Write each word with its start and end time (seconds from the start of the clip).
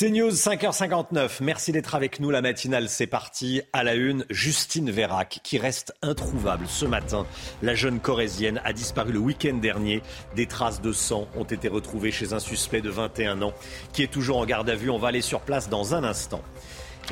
C'est 0.00 0.08
News 0.08 0.30
5h59. 0.30 1.42
Merci 1.42 1.72
d'être 1.72 1.94
avec 1.94 2.20
nous. 2.20 2.30
La 2.30 2.40
matinale, 2.40 2.88
c'est 2.88 3.06
parti. 3.06 3.60
À 3.74 3.84
la 3.84 3.96
une, 3.96 4.24
Justine 4.30 4.90
Vérac, 4.90 5.40
qui 5.44 5.58
reste 5.58 5.92
introuvable 6.00 6.64
ce 6.68 6.86
matin. 6.86 7.26
La 7.60 7.74
jeune 7.74 8.00
corésienne 8.00 8.62
a 8.64 8.72
disparu 8.72 9.12
le 9.12 9.18
week-end 9.18 9.58
dernier. 9.58 10.02
Des 10.36 10.46
traces 10.46 10.80
de 10.80 10.92
sang 10.92 11.28
ont 11.36 11.44
été 11.44 11.68
retrouvées 11.68 12.12
chez 12.12 12.32
un 12.32 12.38
suspect 12.38 12.80
de 12.80 12.88
21 12.88 13.42
ans 13.42 13.52
qui 13.92 14.02
est 14.02 14.10
toujours 14.10 14.38
en 14.38 14.46
garde 14.46 14.70
à 14.70 14.74
vue. 14.74 14.88
On 14.88 14.96
va 14.96 15.08
aller 15.08 15.20
sur 15.20 15.42
place 15.42 15.68
dans 15.68 15.94
un 15.94 16.02
instant. 16.02 16.40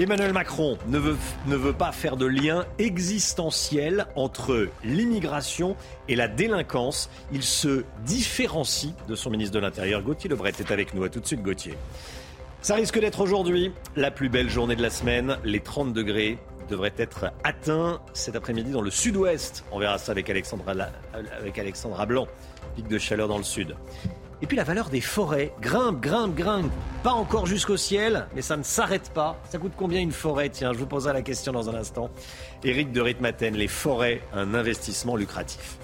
Emmanuel 0.00 0.32
Macron 0.32 0.78
ne 0.86 0.98
veut, 0.98 1.16
ne 1.46 1.56
veut 1.56 1.74
pas 1.74 1.92
faire 1.92 2.16
de 2.16 2.24
lien 2.24 2.64
existentiel 2.78 4.06
entre 4.16 4.68
l'immigration 4.82 5.76
et 6.08 6.16
la 6.16 6.26
délinquance. 6.26 7.10
Il 7.32 7.42
se 7.42 7.84
différencie 8.06 8.94
de 9.08 9.14
son 9.14 9.28
ministre 9.28 9.52
de 9.52 9.60
l'Intérieur. 9.60 10.00
Gauthier 10.00 10.30
Lebret 10.30 10.54
est 10.58 10.70
avec 10.70 10.94
nous. 10.94 11.04
À 11.04 11.10
tout 11.10 11.20
de 11.20 11.26
suite, 11.26 11.42
Gauthier. 11.42 11.74
Ça 12.60 12.74
risque 12.74 12.98
d'être 12.98 13.20
aujourd'hui 13.20 13.72
la 13.94 14.10
plus 14.10 14.28
belle 14.28 14.50
journée 14.50 14.74
de 14.74 14.82
la 14.82 14.90
semaine. 14.90 15.38
Les 15.44 15.60
30 15.60 15.92
degrés 15.92 16.38
devraient 16.68 16.92
être 16.98 17.30
atteints 17.44 18.00
cet 18.12 18.34
après-midi 18.34 18.72
dans 18.72 18.82
le 18.82 18.90
sud-ouest. 18.90 19.64
On 19.70 19.78
verra 19.78 19.96
ça 19.96 20.12
avec 20.12 20.28
Alexandra, 20.28 20.72
avec 21.38 21.58
Alexandra 21.58 22.04
Blanc. 22.04 22.26
Pic 22.74 22.88
de 22.88 22.98
chaleur 22.98 23.28
dans 23.28 23.38
le 23.38 23.44
sud. 23.44 23.76
Et 24.42 24.46
puis 24.46 24.56
la 24.56 24.64
valeur 24.64 24.88
des 24.88 25.00
forêts 25.00 25.52
grimpe, 25.60 26.00
grimpe, 26.00 26.34
grimpe. 26.34 26.70
Pas 27.04 27.12
encore 27.12 27.46
jusqu'au 27.46 27.76
ciel, 27.76 28.26
mais 28.34 28.42
ça 28.42 28.56
ne 28.56 28.64
s'arrête 28.64 29.10
pas. 29.14 29.40
Ça 29.48 29.58
coûte 29.58 29.72
combien 29.76 30.00
une 30.00 30.12
forêt? 30.12 30.48
Tiens, 30.48 30.72
je 30.72 30.78
vous 30.78 30.86
poserai 30.86 31.12
la 31.12 31.22
question 31.22 31.52
dans 31.52 31.70
un 31.70 31.74
instant. 31.74 32.10
Éric 32.64 32.90
de 32.92 33.00
Ritmaten, 33.00 33.54
les 33.54 33.68
forêts, 33.68 34.20
un 34.34 34.54
investissement 34.54 35.16
lucratif. 35.16 35.77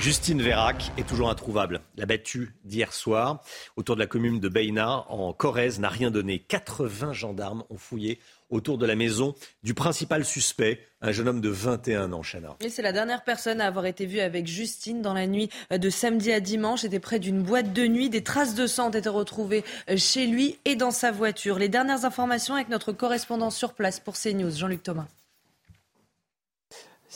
Justine 0.00 0.40
Vérac 0.40 0.92
est 0.96 1.06
toujours 1.06 1.28
introuvable. 1.28 1.80
La 1.96 2.06
battue 2.06 2.54
d'hier 2.64 2.92
soir 2.92 3.42
autour 3.74 3.96
de 3.96 4.00
la 4.00 4.06
commune 4.06 4.38
de 4.38 4.48
Beina 4.48 5.04
en 5.08 5.32
Corrèze 5.32 5.80
n'a 5.80 5.88
rien 5.88 6.12
donné. 6.12 6.38
80 6.38 7.12
gendarmes 7.12 7.64
ont 7.68 7.78
fouillé 7.78 8.20
autour 8.48 8.78
de 8.78 8.86
la 8.86 8.94
maison 8.94 9.34
du 9.64 9.74
principal 9.74 10.24
suspect, 10.24 10.86
un 11.02 11.10
jeune 11.10 11.28
homme 11.28 11.40
de 11.40 11.48
21 11.48 12.12
ans, 12.12 12.22
Chana. 12.22 12.56
Et 12.60 12.70
c'est 12.70 12.80
la 12.80 12.92
dernière 12.92 13.24
personne 13.24 13.60
à 13.60 13.66
avoir 13.66 13.86
été 13.86 14.06
vue 14.06 14.20
avec 14.20 14.46
Justine 14.46 15.02
dans 15.02 15.14
la 15.14 15.26
nuit 15.26 15.50
de 15.70 15.90
samedi 15.90 16.30
à 16.30 16.38
dimanche. 16.38 16.82
C'était 16.82 17.00
près 17.00 17.18
d'une 17.18 17.42
boîte 17.42 17.72
de 17.72 17.86
nuit. 17.88 18.08
Des 18.08 18.22
traces 18.22 18.54
de 18.54 18.68
sang 18.68 18.88
ont 18.88 18.92
été 18.92 19.08
retrouvées 19.08 19.64
chez 19.96 20.28
lui 20.28 20.58
et 20.64 20.76
dans 20.76 20.92
sa 20.92 21.10
voiture. 21.10 21.58
Les 21.58 21.68
dernières 21.68 22.04
informations 22.04 22.54
avec 22.54 22.68
notre 22.68 22.92
correspondant 22.92 23.50
sur 23.50 23.74
place 23.74 23.98
pour 23.98 24.14
CNews, 24.14 24.52
Jean-Luc 24.52 24.84
Thomas. 24.84 25.06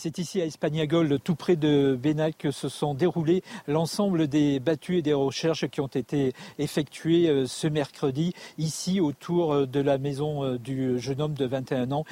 C'est 0.02 0.18
ici 0.18 0.42
à 0.42 0.46
Espagnagol, 0.46 1.20
tout 1.22 1.36
près 1.36 1.54
de 1.54 1.94
Bénac, 1.94 2.36
que 2.36 2.50
se 2.50 2.68
sont 2.68 2.92
déroulées 2.92 3.44
l'ensemble 3.68 4.26
des 4.26 4.58
battues 4.58 4.98
et 4.98 5.02
des 5.02 5.12
recherches 5.12 5.68
qui 5.68 5.80
ont 5.80 5.86
été 5.86 6.32
effectuées 6.58 7.28
euh, 7.28 7.46
ce 7.46 7.68
mercredi, 7.68 8.34
ici 8.58 9.00
autour 9.00 9.52
euh, 9.52 9.64
de 9.64 9.78
la 9.78 9.98
maison 9.98 10.42
euh, 10.42 10.58
du 10.58 10.98
jeune 10.98 11.20
homme 11.20 11.34
de 11.34 11.46
21 11.46 11.92
ans 11.92 12.04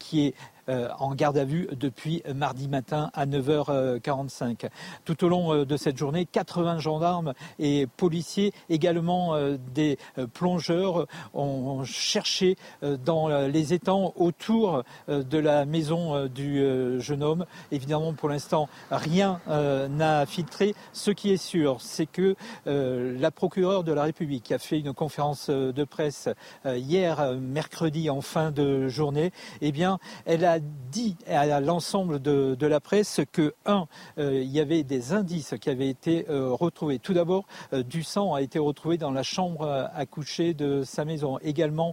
qui 0.00 0.26
est 0.26 0.34
en 0.68 1.14
garde 1.14 1.38
à 1.38 1.44
vue 1.44 1.68
depuis 1.72 2.22
mardi 2.34 2.68
matin 2.68 3.10
à 3.14 3.26
9h45. 3.26 4.68
Tout 5.04 5.24
au 5.24 5.28
long 5.28 5.52
euh, 5.52 5.64
de 5.64 5.76
cette 5.76 5.96
journée, 5.96 6.26
80 6.26 6.78
gendarmes 6.78 7.34
et 7.58 7.86
policiers, 7.96 8.52
également 8.68 9.34
euh, 9.34 9.56
des 9.74 9.98
plongeurs, 10.32 11.06
ont 11.34 11.84
cherché 11.84 12.56
dans 13.04 13.28
les 13.46 13.74
étangs 13.74 14.12
autour 14.16 14.82
de 15.08 15.38
la 15.38 15.64
maison 15.64 16.26
du 16.26 17.00
jeune 17.00 17.22
homme. 17.22 17.46
Évidemment, 17.70 18.12
pour 18.12 18.28
l'instant, 18.28 18.68
rien 18.90 19.40
n'a 19.46 20.26
filtré. 20.26 20.74
Ce 20.92 21.10
qui 21.10 21.32
est 21.32 21.36
sûr, 21.36 21.80
c'est 21.80 22.06
que 22.06 22.36
la 22.66 23.30
procureure 23.30 23.84
de 23.84 23.92
la 23.92 24.04
République 24.04 24.52
a 24.52 24.58
fait 24.58 24.78
une 24.78 24.92
conférence 24.92 25.50
de 25.50 25.84
presse 25.84 26.28
hier, 26.64 27.34
mercredi, 27.40 28.10
en 28.10 28.20
fin 28.20 28.50
de 28.50 28.88
journée. 28.88 29.32
Eh 29.60 29.72
bien, 29.72 29.98
elle 30.24 30.44
a 30.44 30.55
dit 30.60 31.16
à 31.26 31.60
l'ensemble 31.60 32.20
de, 32.20 32.66
la 32.66 32.80
presse 32.80 33.20
que, 33.32 33.54
un, 33.66 33.86
euh, 34.18 34.40
il 34.42 34.50
y 34.50 34.60
avait 34.60 34.82
des 34.82 35.12
indices 35.12 35.54
qui 35.60 35.70
avaient 35.70 35.88
été 35.88 36.26
euh, 36.30 36.50
retrouvés. 36.50 36.98
Tout 36.98 37.12
d'abord, 37.12 37.44
euh, 37.72 37.82
du 37.82 38.02
sang 38.02 38.34
a 38.34 38.42
été 38.42 38.58
retrouvé 38.58 38.96
dans 38.96 39.10
la 39.10 39.22
chambre 39.22 39.66
à 39.94 40.06
coucher 40.06 40.54
de 40.54 40.84
sa 40.84 41.04
maison. 41.04 41.38
Également, 41.42 41.92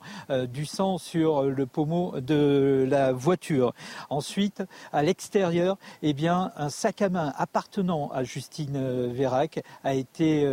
du 0.50 0.66
sang 0.66 0.98
sur 0.98 1.44
le 1.44 1.66
pommeau 1.66 2.20
de 2.20 2.88
la 2.90 3.12
voiture. 3.12 3.74
Ensuite, 4.10 4.64
à 4.92 5.04
l'extérieur, 5.04 5.78
eh 6.02 6.14
bien, 6.14 6.52
un 6.56 6.70
sac 6.70 7.02
à 7.02 7.10
main 7.10 7.34
appartenant 7.38 8.10
à 8.12 8.24
Justine 8.24 9.08
Vérac 9.12 9.62
a 9.84 9.94
été 9.94 10.48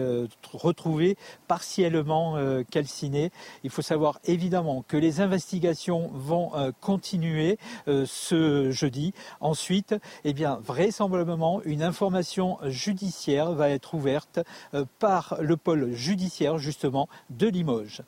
retrouvé 0.53 1.17
partiellement 1.47 2.37
calciné. 2.71 3.31
Il 3.65 3.71
faut 3.71 3.83
savoir 3.83 4.19
évidemment 4.25 4.85
que 4.87 4.97
les 4.97 5.21
investigations 5.21 6.11
vont 6.15 6.53
continuer 6.81 7.59
ce 8.07 8.71
jeudi. 8.71 9.13
Ensuite, 9.41 9.95
eh 10.25 10.33
bien, 10.33 10.61
vraisemblablement, 10.63 11.63
une 11.65 11.83
information 11.83 12.59
judiciaire 12.65 13.53
va 13.53 13.71
être 13.71 13.95
ouverte 13.95 14.41
euh, 14.75 14.85
par 14.99 15.37
le 15.41 15.57
pôle 15.57 15.93
judiciaire, 15.93 16.59
justement, 16.59 17.09
de 17.31 17.49
Limoges 17.49 18.03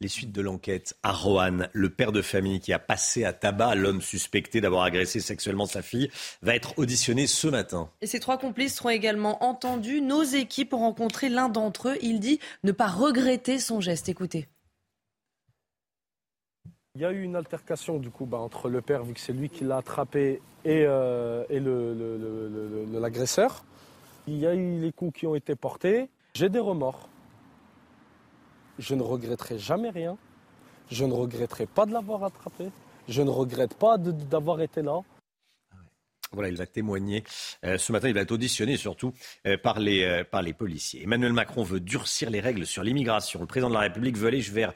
les 0.00 0.08
suites 0.08 0.32
de 0.32 0.42
l'enquête 0.42 0.96
à 1.02 1.12
Roanne. 1.12 1.70
Le 1.72 1.88
père 1.88 2.12
de 2.12 2.20
famille 2.20 2.60
qui 2.60 2.72
a 2.72 2.78
passé 2.78 3.24
à 3.24 3.32
tabac 3.32 3.74
l'homme 3.74 4.02
suspecté 4.02 4.60
d'avoir 4.60 4.82
agressé 4.82 5.18
sexuellement 5.18 5.64
sa 5.64 5.80
fille 5.80 6.10
va 6.42 6.54
être 6.54 6.78
auditionné 6.78 7.26
ce 7.26 7.48
matin. 7.48 7.88
Et 8.02 8.06
ces 8.06 8.20
trois 8.20 8.36
complices 8.36 8.76
seront 8.76 8.90
également 8.90 9.42
entendus. 9.42 10.02
Nos 10.02 10.22
équipes 10.22 10.74
ont 10.74 10.80
rencontré 10.80 11.28
l'un 11.28 11.48
d'entre 11.48 11.90
eux. 11.90 11.98
Il 12.02 12.20
dit 12.20 12.38
ne 12.64 12.72
pas 12.72 12.88
regretter 12.88 13.58
son 13.58 13.80
geste. 13.80 14.08
Écoutez. 14.08 14.46
Il 16.96 17.00
y 17.00 17.04
a 17.04 17.10
eu 17.10 17.24
une 17.24 17.34
altercation 17.34 17.98
du 17.98 18.08
coup 18.08 18.24
bah, 18.24 18.38
entre 18.38 18.68
le 18.68 18.80
père, 18.80 19.02
vu 19.02 19.14
que 19.14 19.20
c'est 19.20 19.32
lui 19.32 19.48
qui 19.48 19.64
l'a 19.64 19.78
attrapé, 19.78 20.40
et, 20.64 20.84
euh, 20.86 21.44
l'agresseur. 22.92 23.64
Il 24.28 24.38
y 24.38 24.46
a 24.46 24.54
eu 24.54 24.80
les 24.80 24.92
coups 24.92 25.18
qui 25.18 25.26
ont 25.26 25.34
été 25.34 25.56
portés. 25.56 26.08
J'ai 26.34 26.48
des 26.48 26.60
remords. 26.60 27.08
Je 28.78 28.94
ne 28.94 29.02
regretterai 29.02 29.58
jamais 29.58 29.90
rien. 29.90 30.16
Je 30.88 31.04
ne 31.04 31.12
regretterai 31.12 31.66
pas 31.66 31.84
de 31.84 31.92
l'avoir 31.92 32.22
attrapé. 32.22 32.70
Je 33.08 33.22
ne 33.22 33.30
regrette 33.30 33.74
pas 33.74 33.98
d'avoir 33.98 34.60
été 34.60 34.80
là. 34.80 35.00
Voilà, 36.30 36.48
il 36.48 36.56
va 36.56 36.66
témoigner. 36.66 37.24
Euh, 37.64 37.76
ce 37.76 37.90
matin, 37.90 38.06
il 38.06 38.14
va 38.14 38.20
être 38.20 38.30
auditionné 38.30 38.76
surtout 38.76 39.12
euh, 39.48 39.58
par, 39.58 39.80
les, 39.80 40.22
par 40.30 40.42
les 40.42 40.52
policiers. 40.52 41.02
Emmanuel 41.02 41.32
Macron 41.32 41.64
veut 41.64 41.80
durcir 41.80 42.30
les 42.30 42.38
règles 42.38 42.66
sur 42.66 42.84
l'immigration. 42.84 43.40
Le 43.40 43.46
président 43.46 43.68
de 43.68 43.74
la 43.74 43.80
République 43.80 44.16
veut 44.16 44.28
aller 44.28 44.40
vers 44.42 44.72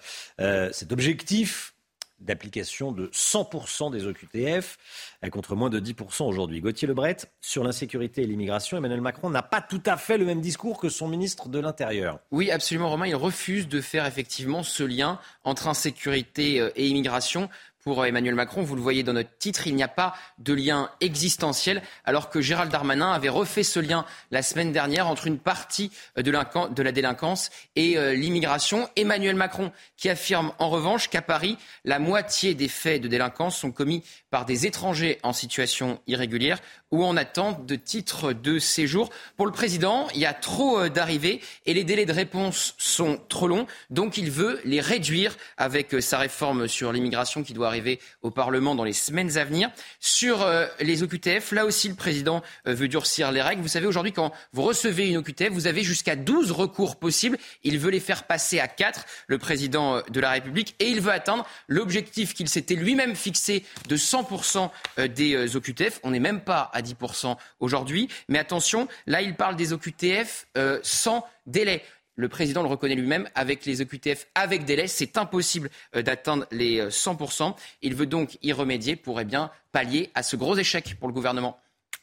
cet 0.73 0.91
objectif 0.91 1.77
d'application 2.21 2.93
de 2.93 3.09
100% 3.13 3.91
des 3.91 4.07
OQTF, 4.07 4.79
euh, 5.25 5.29
contre 5.29 5.55
moins 5.55 5.71
de 5.71 5.81
10% 5.81 6.27
aujourd'hui. 6.27 6.61
Gauthier 6.61 6.89
Lebret, 6.89 7.17
sur 7.41 7.65
l'insécurité 7.65 8.23
et 8.23 8.27
l'immigration, 8.27 8.77
Emmanuel 8.77 9.01
Macron 9.01 9.31
n'a 9.31 9.43
pas 9.43 9.61
tout 9.61 9.83
à 9.87 9.97
fait 9.97 10.19
le 10.19 10.25
même 10.25 10.41
discours 10.41 10.79
que 10.79 10.89
son 10.89 11.09
ministre 11.09 11.49
de 11.49 11.59
l'Intérieur. 11.59 12.19
Oui, 12.31 12.51
absolument, 12.51 12.91
Romain. 12.91 13.07
Il 13.07 13.17
refuse 13.17 13.69
de 13.69 13.81
faire 13.81 14.07
effectivement 14.07 14.63
ce 14.63 14.83
lien 14.83 15.19
entre 15.45 15.69
insécurité 15.69 16.61
euh, 16.61 16.71
et 16.77 16.87
immigration 16.89 17.49
pour 17.85 18.05
Emmanuel 18.05 18.35
Macron. 18.35 18.63
Vous 18.63 18.77
le 18.77 18.83
voyez 18.83 19.03
dans 19.03 19.13
notre 19.13 19.37
titre, 19.39 19.67
il 19.67 19.75
n'y 19.75 19.83
a 19.83 19.89
pas 19.89 20.15
de 20.39 20.53
lien 20.53 20.91
existentiel, 21.01 21.83
alors 22.05 22.31
que 22.31 22.41
Gérald 22.41 22.71
Darmanin 22.71 23.13
avait 23.13 23.29
refait 23.29 23.63
ce 23.63 23.81
lien 23.81 24.05
la 24.31 24.43
semaine 24.43 24.73
dernière 24.73 25.09
entre 25.09 25.27
une 25.27 25.39
partie 25.39 25.91
de 26.17 26.83
la 26.83 26.93
délinquance 26.93 27.51
et 27.77 27.97
euh, 27.97 28.15
l'immigration. 28.15 28.89
Emmanuel 28.97 29.37
Macron 29.37 29.73
qui 29.97 30.09
affirme 30.09 30.53
en 30.59 30.71
revanche 30.71 31.09
qu'à 31.09 31.23
Paris, 31.23 31.59
la 31.85 31.99
moitié 31.99 32.55
des 32.55 32.69
faits 32.69 33.03
de 33.03 33.09
délinquance 33.09 33.57
sont 33.57 33.73
commis 33.73 34.03
par 34.31 34.45
des 34.45 34.67
étrangers 34.67 35.19
en 35.23 35.33
situation 35.33 36.01
irrégulière 36.07 36.59
ou 36.91 37.05
en 37.05 37.17
attente 37.17 37.67
de 37.67 37.77
titre 37.77 38.33
de 38.33 38.59
séjour. 38.59 39.11
Pour 39.37 39.47
le 39.47 39.53
président, 39.53 40.09
il 40.15 40.21
y 40.21 40.27
a 40.27 40.35
trop 40.35 40.81
euh, 40.81 40.89
d'arrivées 40.89 41.41
et 41.67 41.75
les 41.75 41.85
délais 41.85 42.07
de 42.07 42.13
réponse 42.13 42.75
sont 42.79 43.21
trop 43.29 43.47
longs, 43.47 43.67
donc 43.91 44.17
il 44.17 44.31
veut 44.31 44.61
les 44.65 44.81
réduire 44.81 45.37
avec 45.57 45.95
euh, 45.95 46.01
sa 46.01 46.19
réforme 46.19 46.69
sur 46.69 46.93
l'immigration 46.93 47.43
qui 47.43 47.53
doit 47.53 47.68
arriver 47.69 48.01
au 48.23 48.31
Parlement 48.31 48.75
dans 48.75 48.85
les 48.85 48.93
semaines 48.93 49.39
à 49.39 49.45
venir. 49.45 49.71
Sur 50.01 50.43
euh, 50.43 50.67
les 50.81 51.03
OQTF, 51.03 51.53
là 51.53 51.65
aussi, 51.65 51.89
le 51.89 51.95
président 51.95 52.43
euh, 52.67 52.75
veut 52.75 52.89
durcir 52.89 53.31
les 53.31 53.43
règles. 53.43 53.63
Vous 53.63 53.69
savez, 53.69 53.87
aujourd'hui, 53.87 54.13
quand 54.13 54.33
vous 54.53 54.63
recevez 54.63 55.09
une 55.09 55.19
OQTF, 55.19 55.51
vous 55.51 55.67
avez 55.67 55.83
jusqu'à 55.83 56.17
12 56.17 56.51
recours 56.51 56.97
possibles. 56.97 57.39
Il 57.63 57.79
veut 57.79 57.91
les 57.91 58.01
faire 58.01 58.25
passer 58.25 58.59
à 58.59 58.69
4, 58.69 59.05
le 59.27 59.39
président 59.39 59.97
euh, 59.97 60.03
de 60.11 60.21
la 60.21 60.31
République, 60.31 60.75
et 60.81 60.89
il 60.89 61.01
veut 61.01 61.13
atteindre 61.13 61.47
l'objectif 61.69 62.35
qu'il 62.35 62.49
s'était 62.49 62.75
lui-même 62.75 63.15
fixé 63.15 63.65
de 63.89 63.97
100% 63.97 64.71
des 65.09 65.57
OQTF. 65.57 66.01
On 66.03 66.11
n'est 66.11 66.21
même 66.21 66.41
pas 66.41 66.71
à 66.73 66.83
10% 66.83 67.37
aujourd'hui. 67.61 68.09
Mais 68.29 68.39
attention, 68.39 68.89
là, 69.07 69.23
il 69.23 69.35
parle 69.35 69.57
des 69.57 69.73
OQTF 69.73 70.47
sans 70.83 71.25
délai. 71.47 71.83
Le 72.19 72.29
président 72.29 72.63
le 72.63 72.69
reconnaît 72.69 72.97
lui-même, 72.97 73.29
avec 73.37 73.65
les 73.65 73.81
OQTF 73.81 74.27
avec 74.35 74.65
délai, 74.65 74.89
c'est 74.89 75.17
impossible 75.19 75.71
euh, 75.95 76.03
d'atteindre 76.03 76.47
les 76.51 76.83
100%. 76.89 77.51
Euh, 77.51 77.53
Il 77.81 77.95
veut 77.95 78.07
donc 78.07 78.39
y 78.43 78.53
remédier 78.53 78.97
pour 78.97 79.21
eh 79.21 79.25
bien, 79.25 79.53
pallier 79.71 80.11
à 80.17 80.25
ce 80.25 80.35
gros 80.35 80.57
échec 80.57 80.97
pour 80.99 81.07
le 81.07 81.15
gouvernement. 81.15 81.61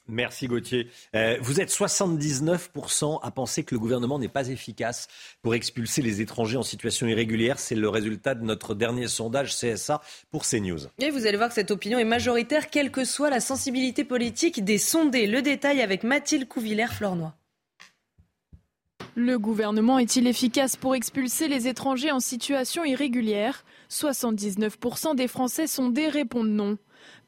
Merci 0.08 0.48
Gauthier. 0.48 0.88
Euh, 1.16 1.38
vous 1.42 1.60
êtes 1.60 1.70
79% 1.70 3.20
à 3.24 3.32
penser 3.32 3.66
que 3.66 3.76
le 3.76 3.80
gouvernement 3.80 4.18
n'est 4.18 4.30
pas 4.30 4.48
efficace 4.48 5.10
pour 5.42 5.54
expulser 5.54 6.02
les 6.02 6.22
étrangers 6.22 6.58
en 6.58 6.64
situation 6.64 7.08
irrégulière. 7.08 7.60
C'est 7.60 7.76
le 7.76 7.90
résultat 7.90 8.36
de 8.36 8.44
notre 8.46 8.74
dernier 8.74 9.10
sondage 9.10 9.54
CSA 9.54 10.02
pour 10.32 10.46
CNews. 10.46 10.88
Et 11.00 11.10
vous 11.10 11.26
allez 11.26 11.36
voir 11.36 11.50
que 11.50 11.56
cette 11.56 11.72
opinion 11.72 12.00
est 12.00 12.06
majoritaire, 12.06 12.70
quelle 12.70 12.92
que 12.92 13.04
soit 13.04 13.30
la 13.30 13.42
sensibilité 13.42 14.06
politique 14.06 14.64
des 14.64 14.78
sondés. 14.78 15.28
Le 15.28 15.42
détail 15.42 15.82
avec 15.82 16.04
Mathilde 16.04 16.48
Couvillère-Flornois. 16.48 17.34
Le 19.18 19.40
gouvernement 19.40 19.98
est-il 19.98 20.28
efficace 20.28 20.76
pour 20.76 20.94
expulser 20.94 21.48
les 21.48 21.70
étrangers 21.70 22.12
en 22.12 22.20
situation 22.20 22.84
irrégulière? 22.84 23.64
79% 23.90 25.16
des 25.16 25.30
Français 25.30 25.68
sondés 25.68 26.10
répondent 26.10 26.50
non. 26.50 26.78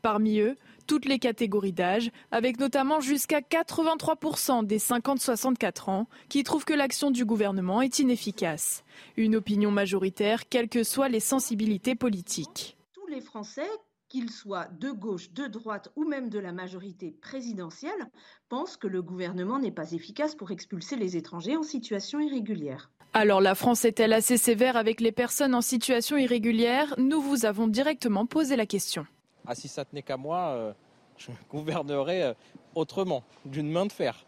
Parmi 0.01 0.39
eux, 0.39 0.57
toutes 0.85 1.05
les 1.05 1.17
catégories 1.17 1.71
d'âge, 1.71 2.11
avec 2.29 2.59
notamment 2.59 2.99
jusqu'à 2.99 3.39
83% 3.39 4.65
des 4.65 4.79
50-64 4.79 5.89
ans 5.89 6.07
qui 6.27 6.43
trouvent 6.43 6.65
que 6.65 6.73
l'action 6.73 7.09
du 7.09 7.23
gouvernement 7.23 7.81
est 7.81 7.99
inefficace. 7.99 8.83
Une 9.15 9.37
opinion 9.37 9.71
majoritaire, 9.71 10.49
quelles 10.49 10.67
que 10.67 10.83
soient 10.83 11.07
les 11.07 11.21
sensibilités 11.21 11.95
politiques. 11.95 12.77
Tous 12.95 13.07
les 13.07 13.21
Français 13.21 13.69
qu'ils 14.09 14.29
soient 14.29 14.67
de 14.79 14.91
gauche, 14.91 15.31
de 15.31 15.47
droite 15.47 15.89
ou 15.95 16.05
même 16.05 16.29
de 16.29 16.39
la 16.39 16.51
majorité 16.51 17.11
présidentielle, 17.21 18.09
pensent 18.49 18.77
que 18.77 18.87
le 18.87 19.01
gouvernement 19.01 19.59
n'est 19.59 19.71
pas 19.71 19.91
efficace 19.91 20.35
pour 20.35 20.51
expulser 20.51 20.95
les 20.95 21.17
étrangers 21.17 21.57
en 21.57 21.63
situation 21.63 22.19
irrégulière. 22.19 22.89
Alors 23.13 23.41
la 23.41 23.55
France 23.55 23.85
est-elle 23.85 24.13
assez 24.13 24.37
sévère 24.37 24.77
avec 24.77 25.01
les 25.01 25.11
personnes 25.11 25.55
en 25.55 25.61
situation 25.61 26.17
irrégulière? 26.17 26.93
Nous 26.97 27.21
vous 27.21 27.45
avons 27.45 27.67
directement 27.67 28.25
posé 28.25 28.55
la 28.55 28.65
question. 28.65 29.05
Ah, 29.45 29.55
si 29.55 29.67
ça 29.67 29.85
tenait 29.85 30.01
qu'à 30.01 30.17
moi, 30.17 30.49
euh, 30.49 30.73
je 31.17 31.31
gouvernerais 31.49 32.23
euh, 32.23 32.33
autrement, 32.75 33.23
d'une 33.45 33.71
main 33.71 33.85
de 33.85 33.91
fer. 33.91 34.25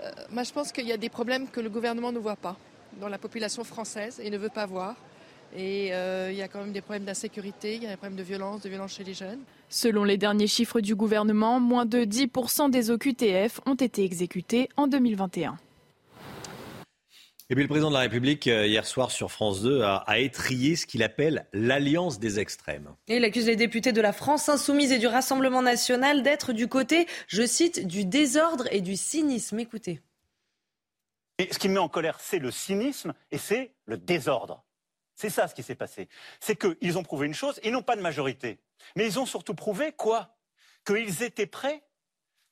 Euh, 0.00 0.10
moi, 0.30 0.44
je 0.44 0.52
pense 0.52 0.72
qu'il 0.72 0.86
y 0.86 0.92
a 0.92 0.96
des 0.96 1.08
problèmes 1.08 1.48
que 1.48 1.60
le 1.60 1.68
gouvernement 1.68 2.12
ne 2.12 2.18
voit 2.18 2.36
pas 2.36 2.56
dans 3.00 3.08
la 3.08 3.18
population 3.18 3.64
française 3.64 4.20
et 4.22 4.30
ne 4.30 4.38
veut 4.38 4.48
pas 4.48 4.66
voir. 4.66 4.96
Et 5.56 5.92
euh, 5.92 6.30
il 6.30 6.38
y 6.38 6.42
a 6.42 6.48
quand 6.48 6.60
même 6.60 6.72
des 6.72 6.80
problèmes 6.80 7.04
d'insécurité, 7.04 7.74
il 7.74 7.82
y 7.82 7.86
a 7.86 7.90
des 7.90 7.96
problèmes 7.96 8.18
de 8.18 8.22
violence, 8.22 8.62
de 8.62 8.68
violence 8.68 8.94
chez 8.94 9.04
les 9.04 9.14
jeunes. 9.14 9.40
Selon 9.68 10.04
les 10.04 10.16
derniers 10.16 10.46
chiffres 10.46 10.80
du 10.80 10.94
gouvernement, 10.94 11.58
moins 11.58 11.86
de 11.86 12.04
10% 12.04 12.70
des 12.70 12.90
OQTF 12.90 13.60
ont 13.66 13.74
été 13.74 14.04
exécutés 14.04 14.68
en 14.76 14.86
2021. 14.86 15.58
Et 17.52 17.56
puis 17.56 17.64
le 17.64 17.68
président 17.68 17.88
de 17.88 17.94
la 17.94 18.00
République, 18.00 18.46
euh, 18.46 18.64
hier 18.64 18.86
soir 18.86 19.10
sur 19.10 19.32
France 19.32 19.60
2, 19.62 19.82
a, 19.82 19.96
a 19.96 20.18
étrié 20.20 20.76
ce 20.76 20.86
qu'il 20.86 21.02
appelle 21.02 21.48
l'alliance 21.52 22.20
des 22.20 22.38
extrêmes. 22.38 22.94
Et 23.08 23.16
il 23.16 23.24
accuse 23.24 23.46
les 23.46 23.56
députés 23.56 23.90
de 23.90 24.00
la 24.00 24.12
France 24.12 24.48
insoumise 24.48 24.92
et 24.92 25.00
du 25.00 25.08
Rassemblement 25.08 25.60
national 25.60 26.22
d'être 26.22 26.52
du 26.52 26.68
côté, 26.68 27.08
je 27.26 27.44
cite, 27.44 27.88
du 27.88 28.04
désordre 28.04 28.68
et 28.70 28.80
du 28.80 28.96
cynisme. 28.96 29.58
Écoutez. 29.58 30.00
Et 31.38 31.48
ce 31.50 31.58
qui 31.58 31.68
me 31.68 31.74
met 31.74 31.80
en 31.80 31.88
colère, 31.88 32.18
c'est 32.20 32.38
le 32.38 32.52
cynisme 32.52 33.14
et 33.32 33.38
c'est 33.38 33.72
le 33.86 33.96
désordre. 33.96 34.62
C'est 35.20 35.28
ça 35.28 35.46
ce 35.48 35.54
qui 35.54 35.62
s'est 35.62 35.74
passé. 35.74 36.08
C'est 36.40 36.56
qu'ils 36.56 36.96
ont 36.96 37.02
prouvé 37.02 37.26
une 37.26 37.34
chose, 37.34 37.60
ils 37.62 37.72
n'ont 37.72 37.82
pas 37.82 37.94
de 37.94 38.00
majorité. 38.00 38.58
Mais 38.96 39.04
ils 39.04 39.18
ont 39.18 39.26
surtout 39.26 39.54
prouvé 39.54 39.92
quoi? 39.92 40.34
Qu'ils 40.86 41.22
étaient 41.22 41.44
prêts, 41.44 41.84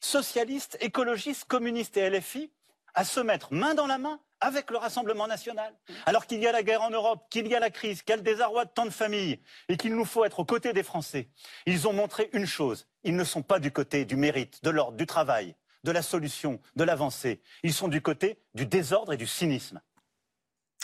socialistes, 0.00 0.76
écologistes, 0.82 1.47
communistes 1.47 1.97
et 1.97 2.11
LFI, 2.11 2.53
à 2.93 3.05
se 3.05 3.20
mettre 3.20 3.55
main 3.55 3.73
dans 3.73 3.87
la 3.87 3.97
main 3.97 4.20
avec 4.43 4.70
le 4.70 4.76
Rassemblement 4.76 5.26
national. 5.26 5.75
Alors 6.05 6.26
qu'il 6.26 6.43
y 6.43 6.47
a 6.47 6.53
la 6.53 6.62
guerre 6.62 6.82
en 6.82 6.91
Europe, 6.91 7.25
qu'il 7.31 7.49
y 7.49 7.55
a 7.55 7.59
la 7.59 7.70
crise, 7.70 8.03
qu'il 8.03 8.19
y 8.19 8.23
désarroi 8.23 8.67
de 8.67 8.70
tant 8.70 8.85
de 8.85 8.91
familles 8.91 9.41
et 9.70 9.79
qu'il 9.79 9.97
nous 9.97 10.05
faut 10.05 10.26
être 10.26 10.41
aux 10.41 10.44
côtés 10.44 10.75
des 10.75 10.82
Français. 10.82 11.31
Ils 11.65 11.88
ont 11.88 11.94
montré 11.94 12.29
une 12.35 12.44
chose, 12.44 12.87
ils 13.03 13.17
ne 13.17 13.25
sont 13.25 13.43
pas 13.43 13.61
du 13.61 13.73
côté 13.73 14.05
du 14.05 14.17
mérite, 14.17 14.62
de 14.62 14.69
l'ordre, 14.69 14.99
du 14.99 15.06
travail, 15.06 15.56
de 15.85 15.91
la 15.91 16.03
solution, 16.03 16.61
de 16.76 16.85
l'avancée. 16.85 17.41
Ils 17.62 17.73
sont 17.73 17.88
du 17.88 18.03
côté 18.03 18.43
du 18.53 18.67
désordre 18.67 19.15
et 19.15 19.17
du 19.17 19.26
cynisme. 19.26 19.81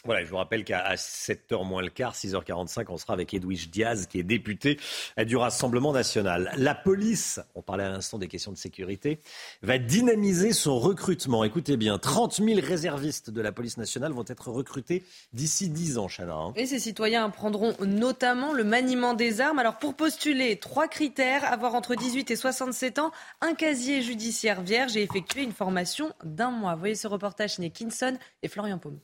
Voilà, 0.06 0.22
je 0.22 0.28
vous 0.28 0.36
rappelle 0.36 0.64
qu'à 0.64 0.94
7h 0.96 1.66
moins 1.66 1.80
le 1.80 1.88
quart, 1.88 2.12
6h45, 2.12 2.84
on 2.90 2.98
sera 2.98 3.14
avec 3.14 3.32
Edwige 3.32 3.70
Diaz, 3.70 4.06
qui 4.06 4.18
est 4.18 4.22
député 4.22 4.78
du 5.24 5.38
Rassemblement 5.38 5.94
national. 5.94 6.52
La 6.58 6.74
police, 6.74 7.40
on 7.54 7.62
parlait 7.62 7.84
à 7.84 7.88
l'instant 7.88 8.18
des 8.18 8.28
questions 8.28 8.52
de 8.52 8.58
sécurité, 8.58 9.18
va 9.62 9.78
dynamiser 9.78 10.52
son 10.52 10.78
recrutement. 10.78 11.42
Écoutez 11.42 11.78
bien, 11.78 11.96
30 11.96 12.34
000 12.34 12.60
réservistes 12.62 13.30
de 13.30 13.40
la 13.40 13.50
police 13.50 13.78
nationale 13.78 14.12
vont 14.12 14.26
être 14.26 14.50
recrutés 14.50 15.04
d'ici 15.32 15.70
10 15.70 15.96
ans, 15.96 16.08
Chana. 16.08 16.34
Hein. 16.34 16.52
Et 16.54 16.66
ces 16.66 16.80
citoyens 16.80 17.24
apprendront 17.24 17.74
notamment 17.80 18.52
le 18.52 18.64
maniement 18.64 19.14
des 19.14 19.40
armes. 19.40 19.58
Alors 19.58 19.78
pour 19.78 19.94
postuler, 19.94 20.58
trois 20.58 20.86
critères, 20.86 21.50
avoir 21.50 21.74
entre 21.74 21.94
18 21.94 22.30
et 22.30 22.36
67 22.36 22.98
ans, 22.98 23.10
un 23.40 23.54
casier 23.54 24.02
judiciaire 24.02 24.60
vierge 24.60 24.98
et 24.98 25.02
effectuer 25.02 25.44
une 25.44 25.52
formation 25.52 26.12
d'un 26.24 26.50
mois. 26.50 26.74
Voyez 26.74 26.94
ce 26.94 27.08
reportage 27.08 27.54
signé 27.54 27.70
Kinson 27.70 28.18
et 28.42 28.48
Florian 28.48 28.76
Paume. 28.76 28.98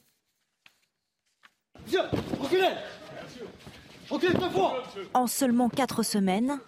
Viens, 1.86 2.06
reculez 2.40 2.68
Reculez 4.08 4.34
deux 4.34 4.50
fois 4.50 4.82
En 5.14 5.26
seulement 5.26 5.68
quatre 5.68 6.02
semaines, 6.02 6.58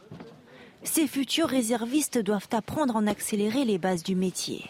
ces 0.84 1.06
futurs 1.06 1.48
réservistes 1.48 2.18
doivent 2.18 2.48
apprendre 2.52 2.96
en 2.96 3.06
accéléré 3.06 3.64
les 3.64 3.78
bases 3.78 4.02
du 4.02 4.14
métier. 4.14 4.64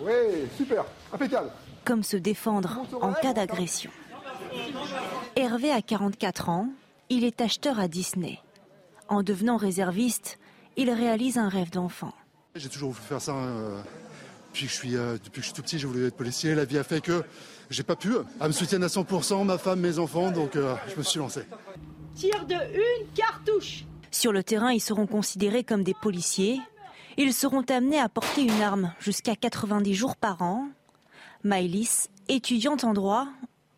Oui, 0.00 0.12
super, 0.56 0.84
impeccable. 1.12 1.50
Comme 1.84 2.02
se 2.02 2.16
défendre 2.16 2.82
en 3.00 3.12
cas 3.12 3.32
d'agression. 3.32 3.90
Hervé 5.36 5.70
a 5.70 5.82
44 5.82 6.48
ans, 6.48 6.68
il 7.10 7.24
est 7.24 7.40
acheteur 7.40 7.78
à 7.78 7.88
Disney. 7.88 8.38
En 9.08 9.22
devenant 9.22 9.56
réserviste, 9.56 10.38
il 10.76 10.90
réalise 10.90 11.38
un 11.38 11.48
rêve 11.48 11.70
d'enfant. 11.70 12.12
J'ai 12.54 12.68
toujours 12.68 12.92
voulu 12.92 13.04
faire 13.06 13.20
ça. 13.20 13.32
euh, 13.34 13.80
depuis, 14.48 14.66
que 14.66 14.72
je 14.72 14.76
suis, 14.76 14.96
euh, 14.96 15.14
depuis 15.14 15.30
que 15.30 15.40
je 15.40 15.44
suis 15.46 15.52
tout 15.52 15.62
petit, 15.62 15.78
j'ai 15.78 15.86
voulu 15.86 16.06
être 16.06 16.16
policier. 16.16 16.54
La 16.54 16.64
vie 16.64 16.78
a 16.78 16.84
fait 16.84 17.00
que 17.00 17.24
j'ai 17.70 17.82
pas 17.82 17.96
pu. 17.96 18.12
Elle 18.40 18.48
me 18.48 18.52
soutiennent 18.52 18.84
à 18.84 18.88
100%, 18.88 19.44
ma 19.44 19.58
femme, 19.58 19.80
mes 19.80 19.98
enfants, 19.98 20.30
donc 20.30 20.56
euh, 20.56 20.74
je 20.88 20.96
me 20.96 21.02
suis 21.02 21.18
lancé. 21.18 21.42
Tire 22.14 22.46
de 22.46 22.54
une 22.54 23.06
cartouche. 23.14 23.84
Sur 24.10 24.32
le 24.32 24.44
terrain, 24.44 24.72
ils 24.72 24.80
seront 24.80 25.06
considérés 25.06 25.64
comme 25.64 25.82
des 25.82 25.94
policiers. 25.94 26.60
Ils 27.16 27.32
seront 27.32 27.62
amenés 27.62 27.98
à 27.98 28.08
porter 28.08 28.42
une 28.42 28.62
arme 28.62 28.92
jusqu'à 29.00 29.36
90 29.36 29.94
jours 29.94 30.16
par 30.16 30.42
an. 30.42 30.68
Maëlys, 31.42 32.08
étudiante 32.28 32.84
en 32.84 32.92
droit, 32.92 33.26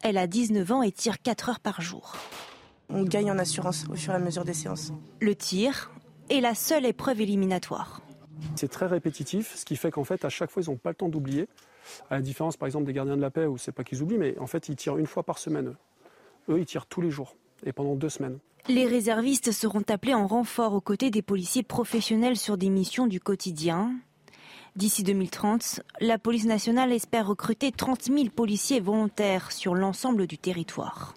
elle 0.02 0.18
a 0.18 0.26
19 0.26 0.72
ans 0.72 0.82
et 0.82 0.92
tire 0.92 1.20
4 1.22 1.48
heures 1.48 1.60
par 1.60 1.80
jour. 1.80 2.16
On 2.88 3.02
gagne 3.02 3.30
en 3.30 3.38
assurance 3.38 3.84
au 3.90 3.94
fur 3.94 4.12
et 4.12 4.16
à 4.16 4.18
mesure 4.18 4.44
des 4.44 4.54
séances. 4.54 4.92
Le 5.20 5.34
tir 5.34 5.90
est 6.30 6.40
la 6.40 6.54
seule 6.54 6.86
épreuve 6.86 7.20
éliminatoire. 7.20 8.00
C'est 8.54 8.68
très 8.68 8.86
répétitif, 8.86 9.54
ce 9.54 9.64
qui 9.64 9.76
fait 9.76 9.90
qu'en 9.90 10.04
fait, 10.04 10.24
à 10.24 10.28
chaque 10.28 10.50
fois, 10.50 10.62
ils 10.62 10.70
n'ont 10.70 10.76
pas 10.76 10.90
le 10.90 10.96
temps 10.96 11.08
d'oublier. 11.08 11.48
À 12.10 12.16
la 12.16 12.20
différence, 12.20 12.56
par 12.56 12.66
exemple, 12.66 12.86
des 12.86 12.92
gardiens 12.92 13.16
de 13.16 13.22
la 13.22 13.30
paix, 13.30 13.46
où 13.46 13.58
c'est 13.58 13.72
pas 13.72 13.84
qu'ils 13.84 14.02
oublient, 14.02 14.18
mais 14.18 14.38
en 14.38 14.46
fait, 14.46 14.68
ils 14.68 14.76
tirent 14.76 14.98
une 14.98 15.06
fois 15.06 15.22
par 15.22 15.38
semaine. 15.38 15.68
Eux, 16.48 16.54
eux 16.54 16.58
ils 16.58 16.66
tirent 16.66 16.86
tous 16.86 17.00
les 17.00 17.10
jours, 17.10 17.36
et 17.64 17.72
pendant 17.72 17.94
deux 17.94 18.08
semaines. 18.08 18.38
Les 18.68 18.86
réservistes 18.86 19.52
seront 19.52 19.84
appelés 19.88 20.14
en 20.14 20.26
renfort 20.26 20.74
aux 20.74 20.80
côtés 20.80 21.10
des 21.10 21.22
policiers 21.22 21.62
professionnels 21.62 22.36
sur 22.36 22.56
des 22.56 22.68
missions 22.68 23.06
du 23.06 23.20
quotidien. 23.20 23.92
D'ici 24.74 25.04
2030, 25.04 25.82
la 26.00 26.18
police 26.18 26.44
nationale 26.44 26.92
espère 26.92 27.28
recruter 27.28 27.70
30 27.70 28.04
000 28.04 28.28
policiers 28.34 28.80
volontaires 28.80 29.52
sur 29.52 29.74
l'ensemble 29.74 30.26
du 30.26 30.36
territoire. 30.36 31.14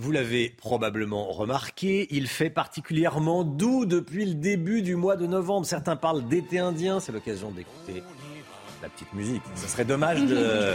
Vous 0.00 0.12
l'avez 0.12 0.48
probablement 0.48 1.26
remarqué, 1.30 2.08
il 2.10 2.26
fait 2.26 2.48
particulièrement 2.48 3.44
doux 3.44 3.84
depuis 3.84 4.24
le 4.24 4.32
début 4.32 4.80
du 4.80 4.96
mois 4.96 5.14
de 5.14 5.26
novembre. 5.26 5.66
Certains 5.66 5.94
parlent 5.94 6.26
d'été 6.26 6.58
indien, 6.58 7.00
c'est 7.00 7.12
l'occasion 7.12 7.50
d'écouter 7.50 8.02
la 8.82 8.88
petite 8.88 9.12
musique. 9.12 9.42
Ça 9.54 9.68
serait 9.68 9.84
dommage 9.84 10.22
de, 10.22 10.74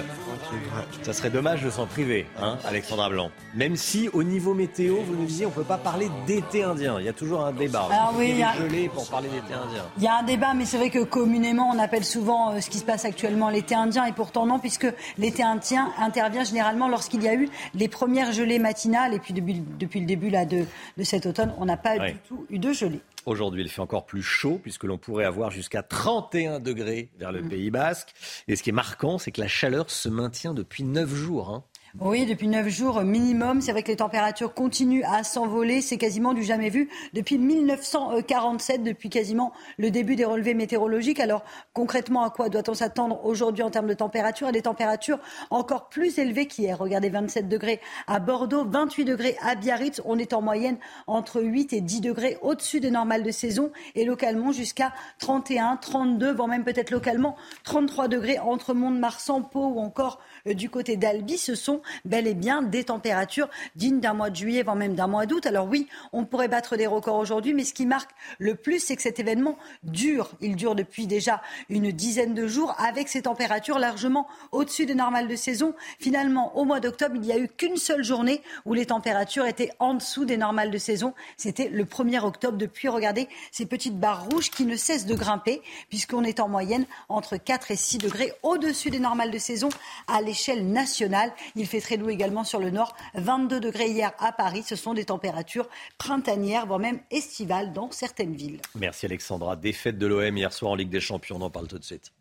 ça 1.02 1.14
serait 1.14 1.30
dommage 1.30 1.64
de 1.64 1.70
s'en 1.70 1.86
priver, 1.86 2.26
hein, 2.42 2.58
Alexandra 2.66 3.10
Blanc. 3.10 3.32
Même 3.56 3.76
si 3.76 4.10
au 4.14 4.24
niveau 4.24 4.54
météo, 4.54 4.98
vous 5.06 5.16
nous 5.16 5.26
disiez, 5.26 5.46
on 5.46 5.52
peut 5.52 5.64
pas 5.64 5.78
parler 5.78 6.10
d'été 6.28 6.64
indien. 6.64 7.00
Il 7.00 7.06
y 7.06 7.10
a 7.10 7.14
toujours 7.14 7.46
un 7.46 7.52
débat. 7.52 7.88
Alors 7.92 8.14
oui, 8.16 8.30
il 8.30 8.38
y 8.38 8.44
a... 8.44 8.54
gelé 8.54 8.90
pour 8.90 9.08
parler 9.10 9.30
d'été 9.30 9.54
indien. 9.54 9.84
Il 9.98 10.04
y 10.04 10.08
a 10.08 10.20
un 10.20 10.24
débat, 10.24 10.54
mais 10.54 10.66
c'est 10.66 10.78
vrai 10.78 10.90
que 10.90 11.04
communément, 11.04 11.70
on 11.74 11.80
appelle 11.80 12.06
souvent 12.06 12.52
euh, 12.52 12.62
ce 12.62 12.70
qui 12.70 12.78
se 12.78 12.86
passe 12.86 13.06
actuellement 13.06 13.50
l'été 13.50 13.76
indien, 13.76 14.06
et 14.06 14.14
pourtant 14.14 14.46
non, 14.46 14.60
puisque 14.60 14.88
l'été 15.18 15.44
indien 15.44 15.92
intervient 15.98 16.44
généralement 16.44 16.88
lorsqu'il 16.88 17.24
y 17.24 17.28
a 17.28 17.34
eu 17.34 17.50
les 17.74 17.88
premières 17.88 18.32
gelées 18.32 18.60
matinales, 18.60 19.14
et 19.14 19.20
puis 19.20 19.34
depuis, 19.34 19.64
depuis 19.80 20.00
le 20.00 20.06
début 20.06 20.30
là, 20.30 20.46
de, 20.46 20.66
de 20.98 21.04
cet 21.04 21.26
automne, 21.26 21.54
on 21.58 21.66
n'a 21.66 21.78
pas 21.78 21.98
du 21.98 22.16
tout 22.28 22.46
eu 22.50 22.60
de 22.60 22.72
gelée. 22.72 23.02
Aujourd'hui, 23.26 23.64
il 23.64 23.70
fait 23.70 23.82
encore 23.82 24.06
plus 24.06 24.22
chaud 24.22 24.60
puisque 24.62 24.84
l'on 24.84 24.98
pourrait 24.98 25.26
avoir 25.26 25.50
jusqu'à 25.50 25.82
31 25.82 26.60
degrés 26.60 27.10
vers 27.18 27.32
le 27.32 27.42
mm. 27.42 27.50
Pays 27.50 27.72
Basque. 27.72 28.14
Et 28.48 28.56
ce 28.56 28.64
qui 28.64 28.70
est 28.70 28.74
marquant, 28.74 29.18
c'est 29.18 29.32
que 29.32 29.42
la 29.42 29.48
chaleur 29.48 29.90
se 29.90 30.10
maintient 30.10 30.54
depuis 30.54 30.84
9 30.84 31.14
jours. 31.14 31.50
Hein. 31.50 31.64
Oui, 32.02 32.26
depuis 32.26 32.50
neuf 32.50 32.68
jours 32.68 33.04
minimum. 33.04 33.62
C'est 33.62 33.72
vrai 33.72 33.82
que 33.82 33.88
les 33.88 33.96
températures 33.96 34.54
continuent 34.54 35.06
à 35.06 35.24
s'envoler. 35.24 35.80
C'est 35.80 35.98
quasiment 35.98 36.34
du 36.34 36.44
jamais 36.44 36.70
vu 36.70 36.90
depuis 37.14 37.38
1947, 37.38 38.84
depuis 38.84 39.10
quasiment 39.10 39.54
le 39.78 39.90
début 39.92 40.18
des 40.18 40.26
relevés 40.26 40.56
météorologiques. 40.56 41.22
Alors 41.22 41.46
concrètement, 41.72 42.26
à 42.26 42.32
quoi 42.32 42.50
doit-on 42.50 42.74
s'attendre 42.74 43.24
aujourd'hui 43.24 43.64
en 43.64 43.70
termes 43.70 43.88
de 43.88 43.94
température? 43.94 44.52
Des 44.52 44.64
températures 44.64 45.20
encore 45.52 45.88
plus 45.88 46.20
élevées 46.20 46.48
qu'hier. 46.48 46.78
Regardez, 46.78 47.08
27 47.08 47.48
degrés 47.48 47.80
à 48.08 48.20
Bordeaux, 48.20 48.66
28 48.66 49.06
degrés 49.06 49.38
à 49.42 49.56
Biarritz. 49.56 50.02
On 50.04 50.20
est 50.20 50.34
en 50.34 50.42
moyenne 50.42 50.78
entre 51.08 51.42
8 51.42 51.72
et 51.72 51.80
10 51.80 52.02
degrés 52.02 52.38
au-dessus 52.42 52.82
des 52.82 52.92
normales 52.92 53.24
de 53.24 53.32
saison 53.32 53.72
et 53.96 54.04
localement 54.04 54.52
jusqu'à 54.52 54.92
31, 55.20 55.78
32, 55.78 56.34
voire 56.34 56.50
même 56.50 56.66
peut-être 56.66 56.92
localement 56.92 57.38
33 57.64 58.10
degrés 58.10 58.38
entre 58.38 58.74
Mont-de-Marsan, 58.74 59.44
Pau 59.44 59.66
ou 59.68 59.80
encore 59.80 60.20
du 60.54 60.70
côté 60.70 60.98
d'Albi. 60.98 61.38
Ce 61.38 61.56
sont 61.56 61.82
bel 62.04 62.28
et 62.28 62.34
bien 62.34 62.62
des 62.62 62.84
températures 62.84 63.50
dignes 63.76 64.00
d'un 64.00 64.14
mois 64.14 64.30
de 64.30 64.36
juillet, 64.36 64.64
voire 64.64 64.76
même 64.76 64.96
d'un 64.96 65.08
mois 65.08 65.26
d'août. 65.26 65.46
Alors 65.46 65.68
oui, 65.68 65.88
on 66.14 66.26
pourrait 66.26 66.48
battre 66.48 66.78
des 66.78 66.88
records 66.88 67.18
aujourd'hui, 67.18 67.54
mais 67.54 67.64
ce 67.64 67.74
qui 67.74 67.86
marque 67.86 68.12
le 68.38 68.56
plus, 68.56 68.80
c'est 68.80 68.96
que 68.96 69.02
cet 69.02 69.20
événement 69.20 69.58
dure. 69.84 70.32
Il 70.42 70.56
dure 70.56 70.76
depuis 70.76 71.08
déjà 71.08 71.42
une 71.70 71.92
dizaine 71.92 72.34
de 72.34 72.48
jours 72.48 72.76
avec 72.78 73.08
ces 73.08 73.24
températures 73.24 73.80
largement 73.80 74.28
au-dessus 74.52 74.86
des 74.86 74.96
normales 74.96 75.28
de 75.28 75.36
saison. 75.36 75.74
Finalement, 76.00 76.56
au 76.58 76.66
mois 76.66 76.80
d'octobre, 76.80 77.16
il 77.16 77.22
n'y 77.22 77.32
a 77.32 77.38
eu 77.38 77.48
qu'une 77.48 77.78
seule 77.78 78.04
journée 78.04 78.42
où 78.66 78.74
les 78.74 78.86
températures 78.86 79.46
étaient 79.46 79.72
en 79.80 79.96
dessous 79.96 80.26
des 80.26 80.38
normales 80.38 80.72
de 80.72 80.78
saison. 80.78 81.14
C'était 81.38 81.70
le 81.70 81.86
1er 81.86 82.24
octobre. 82.24 82.58
Depuis, 82.58 82.88
regardez 82.88 83.28
ces 83.52 83.66
petites 83.66 84.00
barres 84.00 84.26
rouges 84.26 84.52
qui 84.52 84.66
ne 84.66 84.76
cessent 84.76 85.06
de 85.06 85.16
grimper 85.16 85.62
puisqu'on 85.90 86.24
est 86.24 86.40
en 86.40 86.48
moyenne 86.48 86.86
entre 87.10 87.38
4 87.38 87.72
et 87.72 87.76
6 87.76 87.98
degrés 88.00 88.34
au-dessus 88.44 88.90
des 88.90 89.00
normales 89.00 89.32
de 89.32 89.38
saison 89.38 89.70
à 90.08 90.22
nationale. 90.64 91.34
Il 91.56 91.66
fait 91.68 91.82
très 91.82 91.98
doux 91.98 92.10
également 92.10 92.44
sur 92.44 92.60
le 92.60 92.70
nord. 92.70 92.96
22 93.16 93.60
degrés 93.60 93.90
hier 93.90 94.12
à 94.20 94.32
Paris. 94.32 94.64
Ce 94.64 94.76
sont 94.76 94.94
des 94.94 95.06
températures 95.06 95.68
printanières, 95.98 96.66
voire 96.66 96.80
même 96.80 97.00
estivales 97.12 97.74
dans 97.74 97.92
certaines 97.92 98.36
villes. 98.36 98.60
Merci 98.76 99.06
Alexandra. 99.06 99.56
Défaite 99.56 99.98
de 99.98 100.08
l'OM 100.08 100.38
hier 100.38 100.54
soir 100.54 100.72
en 100.72 100.76
Ligue 100.76 100.90
des 100.90 101.00
Champions. 101.00 101.38
On 101.38 101.42
en 101.42 101.50
parle 101.50 101.68
tout 101.68 101.80
de 101.80 101.84
suite. 101.84 102.12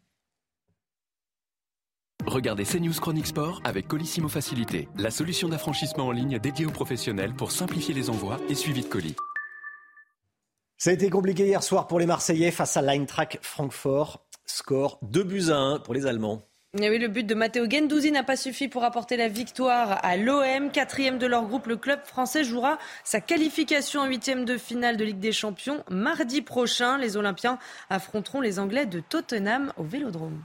Regardez 2.27 2.65
CNews 2.65 2.95
Chronique 3.01 3.27
Sport 3.27 3.61
avec 3.65 3.87
Colissimo 3.87 4.29
Facilité, 4.29 4.89
la 4.97 5.11
solution 5.11 5.49
d'affranchissement 5.49 6.07
en 6.07 6.11
ligne 6.11 6.39
dédiée 6.39 6.65
aux 6.65 6.71
professionnels 6.71 7.35
pour 7.35 7.53
simplifier 7.53 7.93
les 7.93 8.09
envois 8.09 8.39
et 8.49 8.55
suivi 8.55 8.81
de 8.81 8.87
colis. 8.87 9.17
Ça 10.79 10.91
a 10.91 10.93
été 10.95 11.11
compliqué 11.11 11.47
hier 11.47 11.63
soir 11.63 11.87
pour 11.87 11.99
les 11.99 12.07
Marseillais 12.07 12.51
face 12.51 12.77
à 12.77 12.83
l'Eintracht 12.83 13.39
Francfort. 13.43 14.27
Score 14.47 14.99
2 15.03 15.23
buts 15.23 15.51
à 15.51 15.57
1 15.57 15.79
pour 15.81 15.95
les 15.95 16.07
Allemands. 16.07 16.43
Oui, 16.77 16.99
le 16.99 17.07
but 17.07 17.25
de 17.25 17.37
Matteo 17.37 17.71
Gendouzi 17.71 18.11
n'a 18.11 18.25
pas 18.25 18.37
suffi 18.37 18.67
pour 18.67 18.83
apporter 18.83 19.17
la 19.17 19.29
victoire 19.29 20.05
à 20.05 20.17
l'OM. 20.17 20.73
Quatrième 20.73 21.19
de 21.19 21.27
leur 21.27 21.45
groupe, 21.47 21.69
le 21.69 21.77
club 21.77 22.01
français 22.05 22.43
jouera 22.43 22.79
sa 23.05 23.21
qualification 23.21 24.01
en 24.01 24.07
huitième 24.07 24.45
de 24.45 24.59
finale 24.59 24.97
de 24.97 25.05
Ligue 25.05 25.21
des 25.21 25.31
Champions. 25.31 25.85
Mardi 25.89 26.43
prochain, 26.43 26.99
les 26.99 27.17
Olympiens 27.17 27.61
affronteront 27.91 28.41
les 28.41 28.59
Anglais 28.59 28.87
de 28.87 28.99
Tottenham 28.99 29.73
au 29.77 29.85
Vélodrome. 29.85 30.43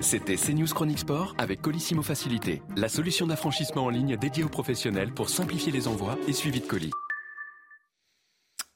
C'était 0.00 0.36
CNews 0.36 0.66
Chronique 0.66 0.98
Sport 0.98 1.34
avec 1.38 1.62
Colissimo 1.62 2.02
Facilité, 2.02 2.62
la 2.76 2.90
solution 2.90 3.26
d'affranchissement 3.26 3.84
en 3.84 3.90
ligne 3.90 4.18
dédiée 4.18 4.44
aux 4.44 4.48
professionnels 4.48 5.12
pour 5.12 5.30
simplifier 5.30 5.72
les 5.72 5.88
envois 5.88 6.18
et 6.28 6.34
suivi 6.34 6.60
de 6.60 6.66
colis 6.66 6.92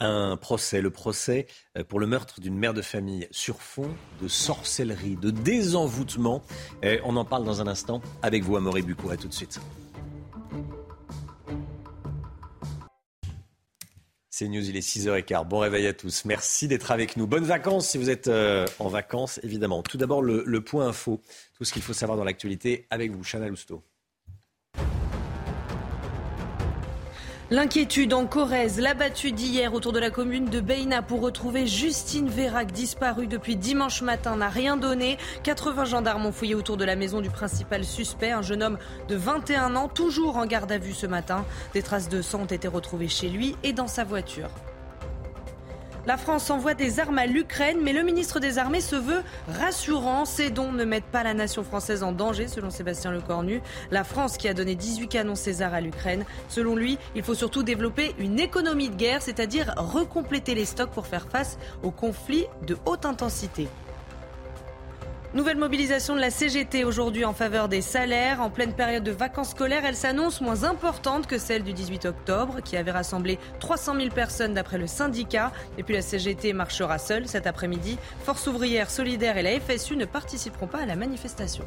un 0.04 0.37
procès, 0.37 0.80
le 0.80 0.90
procès 0.90 1.46
euh, 1.76 1.84
pour 1.84 2.00
le 2.00 2.06
meurtre 2.06 2.40
d'une 2.40 2.56
mère 2.56 2.75
de 2.75 2.82
famille 2.82 3.28
sur 3.30 3.61
fond 3.61 3.94
de 4.23 4.28
sorcellerie, 4.28 5.16
de 5.16 5.30
désenvoûtement. 5.30 6.42
on 7.04 7.16
en 7.16 7.25
parle 7.25 7.44
dans 7.44 7.61
un 7.61 7.66
instant 7.66 8.00
avec 8.23 8.42
vous, 8.42 8.56
Amaury 8.56 8.82
Bucou. 8.82 9.11
À 9.11 9.16
tout 9.16 9.28
de 9.28 9.34
suite. 9.34 9.61
C'est 14.37 14.49
News, 14.49 14.68
il 14.68 14.76
est 14.76 14.80
6h15. 14.80 15.46
Bon 15.46 15.61
réveil 15.61 15.87
à 15.87 15.92
tous. 15.92 16.25
Merci 16.25 16.66
d'être 16.66 16.90
avec 16.90 17.16
nous. 17.16 17.28
Bonnes 17.28 17.44
vacances 17.44 17.90
si 17.90 17.99
vous 17.99 18.11
êtes 18.11 18.26
euh, 18.26 18.66
en 18.80 18.88
vacances, 18.88 19.38
évidemment. 19.44 19.84
Tout 19.84 19.96
d'abord, 19.96 20.23
le, 20.23 20.42
le, 20.44 20.61
point 20.61 20.88
info. 20.88 21.23
Tout 21.56 21.62
ce 21.62 21.73
qu'il 21.73 21.82
faut 21.82 21.92
savoir 21.92 22.18
dans 22.18 22.25
l'actualité 22.25 22.88
avec 22.90 23.12
vous, 23.12 23.23
Chana 23.23 23.46
Lousteau. 23.46 23.84
L'inquiétude 27.50 28.14
en 28.14 28.24
Corrèze, 28.24 28.80
la 28.80 28.94
battue 28.94 29.30
d'hier 29.30 29.74
autour 29.74 29.92
de 29.92 29.98
la 29.98 30.08
commune 30.08 30.46
de 30.46 30.60
Beina 30.60 31.02
pour 31.02 31.20
retrouver 31.20 31.66
Justine 31.66 32.30
Vérac, 32.30 32.72
disparue 32.72 33.26
depuis 33.26 33.54
dimanche 33.54 34.00
matin, 34.00 34.36
n'a 34.36 34.48
rien 34.48 34.78
donné. 34.78 35.18
80 35.42 35.84
gendarmes 35.84 36.24
ont 36.24 36.32
fouillé 36.32 36.54
autour 36.54 36.78
de 36.78 36.86
la 36.86 36.96
maison 36.96 37.20
du 37.20 37.28
principal 37.28 37.84
suspect, 37.84 38.30
un 38.30 38.40
jeune 38.40 38.62
homme 38.62 38.78
de 39.08 39.16
21 39.16 39.76
ans, 39.76 39.88
toujours 39.88 40.38
en 40.38 40.46
garde 40.46 40.72
à 40.72 40.78
vue 40.78 40.94
ce 40.94 41.06
matin. 41.06 41.44
Des 41.74 41.82
traces 41.82 42.08
de 42.08 42.22
sang 42.22 42.40
ont 42.40 42.46
été 42.46 42.66
retrouvées 42.66 43.08
chez 43.08 43.28
lui 43.28 43.56
et 43.62 43.74
dans 43.74 43.88
sa 43.88 44.04
voiture. 44.04 44.48
La 46.06 46.18
France 46.18 46.50
envoie 46.50 46.75
des 46.75 47.00
armes 47.00 47.16
à 47.16 47.25
l'Ukraine, 47.25 47.78
mais 47.82 47.94
le 47.94 48.02
ministre 48.02 48.38
des 48.38 48.58
Armées 48.58 48.82
se 48.82 48.96
veut 48.96 49.23
rassurant. 49.49 50.26
Ces 50.26 50.50
dons 50.50 50.70
ne 50.70 50.84
mettent 50.84 51.04
pas 51.04 51.23
la 51.23 51.32
nation 51.32 51.64
française 51.64 52.02
en 52.02 52.12
danger, 52.12 52.46
selon 52.46 52.68
Sébastien 52.68 53.11
Lecornu. 53.11 53.62
La 53.90 54.04
France 54.04 54.37
qui 54.37 54.46
a 54.46 54.52
donné 54.52 54.75
18 54.75 55.08
canons 55.08 55.34
César 55.34 55.73
à 55.73 55.80
l'Ukraine. 55.80 56.26
Selon 56.49 56.76
lui, 56.76 56.99
il 57.14 57.23
faut 57.23 57.34
surtout 57.34 57.62
développer 57.62 58.14
une 58.18 58.38
économie 58.38 58.90
de 58.90 58.96
guerre, 58.96 59.23
c'est-à-dire 59.23 59.73
recompléter 59.78 60.54
les 60.54 60.66
stocks 60.66 60.90
pour 60.90 61.06
faire 61.06 61.26
face 61.26 61.58
aux 61.82 61.90
conflits 61.90 62.44
de 62.66 62.76
haute 62.84 63.06
intensité. 63.06 63.68
Nouvelle 65.35 65.57
mobilisation 65.57 66.14
de 66.14 66.21
la 66.21 66.31
CGT 66.31 66.85
aujourd'hui 66.85 67.25
en 67.25 67.33
faveur 67.33 67.69
des 67.69 67.81
salaires. 67.81 68.41
En 68.41 68.50
pleine 68.50 68.73
période 68.73 69.03
de 69.03 69.11
vacances 69.11 69.50
scolaires, 69.50 69.85
elle 69.85 69.97
s'annonce 69.97 70.41
moins 70.41 70.62
importante 70.62 71.26
que 71.26 71.38
celle 71.38 71.64
du 71.64 71.73
18 71.73 72.05
octobre, 72.05 72.61
qui 72.61 72.76
avait 72.76 72.93
rassemblé 72.93 73.41
300 73.59 73.97
000 73.97 74.09
personnes 74.11 74.55
d'après 74.55 74.79
le 74.79 74.87
syndicat. 74.87 75.53
Et 75.76 75.83
puis 75.83 75.93
la 75.93 76.03
CGT 76.03 76.53
marchera 76.53 76.99
seule 76.99 77.26
cet 77.26 77.49
après-midi. 77.49 77.99
Force 78.23 78.47
ouvrière, 78.47 78.88
solidaire 78.88 79.37
et 79.37 79.43
la 79.43 79.59
FSU 79.59 79.97
ne 79.97 80.05
participeront 80.05 80.69
pas 80.69 80.79
à 80.79 80.87
la 80.87 80.95
manifestation. 80.95 81.67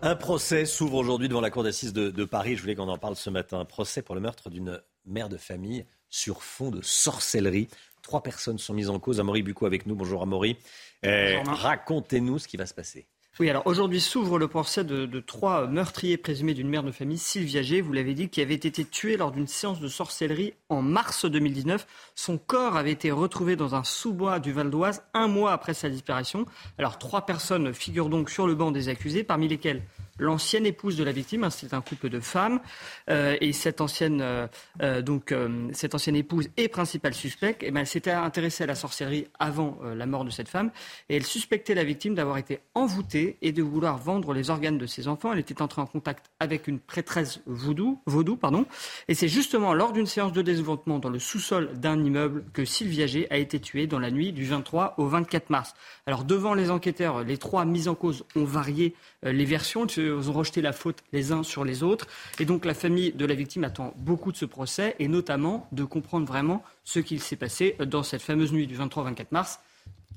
Un 0.00 0.16
procès 0.16 0.64
s'ouvre 0.64 0.94
aujourd'hui 0.94 1.28
devant 1.28 1.42
la 1.42 1.50
cour 1.50 1.64
d'assises 1.64 1.92
de, 1.92 2.24
Paris. 2.24 2.56
Je 2.56 2.62
voulais 2.62 2.74
qu'on 2.74 2.88
en 2.88 2.96
parle 2.96 3.16
ce 3.16 3.28
matin. 3.28 3.60
Un 3.60 3.66
procès 3.66 4.00
pour 4.00 4.14
le 4.14 4.22
meurtre 4.22 4.48
d'une 4.48 4.80
mère 5.04 5.28
de 5.28 5.36
famille 5.36 5.84
sur 6.08 6.42
fond 6.42 6.70
de 6.70 6.80
sorcellerie. 6.80 7.68
Trois 8.02 8.22
personnes 8.22 8.58
sont 8.58 8.74
mises 8.74 8.90
en 8.90 8.98
cause. 8.98 9.20
Amaury 9.20 9.42
Bucco 9.42 9.66
avec 9.66 9.86
nous. 9.86 9.94
Bonjour 9.94 10.22
Amaury. 10.22 10.56
Euh, 11.04 11.38
racontez-nous 11.44 12.38
ce 12.38 12.48
qui 12.48 12.56
va 12.56 12.66
se 12.66 12.74
passer. 12.74 13.06
Oui, 13.38 13.48
alors 13.48 13.66
aujourd'hui 13.66 14.00
s'ouvre 14.00 14.38
le 14.38 14.48
procès 14.48 14.84
de, 14.84 15.20
trois 15.20 15.66
meurtriers 15.66 16.18
présumés 16.18 16.52
d'une 16.52 16.68
mère 16.68 16.82
de 16.82 16.90
famille, 16.90 17.16
Sylvia 17.16 17.62
G, 17.62 17.80
vous 17.80 17.92
l'avez 17.92 18.12
dit, 18.12 18.28
qui 18.28 18.42
avait 18.42 18.54
été 18.54 18.84
tuée 18.84 19.16
lors 19.16 19.30
d'une 19.30 19.46
séance 19.46 19.80
de 19.80 19.88
sorcellerie 19.88 20.52
en 20.68 20.82
mars 20.82 21.24
2019. 21.24 21.86
Son 22.14 22.36
corps 22.36 22.76
avait 22.76 22.90
été 22.90 23.10
retrouvé 23.10 23.56
dans 23.56 23.74
un 23.74 23.84
sous-bois 23.84 24.40
du 24.40 24.52
Val 24.52 24.68
d'Oise 24.68 25.04
un 25.14 25.28
mois 25.28 25.52
après 25.52 25.74
sa 25.74 25.88
disparition. 25.88 26.44
Alors 26.76 26.98
trois 26.98 27.24
personnes 27.24 27.72
figurent 27.72 28.10
donc 28.10 28.28
sur 28.28 28.46
le 28.46 28.54
banc 28.54 28.72
des 28.72 28.90
accusés, 28.90 29.22
parmi 29.22 29.48
lesquelles 29.48 29.84
l'ancienne 30.20 30.66
épouse 30.66 30.96
de 30.96 31.02
la 31.02 31.12
victime. 31.12 31.44
Hein, 31.44 31.50
c'est 31.50 31.74
un 31.74 31.80
couple 31.80 32.08
de 32.08 32.20
femmes 32.20 32.60
euh, 33.08 33.36
et 33.40 33.52
cette 33.52 33.80
ancienne 33.80 34.20
euh, 34.20 34.46
euh, 34.82 35.02
donc 35.02 35.34
cette 35.72 35.94
ancienne 35.94 36.16
épouse 36.16 36.48
est 36.56 36.68
principale 36.68 37.14
suspecte. 37.14 37.62
Et 37.62 37.68
eh 37.68 37.70
ben, 37.70 37.80
elle 37.80 37.86
s'était 37.86 38.10
intéressée 38.10 38.64
à 38.64 38.66
la 38.66 38.74
sorcellerie 38.74 39.26
avant 39.38 39.78
la 39.94 40.06
mort 40.06 40.24
de 40.24 40.30
cette 40.30 40.48
femme 40.48 40.70
et 41.08 41.16
elle 41.16 41.24
suspectait 41.24 41.74
la 41.74 41.84
victime 41.84 42.14
d'avoir 42.14 42.38
été 42.38 42.60
envoûtée 42.74 43.36
et 43.42 43.52
de 43.52 43.62
vouloir 43.62 43.98
vendre 43.98 44.32
les 44.34 44.50
organes 44.50 44.78
de 44.78 44.86
ses 44.86 45.08
enfants. 45.08 45.32
Elle 45.32 45.38
était 45.38 45.62
entrée 45.62 45.80
en 45.80 45.86
contact 45.86 46.30
avec 46.38 46.68
une 46.68 46.78
prêtresse 46.78 47.40
vaudou, 47.46 48.00
vaudou 48.06 48.36
pardon. 48.36 48.66
Et 49.08 49.14
c'est 49.14 49.28
justement 49.28 49.72
lors 49.72 49.92
d'une 49.92 50.06
séance 50.06 50.32
de 50.32 50.42
désenvoûtement 50.42 50.98
dans 50.98 51.08
le 51.08 51.18
sous-sol 51.18 51.70
d'un 51.74 52.02
immeuble 52.02 52.44
que 52.52 52.64
Sylvia 52.64 53.06
G 53.06 53.26
a 53.30 53.38
été 53.38 53.60
tuée 53.60 53.86
dans 53.86 53.98
la 53.98 54.10
nuit 54.10 54.32
du 54.32 54.44
23 54.44 54.94
au 54.98 55.06
24 55.06 55.50
mars. 55.50 55.74
Alors 56.06 56.24
devant 56.24 56.54
les 56.54 56.70
enquêteurs, 56.70 57.24
les 57.24 57.38
trois 57.38 57.64
mises 57.64 57.88
en 57.88 57.94
cause 57.94 58.24
ont 58.36 58.44
varié 58.44 58.94
les 59.22 59.44
versions. 59.44 59.86
Ont 60.10 60.32
rejeté 60.32 60.62
la 60.62 60.72
faute 60.72 60.98
les 61.12 61.32
uns 61.32 61.42
sur 61.42 61.64
les 61.64 61.82
autres. 61.82 62.06
Et 62.38 62.44
donc 62.44 62.64
la 62.64 62.74
famille 62.74 63.12
de 63.12 63.24
la 63.24 63.34
victime 63.34 63.64
attend 63.64 63.94
beaucoup 63.96 64.32
de 64.32 64.36
ce 64.36 64.44
procès 64.44 64.96
et 64.98 65.08
notamment 65.08 65.68
de 65.72 65.84
comprendre 65.84 66.26
vraiment 66.26 66.62
ce 66.84 67.00
qu'il 67.00 67.20
s'est 67.20 67.36
passé 67.36 67.76
dans 67.86 68.02
cette 68.02 68.22
fameuse 68.22 68.52
nuit 68.52 68.66
du 68.66 68.76
23-24 68.76 69.26
mars 69.30 69.60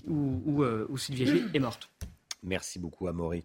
où, 0.07 0.41
où, 0.45 0.63
euh, 0.63 0.87
Sylvie 0.97 1.43
est 1.53 1.59
morte. 1.59 1.89
Merci 2.43 2.79
beaucoup, 2.79 3.07
Amaury. 3.07 3.43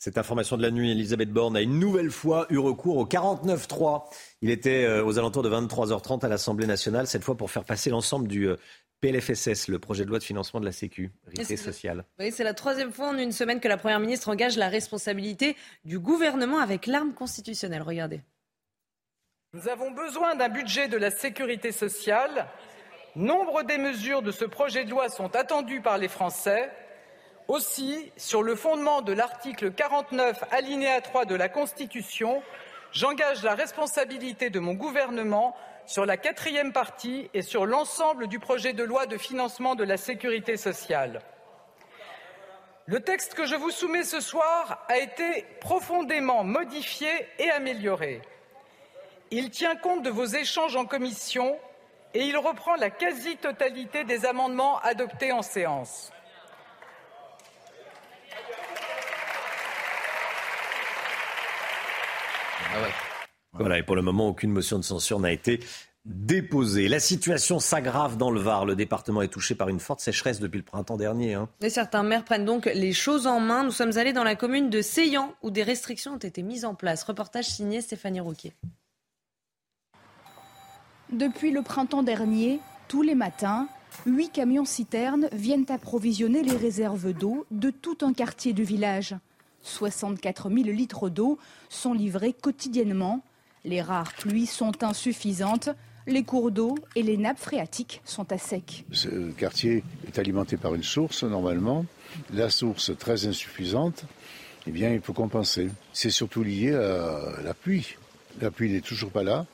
Cette 0.00 0.16
information 0.16 0.56
de 0.56 0.62
la 0.62 0.70
nuit, 0.70 0.92
Elisabeth 0.92 1.30
Borne 1.30 1.58
a 1.58 1.60
une 1.60 1.78
nouvelle 1.78 2.10
fois 2.10 2.46
eu 2.48 2.56
recours 2.56 2.96
au 2.96 3.04
49-3. 3.04 4.04
Il 4.40 4.48
était 4.48 4.84
euh, 4.84 5.04
aux 5.04 5.18
alentours 5.18 5.42
de 5.42 5.50
23h30 5.50 6.24
à 6.24 6.28
l'Assemblée 6.28 6.66
nationale, 6.66 7.06
cette 7.06 7.22
fois 7.22 7.36
pour 7.36 7.50
faire 7.50 7.64
passer 7.64 7.90
l'ensemble 7.90 8.26
du 8.26 8.48
euh, 8.48 8.56
PLFSS, 9.00 9.68
le 9.68 9.78
projet 9.78 10.04
de 10.04 10.10
loi 10.10 10.18
de 10.18 10.24
financement 10.24 10.60
de 10.60 10.66
la 10.66 10.72
Sécurité 10.72 11.56
sociale. 11.56 12.04
Oui, 12.18 12.30
c'est 12.32 12.44
la 12.44 12.54
troisième 12.54 12.92
fois 12.92 13.08
en 13.08 13.18
une 13.18 13.32
semaine 13.32 13.60
que 13.60 13.68
la 13.68 13.78
Première 13.78 14.00
ministre 14.00 14.28
engage 14.28 14.56
la 14.56 14.68
responsabilité 14.68 15.56
du 15.84 15.98
gouvernement 15.98 16.58
avec 16.58 16.86
l'arme 16.86 17.14
constitutionnelle. 17.14 17.82
Regardez. 17.82 18.20
Nous 19.54 19.68
avons 19.68 19.90
besoin 19.90 20.36
d'un 20.36 20.48
budget 20.48 20.88
de 20.88 20.96
la 20.96 21.10
sécurité 21.10 21.72
sociale. 21.72 22.46
Nombre 23.16 23.62
des 23.62 23.78
mesures 23.78 24.22
de 24.22 24.30
ce 24.30 24.44
projet 24.44 24.84
de 24.84 24.90
loi 24.90 25.08
sont 25.08 25.34
attendues 25.34 25.80
par 25.80 25.98
les 25.98 26.08
Français. 26.08 26.70
Aussi, 27.48 28.12
sur 28.16 28.42
le 28.44 28.54
fondement 28.54 29.02
de 29.02 29.12
l'article 29.12 29.72
49, 29.72 30.44
alinéa 30.52 31.00
3 31.00 31.24
de 31.24 31.34
la 31.34 31.48
Constitution, 31.48 32.42
j'engage 32.92 33.42
la 33.42 33.56
responsabilité 33.56 34.50
de 34.50 34.60
mon 34.60 34.74
gouvernement 34.74 35.56
sur 35.90 36.06
la 36.06 36.16
quatrième 36.16 36.72
partie 36.72 37.28
et 37.34 37.42
sur 37.42 37.66
l'ensemble 37.66 38.28
du 38.28 38.38
projet 38.38 38.72
de 38.72 38.84
loi 38.84 39.06
de 39.06 39.18
financement 39.18 39.74
de 39.74 39.82
la 39.82 39.96
sécurité 39.96 40.56
sociale. 40.56 41.20
Le 42.86 43.00
texte 43.00 43.34
que 43.34 43.44
je 43.44 43.56
vous 43.56 43.72
soumets 43.72 44.04
ce 44.04 44.20
soir 44.20 44.86
a 44.88 44.98
été 44.98 45.44
profondément 45.60 46.44
modifié 46.44 47.10
et 47.40 47.50
amélioré. 47.50 48.22
Il 49.32 49.50
tient 49.50 49.74
compte 49.74 50.04
de 50.04 50.10
vos 50.10 50.26
échanges 50.26 50.76
en 50.76 50.86
commission 50.86 51.58
et 52.14 52.22
il 52.22 52.36
reprend 52.36 52.76
la 52.76 52.90
quasi-totalité 52.90 54.04
des 54.04 54.26
amendements 54.26 54.78
adoptés 54.82 55.32
en 55.32 55.42
séance. 55.42 56.12
Ah 62.72 63.09
voilà, 63.52 63.78
et 63.78 63.82
pour 63.82 63.96
le 63.96 64.02
moment, 64.02 64.28
aucune 64.28 64.52
motion 64.52 64.78
de 64.78 64.84
censure 64.84 65.18
n'a 65.18 65.32
été 65.32 65.60
déposée. 66.04 66.88
La 66.88 67.00
situation 67.00 67.58
s'aggrave 67.58 68.16
dans 68.16 68.30
le 68.30 68.40
Var. 68.40 68.64
Le 68.64 68.74
département 68.74 69.22
est 69.22 69.28
touché 69.28 69.54
par 69.54 69.68
une 69.68 69.80
forte 69.80 70.00
sécheresse 70.00 70.40
depuis 70.40 70.58
le 70.58 70.64
printemps 70.64 70.96
dernier. 70.96 71.34
Hein. 71.34 71.48
Et 71.60 71.68
certains 71.68 72.02
maires 72.02 72.24
prennent 72.24 72.44
donc 72.44 72.66
les 72.66 72.92
choses 72.92 73.26
en 73.26 73.40
main. 73.40 73.64
Nous 73.64 73.70
sommes 73.70 73.96
allés 73.98 74.12
dans 74.12 74.24
la 74.24 74.34
commune 74.34 74.70
de 74.70 74.82
Seyan 74.82 75.34
où 75.42 75.50
des 75.50 75.62
restrictions 75.62 76.14
ont 76.14 76.18
été 76.18 76.42
mises 76.42 76.64
en 76.64 76.74
place. 76.74 77.02
Reportage 77.02 77.46
signé 77.46 77.80
Stéphanie 77.80 78.20
Rouquier. 78.20 78.54
Depuis 81.12 81.50
le 81.50 81.62
printemps 81.62 82.04
dernier, 82.04 82.60
tous 82.88 83.02
les 83.02 83.16
matins, 83.16 83.66
huit 84.06 84.30
camions-citernes 84.30 85.28
viennent 85.32 85.66
approvisionner 85.68 86.42
les 86.42 86.56
réserves 86.56 87.12
d'eau 87.12 87.46
de 87.50 87.70
tout 87.70 87.98
un 88.02 88.12
quartier 88.12 88.52
du 88.52 88.62
village. 88.62 89.16
64 89.62 90.48
000 90.48 90.62
litres 90.70 91.10
d'eau 91.10 91.38
sont 91.68 91.92
livrés 91.92 92.32
quotidiennement. 92.32 93.22
Les 93.64 93.82
rares 93.82 94.12
pluies 94.14 94.46
sont 94.46 94.82
insuffisantes. 94.82 95.68
Les 96.06 96.24
cours 96.24 96.50
d'eau 96.50 96.76
et 96.96 97.02
les 97.02 97.16
nappes 97.16 97.38
phréatiques 97.38 98.00
sont 98.04 98.32
à 98.32 98.38
sec. 98.38 98.84
Ce 98.90 99.30
quartier 99.32 99.84
est 100.06 100.18
alimenté 100.18 100.56
par 100.56 100.74
une 100.74 100.82
source 100.82 101.24
normalement. 101.24 101.84
La 102.32 102.48
source 102.48 102.90
très 102.98 103.26
insuffisante, 103.26 104.04
eh 104.66 104.70
bien 104.70 104.90
il 104.90 105.00
faut 105.00 105.12
compenser. 105.12 105.70
C'est 105.92 106.10
surtout 106.10 106.42
lié 106.42 106.74
à 106.74 107.42
la 107.44 107.54
pluie. 107.54 107.96
La 108.40 108.50
pluie 108.50 108.70
n'est 108.72 108.80
toujours 108.80 109.10
pas 109.10 109.22
là. 109.22 109.46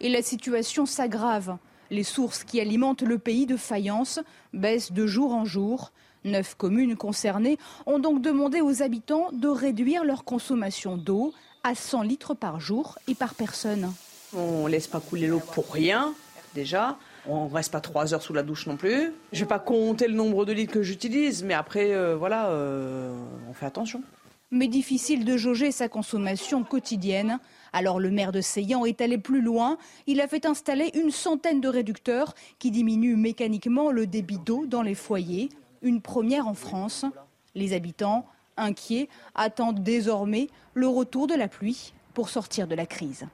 Et 0.00 0.08
la 0.08 0.22
situation 0.22 0.86
s'aggrave. 0.86 1.56
Les 1.90 2.04
sources 2.04 2.44
qui 2.44 2.60
alimentent 2.60 3.02
le 3.02 3.18
pays 3.18 3.46
de 3.46 3.56
faïence 3.56 4.20
baissent 4.52 4.92
de 4.92 5.06
jour 5.06 5.32
en 5.32 5.44
jour. 5.44 5.92
Neuf 6.24 6.54
communes 6.54 6.96
concernées 6.96 7.58
ont 7.86 7.98
donc 7.98 8.22
demandé 8.22 8.60
aux 8.60 8.82
habitants 8.82 9.30
de 9.32 9.48
réduire 9.48 10.04
leur 10.04 10.24
consommation 10.24 10.96
d'eau 10.96 11.34
à 11.64 11.74
100 11.74 12.02
litres 12.02 12.34
par 12.34 12.60
jour 12.60 12.98
et 13.08 13.14
par 13.14 13.34
personne. 13.34 13.92
On 14.34 14.64
ne 14.64 14.68
laisse 14.68 14.86
pas 14.86 15.00
couler 15.00 15.26
l'eau 15.26 15.40
pour 15.40 15.70
rien, 15.72 16.14
déjà. 16.54 16.98
On 17.26 17.48
ne 17.48 17.54
reste 17.54 17.70
pas 17.70 17.80
trois 17.80 18.14
heures 18.14 18.22
sous 18.22 18.32
la 18.32 18.42
douche 18.42 18.66
non 18.66 18.76
plus. 18.76 19.12
Je 19.32 19.38
ne 19.38 19.44
vais 19.44 19.48
pas 19.48 19.58
compter 19.58 20.08
le 20.08 20.14
nombre 20.14 20.44
de 20.44 20.52
litres 20.52 20.72
que 20.72 20.82
j'utilise, 20.82 21.44
mais 21.44 21.54
après, 21.54 21.92
euh, 21.92 22.16
voilà, 22.16 22.48
euh, 22.48 23.14
on 23.48 23.52
fait 23.52 23.66
attention. 23.66 24.02
Mais 24.50 24.68
difficile 24.68 25.24
de 25.24 25.36
jauger 25.36 25.70
sa 25.70 25.88
consommation 25.88 26.64
quotidienne. 26.64 27.38
Alors 27.72 28.00
le 28.00 28.10
maire 28.10 28.32
de 28.32 28.40
Seyan 28.40 28.84
est 28.84 29.00
allé 29.00 29.16
plus 29.16 29.40
loin. 29.40 29.78
Il 30.06 30.20
a 30.20 30.28
fait 30.28 30.44
installer 30.44 30.90
une 30.94 31.10
centaine 31.10 31.60
de 31.60 31.68
réducteurs 31.68 32.34
qui 32.58 32.70
diminuent 32.70 33.16
mécaniquement 33.16 33.90
le 33.90 34.06
débit 34.06 34.38
d'eau 34.38 34.66
dans 34.66 34.82
les 34.82 34.94
foyers 34.94 35.48
une 35.82 36.00
première 36.00 36.48
en 36.48 36.54
France. 36.54 37.04
Les 37.54 37.74
habitants, 37.74 38.26
inquiets, 38.56 39.08
attendent 39.34 39.82
désormais 39.82 40.48
le 40.74 40.88
retour 40.88 41.26
de 41.26 41.34
la 41.34 41.48
pluie 41.48 41.92
pour 42.14 42.28
sortir 42.28 42.66
de 42.66 42.74
la 42.74 42.86
crise. 42.86 43.26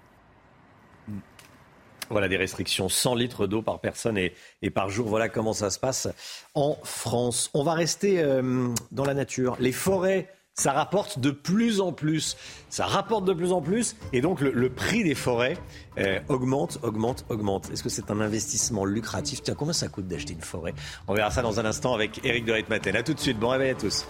Voilà 2.10 2.28
des 2.28 2.38
restrictions, 2.38 2.88
100 2.88 3.16
litres 3.16 3.46
d'eau 3.46 3.60
par 3.60 3.80
personne 3.80 4.16
et, 4.16 4.70
par 4.70 4.88
jour. 4.88 5.08
Voilà 5.08 5.28
comment 5.28 5.52
ça 5.52 5.70
se 5.70 5.78
passe 5.78 6.08
en 6.54 6.76
France. 6.82 7.50
On 7.52 7.62
va 7.62 7.74
rester 7.74 8.20
euh, 8.20 8.68
dans 8.92 9.04
la 9.04 9.14
nature. 9.14 9.56
Les 9.60 9.72
forêts 9.72 10.28
ça 10.58 10.72
rapporte 10.72 11.20
de 11.20 11.30
plus 11.30 11.80
en 11.80 11.92
plus. 11.92 12.36
Ça 12.68 12.84
rapporte 12.84 13.24
de 13.24 13.32
plus 13.32 13.52
en 13.52 13.62
plus. 13.62 13.94
Et 14.12 14.20
donc, 14.20 14.40
le, 14.40 14.68
prix 14.70 15.04
des 15.04 15.14
forêts 15.14 15.56
euh, 15.98 16.18
augmente, 16.28 16.80
augmente, 16.82 17.24
augmente. 17.28 17.70
Est-ce 17.70 17.84
que 17.84 17.88
c'est 17.88 18.10
un 18.10 18.20
investissement 18.20 18.84
lucratif? 18.84 19.40
Tiens, 19.40 19.54
combien 19.54 19.72
ça 19.72 19.86
coûte 19.86 20.08
d'acheter 20.08 20.32
une 20.32 20.40
forêt? 20.40 20.74
On 21.06 21.14
verra 21.14 21.30
ça 21.30 21.42
dans 21.42 21.60
un 21.60 21.64
instant 21.64 21.94
avec 21.94 22.24
Eric 22.24 22.44
de 22.44 22.52
Ritmaten. 22.52 22.96
A 22.96 23.04
tout 23.04 23.14
de 23.14 23.20
suite. 23.20 23.38
Bon 23.38 23.50
réveil 23.50 23.70
à 23.70 23.74
tous. 23.76 24.04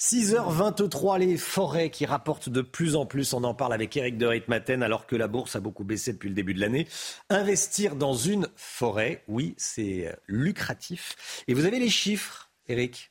6h23, 0.00 1.18
les 1.18 1.36
forêts 1.36 1.90
qui 1.90 2.06
rapportent 2.06 2.48
de 2.48 2.62
plus 2.62 2.96
en 2.96 3.06
plus. 3.06 3.32
On 3.32 3.44
en 3.44 3.54
parle 3.54 3.72
avec 3.72 3.96
Eric 3.96 4.18
de 4.18 4.26
Ritmaten 4.26 4.82
alors 4.82 5.06
que 5.06 5.14
la 5.14 5.28
bourse 5.28 5.56
a 5.56 5.60
beaucoup 5.60 5.84
baissé 5.84 6.12
depuis 6.12 6.28
le 6.28 6.34
début 6.34 6.54
de 6.54 6.60
l'année. 6.60 6.88
Investir 7.28 7.96
dans 7.96 8.14
une 8.14 8.48
forêt, 8.56 9.22
oui, 9.28 9.54
c'est 9.56 10.16
lucratif. 10.26 11.44
Et 11.48 11.54
vous 11.54 11.64
avez 11.64 11.78
les 11.78 11.90
chiffres 11.90 12.49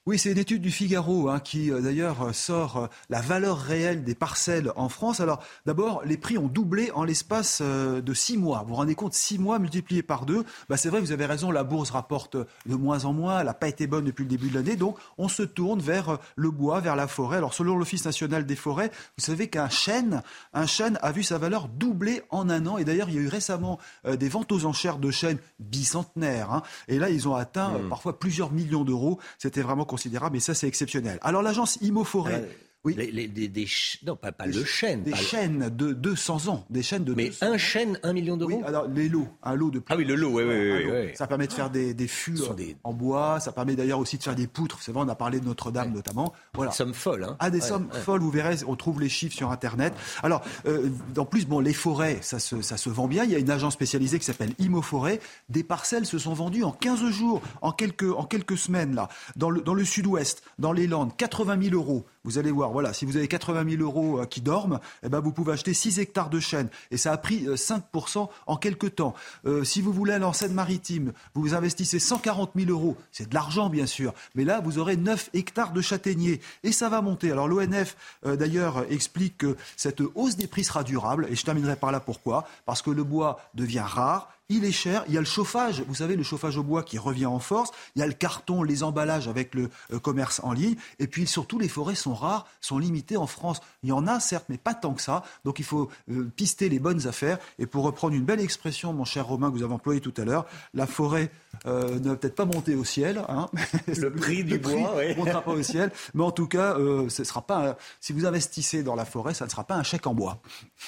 oui, 0.06 0.18
c'est 0.18 0.32
une 0.32 0.38
étude 0.38 0.62
du 0.62 0.72
Figaro 0.72 1.28
hein, 1.28 1.40
qui 1.40 1.72
euh, 1.72 1.82
d'ailleurs 1.82 2.22
euh, 2.22 2.34
sort 2.34 2.78
euh, 2.78 2.88
la 3.10 3.20
valeur 3.20 3.58
réelle 3.58 4.04
des 4.04 4.16
parcelles 4.16 4.72
en 4.76 4.88
France. 4.88 5.20
Alors 5.20 5.44
d'abord, 5.66 6.02
les 6.06 6.18
prix 6.18 6.38
ont 6.38 6.48
doublé 6.48 6.92
en 6.92 7.04
l'espace 7.04 7.62
de 7.62 8.14
six 8.14 8.38
mois. 8.38 8.62
Vous 8.62 8.70
vous 8.70 8.76
rendez 8.76 8.96
compte, 8.96 9.14
six 9.14 9.38
mois 9.38 9.60
multipliés 9.60 10.04
par 10.04 10.26
deux. 10.26 10.46
Bah, 10.70 10.78
c'est 10.78 10.90
vrai, 10.90 11.02
vous 11.02 11.12
avez 11.12 11.26
raison, 11.26 11.52
la 11.52 11.64
bourse 11.64 11.90
rapporte 11.90 12.38
de 12.38 12.76
moins 12.76 13.06
en 13.06 13.14
moins. 13.14 13.40
Elle 13.40 13.48
n'a 13.48 13.54
pas 13.54 13.68
été 13.68 13.88
bonne 13.88 14.06
depuis 14.06 14.24
le 14.24 14.30
début 14.30 14.50
de 14.50 14.56
l'année. 14.56 14.76
Donc 14.76 14.98
on 15.18 15.28
se 15.28 15.44
tourne 15.44 15.82
vers 15.82 16.20
le 16.36 16.52
bois, 16.52 16.80
vers 16.80 16.96
la 16.96 17.08
forêt. 17.08 17.38
Alors 17.38 17.54
selon 17.54 17.76
l'Office 17.76 18.06
national 18.06 18.46
des 18.46 18.56
forêts, 18.56 18.92
vous 19.18 19.26
savez 19.26 19.50
qu'un 19.50 19.70
chêne, 19.70 20.22
un 20.54 20.68
chêne 20.68 20.98
a 21.02 21.12
vu 21.12 21.24
sa 21.24 21.38
valeur 21.38 21.68
doubler 21.68 22.22
en 22.30 22.50
un 22.50 22.66
an. 22.66 22.78
Et 22.78 22.86
d'ailleurs, 22.86 23.10
il 23.10 23.16
y 23.16 23.20
a 23.20 23.22
eu 23.22 23.28
récemment 23.28 23.80
des 24.08 24.30
ventes 24.30 24.52
aux 24.52 24.66
enchères 24.66 24.98
de 24.98 25.12
chênes 25.12 25.40
bicentenaires. 25.60 26.52
Hein. 26.52 26.64
Et 26.88 26.98
là, 26.98 27.10
ils 27.10 27.28
ont 27.28 27.36
atteint 27.36 27.70
mmh. 27.70 27.90
parfois 27.90 28.20
plusieurs 28.20 28.52
millions 28.52 28.84
d'euros. 28.84 29.20
C'était 29.50 29.64
vraiment 29.64 29.84
considérable, 29.84 30.34
mais 30.36 30.40
ça, 30.40 30.54
c'est 30.54 30.68
exceptionnel. 30.68 31.18
Alors, 31.24 31.42
l'agence 31.42 31.80
Imoforêt. 31.82 32.44
Euh, 32.44 32.69
oui. 32.86 32.96
Les, 32.96 33.28
des, 33.28 33.68
non, 34.06 34.16
pas, 34.16 34.32
le 34.46 34.64
chêne. 34.64 35.04
Des 35.04 35.14
chênes 35.14 35.70
de 35.70 35.92
200 35.92 36.48
ans. 36.48 36.66
Des 36.70 36.82
chênes 36.82 37.04
de 37.04 37.14
Mais 37.14 37.32
un 37.42 37.58
chêne, 37.58 38.00
un 38.04 38.14
million 38.14 38.38
d'euros 38.38 38.54
Oui, 38.54 38.64
alors 38.66 38.88
les 38.88 39.10
lots. 39.10 39.28
Un 39.44 39.56
lot 39.56 39.70
de 39.70 39.82
Ah 39.90 39.98
oui, 39.98 40.06
le 40.06 40.16
lot, 40.16 40.30
oui, 40.30 40.44
oui, 40.44 40.86
oui, 40.90 41.12
Ça 41.16 41.28
permet 41.28 41.48
de 41.48 41.52
faire 41.54 41.70
des, 41.70 41.94
des 41.94 42.08
fûts 42.08 42.40
en 42.86 42.94
bois. 42.94 43.42
Ça 43.42 43.52
permet 43.52 43.76
d'ailleurs 43.76 44.00
aussi 44.00 44.18
de 44.18 44.24
faire 44.24 44.36
des 44.36 44.48
poutres. 44.48 44.80
C'est 44.82 44.94
vrai, 44.94 45.04
on 45.06 45.10
a 45.10 45.16
parlé 45.16 45.42
de 45.42 45.46
Notre-Dame 45.46 45.92
notamment. 45.92 46.34
Voilà. 46.54 46.72
Des 46.72 46.78
sommes 46.78 46.94
folles. 46.94 47.26
Hein. 47.26 47.36
Ah, 47.40 47.50
des 47.50 47.60
sommes 47.60 47.90
folles. 47.92 48.22
Vous 48.22 48.32
verrez, 48.32 48.56
on 48.66 48.78
trouve 48.78 49.02
les 49.02 49.10
chiffres 49.10 49.36
sur 49.36 49.52
Internet. 49.52 49.94
Alors, 50.24 50.42
euh, 50.66 50.90
en 51.18 51.26
plus, 51.26 51.46
bon, 51.46 51.60
les 51.60 51.74
forêts, 51.74 52.20
ça 52.22 52.40
se, 52.40 52.62
ça 52.62 52.78
se 52.78 52.90
vend 52.90 53.08
bien. 53.08 53.26
Il 53.26 53.32
y 53.32 53.36
a 53.36 53.40
une 53.40 53.52
agence 53.52 53.74
spécialisée 53.74 54.20
qui 54.20 54.26
s'appelle 54.26 54.54
Imoforêt. 54.58 55.20
Des 55.50 55.64
parcelles 55.64 56.06
se 56.06 56.18
sont 56.18 56.34
vendues 56.34 56.64
en 56.64 56.72
15 56.72 57.10
jours, 57.10 57.42
en 57.62 57.74
quelques, 57.74 58.10
en 58.10 58.24
quelques 58.24 58.58
semaines, 58.58 58.96
là. 58.96 59.10
Dans 59.36 59.50
le, 59.50 59.60
dans 59.62 59.74
le 59.74 59.84
sud-ouest, 59.84 60.44
dans 60.60 60.72
les 60.72 60.88
Landes, 60.88 61.12
80 61.18 61.62
000 61.62 61.76
euros. 61.76 62.06
Vous 62.26 62.38
allez 62.38 62.52
voir, 62.52 62.72
voilà, 62.72 62.92
si 62.92 63.06
vous 63.06 63.16
avez 63.16 63.30
80 63.30 63.78
000 63.78 63.82
euros 63.82 64.20
euh, 64.20 64.26
qui 64.26 64.42
dorment, 64.42 64.80
eh 65.04 65.10
ben 65.10 65.22
vous 65.22 65.32
pouvez 65.32 65.54
acheter 65.54 65.74
6 65.74 66.00
hectares 66.00 66.30
de 66.30 66.42
chêne. 66.42 66.68
Et 66.92 66.98
ça 66.98 67.14
a 67.14 67.18
pris 67.18 67.46
5% 67.46 68.24
euh, 68.24 68.26
en 68.46 68.58
quelques 68.58 68.96
temps. 68.96 69.14
Euh, 69.46 69.64
si 69.64 69.82
vous 69.82 69.94
voulez 69.94 70.12
aller 70.12 70.26
en 70.26 70.34
Seine-Maritime, 70.34 71.14
vous 71.34 71.54
investissez 71.54 71.98
140 71.98 72.52
000 72.56 72.72
euros. 72.72 72.98
C'est 73.14 73.30
de 73.30 73.34
l'argent, 73.34 73.70
bien 73.70 73.86
sûr. 73.86 74.14
Mais 74.36 74.44
là, 74.44 74.60
vous 74.60 74.80
aurez 74.80 74.98
9 74.98 75.30
hectares 75.34 75.72
de 75.72 75.80
châtaigniers. 75.80 76.42
Et 76.64 76.74
ça 76.74 76.90
va 76.90 77.02
monter. 77.02 77.32
Alors 77.32 77.48
l'ONF, 77.48 77.96
d'ailleurs, 78.24 78.86
explique 78.90 79.38
que 79.38 79.56
cette 79.78 80.02
hausse 80.16 80.36
des 80.36 80.48
prix 80.48 80.66
sera 80.66 80.84
durable. 80.84 81.28
Et 81.30 81.36
je 81.36 81.46
terminerai 81.46 81.78
par 81.78 81.92
là 81.92 82.02
pourquoi? 82.02 82.46
Parce 82.66 82.82
que 82.82 82.92
le 82.92 83.04
bois 83.04 83.40
devient 83.54 83.86
rare 83.86 84.30
il 84.50 84.66
est 84.66 84.72
cher. 84.72 85.04
Il 85.08 85.14
y 85.14 85.18
a 85.18 85.22
le 85.22 85.26
chauffage, 85.26 85.84
vous 85.88 85.96
savez, 85.96 86.16
le 86.16 86.24
chauffage 86.24 86.58
au 86.58 86.64
bois 86.64 86.84
qui 86.84 86.98
revient 86.98 87.28
en 87.28 87.40
force. 87.40 87.72
Il 87.96 88.00
y 88.00 88.02
a 88.02 88.08
le 88.08 88.14
carton, 88.14 88.64
les 88.64 88.84
emballages 88.84 89.28
avec 89.28 89.54
le 89.54 89.70
euh, 89.94 90.00
commerce 90.00 90.42
en 90.44 90.54
ligne. 90.54 90.76
Et 90.98 91.08
puis 91.08 91.28
surtout, 91.28 91.60
les 91.60 91.70
forêts 91.70 91.96
sont 91.96 92.16
rares, 92.16 92.48
sont 92.60 92.80
limitées 92.80 93.18
en 93.18 93.28
France. 93.28 93.62
Il 93.84 93.90
y 93.90 93.92
en 93.92 94.08
a 94.08 94.20
certes, 94.20 94.46
mais 94.50 94.58
pas 94.58 94.74
tant 94.74 94.94
que 94.94 95.02
ça. 95.02 95.24
Donc 95.46 95.60
il 95.60 95.66
faut 95.66 95.90
euh, 96.12 96.30
pister 96.36 96.68
les 96.68 96.80
bonnes 96.80 97.08
affaires. 97.08 97.38
Et 97.60 97.68
pour 97.68 97.84
reprendre 97.84 98.16
une 98.16 98.26
belle 98.26 98.40
expression, 98.40 98.92
mon 98.92 99.06
cher 99.06 99.28
Romain, 99.28 99.50
que 99.50 99.56
vous 99.56 99.64
avez 99.64 99.74
employé 99.74 100.02
tout 100.02 100.14
à 100.18 100.26
l'heure, 100.26 100.46
la 100.74 100.88
forêt 100.88 101.32
euh, 101.66 102.00
ne 102.00 102.10
va 102.10 102.16
peut-être 102.16 102.36
pas 102.36 102.46
monter 102.46 102.76
au 102.76 102.84
ciel. 102.84 103.24
Hein. 103.30 103.48
Le 103.88 104.12
prix 104.12 104.44
du 104.44 104.58
bois, 104.58 104.72
ne 104.74 105.16
montera 105.16 105.42
pas 105.42 105.52
au 105.52 105.64
ciel. 105.64 105.92
Mais 106.16 106.24
en 106.24 106.32
tout 106.32 106.48
cas, 106.48 106.76
ce 107.10 107.24
sera 107.24 107.44
pas. 107.44 107.78
si 108.02 108.14
vous 108.14 108.26
investissez 108.26 108.84
dans 108.84 108.96
la 108.96 109.06
forêt, 109.06 109.34
ça 109.34 109.46
ne 109.46 109.50
sera 109.50 109.64
pas 109.64 109.76
un 109.76 109.84
chèque 109.84 110.08
en 110.08 110.14
bois. 110.14 110.42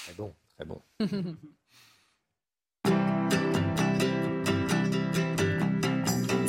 Très 0.06 0.14
bon, 0.14 0.34
très 0.56 0.66
bon. 0.66 0.82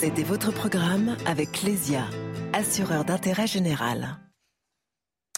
C'était 0.02 0.24
votre 0.24 0.50
programme 0.50 1.16
avec 1.26 1.62
Lesia, 1.62 2.04
assureur 2.52 3.04
d'intérêt 3.04 3.46
général. 3.46 4.18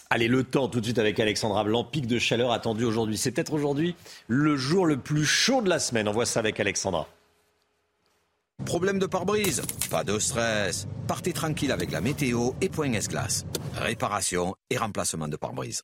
Allez, 0.09 0.27
le 0.27 0.43
temps 0.43 0.67
tout 0.69 0.79
de 0.79 0.85
suite 0.85 0.97
avec 0.97 1.19
Alexandra 1.19 1.63
Blanc. 1.63 1.83
Pic 1.83 2.07
de 2.07 2.17
chaleur 2.17 2.51
attendu 2.51 2.83
aujourd'hui. 2.83 3.15
C'est 3.15 3.29
peut-être 3.29 3.53
aujourd'hui 3.53 3.93
le 4.27 4.57
jour 4.57 4.87
le 4.87 4.97
plus 4.97 5.23
chaud 5.23 5.61
de 5.61 5.69
la 5.69 5.77
semaine. 5.77 6.07
On 6.07 6.13
voit 6.13 6.25
ça 6.25 6.39
avec 6.39 6.59
Alexandra. 6.59 7.07
Problème 8.65 8.97
de 8.97 9.05
pare-brise? 9.05 9.61
Pas 9.91 10.03
de 10.03 10.17
stress. 10.17 10.87
Partez 11.07 11.31
tranquille 11.31 11.71
avec 11.71 11.91
la 11.91 12.01
météo 12.01 12.53
et 12.59 12.69
Point 12.69 12.93
S-Glace. 12.93 13.45
Réparation 13.75 14.55
et 14.71 14.77
remplacement 14.77 15.27
de 15.27 15.37
pare-brise. 15.37 15.83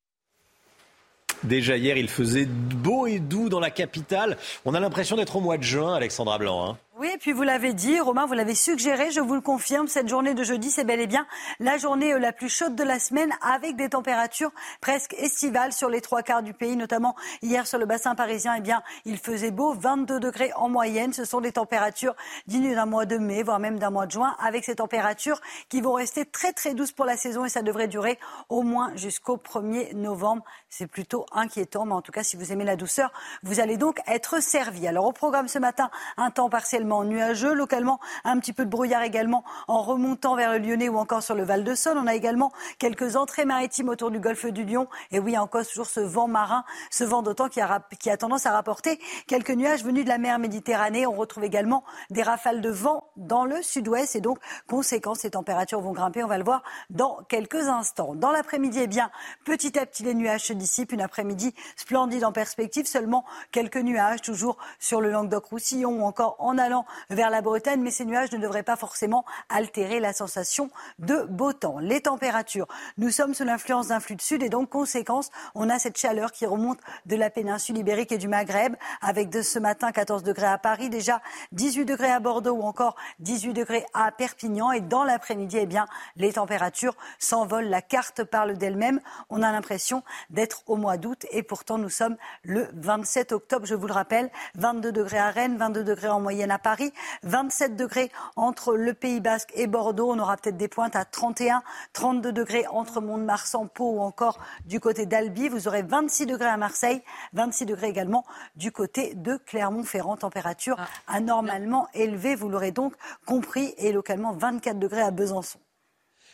Déjà 1.44 1.78
hier, 1.78 1.98
il 1.98 2.08
faisait 2.08 2.48
beau 2.48 3.06
et 3.06 3.20
doux 3.20 3.48
dans 3.48 3.60
la 3.60 3.70
capitale. 3.70 4.38
On 4.66 4.74
a 4.74 4.80
l'impression 4.80 5.18
d'être 5.18 5.36
au 5.36 5.40
mois 5.40 5.58
de 5.58 5.64
juin, 5.64 5.94
Alexandra 5.94 6.40
Blanc. 6.40 6.68
Hein. 6.68 6.78
Oui, 7.02 7.10
et 7.12 7.18
puis 7.18 7.32
vous 7.32 7.42
l'avez 7.42 7.74
dit, 7.74 8.00
Romain, 8.00 8.28
vous 8.28 8.36
l'avez 8.36 8.54
suggéré, 8.54 9.10
je 9.10 9.22
vous 9.22 9.34
le 9.34 9.42
confirme, 9.42 9.88
cette 9.88 10.08
journée 10.08 10.36
de 10.36 10.44
jeudi, 10.44 10.70
c'est 10.70 10.84
bel 10.84 11.00
et 11.00 11.08
bien 11.08 11.26
la 11.60 11.80
journée 11.80 12.14
euh, 12.14 12.20
la 12.20 12.32
plus 12.32 12.48
chaude 12.48 12.76
de 12.76 12.84
la 12.84 13.00
semaine 13.00 13.34
avec 13.42 13.76
des 13.76 13.90
températures 13.90 14.52
presque 14.82 15.16
estivales 15.16 15.74
sur 15.74 15.90
les 15.90 16.00
trois 16.00 16.22
quarts 16.22 16.44
du 16.44 16.54
pays, 16.54 16.76
notamment 16.76 17.16
hier 17.42 17.66
sur 17.66 17.80
le 17.80 17.88
bassin 17.88 18.14
parisien, 18.14 18.54
eh 18.56 18.62
bien, 18.62 18.84
il 19.06 19.18
faisait 19.18 19.50
beau, 19.50 19.74
22 19.74 20.20
degrés 20.20 20.52
en 20.54 20.70
moyenne. 20.70 21.12
Ce 21.12 21.26
sont 21.26 21.42
des 21.42 21.54
températures 21.54 22.16
dignes 22.46 22.76
d'un 22.76 22.86
mois 22.86 23.08
de 23.08 23.18
mai, 23.18 23.42
voire 23.42 23.58
même 23.58 23.80
d'un 23.80 23.90
mois 23.90 24.06
de 24.06 24.12
juin, 24.12 24.36
avec 24.38 24.64
ces 24.64 24.76
températures 24.76 25.42
qui 25.70 25.82
vont 25.82 25.94
rester 25.94 26.24
très 26.24 26.54
très 26.54 26.76
douces 26.76 26.92
pour 26.92 27.06
la 27.06 27.18
saison 27.18 27.46
et 27.46 27.50
ça 27.50 27.64
devrait 27.64 27.88
durer 27.88 28.20
au 28.48 28.62
moins 28.62 28.96
jusqu'au 28.96 29.38
1er 29.38 29.96
novembre. 29.96 30.44
C'est 30.70 30.86
plutôt 30.86 31.26
inquiétant, 31.32 31.88
mais 31.88 31.94
en 31.94 32.04
tout 32.04 32.12
cas, 32.12 32.22
si 32.22 32.38
vous 32.38 32.52
aimez 32.52 32.64
la 32.64 32.76
douceur, 32.76 33.12
vous 33.42 33.60
allez 33.60 33.78
donc 33.78 34.00
être 34.06 34.40
servi. 34.40 34.88
Alors 34.88 35.08
au 35.08 35.14
programme 35.14 35.48
ce 35.48 35.58
matin, 35.58 35.90
un 36.18 36.30
temps 36.30 36.52
partiellement 36.52 36.91
nuageux. 37.04 37.54
Localement, 37.54 38.00
un 38.24 38.40
petit 38.40 38.54
peu 38.54 38.66
de 38.66 38.70
brouillard 38.70 39.04
également 39.04 39.44
en 39.68 39.82
remontant 39.82 40.36
vers 40.36 40.52
le 40.52 40.60
Lyonnais 40.60 40.90
ou 40.90 40.98
encore 40.98 41.24
sur 41.24 41.36
le 41.36 41.44
Val 41.44 41.64
de 41.64 41.76
Saône. 41.76 41.98
On 41.98 42.08
a 42.08 42.16
également 42.16 42.52
quelques 42.78 43.16
entrées 43.16 43.46
maritimes 43.46 43.90
autour 43.90 44.12
du 44.12 44.20
golfe 44.20 44.46
du 44.46 44.64
Lion. 44.64 44.88
Et 45.12 45.20
oui, 45.20 45.38
encore 45.38 45.66
toujours 45.66 45.88
ce 45.88 46.00
vent 46.00 46.28
marin, 46.28 46.64
ce 46.90 47.04
vent 47.04 47.22
d'autant 47.22 47.50
qui 47.50 47.62
a, 47.62 48.18
tendance 48.18 48.46
à 48.46 48.52
rapporter 48.52 49.00
quelques 49.28 49.52
nuages 49.52 49.84
venus 49.84 50.04
de 50.04 50.10
la 50.10 50.18
mer 50.18 50.40
Méditerranée. 50.40 51.08
On 51.08 51.14
retrouve 51.14 51.44
également 51.44 51.84
des 52.10 52.24
rafales 52.24 52.62
de 52.62 52.70
vent 52.70 53.10
dans 53.16 53.46
le 53.46 53.62
sud-ouest. 53.62 54.16
Et 54.16 54.22
donc, 54.22 54.40
conséquence, 54.68 55.24
les 55.24 55.32
températures 55.32 55.82
vont 55.82 55.92
grimper. 55.92 56.24
On 56.24 56.28
va 56.28 56.38
le 56.38 56.44
voir 56.44 56.64
dans 56.90 57.20
quelques 57.30 57.68
instants. 57.68 58.16
Dans 58.16 58.32
l'après-midi, 58.32 58.80
eh 58.82 58.88
bien, 58.88 59.12
petit 59.46 59.78
à 59.80 59.86
petit, 59.86 60.04
les 60.04 60.14
nuages 60.14 60.46
se 60.46 60.54
dissipent. 60.54 60.92
Une 60.92 61.02
après-midi 61.02 61.54
splendide 61.76 62.26
en 62.26 62.32
perspective. 62.32 62.86
Seulement 62.86 63.26
quelques 63.52 63.78
nuages, 63.78 64.22
toujours 64.22 64.58
sur 64.80 65.02
le 65.02 65.12
Languedoc-Roussillon 65.12 66.02
ou 66.02 66.04
encore 66.04 66.36
en 66.40 66.58
allant 66.58 66.81
vers 67.10 67.30
la 67.30 67.42
Bretagne, 67.42 67.82
mais 67.82 67.92
ces 67.92 68.06
nuages 68.06 68.32
ne 68.32 68.38
devraient 68.38 68.64
pas 68.64 68.76
forcément 68.76 69.26
altérer 69.50 70.00
la 70.00 70.14
sensation 70.14 70.70
de 71.00 71.26
beau 71.30 71.54
temps. 71.54 71.80
Les 71.80 72.02
températures, 72.02 72.68
nous 72.98 73.10
sommes 73.10 73.34
sous 73.34 73.44
l'influence 73.44 73.88
d'un 73.88 74.00
flux 74.00 74.16
de 74.16 74.22
sud 74.22 74.44
et 74.44 74.50
donc, 74.50 74.70
conséquence, 74.70 75.30
on 75.56 75.70
a 75.70 75.80
cette 75.80 75.98
chaleur 75.98 76.32
qui 76.32 76.46
remonte 76.46 76.80
de 77.06 77.16
la 77.16 77.30
péninsule 77.30 77.78
ibérique 77.78 78.12
et 78.12 78.18
du 78.18 78.28
Maghreb, 78.28 78.76
avec 79.02 79.30
de 79.30 79.42
ce 79.42 79.60
matin 79.60 79.92
14 79.92 80.24
degrés 80.24 80.48
à 80.48 80.58
Paris, 80.58 80.90
déjà 80.90 81.22
18 81.52 81.86
degrés 81.86 82.12
à 82.12 82.20
Bordeaux 82.20 82.54
ou 82.54 82.64
encore 82.64 82.96
18 83.20 83.54
degrés 83.54 83.86
à 83.94 84.12
Perpignan. 84.12 84.72
Et 84.72 84.82
dans 84.82 85.04
l'après-midi, 85.04 85.58
eh 85.60 85.66
bien, 85.66 85.88
les 86.16 86.34
températures 86.34 86.96
s'envolent. 87.20 87.70
La 87.70 87.82
carte 87.82 88.24
parle 88.24 88.58
d'elle-même. 88.58 89.00
On 89.30 89.42
a 89.42 89.52
l'impression 89.52 90.04
d'être 90.30 90.64
au 90.68 90.76
mois 90.76 90.98
d'août 90.98 91.26
et 91.32 91.44
pourtant 91.44 91.78
nous 91.78 91.90
sommes 91.90 92.18
le 92.44 92.68
27 92.74 93.32
octobre, 93.32 93.66
je 93.66 93.76
vous 93.76 93.88
le 93.88 93.94
rappelle. 93.94 94.30
22 94.56 94.92
degrés 94.92 95.20
à 95.20 95.30
Rennes, 95.30 95.58
22 95.58 95.84
degrés 95.84 96.10
en 96.10 96.20
moyenne 96.20 96.52
à 96.52 96.60
Paris. 96.60 96.71
Paris, 96.72 96.94
27 97.24 97.76
degrés 97.76 98.10
entre 98.38 98.78
le 98.78 98.94
Pays 98.94 99.20
Basque 99.20 99.52
et 99.56 99.68
Bordeaux. 99.68 100.10
On 100.10 100.20
aura 100.20 100.38
peut-être 100.38 100.56
des 100.56 100.70
pointes 100.70 100.96
à 100.96 101.04
31, 101.04 101.64
32 101.92 102.32
degrés 102.32 102.66
entre 102.68 103.02
Mont-de-Marsan, 103.02 103.68
Pau 103.68 103.98
ou 103.98 104.00
encore 104.00 104.40
du 104.68 104.80
côté 104.80 105.06
d'Albi. 105.06 105.50
Vous 105.50 105.68
aurez 105.68 105.82
26 105.82 106.28
degrés 106.28 106.48
à 106.48 106.56
Marseille, 106.56 107.02
26 107.34 107.66
degrés 107.66 107.90
également 107.90 108.24
du 108.56 108.72
côté 108.72 109.16
de 109.16 109.36
Clermont-Ferrand. 109.36 110.16
Température 110.16 110.78
ah. 110.80 110.88
anormalement 111.08 111.90
élevée, 111.94 112.36
vous 112.36 112.48
l'aurez 112.48 112.72
donc 112.72 112.94
compris, 113.26 113.74
et 113.78 113.92
localement 113.92 114.32
24 114.32 114.80
degrés 114.80 115.02
à 115.02 115.12
Besançon. 115.12 115.60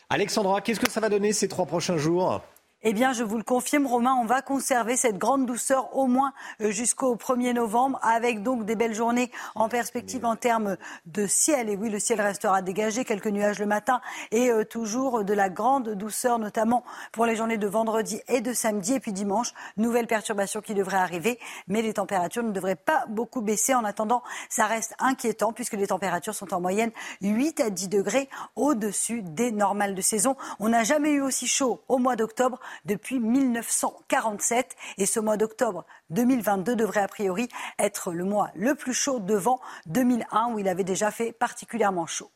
Alexandra, 0.08 0.60
qu'est-ce 0.60 0.78
que 0.78 0.88
ça 0.88 1.00
va 1.00 1.08
donner 1.08 1.32
ces 1.32 1.48
trois 1.48 1.66
prochains 1.66 1.98
jours? 1.98 2.42
Eh 2.84 2.92
bien, 2.92 3.12
je 3.12 3.24
vous 3.24 3.36
le 3.36 3.42
confirme, 3.42 3.88
Romain, 3.88 4.14
on 4.20 4.24
va 4.24 4.40
conserver 4.40 4.96
cette 4.96 5.18
grande 5.18 5.46
douceur 5.46 5.96
au 5.96 6.06
moins 6.06 6.32
euh, 6.60 6.70
jusqu'au 6.70 7.16
1er 7.16 7.52
novembre, 7.52 7.98
avec 8.02 8.44
donc 8.44 8.66
des 8.66 8.76
belles 8.76 8.94
journées 8.94 9.32
en 9.56 9.68
perspective 9.68 10.24
en 10.24 10.36
termes 10.36 10.76
de 11.04 11.26
ciel. 11.26 11.70
Et 11.70 11.76
oui, 11.76 11.90
le 11.90 11.98
ciel 11.98 12.20
restera 12.20 12.62
dégagé, 12.62 13.04
quelques 13.04 13.26
nuages 13.26 13.58
le 13.58 13.66
matin 13.66 14.00
et 14.30 14.52
euh, 14.52 14.64
toujours 14.64 15.24
de 15.24 15.34
la 15.34 15.48
grande 15.48 15.94
douceur, 15.94 16.38
notamment 16.38 16.84
pour 17.10 17.26
les 17.26 17.34
journées 17.34 17.58
de 17.58 17.66
vendredi 17.66 18.20
et 18.28 18.40
de 18.40 18.52
samedi. 18.52 18.94
Et 18.94 19.00
puis 19.00 19.12
dimanche, 19.12 19.54
nouvelle 19.76 20.06
perturbation 20.06 20.60
qui 20.60 20.74
devrait 20.74 20.98
arriver, 20.98 21.40
mais 21.66 21.82
les 21.82 21.94
températures 21.94 22.44
ne 22.44 22.52
devraient 22.52 22.76
pas 22.76 23.06
beaucoup 23.08 23.40
baisser. 23.40 23.74
En 23.74 23.82
attendant, 23.82 24.22
ça 24.48 24.66
reste 24.66 24.94
inquiétant 25.00 25.52
puisque 25.52 25.72
les 25.72 25.88
températures 25.88 26.34
sont 26.34 26.54
en 26.54 26.60
moyenne 26.60 26.92
8 27.22 27.58
à 27.58 27.70
10 27.70 27.88
degrés 27.88 28.28
au-dessus 28.54 29.22
des 29.22 29.50
normales 29.50 29.96
de 29.96 30.00
saison. 30.00 30.36
On 30.60 30.68
n'a 30.68 30.84
jamais 30.84 31.10
eu 31.10 31.22
aussi 31.22 31.48
chaud 31.48 31.82
au 31.88 31.98
mois 31.98 32.14
d'octobre 32.14 32.60
depuis 32.84 33.20
1947. 33.20 34.76
Et 34.98 35.06
ce 35.06 35.20
mois 35.20 35.36
d'octobre 35.36 35.84
2022 36.10 36.76
devrait 36.76 37.00
a 37.00 37.08
priori 37.08 37.48
être 37.78 38.12
le 38.12 38.24
mois 38.24 38.50
le 38.54 38.74
plus 38.74 38.94
chaud 38.94 39.20
devant 39.20 39.60
2001 39.86 40.52
où 40.52 40.58
il 40.58 40.68
avait 40.68 40.84
déjà 40.84 41.10
fait 41.10 41.32
particulièrement 41.32 42.06
chaud. 42.06 42.30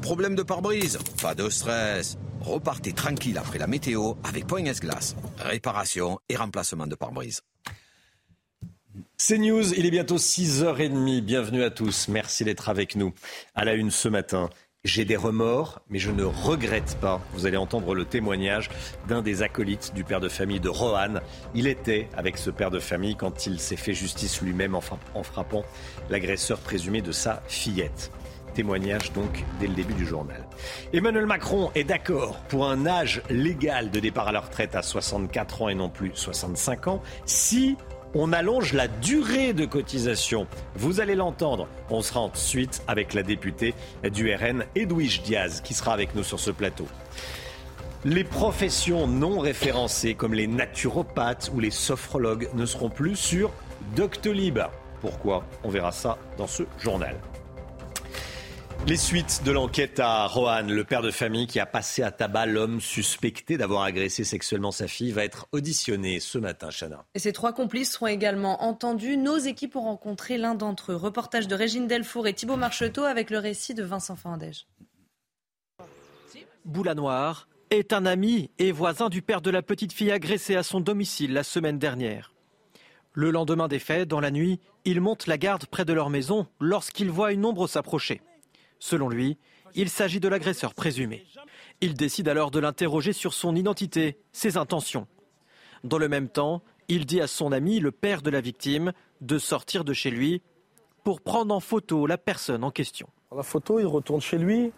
Problème 0.00 0.34
de 0.34 0.42
pare-brise 0.42 0.98
Pas 1.22 1.34
de 1.34 1.48
stress. 1.48 2.18
Repartez 2.40 2.92
tranquille 2.92 3.38
après 3.38 3.58
la 3.58 3.66
météo 3.66 4.14
avec 4.24 4.46
Point 4.46 4.64
S-Glace. 4.64 5.14
Réparation 5.38 6.18
et 6.28 6.36
remplacement 6.36 6.86
de 6.86 6.94
pare-brise. 6.94 7.42
C'est 9.16 9.38
News, 9.38 9.72
il 9.74 9.86
est 9.86 9.90
bientôt 9.90 10.18
6h30. 10.18 11.20
Bienvenue 11.20 11.62
à 11.62 11.70
tous. 11.70 12.08
Merci 12.08 12.44
d'être 12.44 12.68
avec 12.68 12.96
nous. 12.96 13.12
À 13.54 13.64
la 13.64 13.74
une 13.74 13.90
ce 13.90 14.08
matin, 14.08 14.50
j'ai 14.84 15.06
des 15.06 15.16
remords, 15.16 15.80
mais 15.88 15.98
je 15.98 16.10
ne 16.10 16.24
regrette 16.24 16.98
pas. 17.00 17.20
Vous 17.32 17.46
allez 17.46 17.56
entendre 17.56 17.94
le 17.94 18.04
témoignage 18.04 18.68
d'un 19.08 19.22
des 19.22 19.42
acolytes 19.42 19.94
du 19.94 20.04
père 20.04 20.20
de 20.20 20.28
famille 20.28 20.60
de 20.60 20.68
Rohan. 20.68 21.14
Il 21.54 21.66
était 21.66 22.08
avec 22.16 22.36
ce 22.36 22.50
père 22.50 22.70
de 22.70 22.78
famille 22.78 23.16
quand 23.16 23.46
il 23.46 23.58
s'est 23.58 23.76
fait 23.76 23.94
justice 23.94 24.42
lui-même 24.42 24.74
en 24.74 25.22
frappant 25.22 25.64
l'agresseur 26.10 26.58
présumé 26.58 27.00
de 27.00 27.12
sa 27.12 27.42
fillette. 27.48 28.12
Témoignage 28.52 29.12
donc 29.12 29.44
dès 29.58 29.66
le 29.66 29.74
début 29.74 29.94
du 29.94 30.06
journal. 30.06 30.46
Emmanuel 30.92 31.26
Macron 31.26 31.72
est 31.74 31.84
d'accord 31.84 32.36
pour 32.48 32.68
un 32.68 32.86
âge 32.86 33.22
légal 33.30 33.90
de 33.90 34.00
départ 34.00 34.28
à 34.28 34.32
la 34.32 34.40
retraite 34.40 34.76
à 34.76 34.82
64 34.82 35.62
ans 35.62 35.68
et 35.70 35.74
non 35.74 35.88
plus 35.88 36.12
65 36.14 36.88
ans 36.88 37.02
si 37.24 37.76
on 38.14 38.32
allonge 38.32 38.72
la 38.72 38.88
durée 38.88 39.52
de 39.52 39.64
cotisation. 39.64 40.46
Vous 40.76 41.00
allez 41.00 41.14
l'entendre. 41.14 41.68
On 41.90 42.02
sera 42.02 42.20
ensuite 42.20 42.82
avec 42.86 43.14
la 43.14 43.22
députée 43.22 43.74
du 44.12 44.32
RN, 44.34 44.64
Edwige 44.74 45.22
Diaz, 45.22 45.60
qui 45.62 45.74
sera 45.74 45.92
avec 45.92 46.14
nous 46.14 46.22
sur 46.22 46.40
ce 46.40 46.50
plateau. 46.50 46.86
Les 48.04 48.24
professions 48.24 49.06
non 49.06 49.38
référencées 49.38 50.14
comme 50.14 50.34
les 50.34 50.46
naturopathes 50.46 51.50
ou 51.54 51.60
les 51.60 51.70
sophrologues 51.70 52.48
ne 52.54 52.66
seront 52.66 52.90
plus 52.90 53.16
sur 53.16 53.50
Doctolib. 53.96 54.58
Pourquoi? 55.00 55.44
On 55.62 55.70
verra 55.70 55.90
ça 55.90 56.18
dans 56.36 56.46
ce 56.46 56.64
journal. 56.78 57.16
Les 58.86 58.98
suites 58.98 59.40
de 59.46 59.50
l'enquête 59.50 59.98
à 59.98 60.26
Rohan, 60.26 60.66
le 60.68 60.84
père 60.84 61.00
de 61.00 61.10
famille 61.10 61.46
qui 61.46 61.58
a 61.58 61.64
passé 61.64 62.02
à 62.02 62.10
tabac 62.10 62.44
l'homme 62.44 62.82
suspecté 62.82 63.56
d'avoir 63.56 63.82
agressé 63.82 64.24
sexuellement 64.24 64.72
sa 64.72 64.88
fille, 64.88 65.10
va 65.10 65.24
être 65.24 65.48
auditionné 65.52 66.20
ce 66.20 66.36
matin, 66.36 66.68
Chana. 66.68 67.06
Et 67.14 67.18
ces 67.18 67.32
trois 67.32 67.54
complices 67.54 67.92
seront 67.92 68.08
également 68.08 68.62
entendus. 68.62 69.16
Nos 69.16 69.38
équipes 69.38 69.76
ont 69.76 69.84
rencontré 69.84 70.36
l'un 70.36 70.54
d'entre 70.54 70.92
eux. 70.92 70.96
Reportage 70.96 71.48
de 71.48 71.54
Régine 71.54 71.86
Delfour 71.86 72.26
et 72.26 72.34
Thibault 72.34 72.58
Marcheteau 72.58 73.04
avec 73.04 73.30
le 73.30 73.38
récit 73.38 73.72
de 73.72 73.82
Vincent 73.82 74.16
Fandège. 74.16 74.66
Boula 76.66 76.94
est 77.70 77.94
un 77.94 78.04
ami 78.04 78.50
et 78.58 78.70
voisin 78.70 79.08
du 79.08 79.22
père 79.22 79.40
de 79.40 79.50
la 79.50 79.62
petite 79.62 79.94
fille 79.94 80.12
agressée 80.12 80.56
à 80.56 80.62
son 80.62 80.80
domicile 80.80 81.32
la 81.32 81.42
semaine 81.42 81.78
dernière. 81.78 82.34
Le 83.14 83.30
lendemain 83.30 83.68
des 83.68 83.78
faits, 83.78 84.06
dans 84.08 84.20
la 84.20 84.30
nuit, 84.30 84.60
ils 84.84 85.00
montent 85.00 85.26
la 85.26 85.38
garde 85.38 85.64
près 85.64 85.86
de 85.86 85.94
leur 85.94 86.10
maison 86.10 86.46
lorsqu'ils 86.60 87.10
voient 87.10 87.32
une 87.32 87.46
ombre 87.46 87.66
s'approcher. 87.66 88.20
Selon 88.78 89.08
lui, 89.08 89.38
il 89.74 89.88
s'agit 89.88 90.20
de 90.20 90.28
l'agresseur 90.28 90.74
présumé. 90.74 91.26
Il 91.80 91.94
décide 91.94 92.28
alors 92.28 92.50
de 92.50 92.60
l'interroger 92.60 93.12
sur 93.12 93.34
son 93.34 93.56
identité, 93.56 94.18
ses 94.32 94.56
intentions. 94.56 95.06
Dans 95.82 95.98
le 95.98 96.08
même 96.08 96.28
temps, 96.28 96.62
il 96.88 97.06
dit 97.06 97.20
à 97.20 97.26
son 97.26 97.52
ami, 97.52 97.80
le 97.80 97.92
père 97.92 98.22
de 98.22 98.30
la 98.30 98.40
victime, 98.40 98.92
de 99.20 99.38
sortir 99.38 99.84
de 99.84 99.92
chez 99.92 100.10
lui 100.10 100.42
pour 101.02 101.20
prendre 101.20 101.54
en 101.54 101.60
photo 101.60 102.06
la 102.06 102.18
personne 102.18 102.64
en 102.64 102.70
question. 102.70 103.08
La 103.34 103.42
photo, 103.42 103.80
il 103.80 103.86
retourne 103.86 104.20
chez 104.20 104.38
lui, 104.38 104.72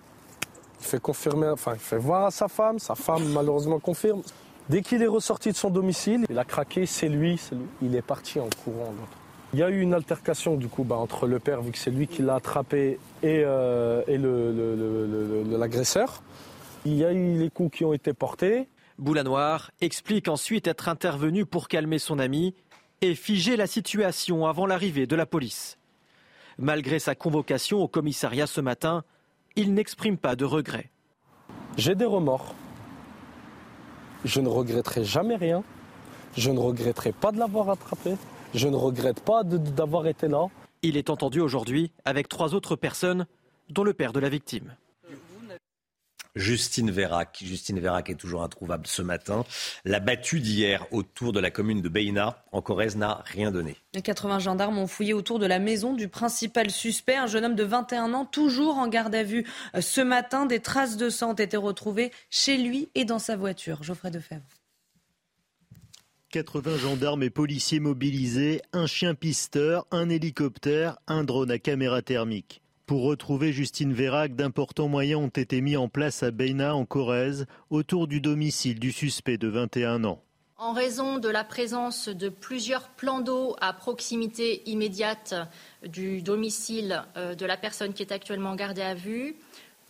il 0.81 1.79
fait 1.79 1.99
voir 1.99 2.27
à 2.27 2.31
sa 2.31 2.49
femme, 2.49 2.79
sa 2.79 2.95
femme 2.95 3.25
malheureusement 3.33 3.79
confirme. 3.79 4.23
Dès 4.69 4.83
qu'il 4.83 5.03
est 5.03 5.07
ressorti 5.07 5.53
de 5.53 5.57
son 5.57 5.71
domicile, 5.71 6.25
il 6.29 6.39
a 6.39 6.45
craqué, 6.45 6.87
c'est 6.87 7.09
lui, 7.09 7.41
il 7.83 7.95
est 7.95 8.03
parti 8.03 8.41
en 8.41 8.49
courant. 8.65 8.93
Il 9.53 9.61
y 9.61 9.63
a 9.63 9.71
eu 9.71 9.81
une 9.81 9.95
altercation 9.95 10.57
du 10.57 10.69
coup 10.69 10.85
bah, 10.85 10.97
entre 10.97 11.27
le 11.27 11.39
père, 11.39 11.63
vu 11.63 11.73
que 11.73 11.79
c'est 11.79 11.91
lui 11.91 12.07
qui 12.07 12.23
l'a 12.23 12.37
attrapé, 12.37 12.99
et, 13.23 13.43
euh, 13.45 14.03
l'agresseur. 15.59 16.23
Il 16.85 16.95
y 16.95 17.05
a 17.05 17.13
eu 17.13 17.39
les 17.39 17.51
coups 17.51 17.79
qui 17.79 17.85
ont 17.85 17.93
été 17.93 18.13
portés. 18.13 18.69
Boulanoir 18.99 19.71
explique 19.81 20.29
ensuite 20.29 20.67
être 20.67 20.89
intervenu 20.89 21.45
pour 21.47 21.69
calmer 21.69 21.99
son 21.99 22.19
ami 22.19 22.55
et 23.03 23.15
figer 23.15 23.57
la 23.57 23.67
situation 23.67 24.47
avant 24.47 24.67
l'arrivée 24.67 25.07
de 25.07 25.17
la 25.17 25.27
police. 25.27 25.79
Malgré 26.59 26.99
sa 26.99 27.15
convocation 27.15 27.79
au 27.79 27.89
commissariat 27.89 28.47
ce 28.47 28.61
matin, 28.61 29.05
il 29.55 29.75
n'exprime 29.75 30.17
pas 30.17 30.37
de 30.37 30.45
regret. 30.45 30.91
J'ai 31.77 31.95
des 31.95 32.05
remords. 32.05 32.55
Je 34.25 34.41
ne 34.41 34.49
regretterai 34.49 35.05
jamais 35.05 35.37
rien. 35.37 35.63
Je 36.37 36.51
ne 36.51 36.59
regretterai 36.59 37.13
pas 37.13 37.33
de 37.33 37.39
l'avoir 37.39 37.71
attrapé. 37.71 38.17
Je 38.55 38.69
ne 38.69 38.77
regrette 38.77 39.21
pas 39.21 39.45
d'avoir 39.45 40.07
été 40.07 40.29
là. 40.29 40.47
Il 40.83 40.97
est 40.97 41.11
entendu 41.11 41.41
aujourd'hui 41.41 41.93
avec 42.05 42.29
trois 42.29 42.55
autres 42.55 42.77
personnes, 42.77 43.27
dont 43.69 43.85
le 43.85 43.93
père 43.93 44.13
de 44.13 44.21
la 44.21 44.29
victime. 44.29 44.75
Justine 46.37 46.91
Vérac. 46.91 47.43
Justine 47.43 47.81
Vérac 47.81 48.11
est 48.11 48.15
toujours 48.15 48.43
introuvable 48.43 48.87
ce 48.87 49.01
matin. 49.01 49.45
La 49.85 50.01
battue 50.01 50.41
d'hier 50.41 50.87
autour 50.93 51.33
de 51.33 51.41
la 51.41 51.51
commune 51.51 51.81
de 51.81 51.89
Beina, 51.89 52.45
en 52.53 52.61
Corrèze, 52.61 52.97
n'a 52.97 53.23
rien 53.25 53.51
donné. 53.51 53.77
Les 53.95 54.03
80 54.03 54.39
gendarmes 54.41 54.79
ont 54.79 54.87
fouillé 54.87 55.15
autour 55.15 55.39
de 55.39 55.47
la 55.47 55.59
maison 55.59 55.95
du 55.95 56.09
principal 56.09 56.71
suspect, 56.71 57.17
un 57.17 57.27
jeune 57.27 57.47
homme 57.47 57.55
de 57.55 57.65
21 57.65 58.13
ans, 58.13 58.27
toujours 58.27 58.77
en 58.77 58.87
garde 58.87 59.15
à 59.15 59.23
vue. 59.23 59.47
Ce 59.81 60.03
matin, 60.03 60.45
des 60.45 60.61
traces 60.61 60.99
de 60.99 61.09
sang 61.09 61.31
ont 61.31 61.35
été 61.35 61.57
retrouvées 61.57 62.13
chez 62.29 62.59
lui 62.59 62.91
et 62.95 63.07
dans 63.07 63.19
sa 63.19 63.37
voiture. 63.37 63.83
Geoffrey 63.83 64.11
Defebvre. 64.11 64.43
80 66.31 66.79
gendarmes 66.79 67.23
et 67.23 67.31
policiers 67.31 67.81
mobilisés, 67.81 68.61
un 68.73 68.87
chien 68.87 69.15
pisteur, 69.15 69.87
un 69.91 70.09
hélicoptère, 70.09 70.99
un 71.07 71.25
drone 71.25 71.51
à 71.51 71.59
caméra 71.59 72.03
thermique. 72.03 72.63
Pour 72.85 73.03
retrouver 73.03 73.53
Justine 73.53 73.93
Vérac, 73.93 74.35
d'importants 74.35 74.89
moyens 74.89 75.21
ont 75.21 75.29
été 75.29 75.61
mis 75.61 75.77
en 75.77 75.89
place 75.89 76.23
à 76.23 76.31
Beina, 76.31 76.75
en 76.75 76.85
Corrèze, 76.85 77.47
autour 77.71 78.07
du 78.07 78.21
domicile 78.21 78.79
du 78.79 78.93
suspect 78.93 79.39
de 79.39 79.49
21 79.49 80.05
ans. 80.05 80.23
En 80.59 80.73
raison 80.73 81.19
de 81.19 81.29
la 81.29 81.45
présence 81.45 82.09
de 82.09 82.29
plusieurs 82.29 82.89
plans 82.89 83.21
d'eau 83.21 83.57
à 83.61 83.73
proximité 83.73 84.63
immédiate 84.69 85.35
du 85.85 86.23
domicile 86.23 87.05
euh, 87.17 87.35
de 87.35 87.45
la 87.45 87.57
personne 87.57 87.93
qui 87.93 88.03
est 88.03 88.13
actuellement 88.13 88.55
gardée 88.55 88.83
à 88.83 88.95
vue, 88.95 89.37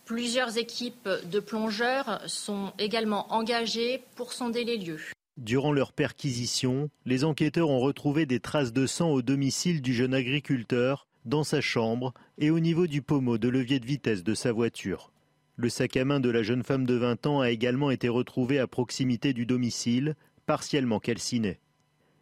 plusieurs 0.05 0.57
équipes 0.57 1.09
de 1.25 1.39
plongeurs 1.39 2.21
sont 2.25 2.73
également 2.79 3.31
engagées 3.33 4.03
pour 4.15 4.33
sonder 4.33 4.63
les 4.63 4.77
lieux. 4.77 5.01
Durant 5.37 5.71
leur 5.71 5.93
perquisition, 5.93 6.89
les 7.05 7.23
enquêteurs 7.23 7.69
ont 7.69 7.79
retrouvé 7.79 8.25
des 8.25 8.39
traces 8.39 8.73
de 8.73 8.87
sang 8.87 9.11
au 9.11 9.21
domicile 9.21 9.83
du 9.83 9.93
jeune 9.93 10.15
agriculteur 10.15 11.05
dans 11.25 11.43
sa 11.43 11.61
chambre 11.61 12.13
et 12.39 12.49
au 12.49 12.59
niveau 12.59 12.87
du 12.87 13.03
pommeau 13.03 13.37
de 13.37 13.47
levier 13.47 13.79
de 13.79 13.85
vitesse 13.85 14.23
de 14.23 14.33
sa 14.33 14.51
voiture. 14.51 15.11
Le 15.55 15.69
sac 15.69 15.95
à 15.95 16.05
main 16.05 16.19
de 16.19 16.29
la 16.29 16.41
jeune 16.41 16.63
femme 16.63 16.85
de 16.85 16.95
20 16.95 17.27
ans 17.27 17.39
a 17.41 17.51
également 17.51 17.91
été 17.91 18.09
retrouvé 18.09 18.57
à 18.57 18.65
proximité 18.65 19.33
du 19.33 19.45
domicile, 19.45 20.15
partiellement 20.47 20.99
calciné. 20.99 21.59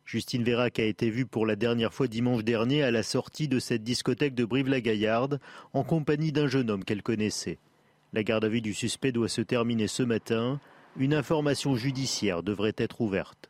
Justine 0.06 0.44
Vérac 0.44 0.78
a 0.80 0.84
été 0.84 1.10
vue 1.10 1.26
pour 1.26 1.46
la 1.46 1.56
dernière 1.56 1.94
fois 1.94 2.08
dimanche 2.08 2.44
dernier 2.44 2.84
à 2.84 2.92
la 2.92 3.02
sortie 3.02 3.48
de 3.48 3.60
cette 3.60 3.84
discothèque 3.84 4.36
de 4.36 4.46
Brive-la-Gaillarde 4.46 5.40
en 5.74 5.84
compagnie 5.84 6.32
d'un 6.32 6.48
jeune 6.48 6.70
homme 6.70 6.84
qu'elle 6.84 7.02
connaissait. 7.02 7.60
La 8.14 8.24
garde 8.24 8.46
à 8.46 8.50
vue 8.50 8.62
du 8.62 8.74
suspect 8.74 9.12
doit 9.12 9.30
se 9.30 9.42
terminer 9.42 9.88
ce 9.88 10.04
matin. 10.04 10.60
Une 10.98 11.14
information 11.14 11.76
judiciaire 11.76 12.44
devrait 12.44 12.76
être 12.78 13.02
ouverte. 13.02 13.50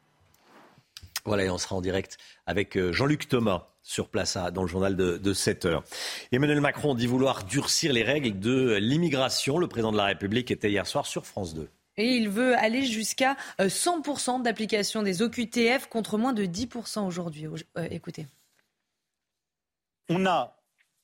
Voilà, 1.26 1.46
et 1.46 1.50
on 1.50 1.58
sera 1.58 1.76
en 1.76 1.82
direct 1.82 2.18
avec 2.46 2.78
euh, 2.78 2.92
Jean-Luc 2.92 3.28
Thomas 3.28 3.68
sur 3.82 4.10
place 4.10 4.38
dans 4.54 4.62
le 4.62 4.68
journal 4.68 4.96
de, 4.96 5.18
de 5.18 5.34
7 5.34 5.66
heures. 5.66 5.84
Emmanuel 6.32 6.62
Macron 6.62 6.96
dit 6.96 7.08
vouloir 7.08 7.44
durcir 7.44 7.94
les 7.94 8.04
règles 8.04 8.40
de 8.40 8.76
l'immigration. 8.76 9.58
Le 9.58 9.68
président 9.68 9.92
de 9.92 9.98
la 9.98 10.06
République 10.06 10.52
était 10.52 10.70
hier 10.70 10.86
soir 10.86 11.06
sur 11.06 11.26
France 11.26 11.54
2. 11.54 11.70
Et 11.98 12.16
il 12.16 12.30
veut 12.30 12.56
aller 12.58 12.86
jusqu'à 12.86 13.38
100% 13.60 14.40
euh, 14.40 14.44
d'application 14.44 15.02
des 15.02 15.22
OQTF 15.22 15.88
contre 15.88 16.18
moins 16.18 16.34
de 16.34 16.44
10% 16.46 17.06
aujourd'hui. 17.06 17.48
Euh, 17.78 17.88
écoutez. 17.90 18.28
On 20.10 20.26
a, 20.26 20.58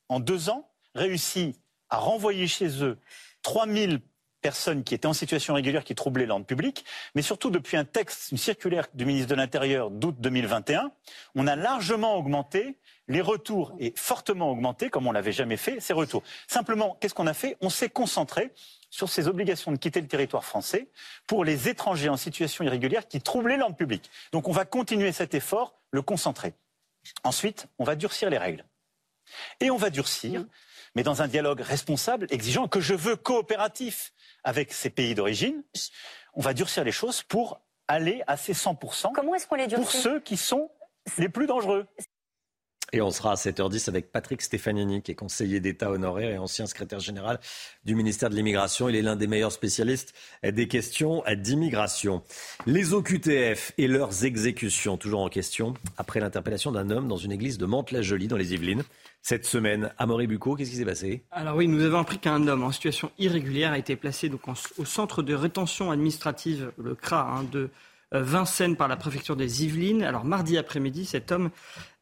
en 0.10 0.20
deux 0.20 0.50
ans, 0.50 0.70
réussi 0.94 1.56
à 1.90 1.98
renvoyer 1.98 2.48
chez 2.48 2.84
eux 2.84 2.98
3000 3.44 4.02
personnes 4.42 4.84
qui 4.84 4.96
étaient 4.96 5.08
en 5.08 5.14
situation 5.14 5.54
régulière 5.54 5.84
qui 5.84 5.96
troublaient 5.96 6.26
l'ordre 6.26 6.46
public, 6.46 6.84
mais 7.16 7.22
surtout 7.22 7.50
depuis 7.50 7.78
un 7.78 7.86
texte, 7.86 8.32
une 8.32 8.38
circulaire 8.38 8.88
du 8.94 9.06
ministre 9.06 9.30
de 9.30 9.36
l'Intérieur 9.36 9.92
d'août 9.92 10.16
2021, 10.20 10.92
on 11.36 11.48
a 11.48 11.56
largement 11.56 12.16
augmenté 12.16 12.78
les 13.08 13.22
retours 13.22 13.74
et 13.80 13.94
fortement 13.96 14.50
augmenté, 14.50 14.90
comme 14.90 15.08
on 15.08 15.12
l'avait 15.12 15.32
jamais 15.32 15.58
fait, 15.58 15.80
ces 15.80 15.94
retours. 15.94 16.24
Simplement, 16.48 16.98
qu'est-ce 17.00 17.14
qu'on 17.14 17.28
a 17.28 17.34
fait? 17.34 17.58
On 17.62 17.70
s'est 17.70 17.90
concentré 17.90 18.52
sur 18.90 19.10
ces 19.10 19.28
obligations 19.28 19.72
de 19.72 19.78
quitter 19.78 20.02
le 20.02 20.08
territoire 20.08 20.44
français 20.44 20.88
pour 21.28 21.46
les 21.46 21.70
étrangers 21.70 22.10
en 22.10 22.18
situation 22.18 22.64
irrégulière 22.64 23.08
qui 23.08 23.22
troublaient 23.22 23.58
l'ordre 23.58 23.76
public. 23.76 24.10
Donc 24.32 24.48
on 24.48 24.52
va 24.52 24.66
continuer 24.66 25.12
cet 25.12 25.34
effort, 25.34 25.76
le 25.92 26.02
concentrer. 26.02 26.54
Ensuite, 27.24 27.68
on 27.80 27.84
va 27.84 27.96
durcir 27.96 28.30
les 28.30 28.38
règles. 28.38 28.66
Et 29.60 29.72
on 29.72 29.78
va 29.78 29.90
durcir, 29.90 30.46
mais 30.96 31.04
dans 31.04 31.22
un 31.22 31.28
dialogue 31.28 31.62
responsable, 31.62 32.28
exigeant, 32.30 32.68
que 32.68 32.82
je 32.82 32.94
veux 32.94 33.16
coopératif 33.16 34.14
avec 34.44 34.74
ces 34.74 34.90
pays 34.90 35.16
d'origine, 35.16 35.64
on 36.34 36.42
va 36.42 36.54
durcir 36.54 36.84
les 36.84 36.92
choses 36.92 37.24
pour 37.24 37.62
aller 37.88 38.24
à 38.28 38.38
ces 38.38 38.54
100% 38.54 39.12
Comment 39.14 39.36
est-ce 39.36 39.48
qu'on 39.48 39.56
les 39.56 39.68
pour 39.68 39.92
ceux 39.92 40.20
qui 40.20 40.38
sont 40.38 40.72
les 41.18 41.30
plus 41.30 41.48
dangereux. 41.48 41.88
Et 42.94 43.02
on 43.02 43.10
sera 43.12 43.32
à 43.32 43.36
7h10 43.36 43.88
avec 43.88 44.12
Patrick 44.12 44.42
Stefanini, 44.42 45.02
qui 45.02 45.12
est 45.12 45.16
conseiller 45.16 45.62
d'État 45.62 45.92
honoraire 45.92 46.30
et 46.30 46.38
ancien 46.38 46.66
secrétaire 46.66 47.00
général 47.00 47.40
du 47.86 47.96
ministère 47.96 48.30
de 48.30 48.36
l'Immigration. 48.36 48.90
Il 48.90 48.96
est 48.98 49.02
l'un 49.02 49.16
des 49.16 49.28
meilleurs 49.28 49.54
spécialistes 49.54 50.14
des 50.44 50.68
questions 50.68 51.24
d'immigration. 51.38 52.22
Les 52.66 52.94
OQTF 52.94 53.72
et 53.78 53.88
leurs 53.88 54.26
exécutions, 54.26 54.98
toujours 54.98 55.22
en 55.22 55.30
question, 55.30 55.74
après 55.98 56.20
l'interpellation 56.20 56.74
d'un 56.74 56.90
homme 56.90 57.08
dans 57.08 57.18
une 57.18 57.32
église 57.32 57.58
de 57.58 57.66
Mantes-la-Jolie, 57.66 58.28
dans 58.28 58.38
les 58.38 58.54
Yvelines. 58.54 58.84
Cette 59.22 59.46
semaine, 59.46 59.94
à 59.98 60.06
Bucco, 60.06 60.56
qu'est-ce 60.56 60.72
qui 60.72 60.78
s'est 60.78 60.86
passé? 60.86 61.24
Alors 61.32 61.56
oui, 61.56 61.68
nous 61.68 61.84
avons 61.84 62.00
appris 62.00 62.18
qu'un 62.18 62.48
homme 62.48 62.64
en 62.64 62.72
situation 62.72 63.12
irrégulière 63.20 63.72
a 63.72 63.78
été 63.78 63.96
placé 63.96 64.30
donc 64.30 64.42
au 64.78 64.86
centre 64.86 65.22
de 65.22 65.34
rétention 65.34 65.92
administrative, 65.92 66.72
le 66.78 66.96
CRA, 66.96 67.22
hein, 67.22 67.44
de 67.52 67.70
euh, 68.14 68.24
Vincennes 68.24 68.76
par 68.76 68.88
la 68.88 68.98
préfecture 68.98 69.36
des 69.36 69.64
Yvelines. 69.64 70.04
Alors 70.04 70.26
mardi 70.26 70.58
après-midi, 70.58 71.06
cet 71.06 71.32
homme 71.32 71.50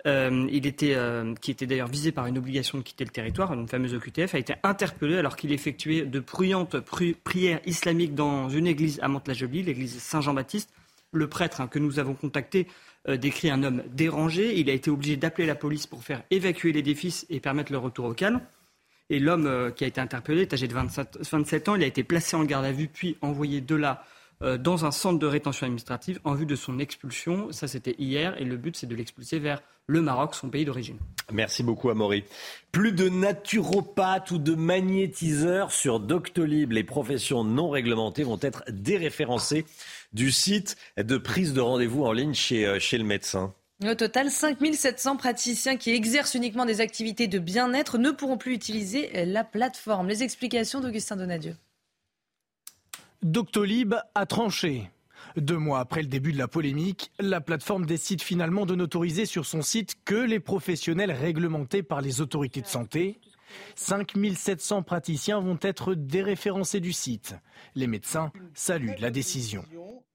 euh, 0.07 0.47
il 0.49 0.65
était, 0.65 0.93
euh, 0.95 1.33
qui 1.35 1.51
était 1.51 1.65
d'ailleurs 1.65 1.89
visé 1.89 2.11
par 2.11 2.25
une 2.25 2.37
obligation 2.37 2.77
de 2.77 2.83
quitter 2.83 3.03
le 3.03 3.09
territoire, 3.09 3.53
une 3.53 3.67
fameuse 3.67 3.93
OQTF, 3.93 4.33
a 4.33 4.39
été 4.39 4.53
interpellé 4.63 5.17
alors 5.17 5.35
qu'il 5.35 5.51
effectuait 5.51 6.03
de 6.03 6.19
bruyantes 6.19 6.77
prières 6.79 7.59
islamiques 7.65 8.15
dans 8.15 8.49
une 8.49 8.67
église 8.67 8.99
à 9.01 9.09
Mantes-la-Jolie, 9.09 9.63
l'église 9.63 9.99
Saint-Jean-Baptiste. 10.01 10.69
Le 11.11 11.27
prêtre 11.27 11.59
hein, 11.59 11.67
que 11.67 11.79
nous 11.79 11.99
avons 11.99 12.13
contacté 12.13 12.67
euh, 13.09 13.17
décrit 13.17 13.49
un 13.49 13.63
homme 13.63 13.83
dérangé. 13.91 14.57
Il 14.59 14.69
a 14.69 14.73
été 14.73 14.89
obligé 14.89 15.17
d'appeler 15.17 15.47
la 15.47 15.55
police 15.55 15.85
pour 15.85 16.03
faire 16.03 16.23
évacuer 16.31 16.71
l'édifice 16.71 17.25
et 17.29 17.39
permettre 17.39 17.71
le 17.71 17.77
retour 17.77 18.05
au 18.05 18.13
calme. 18.13 18.41
Et 19.09 19.19
l'homme 19.19 19.73
qui 19.75 19.85
a 19.85 19.87
été 19.87 19.99
interpellé 19.99 20.43
est 20.43 20.53
âgé 20.53 20.67
de 20.67 20.75
27 20.75 21.67
ans. 21.67 21.75
Il 21.75 21.83
a 21.83 21.87
été 21.87 22.03
placé 22.03 22.35
en 22.35 22.43
garde 22.43 22.63
à 22.63 22.71
vue 22.71 22.87
puis 22.87 23.17
envoyé 23.21 23.59
de 23.59 23.73
là 23.73 24.05
dans 24.41 24.85
un 24.85 24.91
centre 24.91 25.19
de 25.19 25.27
rétention 25.27 25.65
administrative 25.65 26.19
en 26.23 26.33
vue 26.33 26.45
de 26.45 26.55
son 26.55 26.79
expulsion. 26.79 27.51
Ça, 27.51 27.67
c'était 27.67 27.95
hier. 27.99 28.39
Et 28.39 28.45
le 28.45 28.57
but, 28.57 28.77
c'est 28.77 28.87
de 28.87 28.95
l'expulser 28.95 29.39
vers 29.39 29.61
le 29.89 30.01
Maroc, 30.01 30.35
son 30.35 30.49
pays 30.49 30.65
d'origine. 30.65 30.97
Merci 31.31 31.63
beaucoup, 31.63 31.89
Amaury. 31.89 32.23
Plus 32.71 32.91
de 32.91 33.09
naturopathes 33.09 34.31
ou 34.31 34.37
de 34.37 34.53
magnétiseurs 34.53 35.71
sur 35.71 35.99
Doctolib. 35.99 36.71
Les 36.71 36.83
professions 36.83 37.43
non 37.43 37.69
réglementées 37.69 38.23
vont 38.23 38.39
être 38.41 38.63
déréférencées 38.69 39.65
du 40.13 40.31
site 40.31 40.77
de 40.97 41.17
prise 41.17 41.53
de 41.53 41.61
rendez-vous 41.61 42.05
en 42.05 42.11
ligne 42.11 42.35
chez, 42.35 42.67
euh, 42.67 42.79
chez 42.79 42.99
le 42.99 43.03
médecin. 43.03 43.53
Au 43.83 43.95
total, 43.95 44.29
5700 44.29 45.17
praticiens 45.17 45.77
qui 45.77 45.91
exercent 45.91 46.35
uniquement 46.35 46.65
des 46.65 46.81
activités 46.81 47.27
de 47.27 47.39
bien-être 47.39 47.97
ne 47.97 48.11
pourront 48.11 48.37
plus 48.37 48.53
utiliser 48.53 49.25
la 49.25 49.43
plateforme. 49.43 50.07
Les 50.07 50.21
explications 50.21 50.81
d'Augustin 50.81 51.15
Donadieu. 51.15 51.55
Doctolib 53.23 53.95
a 54.15 54.25
tranché. 54.25 54.89
Deux 55.35 55.57
mois 55.57 55.81
après 55.81 56.01
le 56.01 56.07
début 56.07 56.31
de 56.31 56.37
la 56.37 56.47
polémique, 56.47 57.11
la 57.19 57.41
plateforme 57.41 57.85
décide 57.85 58.21
finalement 58.21 58.65
de 58.65 58.75
n'autoriser 58.75 59.25
sur 59.25 59.45
son 59.45 59.61
site 59.61 59.97
que 60.05 60.15
les 60.15 60.39
professionnels 60.39 61.11
réglementés 61.11 61.83
par 61.83 61.99
les 61.99 62.21
autorités 62.21 62.61
de 62.61 62.67
santé. 62.67 63.19
5700 63.75 64.83
praticiens 64.83 65.41
vont 65.41 65.59
être 65.61 65.95
déréférencés 65.95 66.79
du 66.79 66.93
site. 66.93 67.35
Les 67.75 67.87
médecins 67.87 68.31
saluent 68.53 68.95
la 68.99 69.11
décision. 69.11 69.65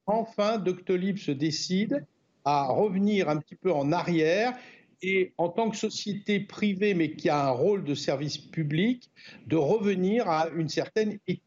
Enfin, 0.06 0.56
Doctolib 0.56 1.18
se 1.18 1.30
décide 1.30 2.06
à 2.46 2.68
revenir 2.68 3.28
un 3.28 3.36
petit 3.36 3.56
peu 3.56 3.70
en 3.70 3.92
arrière 3.92 4.54
et 5.02 5.34
en 5.36 5.50
tant 5.50 5.68
que 5.68 5.76
société 5.76 6.40
privée 6.40 6.94
mais 6.94 7.12
qui 7.12 7.28
a 7.28 7.48
un 7.48 7.50
rôle 7.50 7.84
de 7.84 7.94
service 7.94 8.38
public, 8.38 9.10
de 9.46 9.56
revenir 9.56 10.26
à 10.30 10.48
une 10.48 10.70
certaine 10.70 11.18
éthique. 11.26 11.42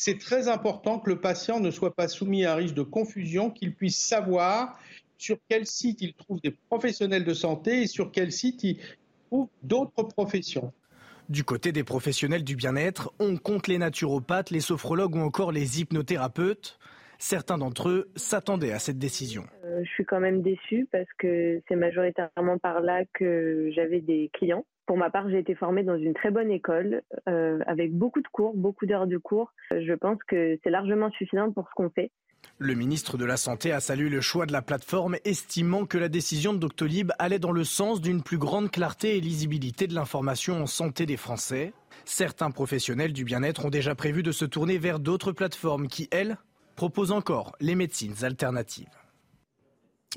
C'est 0.00 0.20
très 0.20 0.46
important 0.46 1.00
que 1.00 1.10
le 1.10 1.20
patient 1.20 1.58
ne 1.58 1.72
soit 1.72 1.92
pas 1.92 2.06
soumis 2.06 2.44
à 2.44 2.52
un 2.52 2.54
risque 2.54 2.76
de 2.76 2.84
confusion, 2.84 3.50
qu'il 3.50 3.74
puisse 3.74 3.98
savoir 3.98 4.78
sur 5.18 5.38
quel 5.48 5.66
site 5.66 6.00
il 6.00 6.14
trouve 6.14 6.40
des 6.40 6.52
professionnels 6.52 7.24
de 7.24 7.34
santé 7.34 7.82
et 7.82 7.86
sur 7.88 8.12
quel 8.12 8.30
site 8.30 8.62
il 8.62 8.78
trouve 9.26 9.48
d'autres 9.64 10.04
professions. 10.04 10.72
Du 11.28 11.42
côté 11.42 11.72
des 11.72 11.82
professionnels 11.82 12.44
du 12.44 12.54
bien-être, 12.54 13.12
on 13.18 13.36
compte 13.36 13.66
les 13.66 13.78
naturopathes, 13.78 14.50
les 14.50 14.60
sophrologues 14.60 15.16
ou 15.16 15.20
encore 15.20 15.50
les 15.50 15.80
hypnothérapeutes. 15.80 16.78
Certains 17.18 17.58
d'entre 17.58 17.88
eux 17.88 18.10
s'attendaient 18.14 18.72
à 18.72 18.78
cette 18.78 18.98
décision. 18.98 19.44
Euh, 19.64 19.82
je 19.82 19.88
suis 19.90 20.04
quand 20.04 20.20
même 20.20 20.40
déçue 20.40 20.88
parce 20.92 21.12
que 21.18 21.60
c'est 21.68 21.76
majoritairement 21.76 22.58
par 22.58 22.80
là 22.80 23.02
que 23.12 23.70
j'avais 23.74 24.00
des 24.00 24.30
clients. 24.32 24.64
Pour 24.86 24.96
ma 24.96 25.10
part, 25.10 25.28
j'ai 25.28 25.38
été 25.38 25.54
formée 25.54 25.82
dans 25.82 25.98
une 25.98 26.14
très 26.14 26.30
bonne 26.30 26.50
école 26.50 27.02
euh, 27.28 27.58
avec 27.66 27.92
beaucoup 27.92 28.22
de 28.22 28.28
cours, 28.28 28.54
beaucoup 28.56 28.86
d'heures 28.86 29.08
de 29.08 29.18
cours. 29.18 29.52
Je 29.70 29.92
pense 29.94 30.18
que 30.28 30.58
c'est 30.62 30.70
largement 30.70 31.10
suffisant 31.10 31.52
pour 31.52 31.68
ce 31.68 31.74
qu'on 31.74 31.90
fait. 31.90 32.10
Le 32.58 32.74
ministre 32.74 33.16
de 33.16 33.24
la 33.24 33.36
Santé 33.36 33.72
a 33.72 33.80
salué 33.80 34.08
le 34.08 34.20
choix 34.20 34.46
de 34.46 34.52
la 34.52 34.62
plateforme, 34.62 35.16
estimant 35.24 35.86
que 35.86 35.98
la 35.98 36.08
décision 36.08 36.52
de 36.52 36.58
Doctolib 36.58 37.12
allait 37.18 37.38
dans 37.38 37.52
le 37.52 37.64
sens 37.64 38.00
d'une 38.00 38.22
plus 38.22 38.38
grande 38.38 38.70
clarté 38.70 39.16
et 39.16 39.20
lisibilité 39.20 39.86
de 39.86 39.94
l'information 39.94 40.62
en 40.62 40.66
santé 40.66 41.04
des 41.04 41.16
Français. 41.16 41.72
Certains 42.04 42.50
professionnels 42.50 43.12
du 43.12 43.24
bien-être 43.24 43.66
ont 43.66 43.70
déjà 43.70 43.94
prévu 43.94 44.22
de 44.22 44.32
se 44.32 44.44
tourner 44.44 44.78
vers 44.78 45.00
d'autres 45.00 45.32
plateformes 45.32 45.88
qui, 45.88 46.08
elles, 46.10 46.38
propose 46.78 47.10
encore 47.10 47.56
les 47.58 47.74
médecines 47.74 48.14
alternatives. 48.22 48.86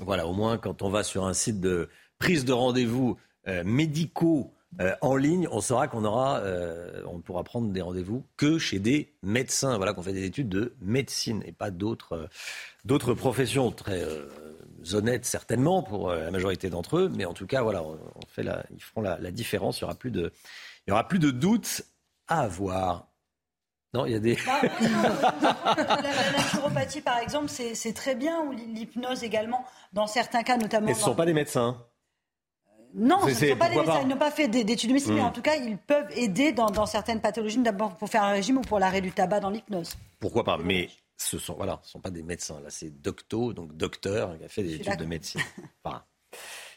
Voilà, 0.00 0.28
au 0.28 0.32
moins 0.32 0.58
quand 0.58 0.82
on 0.82 0.90
va 0.90 1.02
sur 1.02 1.26
un 1.26 1.34
site 1.34 1.60
de 1.60 1.88
prise 2.20 2.44
de 2.44 2.52
rendez-vous 2.52 3.18
euh, 3.48 3.64
médicaux 3.64 4.54
euh, 4.80 4.94
en 5.00 5.16
ligne, 5.16 5.48
on 5.50 5.60
saura 5.60 5.88
qu'on 5.88 6.04
aura, 6.04 6.38
euh, 6.38 7.02
on 7.08 7.18
pourra 7.18 7.42
prendre 7.42 7.72
des 7.72 7.80
rendez-vous 7.82 8.24
que 8.36 8.58
chez 8.58 8.78
des 8.78 9.12
médecins. 9.24 9.76
Voilà, 9.76 9.92
qu'on 9.92 10.04
fait 10.04 10.12
des 10.12 10.24
études 10.24 10.48
de 10.48 10.72
médecine 10.80 11.42
et 11.44 11.50
pas 11.50 11.72
d'autres, 11.72 12.28
d'autres 12.84 13.12
professions 13.12 13.72
très 13.72 14.06
honnêtes 14.92 15.24
certainement 15.24 15.82
pour 15.82 16.12
la 16.12 16.30
majorité 16.30 16.70
d'entre 16.70 16.96
eux, 16.98 17.12
mais 17.12 17.24
en 17.24 17.34
tout 17.34 17.46
cas, 17.46 17.62
voilà, 17.62 17.82
ils 18.38 18.82
feront 18.82 19.02
la, 19.02 19.30
différence. 19.32 19.80
Il 19.80 19.82
y 19.82 19.84
aura 19.84 19.96
plus 19.96 20.12
de, 20.12 20.32
il 20.86 20.92
aura 20.92 21.08
plus 21.08 21.18
de 21.18 21.32
doutes 21.32 21.82
à 22.28 22.42
avoir. 22.42 23.11
Non, 23.94 24.06
il 24.06 24.12
y 24.12 24.14
a 24.14 24.18
des. 24.18 24.38
Bah, 24.46 24.62
la, 26.02 26.32
naturopathie, 26.32 27.02
par 27.02 27.18
exemple, 27.18 27.48
c'est 27.48 27.92
très 27.92 28.14
bien, 28.14 28.40
ou 28.40 28.52
l'hypnose 28.52 29.22
également, 29.22 29.64
dans 29.92 30.06
certains 30.06 30.42
cas, 30.42 30.56
notamment. 30.56 30.86
Mais 30.86 30.94
ce 30.94 31.00
ne 31.00 31.04
sont 31.04 31.14
pas 31.14 31.26
des 31.26 31.34
médecins. 31.34 31.84
Non, 32.94 33.20
ce 33.22 33.28
ne 33.28 33.50
sont 33.50 33.56
pas 33.56 33.68
des 33.68 33.76
médecins. 33.76 34.00
Ils 34.02 34.08
n'ont 34.08 34.16
pas 34.16 34.30
fait 34.30 34.48
d'études 34.48 34.88
de 34.88 34.94
médecine, 34.94 35.14
mais 35.14 35.20
hmm. 35.20 35.26
en 35.26 35.30
tout 35.30 35.42
cas, 35.42 35.56
ils 35.56 35.76
peuvent 35.76 36.10
aider 36.16 36.52
dans, 36.52 36.86
certaines 36.86 37.20
pathologies, 37.20 37.58
d'abord 37.58 37.96
pour 37.96 38.08
faire 38.08 38.22
un 38.22 38.32
régime 38.32 38.58
ou 38.58 38.62
pour 38.62 38.78
l'arrêt 38.78 39.00
du 39.02 39.12
tabac 39.12 39.40
dans 39.40 39.50
l'hypnose. 39.50 39.94
Pourquoi 40.20 40.44
pas 40.44 40.56
Mais 40.58 40.88
ce 41.16 41.38
sont 41.38 41.54
voilà, 41.54 41.80
ce 41.82 41.92
sont 41.92 42.00
pas 42.00 42.10
des 42.10 42.22
médecins. 42.22 42.60
Là, 42.60 42.70
c'est 42.70 42.90
docto, 43.02 43.52
donc 43.52 43.76
docteur, 43.76 44.38
qui 44.38 44.44
a 44.44 44.48
fait 44.48 44.62
des 44.62 44.74
études 44.76 44.96
de 44.96 45.04
médecine. 45.04 45.40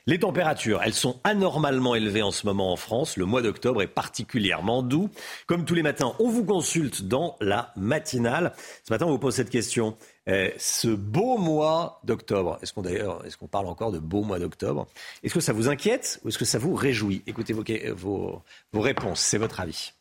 Les 0.07 0.19
températures, 0.19 0.83
elles 0.83 0.93
sont 0.93 1.19
anormalement 1.23 1.95
élevées 1.95 2.21
en 2.21 2.29
ce 2.29 2.45
moment 2.45 2.71
en 2.71 2.75
France. 2.75 3.17
Le 3.17 3.25
mois 3.25 3.41
d'octobre 3.41 3.81
est 3.81 3.87
particulièrement 3.87 4.83
doux. 4.83 5.09
Comme 5.47 5.65
tous 5.65 5.73
les 5.73 5.81
matins, 5.81 6.13
on 6.19 6.29
vous 6.29 6.45
consulte 6.45 7.07
dans 7.07 7.35
la 7.41 7.73
matinale. 7.75 8.53
Ce 8.83 8.93
matin, 8.93 9.07
on 9.07 9.09
vous 9.09 9.17
pose 9.17 9.33
cette 9.33 9.49
question. 9.49 9.97
Euh, 10.29 10.51
ce 10.59 10.89
beau 10.89 11.39
mois 11.39 12.01
d'octobre, 12.03 12.59
est-ce 12.61 12.71
qu'on 12.71 12.83
d'ailleurs, 12.83 13.25
est-ce 13.25 13.35
qu'on 13.35 13.47
parle 13.47 13.65
encore 13.65 13.91
de 13.91 13.97
beau 13.97 14.21
mois 14.21 14.37
d'octobre? 14.37 14.85
Est-ce 15.23 15.33
que 15.33 15.39
ça 15.39 15.53
vous 15.53 15.69
inquiète 15.69 16.19
ou 16.23 16.29
est-ce 16.29 16.37
que 16.37 16.45
ça 16.45 16.59
vous 16.59 16.75
réjouit? 16.75 17.23
Écoutez 17.25 17.53
vos, 17.53 18.43
vos 18.73 18.81
réponses, 18.81 19.21
c'est 19.21 19.39
votre 19.39 19.59
avis. 19.59 19.91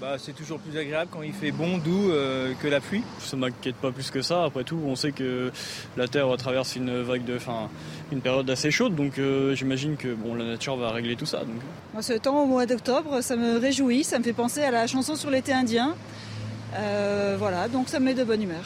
Bah, 0.00 0.16
c'est 0.18 0.32
toujours 0.32 0.58
plus 0.58 0.78
agréable 0.78 1.10
quand 1.12 1.22
il 1.22 1.32
fait 1.32 1.50
bon, 1.50 1.78
doux 1.78 2.10
euh, 2.10 2.54
que 2.62 2.68
la 2.68 2.80
pluie. 2.80 3.02
Ça 3.18 3.36
ne 3.36 3.42
m'inquiète 3.42 3.76
pas 3.76 3.92
plus 3.92 4.10
que 4.10 4.22
ça. 4.22 4.44
Après 4.44 4.64
tout, 4.64 4.80
on 4.86 4.96
sait 4.96 5.12
que 5.12 5.52
la 5.96 6.08
Terre 6.08 6.34
traverse 6.38 6.76
une 6.76 7.02
vague 7.02 7.24
de, 7.24 7.38
fin, 7.38 7.68
une 8.10 8.22
période 8.22 8.48
assez 8.48 8.70
chaude, 8.70 8.94
donc 8.94 9.18
euh, 9.18 9.54
j'imagine 9.54 9.96
que 9.96 10.14
bon, 10.14 10.34
la 10.34 10.44
nature 10.44 10.76
va 10.76 10.90
régler 10.90 11.16
tout 11.16 11.26
ça. 11.26 11.42
Moi, 11.92 12.02
ce 12.02 12.14
temps 12.14 12.42
au 12.42 12.46
mois 12.46 12.64
d'octobre, 12.64 13.20
ça 13.20 13.36
me 13.36 13.58
réjouit, 13.58 14.04
ça 14.04 14.18
me 14.18 14.24
fait 14.24 14.32
penser 14.32 14.62
à 14.62 14.70
la 14.70 14.86
chanson 14.86 15.16
sur 15.16 15.30
l'été 15.30 15.52
indien. 15.52 15.94
Euh, 16.74 17.36
voilà, 17.38 17.68
donc 17.68 17.88
ça 17.88 18.00
me 18.00 18.06
met 18.06 18.14
de 18.14 18.24
bonne 18.24 18.42
humeur. 18.42 18.64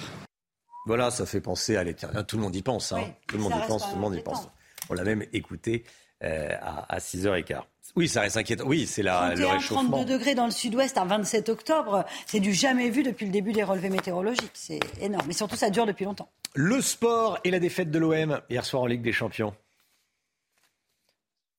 Voilà, 0.86 1.10
ça 1.10 1.26
fait 1.26 1.40
penser 1.40 1.76
à 1.76 1.82
l'été 1.82 2.06
indien. 2.06 2.22
Tout 2.22 2.36
le 2.36 2.42
monde 2.42 2.54
y 2.54 2.62
pense. 2.62 2.92
Hein. 2.92 3.02
tout 3.26 3.38
le 3.38 3.42
monde 3.42 3.54
y 3.56 3.66
pense. 3.66 3.82
Tout 3.88 3.94
le 3.96 4.00
monde 4.00 4.14
y 4.14 4.20
pense. 4.20 4.48
On 4.88 4.94
l'a 4.94 5.02
même 5.02 5.24
écouté 5.32 5.84
à, 6.20 6.94
à 6.94 6.98
6h15. 6.98 7.62
Oui, 7.96 8.08
ça 8.08 8.22
reste 8.22 8.36
inquiétant. 8.36 8.64
Oui, 8.66 8.86
c'est 8.86 9.02
la, 9.02 9.34
le 9.34 9.46
réchauffement. 9.46 9.88
32 9.88 10.04
degrés 10.18 10.34
dans 10.34 10.46
le 10.46 10.50
sud-ouest 10.50 10.98
un 10.98 11.04
27 11.04 11.48
octobre, 11.48 12.04
c'est 12.26 12.40
du 12.40 12.52
jamais 12.52 12.90
vu 12.90 13.02
depuis 13.04 13.26
le 13.26 13.32
début 13.32 13.52
des 13.52 13.62
relevés 13.62 13.90
météorologiques. 13.90 14.50
C'est 14.54 14.80
énorme. 15.00 15.24
Mais 15.28 15.32
surtout, 15.32 15.56
ça 15.56 15.70
dure 15.70 15.86
depuis 15.86 16.04
longtemps. 16.04 16.28
Le 16.54 16.80
sport 16.80 17.38
et 17.44 17.50
la 17.50 17.60
défaite 17.60 17.90
de 17.90 17.98
l'OM 17.98 18.40
hier 18.50 18.64
soir 18.64 18.82
en 18.82 18.86
Ligue 18.86 19.02
des 19.02 19.12
Champions. 19.12 19.54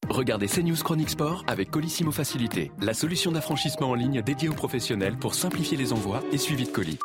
Regardez 0.09 0.47
CNews 0.47 0.75
Chronique 0.83 1.09
Sport 1.09 1.43
avec 1.47 1.71
Colissimo 1.71 2.11
Facilité, 2.11 2.71
la 2.79 2.93
solution 2.93 3.31
d'affranchissement 3.31 3.89
en 3.89 3.95
ligne 3.95 4.21
dédiée 4.21 4.49
aux 4.49 4.53
professionnels 4.53 5.17
pour 5.17 5.33
simplifier 5.33 5.77
les 5.77 5.93
envois 5.93 6.21
et 6.31 6.37
suivi 6.37 6.65
de 6.65 6.69
colis. 6.69 6.99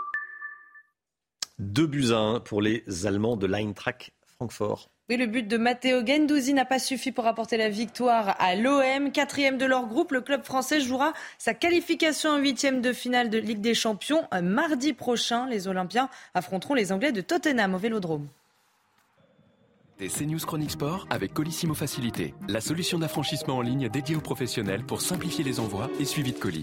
Deux 1.59 1.87
buts 1.87 2.11
à 2.11 2.19
1 2.19 2.40
pour 2.40 2.61
les 2.61 2.85
Allemands 3.07 3.37
de 3.37 3.47
l'Eintracht 3.47 4.11
Francfort. 4.25 4.90
Oui, 5.11 5.16
le 5.16 5.27
but 5.27 5.49
de 5.49 5.57
Matteo 5.57 6.07
Gendouzi 6.07 6.55
n'a 6.55 6.64
pas 6.64 6.79
suffi 6.79 7.11
pour 7.11 7.27
apporter 7.27 7.57
la 7.57 7.68
victoire 7.68 8.37
à 8.38 8.55
l'OM. 8.55 9.11
Quatrième 9.11 9.59
de 9.59 9.64
leur 9.64 9.88
groupe, 9.88 10.12
le 10.12 10.20
club 10.20 10.44
français 10.44 10.81
jouera 10.81 11.14
sa 11.37 11.53
qualification 11.53 12.31
en 12.31 12.38
huitième 12.38 12.81
de 12.81 12.92
finale 12.92 13.29
de 13.29 13.37
Ligue 13.37 13.61
des 13.61 13.75
Champions. 13.75 14.23
Mardi 14.40 14.92
prochain, 14.92 15.49
les 15.49 15.66
Olympiens 15.66 16.09
affronteront 16.35 16.75
les 16.75 16.92
Anglais 16.92 17.11
de 17.11 17.23
Tottenham 17.23 17.75
au 17.75 17.79
Vélodrome. 17.79 18.29
Des 19.99 20.07
CNews 20.07 20.38
Chronique 20.38 20.70
Sport 20.70 21.09
avec 21.11 21.35
Colissimo 21.35 21.75
Facilité, 21.75 22.33
la 22.49 22.61
solution 22.61 23.01
d'affranchissement 23.01 23.57
en 23.57 23.62
ligne 23.62 23.88
dédiée 23.88 24.14
aux 24.14 24.20
professionnels 24.20 24.85
pour 24.85 25.01
simplifier 25.01 25.42
les 25.42 25.59
envois 25.59 25.90
et 25.99 26.05
suivi 26.05 26.31
de 26.31 26.38
colis. 26.38 26.62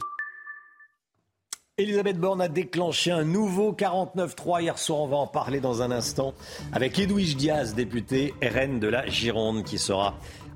Elisabeth 1.79 2.17
Borne 2.17 2.41
a 2.41 2.47
déclenché 2.47 3.11
un 3.11 3.23
nouveau 3.23 3.71
49-3 3.71 4.63
hier 4.63 4.79
soir. 4.79 5.01
On 5.01 5.07
va 5.07 5.17
en 5.17 5.27
parler 5.27 5.59
dans 5.59 5.83
un 5.83 5.91
instant 5.91 6.33
avec 6.73 6.97
Edwige 6.97 7.37
Diaz, 7.37 7.75
député 7.75 8.33
RN 8.41 8.79
de 8.79 8.87
la 8.87 9.05
Gironde, 9.05 9.63
qui 9.63 9.77
sera 9.77 10.15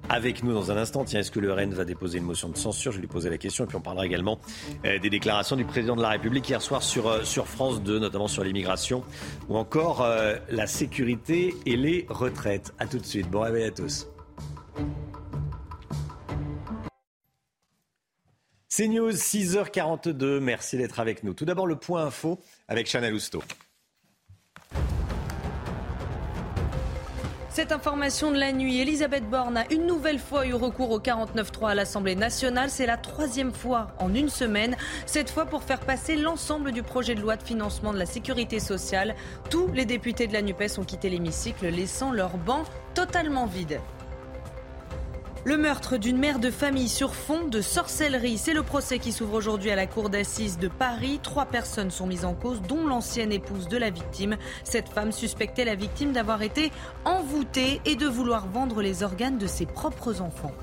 avec 0.10 0.42
nous 0.42 0.52
dans 0.52 0.72
un 0.72 0.78
instant. 0.78 1.04
Tiens, 1.04 1.20
est-ce 1.20 1.30
que 1.30 1.40
le 1.40 1.54
RN 1.54 1.76
va 1.76 1.86
déposer 1.86 2.18
une 2.18 2.24
motion 2.24 2.50
de 2.50 2.58
censure? 2.58 2.92
Je 2.92 3.00
lui 3.00 3.06
poser 3.06 3.30
la 3.30 3.38
question. 3.38 3.66
Et 3.66 3.68
puis 3.68 3.78
on 3.78 3.82
parlera 3.82 4.08
également 4.08 4.40
euh, 4.84 4.98
des 4.98 5.12
déclarations 5.12 5.56
du 5.56 5.64
président 5.64 5.96
de 5.96 6.02
la 6.02 6.10
République 6.10 6.50
hier 6.50 6.60
soir 6.60 6.82
sur, 6.82 7.08
euh, 7.08 7.22
France 7.22 7.84
2, 7.84 8.00
notamment 8.00 8.28
sur 8.28 8.44
l'immigration 8.44 9.04
ou 9.48 9.58
encore 9.58 10.02
euh, 10.02 10.38
la 10.50 10.66
sécurité 10.66 11.54
et 11.68 11.78
les 11.78 12.08
retraites. 12.10 12.74
A 12.80 12.88
tout 12.88 12.98
de 12.98 13.06
suite. 13.06 13.30
Bon 13.30 13.42
réveil 13.42 13.66
à 13.66 13.72
tous. 13.72 14.08
C'est 18.74 18.88
News, 18.88 19.12
6h42. 19.12 20.40
Merci 20.40 20.78
d'être 20.78 21.02
avec 21.02 21.26
nous. 21.26 21.34
Tout 21.34 21.44
d'abord, 21.44 21.68
le 21.68 21.76
point 21.76 22.06
info 22.06 22.40
avec 22.70 22.88
Chanel 22.88 23.14
Housteau. 23.14 23.44
Cette 27.50 27.74
information 27.74 28.32
de 28.32 28.38
la 28.38 28.54
nuit, 28.54 28.80
Elisabeth 28.80 29.30
Borne 29.30 29.58
a 29.58 29.66
une 29.74 29.86
nouvelle 29.86 30.20
fois 30.20 30.48
eu 30.48 30.54
recours 30.54 30.92
au 30.92 31.02
49.3 31.02 31.72
à 31.72 31.76
l'Assemblée 31.76 32.16
nationale. 32.16 32.70
C'est 32.70 32.86
la 32.86 32.96
troisième 32.96 33.52
fois 33.52 33.88
en 34.00 34.16
une 34.16 34.30
semaine. 34.30 34.78
Cette 35.06 35.30
fois 35.30 35.46
pour 35.46 35.64
faire 35.64 35.82
passer 35.82 36.16
l'ensemble 36.16 36.72
du 36.72 36.82
projet 36.82 37.14
de 37.14 37.20
loi 37.20 37.36
de 37.36 37.44
financement 37.44 37.92
de 37.92 38.00
la 38.00 38.06
sécurité 38.06 38.62
sociale. 38.62 39.18
Tous 39.50 39.68
les 39.74 39.84
députés 39.84 40.28
de 40.28 40.34
la 40.34 40.42
NUPES 40.42 40.78
ont 40.78 40.86
quitté 40.86 41.10
l'hémicycle, 41.10 41.68
laissant 41.68 42.14
leur 42.14 42.38
banc 42.38 42.64
totalement 42.94 43.48
vide. 43.48 43.82
Le 45.44 45.58
meurtre 45.58 45.98
d'une 45.98 46.20
mère 46.20 46.38
de 46.38 46.52
famille 46.52 46.88
sur 46.88 47.16
fond 47.16 47.48
de 47.48 47.62
sorcellerie, 47.62 48.38
c'est 48.38 48.54
le 48.54 48.62
procès 48.62 49.00
qui 49.00 49.12
s'ouvre 49.12 49.34
aujourd'hui 49.34 49.72
à 49.72 49.76
la 49.76 49.88
cour 49.88 50.12
d'assises 50.12 50.60
de 50.60 50.68
Paris. 50.68 51.20
Trois 51.24 51.46
personnes 51.46 51.90
sont 51.90 52.06
mises 52.06 52.26
en 52.26 52.36
cause, 52.36 52.62
dont 52.62 52.86
l'ancienne 52.86 53.32
épouse 53.32 53.68
de 53.68 53.78
la 53.78 53.90
victime. 53.90 54.38
Cette 54.64 54.90
femme 54.90 55.12
suspectait 55.12 55.66
la 55.66 55.74
victime 55.74 56.12
d'avoir 56.12 56.44
été 56.44 56.72
envoûtée 57.06 57.82
et 57.86 57.96
de 57.96 58.06
vouloir 58.06 58.46
vendre 58.50 58.84
les 58.84 59.02
organes 59.02 59.40
de 59.40 59.48
ses 59.48 59.66
propres 59.66 60.22
enfants. 60.22 60.54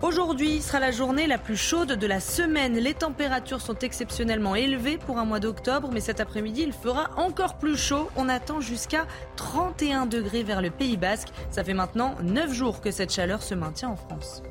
Aujourd'hui 0.00 0.62
sera 0.62 0.78
la 0.78 0.92
journée 0.92 1.26
la 1.26 1.38
plus 1.38 1.56
chaude 1.56 1.94
de 1.94 2.06
la 2.06 2.20
semaine. 2.20 2.74
Les 2.74 2.94
températures 2.94 3.60
sont 3.60 3.76
exceptionnellement 3.80 4.54
élevées 4.54 4.96
pour 4.96 5.18
un 5.18 5.24
mois 5.24 5.40
d'octobre, 5.40 5.90
mais 5.92 5.98
cet 5.98 6.20
après-midi, 6.20 6.62
il 6.62 6.72
fera 6.72 7.10
encore 7.16 7.58
plus 7.58 7.76
chaud. 7.76 8.08
On 8.14 8.28
attend 8.28 8.60
jusqu'à 8.60 9.08
31 9.34 10.06
degrés 10.06 10.44
vers 10.44 10.62
le 10.62 10.70
Pays 10.70 10.96
Basque. 10.96 11.30
Ça 11.50 11.64
fait 11.64 11.74
maintenant 11.74 12.14
9 12.22 12.52
jours 12.52 12.80
que 12.80 12.92
cette 12.92 13.12
chaleur 13.12 13.42
se 13.42 13.56
maintient 13.56 13.88
en 13.88 13.96
France. 13.96 14.44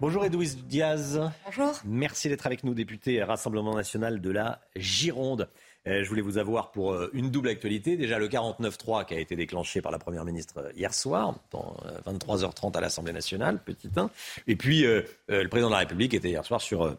Bonjour 0.00 0.24
Edouise 0.24 0.56
Diaz. 0.64 1.20
Bonjour. 1.44 1.72
Merci 1.84 2.28
d'être 2.28 2.46
avec 2.46 2.62
nous, 2.62 2.74
député 2.74 3.24
Rassemblement 3.24 3.74
national 3.74 4.20
de 4.20 4.30
la 4.30 4.60
Gironde. 4.76 5.48
Euh, 5.88 6.04
je 6.04 6.08
voulais 6.08 6.22
vous 6.22 6.38
avoir 6.38 6.70
pour 6.70 6.92
euh, 6.92 7.10
une 7.12 7.30
double 7.30 7.48
actualité. 7.48 7.96
Déjà 7.96 8.18
le 8.18 8.28
49-3 8.28 9.04
qui 9.04 9.14
a 9.14 9.18
été 9.18 9.34
déclenché 9.34 9.82
par 9.82 9.90
la 9.90 9.98
Première 9.98 10.24
ministre 10.24 10.58
euh, 10.58 10.72
hier 10.76 10.94
soir, 10.94 11.34
dans 11.50 11.76
23h30 12.06 12.76
à 12.76 12.80
l'Assemblée 12.80 13.12
nationale, 13.12 13.62
petit 13.64 13.90
1. 13.94 14.10
Et 14.46 14.56
puis 14.56 14.84
le 14.84 15.48
président 15.48 15.68
de 15.68 15.72
la 15.72 15.78
République 15.78 16.14
était 16.14 16.28
hier 16.28 16.44
soir 16.44 16.60
sur, 16.60 16.96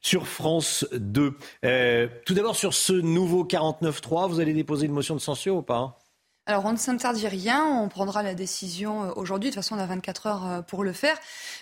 sur 0.00 0.26
France 0.26 0.86
2. 0.92 1.36
tout 2.24 2.34
d'abord 2.34 2.56
sur 2.56 2.74
ce 2.74 2.92
nouveau 2.92 3.44
49-3, 3.44 4.28
vous 4.28 4.40
allez 4.40 4.52
déposer 4.52 4.86
une 4.86 4.92
motion 4.92 5.14
de 5.14 5.20
censure 5.20 5.56
ou 5.56 5.62
pas 5.62 6.03
alors 6.46 6.66
on 6.66 6.72
ne 6.72 6.76
s'interdit 6.76 7.26
rien, 7.26 7.64
on 7.64 7.88
prendra 7.88 8.22
la 8.22 8.34
décision 8.34 9.04
euh, 9.04 9.12
aujourd'hui. 9.16 9.48
De 9.48 9.54
toute 9.54 9.62
façon, 9.62 9.76
on 9.76 9.78
a 9.78 9.86
24 9.86 10.26
heures 10.26 10.46
euh, 10.46 10.60
pour 10.60 10.84
le 10.84 10.92
faire. 10.92 11.16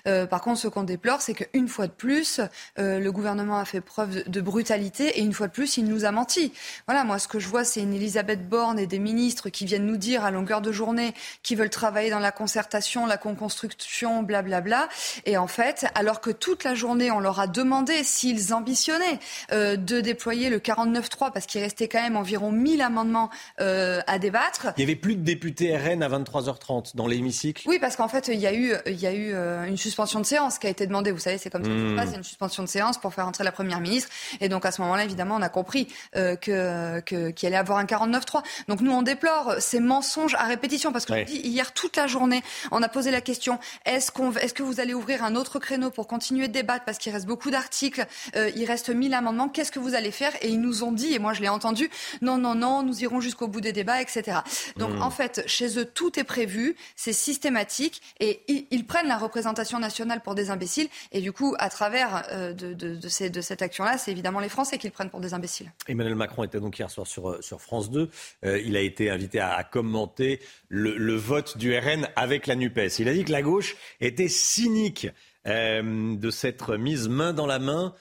Euh, 0.08 0.26
par 0.26 0.40
contre, 0.40 0.58
ce 0.58 0.66
qu'on 0.66 0.82
déplore, 0.82 1.20
c'est 1.20 1.34
qu'une 1.34 1.68
fois 1.68 1.86
de 1.86 1.92
plus, 1.92 2.40
le 2.78 3.10
gouvernement 3.10 3.58
a 3.58 3.64
fait 3.64 3.80
preuve 3.80 4.28
de 4.28 4.40
brutalité 4.40 5.20
et 5.20 5.22
une 5.22 5.32
fois 5.32 5.46
de 5.46 5.52
plus, 5.52 5.76
il 5.76 5.84
nous 5.84 6.04
a 6.04 6.10
menti. 6.10 6.52
Voilà, 6.88 7.04
moi, 7.04 7.20
ce 7.20 7.28
que 7.28 7.38
je 7.38 7.46
vois, 7.46 7.62
c'est 7.62 7.80
une 7.80 7.94
Elisabeth 7.94 8.48
Borne 8.48 8.78
et 8.78 8.86
des 8.86 8.98
ministres 8.98 9.50
qui 9.50 9.66
viennent 9.66 9.86
nous 9.86 9.96
dire 9.96 10.24
à 10.24 10.30
longueur 10.30 10.60
de 10.60 10.72
journée 10.72 11.14
qu'ils 11.42 11.58
veulent 11.58 11.70
travailler 11.70 12.10
dans 12.10 12.18
la 12.18 12.32
concertation, 12.32 13.06
la 13.06 13.18
co-construction, 13.18 14.22
blablabla. 14.22 14.88
Et 15.26 15.36
en 15.36 15.46
fait, 15.46 15.86
alors 15.94 16.20
que 16.20 16.30
toute 16.30 16.64
la 16.64 16.74
journée, 16.74 17.10
on 17.12 17.20
leur 17.20 17.38
a 17.38 17.46
demandé 17.46 18.02
s'ils 18.02 18.52
ambitionnaient 18.52 19.20
de 19.50 20.00
déployer 20.00 20.50
le 20.50 20.58
49.3 20.58 21.32
parce 21.32 21.46
qu'il 21.46 21.60
restait 21.60 21.88
quand 21.88 22.02
même 22.02 22.16
environ 22.16 22.50
1000 22.50 22.82
amendements 22.82 23.30
à 23.58 24.18
débattre. 24.18 24.71
Il 24.76 24.84
n'y 24.84 24.90
avait 24.90 24.98
plus 24.98 25.16
de 25.16 25.22
députés 25.22 25.76
RN 25.76 26.02
à 26.02 26.08
23h30 26.08 26.96
dans 26.96 27.06
l'hémicycle 27.06 27.68
Oui, 27.68 27.78
parce 27.80 27.96
qu'en 27.96 28.08
fait, 28.08 28.28
il 28.28 28.40
y 28.40 28.46
a 28.46 28.54
eu, 28.54 28.74
il 28.86 29.00
y 29.00 29.06
a 29.06 29.12
eu 29.12 29.32
euh, 29.32 29.64
une 29.64 29.76
suspension 29.76 30.20
de 30.20 30.26
séance 30.26 30.58
qui 30.58 30.66
a 30.66 30.70
été 30.70 30.86
demandée. 30.86 31.10
Vous 31.10 31.18
savez, 31.18 31.38
c'est 31.38 31.50
comme 31.50 31.64
ça 31.64 31.70
que 31.70 31.76
ça 31.76 31.82
se 31.82 31.92
hmm. 31.92 31.96
passe. 31.96 32.08
Il 32.08 32.12
y 32.12 32.14
a 32.14 32.18
une 32.18 32.24
suspension 32.24 32.62
de 32.62 32.68
séance 32.68 32.98
pour 32.98 33.14
faire 33.14 33.26
entrer 33.26 33.44
la 33.44 33.52
Première 33.52 33.80
ministre. 33.80 34.10
Et 34.40 34.48
donc, 34.48 34.64
à 34.64 34.72
ce 34.72 34.80
moment-là, 34.82 35.04
évidemment, 35.04 35.36
on 35.36 35.42
a 35.42 35.48
compris 35.48 35.88
euh, 36.16 36.36
que, 36.36 37.00
qu'il 37.30 37.46
allait 37.46 37.56
avoir 37.56 37.78
un 37.78 37.84
49-3. 37.84 38.42
Donc, 38.68 38.80
nous, 38.80 38.92
on 38.92 39.02
déplore 39.02 39.54
ces 39.58 39.80
mensonges 39.80 40.34
à 40.34 40.44
répétition. 40.44 40.92
Parce 40.92 41.04
que 41.04 41.16
je 41.16 41.24
dis, 41.24 41.38
hier, 41.38 41.72
toute 41.72 41.96
la 41.96 42.06
journée, 42.06 42.42
on 42.70 42.82
a 42.82 42.88
posé 42.88 43.10
la 43.10 43.20
question 43.20 43.58
est-ce, 43.86 44.10
qu'on, 44.10 44.32
est-ce 44.32 44.54
que 44.54 44.62
vous 44.62 44.80
allez 44.80 44.94
ouvrir 44.94 45.24
un 45.24 45.34
autre 45.34 45.58
créneau 45.58 45.90
pour 45.90 46.06
continuer 46.06 46.48
de 46.48 46.52
débattre? 46.52 46.84
Parce 46.84 46.98
qu'il 46.98 47.12
reste 47.12 47.26
beaucoup 47.26 47.50
d'articles, 47.50 48.06
euh, 48.36 48.50
il 48.56 48.64
reste 48.64 48.90
1000 48.90 49.14
amendements. 49.14 49.48
Qu'est-ce 49.48 49.72
que 49.72 49.78
vous 49.78 49.94
allez 49.94 50.10
faire? 50.10 50.32
Et 50.42 50.48
ils 50.48 50.60
nous 50.60 50.84
ont 50.84 50.92
dit, 50.92 51.14
et 51.14 51.18
moi, 51.18 51.32
je 51.32 51.40
l'ai 51.40 51.48
entendu 51.48 51.90
non, 52.20 52.38
non, 52.38 52.54
non, 52.54 52.82
nous 52.82 53.02
irons 53.02 53.20
jusqu'au 53.20 53.48
bout 53.48 53.60
des 53.60 53.72
débats, 53.72 54.00
etc. 54.00 54.38
Donc 54.76 54.94
hmm. 54.94 55.02
en 55.02 55.10
fait, 55.10 55.42
chez 55.46 55.78
eux, 55.78 55.84
tout 55.84 56.18
est 56.18 56.24
prévu, 56.24 56.76
c'est 56.96 57.12
systématique 57.12 58.02
et 58.20 58.42
ils, 58.48 58.86
prennent 58.86 59.08
la 59.08 59.18
représentation 59.18 59.78
nationale 59.78 60.20
pour 60.20 60.34
des 60.34 60.50
imbéciles. 60.50 60.88
Et 61.12 61.20
du 61.20 61.32
coup, 61.32 61.54
à 61.58 61.70
travers 61.70 62.24
euh, 62.32 62.52
de, 62.52 63.08
cette 63.08 63.62
action-là, 63.62 63.98
c'est 63.98 64.10
évidemment 64.10 64.40
les 64.40 64.48
Français 64.48 64.78
qui 64.78 64.86
le 64.86 64.92
prennent 64.92 65.10
pour 65.10 65.20
des 65.20 65.34
imbéciles. 65.34 65.72
Emmanuel 65.88 66.14
Macron 66.14 66.44
était 66.44 66.60
donc 66.60 66.78
hier 66.78 66.90
soir 66.90 67.06
sur, 67.06 67.30
euh, 67.30 67.40
France 67.58 67.90
2. 67.90 68.10
Euh, 68.44 68.60
il 68.60 68.76
a 68.76 68.80
été 68.80 69.10
invité 69.10 69.40
à, 69.40 69.62
commenter 69.64 70.40
le, 70.68 71.14
vote 71.14 71.56
du 71.56 71.76
RN 71.76 72.08
avec 72.16 72.46
la 72.46 72.56
NUPES. 72.56 72.98
Il 72.98 73.08
a 73.08 73.12
dit 73.12 73.24
que 73.24 73.32
la 73.32 73.42
gauche 73.42 73.76
était 74.00 74.28
cynique 74.28 75.08
de 75.44 76.30
s'être 76.30 76.76
mise 76.76 77.08
main 77.08 77.32
dans 77.32 77.46
la 77.46 77.58
main 77.58 77.94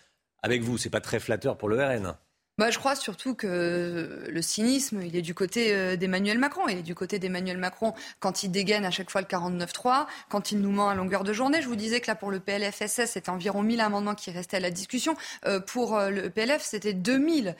avec 0.44 0.62
vous. 0.62 0.78
C'est 0.78 0.90
pas 0.90 1.02
très 1.02 1.20
flatteur 1.20 1.58
pour 1.58 1.70
le 1.70 1.84
RN. 1.84 2.16
Bah, 2.62 2.70
je 2.70 2.78
crois 2.78 2.96
surtout 2.96 3.34
que 3.34 4.28
le 4.30 4.42
cynisme, 4.44 5.02
il 5.02 5.16
est 5.16 5.24
du 5.24 5.34
côté 5.34 5.74
euh, 5.74 5.96
d'Emmanuel 5.96 6.38
Macron. 6.38 6.68
Il 6.68 6.78
est 6.78 6.84
du 6.84 6.94
côté 6.94 7.18
d'Emmanuel 7.18 7.58
Macron 7.58 7.96
quand 8.20 8.44
il 8.44 8.52
dégaine 8.52 8.86
à 8.86 8.92
chaque 8.92 9.10
fois 9.10 9.20
le 9.20 9.26
49-3, 9.26 10.06
quand 10.30 10.52
il 10.52 10.60
nous 10.60 10.70
ment 10.70 10.88
à 10.88 10.94
longueur 10.94 11.24
de 11.24 11.34
journée. 11.34 11.64
Je 11.64 11.68
vous 11.68 11.76
disais 11.76 12.02
que 12.02 12.06
là, 12.06 12.14
pour 12.14 12.30
le 12.30 12.40
PLFSS, 12.40 13.14
c'était 13.14 13.32
environ 13.32 13.64
1000 13.64 13.82
amendements 13.82 14.14
qui 14.14 14.30
restaient 14.30 14.58
à 14.58 14.60
la 14.60 14.70
discussion. 14.70 15.16
Euh, 15.48 15.60
pour 15.60 15.98
euh, 15.98 16.12
le 16.12 16.30
PLF, 16.30 16.62
c'était 16.62 16.94
2000 16.94 17.56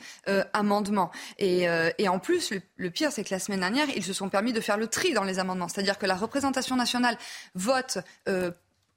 amendements. 0.52 1.10
Et, 1.40 1.66
en 2.08 2.20
plus, 2.20 2.52
le 2.76 2.90
pire, 2.90 3.10
c'est 3.10 3.24
que 3.24 3.34
la 3.34 3.40
semaine 3.40 3.58
dernière, 3.58 3.88
ils 3.96 4.04
se 4.04 4.12
sont 4.12 4.28
permis 4.28 4.52
de 4.52 4.60
faire 4.60 4.76
le 4.76 4.86
tri 4.86 5.14
dans 5.14 5.24
les 5.24 5.40
amendements. 5.40 5.66
C'est-à-dire 5.66 5.98
que 5.98 6.06
la 6.06 6.14
représentation 6.14 6.76
nationale 6.76 7.18
vote 7.56 7.98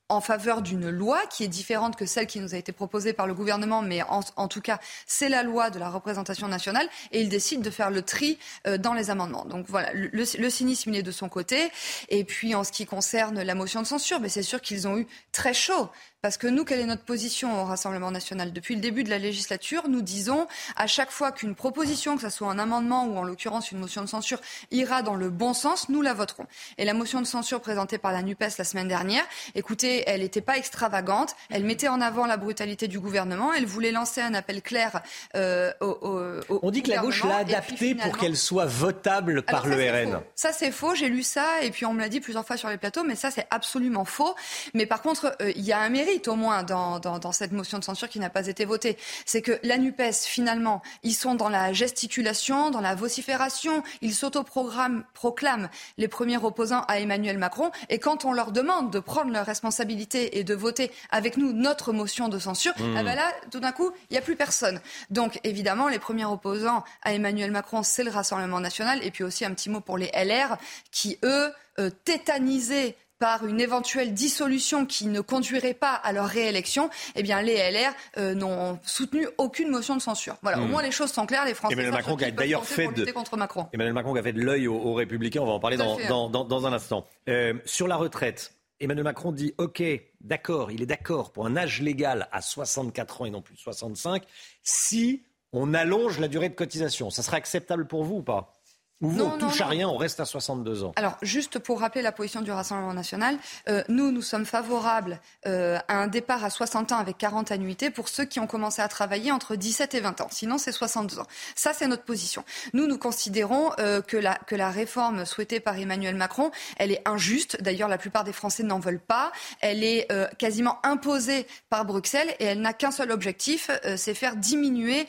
en 0.10 0.22
faveur 0.22 0.62
d'une 0.62 0.90
loi 0.90 1.22
qui 1.28 1.44
est 1.44 1.48
différente 1.48 1.96
que 1.96 2.06
celle 2.06 2.28
qui 2.28 2.40
nous 2.40 2.54
a 2.54 2.58
été 2.58 2.72
proposée 2.72 3.14
par 3.14 3.26
le 3.26 3.34
gouvernement, 3.34 3.82
mais 3.82 4.02
en, 4.04 4.48
tout 4.48 4.62
cas, 4.62 4.80
c'est 5.08 5.30
la 5.30 5.42
loi 5.42 5.70
de 5.70 5.80
la 5.80 5.90
représentation 5.90 6.48
nationale, 6.48 6.88
et 7.12 7.22
il 7.22 7.30
décide 7.30 7.62
de 7.62 7.70
faire 7.70 7.90
le 7.90 8.04
tri 8.04 8.38
euh, 8.68 8.78
dans 8.78 8.94
les 8.94 9.10
amendements. 9.10 9.46
Donc 9.46 9.66
voilà, 9.68 9.92
le, 9.94 10.50
cynisme, 10.50 10.92
il 10.92 10.98
est 10.98 11.04
de 11.04 11.12
son 11.12 11.28
côté. 11.28 11.72
Et 12.10 12.24
puis, 12.24 12.54
en 12.54 12.64
ce 12.64 12.72
qui 12.72 12.86
concerne 12.86 13.42
la 13.42 13.56
motion 13.56 13.82
de 13.82 13.88
censure, 13.88 14.20
mais 14.20 14.30
c'est 14.30 14.44
sûr 14.44 14.62
qu'ils 14.62 14.88
ont 14.88 14.98
eu 14.98 15.08
très 15.32 15.54
chaud. 15.54 15.90
Parce 16.22 16.38
que 16.38 16.48
nous, 16.48 16.66
quelle 16.66 16.80
est 16.80 16.86
notre 16.86 17.04
position 17.04 17.62
au 17.62 17.66
Rassemblement 17.66 18.10
national? 18.10 18.52
Depuis 18.52 18.74
le 18.74 18.82
début 18.82 19.04
de 19.04 19.12
la 19.12 19.20
législature, 19.20 19.88
nous 19.88 20.02
disons 20.02 20.48
à 20.76 20.88
chaque 20.88 21.12
fois 21.12 21.32
qu'une 21.32 21.54
proposition, 21.54 22.16
que 22.16 22.24
ce 22.24 22.30
soit 22.30 22.50
un 22.50 22.58
amendement 22.58 23.06
ou 23.06 23.16
en 23.18 23.24
l'occurrence 23.24 23.72
une 23.72 23.78
motion 23.78 24.02
de 24.02 24.08
censure, 24.08 24.42
ira 24.72 25.04
dans 25.04 25.16
le 25.16 25.30
bon 25.30 25.54
sens, 25.54 25.88
nous 25.90 26.02
la 26.02 26.16
voterons. 26.16 26.48
Et 26.80 26.86
la 26.86 26.96
motion 26.96 27.22
de 27.22 27.28
censure 27.28 27.62
présentée 27.62 28.00
par 28.00 28.12
la 28.12 28.24
NUPES 28.24 28.58
la 28.58 28.64
semaine 28.64 28.88
dernière, 28.88 29.24
écoutez, 29.54 30.04
elle 30.08 30.22
n'était 30.22 30.42
pas 30.42 30.58
extravagante, 30.58 31.36
elle 31.52 31.64
mettait 31.64 31.90
en 31.90 32.02
avant 32.02 32.26
la 32.26 32.38
brutalité 32.38 32.88
du 32.88 33.00
gouvernement, 33.00 33.54
elle 33.54 33.68
voulait 33.68 33.92
lancer 33.92 34.22
un 34.22 34.34
appel 34.34 34.64
clair 34.64 35.02
euh, 35.36 35.72
au, 35.80 36.40
On 36.50 36.72
dit 36.72 36.82
que 36.82 36.90
la 36.90 36.98
gauche 36.98 37.24
l'a 37.24 37.38
adaptée 37.38 37.94
pour 37.94 38.18
qu'elle 38.18 38.38
soit 38.38 38.66
votable 38.66 39.44
par 39.44 39.68
le 39.68 39.76
RN. 39.76 40.22
Ça, 40.34 40.52
c'est 40.52 40.72
faux, 40.72 40.96
j'ai 40.96 41.10
lu 41.10 41.22
ça, 41.22 41.62
et 41.62 41.70
puis 41.70 41.86
on 41.86 41.94
me 41.94 42.00
l'a 42.00 42.10
dit 42.10 42.20
plusieurs 42.20 42.48
fois 42.48 42.58
sur 42.58 42.70
les 42.70 42.78
plateaux, 42.78 43.04
mais 43.04 43.16
ça, 43.16 43.30
c'est 43.30 43.46
absolument 43.52 44.06
faux. 44.06 44.34
Mais 44.74 44.88
par 44.88 45.04
contre, 45.04 45.36
euh, 45.42 45.52
il 45.56 45.64
y 45.64 45.72
a 45.72 45.80
un 45.80 45.90
mérite 45.90 46.05
au 46.28 46.36
moins 46.36 46.64
dans, 46.64 47.00
dans, 47.00 47.32
cette 47.32 47.52
motion 47.52 47.80
de 47.80 47.84
censure 47.84 48.10
qui 48.10 48.20
n'a 48.20 48.30
pas 48.30 48.48
été 48.48 48.66
votée. 48.66 48.98
C'est 49.26 49.42
que 49.42 49.60
la 49.64 49.78
NUPES, 49.78 50.26
finalement, 50.26 50.82
ils 51.04 51.14
sont 51.14 51.36
dans 51.36 51.50
la 51.50 51.74
gesticulation, 51.74 52.72
dans 52.72 52.82
la 52.82 52.96
vocifération, 52.96 53.84
ils 54.02 54.14
s'autoproclament 54.14 55.70
les 55.98 56.08
premiers 56.08 56.38
opposants 56.38 56.84
à 56.88 57.00
Emmanuel 57.00 57.38
Macron. 57.38 57.72
Et 57.90 58.00
quand 58.00 58.26
on 58.26 58.34
leur 58.34 58.52
demande 58.52 58.92
de 58.92 59.00
prendre 59.00 59.32
leurs 59.32 59.46
responsabilités 59.46 60.38
et 60.38 60.44
de 60.44 60.54
voter 60.54 60.92
avec 61.10 61.38
nous 61.38 61.54
notre 61.54 61.94
motion 61.94 62.30
de 62.30 62.40
censure, 62.40 62.74
mmh. 62.80 62.94
ben 62.94 63.16
là, 63.16 63.32
tout 63.52 63.60
d'un 63.60 63.72
coup, 63.72 63.92
il 64.10 64.14
n'y 64.14 64.18
a 64.18 64.22
plus 64.22 64.36
personne. 64.36 64.80
Donc, 65.10 65.40
évidemment, 65.44 65.88
les 65.88 66.00
premiers 66.00 66.26
opposants 66.26 66.84
à 67.04 67.14
Emmanuel 67.14 67.52
Macron, 67.52 67.84
c'est 67.84 68.04
le 68.04 68.12
Rassemblement 68.12 68.60
national. 68.60 69.00
Et 69.04 69.12
puis 69.12 69.24
aussi 69.24 69.46
un 69.46 69.54
petit 69.54 69.70
mot 69.70 69.82
pour 69.82 69.98
les 69.98 70.12
LR, 70.14 70.58
qui, 70.92 71.18
eux, 71.24 71.52
euh, 71.80 71.90
tétanisés 72.06 72.96
par 73.20 73.46
une 73.46 73.62
éventuelle 73.62 74.14
dissolution 74.14 74.86
qui 74.86 75.08
ne 75.08 75.22
conduirait 75.22 75.74
pas 75.74 75.94
à 75.94 76.12
leur 76.12 76.26
réélection, 76.26 76.90
eh 77.16 77.24
bien 77.24 77.42
les 77.42 77.56
LR 77.56 77.94
euh, 78.18 78.34
n'ont 78.34 78.80
soutenu 78.84 79.28
aucune 79.38 79.70
motion 79.70 79.96
de 79.96 80.02
censure. 80.02 80.36
Voilà, 80.42 80.60
au 80.60 80.66
hmm. 80.66 80.72
moins 80.72 80.84
les 80.84 80.92
choses 80.92 81.12
sont 81.12 81.26
claires. 81.26 81.46
Les 81.46 81.54
Français 81.54 81.74
Emmanuel 81.74 81.94
Macron 81.94 82.16
a 82.16 82.32
d'ailleurs 82.32 82.66
fait 82.66 82.88
de 82.88 83.12
contre 83.12 83.38
Macron. 83.38 83.68
Emmanuel 83.74 83.94
Macron 83.94 84.16
a 84.16 84.22
fait 84.22 84.34
de 84.34 84.42
l'œil 84.42 84.68
aux, 84.68 84.94
Républicains. 84.94 85.42
On 85.42 85.46
va 85.46 85.54
en 85.54 85.60
parler 85.60 85.78
dans, 85.78 86.30
dans, 86.30 86.66
un 86.66 86.74
instant. 86.74 87.06
Euh, 87.30 87.54
sur 87.66 87.88
la 87.88 87.96
retraite, 87.96 88.54
Emmanuel 88.80 89.04
Macron 89.04 89.32
dit 89.32 89.54
OK, 89.58 89.84
d'accord, 90.22 90.72
il 90.72 90.82
est 90.82 90.86
d'accord 90.86 91.32
pour 91.32 91.46
un 91.46 91.56
âge 91.56 91.82
légal 91.82 92.28
à 92.32 92.42
64 92.42 93.22
ans 93.22 93.26
et 93.26 93.30
non 93.30 93.42
plus 93.42 93.58
65 93.58 94.24
si 94.64 95.24
on 95.54 95.74
allonge 95.74 96.20
la 96.20 96.28
durée 96.28 96.50
de 96.50 96.56
cotisation. 96.56 97.10
Ça 97.10 97.24
serait 97.24 97.38
acceptable 97.38 97.88
pour 97.88 98.04
vous 98.04 98.18
ou 98.18 98.24
pas? 98.24 98.55
Ou 99.02 99.10
vous, 99.10 99.24
on 99.24 99.38
touche 99.38 99.60
à 99.60 99.66
rien, 99.66 99.90
on 99.90 99.98
reste 99.98 100.22
à 100.22 100.26
62 100.26 100.86
ans. 100.86 100.94
Alors, 100.96 101.18
juste 101.22 101.60
pour 101.60 101.82
rappeler 101.82 102.02
la 102.02 102.14
position 102.14 102.42
du 102.42 102.52
Rassemblement 102.52 102.94
national, 102.94 103.38
euh, 103.68 103.84
nous, 103.90 104.10
nous 104.12 104.22
sommes 104.22 104.46
favorables 104.46 105.20
euh, 105.48 105.78
à 105.90 105.98
un 105.98 106.08
départ 106.08 106.46
à 106.46 106.50
60 106.50 106.94
ans 106.94 106.98
avec 106.98 107.18
40 107.18 107.52
annuités 107.52 107.90
pour 107.90 108.08
ceux 108.08 108.24
qui 108.24 108.40
ont 108.40 108.48
commencé 108.48 108.82
à 108.82 108.88
travailler 108.88 109.34
entre 109.34 109.58
17 109.58 109.96
et 109.96 110.00
20 110.00 110.22
ans. 110.22 110.28
Sinon, 110.32 110.58
c'est 110.58 110.72
62 110.72 111.20
ans. 111.20 111.28
Ça, 111.56 111.74
c'est 111.74 111.88
notre 111.88 112.04
position. 112.04 112.46
Nous, 112.72 112.88
nous 112.88 112.98
considérons 112.98 113.72
euh, 113.80 114.02
que, 114.02 114.16
la, 114.16 114.36
que 114.36 114.56
la 114.56 114.70
réforme 114.70 115.26
souhaitée 115.26 115.60
par 115.60 115.78
Emmanuel 115.78 116.16
Macron, 116.16 116.52
elle 116.78 116.94
est 116.94 117.02
injuste. 117.06 117.62
D'ailleurs, 117.62 117.90
la 117.90 117.98
plupart 117.98 118.24
des 118.24 118.34
Français 118.34 118.64
n'en 118.64 118.80
veulent 118.80 119.00
pas. 119.00 119.34
Elle 119.60 119.84
est 119.84 120.08
quasiment 120.38 120.80
imposée 120.84 121.48
par 121.70 121.86
Bruxelles 121.86 122.34
et 122.40 122.46
elle 122.46 122.62
n'a 122.62 122.74
qu'un 122.74 122.92
seul 122.92 123.12
objectif, 123.12 123.70
c'est 123.98 124.14
faire 124.14 124.36
diminuer 124.36 125.08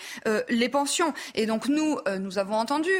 les 0.48 0.68
pensions. 0.68 1.12
Et 1.34 1.46
donc, 1.46 1.68
nous, 1.68 1.98
nous 2.18 2.38
avons 2.38 2.56
entendu 2.56 2.90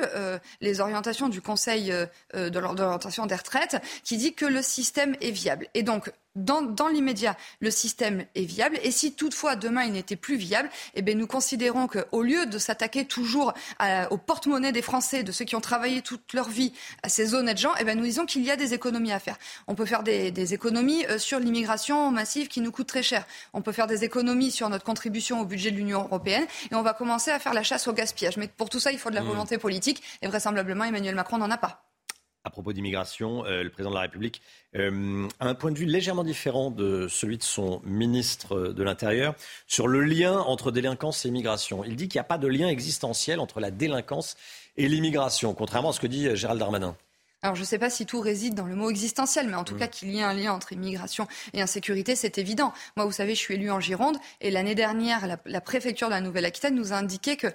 les 0.60 0.75
orientations 0.80 1.28
du 1.28 1.40
Conseil 1.40 1.92
euh, 1.92 2.06
euh, 2.34 2.50
de 2.50 2.58
l'orientation 2.58 3.26
des 3.26 3.34
retraites 3.34 3.76
qui 4.04 4.16
dit 4.16 4.34
que 4.34 4.46
le 4.46 4.62
système 4.62 5.16
est 5.20 5.30
viable. 5.30 5.68
Et 5.74 5.82
donc, 5.82 6.12
dans, 6.36 6.62
dans 6.62 6.88
l'immédiat, 6.88 7.36
le 7.60 7.70
système 7.70 8.24
est 8.34 8.44
viable. 8.44 8.78
Et 8.82 8.90
si 8.90 9.14
toutefois 9.14 9.56
demain 9.56 9.84
il 9.84 9.92
n'était 9.92 10.16
plus 10.16 10.36
viable, 10.36 10.68
eh 10.94 11.02
bien, 11.02 11.14
nous 11.14 11.26
considérons 11.26 11.88
qu'au 11.88 12.22
lieu 12.22 12.46
de 12.46 12.58
s'attaquer 12.58 13.06
toujours 13.06 13.54
au 14.10 14.18
porte-monnaie 14.18 14.72
des 14.72 14.82
Français, 14.82 15.22
de 15.22 15.32
ceux 15.32 15.44
qui 15.44 15.56
ont 15.56 15.60
travaillé 15.60 16.02
toute 16.02 16.32
leur 16.32 16.48
vie 16.48 16.72
à 17.02 17.08
ces 17.08 17.34
honnêtes 17.34 17.58
gens, 17.58 17.72
eh 17.80 17.84
bien, 17.84 17.94
nous 17.94 18.04
disons 18.04 18.26
qu'il 18.26 18.44
y 18.44 18.50
a 18.50 18.56
des 18.56 18.74
économies 18.74 19.12
à 19.12 19.18
faire. 19.18 19.38
On 19.66 19.74
peut 19.74 19.86
faire 19.86 20.02
des, 20.02 20.30
des 20.30 20.54
économies 20.54 21.04
euh, 21.06 21.18
sur 21.18 21.38
l'immigration 21.38 22.10
massive 22.10 22.48
qui 22.48 22.60
nous 22.60 22.72
coûte 22.72 22.86
très 22.86 23.02
cher. 23.02 23.26
On 23.52 23.62
peut 23.62 23.72
faire 23.72 23.86
des 23.86 24.04
économies 24.04 24.50
sur 24.50 24.68
notre 24.68 24.84
contribution 24.84 25.40
au 25.40 25.44
budget 25.44 25.70
de 25.70 25.76
l'Union 25.76 26.02
européenne 26.02 26.46
et 26.70 26.74
on 26.74 26.82
va 26.82 26.92
commencer 26.92 27.30
à 27.30 27.38
faire 27.38 27.54
la 27.54 27.62
chasse 27.62 27.88
au 27.88 27.92
gaspillage. 27.92 28.36
Mais 28.36 28.48
pour 28.48 28.68
tout 28.68 28.80
ça, 28.80 28.92
il 28.92 28.98
faut 28.98 29.10
de 29.10 29.14
la 29.14 29.22
mmh. 29.22 29.26
volonté 29.26 29.58
politique 29.58 30.02
et 30.22 30.28
vraisemblablement 30.28 30.84
Emmanuel 30.84 31.14
Macron 31.14 31.38
n'en 31.38 31.50
a 31.50 31.58
pas 31.58 31.85
à 32.46 32.50
propos 32.50 32.72
d'immigration, 32.72 33.44
euh, 33.44 33.64
le 33.64 33.70
président 33.70 33.90
de 33.90 33.96
la 33.96 34.02
République 34.02 34.40
euh, 34.76 35.26
a 35.40 35.48
un 35.48 35.54
point 35.56 35.72
de 35.72 35.78
vue 35.78 35.84
légèrement 35.84 36.22
différent 36.22 36.70
de 36.70 37.08
celui 37.08 37.38
de 37.38 37.42
son 37.42 37.82
ministre 37.84 38.68
de 38.68 38.82
l'Intérieur 38.84 39.34
sur 39.66 39.88
le 39.88 40.00
lien 40.02 40.38
entre 40.38 40.70
délinquance 40.70 41.24
et 41.24 41.28
immigration. 41.28 41.82
Il 41.84 41.96
dit 41.96 42.06
qu'il 42.06 42.18
n'y 42.18 42.24
a 42.24 42.24
pas 42.24 42.38
de 42.38 42.46
lien 42.46 42.68
existentiel 42.68 43.40
entre 43.40 43.58
la 43.58 43.72
délinquance 43.72 44.36
et 44.76 44.88
l'immigration, 44.88 45.54
contrairement 45.54 45.90
à 45.90 45.92
ce 45.92 45.98
que 45.98 46.06
dit 46.06 46.28
euh, 46.28 46.36
Gérald 46.36 46.60
Darmanin. 46.60 46.94
Alors 47.42 47.56
je 47.56 47.62
ne 47.62 47.66
sais 47.66 47.78
pas 47.78 47.90
si 47.90 48.06
tout 48.06 48.20
réside 48.20 48.54
dans 48.54 48.66
le 48.66 48.76
mot 48.76 48.90
existentiel, 48.90 49.48
mais 49.48 49.56
en 49.56 49.64
tout 49.64 49.74
mm. 49.74 49.78
cas 49.78 49.88
qu'il 49.88 50.10
y 50.10 50.20
ait 50.20 50.22
un 50.22 50.32
lien 50.32 50.52
entre 50.52 50.72
immigration 50.72 51.26
et 51.52 51.60
insécurité, 51.60 52.14
c'est 52.14 52.38
évident. 52.38 52.72
Moi, 52.96 53.06
vous 53.06 53.12
savez, 53.12 53.34
je 53.34 53.40
suis 53.40 53.54
élu 53.54 53.72
en 53.72 53.80
Gironde 53.80 54.18
et 54.40 54.52
l'année 54.52 54.76
dernière, 54.76 55.26
la, 55.26 55.36
la 55.44 55.60
préfecture 55.60 56.06
de 56.06 56.12
la 56.12 56.20
Nouvelle-Aquitaine 56.20 56.76
nous 56.76 56.92
a 56.92 56.96
indiqué 56.96 57.36
que 57.36 57.48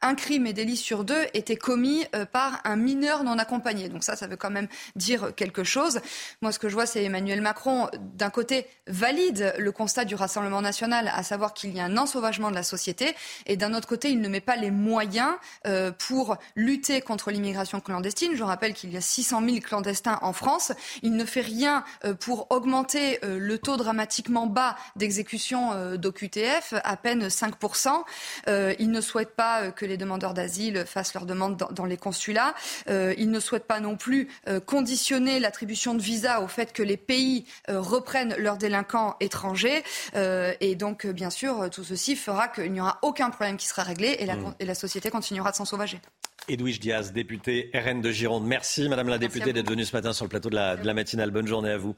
un 0.00 0.14
crime 0.14 0.46
et 0.46 0.52
délit 0.52 0.76
sur 0.76 1.04
deux 1.04 1.26
était 1.34 1.56
commis 1.56 2.04
euh, 2.14 2.24
par 2.24 2.60
un 2.64 2.76
mineur 2.76 3.24
non 3.24 3.38
accompagné. 3.38 3.88
Donc 3.88 4.04
ça, 4.04 4.16
ça 4.16 4.26
veut 4.26 4.36
quand 4.36 4.50
même 4.50 4.68
dire 4.96 5.34
quelque 5.34 5.64
chose. 5.64 6.00
Moi, 6.40 6.52
ce 6.52 6.58
que 6.58 6.68
je 6.68 6.74
vois, 6.74 6.86
c'est 6.86 7.02
Emmanuel 7.02 7.40
Macron, 7.40 7.88
d'un 8.14 8.30
côté, 8.30 8.66
valide 8.86 9.54
le 9.58 9.72
constat 9.72 10.04
du 10.04 10.14
Rassemblement 10.14 10.62
national, 10.62 11.10
à 11.12 11.22
savoir 11.22 11.52
qu'il 11.54 11.74
y 11.74 11.80
a 11.80 11.84
un 11.84 11.96
ensauvagement 11.96 12.50
de 12.50 12.54
la 12.54 12.62
société, 12.62 13.14
et 13.46 13.56
d'un 13.56 13.74
autre 13.74 13.88
côté, 13.88 14.10
il 14.10 14.20
ne 14.20 14.28
met 14.28 14.40
pas 14.40 14.56
les 14.56 14.70
moyens 14.70 15.34
euh, 15.66 15.90
pour 15.90 16.36
lutter 16.54 17.00
contre 17.00 17.30
l'immigration 17.30 17.80
clandestine. 17.80 18.36
Je 18.36 18.44
rappelle 18.44 18.74
qu'il 18.74 18.92
y 18.92 18.96
a 18.96 19.00
600 19.00 19.42
000 19.44 19.56
clandestins 19.60 20.18
en 20.22 20.32
France. 20.32 20.72
Il 21.02 21.14
ne 21.16 21.24
fait 21.24 21.40
rien 21.40 21.84
euh, 22.04 22.14
pour 22.14 22.46
augmenter 22.50 23.18
le 23.22 23.58
taux 23.58 23.76
dramatiquement 23.76 24.46
bas 24.46 24.76
d'exécution 24.96 25.96
d'OQTF, 25.96 26.74
à 26.84 26.96
peine 26.96 27.28
5%. 27.28 28.04
il 28.46 28.90
ne 28.90 29.00
souhaite 29.00 29.34
pas 29.34 29.70
que 29.70 29.86
les 29.88 29.96
demandeurs 29.96 30.34
d'asile 30.34 30.84
fassent 30.86 31.14
leurs 31.14 31.26
demandes 31.26 31.56
dans, 31.70 31.84
les 31.84 31.96
consulats. 31.96 32.54
Euh, 32.88 33.14
ils 33.18 33.30
ne 33.30 33.40
souhaitent 33.40 33.66
pas 33.66 33.80
non 33.80 33.96
plus 33.96 34.28
euh, 34.48 34.60
conditionner 34.60 35.40
l'attribution 35.40 35.94
de 35.94 36.02
visa 36.02 36.40
au 36.40 36.48
fait 36.48 36.72
que 36.72 36.82
les 36.82 36.96
pays 36.96 37.44
euh, 37.68 37.80
reprennent 37.80 38.34
leurs 38.38 38.58
délinquants 38.58 39.16
étrangers. 39.20 39.82
et 40.14 40.74
donc, 40.74 41.06
bien 41.06 41.30
sûr, 41.30 41.70
tout 41.70 41.84
ceci 41.84 42.16
fera 42.16 42.48
qu'il 42.48 42.72
n'y 42.72 42.80
aura 42.80 42.98
aucun 43.02 43.30
problème 43.30 43.56
qui 43.56 43.66
sera 43.66 43.82
réglé 43.82 44.16
et 44.18 44.26
la, 44.26 44.36
mmh. 44.36 44.54
et 44.60 44.64
la 44.64 44.74
société 44.74 45.10
continuera 45.10 45.50
de 45.50 45.56
s'en 45.56 45.64
sauvager. 45.64 46.00
Edwige 46.48 46.80
Diaz, 46.80 47.12
député 47.12 47.70
RN 47.74 48.00
de 48.00 48.10
Gironde. 48.10 48.46
Merci, 48.46 48.88
Madame 48.88 49.08
la 49.08 49.18
députée, 49.18 49.52
d'être 49.52 49.68
venue 49.68 49.84
ce 49.84 49.94
matin 49.94 50.12
sur 50.12 50.24
le 50.24 50.30
plateau 50.30 50.50
de 50.50 50.54
la, 50.54 50.76
de 50.76 50.86
la, 50.86 50.94
matinale. 50.94 51.30
Bonne 51.30 51.46
journée 51.46 51.70
à 51.70 51.78
vous. 51.78 51.94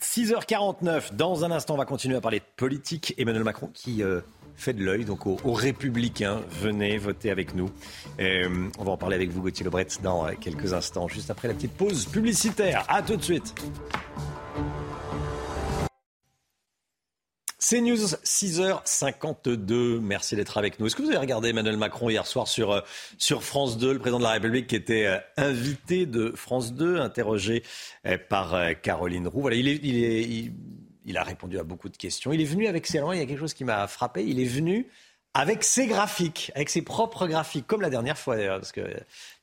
6h49, 0.00 1.14
dans 1.14 1.44
un 1.44 1.50
instant, 1.50 1.74
on 1.74 1.78
va 1.78 1.84
continuer 1.84 2.16
à 2.16 2.20
parler 2.20 2.40
de 2.40 2.44
politique. 2.56 3.14
Emmanuel 3.18 3.44
Macron 3.44 3.70
qui 3.72 4.02
Faites 4.56 4.76
de 4.76 4.84
l'œil 4.84 5.04
donc 5.04 5.26
aux, 5.26 5.52
Républicains. 5.52 6.40
Venez 6.50 6.96
voter 6.96 7.30
avec 7.30 7.54
nous. 7.54 7.70
Euh, 8.20 8.68
on 8.78 8.84
va 8.84 8.92
en 8.92 8.96
parler 8.96 9.16
avec 9.16 9.30
vous, 9.30 9.42
Gauthier 9.42 9.64
Lebret, 9.64 9.86
dans 10.02 10.26
euh, 10.26 10.32
quelques 10.40 10.72
instants, 10.72 11.08
juste 11.08 11.30
après 11.30 11.48
la 11.48 11.54
petite 11.54 11.72
pause 11.72 12.06
publicitaire. 12.06 12.84
À 12.88 13.02
tout 13.02 13.16
de 13.16 13.22
suite. 13.22 13.54
C'est 17.68 17.80
News 17.80 17.96
6h52. 17.96 19.98
Merci 19.98 20.36
d'être 20.36 20.56
avec 20.56 20.78
nous. 20.78 20.86
Est-ce 20.86 20.94
que 20.94 21.02
vous 21.02 21.08
avez 21.08 21.18
regardé 21.18 21.48
Emmanuel 21.48 21.76
Macron 21.76 22.08
hier 22.08 22.24
soir 22.24 22.46
sur, 22.46 22.70
euh, 22.70 22.80
sur 23.18 23.42
France 23.42 23.76
2, 23.76 23.94
le 23.94 23.98
président 23.98 24.20
de 24.20 24.22
la 24.22 24.30
République 24.30 24.68
qui 24.68 24.76
était 24.76 25.20
invité 25.36 26.06
de 26.06 26.30
France 26.36 26.74
2, 26.74 27.00
interrogé 27.00 27.64
par 28.28 28.56
Caroline 28.82 29.26
Roux. 29.26 29.40
Voilà, 29.40 29.56
il 29.56 29.66
est, 29.66 30.52
il 31.06 31.18
a 31.18 31.24
répondu 31.24 31.58
à 31.58 31.64
beaucoup 31.64 31.88
de 31.88 31.96
questions. 31.96 32.32
Il 32.32 32.40
est 32.40 32.44
venu 32.44 32.68
avec 32.68 32.86
ses 32.86 32.98
il 32.98 33.18
y 33.18 33.20
a 33.20 33.26
quelque 33.26 33.40
chose 33.40 33.54
qui 33.54 33.64
m'a 33.64 33.88
frappé. 33.88 34.24
Il 34.24 34.38
est 34.38 34.44
venu 34.44 34.86
avec 35.34 35.64
ses 35.64 35.88
graphiques, 35.88 36.52
avec 36.54 36.70
ses 36.70 36.82
propres 36.82 37.26
graphiques, 37.26 37.66
comme 37.66 37.82
la 37.82 37.90
dernière 37.90 38.16
fois 38.16 38.36
d'ailleurs, 38.36 38.60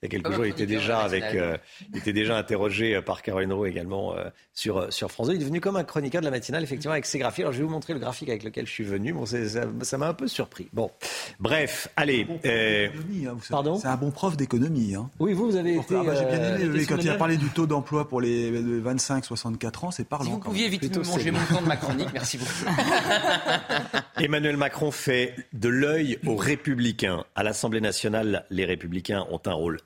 il 0.03 0.07
y 0.11 0.17
a 0.17 0.19
quelques 0.19 0.33
jours, 0.33 0.45
il 0.45 0.49
était 0.49 0.65
déjà 0.65 0.99
avec, 0.99 1.23
euh, 1.23 1.57
il 1.93 1.99
était 1.99 2.11
déjà 2.11 2.37
interrogé 2.37 2.95
euh, 2.95 3.01
par 3.01 3.21
Caroline 3.21 3.53
Roux 3.53 3.65
également 3.65 4.13
euh, 4.13 4.25
sur 4.53 4.91
sur 4.91 5.09
France 5.09 5.27
2. 5.27 5.33
Il 5.33 5.35
est 5.37 5.39
devenu 5.39 5.61
comme 5.61 5.77
un 5.77 5.85
chroniqueur 5.85 6.19
de 6.19 6.25
la 6.25 6.31
matinale, 6.31 6.61
effectivement, 6.61 6.91
avec 6.91 7.05
ses 7.05 7.19
graphiques. 7.19 7.43
Alors 7.43 7.53
je 7.53 7.59
vais 7.59 7.63
vous 7.63 7.69
montrer 7.69 7.93
le 7.93 7.99
graphique 7.99 8.27
avec 8.27 8.43
lequel 8.43 8.67
je 8.67 8.71
suis 8.71 8.83
venu. 8.83 9.13
Bon, 9.13 9.25
ça 9.25 9.97
m'a 9.97 10.07
un 10.09 10.13
peu 10.13 10.27
surpris. 10.27 10.67
Bon, 10.73 10.91
bref, 11.39 11.87
allez. 11.95 12.27
Hein, 12.43 13.37
pardon? 13.49 13.77
C'est 13.77 13.87
un 13.87 13.95
bon 13.95 14.11
prof 14.11 14.35
d'économie. 14.35 14.93
Hein. 14.93 15.09
Oui, 15.19 15.31
vous, 15.31 15.45
vous 15.45 15.55
avez 15.55 15.75
été. 15.75 15.95
Ah, 15.95 16.03
bah, 16.03 16.15
j'ai 16.15 16.25
bien 16.25 16.57
aimé. 16.57 16.85
quand 16.85 16.97
il 16.97 17.09
a 17.09 17.15
parlé 17.15 17.37
du 17.37 17.47
taux 17.47 17.65
d'emploi 17.65 18.09
pour 18.09 18.19
les 18.19 18.51
25-64 18.81 19.85
ans, 19.85 19.91
c'est 19.91 20.03
parlant. 20.03 20.25
Si 20.25 20.31
vous 20.31 20.39
pouviez 20.39 20.67
vite 20.67 20.97
me 20.97 21.03
manger 21.03 21.31
mon 21.31 21.45
temps 21.45 21.61
de 21.61 21.67
ma 21.67 21.77
chronique, 21.77 22.09
merci 22.11 22.37
beaucoup. 22.37 22.75
Emmanuel 24.19 24.57
Macron 24.57 24.91
fait 24.91 25.33
de 25.53 25.69
l'œil 25.69 26.19
aux 26.25 26.35
Républicains. 26.35 27.23
À 27.35 27.43
l'Assemblée 27.43 27.81
nationale, 27.81 28.45
les 28.49 28.65
Républicains 28.65 29.25
ont 29.31 29.41
un 29.45 29.53
rôle 29.53 29.79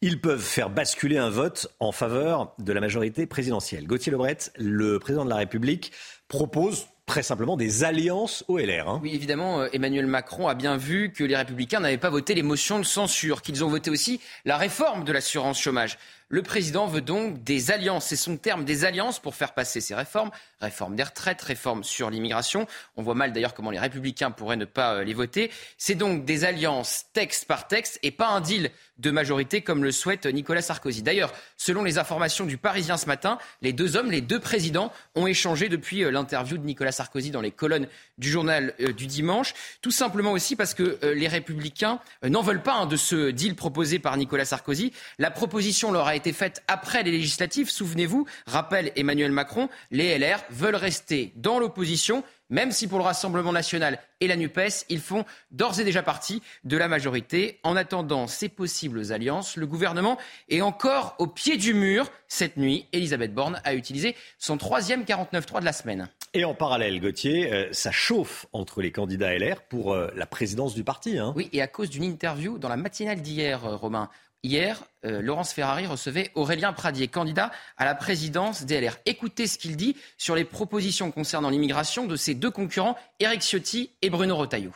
Ils 0.00 0.20
peuvent 0.20 0.42
faire 0.42 0.70
basculer 0.70 1.16
un 1.16 1.30
vote 1.30 1.68
en 1.78 1.92
faveur 1.92 2.54
de 2.58 2.72
la 2.72 2.80
majorité 2.80 3.26
présidentielle. 3.26 3.86
Gauthier 3.86 4.10
Lebret, 4.10 4.38
le 4.56 4.98
président 4.98 5.24
de 5.24 5.30
la 5.30 5.36
République, 5.36 5.92
propose 6.28 6.86
très 7.06 7.22
simplement 7.22 7.56
des 7.56 7.84
alliances 7.84 8.44
au 8.48 8.58
LR. 8.58 8.88
Hein. 8.88 9.00
Oui, 9.02 9.14
évidemment, 9.14 9.60
euh, 9.60 9.68
Emmanuel 9.72 10.06
Macron 10.06 10.48
a 10.48 10.54
bien 10.54 10.76
vu 10.76 11.12
que 11.12 11.24
les 11.24 11.36
républicains 11.36 11.80
n'avaient 11.80 11.98
pas 11.98 12.10
voté 12.10 12.34
les 12.34 12.42
motions 12.42 12.78
de 12.78 12.84
censure, 12.84 13.42
qu'ils 13.42 13.64
ont 13.64 13.68
voté 13.68 13.90
aussi 13.90 14.20
la 14.44 14.56
réforme 14.56 15.04
de 15.04 15.12
l'assurance 15.12 15.60
chômage. 15.60 15.98
Le 16.32 16.40
président 16.40 16.86
veut 16.86 17.02
donc 17.02 17.44
des 17.44 17.70
alliances, 17.70 18.06
c'est 18.06 18.16
son 18.16 18.38
terme, 18.38 18.64
des 18.64 18.86
alliances 18.86 19.18
pour 19.18 19.34
faire 19.34 19.52
passer 19.52 19.82
ces 19.82 19.94
réformes. 19.94 20.30
Réforme 20.62 20.96
des 20.96 21.02
retraites, 21.02 21.42
réforme 21.42 21.84
sur 21.84 22.08
l'immigration. 22.08 22.66
On 22.96 23.02
voit 23.02 23.14
mal 23.14 23.34
d'ailleurs 23.34 23.52
comment 23.52 23.70
les 23.70 23.78
républicains 23.78 24.30
pourraient 24.30 24.56
ne 24.56 24.64
pas 24.64 24.94
euh, 24.94 25.04
les 25.04 25.12
voter. 25.12 25.50
C'est 25.76 25.94
donc 25.94 26.24
des 26.24 26.46
alliances 26.46 27.04
texte 27.12 27.44
par 27.44 27.68
texte 27.68 27.98
et 28.02 28.10
pas 28.10 28.28
un 28.28 28.40
deal 28.40 28.70
de 28.96 29.10
majorité 29.10 29.60
comme 29.60 29.84
le 29.84 29.92
souhaite 29.92 30.24
Nicolas 30.24 30.62
Sarkozy. 30.62 31.02
D'ailleurs, 31.02 31.34
selon 31.58 31.84
les 31.84 31.98
informations 31.98 32.46
du 32.46 32.56
Parisien 32.56 32.96
ce 32.96 33.06
matin, 33.06 33.36
les 33.60 33.74
deux 33.74 33.96
hommes, 33.96 34.10
les 34.10 34.20
deux 34.22 34.40
présidents, 34.40 34.90
ont 35.14 35.26
échangé 35.26 35.68
depuis 35.68 36.02
euh, 36.02 36.10
l'interview 36.10 36.56
de 36.56 36.64
Nicolas 36.64 36.92
Sarkozy 36.92 37.30
dans 37.30 37.42
les 37.42 37.50
colonnes 37.50 37.88
du 38.16 38.30
journal 38.30 38.72
euh, 38.80 38.94
du 38.94 39.06
dimanche. 39.06 39.52
Tout 39.82 39.90
simplement 39.90 40.32
aussi 40.32 40.56
parce 40.56 40.72
que 40.72 40.98
les 41.14 41.28
républicains 41.28 41.98
n'en 42.26 42.40
veulent 42.40 42.62
pas 42.62 42.74
hein, 42.74 42.86
de 42.86 42.96
ce 42.96 43.30
deal 43.30 43.54
proposé 43.54 43.98
par 43.98 44.16
Nicolas 44.16 44.46
Sarkozy. 44.46 44.92
La 45.18 45.30
proposition 45.30 45.92
leur 45.92 46.06
a 46.06 46.16
été 46.16 46.21
été 46.22 46.32
faite 46.32 46.62
après 46.68 47.02
les 47.02 47.10
législatives. 47.10 47.68
Souvenez-vous, 47.68 48.26
rappelle 48.46 48.92
Emmanuel 48.94 49.32
Macron, 49.32 49.68
les 49.90 50.16
LR 50.16 50.38
veulent 50.50 50.76
rester 50.76 51.32
dans 51.34 51.58
l'opposition, 51.58 52.22
même 52.48 52.70
si 52.70 52.86
pour 52.86 52.98
le 52.98 53.04
Rassemblement 53.04 53.50
national 53.50 53.98
et 54.20 54.28
la 54.28 54.36
NUPES, 54.36 54.84
ils 54.88 55.00
font 55.00 55.24
d'ores 55.50 55.80
et 55.80 55.84
déjà 55.84 56.04
partie 56.04 56.40
de 56.62 56.76
la 56.76 56.86
majorité. 56.86 57.58
En 57.64 57.74
attendant 57.74 58.28
ces 58.28 58.48
possibles 58.48 59.12
alliances, 59.12 59.56
le 59.56 59.66
gouvernement 59.66 60.16
est 60.48 60.60
encore 60.60 61.16
au 61.18 61.26
pied 61.26 61.56
du 61.56 61.74
mur. 61.74 62.08
Cette 62.28 62.56
nuit, 62.56 62.86
Elisabeth 62.92 63.34
Borne 63.34 63.60
a 63.64 63.74
utilisé 63.74 64.14
son 64.38 64.58
troisième 64.58 65.02
49-3 65.02 65.58
de 65.58 65.64
la 65.64 65.72
semaine. 65.72 66.08
Et 66.34 66.44
en 66.44 66.54
parallèle, 66.54 67.00
Gauthier, 67.00 67.52
euh, 67.52 67.68
ça 67.72 67.90
chauffe 67.90 68.46
entre 68.52 68.80
les 68.80 68.92
candidats 68.92 69.36
LR 69.36 69.60
pour 69.62 69.92
euh, 69.92 70.08
la 70.14 70.24
présidence 70.24 70.74
du 70.74 70.84
parti. 70.84 71.18
Hein. 71.18 71.34
Oui, 71.36 71.50
et 71.52 71.60
à 71.60 71.66
cause 71.66 71.90
d'une 71.90 72.04
interview 72.04 72.58
dans 72.58 72.70
la 72.70 72.78
matinale 72.78 73.20
d'hier, 73.20 73.66
euh, 73.66 73.76
Romain, 73.76 74.08
Hier, 74.44 74.82
euh, 75.04 75.22
Laurence 75.22 75.52
Ferrari 75.52 75.86
recevait 75.86 76.32
Aurélien 76.34 76.72
Pradier, 76.72 77.06
candidat 77.06 77.52
à 77.76 77.84
la 77.84 77.94
présidence 77.94 78.64
DLR. 78.64 78.98
Écoutez 79.06 79.46
ce 79.46 79.56
qu'il 79.56 79.76
dit 79.76 79.96
sur 80.18 80.34
les 80.34 80.44
propositions 80.44 81.12
concernant 81.12 81.48
l'immigration 81.48 82.06
de 82.06 82.16
ses 82.16 82.34
deux 82.34 82.50
concurrents, 82.50 82.98
Éric 83.20 83.42
Ciotti 83.42 83.90
et 84.02 84.10
Bruno 84.10 84.36
Retailleau. 84.36 84.72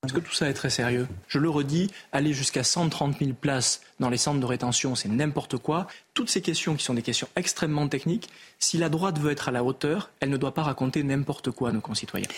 Parce 0.00 0.14
que 0.14 0.20
tout 0.20 0.32
ça 0.32 0.48
est 0.48 0.54
très 0.54 0.70
sérieux? 0.70 1.06
Je 1.28 1.38
le 1.38 1.50
redis, 1.50 1.90
aller 2.12 2.32
jusqu'à 2.32 2.64
130 2.64 3.18
000 3.18 3.32
places 3.34 3.82
dans 3.98 4.08
les 4.08 4.16
centres 4.16 4.40
de 4.40 4.46
rétention, 4.46 4.94
c'est 4.94 5.10
n'importe 5.10 5.58
quoi. 5.58 5.86
Toutes 6.14 6.30
ces 6.30 6.40
questions 6.40 6.74
qui 6.74 6.84
sont 6.84 6.94
des 6.94 7.02
questions 7.02 7.28
extrêmement 7.36 7.86
techniques, 7.88 8.30
si 8.58 8.78
la 8.78 8.88
droite 8.88 9.18
veut 9.18 9.32
être 9.32 9.50
à 9.50 9.52
la 9.52 9.62
hauteur, 9.62 10.10
elle 10.20 10.30
ne 10.30 10.38
doit 10.38 10.54
pas 10.54 10.62
raconter 10.62 11.02
n'importe 11.02 11.50
quoi 11.50 11.68
à 11.68 11.72
nos 11.72 11.82
concitoyens. 11.82 12.28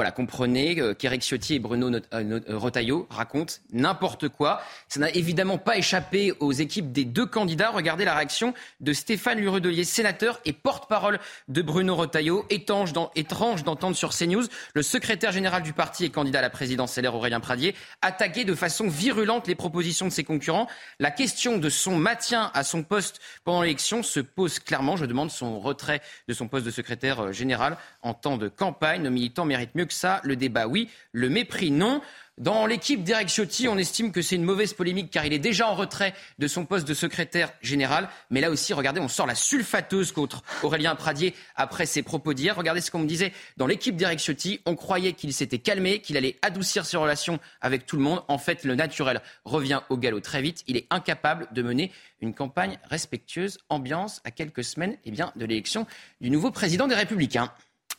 Voilà, 0.00 0.12
comprenez 0.12 0.80
euh, 0.80 0.94
qu'Éric 0.94 1.20
Ciotti 1.20 1.56
et 1.56 1.58
Bruno 1.58 1.90
euh, 2.14 2.40
Retailleau 2.48 3.06
racontent 3.10 3.56
n'importe 3.70 4.30
quoi. 4.30 4.62
Ça 4.88 4.98
n'a 4.98 5.10
évidemment 5.10 5.58
pas 5.58 5.76
échappé 5.76 6.32
aux 6.40 6.52
équipes 6.52 6.90
des 6.90 7.04
deux 7.04 7.26
candidats. 7.26 7.68
Regardez 7.68 8.06
la 8.06 8.14
réaction 8.14 8.54
de 8.80 8.94
Stéphane 8.94 9.40
Lurudelier, 9.40 9.84
sénateur 9.84 10.40
et 10.46 10.54
porte-parole 10.54 11.20
de 11.48 11.60
Bruno 11.60 11.94
Retailleau. 11.94 12.46
Étrange 12.48 12.94
d'entendre 12.94 13.94
sur 13.94 14.16
CNews 14.16 14.44
le 14.72 14.80
secrétaire 14.80 15.32
général 15.32 15.62
du 15.62 15.74
parti 15.74 16.06
et 16.06 16.10
candidat 16.10 16.38
à 16.38 16.42
la 16.42 16.48
présidence 16.48 16.96
LR 16.96 17.14
Aurélien 17.14 17.40
Pradier 17.40 17.74
attaquer 18.00 18.46
de 18.46 18.54
façon 18.54 18.88
virulente 18.88 19.48
les 19.48 19.54
propositions 19.54 20.06
de 20.06 20.12
ses 20.12 20.24
concurrents. 20.24 20.66
La 20.98 21.10
question 21.10 21.58
de 21.58 21.68
son 21.68 21.96
maintien 21.96 22.50
à 22.54 22.64
son 22.64 22.84
poste 22.84 23.20
pendant 23.44 23.60
l'élection 23.60 24.02
se 24.02 24.20
pose 24.20 24.60
clairement. 24.60 24.96
Je 24.96 25.04
demande 25.04 25.30
son 25.30 25.60
retrait 25.60 26.00
de 26.26 26.32
son 26.32 26.48
poste 26.48 26.64
de 26.64 26.70
secrétaire 26.70 27.20
euh, 27.20 27.32
général 27.32 27.76
en 28.00 28.14
temps 28.14 28.38
de 28.38 28.48
campagne. 28.48 29.02
Nos 29.02 29.10
militants 29.10 29.44
méritent 29.44 29.74
mieux 29.74 29.89
ça. 29.92 30.20
Le 30.24 30.36
débat, 30.36 30.66
oui. 30.66 30.88
Le 31.12 31.28
mépris, 31.28 31.70
non. 31.70 32.00
Dans 32.40 32.64
l'équipe 32.64 33.04
d'Eric 33.04 33.28
Ciotti, 33.28 33.68
on 33.68 33.76
estime 33.76 34.12
que 34.12 34.22
c'est 34.22 34.36
une 34.36 34.44
mauvaise 34.44 34.72
polémique 34.72 35.10
car 35.10 35.26
il 35.26 35.34
est 35.34 35.38
déjà 35.38 35.68
en 35.68 35.74
retrait 35.74 36.14
de 36.38 36.46
son 36.46 36.64
poste 36.64 36.88
de 36.88 36.94
secrétaire 36.94 37.52
général. 37.60 38.08
Mais 38.30 38.40
là 38.40 38.50
aussi, 38.50 38.72
regardez, 38.72 38.98
on 38.98 39.08
sort 39.08 39.26
la 39.26 39.34
sulfateuse 39.34 40.10
contre 40.10 40.42
Aurélien 40.62 40.94
Pradier 40.94 41.34
après 41.54 41.84
ses 41.84 42.02
propos 42.02 42.32
d'hier. 42.32 42.56
Regardez 42.56 42.80
ce 42.80 42.90
qu'on 42.90 43.00
me 43.00 43.06
disait 43.06 43.34
dans 43.58 43.66
l'équipe 43.66 43.94
d'Eric 43.94 44.20
Ciotti. 44.20 44.60
On 44.64 44.74
croyait 44.74 45.12
qu'il 45.12 45.34
s'était 45.34 45.58
calmé, 45.58 46.00
qu'il 46.00 46.16
allait 46.16 46.38
adoucir 46.40 46.86
ses 46.86 46.96
relations 46.96 47.38
avec 47.60 47.84
tout 47.84 47.96
le 47.96 48.02
monde. 48.02 48.22
En 48.28 48.38
fait, 48.38 48.64
le 48.64 48.74
naturel 48.74 49.20
revient 49.44 49.82
au 49.90 49.98
galop 49.98 50.20
très 50.20 50.40
vite. 50.40 50.64
Il 50.66 50.78
est 50.78 50.86
incapable 50.88 51.46
de 51.52 51.60
mener 51.60 51.92
une 52.22 52.32
campagne 52.32 52.78
respectueuse, 52.88 53.58
ambiance 53.68 54.22
à 54.24 54.30
quelques 54.30 54.64
semaines 54.64 54.96
eh 55.04 55.10
bien, 55.10 55.30
de 55.36 55.44
l'élection 55.44 55.86
du 56.22 56.30
nouveau 56.30 56.50
président 56.50 56.86
des 56.86 56.94
Républicains. 56.94 57.52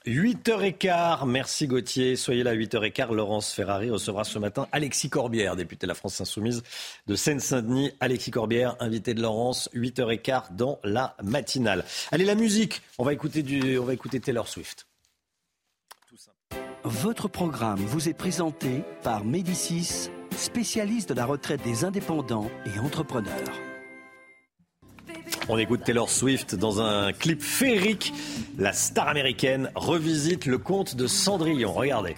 8h15, 0.08 1.28
merci 1.28 1.68
Gauthier. 1.68 2.16
Soyez 2.16 2.44
là 2.44 2.52
à 2.52 2.56
8h15. 2.56 3.14
Laurence 3.14 3.54
Ferrari 3.54 3.92
recevra 3.92 4.24
ce 4.24 4.40
matin 4.40 4.68
Alexis 4.72 5.10
Corbière, 5.10 5.56
député 5.56 5.86
de 5.86 5.90
la 5.90 5.94
France 5.94 6.20
Insoumise 6.20 6.64
de 7.06 7.16
Seine-Saint-Denis. 7.16 7.92
Alexis 8.00 8.32
Corbière, 8.32 8.76
invité 8.80 9.14
de 9.14 9.22
Laurence, 9.22 9.70
8h15 9.76 10.56
dans 10.56 10.80
la 10.84 11.16
matinale. 11.22 11.86
Allez, 12.12 12.26
la 12.26 12.36
musique. 12.36 12.82
On 12.98 13.04
va 13.04 13.14
écouter, 13.14 13.44
on 13.80 13.84
va 13.84 13.94
écouter 13.94 14.20
Taylor 14.20 14.48
Swift. 14.48 14.88
Votre 16.84 17.28
programme 17.28 17.80
vous 17.80 18.10
est 18.10 18.16
présenté 18.16 18.84
par 19.04 19.24
Médicis, 19.24 20.10
spécialiste 20.36 21.10
de 21.10 21.14
la 21.14 21.26
retraite 21.26 21.62
des 21.64 21.86
indépendants 21.86 22.50
et 22.66 22.80
entrepreneurs. 22.80 23.71
On 25.50 25.58
écoute 25.58 25.84
Taylor 25.84 26.10
Swift 26.10 26.56
dans 26.56 26.82
un 26.82 27.14
clip 27.14 27.42
féerique. 27.42 28.14
La 28.58 28.74
star 28.74 29.08
américaine 29.08 29.70
revisite 29.76 30.46
le 30.46 30.58
conte 30.58 30.96
de 30.96 31.08
Cendrillon. 31.08 31.74
Regardez. 31.74 32.16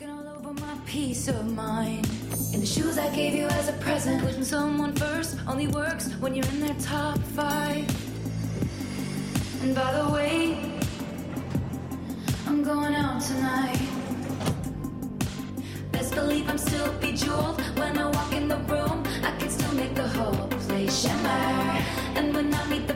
And 9.64 9.74
by 9.74 9.94
the 9.94 10.12
way, 10.12 10.58
I'm 12.46 12.64
going 12.64 12.94
out 12.96 13.22
tonight. 13.22 13.80
Best 15.94 16.14
believe 16.14 16.50
I'm 16.50 16.58
still 16.58 16.92
bejeweled 17.00 17.62
when 17.78 17.98
I 17.98 18.08
walk 18.08 18.34
in 18.34 18.50
the 18.50 18.58
room. 18.68 19.04
I 19.24 19.32
can 19.40 19.50
still 19.50 19.74
make 19.74 19.96
the 19.96 20.06
whole 20.10 20.50
place 20.68 21.04
shimmer. 21.04 21.82
And 22.18 22.36
when 22.36 22.54
I 22.54 22.68
meet 22.68 22.88
the 22.88 22.96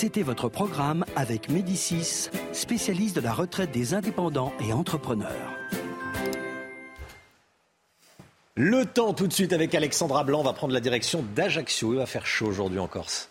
C'était 0.00 0.22
votre 0.22 0.48
programme 0.48 1.04
avec 1.16 1.48
Médicis, 1.48 2.30
spécialiste 2.52 3.16
de 3.16 3.20
la 3.20 3.32
retraite 3.32 3.72
des 3.72 3.94
indépendants 3.94 4.52
et 4.60 4.72
entrepreneurs. 4.72 5.50
Le 8.54 8.84
temps 8.84 9.12
tout 9.12 9.26
de 9.26 9.32
suite 9.32 9.52
avec 9.52 9.74
Alexandra 9.74 10.22
Blanc 10.22 10.44
va 10.44 10.52
prendre 10.52 10.72
la 10.72 10.78
direction 10.78 11.24
d'Ajaccio. 11.34 11.94
Il 11.94 11.98
va 11.98 12.06
faire 12.06 12.26
chaud 12.26 12.46
aujourd'hui 12.46 12.78
en 12.78 12.86
Corse. 12.86 13.28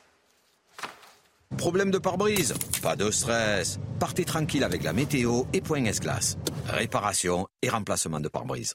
Problème 1.57 1.89
de 1.89 1.99
pare-brise? 1.99 2.53
Pas 2.83 2.97
de 2.97 3.11
stress. 3.11 3.79
Partez 3.97 4.25
tranquille 4.25 4.65
avec 4.65 4.83
la 4.83 4.91
météo 4.91 5.43
et 5.53 5.61
Point 5.61 5.85
S-Glace. 5.85 6.37
Réparation 6.67 7.47
et 7.61 7.69
remplacement 7.69 8.19
de 8.19 8.27
pare-brise. 8.27 8.73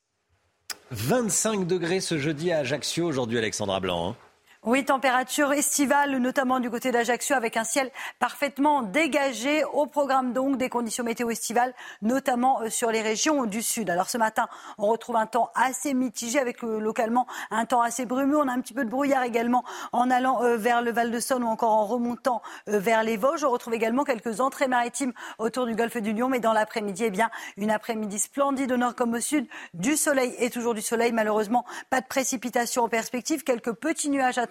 25 0.93 1.67
degrés 1.67 2.01
ce 2.01 2.17
jeudi 2.17 2.53
à 2.53 2.61
Ajaccio 2.61 3.05
aujourd'hui, 3.05 3.37
Alexandra 3.37 3.81
Blanc. 3.81 4.13
Hein. 4.13 4.32
Oui, 4.65 4.85
température 4.85 5.53
estivale, 5.53 6.19
notamment 6.19 6.61
du 6.61 6.71
côté 6.71 6.93
d'Ajaccio, 6.93 7.35
avec 7.35 7.57
un 7.57 7.65
ciel 7.65 7.91
parfaitement 8.21 8.83
dégagé. 8.83 9.65
Au 9.65 9.87
programme 9.87 10.33
donc 10.33 10.57
des 10.57 10.69
conditions 10.69 11.03
météo 11.03 11.31
estivales, 11.31 11.75
notamment 12.01 12.61
euh, 12.61 12.71
sur 12.71 12.93
les 12.93 13.03
régions 13.03 13.45
du 13.47 13.61
sud. 13.61 13.91
Alors 13.91 14.09
ce 14.09 14.19
matin, 14.19 14.47
on 14.79 14.87
retrouve 14.87 15.17
un 15.17 15.27
temps 15.27 15.51
assez 15.57 15.95
mitigé, 15.95 16.39
avec 16.39 16.63
euh, 16.63 16.79
localement 16.79 17.27
un 17.51 17.67
temps 17.67 17.81
assez 17.81 18.07
brumeux. 18.07 18.39
On 18.39 18.47
a 18.47 18.53
un 18.53 18.61
petit 18.61 18.73
peu 18.73 18.85
de 18.85 18.89
brouillard 18.89 19.25
également 19.25 19.65
en 19.91 20.13
allant 20.13 20.45
euh, 20.45 20.57
vers 20.57 20.81
le 20.81 20.93
Val-de-Saône 20.93 21.43
ou 21.43 21.49
encore 21.49 21.73
en 21.73 21.85
remontant 21.85 22.41
vers 22.69 23.03
les 23.03 23.17
Vosges. 23.17 23.43
On 23.43 23.51
retrouve 23.51 23.75
également 23.75 24.05
quelques 24.05 24.41
entrées 24.41 24.69
maritimes 24.69 25.13
autour 25.41 25.67
du 25.67 25.75
golfe 25.75 25.97
du 25.97 26.13
Lion. 26.13 26.29
Mais 26.29 26.39
dans 26.39 26.53
l'après-midi, 26.53 27.07
eh 27.07 27.11
bien, 27.11 27.31
une 27.57 27.73
après-midi 27.73 28.21
splendide 28.21 28.71
au 28.71 28.77
nord 28.77 28.95
comme 28.95 29.15
au 29.15 29.21
sud. 29.21 29.45
Du 29.75 29.97
soleil 29.97 30.33
et 30.39 30.51
toujours 30.51 30.75
du 30.75 30.83
soleil. 30.83 31.11
Malheureusement, 31.11 31.65
pas 31.91 32.01
de 32.01 32.07
précipitations 32.07 32.85
en 32.85 32.89
perspective. 32.89 33.43
Quelques 33.43 33.73
petits 33.73 34.09
nuages 34.09 34.39
à 34.39 34.47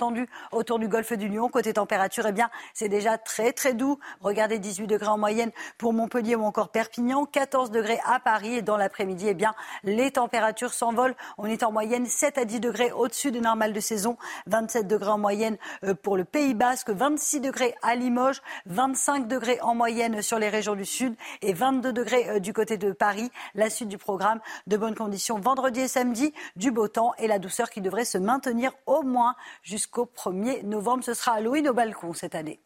autour 0.52 0.80
du 0.80 0.88
golfe 0.88 1.14
du 1.14 1.28
Lion. 1.28 1.50
Côté 1.50 1.74
température, 1.74 2.26
eh 2.28 2.32
bien, 2.32 2.50
c'est 2.74 2.90
déjà 2.90 3.18
très 3.18 3.54
très 3.54 3.74
doux. 3.74 4.00
Regardez 4.22 4.60
18 4.60 4.88
degrés 4.88 5.08
en 5.08 5.18
moyenne 5.18 5.52
pour 5.78 5.94
Montpellier 5.94 6.36
ou 6.36 6.44
encore 6.44 6.70
Perpignan, 6.70 7.26
14 7.26 7.72
degrés 7.72 8.00
à 8.06 8.20
Paris 8.20 8.56
et 8.56 8.62
dans 8.62 8.78
l'après-midi, 8.78 9.28
eh 9.30 9.34
bien, 9.34 9.54
les 9.84 10.12
températures 10.12 10.74
s'envolent. 10.74 11.16
On 11.38 11.46
est 11.46 11.64
en 11.64 11.72
moyenne 11.72 12.06
7 12.06 12.38
à 12.38 12.46
10 12.46 12.60
degrés 12.60 12.92
au-dessus 12.92 13.32
des 13.32 13.42
normales 13.42 13.74
de 13.74 13.80
saison, 13.80 14.18
27 14.48 14.88
degrés 14.88 15.12
en 15.12 15.18
moyenne 15.18 15.58
euh, 15.84 15.94
pour 15.94 16.18
le 16.18 16.24
Pays 16.24 16.54
Basque, 16.54 16.90
26 16.90 17.42
degrés 17.42 17.76
à 17.82 17.96
Limoges, 17.96 18.42
25 18.66 19.28
degrés 19.28 19.60
en 19.62 19.76
moyenne 19.76 20.22
sur 20.22 20.40
les 20.40 20.50
régions 20.50 20.76
du 20.76 20.86
sud 20.86 21.16
et 21.42 21.54
22 21.54 21.94
degrés 21.94 22.30
euh, 22.30 22.40
du 22.40 22.54
côté 22.54 22.78
de 22.78 22.92
Paris. 22.92 23.32
La 23.56 23.70
suite 23.70 23.90
du 23.90 23.98
programme, 23.98 24.40
de 24.68 24.78
bonnes 24.78 24.96
conditions 24.96 25.40
vendredi 25.40 25.82
et 25.82 25.88
samedi, 25.88 26.34
du 26.56 26.72
beau 26.72 26.88
temps 26.88 27.14
et 27.18 27.28
la 27.28 27.40
douceur 27.40 27.70
qui 27.70 27.82
devrait 27.82 28.06
se 28.06 28.18
maintenir 28.18 28.74
au 28.86 29.04
moins 29.04 29.36
jusqu'au 29.64 29.91
jusqu'au 29.92 30.06
1er 30.06 30.66
novembre. 30.66 31.04
Ce 31.04 31.14
sera 31.14 31.34
Halloween 31.34 31.68
au 31.70 31.74
balcon 31.74 32.14
cette 32.14 32.36
année. 32.36 32.60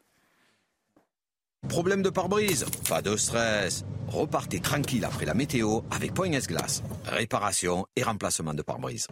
Problème 1.68 2.04
de 2.04 2.10
pare-brise 2.10 2.66
Pas 2.88 3.02
de 3.02 3.18
stress. 3.18 3.84
Repartez 4.08 4.60
tranquille 4.60 5.04
après 5.04 5.26
la 5.26 5.34
météo 5.34 5.82
avec 5.90 6.14
Point 6.14 6.32
S-Glace. 6.34 6.84
Réparation 7.06 7.88
et 7.96 8.04
remplacement 8.04 8.54
de 8.54 8.62
pare-brise. 8.62 9.08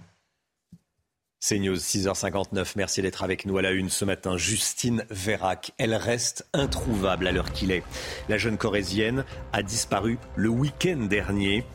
C'est 1.40 1.60
News 1.60 1.76
6h59. 1.76 2.74
Merci 2.78 3.02
d'être 3.02 3.24
avec 3.24 3.46
nous 3.46 3.58
à 3.58 3.62
la 3.62 3.72
une 3.72 3.90
ce 3.90 4.06
matin. 4.06 4.38
Justine 4.38 5.06
Vérac, 5.10 5.74
elle 5.78 5.96
reste 5.96 6.48
introuvable 6.54 7.28
à 7.28 7.32
l'heure 7.32 7.52
qu'il 7.52 7.72
est. 7.72 7.84
La 8.30 8.38
jeune 8.38 8.58
corésienne 8.58 9.26
a 9.52 9.64
disparu 9.64 10.20
le 10.36 10.50
week-end 10.50 11.08
dernier. 11.10 11.66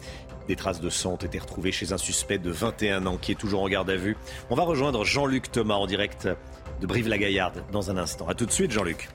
Des 0.49 0.57
traces 0.57 0.81
de 0.81 0.89
sang 0.89 1.13
ont 1.13 1.17
été 1.17 1.39
retrouvées 1.39 1.73
chez 1.73 1.93
un 1.93 1.99
suspect 1.99 2.39
de 2.39 2.51
21 2.51 3.05
ans 3.05 3.19
qui 3.19 3.33
est 3.33 3.35
toujours 3.35 3.63
en 3.63 3.69
garde 3.69 3.91
à 3.91 3.97
vue. 3.97 4.17
On 4.49 4.55
va 4.55 4.63
rejoindre 4.63 5.05
Jean-Luc 5.05 5.53
Thomas 5.53 5.75
en 5.75 5.87
direct 5.87 6.27
de 6.81 6.87
Brive-la-Gaillarde 6.87 7.65
dans 7.71 7.91
un 7.91 7.99
instant. 7.99 8.27
A 8.29 8.35
tout 8.35 8.47
de 8.47 8.51
suite, 8.51 8.71
Jean-Luc. 8.71 9.11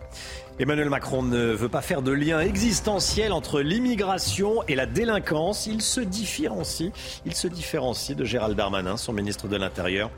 Emmanuel 0.60 0.92
Macron 0.92 1.24
ne 1.24 1.46
veut 1.46 1.70
pas 1.70 1.82
faire 1.82 2.04
de 2.04 2.12
lien 2.12 2.40
existentiel 2.40 3.34
entre 3.34 3.62
l'immigration 3.62 4.62
et 4.68 4.76
la 4.76 4.86
délinquance. 4.86 5.66
Il 5.66 5.82
se 5.82 6.02
différencie, 6.02 6.92
il 7.26 7.34
se 7.34 7.48
différencie 7.48 8.16
de 8.16 8.24
Gérald 8.24 8.56
Darmanin, 8.56 8.98
son 8.98 9.14
ministre 9.14 9.48
de 9.48 9.58
l'Intérieur. 9.58 10.12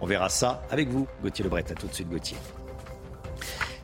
On 0.00 0.06
verra 0.06 0.28
ça 0.28 0.62
avec 0.70 0.88
vous, 0.88 1.08
Gauthier 1.20 1.42
Lebret. 1.42 1.64
A 1.68 1.74
tout 1.74 1.88
de 1.88 1.94
suite, 1.94 2.08
Gauthier. 2.08 2.36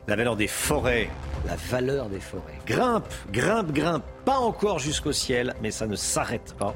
La 0.07 0.15
valeur 0.15 0.37
des 0.37 0.47
forêts, 0.47 1.09
la 1.45 1.57
valeur 1.57 2.07
des 2.07 2.21
forêts. 2.21 2.57
Grimpe, 2.65 3.13
grimpe, 3.29 3.73
grimpe. 3.73 4.03
Pas 4.23 4.37
encore 4.37 4.79
jusqu'au 4.79 5.11
ciel, 5.11 5.53
mais 5.61 5.69
ça 5.69 5.85
ne 5.85 5.97
s'arrête 5.97 6.55
pas. 6.57 6.73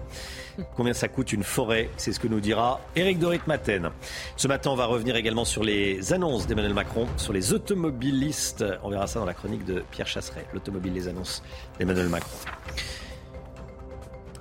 Combien 0.75 0.93
ça 0.93 1.07
coûte 1.07 1.31
une 1.31 1.43
forêt 1.43 1.89
C'est 1.95 2.11
ce 2.11 2.19
que 2.19 2.27
nous 2.27 2.41
dira 2.41 2.81
Éric 2.95 3.19
Dorit 3.19 3.39
Maten. 3.47 3.89
Ce 4.35 4.49
matin, 4.49 4.71
on 4.71 4.75
va 4.75 4.85
revenir 4.85 5.15
également 5.15 5.45
sur 5.45 5.63
les 5.63 6.11
annonces 6.11 6.45
d'Emmanuel 6.45 6.73
Macron, 6.73 7.07
sur 7.15 7.31
les 7.31 7.53
automobilistes. 7.53 8.65
On 8.83 8.89
verra 8.89 9.07
ça 9.07 9.19
dans 9.19 9.25
la 9.25 9.33
chronique 9.33 9.63
de 9.63 9.81
Pierre 9.91 10.07
Chasseret. 10.07 10.45
L'automobile, 10.53 10.93
les 10.93 11.07
annonces 11.07 11.41
d'Emmanuel 11.79 12.09
Macron. 12.09 12.37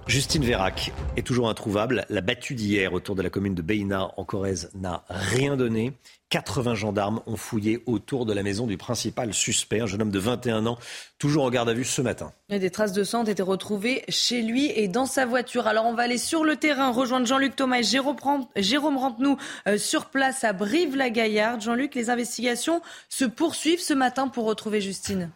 Justine 0.07 0.45
Vérac 0.45 0.93
est 1.17 1.27
toujours 1.27 1.49
introuvable. 1.49 2.05
La 2.09 2.21
battue 2.21 2.55
d'hier 2.55 2.93
autour 2.93 3.15
de 3.15 3.23
la 3.23 3.31
commune 3.31 3.55
de 3.55 3.63
Beina 3.63 4.11
en 4.17 4.25
Corrèze 4.25 4.71
n'a 4.75 5.05
rien 5.09 5.57
donné. 5.57 5.93
80 6.31 6.75
gendarmes 6.75 7.21
ont 7.27 7.37
fouillé 7.37 7.83
autour 7.87 8.25
de 8.25 8.33
la 8.33 8.43
maison 8.43 8.67
du 8.67 8.77
principal 8.77 9.35
suspect, 9.35 9.81
un 9.81 9.87
jeune 9.87 10.03
homme 10.03 10.11
de 10.11 10.19
21 10.19 10.67
ans, 10.67 10.79
toujours 11.19 11.45
en 11.45 11.51
garde 11.51 11.69
à 11.69 11.73
vue 11.73 11.85
ce 11.85 12.03
matin. 12.03 12.33
des 12.49 12.71
traces 12.71 12.93
de 12.93 13.03
sang 13.03 13.23
ont 13.23 13.25
été 13.25 13.43
retrouvées 13.43 14.05
chez 14.09 14.43
lui 14.43 14.71
et 14.75 14.87
dans 14.87 15.07
sa 15.07 15.27
voiture. 15.27 15.67
Alors 15.67 15.87
on 15.87 15.95
va 15.95 16.05
aller 16.05 16.19
sur 16.19 16.45
le 16.45 16.57
terrain, 16.57 16.93
rejoindre 16.93 17.27
Jean-Luc 17.27 17.57
Thomas 17.57 17.79
et 17.79 18.63
Jérôme 18.63 18.97
Rampenou 18.97 19.37
euh, 19.67 19.77
sur 19.77 20.07
place 20.07 20.45
à 20.45 20.53
Brive-la-Gaillarde. 20.53 21.61
Jean-Luc, 21.61 21.95
les 21.97 22.11
investigations 22.11 22.81
se 23.09 23.25
poursuivent 23.25 23.83
ce 23.83 23.95
matin 23.95 24.29
pour 24.29 24.45
retrouver 24.45 24.81
Justine. 24.81 25.31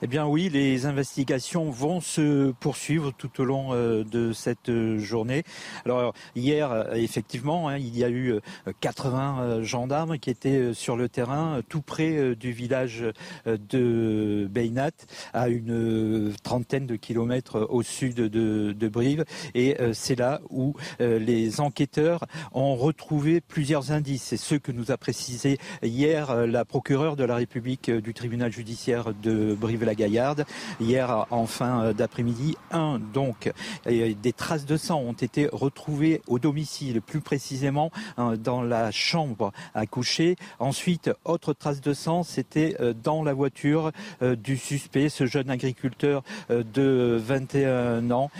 Eh 0.00 0.06
bien 0.06 0.26
oui, 0.26 0.48
les 0.48 0.86
investigations 0.86 1.70
vont 1.70 2.00
se 2.00 2.52
poursuivre 2.52 3.10
tout 3.10 3.40
au 3.40 3.44
long 3.44 3.70
euh, 3.72 4.04
de 4.04 4.32
cette 4.32 4.68
euh, 4.68 4.96
journée. 5.00 5.42
Alors 5.84 6.14
hier, 6.36 6.70
euh, 6.70 6.92
effectivement, 6.92 7.68
hein, 7.68 7.78
il 7.78 7.98
y 7.98 8.04
a 8.04 8.08
eu 8.08 8.38
80 8.80 9.62
gendarmes 9.62 10.18
qui 10.18 10.30
étaient 10.30 10.72
sur 10.72 10.96
le 10.96 11.08
terrain, 11.08 11.62
tout 11.68 11.82
près 11.82 12.36
du 12.36 12.52
village 12.52 13.04
de 13.46 14.46
Beynat, 14.50 14.90
à 15.32 15.48
une 15.48 16.32
trentaine 16.42 16.86
de 16.86 16.96
kilomètres 16.96 17.66
au 17.70 17.82
sud 17.82 18.16
de, 18.16 18.88
Brive. 18.88 19.24
Et 19.54 19.76
c'est 19.92 20.18
là 20.18 20.40
où 20.50 20.74
les 21.00 21.60
enquêteurs 21.60 22.26
ont 22.52 22.76
retrouvé 22.76 23.40
plusieurs 23.40 23.92
indices. 23.92 24.22
C'est 24.22 24.36
ce 24.36 24.54
que 24.54 24.72
nous 24.72 24.90
a 24.90 24.96
précisé 24.96 25.58
hier 25.82 26.46
la 26.46 26.64
procureure 26.64 27.16
de 27.16 27.24
la 27.24 27.36
République 27.36 27.90
du 27.90 28.14
tribunal 28.14 28.52
judiciaire 28.52 29.12
de 29.14 29.54
Brive 29.54 29.87
la 29.88 29.94
Gaillarde 29.94 30.44
hier 30.80 31.26
en 31.30 31.46
fin 31.46 31.82
euh, 31.82 31.92
d'après-midi. 31.92 32.56
Un, 32.70 33.00
donc, 33.14 33.50
des 33.86 34.32
traces 34.32 34.66
de 34.66 34.76
sang 34.76 35.00
ont 35.00 35.14
été 35.14 35.48
retrouvées 35.50 36.20
au 36.26 36.38
domicile, 36.38 37.00
plus 37.00 37.20
précisément 37.20 37.90
euh, 38.18 38.36
dans 38.36 38.60
la 38.62 38.90
chambre 38.90 39.52
à 39.74 39.86
coucher. 39.86 40.36
Ensuite, 40.58 41.10
autre 41.24 41.54
trace 41.54 41.80
de 41.80 41.94
sang, 41.94 42.22
c'était 42.22 42.76
euh, 42.80 42.92
dans 42.92 43.22
la 43.22 43.32
voiture 43.32 43.92
du 44.20 44.56
suspect, 44.56 45.08
ce 45.08 45.24
jeune 45.26 45.48
agriculteur 45.50 46.22
de 46.50 47.18
21 47.18 48.10
ans, 48.10 48.30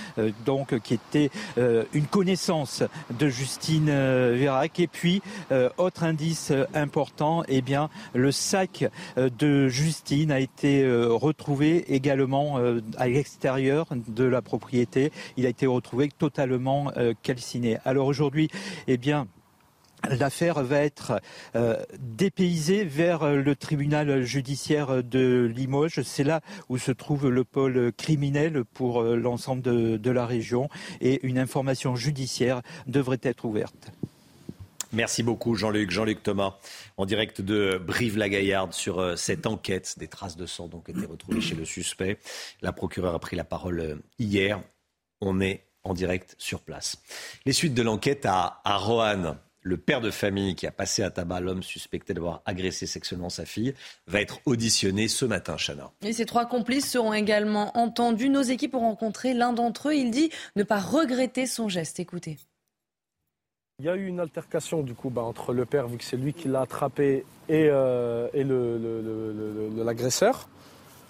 donc 0.44 0.78
qui 0.80 0.94
était 0.94 1.30
une 1.92 2.06
connaissance 2.06 2.82
de 3.18 3.28
Justine 3.28 3.86
Vérac. 3.86 4.80
Et 4.80 4.86
puis, 4.86 5.22
autre 5.76 6.02
indice 6.02 6.52
important, 6.74 7.44
eh 7.48 7.62
bien, 7.62 7.88
le 8.12 8.32
sac 8.32 8.84
de 9.16 9.68
Justine 9.68 10.32
a 10.32 10.40
été 10.40 10.84
retrouvé 10.86 11.37
également 11.88 12.58
euh, 12.58 12.80
à 12.96 13.08
l'extérieur 13.08 13.86
de 14.08 14.24
la 14.24 14.42
propriété. 14.42 15.12
Il 15.36 15.46
a 15.46 15.48
été 15.48 15.66
retrouvé 15.66 16.10
totalement 16.10 16.92
euh, 16.96 17.14
calciné. 17.22 17.78
Alors 17.84 18.06
aujourd'hui, 18.06 18.48
eh 18.86 18.96
bien, 18.96 19.26
L'affaire 20.08 20.62
va 20.62 20.78
être 20.82 21.20
euh, 21.56 21.82
dépaysée 21.98 22.84
vers 22.84 23.34
le 23.34 23.56
tribunal 23.56 24.22
judiciaire 24.22 25.02
de 25.02 25.52
Limoges. 25.52 26.02
C'est 26.02 26.22
là 26.22 26.40
où 26.68 26.78
se 26.78 26.92
trouve 26.92 27.28
le 27.28 27.42
pôle 27.42 27.90
criminel 27.96 28.62
pour 28.64 29.02
l'ensemble 29.02 29.60
de, 29.60 30.10
la 30.12 30.24
région 30.24 30.68
et 31.00 31.18
une 31.26 31.36
information 31.36 31.96
judiciaire 31.96 32.62
devrait 32.86 33.18
être 33.24 33.44
ouverte. 33.44 33.90
Merci 34.92 35.22
beaucoup 35.22 35.54
Jean-Luc. 35.54 35.90
Jean-Luc 35.90 36.22
Thomas, 36.22 36.56
en 36.96 37.04
direct 37.04 37.40
de 37.40 37.80
Brive-la-Gaillarde 37.84 38.72
sur 38.72 39.00
euh, 39.00 39.16
cette 39.16 39.46
enquête. 39.46 39.94
Des 39.98 40.08
traces 40.08 40.36
de 40.36 40.46
sang 40.46 40.68
donc 40.68 40.88
été 40.88 41.04
retrouvées 41.04 41.40
chez 41.40 41.54
le 41.54 41.64
suspect. 41.64 42.18
La 42.62 42.72
procureure 42.72 43.14
a 43.14 43.18
pris 43.18 43.36
la 43.36 43.44
parole 43.44 43.80
euh, 43.80 43.96
hier. 44.18 44.62
On 45.20 45.40
est 45.40 45.64
en 45.84 45.94
direct 45.94 46.34
sur 46.38 46.60
place. 46.60 46.96
Les 47.44 47.52
suites 47.52 47.74
de 47.74 47.82
l'enquête 47.82 48.24
à, 48.24 48.60
à 48.64 48.76
Roanne. 48.76 49.36
Le 49.60 49.76
père 49.76 50.00
de 50.00 50.10
famille 50.10 50.54
qui 50.54 50.66
a 50.66 50.70
passé 50.70 51.02
à 51.02 51.10
tabac 51.10 51.40
l'homme 51.40 51.62
suspecté 51.62 52.14
d'avoir 52.14 52.42
agressé 52.46 52.86
sexuellement 52.86 53.28
sa 53.28 53.44
fille 53.44 53.74
va 54.06 54.20
être 54.20 54.40
auditionné 54.46 55.08
ce 55.08 55.26
matin, 55.26 55.56
Chana. 55.58 55.90
Et 56.02 56.14
ces 56.14 56.24
trois 56.24 56.46
complices 56.46 56.90
seront 56.90 57.12
également 57.12 57.76
entendus. 57.76 58.30
Nos 58.30 58.40
équipes 58.40 58.76
ont 58.76 58.80
rencontré 58.80 59.34
l'un 59.34 59.52
d'entre 59.52 59.90
eux. 59.90 59.94
Il 59.94 60.10
dit 60.10 60.30
ne 60.56 60.62
pas 60.62 60.78
regretter 60.78 61.46
son 61.46 61.68
geste. 61.68 62.00
Écoutez. 62.00 62.38
Il 63.80 63.84
y 63.84 63.88
a 63.88 63.94
eu 63.94 64.08
une 64.08 64.18
altercation 64.18 64.82
du 64.82 64.92
coup 64.92 65.08
bah, 65.08 65.22
entre 65.22 65.52
le 65.52 65.64
père, 65.64 65.86
vu 65.86 65.98
que 65.98 66.04
c'est 66.04 66.16
lui 66.16 66.34
qui 66.34 66.48
l'a 66.48 66.62
attrapé, 66.62 67.24
et, 67.48 67.68
euh, 67.70 68.28
l'agresseur. 69.76 70.48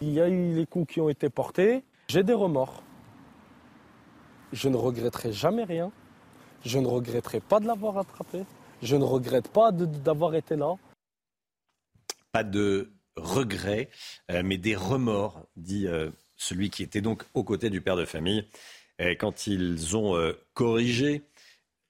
Il 0.02 0.10
y 0.10 0.20
a 0.20 0.28
eu 0.28 0.52
les 0.52 0.66
coups 0.66 0.92
qui 0.92 1.00
ont 1.00 1.08
été 1.08 1.30
portés. 1.30 1.82
J'ai 2.08 2.22
des 2.22 2.34
remords. 2.34 2.82
Je 4.52 4.68
ne 4.68 4.76
regretterai 4.76 5.32
jamais 5.32 5.64
rien. 5.64 5.90
Je 6.62 6.78
ne 6.78 6.86
regretterai 6.86 7.40
pas 7.40 7.58
de 7.58 7.66
l'avoir 7.66 7.96
attrapé. 7.96 8.44
Je 8.82 8.96
ne 8.96 9.04
regrette 9.04 9.48
pas 9.48 9.72
d'avoir 9.72 10.34
été 10.34 10.54
là. 10.54 10.74
Pas 12.32 12.44
de 12.44 12.92
regrets, 13.16 13.88
euh, 14.30 14.42
mais 14.44 14.58
des 14.58 14.76
remords, 14.76 15.46
dit 15.56 15.86
euh, 15.86 16.10
celui 16.36 16.68
qui 16.68 16.82
était 16.82 17.00
donc 17.00 17.24
aux 17.32 17.44
côtés 17.44 17.70
du 17.70 17.80
père 17.80 17.96
de 17.96 18.04
famille, 18.04 18.46
quand 19.18 19.46
ils 19.46 19.96
ont 19.96 20.16
corrigé 20.54 21.22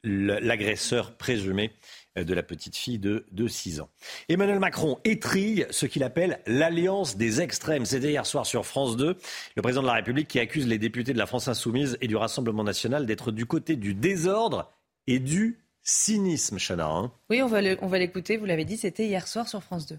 l'agresseur 0.05 1.17
présumé 1.17 1.73
euh, 2.17 2.25
de 2.25 2.35
la 2.35 2.43
petite 2.43 2.77
fille 2.77 2.99
de, 2.99 3.25
6 3.47 3.81
ans. 3.81 3.89
Emmanuel 4.29 4.59
Macron 4.59 4.99
étrille 5.05 5.67
ce 5.71 5.87
qu'il 5.87 6.03
appelle 6.03 6.41
l'alliance 6.47 7.17
des 7.17 7.41
extrêmes. 7.41 7.85
C'était 7.85 8.11
hier 8.11 8.27
soir 8.27 8.47
sur 8.47 8.67
France 8.67 8.97
2, 8.97 9.17
le 9.57 9.63
président 9.63 9.83
de 9.83 9.87
la 9.87 9.95
République 9.95 10.29
qui 10.29 10.39
accuse 10.39 10.67
les 10.67 10.79
députés 10.79 11.13
de 11.13 11.19
la 11.19 11.27
France 11.27 11.49
insoumise 11.49 11.99
et 12.01 12.09
du 12.09 12.17
Rassemblement 12.17 12.65
national 12.65 13.07
d'être 13.07 13.33
du 13.33 13.47
côté 13.47 13.77
du 13.77 13.95
désordre 13.95 14.71
et 15.07 15.19
du 15.19 15.59
cynisme, 15.83 16.59
Chana. 16.59 16.87
Hein. 16.87 17.13
oui, 17.31 17.43
on 17.43 17.47
va 17.47 17.61
l'écouter, 17.99 18.37
vous 18.37 18.45
l'avez 18.45 18.65
dit, 18.65 18.77
c'était 18.77 19.07
hier 19.07 19.27
soir 19.27 19.49
sur 19.49 19.63
France 19.63 19.87
2. 19.87 19.99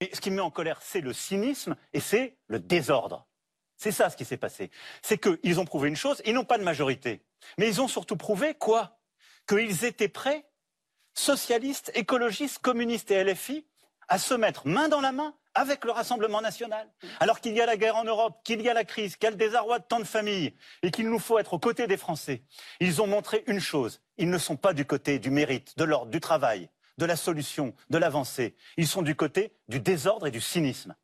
Et 0.00 0.10
ce 0.12 0.20
qui 0.20 0.30
me 0.30 0.36
met 0.36 0.42
en 0.42 0.50
colère, 0.50 0.80
c'est 0.82 1.00
le 1.00 1.12
cynisme 1.12 1.76
et 1.92 2.00
c'est 2.00 2.36
le 2.48 2.58
désordre. 2.58 3.26
C'est 3.82 3.90
ça 3.90 4.10
ce 4.10 4.16
qui 4.16 4.24
s'est 4.24 4.36
passé. 4.36 4.70
C'est 5.02 5.18
qu'ils 5.18 5.58
ont 5.58 5.64
prouvé 5.64 5.88
une 5.88 5.96
chose, 5.96 6.22
ils 6.24 6.34
n'ont 6.34 6.44
pas 6.44 6.56
de 6.56 6.62
majorité. 6.62 7.20
Mais 7.58 7.66
ils 7.66 7.80
ont 7.80 7.88
surtout 7.88 8.16
prouvé 8.16 8.54
quoi? 8.54 9.00
Qu'ils 9.48 9.84
étaient 9.84 10.06
prêts, 10.06 10.46
socialistes, 11.14 11.90
écologistes, 11.96 12.60
communistes 12.60 13.10
et 13.10 13.24
LFI, 13.24 13.66
à 14.06 14.20
se 14.20 14.34
mettre 14.34 14.68
main 14.68 14.88
dans 14.88 15.00
la 15.00 15.10
main 15.10 15.34
avec 15.54 15.84
le 15.84 15.90
Rassemblement 15.90 16.40
national. 16.40 16.88
Alors 17.18 17.40
qu'il 17.40 17.56
y 17.56 17.60
a 17.60 17.66
la 17.66 17.76
guerre 17.76 17.96
en 17.96 18.04
Europe, 18.04 18.38
qu'il 18.44 18.62
y 18.62 18.68
a 18.68 18.72
la 18.72 18.84
crise, 18.84 19.16
qu'il 19.16 19.32
y 19.32 19.36
désarroi 19.36 19.80
de 19.80 19.84
tant 19.84 19.98
de 19.98 20.04
familles 20.04 20.54
et 20.84 20.92
qu'il 20.92 21.10
nous 21.10 21.18
faut 21.18 21.40
être 21.40 21.54
aux 21.54 21.58
côtés 21.58 21.88
des 21.88 21.96
Français. 21.96 22.44
Ils 22.78 23.02
ont 23.02 23.08
montré 23.08 23.42
une 23.48 23.58
chose, 23.58 24.00
ils 24.16 24.30
ne 24.30 24.38
sont 24.38 24.56
pas 24.56 24.74
du 24.74 24.84
côté 24.84 25.18
du 25.18 25.32
mérite, 25.32 25.76
de 25.76 25.82
l'ordre, 25.82 26.12
du 26.12 26.20
travail, 26.20 26.70
de 26.98 27.04
la 27.04 27.16
solution, 27.16 27.74
de 27.90 27.98
l'avancée. 27.98 28.54
Ils 28.76 28.86
sont 28.86 29.02
du 29.02 29.16
côté 29.16 29.56
du 29.66 29.80
désordre 29.80 30.28
et 30.28 30.30
du 30.30 30.40
cynisme. 30.40 30.94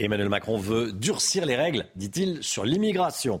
Emmanuel 0.00 0.28
Macron 0.28 0.58
veut 0.58 0.92
durcir 0.92 1.46
les 1.46 1.54
règles, 1.54 1.86
dit-il, 1.94 2.42
sur 2.42 2.64
l'immigration. 2.64 3.40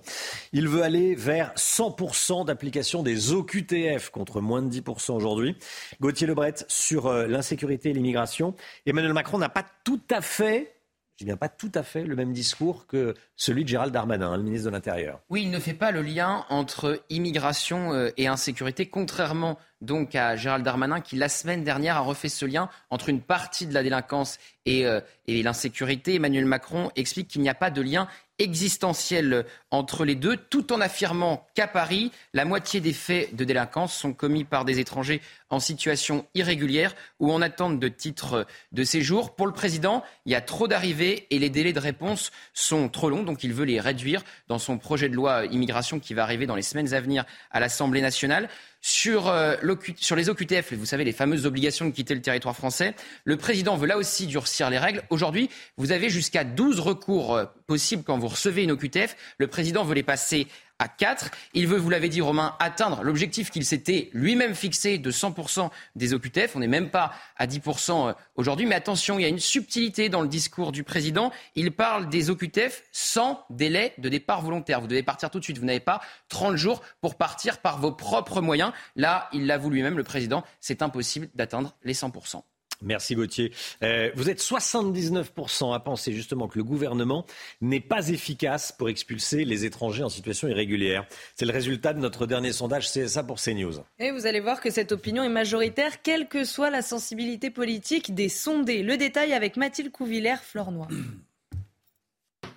Il 0.52 0.68
veut 0.68 0.82
aller 0.82 1.16
vers 1.16 1.52
100% 1.54 2.44
d'application 2.44 3.02
des 3.02 3.32
OQTF 3.32 4.10
contre 4.10 4.40
moins 4.40 4.62
de 4.62 4.72
10% 4.72 5.12
aujourd'hui. 5.12 5.56
Gauthier 6.00 6.28
Lebret 6.28 6.54
sur 6.68 7.06
euh, 7.06 7.26
l'insécurité 7.26 7.90
et 7.90 7.92
l'immigration. 7.92 8.54
Emmanuel 8.86 9.14
Macron 9.14 9.38
n'a 9.38 9.48
pas 9.48 9.66
tout 9.84 10.00
à 10.10 10.20
fait 10.20 10.74
je 11.16 11.24
bien 11.24 11.36
pas 11.36 11.48
tout 11.48 11.70
à 11.74 11.84
fait 11.84 12.02
le 12.02 12.16
même 12.16 12.32
discours 12.32 12.86
que 12.86 13.14
celui 13.36 13.62
de 13.62 13.68
Gérald 13.68 13.92
Darmanin, 13.92 14.32
hein, 14.32 14.36
le 14.36 14.42
ministre 14.42 14.66
de 14.66 14.72
l'Intérieur. 14.72 15.20
Oui, 15.30 15.42
il 15.42 15.50
ne 15.50 15.60
fait 15.60 15.74
pas 15.74 15.92
le 15.92 16.02
lien 16.02 16.44
entre 16.48 17.00
immigration 17.08 17.92
euh, 17.92 18.10
et 18.16 18.26
insécurité, 18.26 18.86
contrairement 18.86 19.56
donc 19.84 20.14
à 20.14 20.36
Gérald 20.36 20.64
Darmanin 20.64 21.00
qui 21.00 21.16
la 21.16 21.28
semaine 21.28 21.64
dernière 21.64 21.96
a 21.96 22.00
refait 22.00 22.28
ce 22.28 22.44
lien 22.46 22.68
entre 22.90 23.08
une 23.08 23.20
partie 23.20 23.66
de 23.66 23.74
la 23.74 23.82
délinquance 23.82 24.38
et, 24.66 24.86
euh, 24.86 25.00
et 25.26 25.42
l'insécurité. 25.42 26.14
Emmanuel 26.14 26.46
Macron 26.46 26.90
explique 26.96 27.28
qu'il 27.28 27.42
n'y 27.42 27.48
a 27.48 27.54
pas 27.54 27.70
de 27.70 27.82
lien 27.82 28.08
existentiel 28.38 29.46
entre 29.70 30.04
les 30.04 30.16
deux, 30.16 30.36
tout 30.36 30.72
en 30.72 30.80
affirmant 30.80 31.46
qu'à 31.54 31.68
Paris, 31.68 32.10
la 32.32 32.44
moitié 32.44 32.80
des 32.80 32.92
faits 32.92 33.34
de 33.36 33.44
délinquance 33.44 33.94
sont 33.94 34.12
commis 34.12 34.44
par 34.44 34.64
des 34.64 34.80
étrangers 34.80 35.20
en 35.50 35.60
situation 35.60 36.26
irrégulière 36.34 36.94
ou 37.20 37.32
en 37.32 37.42
attente 37.42 37.78
de 37.78 37.88
titre 37.88 38.46
de 38.72 38.84
séjour. 38.84 39.36
Pour 39.36 39.46
le 39.46 39.52
président, 39.52 40.02
il 40.26 40.32
y 40.32 40.34
a 40.34 40.40
trop 40.40 40.66
d'arrivées 40.66 41.28
et 41.30 41.38
les 41.38 41.50
délais 41.50 41.72
de 41.72 41.80
réponse 41.80 42.32
sont 42.54 42.88
trop 42.88 43.08
longs, 43.08 43.22
donc 43.22 43.44
il 43.44 43.52
veut 43.52 43.64
les 43.64 43.78
réduire 43.78 44.24
dans 44.48 44.58
son 44.58 44.78
projet 44.78 45.08
de 45.08 45.14
loi 45.14 45.46
immigration 45.46 46.00
qui 46.00 46.14
va 46.14 46.24
arriver 46.24 46.46
dans 46.46 46.56
les 46.56 46.62
semaines 46.62 46.92
à 46.92 47.00
venir 47.00 47.24
à 47.52 47.60
l'Assemblée 47.60 48.00
nationale. 48.00 48.48
Sur, 48.86 49.28
euh, 49.28 49.56
sur, 49.96 50.14
les 50.14 50.28
OQTF, 50.28 50.74
vous 50.74 50.84
savez, 50.84 51.04
les 51.04 51.12
fameuses 51.12 51.46
obligations 51.46 51.86
de 51.86 51.90
quitter 51.90 52.14
le 52.14 52.20
territoire 52.20 52.54
français, 52.54 52.94
le 53.24 53.38
président 53.38 53.76
veut 53.76 53.86
là 53.86 53.96
aussi 53.96 54.26
durcir 54.26 54.68
les 54.68 54.76
règles. 54.76 55.02
Aujourd'hui, 55.08 55.48
vous 55.78 55.90
avez 55.90 56.10
jusqu'à 56.10 56.44
12 56.44 56.80
recours 56.80 57.34
euh, 57.34 57.46
possibles 57.66 58.02
quand 58.02 58.18
vous 58.18 58.28
recevez 58.28 58.62
une 58.62 58.72
OQTF. 58.72 59.16
Le 59.38 59.46
président 59.46 59.84
veut 59.84 59.94
les 59.94 60.02
passer 60.02 60.48
à 60.78 60.88
4. 60.88 61.30
Il 61.54 61.66
veut, 61.66 61.78
vous 61.78 61.90
l'avez 61.90 62.08
dit 62.08 62.20
Romain, 62.20 62.56
atteindre 62.58 63.02
l'objectif 63.02 63.50
qu'il 63.50 63.64
s'était 63.64 64.10
lui-même 64.12 64.54
fixé 64.54 64.98
de 64.98 65.10
100% 65.10 65.70
des 65.94 66.14
OQTF. 66.14 66.56
On 66.56 66.60
n'est 66.60 66.66
même 66.66 66.90
pas 66.90 67.12
à 67.36 67.46
10% 67.46 68.08
euh, 68.08 68.12
aujourd'hui. 68.36 68.66
Mais 68.66 68.74
attention, 68.74 69.18
il 69.18 69.22
y 69.22 69.24
a 69.24 69.28
une 69.28 69.38
subtilité 69.38 70.08
dans 70.08 70.22
le 70.22 70.28
discours 70.28 70.72
du 70.72 70.84
président. 70.84 71.32
Il 71.54 71.72
parle 71.72 72.08
des 72.08 72.30
OQTF 72.30 72.82
sans 72.92 73.44
délai 73.50 73.94
de 73.98 74.08
départ 74.08 74.42
volontaire. 74.42 74.80
Vous 74.80 74.86
devez 74.86 75.02
partir 75.02 75.30
tout 75.30 75.38
de 75.38 75.44
suite. 75.44 75.58
Vous 75.58 75.66
n'avez 75.66 75.80
pas 75.80 76.00
30 76.28 76.56
jours 76.56 76.82
pour 77.00 77.16
partir 77.16 77.58
par 77.58 77.78
vos 77.78 77.92
propres 77.92 78.40
moyens. 78.40 78.72
Là, 78.96 79.28
il 79.32 79.46
l'avoue 79.46 79.70
lui-même, 79.70 79.96
le 79.96 80.04
président, 80.04 80.44
c'est 80.60 80.82
impossible 80.82 81.28
d'atteindre 81.34 81.74
les 81.84 81.94
100%. 81.94 82.42
Merci 82.84 83.14
Gauthier. 83.14 83.50
Euh, 83.82 84.10
vous 84.14 84.28
êtes 84.28 84.40
79% 84.40 85.74
à 85.74 85.80
penser 85.80 86.12
justement 86.12 86.48
que 86.48 86.58
le 86.58 86.64
gouvernement 86.64 87.26
n'est 87.60 87.80
pas 87.80 88.08
efficace 88.08 88.72
pour 88.72 88.88
expulser 88.88 89.44
les 89.44 89.64
étrangers 89.64 90.02
en 90.02 90.08
situation 90.08 90.48
irrégulière. 90.48 91.06
C'est 91.34 91.46
le 91.46 91.52
résultat 91.52 91.94
de 91.94 91.98
notre 91.98 92.26
dernier 92.26 92.52
sondage 92.52 92.90
CSA 92.90 93.22
pour 93.22 93.40
CNews. 93.40 93.80
Et 93.98 94.10
vous 94.10 94.26
allez 94.26 94.40
voir 94.40 94.60
que 94.60 94.70
cette 94.70 94.92
opinion 94.92 95.22
est 95.22 95.28
majoritaire, 95.30 96.02
quelle 96.02 96.28
que 96.28 96.44
soit 96.44 96.70
la 96.70 96.82
sensibilité 96.82 97.50
politique 97.50 98.14
des 98.14 98.28
sondés. 98.28 98.82
Le 98.82 98.96
détail 98.96 99.32
avec 99.32 99.56
Mathilde 99.56 99.90
Couvillère, 99.90 100.42
Fleur 100.42 100.70
Noir. 100.70 100.88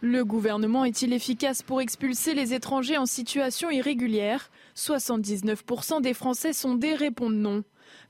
Le 0.01 0.23
gouvernement 0.23 0.85
est-il 0.85 1.11
efficace 1.11 1.63
pour 1.63 1.81
expulser 1.81 2.35
les 2.35 2.53
étrangers 2.53 2.97
en 2.97 3.07
situation 3.07 3.71
irrégulière? 3.71 4.51
79% 4.75 6.01
des 6.01 6.13
Français 6.13 6.53
sondés 6.53 6.93
répondent 6.93 7.37
non. 7.37 7.63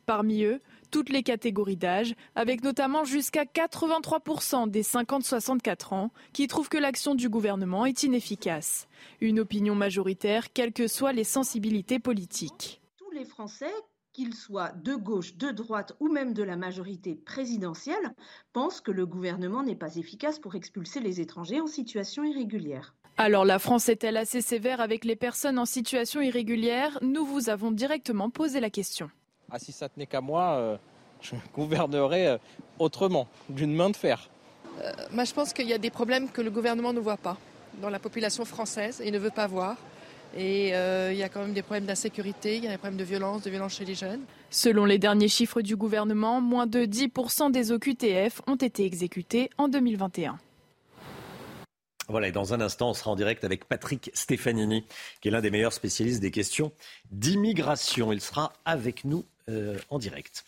Parmi 0.06 0.44
eux, 0.44 0.60
toutes 0.90 1.10
les 1.10 1.24
catégories 1.24 1.78
d'âge, 1.78 2.16
avec 2.36 2.64
notamment 2.64 3.04
jusqu'à 3.04 3.46
83% 3.46 4.70
des 4.70 4.84
50-64 4.84 5.94
ans 5.94 6.12
qui 6.34 6.48
trouvent 6.48 6.70
que 6.70 6.78
l'action 6.78 7.16
du 7.16 7.30
gouvernement 7.30 7.86
est 7.86 8.04
inefficace. 8.04 8.88
Une 9.22 9.40
opinion 9.40 9.76
majoritaire, 9.76 10.52
quelles 10.54 10.74
que 10.74 10.88
soient 10.88 11.14
les 11.14 11.24
sensibilités 11.24 12.00
politiques. 12.00 12.82
Tous 12.98 13.12
les 13.12 13.26
Français 13.26 13.74
qu'ils 14.14 14.34
soient 14.34 14.72
de 14.72 14.96
gauche, 14.96 15.36
de 15.36 15.52
droite 15.52 15.96
ou 16.00 16.10
même 16.10 16.34
de 16.34 16.42
la 16.42 16.56
majorité 16.56 17.14
présidentielle, 17.14 18.16
pensent 18.52 18.82
que 18.82 18.92
le 18.92 19.06
gouvernement 19.06 19.62
n'est 19.62 19.76
pas 19.76 19.96
efficace 19.96 20.40
pour 20.40 20.56
expulser 20.56 21.02
les 21.02 21.22
étrangers 21.22 21.62
en 21.62 21.68
situation 21.68 22.24
irrégulière. 22.24 22.96
Alors 23.18 23.46
la 23.46 23.60
France 23.60 23.90
est-elle 23.90 24.18
assez 24.18 24.42
sévère 24.42 24.82
avec 24.82 25.06
les 25.06 25.16
personnes 25.16 25.60
en 25.60 25.66
situation 25.66 26.20
irrégulière? 26.22 26.98
Nous 27.04 27.26
vous 27.26 27.50
avons 27.50 27.72
directement 27.72 28.32
posé 28.32 28.60
la 28.60 28.72
question. 28.72 29.12
Ah, 29.50 29.60
si 29.60 29.72
ça 29.72 29.88
tenait 29.88 30.06
qu'à 30.06 30.20
moi, 30.20 30.56
euh, 30.58 30.78
je 31.22 31.36
gouvernerais 31.56 32.28
euh, 32.28 32.38
autrement, 32.80 33.28
d'une 33.50 33.74
main 33.74 33.90
de 33.90 33.96
fer. 33.96 34.30
Euh, 34.82 34.92
moi, 35.12 35.24
je 35.24 35.34
pense 35.34 35.54
qu'il 35.54 35.68
y 35.68 35.74
a 35.74 35.78
des 35.78 35.90
problèmes 35.90 36.30
que 36.30 36.42
le 36.42 36.52
gouvernement 36.52 36.92
ne 36.92 37.00
voit 37.00 37.18
pas 37.18 37.38
dans 37.82 37.90
la 37.90 38.00
population 38.00 38.44
française 38.44 39.02
et 39.04 39.10
ne 39.12 39.20
veut 39.20 39.32
pas 39.32 39.48
voir. 39.48 39.78
Et 40.36 40.70
il 40.70 41.18
y 41.18 41.24
a 41.24 41.30
quand 41.30 41.40
même 41.40 41.54
des 41.54 41.62
problèmes 41.62 41.86
d'insécurité, 41.86 42.58
il 42.58 42.64
y 42.64 42.68
a 42.68 42.72
des 42.72 42.78
problèmes 42.78 43.00
de 43.00 43.04
violence, 43.04 43.44
de 43.44 43.50
violence 43.50 43.76
chez 43.76 43.86
les 43.86 43.96
jeunes. 43.96 44.20
Selon 44.50 44.84
les 44.84 45.00
derniers 45.00 45.30
chiffres 45.30 45.62
du 45.62 45.78
gouvernement, 45.78 46.42
moins 46.42 46.68
de 46.68 46.82
10% 46.82 47.50
des 47.50 47.72
OQTF 47.72 48.42
ont 48.46 48.58
été 48.58 48.86
exécutés 48.86 49.50
en 49.58 49.70
2021. 49.70 50.38
Voilà, 52.10 52.28
et 52.28 52.32
dans 52.32 52.54
un 52.54 52.62
instant, 52.62 52.90
on 52.90 52.94
sera 52.94 53.12
en 53.12 53.16
direct 53.16 53.44
avec 53.44 53.66
Patrick 53.66 54.12
Stefanini, 54.14 54.86
qui 55.22 55.30
est 55.30 55.32
l'un 55.32 55.42
des 55.42 55.50
meilleurs 55.50 55.74
spécialistes 55.74 56.22
des 56.22 56.32
questions 56.32 56.72
d'immigration. 57.12 58.12
Il 58.12 58.22
sera 58.22 58.54
avec 58.66 59.06
nous 59.06 59.26
euh, 59.50 59.78
en 59.90 60.00
direct. 60.00 60.46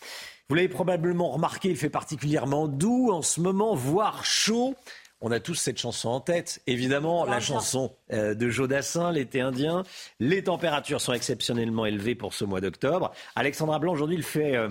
Vous 0.49 0.55
l'avez 0.55 0.67
probablement 0.67 1.29
remarqué, 1.29 1.69
il 1.69 1.77
fait 1.77 1.89
particulièrement 1.89 2.67
doux 2.67 3.11
en 3.11 3.21
ce 3.21 3.39
moment, 3.39 3.75
voire 3.75 4.25
chaud. 4.25 4.75
On 5.21 5.31
a 5.31 5.39
tous 5.39 5.55
cette 5.55 5.77
chanson 5.77 6.09
en 6.09 6.21
tête. 6.21 6.61
Évidemment, 6.65 7.25
la 7.25 7.41
chanson 7.41 7.93
euh, 8.13 8.33
de 8.33 8.49
Jodassin, 8.49 9.11
l'été 9.11 9.41
indien. 9.41 9.83
Les 10.19 10.43
températures 10.43 11.01
sont 11.01 11.13
exceptionnellement 11.13 11.85
élevées 11.85 12.15
pour 12.15 12.33
ce 12.33 12.45
mois 12.45 12.61
d'octobre. 12.61 13.11
Alexandra 13.35 13.79
Blanc, 13.79 13.93
aujourd'hui, 13.93 14.15
il 14.15 14.23
fait 14.23 14.55
euh, 14.55 14.69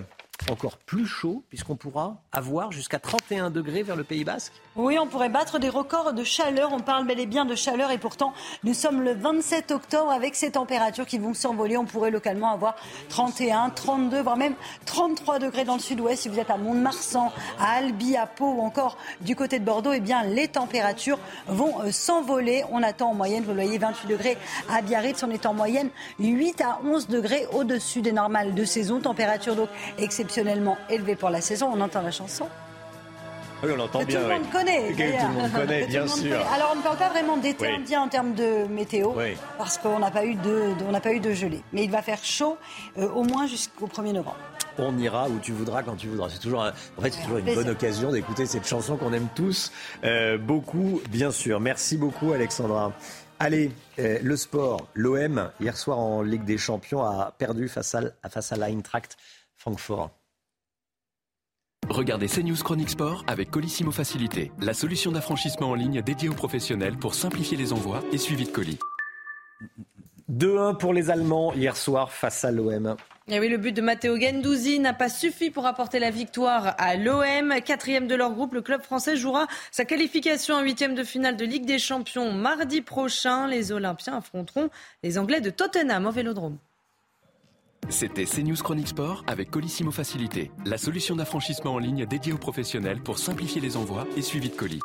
encore 0.49 0.77
plus 0.77 1.05
chaud, 1.05 1.43
puisqu'on 1.49 1.75
pourra 1.75 2.17
avoir 2.31 2.71
jusqu'à 2.71 2.99
31 2.99 3.49
degrés 3.49 3.83
vers 3.83 3.95
le 3.95 4.03
Pays 4.03 4.23
Basque. 4.23 4.53
Oui, 4.75 4.97
on 4.97 5.07
pourrait 5.07 5.29
battre 5.29 5.59
des 5.59 5.69
records 5.69 6.13
de 6.13 6.23
chaleur. 6.23 6.71
On 6.71 6.79
parle 6.79 7.05
bel 7.05 7.19
et 7.19 7.25
bien 7.25 7.45
de 7.45 7.55
chaleur 7.55 7.91
et 7.91 7.97
pourtant, 7.97 8.33
nous 8.63 8.73
sommes 8.73 9.01
le 9.01 9.13
27 9.13 9.71
octobre 9.71 10.09
avec 10.11 10.35
ces 10.35 10.51
températures 10.51 11.05
qui 11.05 11.17
vont 11.17 11.33
s'envoler. 11.33 11.77
On 11.77 11.85
pourrait 11.85 12.11
localement 12.11 12.51
avoir 12.51 12.75
31, 13.09 13.71
32, 13.71 14.21
voire 14.21 14.37
même 14.37 14.53
33 14.85 15.39
degrés 15.39 15.65
dans 15.65 15.73
le 15.75 15.81
sud-ouest. 15.81 16.23
Si 16.23 16.29
vous 16.29 16.39
êtes 16.39 16.49
à 16.49 16.57
Mont-de-Marsan, 16.57 17.31
à 17.59 17.71
Albi, 17.71 18.15
à 18.15 18.25
Pau 18.25 18.53
ou 18.53 18.61
encore 18.61 18.97
du 19.21 19.35
côté 19.35 19.59
de 19.59 19.65
Bordeaux, 19.65 19.91
eh 19.91 19.99
bien, 19.99 20.23
les 20.23 20.47
températures 20.47 21.19
vont 21.47 21.81
euh, 21.81 21.91
s'envoler. 21.91 22.63
On 22.71 22.81
attend 22.81 23.11
en 23.11 23.15
moyenne, 23.15 23.43
vous 23.43 23.53
le 23.53 23.63
voyez, 23.63 23.77
28 23.77 24.07
degrés 24.07 24.37
à 24.69 24.81
Biarritz. 24.81 25.21
On 25.23 25.31
est 25.31 25.45
en 25.45 25.53
moyenne 25.53 25.89
8 26.19 26.61
à 26.61 26.79
11 26.85 27.07
degrés 27.07 27.47
au-dessus 27.53 28.01
des 28.01 28.13
normales 28.13 28.53
de 28.53 28.63
saison. 28.63 28.99
Température 29.01 29.55
donc 29.55 29.69
exceptionnellement 30.29 30.77
élevée 30.91 31.15
pour 31.15 31.31
la 31.31 31.41
saison. 31.41 31.71
On 31.73 31.81
entend 31.81 32.03
la 32.03 32.11
chanson. 32.11 32.47
Oui, 33.63 33.71
on 33.75 33.79
entend 33.79 34.03
bien. 34.03 34.21
Tout 34.21 34.27
le 34.27 34.33
monde 34.35 34.51
connaît. 34.51 34.91
tout 34.91 34.97
le 34.99 35.41
monde 35.41 35.51
connaît, 35.51 35.85
bien 35.87 36.07
sûr. 36.07 36.37
Alors, 36.53 36.71
on 36.73 36.77
ne 36.77 36.83
parle 36.83 36.97
pas 36.97 37.09
vraiment 37.09 37.35
d'été 37.37 37.67
indien 37.67 38.01
en 38.01 38.07
termes 38.07 38.35
de 38.35 38.67
météo, 38.67 39.11
parce 39.57 39.79
qu'on 39.79 39.99
n'a 39.99 40.11
pas, 40.11 40.25
eu 40.25 40.35
de, 40.35 40.73
on 40.87 40.91
n'a 40.91 41.01
pas 41.01 41.13
eu 41.13 41.19
de 41.19 41.33
gelée. 41.33 41.61
Mais 41.73 41.83
il 41.83 41.91
va 41.91 42.03
faire 42.03 42.23
chaud 42.23 42.57
euh, 42.97 43.09
au 43.09 43.23
moins 43.23 43.47
jusqu'au 43.47 43.87
1er 43.87 44.13
novembre. 44.13 44.37
On 44.77 44.97
ira 44.97 45.27
où 45.27 45.39
tu 45.39 45.51
voudras 45.51 45.81
quand 45.81 45.95
tu 45.95 46.07
voudras. 46.07 46.29
C'est 46.29 46.39
toujours, 46.39 46.61
en 46.61 47.01
fait, 47.01 47.11
c'est 47.11 47.23
toujours 47.23 47.39
une 47.39 47.53
bonne 47.53 47.69
occasion 47.69 48.11
d'écouter 48.11 48.45
cette 48.45 48.67
chanson 48.67 48.95
qu'on 48.97 49.11
aime 49.11 49.27
tous 49.35 49.73
euh, 50.03 50.37
beaucoup, 50.37 51.01
bien 51.09 51.31
sûr. 51.31 51.59
Merci 51.59 51.97
beaucoup, 51.97 52.31
Alexandra. 52.31 52.93
Allez, 53.39 53.71
euh, 53.97 54.19
le 54.21 54.37
sport. 54.37 54.87
L'OM, 54.93 55.49
hier 55.59 55.75
soir 55.75 55.97
en 55.97 56.21
Ligue 56.21 56.45
des 56.45 56.59
Champions, 56.59 57.03
a 57.03 57.33
perdu 57.37 57.67
face 57.67 57.95
à, 57.95 58.29
face 58.29 58.53
à 58.53 58.57
l'Eintracht 58.57 59.17
Francfort. 59.57 60.11
Regardez 61.89 62.27
CNews 62.27 62.55
Chronique 62.63 62.91
Sport 62.91 63.23
avec 63.25 63.49
Colissimo 63.49 63.89
Facilité, 63.91 64.51
la 64.61 64.75
solution 64.75 65.11
d'affranchissement 65.11 65.71
en 65.71 65.73
ligne 65.73 66.03
dédiée 66.03 66.29
aux 66.29 66.33
professionnels 66.33 66.97
pour 66.97 67.15
simplifier 67.15 67.57
les 67.57 67.73
envois 67.73 68.01
et 68.13 68.19
suivi 68.19 68.45
de 68.45 68.51
colis. 68.51 68.77
2-1 70.31 70.77
pour 70.77 70.93
les 70.93 71.09
Allemands 71.09 71.51
hier 71.53 71.75
soir 71.75 72.11
face 72.11 72.45
à 72.45 72.51
l'OM. 72.51 72.95
Et 73.27 73.39
oui, 73.39 73.49
le 73.49 73.57
but 73.57 73.71
de 73.71 73.81
Matteo 73.81 74.19
Gendouzi 74.19 74.79
n'a 74.79 74.93
pas 74.93 75.09
suffi 75.09 75.49
pour 75.49 75.65
apporter 75.65 75.97
la 75.97 76.11
victoire 76.11 76.75
à 76.77 76.95
l'OM. 76.95 77.55
Quatrième 77.65 78.07
de 78.07 78.13
leur 78.13 78.33
groupe, 78.33 78.53
le 78.53 78.61
club 78.61 78.83
français 78.83 79.15
jouera 79.15 79.47
sa 79.71 79.83
qualification 79.83 80.55
en 80.55 80.61
huitième 80.61 80.93
de 80.93 81.03
finale 81.03 81.37
de 81.37 81.45
Ligue 81.45 81.65
des 81.65 81.79
Champions 81.79 82.31
mardi 82.31 82.81
prochain. 82.81 83.47
Les 83.47 83.71
Olympiens 83.71 84.17
affronteront 84.17 84.69
les 85.01 85.17
Anglais 85.17 85.41
de 85.41 85.49
Tottenham 85.49 86.05
au 86.05 86.11
Vélodrome. 86.11 86.57
C'était 87.89 88.25
CNews 88.25 88.55
Chronique 88.55 88.89
Sport 88.89 89.23
avec 89.25 89.49
Colissimo 89.49 89.89
Facilité, 89.89 90.51
la 90.63 90.77
solution 90.77 91.15
d'affranchissement 91.15 91.73
en 91.73 91.79
ligne 91.79 92.05
dédiée 92.05 92.33
aux 92.33 92.37
professionnels 92.37 93.01
pour 93.01 93.17
simplifier 93.17 93.59
les 93.59 93.77
envois 93.77 94.05
et 94.15 94.21
suivi 94.21 94.49
de 94.49 94.55
colis. 94.55 94.79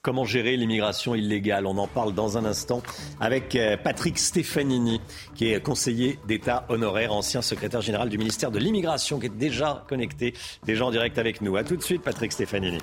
Comment 0.00 0.24
gérer 0.24 0.56
l'immigration 0.56 1.14
illégale? 1.14 1.66
On 1.66 1.76
en 1.76 1.86
parle 1.86 2.14
dans 2.14 2.38
un 2.38 2.46
instant 2.46 2.82
avec 3.20 3.56
euh, 3.56 3.76
Patrick 3.76 4.18
Stefanini, 4.18 5.02
qui 5.34 5.52
est 5.52 5.62
conseiller 5.62 6.18
d'État 6.26 6.64
honoraire, 6.70 7.12
ancien 7.12 7.42
secrétaire 7.42 7.82
général 7.82 8.08
du 8.08 8.16
ministère 8.16 8.50
de 8.50 8.58
l'Immigration, 8.58 9.18
qui 9.18 9.26
est 9.26 9.28
déjà 9.28 9.84
connecté, 9.86 10.32
déjà 10.64 10.86
en 10.86 10.90
direct 10.90 11.18
avec 11.18 11.42
nous. 11.42 11.56
A 11.56 11.64
tout 11.64 11.76
de 11.76 11.82
suite, 11.82 12.02
Patrick 12.02 12.32
Stefanini. 12.32 12.78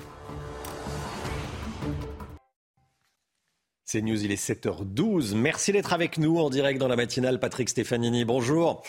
C'est 3.92 4.00
News, 4.00 4.24
il 4.24 4.32
est 4.32 4.42
7h12. 4.42 5.34
Merci 5.34 5.70
d'être 5.70 5.92
avec 5.92 6.16
nous 6.16 6.38
en 6.38 6.48
direct 6.48 6.80
dans 6.80 6.88
la 6.88 6.96
matinale. 6.96 7.38
Patrick 7.38 7.68
Stefanini, 7.68 8.24
bonjour. 8.24 8.82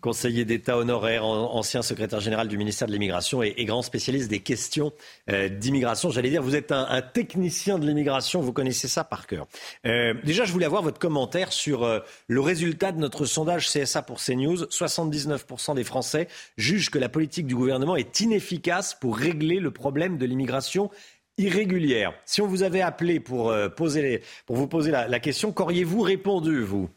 Conseiller 0.00 0.46
d'État 0.46 0.78
honoraire, 0.78 1.26
ancien 1.26 1.82
secrétaire 1.82 2.20
général 2.20 2.48
du 2.48 2.56
ministère 2.56 2.88
de 2.88 2.92
l'Immigration 2.94 3.42
et, 3.42 3.66
grand 3.66 3.82
spécialiste 3.82 4.30
des 4.30 4.38
questions 4.38 4.94
euh, 5.28 5.50
d'immigration. 5.50 6.08
J'allais 6.08 6.30
dire, 6.30 6.42
vous 6.42 6.56
êtes 6.56 6.72
un, 6.72 7.02
technicien 7.02 7.78
de 7.78 7.86
l'immigration, 7.86 8.40
vous 8.40 8.54
connaissez 8.54 8.88
ça 8.88 9.04
par 9.04 9.26
cœur. 9.26 9.46
Euh, 9.84 10.14
déjà, 10.24 10.46
je 10.46 10.52
voulais 10.52 10.64
avoir 10.64 10.80
votre 10.80 10.98
commentaire 10.98 11.52
sur 11.52 11.82
euh, 11.82 11.98
le 12.26 12.40
résultat 12.40 12.92
de 12.92 12.98
notre 12.98 13.26
sondage 13.26 13.68
CSA 13.68 14.00
pour 14.00 14.22
CNews. 14.22 14.64
79% 14.70 15.74
des 15.74 15.84
Français 15.84 16.28
jugent 16.56 16.88
que 16.88 16.98
la 16.98 17.10
politique 17.10 17.46
du 17.46 17.54
gouvernement 17.54 17.94
est 17.94 18.20
inefficace 18.20 18.94
pour 18.98 19.18
régler 19.18 19.60
le 19.60 19.70
problème 19.70 20.16
de 20.16 20.24
l'immigration 20.24 20.90
irrégulière. 21.38 22.14
Si 22.24 22.40
on 22.40 22.46
vous 22.46 22.62
avait 22.62 22.80
appelé 22.80 23.20
pour, 23.20 23.50
euh, 23.50 23.68
poser 23.68 24.22
pour 24.46 24.56
vous 24.56 24.66
poser 24.66 24.90
la, 24.90 25.20
question, 25.20 25.52
qu'auriez-vous 25.52 26.00
répondu, 26.00 26.62
vous? 26.62 26.88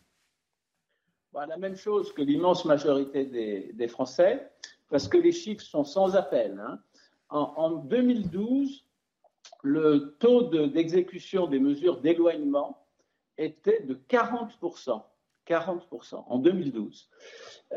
Bah, 1.34 1.46
La 1.48 1.58
même 1.58 1.76
chose 1.76 2.14
que 2.14 2.22
l'immense 2.22 2.66
majorité 2.66 3.26
des, 3.26 3.88
Français, 3.88 4.50
parce 4.90 5.08
que 5.08 5.18
les 5.18 5.32
chiffres 5.32 5.64
sont 5.64 5.84
sans 5.84 6.16
appel. 6.16 6.60
Hein. 6.60 6.80
En, 7.30 7.72
2012, 7.72 8.86
le 9.62 10.16
taux 10.20 10.44
d'exécution 10.68 11.48
des 11.48 11.60
mesures 11.60 12.02
d'éloignement 12.02 12.86
était 13.38 13.82
de 13.82 14.00
40%. 14.10 15.02
40% 15.48 16.26
en 16.28 16.38
2012. 16.38 17.10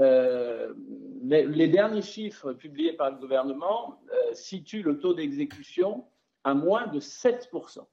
Euh, 0.00 0.74
les, 1.22 1.68
derniers 1.68 2.02
chiffres 2.02 2.52
publiés 2.52 2.92
par 2.92 3.10
le 3.10 3.16
gouvernement 3.16 3.98
euh, 4.10 4.34
situent 4.34 4.82
le 4.82 4.98
taux 4.98 5.14
d'exécution 5.14 6.04
à 6.44 6.54
moins 6.54 6.86
de 6.86 7.00
7%. 7.00 7.86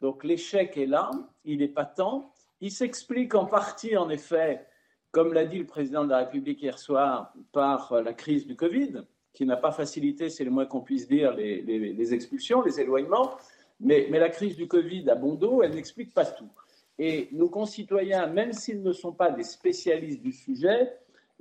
Donc 0.00 0.24
l'échec 0.24 0.76
est 0.76 0.86
là, 0.86 1.10
il 1.44 1.62
est 1.62 1.68
patent, 1.68 2.30
Il 2.60 2.70
s'explique 2.70 3.34
en 3.34 3.46
partie, 3.46 3.96
en 3.96 4.08
effet, 4.10 4.66
comme 5.10 5.32
l'a 5.32 5.44
dit 5.44 5.58
le 5.58 5.66
président 5.66 6.04
de 6.04 6.10
la 6.10 6.18
République 6.18 6.62
hier 6.62 6.78
soir, 6.78 7.32
par 7.52 8.02
la 8.02 8.12
crise 8.12 8.46
du 8.46 8.56
Covid, 8.56 9.04
qui 9.32 9.46
n'a 9.46 9.56
pas 9.56 9.72
facilité, 9.72 10.28
c'est 10.28 10.44
le 10.44 10.50
moins 10.50 10.66
qu'on 10.66 10.80
puisse 10.80 11.08
dire, 11.08 11.34
les, 11.34 12.14
expulsions, 12.14 12.62
les 12.62 12.80
éloignements. 12.80 13.34
Mais, 13.80 14.08
la 14.08 14.28
crise 14.28 14.56
du 14.56 14.68
Covid 14.68 15.10
a 15.10 15.14
bon 15.14 15.38
elle 15.62 15.74
n'explique 15.74 16.14
pas 16.14 16.24
tout. 16.24 16.50
Et 16.98 17.28
nos 17.32 17.48
concitoyens, 17.48 18.26
même 18.28 18.52
s'ils 18.52 18.82
ne 18.82 18.92
sont 18.92 19.12
pas 19.12 19.30
des 19.30 19.42
spécialistes 19.42 20.22
du 20.22 20.32
sujet, 20.32 20.92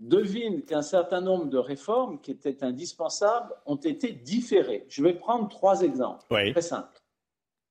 devinent 0.04 0.64
qu'un 0.64 0.82
certain 0.82 1.22
nombre 1.22 1.46
de 1.46 1.58
réformes 1.58 2.20
qui 2.20 2.32
étaient 2.32 2.64
indispensables 2.64 3.54
ont 3.66 3.78
été 3.78 4.12
différées. 4.12 4.86
Je 4.90 5.02
vais 5.02 5.14
prendre 5.14 5.48
trois 5.48 5.82
exemples 5.82 6.26
très 6.28 6.62
simples. 6.62 7.02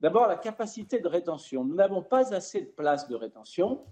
D'abord, 0.01 0.27
la 0.27 0.37
capacité 0.37 0.99
de 0.99 1.09
rétention. 1.09 1.63
Nous 1.65 1.75
n'avons 1.75 2.03
pas 2.03 2.35
assez 2.35 2.63
de 2.63 2.71
places 2.71 3.07
de 3.09 3.15
rétention. 3.15 3.83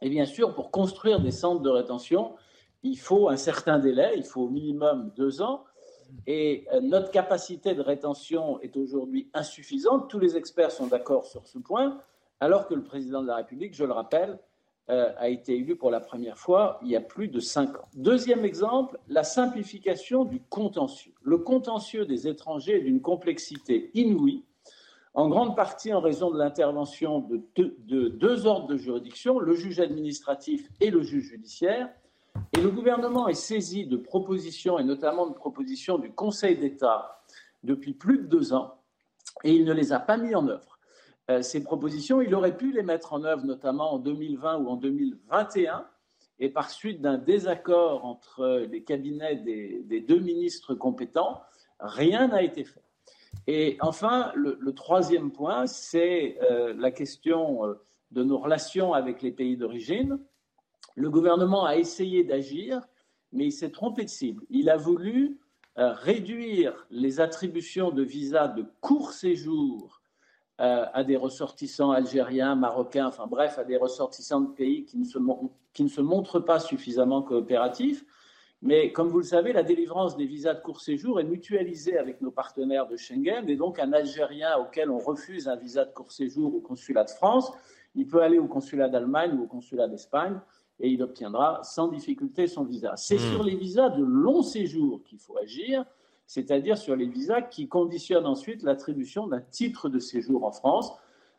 Et 0.00 0.08
bien 0.08 0.24
sûr, 0.24 0.54
pour 0.54 0.70
construire 0.70 1.20
des 1.20 1.30
centres 1.30 1.62
de 1.62 1.70
rétention, 1.70 2.34
il 2.82 2.98
faut 2.98 3.28
un 3.28 3.36
certain 3.36 3.78
délai, 3.78 4.14
il 4.16 4.24
faut 4.24 4.42
au 4.42 4.48
minimum 4.48 5.12
deux 5.14 5.42
ans. 5.42 5.64
Et 6.26 6.66
euh, 6.72 6.80
notre 6.80 7.10
capacité 7.10 7.74
de 7.74 7.82
rétention 7.82 8.60
est 8.60 8.76
aujourd'hui 8.76 9.30
insuffisante. 9.34 10.08
Tous 10.08 10.18
les 10.18 10.36
experts 10.36 10.70
sont 10.70 10.86
d'accord 10.86 11.26
sur 11.26 11.46
ce 11.46 11.58
point, 11.58 12.00
alors 12.40 12.66
que 12.66 12.74
le 12.74 12.82
président 12.82 13.22
de 13.22 13.26
la 13.26 13.36
République, 13.36 13.74
je 13.74 13.84
le 13.84 13.92
rappelle, 13.92 14.38
euh, 14.90 15.12
a 15.16 15.28
été 15.28 15.56
élu 15.56 15.76
pour 15.76 15.90
la 15.90 16.00
première 16.00 16.36
fois 16.36 16.78
il 16.82 16.90
y 16.90 16.96
a 16.96 17.00
plus 17.00 17.28
de 17.28 17.40
cinq 17.40 17.76
ans. 17.76 17.88
Deuxième 17.94 18.44
exemple, 18.44 18.98
la 19.08 19.24
simplification 19.24 20.24
du 20.24 20.40
contentieux. 20.40 21.14
Le 21.22 21.38
contentieux 21.38 22.04
des 22.04 22.28
étrangers 22.28 22.78
est 22.78 22.82
d'une 22.82 23.00
complexité 23.00 23.90
inouïe, 23.94 24.44
en 25.14 25.28
grande 25.28 25.54
partie 25.56 25.92
en 25.92 26.00
raison 26.00 26.30
de 26.30 26.38
l'intervention 26.38 27.20
de, 27.20 27.40
de 27.56 28.08
deux 28.08 28.46
ordres 28.46 28.66
de 28.66 28.76
juridiction, 28.76 29.38
le 29.38 29.54
juge 29.54 29.80
administratif 29.80 30.68
et 30.80 30.90
le 30.90 31.02
juge 31.02 31.30
judiciaire. 31.30 31.88
Et 32.52 32.60
le 32.60 32.70
gouvernement 32.70 33.28
est 33.28 33.34
saisi 33.34 33.86
de 33.86 33.96
propositions, 33.96 34.78
et 34.78 34.84
notamment 34.84 35.28
de 35.28 35.34
propositions 35.34 35.98
du 35.98 36.12
Conseil 36.12 36.56
d'État, 36.56 37.22
depuis 37.62 37.94
plus 37.94 38.18
de 38.18 38.26
deux 38.26 38.52
ans, 38.52 38.74
et 39.44 39.52
il 39.52 39.64
ne 39.64 39.72
les 39.72 39.92
a 39.92 40.00
pas 40.00 40.16
mis 40.16 40.34
en 40.34 40.48
œuvre. 40.48 40.73
Euh, 41.30 41.40
ces 41.40 41.62
propositions, 41.62 42.20
il 42.20 42.34
aurait 42.34 42.56
pu 42.56 42.72
les 42.72 42.82
mettre 42.82 43.14
en 43.14 43.24
œuvre, 43.24 43.44
notamment 43.44 43.94
en 43.94 43.98
2020 43.98 44.58
ou 44.58 44.68
en 44.68 44.76
2021, 44.76 45.86
et 46.38 46.50
par 46.50 46.70
suite 46.70 47.00
d'un 47.00 47.16
désaccord 47.16 48.04
entre 48.04 48.66
les 48.70 48.82
cabinets 48.82 49.36
des, 49.36 50.00
deux 50.06 50.18
ministres 50.18 50.74
compétents, 50.74 51.42
rien 51.80 52.28
n'a 52.28 52.42
été 52.42 52.64
fait. 52.64 52.82
Et 53.46 53.76
enfin, 53.80 54.32
le, 54.34 54.72
troisième 54.72 55.30
point, 55.30 55.66
c'est 55.66 56.38
euh, 56.42 56.74
la 56.76 56.90
question 56.90 57.66
euh, 57.66 57.74
de 58.10 58.22
nos 58.22 58.38
relations 58.38 58.92
avec 58.92 59.22
les 59.22 59.32
pays 59.32 59.56
d'origine. 59.56 60.18
Le 60.94 61.10
gouvernement 61.10 61.64
a 61.64 61.76
essayé 61.76 62.24
d'agir, 62.24 62.82
mais 63.32 63.46
il 63.46 63.52
s'est 63.52 63.70
trompé 63.70 64.04
de 64.04 64.10
cible. 64.10 64.44
Il 64.50 64.68
a 64.70 64.76
voulu 64.76 65.40
réduire 65.76 66.86
les 66.90 67.18
attributions 67.18 67.90
de 67.90 68.04
visas 68.04 68.46
de 68.46 68.64
court 68.80 69.10
séjour 69.10 70.00
euh, 70.03 70.03
à 70.58 71.02
des 71.02 71.16
ressortissants 71.16 71.90
algériens, 71.90 72.54
marocains, 72.54 73.08
enfin 73.08 73.26
bref, 73.26 73.58
à 73.58 73.64
des 73.64 73.76
ressortissants 73.76 74.40
de 74.40 74.52
pays 74.54 74.84
qui 74.84 74.98
ne 74.98 75.04
se, 75.04 75.18
qui 75.72 75.82
ne 75.82 75.88
se 75.88 76.00
montrent 76.00 76.38
pas 76.38 76.60
suffisamment 76.60 77.22
coopératifs. 77.22 78.04
Mais 78.62 78.92
comme 78.92 79.08
vous 79.08 79.18
le 79.18 79.24
savez, 79.24 79.52
la 79.52 79.62
délivrance 79.62 80.16
des 80.16 80.24
visas 80.24 80.54
de 80.54 80.60
court 80.60 80.80
séjour 80.80 81.20
est 81.20 81.24
mutualisée 81.24 81.98
avec 81.98 82.22
nos 82.22 82.30
partenaires 82.30 82.86
de 82.86 82.96
Schengen. 82.96 83.46
Et 83.48 83.56
donc, 83.56 83.78
un 83.78 83.92
Algérien 83.92 84.56
auquel 84.56 84.90
on 84.90 84.98
refuse 84.98 85.48
un 85.48 85.56
visa 85.56 85.84
de 85.84 85.92
court 85.92 86.12
séjour 86.12 86.54
au 86.54 86.60
consulat 86.60 87.04
de 87.04 87.10
France, 87.10 87.52
il 87.94 88.06
peut 88.06 88.22
aller 88.22 88.38
au 88.38 88.46
consulat 88.46 88.88
d'Allemagne 88.88 89.36
ou 89.38 89.44
au 89.44 89.46
consulat 89.46 89.86
d'Espagne 89.86 90.40
et 90.80 90.88
il 90.88 91.02
obtiendra 91.02 91.60
sans 91.62 91.88
difficulté 91.88 92.46
son 92.46 92.64
visa. 92.64 92.94
C'est 92.96 93.16
hmm. 93.16 93.32
sur 93.32 93.44
les 93.44 93.54
visas 93.54 93.90
de 93.90 94.02
long 94.02 94.42
séjour 94.42 95.02
qu'il 95.04 95.18
faut 95.18 95.36
agir 95.36 95.84
c'est-à-dire 96.26 96.78
sur 96.78 96.96
les 96.96 97.06
visas 97.06 97.42
qui 97.42 97.68
conditionnent 97.68 98.26
ensuite 98.26 98.62
l'attribution 98.62 99.26
d'un 99.26 99.40
titre 99.40 99.88
de 99.88 99.98
séjour 99.98 100.44
en 100.44 100.52
France. 100.52 100.92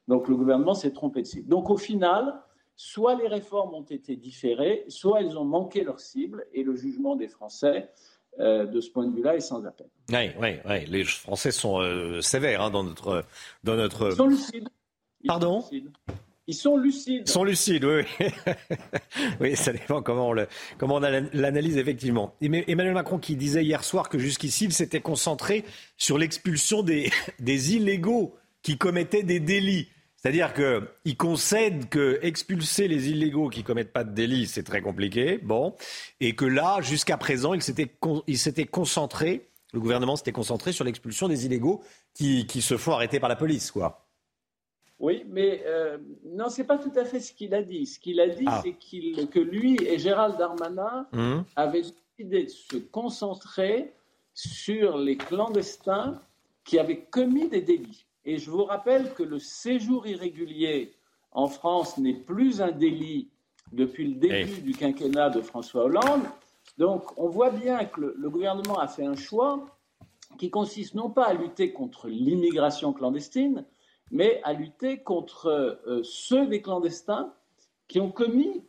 Donc 0.08 0.28
le 0.28 0.36
gouvernement 0.36 0.74
s'est 0.74 0.92
trompé 0.92 1.22
de 1.22 1.28
cible. 1.28 1.48
Donc 1.48 1.70
au 1.70 1.78
final, 1.78 2.40
soit 2.76 3.16
les 3.16 3.28
réformes 3.28 3.74
ont 3.74 3.84
été 3.84 4.16
différées, 4.16 4.86
soit 4.88 5.22
elles 5.22 5.38
ont 5.38 5.46
manqué 5.46 5.84
leur 5.84 6.00
cible, 6.00 6.46
et 6.54 6.64
le 6.64 6.76
jugement 6.76 7.16
des 7.16 7.28
Français, 7.28 7.90
euh, 8.40 8.66
de 8.66 8.82
ce 8.82 8.92
point 8.92 9.08
de 9.08 9.16
vue-là, 9.16 9.36
est 9.36 9.40
sans 9.40 9.66
appel. 9.66 9.88
Oui, 10.10 10.30
oui, 10.40 10.50
oui. 10.66 10.86
Les 10.86 11.04
Français 11.04 11.52
sont 11.52 11.80
euh, 11.80 12.22
sévères 12.22 12.62
hein, 12.62 12.70
dans 12.70 12.84
notre... 12.84 13.24
Dans 13.64 13.76
notre... 13.76 14.10
Ils 14.12 14.16
sont 14.16 14.28
lucides. 14.28 14.70
Pardon? 15.26 15.64
Ils 16.48 16.54
sont 16.54 16.78
lucides. 16.78 17.24
Ils 17.26 17.32
sont 17.32 17.44
lucides, 17.44 17.86
oui. 17.86 18.04
oui, 19.40 19.56
ça 19.56 19.74
dépend 19.74 20.02
comment 20.02 20.30
on, 20.30 20.34
le, 20.34 20.48
comment 20.78 20.96
on 20.96 21.00
l'analyse 21.00 21.78
effectivement. 21.78 22.36
Emmanuel 22.42 22.94
Macron 22.94 23.18
qui 23.18 23.36
disait 23.36 23.64
hier 23.64 23.84
soir 23.84 24.10
que 24.10 24.20
jusqu'ici, 24.20 24.66
il 24.66 24.74
s'était 24.74 25.02
concentré 25.02 25.66
sur 25.98 26.18
l'expulsion 26.18 26.84
des, 26.84 27.12
des 27.40 27.76
illégaux 27.76 28.36
qui 28.62 28.78
commettaient 28.78 29.24
des 29.24 29.40
délits. 29.40 29.90
C'est-à-dire 30.18 30.54
qu'il 30.54 31.18
concède 31.18 31.90
que 31.90 32.20
expulser 32.24 32.88
les 32.88 33.10
illégaux 33.10 33.50
qui 33.50 33.64
commettent 33.64 33.94
pas 33.94 34.04
de 34.04 34.14
délits, 34.14 34.48
c'est 34.48 34.64
très 34.64 34.82
compliqué. 34.82 35.40
Bon. 35.42 35.76
Et 36.20 36.34
que 36.34 36.46
là, 36.46 36.80
jusqu'à 36.82 37.18
présent, 37.18 37.54
il 37.54 37.62
s'était, 37.62 37.96
il 38.26 38.38
s'était 38.38 38.66
concentré, 38.66 39.50
le 39.74 39.80
gouvernement 39.80 40.16
s'était 40.16 40.32
concentré 40.32 40.72
sur 40.72 40.84
l'expulsion 40.84 41.28
des 41.28 41.46
illégaux 41.46 41.84
qui, 42.16 42.48
qui 42.48 42.62
se 42.62 42.78
font 42.78 42.94
arrêter 42.94 43.20
par 43.20 43.30
la 43.30 43.36
police, 43.36 43.70
quoi. 43.70 44.05
Oui, 45.00 45.26
mais 45.28 45.62
euh, 45.66 45.98
non, 46.24 46.50
c'est 46.50 46.64
pas 46.64 46.78
tout 46.78 46.92
à 46.96 47.04
fait 47.04 47.20
ce 47.20 47.34
qu'il 47.34 47.54
a 47.54 47.62
dit. 47.62 47.86
Ce 47.86 48.00
qu'il 48.00 48.20
a 48.20 48.28
dit, 48.28 48.46
ah. 48.48 48.62
c'est 48.64 48.74
qu'il, 48.74 49.28
que 49.30 49.40
lui 49.40 49.78
et 49.86 50.00
Gérald 50.00 50.38
Darmanin 50.38 51.08
mmh. 51.12 51.40
avaient 51.56 51.82
décidé 51.82 52.44
de 52.46 52.50
se 52.50 52.78
concentrer 52.78 53.94
sur 54.34 54.98
les 54.98 55.18
clandestins 55.18 56.20
qui 56.64 56.80
avaient 56.80 57.02
commis 57.02 57.50
des 57.50 57.62
délits. 57.62 58.06
Et 58.24 58.38
je 58.38 58.50
vous 58.50 58.64
rappelle 58.64 59.14
que 59.14 59.24
le 59.24 59.40
séjour 59.40 60.08
irrégulier 60.08 60.94
en 61.32 61.48
France 61.48 61.98
n'est 61.98 62.14
plus 62.14 62.62
un 62.62 62.72
délit 62.72 63.30
depuis 63.72 64.08
le 64.08 64.16
début 64.16 64.62
du 64.62 64.74
quinquennat 64.74 65.30
de 65.30 65.42
François 65.42 65.86
Hollande. 65.86 66.24
Donc 66.78 67.18
on 67.18 67.28
voit 67.28 67.52
bien 67.52 67.86
que 67.86 68.16
le 68.18 68.30
gouvernement 68.30 68.80
a 68.80 68.88
fait 68.88 69.06
un 69.06 69.16
choix 69.16 69.66
qui 70.38 70.50
consiste 70.50 70.96
non 70.96 71.10
pas 71.10 71.26
à 71.26 71.34
lutter 71.34 71.72
contre 71.72 72.08
l'immigration 72.08 72.94
clandestine, 72.94 73.66
mais 74.12 74.42
à 74.44 74.54
lutter 74.54 75.00
contre 75.00 75.48
euh, 75.88 76.02
ceux 76.04 76.48
des 76.48 76.62
clandestins 76.62 77.34
qui 77.88 78.00
ont 78.00 78.12
commis 78.12 78.64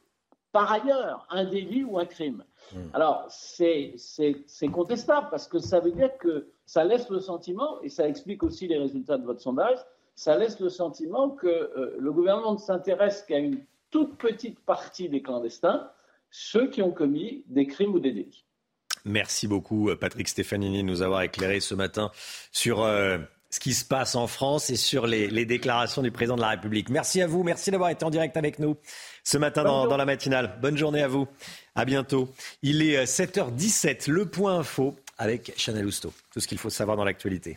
par 0.53 0.72
ailleurs 0.72 1.26
un 1.30 1.45
délit 1.45 1.84
ou 1.84 1.99
un 1.99 2.07
crime. 2.07 2.45
Hmm. 2.72 2.89
Alors, 2.95 3.26
c'est 3.28 3.95
contestable 4.72 5.28
parce 5.30 5.47
que 5.49 5.59
ça 5.59 5.80
veut 5.80 5.93
dire 5.93 6.16
que 6.18 6.49
ça 6.64 6.84
laisse 6.84 7.11
le 7.11 7.20
sentiment, 7.20 7.80
et 7.82 7.89
ça 7.89 8.09
explique 8.09 8.43
aussi 8.43 8.66
les 8.66 8.78
résultats 8.78 9.18
de 9.18 9.24
votre 9.24 9.41
sondage, 9.41 9.78
ça 10.14 10.37
laisse 10.37 10.59
le 10.61 10.70
sentiment 10.70 11.30
que 11.30 11.47
euh, 11.47 11.97
le 11.99 12.12
gouvernement 12.12 12.55
ne 12.55 12.59
s'intéresse 12.59 13.22
qu'à 13.22 13.39
une 13.39 13.64
toute 13.91 14.16
petite 14.16 14.59
partie 14.61 15.09
des 15.09 15.22
clandestins, 15.22 15.91
ceux 16.30 16.68
qui 16.68 16.82
ont 16.82 16.91
commis 16.91 17.45
des 17.47 17.66
crimes 17.66 17.95
ou 17.95 18.01
des 18.01 18.12
délits. 18.12 18.45
Merci 19.05 19.47
beaucoup, 19.47 19.91
Patrick 20.01 20.26
Stefanini, 20.26 20.78
de 20.78 20.89
nous 20.89 21.03
avoir 21.03 21.22
éclairé 21.22 21.61
ce 21.61 21.74
matin 21.74 22.11
sur 22.51 22.82
euh, 22.82 23.18
ce 23.57 23.61
qui 23.61 23.73
se 23.73 23.87
passe 23.87 24.15
en 24.17 24.27
France 24.27 24.69
et 24.69 24.77
sur 24.77 25.07
les, 25.07 25.47
déclarations 25.47 26.03
du 26.03 26.11
président 26.11 26.37
de 26.37 26.43
la 26.43 26.51
République. 26.51 26.91
Merci 26.91 27.23
à 27.23 27.27
vous, 27.27 27.43
merci 27.43 27.71
d'avoir 27.71 27.89
été 27.89 28.05
en 28.05 28.11
direct 28.11 28.37
avec 28.37 28.59
nous 28.59 28.77
ce 29.25 29.39
matin 29.39 29.65
dans, 29.65 29.97
la 29.97 30.05
matinale. 30.05 30.59
Bonne 30.61 30.77
journée 30.77 31.03
à 31.03 31.09
vous, 31.09 31.27
à 31.75 31.87
bientôt. 31.87 32.29
Il 32.61 32.83
est 32.83 33.05
7h17, 33.05 34.11
le 34.11 34.27
point 34.27 34.59
info 34.59 34.95
avec 35.17 35.55
Chanel 35.57 35.87
Housteau. 35.87 36.13
Tout 36.31 36.41
ce 36.41 36.47
qu'il 36.47 36.59
faut 36.59 36.69
savoir 36.69 36.99
dans 36.99 37.05
l'actualité. 37.05 37.57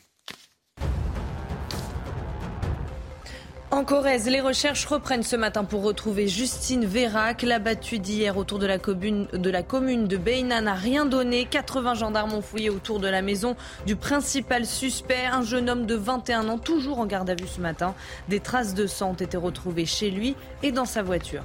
En 3.71 3.85
Corrèze, 3.85 4.27
les 4.27 4.41
recherches 4.41 4.87
reprennent 4.87 5.21
ce 5.21 5.35
matin 5.35 5.63
pour 5.63 5.83
retrouver 5.83 6.27
Justine 6.27 6.85
Vérac. 6.85 7.43
La 7.43 7.59
battue 7.59 7.99
d'hier 7.99 8.35
autour 8.35 8.57
de 8.57 8.65
la 8.65 8.79
commune 8.79 9.27
de, 9.31 9.49
la 9.51 9.61
commune 9.61 10.07
de 10.07 10.17
Beina 10.17 10.59
n'a 10.59 10.73
rien 10.73 11.05
donné. 11.05 11.45
80 11.45 11.93
gendarmes 11.93 12.33
ont 12.33 12.41
fouillé 12.41 12.71
autour 12.71 12.99
de 12.99 13.07
la 13.07 13.21
maison 13.21 13.55
du 13.85 13.95
principal 13.95 14.65
suspect, 14.65 15.27
un 15.31 15.43
jeune 15.43 15.69
homme 15.69 15.85
de 15.85 15.93
21 15.93 16.49
ans, 16.49 16.57
toujours 16.57 16.97
en 16.97 17.05
garde 17.05 17.29
à 17.29 17.35
vue 17.35 17.47
ce 17.47 17.61
matin. 17.61 17.93
Des 18.27 18.39
traces 18.39 18.73
de 18.73 18.87
sang 18.87 19.11
ont 19.11 19.13
été 19.13 19.37
retrouvées 19.37 19.85
chez 19.85 20.09
lui 20.09 20.35
et 20.63 20.71
dans 20.71 20.85
sa 20.85 21.03
voiture. 21.03 21.43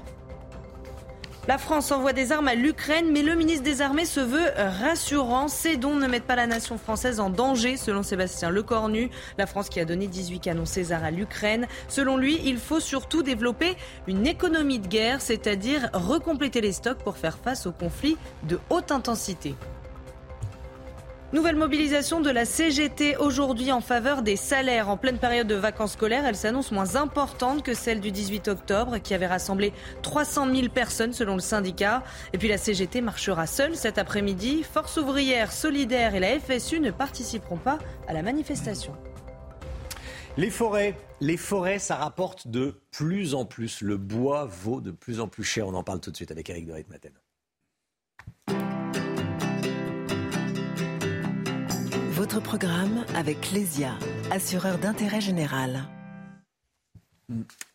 La 1.47 1.59
France 1.59 1.93
envoie 1.93 2.15
des 2.15 2.33
armes 2.33 2.49
à 2.49 2.55
l'Ukraine, 2.55 3.11
mais 3.13 3.21
le 3.21 3.35
ministre 3.35 3.65
des 3.65 3.83
Armées 3.83 4.07
se 4.07 4.21
veut 4.21 4.51
rassurant. 4.57 5.49
Ces 5.49 5.77
dons 5.77 5.95
ne 5.95 6.07
mettent 6.07 6.25
pas 6.25 6.37
la 6.37 6.47
nation 6.47 6.79
française 6.79 7.21
en 7.21 7.29
danger, 7.29 7.77
selon 7.77 8.03
Sébastien 8.03 8.49
Lecornu. 8.49 9.11
La 9.37 9.47
France 9.47 9.69
qui 9.69 9.79
a 9.79 9.85
donné 9.85 10.07
18 10.07 10.41
canons 10.41 10.65
César 10.65 11.05
à 11.05 11.11
l'Ukraine. 11.11 11.67
Selon 11.87 12.17
lui, 12.17 12.41
il 12.47 12.57
faut 12.57 12.81
surtout 12.81 13.23
développer 13.23 13.77
une 14.07 14.27
économie 14.27 14.79
de 14.79 14.87
guerre, 14.87 15.21
c'est-à-dire 15.21 15.91
recompléter 15.93 16.63
les 16.63 16.73
stocks 16.73 17.03
pour 17.05 17.19
faire 17.19 17.37
face 17.37 17.67
aux 17.67 17.73
conflits 17.73 18.17
de 18.45 18.59
haute 18.71 18.91
intensité. 18.91 19.55
Nouvelle 21.35 21.57
mobilisation 21.57 22.21
de 22.21 22.31
la 22.31 22.45
CGT 22.45 23.17
aujourd'hui 23.17 23.73
en 23.73 23.81
faveur 23.81 24.23
des 24.23 24.37
salaires. 24.37 24.89
En 24.89 24.97
pleine 24.97 25.19
période 25.19 25.49
de 25.49 25.57
vacances 25.57 25.95
scolaires, 25.95 26.25
elle 26.25 26.37
s'annonce 26.37 26.71
moins 26.71 26.95
importante 26.95 27.65
que 27.65 27.75
celle 27.75 28.01
du 28.01 28.13
18 28.13 28.47
octobre 28.47 28.99
qui 28.99 29.15
avait 29.15 29.27
rassemblé 29.27 29.73
300 30.03 30.55
000 30.55 30.69
personnes 30.69 31.13
selon 31.13 31.35
le 31.35 31.41
syndicat. 31.41 32.05
Et 32.35 32.39
puis 32.39 32.47
la 32.47 32.57
CGT 32.57 33.01
marchera 33.01 33.49
seule 33.49 33.75
cet 33.75 33.99
après-midi. 33.99 34.63
Force 34.63 34.97
ouvrière, 34.97 35.51
solidaire 35.51 36.15
et 36.15 36.21
la 36.21 36.39
FSU 36.39 36.79
ne 36.79 36.93
participeront 36.93 37.59
pas 37.59 37.81
à 38.07 38.13
la 38.13 38.23
manifestation. 38.23 38.93
Les 40.37 40.51
forêts, 40.51 40.95
les 41.21 41.37
forêts, 41.37 41.81
ça 41.81 41.97
rapporte 41.97 42.47
de 42.47 42.81
plus 42.93 43.35
en 43.35 43.45
plus. 43.45 43.81
Le 43.81 43.97
bois 43.97 44.45
vaut 44.45 44.81
de 44.81 44.93
plus 44.93 45.19
en 45.19 45.27
plus 45.27 45.43
cher. 45.43 45.67
On 45.67 45.75
en 45.75 45.83
parle 45.83 45.99
tout 45.99 46.13
de 46.13 46.17
suite 46.17 46.31
avec 46.31 46.49
Eric 46.49 46.67
de 46.67 46.75
Ritmaten. 46.75 47.11
Votre 52.25 52.41
programme 52.41 53.05
avec 53.15 53.43
Clésia, 53.43 53.91
assureur 54.31 54.79
d'intérêt 54.79 55.21
général. 55.21 55.83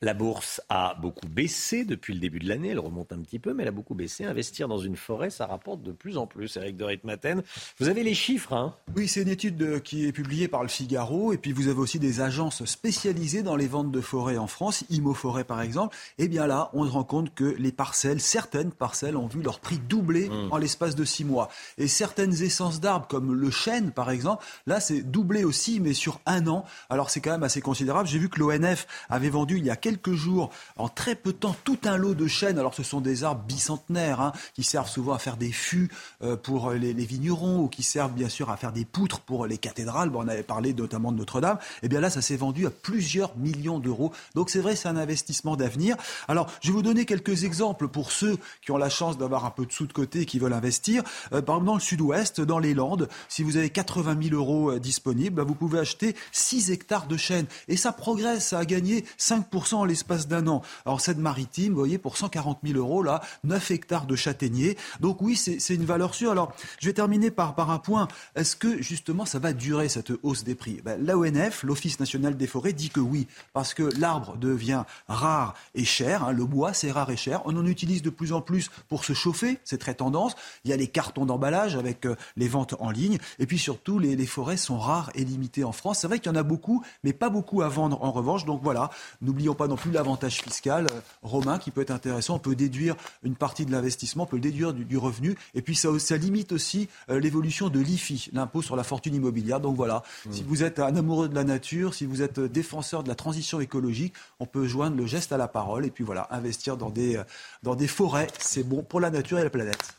La 0.02 0.14
bourse 0.14 0.62
a 0.70 0.96
beaucoup 0.96 1.28
baissé 1.28 1.86
depuis 1.86 2.14
le 2.14 2.20
début 2.20 2.40
de 2.40 2.48
l'année. 2.48 2.70
Elle 2.70 2.80
remonte 2.80 3.12
un 3.12 3.20
petit 3.20 3.40
peu, 3.40 3.54
mais 3.54 3.64
elle 3.64 3.70
a 3.70 3.74
beaucoup 3.74 3.96
baissé. 3.96 4.24
Investir 4.26 4.68
dans 4.68 4.78
une 4.78 4.96
forêt, 4.96 5.30
ça 5.30 5.46
rapporte 5.46 5.82
de 5.82 5.92
plus 5.92 6.18
en 6.18 6.28
plus. 6.28 6.58
Eric 6.58 6.78
de 6.78 6.84
Ritmaten, 6.84 7.42
vous 7.80 7.88
avez 7.90 8.04
les 8.04 8.14
chiffres, 8.14 8.54
hein 8.54 8.76
Oui, 8.96 9.08
c'est 9.08 9.22
une 9.22 9.30
étude 9.30 9.82
qui 9.82 10.06
est 10.06 10.12
publiée 10.12 10.48
par 10.48 10.62
le 10.62 10.70
Figaro. 10.70 11.34
Et 11.34 11.38
puis 11.38 11.52
vous 11.52 11.68
avez 11.68 11.80
aussi 11.80 12.00
des 12.00 12.22
agences 12.22 12.64
spécialisées 12.66 13.44
dans 13.44 13.56
les 13.56 13.68
ventes 13.68 13.92
de 13.92 14.02
forêts 14.02 14.38
en 14.38 14.48
France, 14.48 14.84
Imo 14.90 15.14
Forêt 15.14 15.44
par 15.44 15.62
exemple. 15.62 15.96
Et 16.18 16.28
bien 16.28 16.48
là, 16.48 16.70
on 16.74 16.86
se 16.86 16.92
rend 16.92 17.04
compte 17.04 17.34
que 17.34 17.56
les 17.58 17.72
parcelles, 17.72 18.22
certaines 18.22 18.72
parcelles, 18.72 19.18
ont 19.18 19.28
vu 19.28 19.42
leur 19.42 19.60
prix 19.60 19.80
doubler 19.80 20.30
Mmh. 20.30 20.52
en 20.52 20.58
l'espace 20.58 20.96
de 20.96 21.06
six 21.06 21.24
mois. 21.24 21.50
Et 21.78 21.88
certaines 21.88 22.42
essences 22.44 22.80
d'arbres, 22.80 23.08
comme 23.08 23.34
le 23.34 23.52
chêne 23.52 23.92
par 23.92 24.12
exemple, 24.12 24.44
là 24.68 24.80
c'est 24.80 25.02
doublé 25.02 25.44
aussi, 25.44 25.80
mais 25.80 25.94
sur 25.94 26.20
un 26.26 26.48
an. 26.48 26.66
Alors 26.90 27.10
c'est 27.10 27.22
quand 27.22 27.32
même 27.32 27.44
assez 27.44 27.62
considérable. 27.62 28.08
J'ai 28.08 28.20
vu 28.20 28.30
que 28.30 28.40
l'ONF 28.40 28.88
avait 29.10 29.30
vendu 29.30 29.39
il 29.46 29.66
y 29.66 29.70
a 29.70 29.76
quelques 29.76 30.14
jours, 30.14 30.50
en 30.78 30.90
très 30.90 31.16
peu 31.16 31.32
de 31.32 31.38
temps, 31.38 31.56
tout 31.64 31.80
un 31.86 31.98
lot 31.98 32.14
de 32.14 32.28
chênes. 32.28 32.60
Alors 32.60 32.74
ce 32.74 32.84
sont 32.84 33.02
des 33.02 33.24
arbres 33.24 33.44
bicentenaires 33.44 34.22
hein, 34.22 34.34
qui 34.54 34.64
servent 34.64 34.90
souvent 34.90 35.14
à 35.14 35.20
faire 35.20 35.38
des 35.38 35.52
fûts 35.52 35.90
euh, 36.24 36.36
pour 36.36 36.72
les, 36.72 36.94
les 36.94 37.06
vignerons 37.06 37.64
ou 37.64 37.68
qui 37.68 37.84
servent 37.84 38.14
bien 38.14 38.30
sûr 38.30 38.50
à 38.50 38.58
faire 38.58 38.72
des 38.72 38.86
poutres 38.86 39.20
pour 39.20 39.46
les 39.46 39.58
cathédrales. 39.58 40.10
Bon, 40.10 40.24
on 40.24 40.28
avait 40.28 40.44
parlé 40.44 40.74
notamment 40.74 41.12
de 41.12 41.18
Notre-Dame. 41.18 41.58
Et 41.84 41.90
bien 41.90 42.00
là, 42.00 42.10
ça 42.10 42.22
s'est 42.22 42.36
vendu 42.36 42.66
à 42.66 42.70
plusieurs 42.70 43.38
millions 43.38 43.80
d'euros. 43.80 44.12
Donc 44.36 44.50
c'est 44.50 44.60
vrai, 44.60 44.76
c'est 44.76 44.88
un 44.88 44.98
investissement 44.98 45.56
d'avenir. 45.56 45.96
Alors 46.28 46.52
je 46.62 46.68
vais 46.68 46.74
vous 46.74 46.82
donner 46.82 47.06
quelques 47.06 47.44
exemples 47.44 47.88
pour 47.88 48.12
ceux 48.12 48.38
qui 48.62 48.72
ont 48.72 48.78
la 48.78 48.90
chance 48.90 49.18
d'avoir 49.18 49.46
un 49.46 49.52
peu 49.52 49.66
de 49.66 49.72
sous 49.72 49.88
de 49.88 49.94
côté 49.94 50.22
et 50.22 50.26
qui 50.26 50.40
veulent 50.40 50.54
investir. 50.54 51.04
Euh, 51.34 51.42
par 51.42 51.56
exemple, 51.56 51.68
dans 51.68 51.74
le 51.76 51.80
sud-ouest, 51.80 52.42
dans 52.42 52.60
les 52.60 52.74
Landes, 52.74 53.10
si 53.28 53.44
vous 53.44 53.58
avez 53.58 53.70
80 53.70 54.18
000 54.22 54.36
euros 54.36 54.72
euh, 54.72 54.80
disponibles, 54.80 55.36
bah, 55.36 55.44
vous 55.44 55.56
pouvez 55.56 55.80
acheter 55.80 56.16
6 56.32 56.72
hectares 56.72 57.08
de 57.08 57.18
chênes. 57.18 57.46
Et 57.68 57.78
ça 57.78 57.92
progresse, 57.92 58.48
ça 58.48 58.60
a 58.60 58.66
gagné 58.66 59.06
5% 59.30 59.76
en 59.76 59.86
l'espace 59.86 60.28
d'un 60.28 60.48
an. 60.48 60.62
Alors 60.86 61.02
Seine-Maritime, 61.02 61.74
vous 61.74 61.80
voyez, 61.80 61.98
pour 61.98 62.18
140 62.18 62.60
000 62.64 62.78
euros, 62.78 63.04
là, 63.04 63.22
9 63.44 63.72
hectares 63.72 64.06
de 64.06 64.16
châtaigniers. 64.16 64.78
Donc 65.00 65.22
oui, 65.22 65.36
c'est 65.36 65.74
une 65.74 65.86
valeur 65.86 66.16
sûre. 66.16 66.32
Alors 66.32 66.54
je 66.80 66.88
vais 66.88 66.94
terminer 66.94 67.32
par, 67.32 67.56
par 67.56 67.72
un 67.72 67.80
point. 67.80 68.08
Est-ce 68.36 68.56
que 68.56 68.82
justement 68.82 69.26
ça 69.26 69.40
va 69.40 69.54
durer 69.54 69.90
cette 69.90 70.12
hausse 70.24 70.44
des 70.44 70.56
prix? 70.56 70.82
Ben, 70.84 71.00
L'ONF, 71.04 71.64
l'Office 71.64 72.00
national 72.00 72.38
des 72.38 72.48
forêts, 72.48 72.74
dit 72.74 72.90
que 72.90 73.00
oui, 73.00 73.28
parce 73.54 73.74
que 73.74 73.84
l'arbre 74.00 74.38
devient 74.38 74.84
rare 75.08 75.54
et 75.76 75.86
cher. 75.86 76.24
hein. 76.24 76.32
le 76.32 76.46
bois, 76.46 76.74
c'est 76.74 76.92
rare 76.92 77.10
et 77.10 77.18
cher. 77.18 77.42
On 77.46 77.56
en 77.58 77.66
utilise 77.66 78.02
de 78.02 78.10
plus 78.10 78.34
en 78.34 78.42
plus 78.42 78.70
pour 78.88 79.04
se 79.06 79.14
chauffer, 79.14 79.60
c'est 79.64 79.78
très 79.78 79.94
tendance. 79.94 80.36
Il 80.64 80.72
y 80.72 80.74
a 80.74 80.78
les 80.78 80.88
cartons 80.88 81.26
d'emballage 81.26 81.76
avec 81.76 82.06
euh, 82.06 82.16
les 82.38 82.48
ventes 82.48 82.76
en 82.80 82.90
ligne. 82.92 83.18
Et 83.40 83.46
puis 83.46 83.58
surtout, 83.58 84.00
les, 84.00 84.16
les 84.16 84.26
forêts 84.26 84.58
sont 84.58 84.80
rares 84.80 85.12
et 85.16 85.24
limitées 85.24 85.64
en 85.64 85.72
France. 85.72 86.00
C'est 86.00 86.08
vrai 86.08 86.20
qu'il 86.20 86.32
y 86.32 86.36
en 86.36 86.40
a 86.40 86.44
beaucoup, 86.44 86.84
mais 87.04 87.14
pas 87.14 87.30
beaucoup 87.30 87.62
à 87.62 87.68
vendre 87.68 88.02
en 88.04 88.12
revanche. 88.12 88.46
Donc 88.46 88.62
voilà, 88.64 88.90
n'oublions 89.22 89.56
pas 89.56 89.68
non 89.68 89.76
plus 89.76 89.92
l'avantage 89.92 90.42
fiscal, 90.42 90.88
euh, 90.88 91.00
Romain, 91.22 91.60
qui 91.60 91.72
peut 91.72 91.82
être 91.82 91.92
intéressant. 91.92 92.36
On 92.36 92.40
peut 92.40 92.56
déduire 92.56 92.96
une 93.24 93.36
partie 93.36 93.66
de 93.66 93.72
l'investissement, 93.72 94.24
on 94.24 94.26
peut 94.26 94.38
le 94.38 94.42
déduire 94.42 94.74
du, 94.74 94.86
du 94.86 94.98
revenu. 94.98 95.36
Et 95.56 95.62
puis 95.62 95.76
ça, 95.76 95.90
ça 96.00 96.18
limite 96.18 96.52
aussi 96.52 96.90
euh, 97.10 97.20
l'évolution 97.20 97.70
de 97.70 97.80
l'IFI, 97.80 98.30
l'impôt 98.34 98.62
sur 98.62 98.76
la 98.76 98.84
fortune 98.84 99.16
immobilière. 99.16 99.60
Donc 99.60 99.76
voilà, 99.76 100.04
si 100.32 100.44
vous 100.44 100.64
êtes 100.64 100.80
un 100.80 100.96
amoureux 100.96 101.30
de 101.30 101.36
la 101.36 101.44
nature, 101.44 101.94
si 101.94 102.06
vous 102.06 102.22
êtes 102.22 102.40
euh, 102.40 102.50
défenseur 102.50 103.04
de 103.04 103.10
la 103.10 103.16
transition 103.16 103.60
écologique, 103.60 104.14
on 104.40 104.46
peut 104.46 104.68
joindre 104.68 104.98
le 104.98 105.06
geste 105.06 105.32
à 105.32 105.38
la 105.38 105.48
parole. 105.48 105.86
Et 105.86 105.92
puis 105.92 106.04
voilà, 106.04 106.28
investir 106.32 106.78
dans 106.78 106.90
des, 106.90 107.22
dans 107.64 107.76
des 107.76 107.88
forêts, 107.88 108.28
c'est 108.40 108.64
bon 108.64 108.84
pour 108.84 109.00
la 109.00 109.10
nature 109.10 109.40
et 109.40 109.44
la 109.44 109.50
planète. 109.50 109.96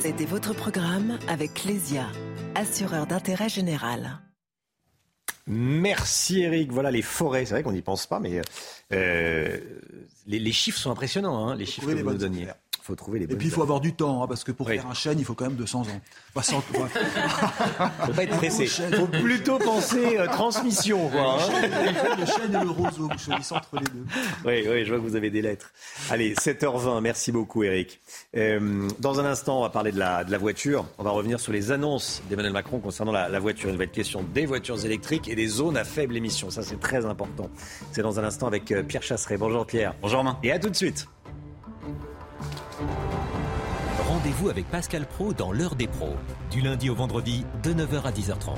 C'était 0.00 0.24
votre 0.24 0.54
programme 0.54 1.18
avec 1.28 1.54
Clésia, 1.54 2.06
assureur 2.54 3.06
d'intérêt 3.06 3.48
général. 3.48 4.18
Merci 5.46 6.42
Eric. 6.42 6.70
Voilà 6.72 6.90
les 6.90 7.02
forêts. 7.02 7.46
C'est 7.46 7.54
vrai 7.54 7.62
qu'on 7.62 7.72
n'y 7.72 7.82
pense 7.82 8.06
pas, 8.06 8.20
mais 8.20 8.42
euh, 8.92 9.58
les, 10.26 10.38
les 10.38 10.52
chiffres 10.52 10.78
sont 10.78 10.90
impressionnants. 10.90 11.48
hein, 11.48 11.56
les 11.56 11.64
chiffres 11.64 11.86
que 11.86 11.92
vous 11.92 11.98
nous 11.98 12.04
bonnes 12.04 12.18
donniez. 12.18 12.48
Faut 12.88 12.94
trouver 12.94 13.18
les 13.18 13.26
Et 13.26 13.36
puis 13.36 13.48
il 13.48 13.50
faut 13.50 13.62
avoir 13.62 13.80
du 13.80 13.92
temps, 13.92 14.22
hein, 14.22 14.26
parce 14.26 14.44
que 14.44 14.52
pour 14.52 14.66
faire 14.66 14.86
un 14.86 14.94
chêne, 14.94 15.18
il 15.18 15.24
faut 15.24 15.34
quand 15.34 15.44
même 15.44 15.56
200 15.56 15.82
ans. 15.82 15.84
Enfin, 16.34 16.42
100, 16.42 16.56
ouais. 16.56 16.88
Faut 18.06 18.12
pas 18.12 18.22
être 18.22 18.36
pressé. 18.36 18.66
Chêne. 18.66 18.94
Faut 18.94 19.06
plutôt 19.06 19.58
penser 19.58 20.16
euh, 20.18 20.26
transmission. 20.26 21.08
Quoi, 21.08 21.34
hein. 21.34 22.16
Le 22.18 22.26
chêne 22.26 22.54
et 22.54 22.64
le 22.64 22.70
roseau, 22.70 23.08
je 23.12 23.24
choisissez 23.24 23.54
entre 23.54 23.74
les 23.74 23.84
deux. 23.84 24.04
Oui, 24.44 24.64
oui, 24.70 24.84
je 24.84 24.90
vois 24.90 25.02
que 25.02 25.08
vous 25.08 25.16
avez 25.16 25.30
des 25.30 25.42
lettres. 25.42 25.72
Allez, 26.10 26.34
7h20, 26.34 27.00
merci 27.00 27.32
beaucoup 27.32 27.64
Eric. 27.64 28.00
Euh, 28.36 28.88
dans 29.00 29.20
un 29.20 29.24
instant, 29.24 29.58
on 29.58 29.62
va 29.62 29.70
parler 29.70 29.90
de 29.90 29.98
la, 29.98 30.24
de 30.24 30.30
la 30.30 30.38
voiture. 30.38 30.86
On 30.98 31.02
va 31.02 31.10
revenir 31.10 31.40
sur 31.40 31.52
les 31.52 31.72
annonces 31.72 32.22
d'Emmanuel 32.30 32.52
Macron 32.52 32.78
concernant 32.78 33.12
la, 33.12 33.28
la 33.28 33.40
voiture. 33.40 33.68
Il 33.70 33.76
va 33.76 33.84
être 33.84 33.92
question 33.92 34.22
des 34.22 34.46
voitures 34.46 34.84
électriques 34.84 35.28
et 35.28 35.34
des 35.34 35.48
zones 35.48 35.76
à 35.76 35.84
faible 35.84 36.16
émission. 36.16 36.50
Ça, 36.50 36.62
c'est 36.62 36.80
très 36.80 37.04
important. 37.04 37.50
C'est 37.92 38.02
dans 38.02 38.20
un 38.20 38.24
instant 38.24 38.46
avec 38.46 38.70
euh, 38.70 38.82
Pierre 38.82 39.02
Chasseret. 39.02 39.36
Bonjour 39.36 39.66
Pierre. 39.66 39.94
Bonjour 40.00 40.18
Romain. 40.18 40.38
Et 40.42 40.52
à 40.52 40.58
tout 40.58 40.70
de 40.70 40.76
suite. 40.76 41.08
Rendez-vous 44.06 44.48
avec 44.48 44.66
Pascal 44.70 45.06
Pro 45.06 45.32
dans 45.32 45.52
l'heure 45.52 45.74
des 45.74 45.88
pros, 45.88 46.16
du 46.50 46.60
lundi 46.60 46.88
au 46.90 46.94
vendredi 46.94 47.44
de 47.62 47.72
9h 47.72 48.02
à 48.04 48.12
10h30. 48.12 48.56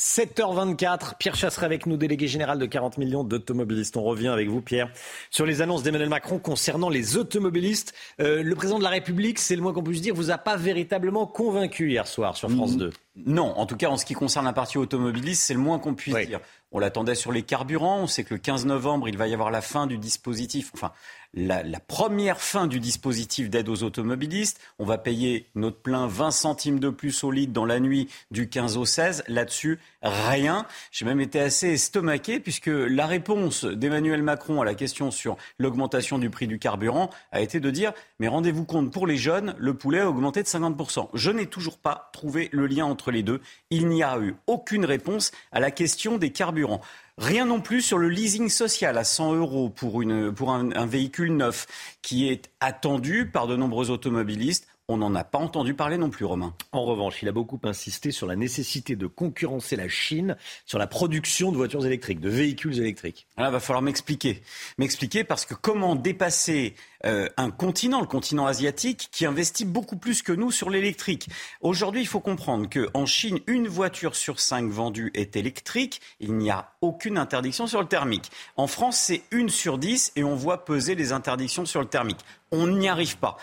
7h24, 0.00 1.18
Pierre 1.18 1.34
Chasseret 1.34 1.66
avec 1.66 1.84
nous, 1.84 1.98
délégué 1.98 2.26
général 2.26 2.58
de 2.58 2.64
40 2.64 2.96
millions 2.96 3.22
d'automobilistes. 3.22 3.98
On 3.98 4.02
revient 4.02 4.28
avec 4.28 4.48
vous, 4.48 4.62
Pierre, 4.62 4.90
sur 5.30 5.44
les 5.44 5.60
annonces 5.60 5.82
d'Emmanuel 5.82 6.08
Macron 6.08 6.38
concernant 6.38 6.88
les 6.88 7.18
automobilistes. 7.18 7.92
Euh, 8.18 8.42
le 8.42 8.54
président 8.54 8.78
de 8.78 8.84
la 8.84 8.88
République, 8.90 9.38
c'est 9.38 9.56
le 9.56 9.62
moins 9.62 9.74
qu'on 9.74 9.82
puisse 9.82 10.00
dire, 10.00 10.14
vous 10.14 10.30
a 10.30 10.38
pas 10.38 10.56
véritablement 10.56 11.26
convaincu 11.26 11.90
hier 11.90 12.06
soir 12.06 12.34
sur 12.36 12.50
France 12.50 12.78
2. 12.78 12.90
Non, 13.26 13.52
en 13.58 13.66
tout 13.66 13.76
cas 13.76 13.88
en 13.88 13.98
ce 13.98 14.06
qui 14.06 14.14
concerne 14.14 14.46
la 14.46 14.54
partie 14.54 14.78
automobiliste, 14.78 15.42
c'est 15.42 15.54
le 15.54 15.60
moins 15.60 15.78
qu'on 15.78 15.94
puisse 15.94 16.16
dire. 16.26 16.40
On 16.72 16.78
l'attendait 16.78 17.16
sur 17.16 17.32
les 17.32 17.42
carburants, 17.42 17.98
on 17.98 18.06
sait 18.06 18.22
que 18.22 18.34
le 18.34 18.38
15 18.38 18.66
novembre, 18.66 19.08
il 19.08 19.18
va 19.18 19.26
y 19.26 19.34
avoir 19.34 19.50
la 19.50 19.60
fin 19.60 19.86
du 19.88 19.98
dispositif, 19.98 20.70
enfin 20.74 20.92
la, 21.34 21.62
première 21.80 22.40
fin 22.40 22.66
du 22.66 22.80
dispositif 22.80 23.50
d'aide 23.50 23.68
aux 23.68 23.82
automobilistes. 23.82 24.60
On 24.78 24.84
va 24.84 24.98
payer 24.98 25.46
notre 25.54 25.78
plein 25.78 26.06
20 26.06 26.30
centimes 26.30 26.80
de 26.80 26.90
plus 26.90 27.24
au 27.24 27.30
litre 27.30 27.52
dans 27.52 27.64
la 27.64 27.80
nuit 27.80 28.08
du 28.30 28.48
15 28.48 28.76
au 28.76 28.84
16. 28.84 29.24
Là-dessus, 29.28 29.78
rien. 30.02 30.66
J'ai 30.90 31.04
même 31.04 31.20
été 31.20 31.40
assez 31.40 31.68
estomaqué 31.68 32.40
puisque 32.40 32.70
la 32.72 33.06
réponse 33.06 33.64
d'Emmanuel 33.64 34.22
Macron 34.22 34.60
à 34.60 34.64
la 34.64 34.74
question 34.74 35.10
sur 35.10 35.36
l'augmentation 35.58 36.18
du 36.18 36.30
prix 36.30 36.46
du 36.46 36.58
carburant 36.58 37.10
a 37.32 37.40
été 37.40 37.60
de 37.60 37.70
dire 37.70 37.92
mais 38.18 38.28
rendez-vous 38.28 38.64
compte, 38.64 38.92
pour 38.92 39.06
les 39.06 39.16
jeunes, 39.16 39.54
le 39.58 39.74
poulet 39.74 40.00
a 40.00 40.08
augmenté 40.08 40.42
de 40.42 40.48
50%. 40.48 41.08
Je 41.14 41.30
n'ai 41.30 41.46
toujours 41.46 41.78
pas 41.78 42.10
trouvé 42.12 42.48
le 42.52 42.66
lien 42.66 42.84
entre 42.84 43.10
les 43.10 43.22
deux. 43.22 43.40
Il 43.70 43.88
n'y 43.88 44.02
a 44.02 44.18
eu 44.18 44.34
aucune 44.46 44.84
réponse 44.84 45.32
à 45.52 45.60
la 45.60 45.70
question 45.70 46.18
des 46.18 46.30
carburants. 46.30 46.80
Rien 47.18 47.46
non 47.46 47.60
plus 47.60 47.82
sur 47.82 47.98
le 47.98 48.08
leasing 48.08 48.48
social 48.48 48.96
à 48.96 49.04
100 49.04 49.34
euros 49.34 49.68
pour, 49.68 50.02
une, 50.02 50.32
pour 50.32 50.52
un, 50.52 50.72
un 50.72 50.86
véhicule 50.86 51.36
neuf 51.36 51.66
qui 52.02 52.28
est 52.28 52.50
attendu 52.60 53.30
par 53.30 53.46
de 53.46 53.56
nombreux 53.56 53.90
automobilistes. 53.90 54.66
On 54.92 54.96
n'en 54.96 55.14
a 55.14 55.22
pas 55.22 55.38
entendu 55.38 55.74
parler 55.74 55.98
non 55.98 56.10
plus, 56.10 56.24
Romain. 56.24 56.52
En 56.72 56.84
revanche, 56.84 57.22
il 57.22 57.28
a 57.28 57.32
beaucoup 57.32 57.60
insisté 57.62 58.10
sur 58.10 58.26
la 58.26 58.34
nécessité 58.34 58.96
de 58.96 59.06
concurrencer 59.06 59.76
la 59.76 59.86
Chine 59.86 60.36
sur 60.66 60.80
la 60.80 60.88
production 60.88 61.52
de 61.52 61.56
voitures 61.56 61.86
électriques, 61.86 62.18
de 62.18 62.28
véhicules 62.28 62.76
électriques. 62.76 63.28
Là, 63.38 63.50
il 63.50 63.52
va 63.52 63.60
falloir 63.60 63.82
m'expliquer. 63.82 64.42
M'expliquer 64.78 65.22
parce 65.22 65.44
que 65.44 65.54
comment 65.54 65.94
dépasser 65.94 66.74
euh, 67.06 67.28
un 67.36 67.52
continent, 67.52 68.00
le 68.00 68.08
continent 68.08 68.46
asiatique, 68.46 69.10
qui 69.12 69.26
investit 69.26 69.64
beaucoup 69.64 69.96
plus 69.96 70.22
que 70.22 70.32
nous 70.32 70.50
sur 70.50 70.70
l'électrique? 70.70 71.28
Aujourd'hui, 71.60 72.00
il 72.00 72.08
faut 72.08 72.18
comprendre 72.18 72.68
qu'en 72.68 73.06
Chine, 73.06 73.38
une 73.46 73.68
voiture 73.68 74.16
sur 74.16 74.40
cinq 74.40 74.72
vendue 74.72 75.12
est 75.14 75.36
électrique. 75.36 76.00
Il 76.18 76.34
n'y 76.34 76.50
a 76.50 76.72
aucune 76.80 77.16
interdiction 77.16 77.68
sur 77.68 77.80
le 77.80 77.86
thermique. 77.86 78.32
En 78.56 78.66
France, 78.66 78.96
c'est 78.96 79.22
une 79.30 79.50
sur 79.50 79.78
dix 79.78 80.10
et 80.16 80.24
on 80.24 80.34
voit 80.34 80.64
peser 80.64 80.96
les 80.96 81.12
interdictions 81.12 81.64
sur 81.64 81.80
le 81.80 81.86
thermique. 81.86 82.24
On 82.50 82.66
n'y 82.66 82.88
arrive 82.88 83.18
pas. 83.18 83.36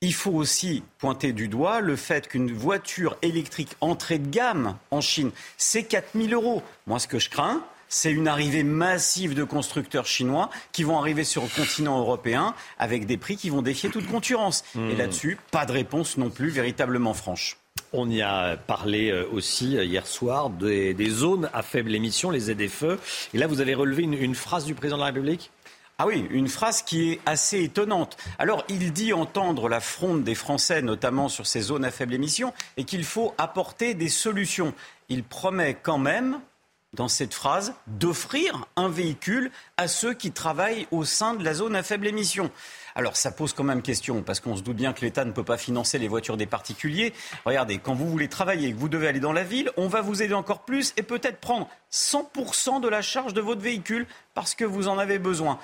Il 0.00 0.14
faut 0.14 0.30
aussi 0.30 0.84
pointer 0.98 1.32
du 1.32 1.48
doigt 1.48 1.80
le 1.80 1.96
fait 1.96 2.28
qu'une 2.28 2.52
voiture 2.52 3.16
électrique 3.22 3.70
entrée 3.80 4.20
de 4.20 4.28
gamme 4.28 4.76
en 4.92 5.00
Chine, 5.00 5.32
c'est 5.56 5.82
4000 5.82 6.34
euros. 6.34 6.62
Moi, 6.86 7.00
ce 7.00 7.08
que 7.08 7.18
je 7.18 7.28
crains, 7.28 7.64
c'est 7.88 8.12
une 8.12 8.28
arrivée 8.28 8.62
massive 8.62 9.34
de 9.34 9.42
constructeurs 9.42 10.06
chinois 10.06 10.50
qui 10.70 10.84
vont 10.84 10.98
arriver 11.00 11.24
sur 11.24 11.42
le 11.42 11.48
continent 11.48 11.98
européen 11.98 12.54
avec 12.78 13.06
des 13.06 13.16
prix 13.16 13.36
qui 13.36 13.50
vont 13.50 13.60
défier 13.62 13.90
toute 13.90 14.06
concurrence. 14.06 14.62
Et 14.76 14.78
Hmm. 14.78 14.98
là-dessus, 14.98 15.38
pas 15.50 15.66
de 15.66 15.72
réponse 15.72 16.16
non 16.16 16.30
plus 16.30 16.50
véritablement 16.50 17.14
franche. 17.14 17.56
On 17.92 18.08
y 18.10 18.22
a 18.22 18.56
parlé 18.56 19.10
euh, 19.10 19.24
aussi 19.32 19.78
euh, 19.78 19.84
hier 19.84 20.06
soir 20.06 20.50
des, 20.50 20.94
des 20.94 21.08
zones 21.10 21.48
à 21.54 21.62
faible 21.62 21.94
émission, 21.94 22.30
les 22.30 22.40
ZFE. 22.40 22.98
Et 23.34 23.38
là, 23.38 23.46
vous 23.46 23.60
avez 23.60 23.74
relevé 23.74 24.02
une, 24.02 24.14
une 24.14 24.34
phrase 24.34 24.64
du 24.64 24.74
président 24.74 24.96
de 24.96 25.00
la 25.00 25.06
République? 25.06 25.50
Ah 26.00 26.06
oui, 26.06 26.28
une 26.30 26.46
phrase 26.46 26.82
qui 26.82 27.10
est 27.10 27.20
assez 27.26 27.60
étonnante. 27.60 28.16
Alors, 28.38 28.64
il 28.68 28.92
dit 28.92 29.12
entendre 29.12 29.68
la 29.68 29.80
fronde 29.80 30.22
des 30.22 30.36
Français, 30.36 30.80
notamment 30.80 31.28
sur 31.28 31.44
ces 31.44 31.60
zones 31.60 31.84
à 31.84 31.90
faible 31.90 32.14
émission, 32.14 32.54
et 32.76 32.84
qu'il 32.84 33.02
faut 33.02 33.34
apporter 33.36 33.94
des 33.94 34.08
solutions. 34.08 34.74
Il 35.08 35.24
promet 35.24 35.74
quand 35.74 35.98
même, 35.98 36.38
dans 36.92 37.08
cette 37.08 37.34
phrase, 37.34 37.74
d'offrir 37.88 38.66
un 38.76 38.88
véhicule 38.88 39.50
à 39.76 39.88
ceux 39.88 40.14
qui 40.14 40.30
travaillent 40.30 40.86
au 40.92 41.04
sein 41.04 41.34
de 41.34 41.44
la 41.44 41.52
zone 41.52 41.74
à 41.74 41.82
faible 41.82 42.06
émission. 42.06 42.52
Alors 42.94 43.16
ça 43.16 43.32
pose 43.32 43.52
quand 43.52 43.64
même 43.64 43.82
question, 43.82 44.22
parce 44.22 44.38
qu'on 44.38 44.56
se 44.56 44.62
doute 44.62 44.76
bien 44.76 44.92
que 44.92 45.00
l'État 45.00 45.24
ne 45.24 45.32
peut 45.32 45.42
pas 45.42 45.58
financer 45.58 45.98
les 45.98 46.06
voitures 46.06 46.36
des 46.36 46.46
particuliers. 46.46 47.12
Regardez, 47.44 47.78
quand 47.78 47.94
vous 47.94 48.08
voulez 48.08 48.28
travailler, 48.28 48.72
que 48.72 48.78
vous 48.78 48.88
devez 48.88 49.08
aller 49.08 49.20
dans 49.20 49.32
la 49.32 49.42
ville, 49.42 49.72
on 49.76 49.88
va 49.88 50.00
vous 50.00 50.22
aider 50.22 50.34
encore 50.34 50.60
plus 50.60 50.94
et 50.96 51.02
peut-être 51.02 51.38
prendre 51.38 51.68
100% 51.92 52.80
de 52.80 52.88
la 52.88 53.02
charge 53.02 53.34
de 53.34 53.40
votre 53.40 53.62
véhicule 53.62 54.06
parce 54.34 54.54
que 54.54 54.64
vous 54.64 54.86
en 54.86 54.96
avez 54.98 55.18
besoin. 55.18 55.58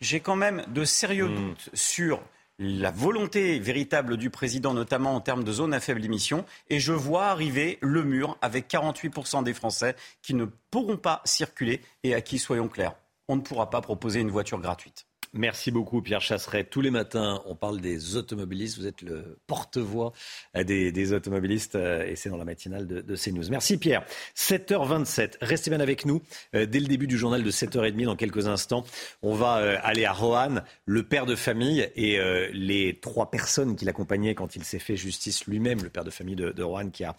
J'ai 0.00 0.20
quand 0.20 0.36
même 0.36 0.64
de 0.68 0.84
sérieux 0.84 1.28
doutes 1.28 1.70
sur 1.72 2.22
la 2.58 2.90
volonté 2.90 3.58
véritable 3.58 4.16
du 4.16 4.30
président, 4.30 4.72
notamment 4.72 5.14
en 5.14 5.20
termes 5.20 5.44
de 5.44 5.52
zones 5.52 5.74
à 5.74 5.80
faible 5.80 6.04
émission, 6.04 6.44
et 6.70 6.80
je 6.80 6.92
vois 6.92 7.26
arriver 7.26 7.78
le 7.82 8.02
mur 8.02 8.38
avec 8.40 8.68
48% 8.68 9.42
des 9.42 9.54
Français 9.54 9.94
qui 10.22 10.34
ne 10.34 10.46
pourront 10.70 10.96
pas 10.96 11.20
circuler 11.24 11.80
et 12.02 12.14
à 12.14 12.20
qui, 12.20 12.38
soyons 12.38 12.68
clairs, 12.68 12.94
on 13.28 13.36
ne 13.36 13.42
pourra 13.42 13.68
pas 13.68 13.80
proposer 13.80 14.20
une 14.20 14.30
voiture 14.30 14.60
gratuite. 14.60 15.05
Merci 15.36 15.70
beaucoup 15.70 16.00
Pierre 16.00 16.22
Chasseret. 16.22 16.64
Tous 16.64 16.80
les 16.80 16.90
matins, 16.90 17.42
on 17.44 17.54
parle 17.54 17.80
des 17.80 18.16
automobilistes. 18.16 18.78
Vous 18.78 18.86
êtes 18.86 19.02
le 19.02 19.38
porte-voix 19.46 20.14
euh, 20.56 20.64
des, 20.64 21.12
automobilistes 21.12 21.74
euh, 21.74 22.06
et 22.06 22.16
c'est 22.16 22.30
dans 22.30 22.38
la 22.38 22.46
matinale 22.46 22.86
de, 22.86 23.16
CNews. 23.16 23.50
Merci 23.50 23.76
Pierre. 23.76 24.04
7h27, 24.34 25.34
restez 25.42 25.70
bien 25.70 25.80
avec 25.80 26.06
nous. 26.06 26.22
Euh, 26.54 26.64
Dès 26.64 26.80
le 26.80 26.86
début 26.86 27.06
du 27.06 27.18
journal 27.18 27.42
de 27.42 27.50
7h30, 27.50 28.04
dans 28.04 28.16
quelques 28.16 28.48
instants, 28.48 28.84
on 29.22 29.34
va 29.34 29.54
aller 29.80 30.06
à 30.06 30.12
Roanne, 30.12 30.64
le 30.86 31.02
père 31.02 31.26
de 31.26 31.34
famille 31.34 31.88
et 31.96 32.18
les 32.52 32.98
trois 33.00 33.30
personnes 33.30 33.76
qui 33.76 33.84
l'accompagnaient 33.84 34.34
quand 34.34 34.56
il 34.56 34.64
s'est 34.64 34.78
fait 34.78 34.96
justice 34.96 35.46
lui-même, 35.46 35.82
le 35.82 35.90
père 35.90 36.04
de 36.04 36.10
famille 36.10 36.36
de, 36.36 36.62
Roanne 36.62 36.90
qui 36.90 37.04
a... 37.04 37.16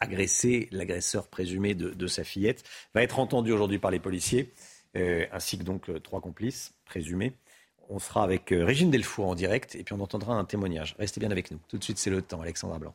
agressé 0.00 0.68
l'agresseur 0.70 1.28
présumé 1.28 1.74
de, 1.74 1.90
de 1.90 2.06
sa 2.06 2.24
fillette, 2.24 2.62
va 2.94 3.02
être 3.02 3.18
entendu 3.18 3.52
aujourd'hui 3.52 3.78
par 3.78 3.90
les 3.90 4.00
policiers, 4.00 4.52
euh, 4.96 5.26
ainsi 5.32 5.58
que 5.58 5.64
donc 5.64 5.88
euh, 5.88 6.00
trois 6.00 6.20
complices 6.20 6.72
présumés. 6.84 7.34
On 7.88 7.98
sera 7.98 8.22
avec 8.22 8.52
euh, 8.52 8.64
Régine 8.64 8.90
Delfour 8.90 9.28
en 9.28 9.34
direct 9.34 9.74
et 9.74 9.84
puis 9.84 9.94
on 9.94 10.00
entendra 10.00 10.34
un 10.34 10.44
témoignage. 10.44 10.94
Restez 10.98 11.20
bien 11.20 11.30
avec 11.30 11.50
nous. 11.50 11.58
Tout 11.68 11.78
de 11.78 11.84
suite, 11.84 11.98
c'est 11.98 12.10
le 12.10 12.22
temps. 12.22 12.40
Alexandra 12.40 12.78
Blanc. 12.78 12.94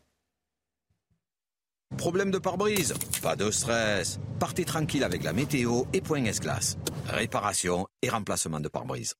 Problème 1.97 2.31
de 2.31 2.37
pare-brise? 2.37 2.93
Pas 3.21 3.35
de 3.35 3.49
stress. 3.51 4.19
Partez 4.39 4.63
tranquille 4.63 5.03
avec 5.03 5.23
la 5.23 5.33
météo 5.33 5.83
et 5.91 6.01
Point 6.01 6.25
S-Glace. 6.25 6.77
Réparation 7.07 7.87
et 8.01 8.09
remplacement 8.09 8.59
de 8.59 8.67
pare-brise. 8.67 9.15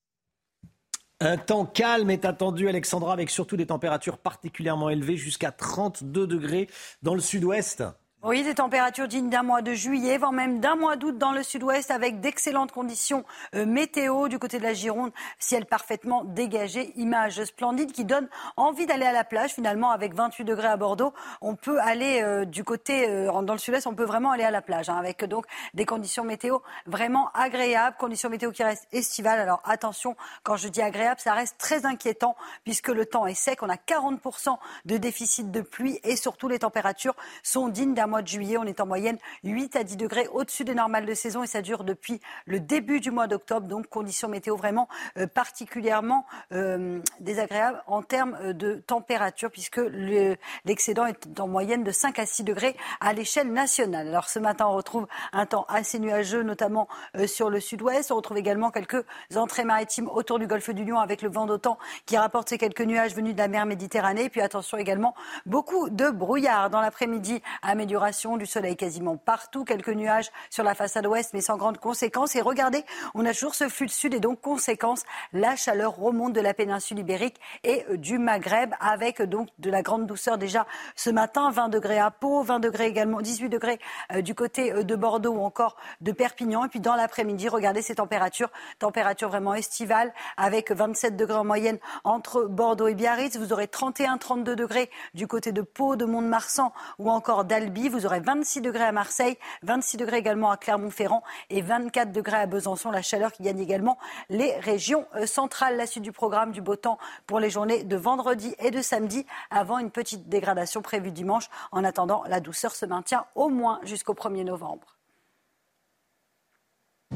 Un 1.19 1.35
temps 1.35 1.65
calme 1.65 2.11
est 2.11 2.23
attendu, 2.23 2.69
Alexandra, 2.69 3.11
avec 3.11 3.29
surtout 3.29 3.57
des 3.57 3.65
températures 3.65 4.17
particulièrement 4.17 4.89
élevées, 4.89 5.17
jusqu'à 5.17 5.51
32 5.51 6.27
degrés 6.27 6.69
dans 7.01 7.13
le 7.13 7.19
sud-ouest. 7.19 7.83
Oui, 8.21 8.43
des 8.43 8.55
températures 8.55 9.07
dignes 9.07 9.29
d'un 9.29 9.43
mois 9.43 9.61
de 9.61 9.71
juillet, 9.71 10.17
voire 10.17 10.33
même 10.33 10.59
d'un 10.59 10.75
mois 10.75 10.97
d'août 10.97 11.17
dans 11.17 11.31
le 11.31 11.41
sud-ouest, 11.41 11.89
avec 11.89 12.19
d'excellentes 12.19 12.73
conditions 12.73 13.23
euh, 13.55 13.65
météo 13.65 14.27
du 14.27 14.39
côté 14.39 14.57
de 14.57 14.63
la 14.63 14.73
Gironde, 14.73 15.13
ciel 15.39 15.65
parfaitement 15.65 16.25
dégagé, 16.25 16.91
image 16.97 17.41
splendide 17.45 17.93
qui 17.93 18.03
donne 18.03 18.27
envie 18.57 18.85
d'aller 18.85 19.05
à 19.05 19.13
la 19.13 19.23
plage. 19.23 19.51
Finalement, 19.51 19.91
avec 19.91 20.13
28 20.13 20.43
degrés 20.43 20.67
à 20.67 20.75
Bordeaux, 20.75 21.13
on 21.39 21.55
peut 21.55 21.79
aller 21.79 22.21
euh, 22.21 22.43
du 22.43 22.65
côté 22.65 23.07
euh, 23.07 23.41
dans 23.41 23.53
le 23.53 23.57
sud-ouest, 23.57 23.87
on 23.87 23.95
peut 23.95 24.03
vraiment 24.03 24.31
aller 24.31 24.43
à 24.43 24.51
la 24.51 24.61
plage, 24.61 24.89
hein, 24.89 24.97
avec 24.97 25.23
donc 25.23 25.45
des 25.73 25.85
conditions 25.85 26.25
météo 26.25 26.57
vraiment 26.87 27.29
agréables, 27.33 27.95
conditions 27.97 28.29
météo 28.29 28.51
qui 28.51 28.63
restent 28.63 28.89
estivales. 28.91 29.39
Alors 29.39 29.61
attention, 29.63 30.17
quand 30.43 30.57
je 30.57 30.67
dis 30.67 30.81
agréable, 30.81 31.21
ça 31.21 31.35
reste 31.35 31.57
très 31.57 31.85
inquiétant 31.85 32.35
puisque 32.65 32.89
le 32.89 33.05
temps 33.05 33.27
est 33.27 33.33
sec, 33.33 33.63
on 33.63 33.69
a 33.69 33.77
40% 33.77 34.57
de 34.83 34.97
déficit 34.97 35.51
de 35.51 35.61
pluie 35.61 36.01
et 36.03 36.17
surtout 36.17 36.49
les 36.49 36.59
températures 36.59 37.15
sont 37.43 37.69
dignes 37.69 37.93
d'un 37.93 38.08
mois 38.09 38.21
de 38.21 38.27
juillet. 38.27 38.57
On 38.57 38.63
est 38.65 38.81
en 38.81 38.85
moyenne 38.85 39.17
8 39.43 39.75
à 39.77 39.83
10 39.83 39.95
degrés 39.97 40.27
au-dessus 40.33 40.65
des 40.65 40.75
normales 40.75 41.05
de 41.05 41.13
saison 41.13 41.43
et 41.43 41.47
ça 41.47 41.61
dure 41.61 41.83
depuis 41.85 42.19
le 42.45 42.59
début 42.59 42.99
du 42.99 43.11
mois 43.11 43.27
d'octobre. 43.27 43.67
Donc 43.67 43.87
conditions 43.87 44.27
météo 44.27 44.55
vraiment 44.57 44.87
euh, 45.17 45.25
particulièrement 45.27 46.25
euh, 46.51 46.99
désagréables 47.19 47.81
en 47.87 48.01
termes 48.01 48.37
euh, 48.41 48.53
de 48.53 48.75
température 48.75 49.51
puisque 49.51 49.77
le- 49.77 50.35
l'excédent 50.65 51.05
est 51.05 51.39
en 51.39 51.47
moyenne 51.47 51.83
de 51.83 51.91
5 51.91 52.19
à 52.19 52.25
6 52.25 52.43
degrés 52.43 52.75
à 52.99 53.13
l'échelle 53.13 53.51
nationale. 53.51 54.07
Alors 54.07 54.27
ce 54.29 54.39
matin, 54.39 54.65
on 54.67 54.73
retrouve 54.75 55.07
un 55.33 55.45
temps 55.45 55.65
assez 55.69 55.99
nuageux, 55.99 56.43
notamment 56.43 56.87
sur 57.27 57.49
le 57.49 57.59
sud-ouest. 57.59 58.11
On 58.11 58.15
retrouve 58.15 58.37
également 58.37 58.71
quelques 58.71 59.03
entrées 59.35 59.63
maritimes 59.65 60.07
autour 60.09 60.39
du 60.39 60.47
golfe 60.47 60.69
du 60.71 60.83
Lion 60.83 60.99
avec 60.99 61.21
le 61.21 61.29
vent 61.29 61.45
d'autant 61.45 61.77
qui 62.05 62.17
rapporte 62.17 62.49
ces 62.49 62.57
quelques 62.57 62.81
nuages 62.81 63.15
venus 63.15 63.33
de 63.33 63.37
la 63.39 63.47
mer 63.47 63.65
Méditerranée. 63.65 64.23
Et 64.25 64.29
puis 64.29 64.41
attention 64.41 64.77
également, 64.77 65.13
beaucoup 65.45 65.89
de 65.89 66.09
brouillard 66.09 66.69
dans 66.69 66.81
l'après-midi. 66.81 67.41
Amélioration 67.61 67.98
du 68.37 68.45
soleil 68.45 68.77
quasiment 68.77 69.17
partout. 69.17 69.65
Quelques 69.65 69.89
nuages 69.89 70.31
sur 70.49 70.63
la 70.63 70.73
façade 70.73 71.05
ouest, 71.05 71.31
mais 71.33 71.41
sans 71.41 71.57
grandes 71.57 71.79
conséquences. 71.79 72.35
Et 72.35 72.41
regardez, 72.41 72.85
on 73.13 73.25
a 73.25 73.33
toujours 73.33 73.55
ce 73.55 73.67
flux 73.67 73.87
de 73.87 73.91
sud 73.91 74.13
et 74.13 74.19
donc 74.19 74.39
conséquence, 74.39 75.03
la 75.33 75.55
chaleur 75.55 75.97
remonte 75.97 76.33
de 76.33 76.39
la 76.39 76.53
péninsule 76.53 76.99
ibérique 76.99 77.35
et 77.63 77.85
euh, 77.89 77.97
du 77.97 78.17
Maghreb 78.17 78.73
avec 78.79 79.19
euh, 79.19 79.27
donc 79.27 79.49
de 79.59 79.69
la 79.69 79.81
grande 79.81 80.05
douceur 80.05 80.37
déjà 80.37 80.65
ce 80.95 81.09
matin. 81.09 81.51
20 81.51 81.69
degrés 81.69 81.99
à 81.99 82.09
Pau, 82.09 82.41
20 82.41 82.59
degrés 82.59 82.87
également, 82.87 83.21
18 83.21 83.49
degrés 83.49 83.79
euh, 84.13 84.21
du 84.21 84.33
côté 84.33 84.71
de 84.83 84.95
Bordeaux 84.95 85.33
ou 85.33 85.43
encore 85.43 85.75
de 85.99 86.11
Perpignan. 86.13 86.65
Et 86.65 86.69
puis 86.69 86.79
dans 86.79 86.95
l'après-midi, 86.95 87.49
regardez 87.49 87.81
ces 87.81 87.95
températures, 87.95 88.49
températures 88.79 89.29
vraiment 89.29 89.55
estivales 89.55 90.13
avec 90.37 90.71
27 90.71 91.17
degrés 91.17 91.37
en 91.37 91.45
moyenne 91.45 91.79
entre 92.05 92.45
Bordeaux 92.45 92.87
et 92.87 92.95
Biarritz. 92.95 93.37
Vous 93.37 93.51
aurez 93.51 93.65
31-32 93.65 94.55
degrés 94.55 94.89
du 95.13 95.27
côté 95.27 95.51
de 95.51 95.61
Pau, 95.61 95.97
de 95.97 96.05
Mont-de-Marsan 96.05 96.71
ou 96.97 97.11
encore 97.11 97.43
d'Albi. 97.43 97.88
Vous 97.89 98.05
aurez 98.05 98.19
26 98.19 98.61
degrés 98.61 98.83
à 98.83 98.91
Marseille, 98.91 99.37
26 99.63 99.97
degrés 99.97 100.17
également 100.17 100.51
à 100.51 100.57
Clermont-Ferrand 100.57 101.23
et 101.49 101.61
24 101.61 102.11
degrés 102.11 102.37
à 102.37 102.45
Besançon. 102.45 102.91
La 102.91 103.01
chaleur 103.01 103.31
qui 103.31 103.43
gagne 103.43 103.59
également 103.59 103.97
les 104.29 104.55
régions 104.57 105.05
euh, 105.15 105.25
centrales. 105.25 105.75
La 105.75 105.87
suite 105.87 106.03
du 106.03 106.11
programme 106.11 106.51
du 106.51 106.61
beau 106.61 106.75
temps 106.75 106.99
pour 107.25 107.39
les 107.39 107.49
journées 107.49 107.83
de 107.83 107.95
vendredi 107.95 108.55
et 108.59 108.71
de 108.71 108.81
samedi 108.81 109.25
avant 109.49 109.79
une 109.79 109.91
petite 109.91 110.29
dégradation 110.29 110.81
prévue 110.81 111.11
dimanche. 111.11 111.49
En 111.71 111.83
attendant, 111.83 112.23
la 112.27 112.39
douceur 112.39 112.75
se 112.75 112.85
maintient 112.85 113.25
au 113.35 113.49
moins 113.49 113.79
jusqu'au 113.83 114.13
1er 114.13 114.43
novembre. 114.43 114.97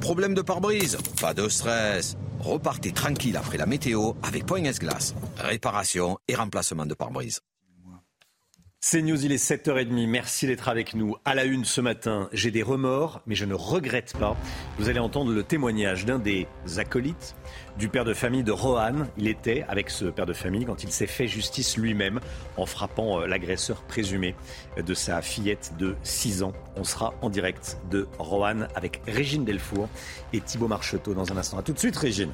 Problème 0.02 0.34
de 0.34 0.42
pare-brise 0.42 0.98
Pas 1.22 1.34
de 1.34 1.48
stress. 1.48 2.18
Repartez 2.40 2.92
tranquille 2.92 3.38
après 3.38 3.58
la 3.58 3.66
météo 3.66 4.14
avec 4.24 4.46
Point 4.46 4.64
S-Glace. 4.64 5.14
Réparation 5.38 6.18
et 6.28 6.36
remplacement 6.36 6.86
de 6.86 6.94
pare-brise. 6.94 7.42
C'est 8.86 9.02
News, 9.02 9.24
il 9.24 9.32
est 9.32 9.42
7h30. 9.42 10.08
Merci 10.08 10.46
d'être 10.46 10.68
avec 10.68 10.94
nous. 10.94 11.16
À 11.24 11.36
la 11.36 11.46
une 11.46 11.64
ce 11.64 11.80
matin, 11.80 12.28
j'ai 12.34 12.52
des 12.52 12.64
remords, 12.64 13.22
mais 13.26 13.34
je 13.34 13.46
ne 13.46 13.54
regrette 13.54 14.12
pas. 14.20 14.36
Vous 14.78 14.90
allez 14.90 15.00
entendre 15.00 15.32
le 15.32 15.42
témoignage 15.42 16.04
d'un 16.06 16.20
des 16.20 16.48
acolytes 16.76 17.34
du 17.80 17.88
père 17.88 18.04
de 18.04 18.14
famille 18.14 18.44
de 18.44 18.52
Rohan. 18.52 19.08
Il 19.18 19.30
était 19.30 19.64
avec 19.70 19.90
ce 19.90 20.04
père 20.04 20.26
de 20.26 20.34
famille 20.34 20.66
quand 20.66 20.84
il 20.84 20.92
s'est 20.92 21.08
fait 21.08 21.30
justice 21.30 21.78
lui-même 21.78 22.20
en 22.58 22.66
frappant 22.66 23.22
euh, 23.22 23.26
l'agresseur 23.26 23.84
présumé 23.84 24.36
de 24.76 24.94
sa 24.94 25.22
fillette 25.22 25.72
de 25.80 25.96
6 26.04 26.44
ans. 26.44 26.52
On 26.76 26.84
sera 26.84 27.14
en 27.22 27.30
direct 27.30 27.78
de 27.90 28.10
Rohan 28.20 28.68
avec 28.76 29.00
Régine 29.08 29.46
Delfour 29.46 29.88
et 30.34 30.42
Thibaut 30.42 30.68
Marcheteau 30.68 31.14
dans 31.14 31.32
un 31.32 31.38
instant. 31.38 31.58
A 31.58 31.64
tout 31.64 31.72
de 31.72 31.80
suite, 31.80 31.96
Régine. 31.96 32.34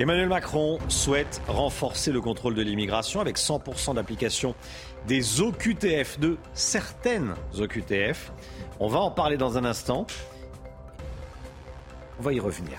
Emmanuel 0.00 0.28
Macron 0.28 0.78
souhaite 0.86 1.42
renforcer 1.48 2.12
le 2.12 2.20
contrôle 2.20 2.54
de 2.54 2.62
l'immigration 2.62 3.20
avec 3.20 3.36
100% 3.36 3.96
d'application 3.96 4.54
des 5.06 5.40
OQTF, 5.40 6.18
de 6.18 6.36
certaines 6.54 7.34
OQTF. 7.58 8.32
On 8.80 8.88
va 8.88 9.00
en 9.00 9.10
parler 9.10 9.36
dans 9.36 9.56
un 9.58 9.64
instant. 9.64 10.06
On 12.18 12.22
va 12.22 12.32
y 12.32 12.40
revenir. 12.40 12.78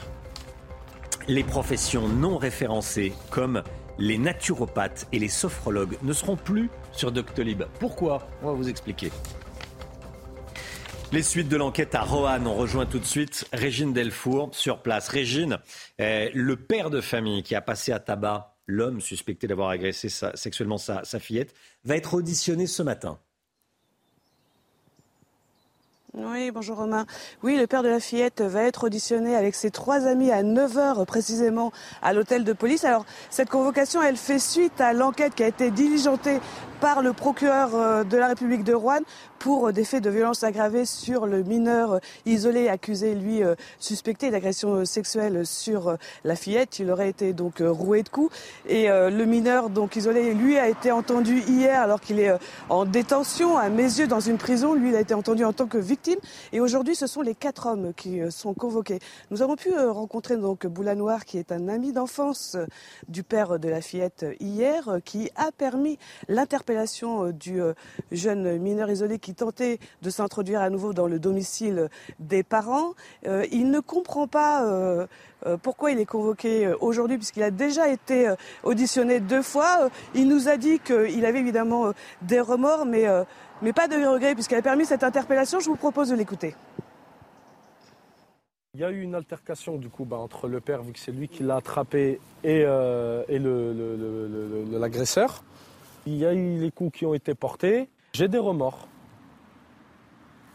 Les 1.28 1.44
professions 1.44 2.08
non 2.08 2.38
référencées 2.38 3.14
comme 3.30 3.64
les 3.98 4.18
naturopathes 4.18 5.08
et 5.12 5.20
les 5.20 5.28
sophrologues 5.28 5.98
ne 6.02 6.14
seront 6.14 6.36
plus 6.36 6.70
sur 6.92 7.12
Doctolib. 7.12 7.64
Pourquoi? 7.80 8.28
On 8.42 8.48
va 8.48 8.54
vous 8.54 8.70
expliquer. 8.70 9.12
Les 11.12 11.24
suites 11.24 11.50
de 11.50 11.58
l'enquête 11.58 11.96
à 11.96 12.02
Roanne, 12.02 12.46
on 12.46 12.54
rejoint 12.54 12.86
tout 12.86 13.00
de 13.00 13.06
suite 13.06 13.48
Régine 13.52 13.94
Delfour 13.94 14.50
sur 14.52 14.84
place. 14.84 15.10
Régine, 15.10 15.58
euh, 16.00 16.30
le 16.36 16.56
père 16.56 16.92
de 16.92 17.02
famille 17.02 17.42
qui 17.42 17.56
a 17.56 17.62
passé 17.62 17.92
à 17.92 18.00
tabac 18.00 18.49
l'homme 18.70 19.02
suspecté 19.02 19.48
d'avoir 19.48 19.70
agressé 19.70 20.10
sexuellement 20.10 20.78
sa, 20.78 21.04
sa 21.04 21.20
fillette, 21.20 21.54
va 21.84 21.98
être 21.98 22.14
auditionné 22.14 22.68
ce 22.68 22.84
matin. 22.84 23.20
Oui, 26.16 26.50
bonjour 26.50 26.78
Romain. 26.78 27.06
Oui, 27.44 27.56
le 27.56 27.68
père 27.68 27.84
de 27.84 27.88
la 27.88 28.00
fillette 28.00 28.42
va 28.42 28.64
être 28.64 28.86
auditionné 28.86 29.36
avec 29.36 29.54
ses 29.54 29.70
trois 29.70 30.08
amis 30.08 30.32
à 30.32 30.42
9h 30.42 31.06
précisément 31.06 31.72
à 32.02 32.14
l'hôtel 32.14 32.44
de 32.44 32.54
police. 32.54 32.84
Alors, 32.84 33.06
cette 33.30 33.50
convocation, 33.50 34.02
elle 34.02 34.18
fait 34.18 34.40
suite 34.40 34.82
à 34.82 34.94
l'enquête 34.94 35.36
qui 35.36 35.44
a 35.44 35.48
été 35.48 35.70
diligentée 35.70 36.40
par 36.80 37.02
le 37.02 37.14
procureur 37.14 37.76
euh, 37.76 38.04
de 38.04 38.16
la 38.18 38.28
République 38.28 38.64
de 38.64 38.74
Rouen 38.74 39.02
pour 39.38 39.68
euh, 39.68 39.72
des 39.74 39.84
faits 39.84 40.04
de 40.04 40.10
violence 40.10 40.44
aggravée 40.44 40.86
sur 40.86 41.26
le 41.26 41.44
mineur 41.44 41.94
euh, 41.94 42.00
isolé 42.26 42.70
accusé, 42.70 43.16
lui, 43.16 43.42
suspecté 43.80 44.32
d'agression 44.32 44.86
sexuelle 44.86 45.46
sur 45.46 45.98
la 46.24 46.36
fillette. 46.36 46.80
Il 46.80 46.90
aurait 46.92 47.10
été 47.10 47.34
donc 47.34 47.62
roué 47.62 48.04
de 48.04 48.10
coups. 48.10 48.36
Et 48.68 48.88
le 48.88 49.26
mineur, 49.26 49.70
donc 49.70 49.96
isolé, 49.96 50.34
lui, 50.34 50.58
a 50.58 50.68
été 50.68 50.92
entendu 50.92 51.40
hier 51.48 51.82
alors 51.82 52.02
qu'il 52.02 52.20
est 52.20 52.32
en 52.70 52.86
détention, 52.86 53.58
à 53.58 53.70
mes 53.70 53.84
yeux, 53.84 54.08
dans 54.08 54.20
une 54.20 54.38
prison. 54.38 54.74
Lui, 54.74 54.90
il 54.90 54.96
a 54.96 55.00
été 55.00 55.14
entendu 55.14 55.44
en 55.46 55.54
tant 55.54 55.66
que 55.66 55.78
victime. 55.78 56.20
Et 56.52 56.60
aujourd'hui, 56.60 56.96
ce 56.96 57.08
sont 57.08 57.22
les 57.22 57.36
quatre 57.36 57.68
hommes 57.68 57.94
qui 57.96 58.20
sont 58.30 58.54
convoqués. 58.54 59.00
Nous 59.32 59.42
avons 59.42 59.56
pu 59.56 59.72
rencontrer 59.78 60.38
donc 60.38 60.68
Boulanoir, 60.68 61.26
qui 61.26 61.38
est 61.38 61.52
un 61.52 61.68
ami 61.68 61.94
d'enfance 61.94 62.58
du 63.08 63.24
père 63.24 63.60
de 63.60 63.70
la 63.70 63.82
fillette 63.82 64.26
hier, 64.40 65.00
qui 65.06 65.32
a 65.36 65.52
permis 65.52 65.98
l'interprétation 66.28 66.69
euh, 66.70 67.32
du 67.32 67.62
euh, 67.62 67.74
jeune 68.12 68.58
mineur 68.58 68.90
isolé 68.90 69.20
qui 69.20 69.34
tentait 69.34 69.80
de 70.02 70.10
s'introduire 70.10 70.62
à 70.62 70.70
nouveau 70.70 70.94
dans 70.94 71.08
le 71.08 71.20
domicile 71.20 71.90
des 72.20 72.44
parents. 72.44 72.94
Euh, 73.26 73.46
il 73.52 73.72
ne 73.72 73.80
comprend 73.80 74.28
pas 74.28 75.08
pourquoi 75.62 75.92
il 75.92 76.00
est 76.00 76.06
convoqué 76.06 76.72
aujourd'hui, 76.82 77.18
puisqu'il 77.18 77.44
a 77.44 77.52
déjà 77.52 77.90
été 77.90 78.34
auditionné 78.64 79.20
deux 79.20 79.42
fois. 79.42 79.90
Il 80.14 80.28
nous 80.28 80.50
a 80.50 80.58
dit 80.58 80.80
qu'il 80.80 81.26
avait 81.26 81.40
évidemment 81.40 81.92
des 82.22 82.40
remords, 82.40 82.86
mais, 82.86 83.06
mais 83.62 83.74
pas 83.74 83.88
de 83.88 83.96
regrets, 83.96 84.34
puisqu'il 84.34 84.56
a 84.56 84.62
permis 84.62 84.86
cette 84.86 85.04
interpellation. 85.04 85.60
Je 85.60 85.70
vous 85.70 85.76
propose 85.76 86.10
de 86.10 86.16
l'écouter. 86.16 86.56
Il 88.74 88.82
y 88.82 88.84
a 88.84 88.92
eu 88.92 89.02
une 89.02 89.16
altercation 89.16 89.78
du 89.78 89.90
coup 89.90 90.06
bah, 90.06 90.18
entre 90.18 90.48
le 90.48 90.60
père, 90.60 90.84
vu 90.84 90.94
que 90.94 91.00
c'est 91.00 91.12
lui 91.12 91.28
qui 91.28 91.44
l'a 91.44 91.58
attrapé, 91.58 92.20
et, 92.44 92.60
et 92.60 93.40
l'agresseur. 93.40 95.44
Il 96.12 96.18
y 96.18 96.26
a 96.26 96.34
eu 96.34 96.58
les 96.58 96.72
coups 96.72 96.98
qui 96.98 97.06
ont 97.06 97.14
été 97.14 97.36
portés. 97.36 97.88
J'ai 98.14 98.28
des 98.28 98.40
remords. 98.40 98.88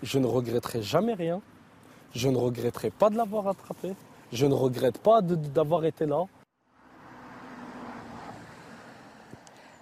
Je 0.02 0.18
ne 0.18 0.26
regretterai 0.26 0.82
jamais 0.82 1.14
rien. 1.14 1.40
Je 2.12 2.28
ne 2.28 2.36
regretterai 2.36 2.90
pas 2.90 3.08
de 3.08 3.16
l'avoir 3.16 3.46
attrapé. 3.46 3.94
Je 4.32 4.46
ne 4.46 4.54
regrette 4.54 4.98
pas 4.98 5.22
d'avoir 5.22 5.84
été 5.84 6.06
là. 6.06 6.24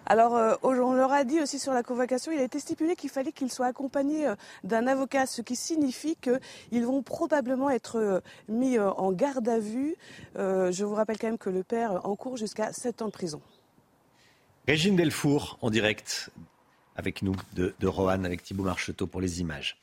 Alors, 0.04 0.36
euh, 0.36 0.56
on 0.62 0.92
leur 0.92 1.10
a 1.10 1.24
dit 1.24 1.40
aussi 1.40 1.58
sur 1.58 1.72
la 1.72 1.82
convocation, 1.82 2.32
il 2.32 2.40
a 2.40 2.42
été 2.42 2.58
stipulé 2.58 2.94
qu'il 2.94 3.08
fallait 3.08 3.32
qu'il 3.32 3.50
soit 3.50 3.64
accompagné 3.64 4.26
euh, 4.26 4.34
d'un 4.64 4.86
avocat, 4.86 5.24
ce 5.24 5.40
qui 5.40 5.56
signifie 5.56 6.16
qu'ils 6.16 6.84
vont 6.84 7.02
probablement 7.02 7.70
être 7.70 7.96
euh, 7.96 8.20
mis 8.46 8.78
en 8.78 9.10
garde 9.12 9.48
à 9.48 9.58
vue. 9.58 9.96
je 10.36 10.84
vous 10.84 10.94
rappelle 10.94 11.16
quand 11.16 11.28
même 11.28 11.38
que 11.38 11.48
le 11.48 11.62
père 11.62 12.04
encourt 12.06 12.36
jusqu'à 12.36 12.74
7 12.74 13.00
ans 13.00 13.06
de 13.06 13.12
prison. 13.12 13.40
Régine 14.68 14.94
Delfour 14.94 15.58
en 15.60 15.70
direct 15.70 16.30
avec 16.94 17.22
nous 17.22 17.34
de, 17.54 17.74
de 17.80 17.86
Roanne 17.88 18.24
avec 18.24 18.44
Thibault 18.44 18.62
Marcheteau 18.62 19.08
pour 19.08 19.20
les 19.20 19.40
images. 19.40 19.76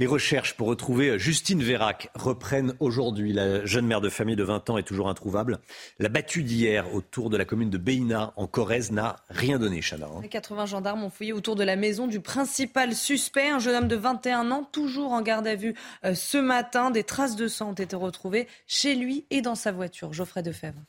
Les 0.00 0.06
recherches 0.06 0.54
pour 0.54 0.68
retrouver 0.68 1.18
Justine 1.18 1.62
Vérac 1.62 2.08
reprennent 2.14 2.72
aujourd'hui. 2.80 3.32
La 3.34 3.66
jeune 3.66 3.84
mère 3.84 4.00
de 4.00 4.08
famille 4.08 4.36
de 4.36 4.44
20 4.44 4.70
ans 4.70 4.78
est 4.78 4.84
toujours 4.84 5.10
introuvable. 5.10 5.58
La 5.98 6.08
battue 6.08 6.44
d'hier 6.44 6.94
autour 6.94 7.28
de 7.28 7.36
la 7.36 7.44
commune 7.44 7.68
de 7.68 7.76
Beina 7.76 8.32
en 8.36 8.46
Corrèze 8.46 8.92
n'a 8.92 9.16
rien 9.28 9.58
donné, 9.58 9.82
Chana. 9.82 10.06
80 10.30 10.62
hein. 10.62 10.66
gendarmes 10.66 11.02
ont 11.02 11.10
fouillé 11.10 11.32
autour 11.32 11.56
de 11.56 11.64
la 11.64 11.76
maison 11.76 12.06
du 12.06 12.20
principal 12.20 12.94
suspect, 12.94 13.48
un 13.48 13.58
jeune 13.58 13.74
homme 13.74 13.88
de 13.88 13.96
21 13.96 14.52
ans, 14.52 14.62
toujours 14.70 15.12
en 15.12 15.20
garde 15.20 15.48
à 15.48 15.56
vue 15.56 15.74
euh, 16.04 16.14
ce 16.14 16.38
matin. 16.38 16.90
Des 16.92 17.04
traces 17.04 17.36
de 17.36 17.48
sang 17.48 17.70
ont 17.70 17.74
été 17.74 17.96
retrouvées 17.96 18.46
chez 18.68 18.94
lui 18.94 19.26
et 19.30 19.42
dans 19.42 19.56
sa 19.56 19.72
voiture. 19.72 20.14
Geoffrey 20.14 20.42
Defebvre. 20.42 20.80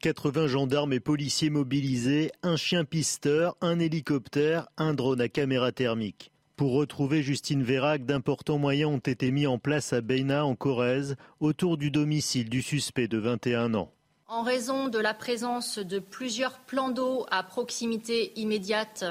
80 0.00 0.46
gendarmes 0.46 0.94
et 0.94 1.00
policiers 1.00 1.50
mobilisés, 1.50 2.32
un 2.42 2.56
chien 2.56 2.84
pisteur, 2.84 3.54
un 3.60 3.78
hélicoptère, 3.78 4.66
un 4.78 4.94
drone 4.94 5.20
à 5.20 5.28
caméra 5.28 5.72
thermique. 5.72 6.32
Pour 6.56 6.72
retrouver 6.72 7.22
Justine 7.22 7.62
Vérac, 7.62 8.06
d'importants 8.06 8.56
moyens 8.56 8.90
ont 8.90 8.98
été 8.98 9.30
mis 9.30 9.46
en 9.46 9.58
place 9.58 9.92
à 9.92 10.00
Beina, 10.00 10.46
en 10.46 10.54
Corrèze, 10.54 11.16
autour 11.38 11.76
du 11.76 11.90
domicile 11.90 12.48
du 12.48 12.62
suspect 12.62 13.08
de 13.08 13.18
21 13.18 13.74
ans. 13.74 13.92
En 14.26 14.42
raison 14.42 14.88
de 14.88 14.98
la 14.98 15.12
présence 15.12 15.78
de 15.78 15.98
plusieurs 15.98 16.58
plans 16.60 16.90
d'eau 16.90 17.26
à 17.30 17.42
proximité 17.42 18.32
immédiate 18.40 19.04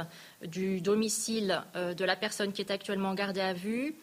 du 0.43 0.81
domicile 0.81 1.61
euh, 1.75 1.93
de 1.93 2.05
la 2.05 2.15
personne 2.15 2.51
qui 2.51 2.61
est 2.61 2.71
actuellement 2.71 3.13
gardée 3.13 3.41
à 3.41 3.53
vue, 3.53 3.95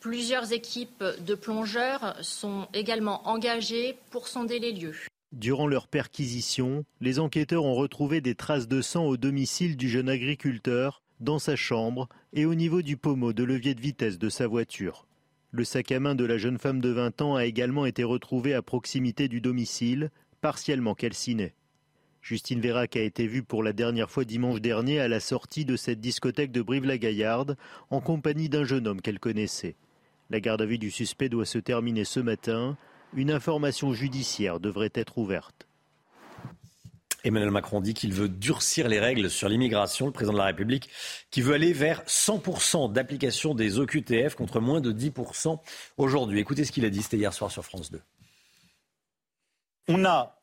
plusieurs 0.00 0.52
équipes 0.52 1.04
de 1.20 1.34
plongeurs 1.34 2.16
sont 2.20 2.68
également 2.74 3.26
engagées 3.26 3.96
pour 4.10 4.28
sonder 4.28 4.58
les 4.58 4.72
lieux. 4.72 4.96
Durant 5.36 5.66
leur 5.66 5.86
perquisition, 5.86 6.86
les 7.02 7.18
enquêteurs 7.18 7.66
ont 7.66 7.74
retrouvé 7.74 8.22
des 8.22 8.34
traces 8.34 8.68
de 8.68 8.80
sang 8.80 9.04
au 9.04 9.18
domicile 9.18 9.76
du 9.76 9.86
jeune 9.86 10.08
agriculteur, 10.08 11.02
dans 11.20 11.38
sa 11.38 11.56
chambre 11.56 12.08
et 12.32 12.46
au 12.46 12.54
niveau 12.54 12.80
du 12.80 12.96
pommeau 12.96 13.34
de 13.34 13.44
levier 13.44 13.74
de 13.74 13.80
vitesse 13.82 14.18
de 14.18 14.30
sa 14.30 14.46
voiture. 14.46 15.06
Le 15.50 15.62
sac 15.62 15.92
à 15.92 16.00
main 16.00 16.14
de 16.14 16.24
la 16.24 16.38
jeune 16.38 16.56
femme 16.56 16.80
de 16.80 16.88
20 16.88 17.20
ans 17.20 17.34
a 17.34 17.44
également 17.44 17.84
été 17.84 18.02
retrouvé 18.02 18.54
à 18.54 18.62
proximité 18.62 19.28
du 19.28 19.42
domicile, 19.42 20.10
partiellement 20.40 20.94
calciné. 20.94 21.52
Justine 22.22 22.60
Vérac 22.62 22.96
a 22.96 23.02
été 23.02 23.26
vue 23.26 23.42
pour 23.42 23.62
la 23.62 23.74
dernière 23.74 24.10
fois 24.10 24.24
dimanche 24.24 24.62
dernier 24.62 25.00
à 25.00 25.08
la 25.08 25.20
sortie 25.20 25.66
de 25.66 25.76
cette 25.76 26.00
discothèque 26.00 26.50
de 26.50 26.62
Brive-la-Gaillarde 26.62 27.58
en 27.90 28.00
compagnie 28.00 28.48
d'un 28.48 28.64
jeune 28.64 28.86
homme 28.86 29.02
qu'elle 29.02 29.20
connaissait. 29.20 29.76
La 30.30 30.40
garde 30.40 30.62
à 30.62 30.66
vue 30.66 30.78
du 30.78 30.90
suspect 30.90 31.28
doit 31.28 31.44
se 31.44 31.58
terminer 31.58 32.04
ce 32.04 32.20
matin 32.20 32.78
une 33.14 33.30
information 33.30 33.92
judiciaire 33.92 34.60
devrait 34.60 34.92
être 34.94 35.18
ouverte. 35.18 35.66
Emmanuel 37.24 37.50
Macron 37.50 37.80
dit 37.80 37.92
qu'il 37.92 38.12
veut 38.12 38.28
durcir 38.28 38.88
les 38.88 39.00
règles 39.00 39.28
sur 39.30 39.48
l'immigration. 39.48 40.06
Le 40.06 40.12
président 40.12 40.34
de 40.34 40.38
la 40.38 40.44
République 40.44 40.88
qui 41.30 41.42
veut 41.42 41.54
aller 41.54 41.72
vers 41.72 42.02
100% 42.04 42.92
d'application 42.92 43.54
des 43.54 43.78
OQTF 43.78 44.36
contre 44.36 44.60
moins 44.60 44.80
de 44.80 44.92
10% 44.92 45.58
aujourd'hui. 45.96 46.38
Écoutez 46.38 46.64
ce 46.64 46.70
qu'il 46.70 46.84
a 46.84 46.90
dit, 46.90 47.02
c'était 47.02 47.16
hier 47.16 47.32
soir 47.32 47.50
sur 47.50 47.64
France 47.64 47.90
2. 47.90 48.00
On 49.88 50.04
a, 50.04 50.40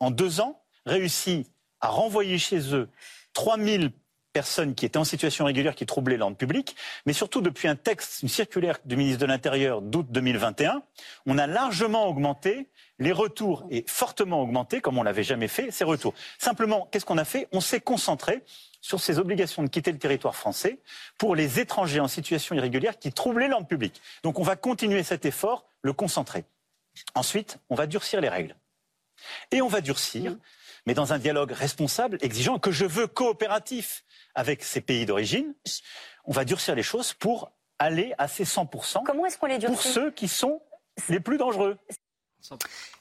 en 0.00 0.10
deux 0.10 0.40
ans, 0.40 0.60
réussi 0.86 1.46
à 1.80 1.88
renvoyer 1.88 2.38
chez 2.38 2.74
eux 2.74 2.88
3000 3.34 3.92
personnes 4.34 4.74
qui 4.74 4.84
étaient 4.84 4.98
en 4.98 5.04
situation 5.04 5.46
régulière 5.46 5.74
qui 5.74 5.86
troublaient 5.86 6.18
l'ordre 6.18 6.36
public, 6.36 6.76
mais 7.06 7.14
surtout 7.14 7.40
depuis 7.40 7.68
un 7.68 7.76
texte, 7.76 8.22
une 8.22 8.28
circulaire 8.28 8.78
du 8.84 8.96
ministre 8.96 9.20
de 9.20 9.26
l'Intérieur 9.26 9.80
d'août 9.80 10.06
2021, 10.10 10.82
on 11.24 11.38
a 11.38 11.46
largement 11.46 12.08
augmenté 12.08 12.68
les 12.98 13.12
retours 13.12 13.64
et 13.70 13.84
fortement 13.86 14.42
augmenté, 14.42 14.80
comme 14.80 14.98
on 14.98 15.02
l'avait 15.02 15.22
jamais 15.22 15.48
fait, 15.48 15.70
ces 15.70 15.84
retours. 15.84 16.14
Simplement, 16.38 16.88
qu'est-ce 16.90 17.04
qu'on 17.04 17.18
a 17.18 17.24
fait? 17.24 17.48
On 17.52 17.60
s'est 17.60 17.80
concentré 17.80 18.42
sur 18.80 19.00
ces 19.00 19.18
obligations 19.18 19.62
de 19.62 19.68
quitter 19.68 19.92
le 19.92 19.98
territoire 19.98 20.36
français 20.36 20.80
pour 21.16 21.34
les 21.36 21.60
étrangers 21.60 22.00
en 22.00 22.08
situation 22.08 22.54
irrégulière 22.54 22.98
qui 22.98 23.12
troublaient 23.12 23.48
l'ordre 23.48 23.66
public. 23.66 24.02
Donc 24.24 24.38
on 24.38 24.42
va 24.42 24.56
continuer 24.56 25.02
cet 25.04 25.24
effort, 25.24 25.64
le 25.82 25.92
concentrer. 25.92 26.44
Ensuite, 27.14 27.58
on 27.70 27.76
va 27.76 27.86
durcir 27.86 28.20
les 28.20 28.28
règles. 28.28 28.56
Et 29.52 29.62
on 29.62 29.68
va 29.68 29.80
durcir, 29.80 30.36
mais 30.86 30.94
dans 30.94 31.12
un 31.12 31.18
dialogue 31.18 31.52
responsable, 31.52 32.18
exigeant, 32.20 32.58
que 32.58 32.70
je 32.70 32.84
veux 32.84 33.06
coopératif 33.06 34.04
avec 34.34 34.62
ces 34.62 34.80
pays 34.80 35.06
d'origine, 35.06 35.54
on 36.24 36.32
va 36.32 36.44
durcir 36.44 36.74
les 36.74 36.82
choses 36.82 37.12
pour 37.12 37.52
aller 37.78 38.14
à 38.18 38.28
ces 38.28 38.44
100%. 38.44 39.04
Comment 39.04 39.26
est-ce 39.26 39.38
qu'on 39.38 39.46
les 39.46 39.58
Pour 39.58 39.82
ceux 39.82 40.10
qui 40.10 40.28
sont 40.28 40.60
les 41.08 41.20
plus 41.20 41.38
dangereux. 41.38 41.76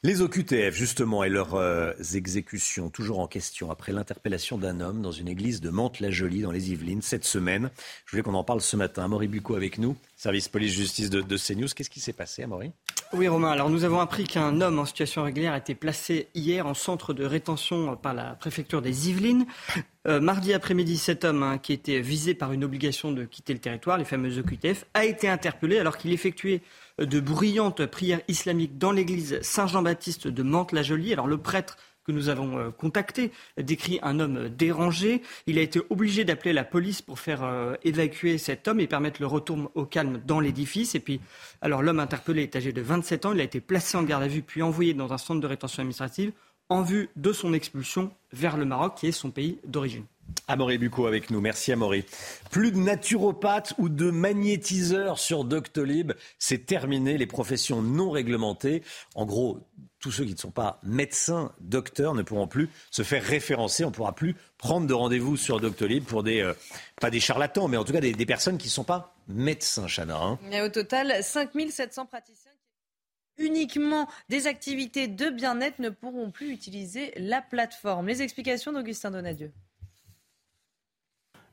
Les 0.03 0.21
OQTF, 0.21 0.75
justement, 0.75 1.23
et 1.23 1.29
leurs 1.29 1.55
euh, 1.55 1.91
exécutions, 2.13 2.89
toujours 2.89 3.19
en 3.19 3.27
question, 3.27 3.71
après 3.71 3.91
l'interpellation 3.91 4.57
d'un 4.57 4.79
homme 4.79 5.01
dans 5.01 5.11
une 5.11 5.27
église 5.27 5.61
de 5.61 5.69
Mantes-la-Jolie, 5.69 6.41
dans 6.41 6.51
les 6.51 6.71
Yvelines, 6.71 7.01
cette 7.01 7.25
semaine. 7.25 7.69
Je 8.05 8.11
voulais 8.11 8.23
qu'on 8.23 8.33
en 8.33 8.43
parle 8.43 8.61
ce 8.61 8.75
matin. 8.75 9.03
Amaury 9.05 9.27
Bucco 9.27 9.55
avec 9.55 9.77
nous, 9.77 9.95
service 10.15 10.47
police-justice 10.47 11.09
de, 11.09 11.21
de 11.21 11.37
CNews. 11.37 11.67
Qu'est-ce 11.75 11.89
qui 11.89 11.99
s'est 11.99 12.13
passé, 12.13 12.43
Amaury? 12.43 12.71
Oui, 13.13 13.27
Romain. 13.27 13.51
Alors, 13.51 13.69
nous 13.69 13.83
avons 13.83 13.99
appris 13.99 14.23
qu'un 14.23 14.59
homme 14.59 14.79
en 14.79 14.85
situation 14.85 15.23
régulière 15.23 15.53
a 15.53 15.57
été 15.57 15.75
placé 15.75 16.27
hier 16.33 16.65
en 16.65 16.73
centre 16.73 17.13
de 17.13 17.25
rétention 17.25 17.95
par 17.95 18.13
la 18.13 18.33
préfecture 18.33 18.81
des 18.81 19.09
Yvelines. 19.09 19.45
Euh, 20.07 20.19
mardi 20.19 20.53
après-midi, 20.53 20.97
cet 20.97 21.23
homme, 21.23 21.43
hein, 21.43 21.57
qui 21.59 21.73
était 21.73 22.01
visé 22.01 22.33
par 22.33 22.51
une 22.53 22.63
obligation 22.63 23.11
de 23.11 23.23
quitter 23.23 23.53
le 23.53 23.59
territoire, 23.59 23.97
les 23.97 24.05
fameuses 24.05 24.39
OQTF, 24.39 24.85
a 24.93 25.05
été 25.05 25.29
interpellé 25.29 25.77
alors 25.77 25.97
qu'il 25.97 26.11
effectuait 26.11 26.61
de 26.99 27.19
brillantes 27.19 27.85
prières 27.85 28.21
islamiques 28.27 28.77
dans 28.77 28.91
l'église 28.91 29.39
Saint-Jean-Baptiste 29.41 30.27
de 30.27 30.43
Mantes-la-Jolie. 30.43 31.13
Alors 31.13 31.27
le 31.27 31.37
prêtre 31.37 31.77
que 32.05 32.11
nous 32.11 32.29
avons 32.29 32.57
euh, 32.57 32.69
contacté 32.69 33.31
décrit 33.57 33.99
un 34.03 34.19
homme 34.19 34.49
dérangé. 34.49 35.21
Il 35.47 35.57
a 35.57 35.61
été 35.61 35.81
obligé 35.89 36.25
d'appeler 36.25 36.53
la 36.53 36.63
police 36.63 37.01
pour 37.01 37.19
faire 37.19 37.43
euh, 37.43 37.75
évacuer 37.83 38.37
cet 38.37 38.67
homme 38.67 38.79
et 38.79 38.87
permettre 38.87 39.21
le 39.21 39.27
retour 39.27 39.71
au 39.75 39.85
calme 39.85 40.21
dans 40.25 40.39
l'édifice. 40.39 40.95
Et 40.95 40.99
puis, 40.99 41.21
alors 41.61 41.81
l'homme 41.81 41.99
interpellé 41.99 42.43
est 42.43 42.55
âgé 42.55 42.73
de 42.73 42.81
27 42.81 43.25
ans. 43.25 43.33
Il 43.33 43.41
a 43.41 43.43
été 43.43 43.61
placé 43.61 43.97
en 43.97 44.03
garde 44.03 44.23
à 44.23 44.27
vue 44.27 44.41
puis 44.41 44.61
envoyé 44.61 44.93
dans 44.93 45.13
un 45.13 45.17
centre 45.17 45.39
de 45.39 45.47
rétention 45.47 45.81
administrative 45.81 46.31
en 46.69 46.81
vue 46.81 47.09
de 47.15 47.33
son 47.33 47.53
expulsion 47.53 48.11
vers 48.31 48.57
le 48.57 48.65
Maroc, 48.65 48.95
qui 48.97 49.07
est 49.07 49.11
son 49.11 49.31
pays 49.31 49.59
d'origine. 49.65 50.05
Amaury 50.47 50.77
Bucco 50.77 51.07
avec 51.07 51.29
nous. 51.29 51.41
Merci 51.41 51.71
Amaury. 51.71 52.05
Plus 52.51 52.71
de 52.71 52.77
naturopathes 52.77 53.73
ou 53.77 53.89
de 53.89 54.11
magnétiseurs 54.11 55.19
sur 55.19 55.45
Doctolib. 55.45 56.13
C'est 56.37 56.65
terminé. 56.65 57.17
Les 57.17 57.27
professions 57.27 57.81
non 57.81 58.11
réglementées, 58.11 58.83
en 59.15 59.25
gros, 59.25 59.59
tous 59.99 60.11
ceux 60.11 60.25
qui 60.25 60.33
ne 60.33 60.39
sont 60.39 60.51
pas 60.51 60.79
médecins, 60.83 61.53
docteurs, 61.61 62.13
ne 62.13 62.23
pourront 62.23 62.47
plus 62.47 62.69
se 62.91 63.03
faire 63.03 63.23
référencer. 63.23 63.85
On 63.85 63.89
ne 63.89 63.93
pourra 63.93 64.13
plus 64.13 64.35
prendre 64.57 64.85
de 64.85 64.93
rendez-vous 64.93 65.37
sur 65.37 65.61
Doctolib 65.61 66.03
pour 66.03 66.23
des, 66.23 66.41
euh, 66.41 66.53
pas 66.99 67.09
des 67.09 67.21
charlatans, 67.21 67.67
mais 67.69 67.77
en 67.77 67.85
tout 67.85 67.93
cas 67.93 68.01
des, 68.01 68.25
personnes 68.25 68.57
qui 68.57 68.67
ne 68.67 68.71
sont 68.71 68.83
pas 68.83 69.15
médecins, 69.27 69.87
Chana. 69.87 70.17
Hein. 70.17 70.39
Et 70.51 70.61
au 70.61 70.69
total, 70.69 71.23
5700 71.23 72.05
praticiens 72.05 72.51
uniquement 73.37 74.07
des 74.29 74.45
activités 74.45 75.07
de 75.07 75.29
bien-être 75.29 75.79
ne 75.79 75.89
pourront 75.89 76.31
plus 76.31 76.51
utiliser 76.51 77.13
la 77.17 77.41
plateforme. 77.41 78.07
Les 78.07 78.21
explications 78.21 78.71
d'Augustin 78.71 79.09
Donadieu. 79.11 79.51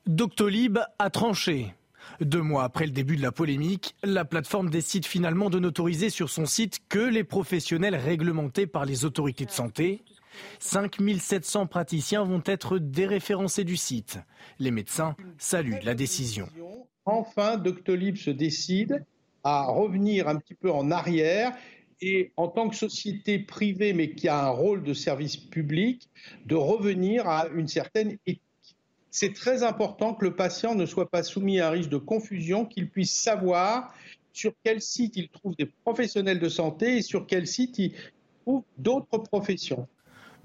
Doctolib 0.07 0.79
a 0.97 1.09
tranché. 1.11 1.75
Deux 2.21 2.41
mois 2.41 2.63
après 2.63 2.85
le 2.85 2.91
début 2.91 3.17
de 3.17 3.21
la 3.21 3.31
polémique, 3.31 3.95
la 4.03 4.25
plateforme 4.25 4.71
décide 4.71 5.05
finalement 5.05 5.51
de 5.51 5.59
n'autoriser 5.59 6.09
sur 6.09 6.29
son 6.31 6.47
site 6.47 6.79
que 6.89 6.99
les 6.99 7.23
professionnels 7.23 7.95
réglementés 7.95 8.65
par 8.65 8.85
les 8.85 9.05
autorités 9.05 9.45
de 9.45 9.51
santé. 9.51 10.01
5700 10.59 11.67
praticiens 11.67 12.23
vont 12.23 12.41
être 12.45 12.79
déréférencés 12.79 13.63
du 13.63 13.77
site. 13.77 14.17
Les 14.57 14.71
médecins 14.71 15.15
saluent 15.37 15.83
la 15.83 15.93
décision. 15.93 16.47
Enfin, 17.05 17.57
Doctolib 17.57 18.15
se 18.15 18.31
décide 18.31 19.05
à 19.43 19.65
revenir 19.65 20.27
un 20.27 20.37
petit 20.37 20.55
peu 20.55 20.71
en 20.71 20.89
arrière 20.89 21.53
et 22.01 22.31
en 22.37 22.47
tant 22.47 22.69
que 22.69 22.75
société 22.75 23.37
privée 23.37 23.93
mais 23.93 24.15
qui 24.15 24.27
a 24.27 24.45
un 24.45 24.49
rôle 24.49 24.81
de 24.81 24.95
service 24.95 25.37
public, 25.37 26.09
de 26.47 26.55
revenir 26.55 27.27
à 27.27 27.47
une 27.49 27.67
certaine 27.67 28.17
éthique 28.25 28.41
c'est 29.11 29.33
très 29.33 29.63
important 29.63 30.13
que 30.13 30.23
le 30.25 30.35
patient 30.35 30.73
ne 30.73 30.85
soit 30.85 31.09
pas 31.09 31.21
soumis 31.21 31.59
à 31.59 31.67
un 31.67 31.71
risque 31.71 31.89
de 31.89 31.97
confusion, 31.97 32.65
qu'il 32.65 32.89
puisse 32.89 33.11
savoir 33.11 33.93
sur 34.33 34.53
quel 34.63 34.81
site 34.81 35.17
il 35.17 35.27
trouve 35.27 35.55
des 35.57 35.69
professionnels 35.83 36.39
de 36.39 36.49
santé 36.49 36.97
et 36.97 37.01
sur 37.01 37.27
quel 37.27 37.45
site 37.45 37.77
il 37.77 37.93
trouve 38.43 38.63
d'autres 38.77 39.17
professions. 39.17 39.87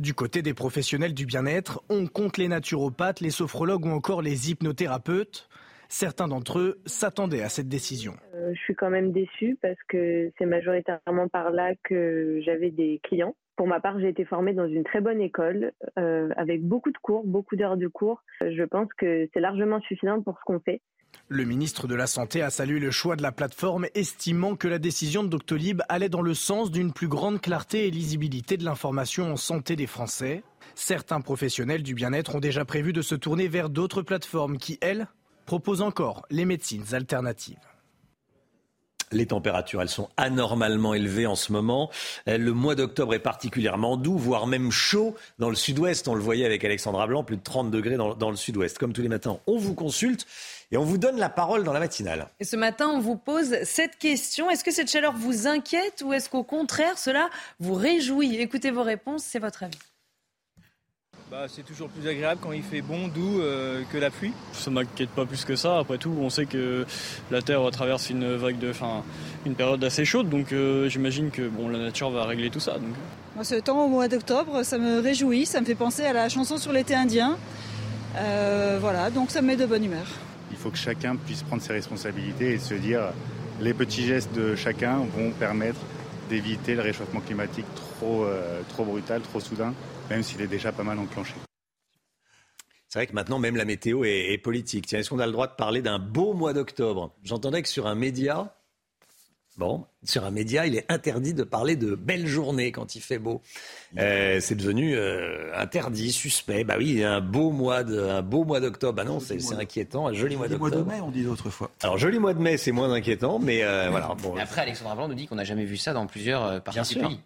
Du 0.01 0.13
côté 0.13 0.43
des 0.43 0.53
professionnels 0.53 1.15
du 1.15 1.25
bien-être, 1.25 1.83
on 1.89 2.07
compte 2.07 2.37
les 2.37 2.49
naturopathes, 2.49 3.21
les 3.21 3.31
sophrologues 3.31 3.87
ou 3.87 3.91
encore 3.91 4.21
les 4.21 4.51
hypnothérapeutes. 4.51 5.49
Certains 5.89 6.29
d'entre 6.29 6.59
eux 6.59 6.81
s'attendaient 6.87 7.43
à 7.43 7.49
cette 7.49 7.69
décision. 7.69 8.15
Euh, 8.35 8.53
je 8.55 8.61
suis 8.61 8.75
quand 8.75 8.91
même 8.91 9.13
déçue 9.13 9.59
parce 9.61 9.79
que 9.89 10.31
c'est 10.39 10.47
majoritairement 10.47 11.29
par 11.29 11.51
là 11.51 11.75
que 11.85 12.41
j'avais 12.45 12.71
des 12.71 13.01
clients. 13.03 13.35
Pour 13.57 13.67
ma 13.67 13.81
part, 13.81 13.99
j'ai 13.99 14.09
été 14.09 14.25
formée 14.25 14.53
dans 14.53 14.67
une 14.67 14.85
très 14.85 15.01
bonne 15.01 15.21
école, 15.21 15.73
euh, 15.99 16.29
avec 16.37 16.63
beaucoup 16.63 16.91
de 16.91 16.99
cours, 16.99 17.25
beaucoup 17.25 17.57
d'heures 17.57 17.79
de 17.79 17.87
cours. 17.87 18.23
Je 18.43 18.63
pense 18.65 18.89
que 18.99 19.29
c'est 19.33 19.41
largement 19.41 19.81
suffisant 19.81 20.21
pour 20.21 20.39
ce 20.39 20.45
qu'on 20.45 20.61
fait. 20.61 20.83
Le 21.29 21.45
ministre 21.45 21.89
de 21.89 21.95
la 21.95 22.07
Santé 22.07 22.43
a 22.43 22.51
salué 22.51 22.79
le 22.79 22.91
choix 22.91 23.17
de 23.17 23.23
la 23.23 23.33
plateforme, 23.33 23.87
estimant 23.95 24.55
que 24.55 24.69
la 24.69 24.79
décision 24.79 25.25
de 25.25 25.29
Doctolib 25.29 25.83
allait 25.89 26.09
dans 26.09 26.23
le 26.23 26.35
sens 26.35 26.71
d'une 26.71 26.93
plus 26.93 27.09
grande 27.09 27.41
clarté 27.41 27.89
et 27.89 27.91
lisibilité 27.91 28.57
de 28.57 28.65
l'information 28.65 29.33
en 29.33 29.37
santé 29.37 29.75
des 29.75 29.87
Français. 29.87 30.43
Certains 30.75 31.21
professionnels 31.21 31.83
du 31.83 31.95
bien-être 31.95 32.37
ont 32.37 32.41
déjà 32.41 32.65
prévu 32.65 32.93
de 32.93 33.03
se 33.03 33.15
tourner 33.15 33.49
vers 33.49 33.71
d'autres 33.71 34.03
plateformes 34.03 34.59
qui, 34.59 34.79
elles, 34.83 35.09
proposent 35.47 35.83
encore 35.83 36.27
les 36.31 36.45
médecines 36.45 36.95
alternatives. 36.95 37.57
Les 39.13 39.27
températures, 39.27 39.83
elles 39.83 39.89
sont 39.89 40.09
anormalement 40.17 40.93
élevées 40.93 41.27
en 41.27 41.37
ce 41.37 41.53
moment. 41.53 41.91
Euh, 42.29 42.39
le 42.39 42.53
mois 42.53 42.75
d'octobre 42.75 43.15
est 43.15 43.21
particulièrement 43.21 43.97
doux, 43.97 44.19
voire 44.19 44.49
même 44.49 44.73
chaud 44.73 45.15
dans 45.39 45.49
le 45.49 45.55
sud-ouest. 45.55 46.09
On 46.09 46.15
le 46.15 46.21
voyait 46.21 46.45
avec 46.45 46.65
Alexandra 46.65 47.07
Blanc, 47.07 47.23
plus 47.23 47.37
de 47.37 47.43
30 47.43 47.71
degrés 47.71 47.97
dans, 47.97 48.15
dans 48.15 48.31
le 48.31 48.37
sud-ouest. 48.37 48.79
Comme 48.79 48.93
tous 48.93 49.03
les 49.03 49.09
matins, 49.09 49.39
on 49.47 49.59
vous 49.59 49.75
consulte 49.75 50.27
et 50.73 50.77
on 50.77 50.83
vous 50.83 50.99
donne 50.99 51.19
la 51.19 51.29
parole 51.29 51.63
dans 51.63 51.73
la 51.73 51.79
matinale. 51.79 52.27
Et 52.41 52.45
ce 52.45 52.57
matin, 52.57 52.89
on 52.89 52.99
vous 52.99 53.17
pose 53.17 53.63
cette 53.63 53.97
question. 53.97 54.51
Est-ce 54.51 54.65
que 54.65 54.73
cette 54.73 54.91
chaleur 54.91 55.13
vous 55.13 55.47
inquiète 55.47 56.03
ou 56.05 56.13
est-ce 56.13 56.29
qu'au 56.29 56.43
contraire, 56.43 56.99
cela 56.99 57.31
vous 57.61 57.75
réjouit? 57.75 58.37
Écoutez 58.41 58.73
vos 58.73 58.83
réponses, 58.83 59.23
c'est 59.23 59.39
votre 59.39 59.63
avis. 59.63 59.79
Bah, 61.29 61.47
c'est 61.49 61.65
toujours 61.65 61.89
plus 61.89 62.09
agréable 62.09 62.41
quand 62.41 62.53
il 62.53 62.63
fait 62.63 62.83
bon, 62.83 63.09
doux 63.09 63.41
euh, 63.41 63.83
que 63.93 63.99
la 63.99 64.11
pluie. 64.11 64.33
Ça 64.53 64.71
m'inquiète 64.71 65.09
pas 65.09 65.27
plus 65.27 65.45
que 65.45 65.57
ça. 65.57 65.79
Après 65.79 65.99
tout, 65.99 66.15
on 66.21 66.31
sait 66.31 66.47
que 66.47 66.87
la 67.33 67.43
Terre 67.43 67.69
traverse 67.73 68.11
une 68.11 68.37
vague 68.37 68.61
de, 68.61 68.73
fin, 68.73 69.03
une 69.45 69.57
période 69.57 69.83
assez 69.83 70.05
chaude, 70.05 70.29
donc 70.29 70.53
euh, 70.53 70.89
j'imagine 70.89 71.33
que 71.33 71.49
bon, 71.49 71.69
la 71.69 71.81
nature 71.81 72.11
va 72.11 72.27
régler 72.27 72.49
tout 72.49 72.61
ça. 72.61 72.75
Donc. 72.75 72.95
Moi, 73.35 73.43
ce 73.43 73.57
temps 73.57 73.85
au 73.85 73.89
mois 73.89 74.07
d'octobre, 74.07 74.63
ça 74.63 74.79
me 74.79 75.01
réjouit, 75.01 75.47
ça 75.47 75.61
me 75.61 75.67
fait 75.67 75.75
penser 75.75 76.05
à 76.05 76.13
la 76.13 76.29
chanson 76.29 76.59
sur 76.59 76.73
l'été 76.73 76.95
indien. 76.95 77.37
Euh, 78.19 78.79
voilà, 78.81 79.11
donc 79.11 79.33
ça 79.33 79.43
me 79.43 79.49
met 79.49 79.57
de 79.57 79.67
bonne 79.67 79.85
humeur. 79.85 80.07
Il 80.53 80.57
faut 80.57 80.71
que 80.71 80.79
chacun 80.79 81.17
puisse 81.17 81.43
prendre 81.43 81.61
ses 81.61 81.73
responsabilités 81.73 82.53
et 82.53 82.59
se 82.59 82.75
dire 82.75 83.01
les 83.61 83.75
petits 83.75 84.07
gestes 84.07 84.33
de 84.33 84.55
chacun 84.55 84.99
vont 84.99 85.33
permettre 85.33 85.81
d'éviter 86.31 86.77
le 86.77 86.83
réchauffement 86.83 87.21
climatique 87.21 87.67
trop, 87.75 88.27
trop 88.69 88.85
brutal, 88.85 89.23
trop 89.23 89.41
soudain 89.41 89.75
même 90.11 90.23
s'il 90.23 90.41
est 90.41 90.47
déjà 90.47 90.73
pas 90.73 90.83
mal 90.83 90.99
enclenché. 90.99 91.35
C'est 92.89 93.01
vrai 93.01 93.07
que 93.07 93.15
maintenant, 93.15 93.39
même 93.39 93.57
la 93.57 93.65
météo 93.65 94.05
est, 94.05 94.39
politique. 94.39 94.87
Tiens, 94.87 95.01
est-ce 95.01 95.11
qu'on 95.11 95.19
a 95.19 95.27
le 95.27 95.33
droit 95.33 95.49
de 95.49 95.55
parler 95.55 95.83
d'un 95.83 95.99
beau 95.99 96.33
mois 96.35 96.53
d'octobre? 96.53 97.13
J'entendais 97.25 97.63
que 97.63 97.69
sur 97.69 97.87
un 97.87 97.95
média, 97.95 98.57
Bon, 99.59 99.87
sur 100.05 100.27
un 100.27 100.31
média, 100.31 100.67
il 100.67 100.77
est 100.77 100.85
interdit 100.93 101.33
de 101.33 101.43
parler 101.43 101.77
de 101.77 101.95
belles 101.95 102.27
journées 102.27 102.73
quand 102.73 102.95
il 102.95 103.01
fait 103.01 103.19
beau. 103.19 103.41
Euh, 103.97 104.39
c'est 104.39 104.55
devenu 104.55 104.95
euh, 104.95 105.51
interdit, 105.55 106.13
suspect. 106.13 106.63
Bah 106.63 106.75
oui, 106.77 107.03
un 107.03 107.23
beau 107.23 107.53
mois 107.53 107.83
de, 107.83 107.99
un 107.99 108.21
beau 108.21 108.45
mois 108.45 108.61
d'octobre. 108.61 108.93
Bah 108.93 109.05
non, 109.05 109.19
c'est 109.19 109.39
inquiétant. 109.55 110.09
Un 110.09 110.13
joli 110.13 110.37
mois 110.37 110.49
d'octobre. 110.49 110.85
mois 110.85 110.85
de 110.85 110.91
mai, 110.91 111.01
on 111.01 111.11
dit 111.11 111.25
d'autres 111.25 111.49
fois. 111.49 111.71
Alors 111.83 111.97
joli 111.97 112.19
mois 112.19 112.35
de 112.35 112.41
mai, 112.41 112.59
c'est 112.59 112.71
moins 112.71 112.93
inquiétant, 112.93 113.39
mais 113.39 113.65
euh, 113.65 113.89
voilà. 113.91 114.15
Bon. 114.23 114.37
après, 114.37 114.61
Alexandre 114.61 114.95
Blanc 114.95 115.09
nous 115.09 115.15
dit 115.15 115.27
qu'on 115.27 115.37
n'a 115.37 115.45
jamais 115.45 115.65
vu 115.65 115.79
ça 115.79 115.95
dans 115.95 116.07
plusieurs 116.07 116.63
parties 116.63 116.95
du 116.95 117.01
pays. 117.01 117.21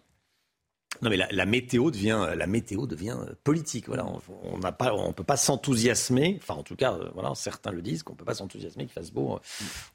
Non, 1.01 1.09
mais 1.09 1.17
la, 1.17 1.45
météo 1.47 1.89
devient, 1.89 2.27
la 2.35 2.45
météo 2.45 2.85
devient 2.85 3.17
euh, 3.19 3.33
politique. 3.43 3.87
Voilà, 3.87 4.05
on 4.43 4.59
n'a 4.59 4.71
pas, 4.71 4.93
on 4.93 5.13
peut 5.13 5.23
pas 5.23 5.37
s'enthousiasmer. 5.37 6.37
Enfin, 6.39 6.59
en 6.59 6.63
tout 6.63 6.75
cas, 6.75 6.93
euh, 6.93 7.09
voilà, 7.15 7.31
certains 7.33 7.71
le 7.71 7.81
disent 7.81 8.03
qu'on 8.03 8.13
peut 8.13 8.25
pas 8.25 8.35
s'enthousiasmer 8.35 8.85
qu'il 8.85 8.93
fasse 8.93 9.09
beau 9.09 9.33
euh, 9.33 9.39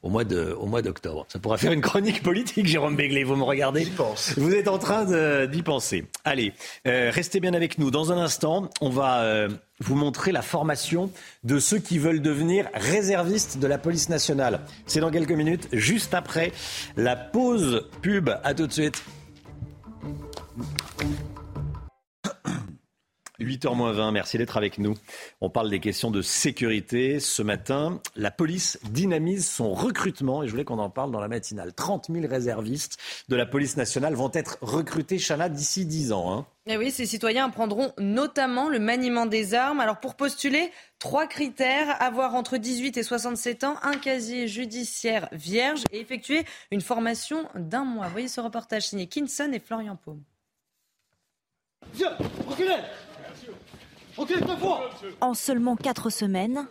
au 0.03 0.09
mois 0.09 0.25
de, 0.25 0.51
au 0.59 0.65
mois 0.65 0.81
d'octobre. 0.81 1.25
Ça 1.29 1.39
pourrait 1.39 1.59
faire 1.59 1.71
une 1.71 1.81
chronique 1.81 2.23
politique, 2.23 2.65
Jérôme 2.65 2.97
Béglé. 2.97 3.23
Vous 3.23 3.37
me 3.37 3.43
regardez 3.43 3.85
pense. 3.85 4.33
Vous 4.37 4.53
êtes 4.53 4.67
en 4.67 4.79
train 4.79 5.05
d'y 5.45 5.63
penser. 5.63 6.05
Allez, 6.25 6.53
restez 6.85 7.39
bien 7.39 7.53
avec 7.53 7.77
nous. 7.77 7.89
Dans 7.89 8.11
un 8.11 8.17
instant, 8.17 8.69
on 8.81 8.89
va 8.89 9.47
vous 9.79 9.95
montrer 9.95 10.31
la 10.31 10.41
formation 10.41 11.09
de 11.43 11.59
ceux 11.59 11.79
qui 11.79 11.99
veulent 11.99 12.21
devenir 12.21 12.67
réservistes 12.73 13.59
de 13.59 13.67
la 13.67 13.77
police 13.77 14.09
nationale. 14.09 14.61
C'est 14.85 14.99
dans 14.99 15.11
quelques 15.11 15.31
minutes, 15.31 15.67
juste 15.71 16.13
après 16.13 16.51
la 16.97 17.15
pause 17.15 17.87
pub. 18.01 18.29
À 18.43 18.53
tout 18.53 18.67
de 18.67 18.73
suite. 18.73 19.01
8h20, 23.39 24.11
merci 24.11 24.37
d'être 24.37 24.57
avec 24.57 24.79
nous. 24.79 24.95
On 25.41 25.49
parle 25.49 25.69
des 25.69 25.79
questions 25.79 26.09
de 26.09 26.21
sécurité. 26.21 27.19
Ce 27.19 27.43
matin, 27.43 28.01
la 28.15 28.31
police 28.31 28.79
dynamise 28.89 29.47
son 29.47 29.73
recrutement 29.73 30.41
et 30.41 30.47
je 30.47 30.51
voulais 30.51 30.63
qu'on 30.63 30.79
en 30.79 30.89
parle 30.89 31.11
dans 31.11 31.19
la 31.19 31.27
matinale. 31.27 31.73
30 31.73 32.07
000 32.11 32.27
réservistes 32.27 32.97
de 33.29 33.35
la 33.35 33.45
police 33.45 33.77
nationale 33.77 34.15
vont 34.15 34.31
être 34.33 34.57
recrutés, 34.61 35.19
Chana, 35.19 35.49
d'ici 35.49 35.85
10 35.85 36.13
ans. 36.13 36.33
Hein. 36.33 36.45
Et 36.65 36.73
eh 36.73 36.77
oui, 36.77 36.91
ces 36.91 37.05
citoyens 37.05 37.45
apprendront 37.45 37.93
notamment 37.97 38.69
le 38.69 38.79
maniement 38.79 39.25
des 39.25 39.53
armes. 39.53 39.79
Alors 39.79 39.99
pour 39.99 40.15
postuler, 40.15 40.71
trois 40.99 41.27
critères, 41.27 42.01
avoir 42.01 42.35
entre 42.35 42.57
18 42.57 42.97
et 42.97 43.03
67 43.03 43.63
ans, 43.63 43.75
un 43.83 43.97
casier 43.97 44.47
judiciaire 44.47 45.29
vierge 45.31 45.83
et 45.91 45.99
effectuer 46.01 46.43
une 46.71 46.81
formation 46.81 47.47
d'un 47.55 47.85
mois. 47.85 48.07
Voyez 48.07 48.27
ce 48.27 48.41
reportage 48.41 48.87
signé 48.87 49.07
Kinson 49.07 49.51
et 49.53 49.59
Florian 49.59 49.95
Paume. 49.95 50.23
En 55.21 55.33
seulement 55.33 55.75
quatre 55.75 56.09
semaines, 56.09 56.67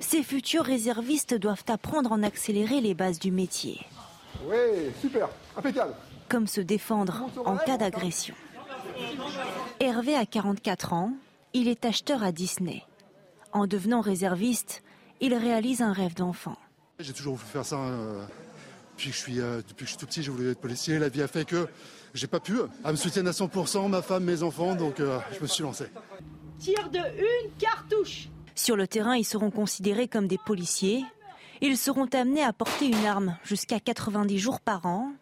ces 0.00 0.22
futurs 0.22 0.64
réservistes 0.64 1.34
doivent 1.34 1.64
apprendre 1.68 2.12
en 2.12 2.22
accélérer 2.22 2.80
les 2.80 2.94
bases 2.94 3.18
du 3.18 3.30
métier. 3.30 3.80
Oui, 4.44 4.56
super, 5.00 5.28
impeccable. 5.56 5.94
Comme 6.28 6.46
se 6.46 6.60
défendre 6.60 7.28
en 7.44 7.56
cas 7.56 7.76
d'agression. 7.76 8.34
Hervé 9.80 10.14
a 10.14 10.26
44 10.26 10.92
ans, 10.92 11.12
il 11.54 11.68
est 11.68 11.84
acheteur 11.84 12.22
à 12.22 12.32
Disney. 12.32 12.82
En 13.52 13.66
devenant 13.66 14.00
réserviste, 14.00 14.82
il 15.20 15.34
réalise 15.34 15.82
un 15.82 15.92
rêve 15.92 16.14
d'enfant. 16.14 16.56
J'ai 16.98 17.12
toujours 17.12 17.36
voulu 17.36 17.48
faire 17.48 17.64
ça 17.64 17.76
euh, 17.76 18.24
depuis, 18.92 19.10
que 19.10 19.16
je 19.16 19.20
suis, 19.20 19.40
euh, 19.40 19.58
depuis 19.58 19.74
que 19.74 19.84
je 19.84 19.90
suis 19.90 19.96
tout 19.98 20.06
petit, 20.06 20.22
j'ai 20.22 20.30
voulu 20.30 20.50
être 20.50 20.60
policier. 20.60 20.98
La 20.98 21.08
vie 21.08 21.22
a 21.22 21.28
fait 21.28 21.44
que 21.44 21.68
j'ai 22.14 22.26
pas 22.26 22.40
pu. 22.40 22.54
Elle 22.84 22.92
me 22.92 22.96
soutient 22.96 23.26
à 23.26 23.30
100%, 23.30 23.88
ma 23.88 24.02
femme, 24.02 24.24
mes 24.24 24.42
enfants, 24.42 24.74
donc 24.74 25.00
euh, 25.00 25.18
je 25.32 25.40
me 25.40 25.46
suis 25.46 25.62
lancé. 25.62 25.86
Tire 26.58 26.90
de 26.90 26.98
une 26.98 27.50
cartouche. 27.58 28.28
Sur 28.54 28.76
le 28.76 28.88
terrain, 28.88 29.16
ils 29.16 29.24
seront 29.24 29.50
considérés 29.50 30.08
comme 30.08 30.26
des 30.26 30.38
policiers. 30.38 31.04
Ils 31.60 31.76
seront 31.76 32.06
amenés 32.06 32.42
à 32.42 32.52
porter 32.52 32.86
une 32.86 33.06
arme 33.06 33.36
jusqu'à 33.44 33.80
90 33.80 34.38
jours 34.38 34.60
par 34.60 34.86
an. 34.86 35.12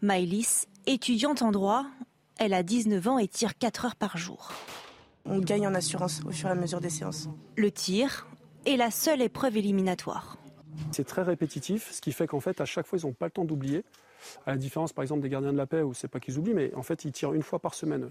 Maëlys, 0.00 0.66
étudiante 0.86 1.42
en 1.42 1.50
droit, 1.50 1.86
elle 2.38 2.54
a 2.54 2.62
19 2.62 3.08
ans 3.08 3.18
et 3.18 3.28
tire 3.28 3.56
4 3.58 3.84
heures 3.84 3.96
par 3.96 4.16
jour. 4.16 4.52
on 5.24 5.38
gagne 5.38 5.66
en 5.66 5.74
assurance 5.74 6.20
au 6.26 6.30
fur 6.30 6.48
et 6.48 6.52
à 6.52 6.54
mesure 6.54 6.80
des 6.80 6.90
séances. 6.90 7.28
Le 7.56 7.70
tir 7.70 8.26
est 8.66 8.76
la 8.76 8.90
seule 8.90 9.22
épreuve 9.22 9.56
éliminatoire. 9.56 10.38
C'est 10.90 11.06
très 11.06 11.22
répétitif, 11.22 11.90
ce 11.92 12.00
qui 12.00 12.12
fait 12.12 12.26
qu'en 12.26 12.40
fait, 12.40 12.60
à 12.60 12.64
chaque 12.64 12.86
fois, 12.86 12.98
ils 12.98 13.06
n'ont 13.06 13.12
pas 13.12 13.26
le 13.26 13.32
temps 13.32 13.44
d'oublier. 13.44 13.84
À 14.46 14.52
la 14.52 14.56
différence, 14.56 14.92
par 14.92 15.02
exemple, 15.02 15.22
des 15.22 15.28
gardiens 15.28 15.52
de 15.52 15.58
la 15.58 15.66
paix, 15.66 15.82
où 15.82 15.94
c'est 15.94 16.08
pas 16.08 16.20
qu'ils 16.20 16.38
oublient, 16.38 16.54
mais 16.54 16.74
en 16.74 16.82
fait, 16.82 17.04
ils 17.04 17.12
tirent 17.12 17.32
une 17.32 17.42
fois 17.42 17.58
par 17.58 17.74
semaine. 17.74 18.10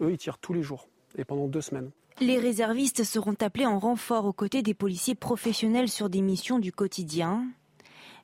Eux, 0.00 0.10
ils 0.10 0.18
tirent 0.18 0.38
tous 0.38 0.52
les 0.52 0.62
jours, 0.62 0.88
et 1.16 1.24
pendant 1.24 1.48
deux 1.48 1.60
semaines. 1.60 1.90
Les 2.20 2.38
réservistes 2.38 3.04
seront 3.04 3.36
appelés 3.40 3.66
en 3.66 3.78
renfort 3.78 4.24
aux 4.24 4.32
côtés 4.32 4.62
des 4.62 4.74
policiers 4.74 5.14
professionnels 5.14 5.88
sur 5.88 6.10
des 6.10 6.20
missions 6.20 6.58
du 6.58 6.72
quotidien. 6.72 7.46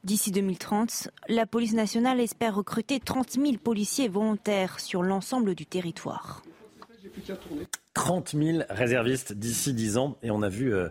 D'ici 0.03 0.32
2030, 0.32 1.11
la 1.28 1.47
police 1.47 1.73
nationale 1.73 2.20
espère 2.20 2.57
recruter 2.57 3.01
30 3.01 3.32
000 3.32 3.53
policiers 3.62 4.09
volontaires 4.09 4.81
sur 4.81 5.03
l'ensemble 5.03 5.55
du 5.55 5.65
territoire. 5.65 6.43
30 7.95 8.35
000 8.36 8.59
réservistes 8.69 9.32
d'ici 9.32 9.73
10 9.73 9.97
ans, 9.97 10.19
et 10.23 10.31
on 10.31 10.43
a 10.43 10.49
vu 10.49 10.74
euh, 10.74 10.89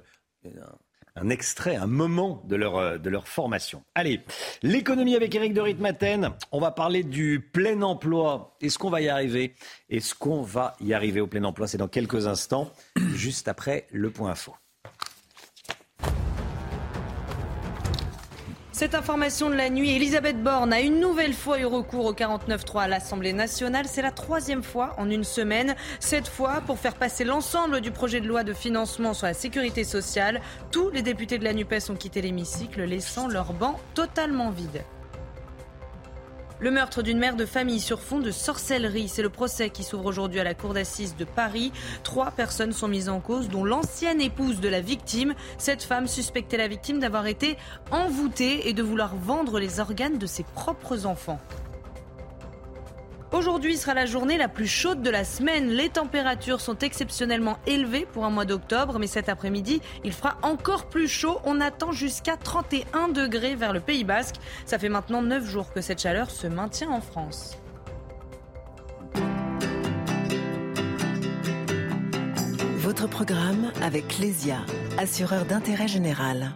un 1.16 1.30
extrait, 1.30 1.76
un 1.76 1.88
moment 1.88 2.44
de 2.48 2.56
leur, 2.56 2.78
euh, 2.78 2.98
de 2.98 3.10
leur 3.10 3.28
formation. 3.28 3.84
Allez, 3.96 4.22
l'économie 4.62 5.16
avec 5.16 5.36
Eric 5.36 5.54
de 5.54 5.62
Ritmaten. 5.62 6.32
On 6.52 6.60
va 6.60 6.72
parler 6.72 7.04
du 7.04 7.40
plein 7.40 7.82
emploi. 7.82 8.56
Est-ce 8.62 8.78
qu'on 8.78 8.90
va 8.90 9.02
y 9.02 9.10
arriver? 9.10 9.56
Est-ce 9.90 10.16
qu'on 10.16 10.42
va 10.42 10.76
y 10.82 10.94
arriver 10.94 11.22
au 11.22 11.28
plein 11.28 11.44
emploi? 11.44 11.68
C'est 11.68 11.78
dans 11.78 11.88
quelques 11.88 12.28
instants, 12.28 12.72
juste 13.14 13.48
après 13.48 13.88
le 13.92 14.10
point 14.10 14.32
info. 14.32 14.56
Cette 18.74 18.96
information 18.96 19.52
de 19.52 19.56
la 19.56 19.70
nuit, 19.70 19.92
Elisabeth 19.92 20.42
Borne 20.42 20.74
a 20.74 20.82
une 20.82 21.00
nouvelle 21.00 21.36
fois 21.36 21.60
eu 21.60 21.66
recours 21.66 22.06
au 22.06 22.14
49.3 22.14 22.82
à 22.82 22.88
l'Assemblée 22.88 23.32
nationale. 23.32 23.86
C'est 23.88 24.02
la 24.02 24.10
troisième 24.10 24.64
fois 24.64 24.96
en 24.98 25.12
une 25.12 25.24
semaine. 25.24 25.76
Cette 26.00 26.28
fois, 26.28 26.62
pour 26.66 26.80
faire 26.80 26.96
passer 26.96 27.24
l'ensemble 27.24 27.82
du 27.82 27.92
projet 27.92 28.20
de 28.20 28.28
loi 28.28 28.44
de 28.44 28.52
financement 28.52 29.14
sur 29.14 29.28
la 29.28 29.36
sécurité 29.36 29.84
sociale, 29.84 30.42
tous 30.72 30.90
les 30.90 31.04
députés 31.04 31.38
de 31.38 31.44
la 31.44 31.54
NUPES 31.54 31.92
ont 31.92 31.96
quitté 31.96 32.24
l'hémicycle, 32.24 32.82
laissant 32.82 33.28
leur 33.28 33.54
banc 33.54 33.80
totalement 33.94 34.50
vide. 34.50 34.84
Le 36.64 36.72
meurtre 36.72 37.02
d'une 37.02 37.20
mère 37.20 37.36
de 37.36 37.46
famille 37.46 37.82
sur 37.82 38.00
fond 38.00 38.20
de 38.20 38.32
sorcellerie, 38.32 39.10
c'est 39.10 39.22
le 39.22 39.28
procès 39.28 39.70
qui 39.70 39.84
s'ouvre 39.84 40.06
aujourd'hui 40.06 40.40
à 40.40 40.46
la 40.46 40.54
cour 40.54 40.74
d'assises 40.74 41.18
de 41.18 41.26
Paris. 41.26 41.74
Trois 42.04 42.32
personnes 42.32 42.72
sont 42.72 42.88
mises 42.88 43.10
en 43.10 43.20
cause, 43.20 43.50
dont 43.50 43.66
l'ancienne 43.66 44.22
épouse 44.22 44.62
de 44.62 44.70
la 44.70 44.80
victime. 44.80 45.34
Cette 45.58 45.84
femme 45.84 46.08
suspectait 46.08 46.56
la 46.56 46.70
victime 46.70 47.00
d'avoir 47.00 47.28
été 47.28 47.58
envoûtée 47.92 48.70
et 48.70 48.74
de 48.74 48.82
vouloir 48.82 49.14
vendre 49.14 49.60
les 49.60 49.82
organes 49.82 50.18
de 50.18 50.26
ses 50.26 50.44
propres 50.56 51.06
enfants. 51.06 51.42
Aujourd'hui 53.34 53.78
sera 53.78 53.96
la 53.96 54.06
journée 54.06 54.38
la 54.38 54.48
plus 54.48 54.68
chaude 54.68 55.02
de 55.02 55.10
la 55.10 55.24
semaine. 55.24 55.70
Les 55.70 55.90
températures 55.90 56.62
sont 56.62 56.78
exceptionnellement 56.78 57.58
élevées 57.66 58.06
pour 58.06 58.26
un 58.26 58.30
mois 58.30 58.46
d'octobre, 58.46 59.00
mais 59.00 59.08
cet 59.08 59.28
après-midi, 59.28 59.82
il 60.04 60.14
fera 60.14 60.38
encore 60.44 60.86
plus 60.86 61.08
chaud. 61.08 61.40
On 61.44 61.60
attend 61.60 61.92
jusqu'à 61.92 62.38
31 62.38 63.08
degrés 63.08 63.56
vers 63.56 63.74
le 63.74 63.80
Pays 63.80 64.04
Basque. 64.04 64.36
Ça 64.68 64.78
fait 64.78 64.88
maintenant 64.88 65.24
9 65.24 65.44
jours 65.50 65.74
que 65.74 65.82
cette 65.82 66.00
chaleur 66.00 66.30
se 66.30 66.46
maintient 66.46 66.92
en 66.92 67.02
France. 67.02 67.58
Votre 72.78 73.08
programme 73.08 73.72
avec 73.82 74.20
Lesia, 74.20 74.60
assureur 75.00 75.46
d'intérêt 75.46 75.88
général. 75.88 76.54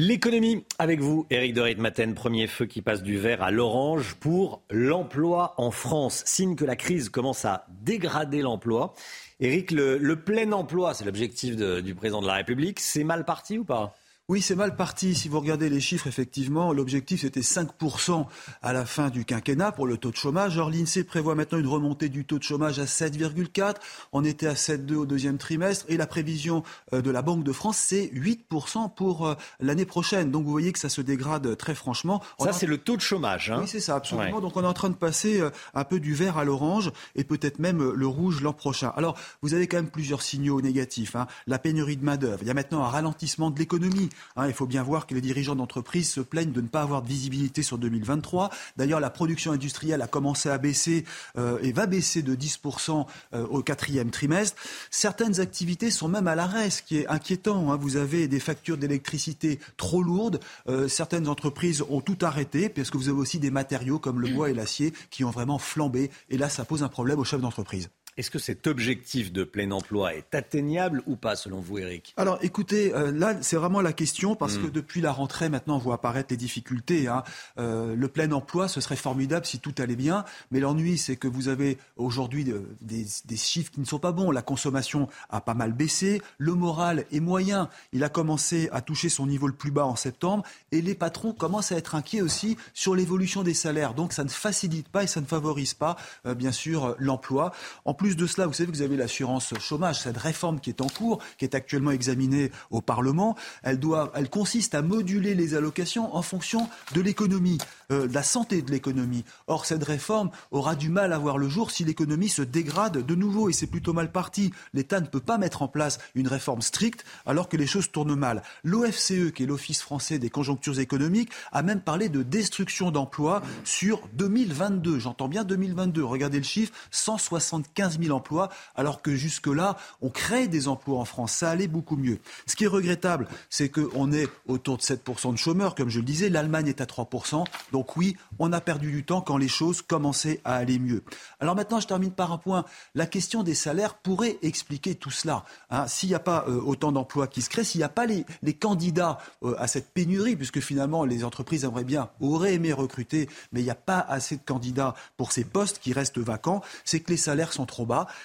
L'économie 0.00 0.64
avec 0.78 1.00
vous, 1.00 1.26
Éric 1.28 1.54
de 1.54 1.74
Maten, 1.74 2.14
premier 2.14 2.46
feu 2.46 2.66
qui 2.66 2.82
passe 2.82 3.02
du 3.02 3.18
vert 3.18 3.42
à 3.42 3.50
l'orange 3.50 4.14
pour 4.14 4.62
l'emploi 4.70 5.54
en 5.56 5.72
France. 5.72 6.22
Signe 6.24 6.54
que 6.54 6.64
la 6.64 6.76
crise 6.76 7.08
commence 7.08 7.44
à 7.44 7.66
dégrader 7.82 8.40
l'emploi. 8.40 8.94
Éric, 9.40 9.72
le, 9.72 9.98
le, 9.98 10.14
plein 10.14 10.52
emploi, 10.52 10.94
c'est 10.94 11.04
l'objectif 11.04 11.56
du 11.56 11.96
président 11.96 12.22
de 12.22 12.28
la 12.28 12.34
République. 12.34 12.78
C'est 12.78 13.02
mal 13.02 13.24
parti 13.24 13.58
ou 13.58 13.64
pas? 13.64 13.92
Oui, 14.30 14.42
c'est 14.42 14.56
mal 14.56 14.76
parti. 14.76 15.14
Si 15.14 15.30
vous 15.30 15.40
regardez 15.40 15.70
les 15.70 15.80
chiffres, 15.80 16.06
effectivement, 16.06 16.74
l'objectif 16.74 17.22
c'était 17.22 17.40
5% 17.40 18.26
à 18.60 18.74
la 18.74 18.84
fin 18.84 19.08
du 19.08 19.24
quinquennat 19.24 19.72
pour 19.72 19.86
le 19.86 19.96
taux 19.96 20.10
de 20.10 20.16
chômage. 20.16 20.58
Or, 20.58 20.68
l'INSEE 20.68 21.04
prévoit 21.04 21.34
maintenant 21.34 21.56
une 21.56 21.66
remontée 21.66 22.10
du 22.10 22.26
taux 22.26 22.36
de 22.36 22.42
chômage 22.42 22.78
à 22.78 22.84
7,4. 22.84 23.76
On 24.12 24.26
était 24.26 24.46
à 24.46 24.52
7,2 24.52 24.96
au 24.96 25.06
deuxième 25.06 25.38
trimestre. 25.38 25.86
Et 25.88 25.96
la 25.96 26.06
prévision 26.06 26.62
euh, 26.92 27.00
de 27.00 27.10
la 27.10 27.22
Banque 27.22 27.42
de 27.42 27.52
France, 27.52 27.78
c'est 27.78 28.10
8% 28.12 28.94
pour 28.94 29.26
euh, 29.26 29.34
l'année 29.60 29.86
prochaine. 29.86 30.30
Donc 30.30 30.44
vous 30.44 30.50
voyez 30.50 30.74
que 30.74 30.78
ça 30.78 30.90
se 30.90 31.00
dégrade 31.00 31.56
très 31.56 31.74
franchement. 31.74 32.22
ça, 32.38 32.52
c'est 32.52 32.66
le 32.66 32.76
taux 32.76 32.96
de 32.96 33.00
chômage. 33.00 33.50
Hein 33.50 33.60
oui, 33.62 33.66
c'est 33.66 33.80
ça, 33.80 33.96
absolument. 33.96 34.42
Donc 34.42 34.58
on 34.58 34.62
est 34.62 34.66
en 34.66 34.74
train 34.74 34.90
de 34.90 34.94
passer 34.94 35.40
euh, 35.40 35.48
un 35.72 35.84
peu 35.84 36.00
du 36.00 36.12
vert 36.12 36.36
à 36.36 36.44
l'orange 36.44 36.92
et 37.16 37.24
peut-être 37.24 37.60
même 37.60 37.92
le 37.92 38.06
rouge 38.06 38.42
l'an 38.42 38.52
prochain. 38.52 38.92
Alors, 38.94 39.16
vous 39.40 39.54
avez 39.54 39.68
quand 39.68 39.78
même 39.78 39.90
plusieurs 39.90 40.20
signaux 40.20 40.60
négatifs. 40.60 41.16
Hein. 41.16 41.28
La 41.46 41.58
pénurie 41.58 41.96
de 41.96 42.04
main-d'œuvre. 42.04 42.40
Il 42.42 42.48
y 42.48 42.50
a 42.50 42.54
maintenant 42.54 42.84
un 42.84 42.88
ralentissement 42.88 43.50
de 43.50 43.58
l'économie. 43.58 44.10
Hein, 44.36 44.46
il 44.46 44.52
faut 44.52 44.66
bien 44.66 44.82
voir 44.82 45.06
que 45.06 45.14
les 45.14 45.20
dirigeants 45.20 45.56
d'entreprise 45.56 46.10
se 46.10 46.20
plaignent 46.20 46.52
de 46.52 46.60
ne 46.60 46.68
pas 46.68 46.82
avoir 46.82 47.02
de 47.02 47.08
visibilité 47.08 47.62
sur 47.62 47.78
2023. 47.78 48.50
D'ailleurs, 48.76 49.00
la 49.00 49.10
production 49.10 49.52
industrielle 49.52 50.02
a 50.02 50.06
commencé 50.06 50.48
à 50.48 50.58
baisser 50.58 51.04
euh, 51.36 51.58
et 51.62 51.72
va 51.72 51.86
baisser 51.86 52.22
de 52.22 52.34
10% 52.34 53.06
euh, 53.34 53.46
au 53.46 53.62
quatrième 53.62 54.10
trimestre. 54.10 54.60
Certaines 54.90 55.40
activités 55.40 55.90
sont 55.90 56.08
même 56.08 56.28
à 56.28 56.34
l'arrêt, 56.34 56.70
ce 56.70 56.82
qui 56.82 56.98
est 56.98 57.06
inquiétant. 57.08 57.72
Hein. 57.72 57.76
Vous 57.76 57.96
avez 57.96 58.28
des 58.28 58.40
factures 58.40 58.78
d'électricité 58.78 59.58
trop 59.76 60.02
lourdes. 60.02 60.40
Euh, 60.68 60.88
certaines 60.88 61.28
entreprises 61.28 61.84
ont 61.88 62.00
tout 62.00 62.18
arrêté 62.22 62.68
parce 62.68 62.90
que 62.90 62.96
vous 62.96 63.08
avez 63.08 63.18
aussi 63.18 63.38
des 63.38 63.50
matériaux 63.50 63.98
comme 63.98 64.20
le 64.20 64.28
bois 64.28 64.50
et 64.50 64.54
l'acier 64.54 64.92
qui 65.10 65.24
ont 65.24 65.30
vraiment 65.30 65.58
flambé. 65.58 66.10
Et 66.30 66.38
là, 66.38 66.48
ça 66.48 66.64
pose 66.64 66.82
un 66.82 66.88
problème 66.88 67.18
aux 67.18 67.24
chefs 67.24 67.40
d'entreprise. 67.40 67.88
Est-ce 68.18 68.32
que 68.32 68.40
cet 68.40 68.66
objectif 68.66 69.32
de 69.32 69.44
plein 69.44 69.70
emploi 69.70 70.12
est 70.12 70.34
atteignable 70.34 71.04
ou 71.06 71.14
pas, 71.14 71.36
selon 71.36 71.60
vous, 71.60 71.78
Eric 71.78 72.14
Alors, 72.16 72.40
écoutez, 72.42 72.92
euh, 72.92 73.12
là, 73.12 73.36
c'est 73.42 73.54
vraiment 73.54 73.80
la 73.80 73.92
question, 73.92 74.34
parce 74.34 74.56
hmm. 74.56 74.62
que 74.64 74.66
depuis 74.66 75.00
la 75.00 75.12
rentrée, 75.12 75.48
maintenant, 75.48 75.76
on 75.76 75.78
voit 75.78 75.94
apparaître 75.94 76.30
les 76.30 76.36
difficultés. 76.36 77.06
Hein. 77.06 77.22
Euh, 77.60 77.94
le 77.94 78.08
plein 78.08 78.32
emploi, 78.32 78.66
ce 78.66 78.80
serait 78.80 78.96
formidable 78.96 79.46
si 79.46 79.60
tout 79.60 79.72
allait 79.78 79.94
bien, 79.94 80.24
mais 80.50 80.58
l'ennui, 80.58 80.98
c'est 80.98 81.14
que 81.14 81.28
vous 81.28 81.46
avez 81.46 81.78
aujourd'hui 81.96 82.50
euh, 82.50 82.62
des, 82.80 83.06
des, 83.24 83.36
chiffres 83.36 83.70
qui 83.70 83.78
ne 83.78 83.86
sont 83.86 84.00
pas 84.00 84.10
bons. 84.10 84.32
La 84.32 84.42
consommation 84.42 85.08
a 85.30 85.40
pas 85.40 85.54
mal 85.54 85.72
baissé, 85.72 86.20
le 86.38 86.54
moral 86.54 87.04
est 87.12 87.20
moyen. 87.20 87.68
Il 87.92 88.02
a 88.02 88.08
commencé 88.08 88.68
à 88.72 88.80
toucher 88.80 89.10
son 89.10 89.28
niveau 89.28 89.46
le 89.46 89.52
plus 89.52 89.70
bas 89.70 89.86
en 89.86 89.94
septembre, 89.94 90.42
et 90.72 90.82
les 90.82 90.96
patrons 90.96 91.32
commencent 91.32 91.70
à 91.70 91.76
être 91.76 91.94
inquiets 91.94 92.22
aussi 92.22 92.56
sur 92.74 92.96
l'évolution 92.96 93.44
des 93.44 93.54
salaires. 93.54 93.94
Donc, 93.94 94.12
ça 94.12 94.24
ne 94.24 94.28
facilite 94.28 94.88
pas 94.88 95.04
et 95.04 95.06
ça 95.06 95.20
ne 95.20 95.26
favorise 95.26 95.74
pas, 95.74 95.94
bien 96.24 96.50
sûr, 96.50 96.96
l'emploi. 96.98 97.52
En 97.84 97.94
plus, 97.94 98.07
plus 98.08 98.16
de 98.16 98.26
cela, 98.26 98.46
vous 98.46 98.54
savez 98.54 98.72
que 98.72 98.74
vous 98.74 98.80
avez 98.80 98.96
l'assurance 98.96 99.52
chômage, 99.60 100.00
cette 100.00 100.16
réforme 100.16 100.60
qui 100.60 100.70
est 100.70 100.80
en 100.80 100.86
cours, 100.86 101.18
qui 101.36 101.44
est 101.44 101.54
actuellement 101.54 101.90
examinée 101.90 102.50
au 102.70 102.80
Parlement. 102.80 103.36
Elle, 103.62 103.78
doit, 103.78 104.10
elle 104.14 104.30
consiste 104.30 104.74
à 104.74 104.80
moduler 104.80 105.34
les 105.34 105.54
allocations 105.54 106.16
en 106.16 106.22
fonction 106.22 106.70
de 106.94 107.02
l'économie, 107.02 107.58
euh, 107.92 108.06
de 108.06 108.14
la 108.14 108.22
santé 108.22 108.62
de 108.62 108.70
l'économie. 108.70 109.26
Or, 109.46 109.66
cette 109.66 109.84
réforme 109.84 110.30
aura 110.50 110.74
du 110.74 110.88
mal 110.88 111.12
à 111.12 111.18
voir 111.18 111.36
le 111.36 111.50
jour 111.50 111.70
si 111.70 111.84
l'économie 111.84 112.30
se 112.30 112.40
dégrade 112.40 113.04
de 113.04 113.14
nouveau, 113.14 113.50
et 113.50 113.52
c'est 113.52 113.66
plutôt 113.66 113.92
mal 113.92 114.10
parti. 114.10 114.54
L'État 114.72 115.02
ne 115.02 115.06
peut 115.06 115.20
pas 115.20 115.36
mettre 115.36 115.60
en 115.60 115.68
place 115.68 115.98
une 116.14 116.28
réforme 116.28 116.62
stricte 116.62 117.04
alors 117.26 117.50
que 117.50 117.58
les 117.58 117.66
choses 117.66 117.92
tournent 117.92 118.14
mal. 118.14 118.42
L'OFCE, 118.64 119.32
qui 119.34 119.42
est 119.42 119.46
l'Office 119.46 119.82
français 119.82 120.18
des 120.18 120.30
conjonctures 120.30 120.80
économiques, 120.80 121.30
a 121.52 121.62
même 121.62 121.82
parlé 121.82 122.08
de 122.08 122.22
destruction 122.22 122.90
d'emplois 122.90 123.42
sur 123.64 124.00
2022. 124.14 124.98
J'entends 124.98 125.28
bien 125.28 125.44
2022. 125.44 126.02
Regardez 126.02 126.38
le 126.38 126.44
chiffre, 126.44 126.72
175 126.90 127.87
000 127.90 128.16
emplois, 128.16 128.48
alors 128.74 129.02
que 129.02 129.14
jusque-là, 129.14 129.76
on 130.02 130.10
crée 130.10 130.48
des 130.48 130.68
emplois 130.68 130.98
en 130.98 131.04
France. 131.04 131.32
Ça 131.32 131.50
allait 131.50 131.68
beaucoup 131.68 131.96
mieux. 131.96 132.18
Ce 132.46 132.56
qui 132.56 132.64
est 132.64 132.68
regrettable, 132.68 133.28
c'est 133.50 133.68
qu'on 133.68 134.12
est 134.12 134.28
autour 134.46 134.76
de 134.76 134.82
7% 134.82 135.32
de 135.32 135.38
chômeurs, 135.38 135.74
comme 135.74 135.88
je 135.88 135.98
le 135.98 136.04
disais. 136.04 136.28
L'Allemagne 136.28 136.68
est 136.68 136.80
à 136.80 136.84
3%. 136.84 137.44
Donc 137.72 137.96
oui, 137.96 138.16
on 138.38 138.52
a 138.52 138.60
perdu 138.60 138.90
du 138.90 139.04
temps 139.04 139.20
quand 139.20 139.36
les 139.36 139.48
choses 139.48 139.82
commençaient 139.82 140.40
à 140.44 140.56
aller 140.56 140.78
mieux. 140.78 141.02
Alors 141.40 141.54
maintenant, 141.54 141.80
je 141.80 141.86
termine 141.86 142.12
par 142.12 142.32
un 142.32 142.38
point. 142.38 142.64
La 142.94 143.06
question 143.06 143.42
des 143.42 143.54
salaires 143.54 143.94
pourrait 143.94 144.38
expliquer 144.42 144.94
tout 144.94 145.10
cela. 145.10 145.44
Hein. 145.70 145.86
s'il 145.86 146.08
n'y 146.08 146.14
a 146.14 146.20
pas 146.20 146.44
euh, 146.48 146.60
autant 146.60 146.92
d'emplois 146.92 147.26
qui 147.26 147.42
se 147.42 147.50
créent, 147.50 147.64
s'il 147.64 147.80
n'y 147.80 147.84
a 147.84 147.88
pas 147.88 148.06
les, 148.06 148.24
candidats 148.54 149.18
euh, 149.42 149.54
à 149.58 149.66
cette 149.68 149.92
pénurie, 149.92 150.36
puisque 150.36 150.60
finalement 150.60 151.04
les 151.04 151.24
entreprises 151.24 151.64
aimeraient 151.64 151.84
bien, 151.84 152.10
auraient 152.20 152.54
aimé 152.54 152.72
recruter, 152.72 153.28
mais 153.52 153.60
il 153.60 153.64
n'y 153.64 153.70
a 153.70 153.74
pas 153.74 154.00
assez 154.00 154.36
de 154.36 154.42
candidats 154.44 154.94
pour 155.16 155.32
ces 155.32 155.44
postes 155.44 155.78
qui 155.78 155.92
restent 155.92 156.18
vacants, 156.18 156.62
c'est 156.84 157.00
que 157.00 157.10
les 157.10 157.16
salaires 157.16 157.52
sont 157.52 157.66
trop 157.66 157.77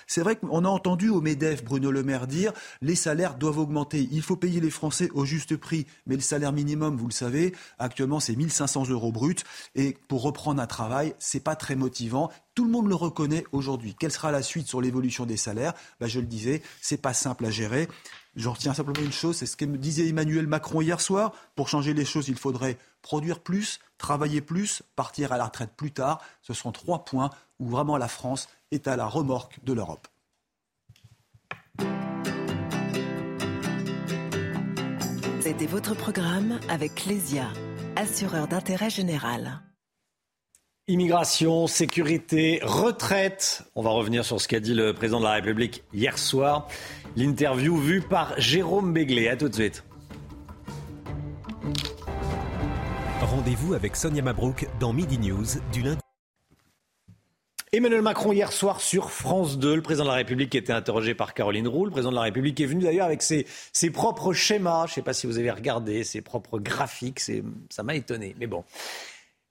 c'est 0.07 0.21
vrai 0.21 0.35
qu'on 0.35 0.65
a 0.65 0.69
entendu 0.69 1.09
au 1.09 1.21
MEDEF 1.21 1.63
Bruno 1.63 1.91
Le 1.91 2.03
Maire 2.03 2.27
dire 2.27 2.53
les 2.81 2.95
salaires 2.95 3.35
doivent 3.35 3.59
augmenter. 3.59 4.07
Il 4.11 4.21
faut 4.21 4.35
payer 4.35 4.59
les 4.59 4.69
Français 4.69 5.09
au 5.13 5.25
juste 5.25 5.55
prix. 5.57 5.85
Mais 6.07 6.15
le 6.15 6.21
salaire 6.21 6.51
minimum, 6.51 6.97
vous 6.97 7.07
le 7.07 7.13
savez, 7.13 7.53
actuellement 7.79 8.19
c'est 8.19 8.35
1500 8.35 8.89
euros 8.89 9.11
brut. 9.11 9.43
Et 9.75 9.97
pour 10.07 10.23
reprendre 10.23 10.61
un 10.61 10.67
travail, 10.67 11.13
c'est 11.19 11.43
pas 11.43 11.55
très 11.55 11.75
motivant. 11.75 12.31
Tout 12.55 12.65
le 12.65 12.71
monde 12.71 12.87
le 12.87 12.95
reconnaît 12.95 13.45
aujourd'hui. 13.51 13.95
Quelle 13.97 14.11
sera 14.11 14.31
la 14.31 14.43
suite 14.43 14.67
sur 14.67 14.81
l'évolution 14.81 15.25
des 15.25 15.37
salaires? 15.37 15.73
Ben, 15.99 16.07
Je 16.07 16.19
le 16.19 16.27
disais, 16.27 16.61
c'est 16.81 17.01
pas 17.01 17.13
simple 17.13 17.45
à 17.45 17.51
gérer. 17.51 17.87
J'en 18.35 18.53
retiens 18.53 18.73
simplement 18.73 19.05
une 19.05 19.11
chose, 19.11 19.37
c'est 19.37 19.45
ce 19.45 19.55
que 19.55 19.65
disait 19.65 20.07
Emmanuel 20.07 20.47
Macron 20.47 20.81
hier 20.81 20.99
soir. 20.99 21.33
Pour 21.55 21.69
changer 21.69 21.93
les 21.93 22.05
choses, 22.05 22.29
il 22.29 22.35
faudrait 22.35 22.77
produire 23.03 23.39
plus, 23.39 23.79
travailler 23.99 24.41
plus, 24.41 24.81
partir 24.95 25.31
à 25.31 25.37
la 25.37 25.45
retraite 25.45 25.71
plus 25.75 25.91
tard. 25.91 26.19
Ce 26.41 26.53
seront 26.53 26.71
trois 26.71 27.05
points 27.05 27.29
où 27.59 27.67
vraiment 27.67 27.97
la 27.97 28.07
France 28.07 28.49
est 28.73 28.87
à 28.87 28.95
la 28.95 29.05
remorque 29.05 29.63
de 29.63 29.73
l'Europe. 29.73 30.07
C'était 35.41 35.65
votre 35.65 35.95
programme 35.95 36.59
avec 36.69 37.05
Lesia, 37.05 37.47
assureur 37.95 38.47
d'intérêt 38.47 38.89
général. 38.89 39.61
Immigration, 40.87 41.67
sécurité, 41.67 42.59
retraite. 42.63 43.63
On 43.75 43.81
va 43.81 43.91
revenir 43.91 44.25
sur 44.25 44.41
ce 44.41 44.47
qu'a 44.47 44.59
dit 44.59 44.73
le 44.73 44.93
président 44.93 45.19
de 45.19 45.25
la 45.25 45.33
République 45.33 45.83
hier 45.93 46.17
soir. 46.17 46.67
L'interview 47.15 47.77
vue 47.77 48.01
par 48.01 48.33
Jérôme 48.37 48.91
Béglé. 48.91 49.29
À 49.29 49.37
tout 49.37 49.47
de 49.47 49.53
suite. 49.53 49.83
Rendez-vous 53.21 53.73
avec 53.73 53.95
Sonia 53.95 54.21
Mabrouk 54.21 54.67
dans 54.79 54.91
Midi 54.91 55.17
News 55.19 55.45
du 55.71 55.83
lundi. 55.83 56.02
Emmanuel 57.75 58.03
Macron 58.03 58.31
hier 58.31 58.51
soir 58.51 58.81
sur 58.81 59.09
France 59.09 59.57
2, 59.57 59.77
le 59.77 59.81
président 59.81 60.03
de 60.03 60.09
la 60.09 60.15
République 60.17 60.53
était 60.53 60.73
interrogé 60.73 61.15
par 61.15 61.33
Caroline 61.33 61.67
Roux. 61.67 61.85
Le 61.85 61.91
président 61.91 62.11
de 62.11 62.15
la 62.15 62.21
République 62.21 62.61
est 62.61 62.67
venu 62.67 62.83
d'ailleurs 62.83 63.07
avec 63.07 63.23
ses, 63.23 63.47
ses, 63.71 63.89
propres 63.89 64.31
schémas. 64.31 64.85
Je 64.85 64.91
ne 64.91 64.93
sais 64.93 65.01
pas 65.01 65.13
si 65.13 65.25
vous 65.25 65.39
avez 65.39 65.49
regardé, 65.49 66.03
ses 66.03 66.21
propres 66.21 66.59
graphiques. 66.59 67.19
Ça 67.19 67.81
m'a 67.81 67.95
étonné. 67.95 68.35
Mais 68.39 68.45
bon. 68.45 68.63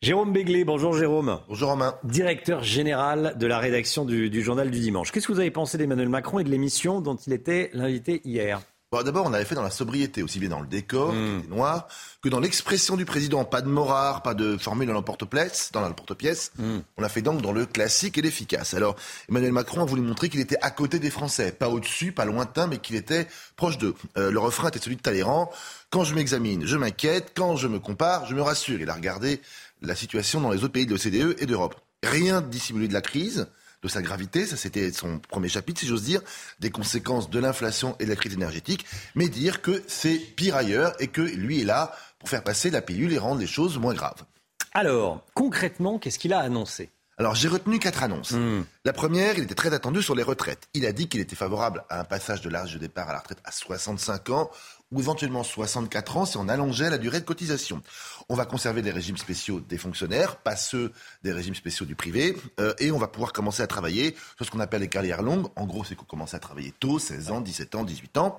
Jérôme 0.03 0.32
Béglé, 0.32 0.65
bonjour 0.65 0.97
Jérôme. 0.97 1.40
Bonjour 1.49 1.70
Romain. 1.70 1.97
Directeur 2.05 2.62
général 2.62 3.35
de 3.39 3.47
la 3.49 3.59
rédaction 3.59 4.05
du, 4.05 4.31
du 4.31 4.40
Journal 4.40 4.70
du 4.70 4.78
Dimanche. 4.78 5.11
Qu'est-ce 5.11 5.27
que 5.27 5.32
vous 5.32 5.40
avez 5.40 5.51
pensé 5.51 5.77
d'Emmanuel 5.77 6.09
Macron 6.09 6.39
et 6.39 6.44
de 6.44 6.51
l'émission 6.51 7.01
dont 7.01 7.16
il 7.16 7.32
était 7.32 7.70
l'invité 7.73 8.20
hier? 8.24 8.61
Bon, 8.93 9.02
D'abord, 9.02 9.24
on 9.24 9.32
avait 9.32 9.47
fait 9.47 9.55
dans 9.55 9.62
la 9.62 9.70
sobriété, 9.70 10.23
aussi 10.23 10.39
bien 10.39 10.51
dans 10.51 10.60
le 10.60 10.66
décor, 10.66 11.12
qui 11.12 11.39
était 11.39 11.48
noir, 11.48 11.89
que 12.23 12.28
dans 12.28 12.40
l'expression 12.40 12.94
du 12.94 13.06
président. 13.06 13.43
Pas 13.43 13.62
de 13.62 13.69
morard, 13.69 14.23
pas 14.23 14.35
de 14.35 14.59
formule 14.59 14.86
dans 14.86 14.93
l'emporte-pièce. 14.93 15.70
Dans 15.73 15.81
l'emporte-pièce. 15.81 16.52
On 16.98 17.02
a 17.02 17.09
fait 17.09 17.23
donc 17.23 17.40
dans 17.40 17.52
le 17.52 17.64
classique 17.64 18.19
et 18.19 18.23
l'efficace. 18.23 18.74
Alors, 18.74 18.94
Emmanuel 19.31 19.52
Macron 19.52 19.81
a 19.81 19.86
voulu 19.86 20.02
montrer 20.02 20.28
qu'il 20.28 20.40
était 20.40 20.59
à 20.60 20.70
côté 20.70 20.98
des 20.98 21.09
Français. 21.09 21.52
Pas 21.52 21.70
au-dessus, 21.70 22.12
pas 22.12 22.27
lointain, 22.27 22.66
mais 22.66 22.77
qu'il 22.77 22.94
était 22.94 23.28
proche 23.56 23.78
d'eux. 23.78 23.94
Euh, 24.19 24.31
le 24.31 24.39
refrain 24.39 24.69
était 24.69 24.78
celui 24.78 24.97
de 24.97 25.01
Talleyrand. 25.01 25.51
Quand 25.89 26.05
je 26.05 26.14
m'examine, 26.14 26.66
je 26.66 26.77
m'inquiète. 26.77 27.32
Quand 27.35 27.56
je 27.56 27.69
me 27.69 27.78
compare, 27.78 28.27
je 28.27 28.35
me 28.35 28.43
rassure. 28.43 28.78
Il 28.78 28.90
a 28.90 28.94
regardé 28.94 29.40
la 29.81 29.94
situation 29.94 30.43
dans 30.43 30.51
les 30.51 30.64
autres 30.64 30.73
pays 30.74 30.85
de 30.85 30.90
l'OCDE 30.90 31.36
et 31.39 31.47
d'Europe. 31.47 31.77
Rien 32.02 32.43
de 32.43 32.48
dissimulé 32.48 32.89
de 32.89 32.93
la 32.93 33.01
crise 33.01 33.47
de 33.83 33.89
sa 33.89 34.03
gravité, 34.03 34.47
ça 34.47 34.57
c'était 34.57 34.93
son 34.93 35.19
premier 35.19 35.49
chapitre, 35.49 35.81
si 35.81 35.87
j'ose 35.87 36.05
dire, 36.05 36.21
des 36.61 36.71
conséquences 36.71 37.31
de 37.31 37.39
l'inflation 37.39 37.97
et 37.99 38.05
de 38.05 38.11
la 38.11 38.17
crise 38.17 38.35
énergétique, 38.35 38.87
mais 39.15 39.29
dire 39.29 39.61
que 39.61 39.83
c'est 39.89 40.19
pire 40.19 40.57
ailleurs 40.57 40.95
et 41.01 41.09
que 41.09 41.23
lui 41.23 41.61
est 41.61 41.65
là 41.65 41.93
pour 42.19 42.29
faire 42.29 42.45
passer 42.45 42.71
la 42.71 42.83
pilule 42.83 43.13
et 43.13 43.19
rendre 43.19 43.41
les 43.41 43.47
choses 43.47 43.79
moins 43.79 43.95
graves. 43.95 44.23
Alors, 44.73 45.25
concrètement, 45.35 45.99
qu'est-ce 45.99 46.19
qu'il 46.19 46.33
a 46.33 46.39
annoncé? 46.39 46.91
Alors 47.19 47.35
j'ai 47.35 47.49
retenu 47.49 47.79
quatre 47.79 48.03
annonces. 48.03 48.33
Mmh. 48.33 48.65
La 48.85 48.93
première, 48.93 49.37
il 49.37 49.45
était 49.45 49.55
très 49.55 49.75
attendu 49.75 50.03
sur 50.03 50.15
les 50.15 50.23
retraites. 50.23 50.67
Il 50.75 50.87
a 50.87 50.93
dit 50.93 51.09
qu'il 51.09 51.21
était 51.21 51.37
favorable 51.37 51.85
à 51.91 52.01
un 52.01 52.05
passage 52.05 52.41
de 52.41 52.49
l'âge 52.49 52.73
de 52.73 52.79
départ 52.79 53.11
à 53.11 53.13
la 53.13 53.19
retraite 53.19 53.39
à 53.45 53.53
65 53.53 54.31
ans 54.31 54.51
ou 54.93 55.01
éventuellement 55.01 55.43
64 55.43 56.16
ans 56.19 56.27
si 56.27 56.36
on 56.36 56.48
allongeait 56.48 56.90
la 56.90 56.98
durée 56.98 57.20
de 57.20 57.24
cotisation. 57.24 57.82
On 58.28 58.35
va 58.35 58.44
conserver 58.44 58.82
les 58.82 58.90
régimes 58.90 59.16
spéciaux 59.16 59.60
des 59.60 59.78
fonctionnaires, 59.78 60.36
pas 60.36 60.56
ceux 60.56 60.93
des 61.24 61.32
régimes 61.32 61.55
spéciaux 61.55 61.86
du 61.86 61.97
privé, 61.97 62.36
euh, 62.60 62.74
et 62.78 62.93
on 62.93 62.98
va 62.98 63.09
pouvoir 63.09 63.32
commencer 63.32 63.62
à 63.62 63.66
travailler 63.66 64.14
sur 64.36 64.47
ce 64.47 64.51
qu'on 64.51 64.60
appelle 64.60 64.82
les 64.82 64.89
carrières 64.89 65.23
longues. 65.23 65.48
En 65.56 65.66
gros, 65.66 65.82
c'est 65.85 65.97
qu'on 65.97 66.05
commence 66.05 66.35
à 66.35 66.39
travailler 66.39 66.73
tôt, 66.78 66.98
16 66.98 67.31
ans, 67.31 67.40
17 67.40 67.74
ans, 67.74 67.85
18 67.85 68.16
ans. 68.19 68.39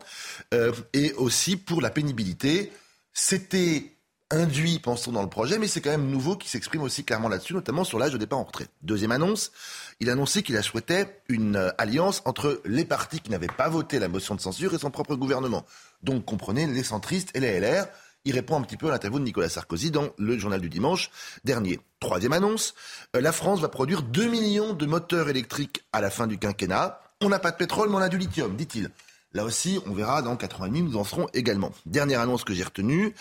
Euh, 0.53 0.71
et 0.93 1.13
aussi 1.13 1.57
pour 1.57 1.81
la 1.81 1.89
pénibilité, 1.89 2.71
c'était 3.13 3.93
induit, 4.31 4.79
pensons, 4.79 5.11
dans 5.11 5.21
le 5.21 5.29
projet, 5.29 5.59
mais 5.59 5.67
c'est 5.67 5.81
quand 5.81 5.91
même 5.91 6.09
nouveau 6.09 6.35
qui 6.35 6.49
s'exprime 6.49 6.81
aussi 6.81 7.03
clairement 7.03 7.29
là-dessus, 7.29 7.53
notamment 7.53 7.83
sur 7.83 7.99
l'âge 7.99 8.13
de 8.13 8.17
départ 8.17 8.39
en 8.39 8.43
retraite. 8.43 8.69
Deuxième 8.81 9.11
annonce, 9.11 9.51
il 9.99 10.09
a 10.09 10.13
annoncé 10.13 10.43
qu'il 10.43 10.61
souhaitait 10.63 11.21
une 11.29 11.55
euh, 11.55 11.69
alliance 11.77 12.21
entre 12.25 12.61
les 12.65 12.85
partis 12.85 13.19
qui 13.19 13.31
n'avaient 13.31 13.47
pas 13.47 13.69
voté 13.69 13.99
la 13.99 14.07
motion 14.07 14.35
de 14.35 14.41
censure 14.41 14.73
et 14.73 14.79
son 14.79 14.91
propre 14.91 15.15
gouvernement. 15.15 15.65
Donc 16.01 16.25
comprenez 16.25 16.67
les 16.67 16.83
centristes 16.83 17.31
et 17.35 17.39
les 17.39 17.59
LR. 17.59 17.87
Il 18.25 18.33
répond 18.33 18.57
un 18.57 18.61
petit 18.61 18.77
peu 18.77 18.87
à 18.87 18.91
l'interview 18.91 19.19
de 19.19 19.25
Nicolas 19.25 19.49
Sarkozy 19.49 19.91
dans 19.91 20.09
le 20.17 20.37
journal 20.37 20.61
du 20.61 20.69
dimanche 20.69 21.11
dernier. 21.43 21.79
Troisième 21.99 22.33
annonce, 22.33 22.73
euh, 23.15 23.21
la 23.21 23.31
France 23.31 23.59
va 23.59 23.69
produire 23.69 24.01
2 24.01 24.27
millions 24.27 24.73
de 24.73 24.85
moteurs 24.85 25.29
électriques 25.29 25.83
à 25.91 26.01
la 26.01 26.09
fin 26.09 26.27
du 26.27 26.37
quinquennat. 26.37 26.99
On 27.21 27.29
n'a 27.29 27.39
pas 27.39 27.51
de 27.51 27.57
pétrole, 27.57 27.89
mais 27.89 27.95
on 27.95 27.99
a 27.99 28.09
du 28.09 28.17
lithium, 28.17 28.55
dit-il. 28.55 28.89
Là 29.33 29.43
aussi, 29.43 29.79
on 29.87 29.93
verra 29.93 30.21
dans 30.21 30.35
80 30.35 30.71
000, 30.71 30.87
nous 30.87 30.97
en 30.97 31.03
serons 31.03 31.27
également. 31.33 31.71
Dernière 31.85 32.21
annonce 32.21 32.43
que 32.43 32.53
j'ai 32.53 32.63
retenue, 32.63 33.15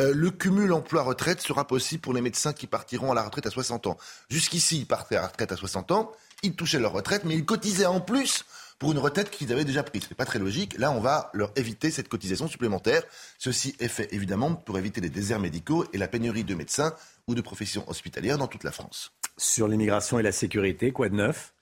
euh, 0.00 0.12
le 0.14 0.30
cumul 0.30 0.72
emploi-retraite 0.72 1.40
sera 1.40 1.66
possible 1.66 2.00
pour 2.00 2.14
les 2.14 2.22
médecins 2.22 2.54
qui 2.54 2.66
partiront 2.66 3.12
à 3.12 3.14
la 3.14 3.22
retraite 3.22 3.46
à 3.46 3.50
60 3.50 3.86
ans. 3.86 3.98
Jusqu'ici, 4.30 4.78
ils 4.78 4.86
partaient 4.86 5.16
à 5.16 5.22
la 5.22 5.26
retraite 5.28 5.52
à 5.52 5.56
60 5.56 5.90
ans, 5.92 6.12
ils 6.42 6.54
touchaient 6.54 6.78
leur 6.78 6.92
retraite, 6.92 7.24
mais 7.24 7.34
ils 7.34 7.44
cotisaient 7.44 7.86
en 7.86 8.00
plus 8.00 8.44
pour 8.78 8.92
une 8.92 8.98
retraite 8.98 9.30
qu'ils 9.30 9.52
avaient 9.52 9.64
déjà 9.64 9.82
prise. 9.82 10.04
Ce 10.04 10.08
n'est 10.08 10.14
pas 10.14 10.24
très 10.24 10.38
logique. 10.38 10.78
Là, 10.78 10.90
on 10.92 11.00
va 11.00 11.30
leur 11.34 11.50
éviter 11.56 11.90
cette 11.90 12.08
cotisation 12.08 12.48
supplémentaire. 12.48 13.02
Ceci 13.38 13.74
est 13.80 13.88
fait 13.88 14.12
évidemment 14.12 14.54
pour 14.54 14.78
éviter 14.78 15.00
les 15.00 15.10
déserts 15.10 15.40
médicaux 15.40 15.84
et 15.92 15.98
la 15.98 16.08
pénurie 16.08 16.44
de 16.44 16.54
médecins 16.54 16.94
ou 17.26 17.34
de 17.34 17.40
professions 17.40 17.84
hospitalières 17.88 18.38
dans 18.38 18.46
toute 18.46 18.64
la 18.64 18.72
France. 18.72 19.12
Sur 19.36 19.68
l'immigration 19.68 20.18
et 20.18 20.22
la 20.22 20.32
sécurité, 20.32 20.92
quoi 20.92 21.08
de 21.08 21.16
neuf? 21.16 21.52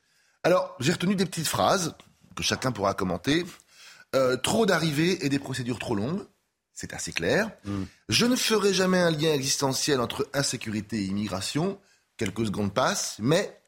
Alors, 0.45 0.77
j'ai 0.79 0.93
retenu 0.93 1.17
des 1.17 1.27
petites 1.27 1.49
phrases 1.49 1.95
que 2.37 2.43
chacun 2.43 2.71
pourra 2.71 2.95
commenter. 2.95 3.45
Euh, 4.15 4.37
trop 4.37 4.67
d'arrivées 4.67 5.25
et 5.27 5.29
des 5.29 5.39
procédures 5.39 5.79
trop 5.79 5.95
longues. 5.95 6.23
C'est 6.73 6.93
assez 6.93 7.13
clair. 7.13 7.51
Mm. 7.65 7.83
Je 8.09 8.27
ne 8.27 8.37
ferai 8.37 8.73
jamais 8.73 8.99
un 8.99 9.11
lien 9.11 9.33
existentiel 9.33 10.01
entre 10.01 10.29
insécurité 10.33 10.99
et 10.99 11.05
immigration. 11.05 11.79
Quelques 12.17 12.47
secondes 12.47 12.73
passent, 12.73 13.17
mais 13.19 13.59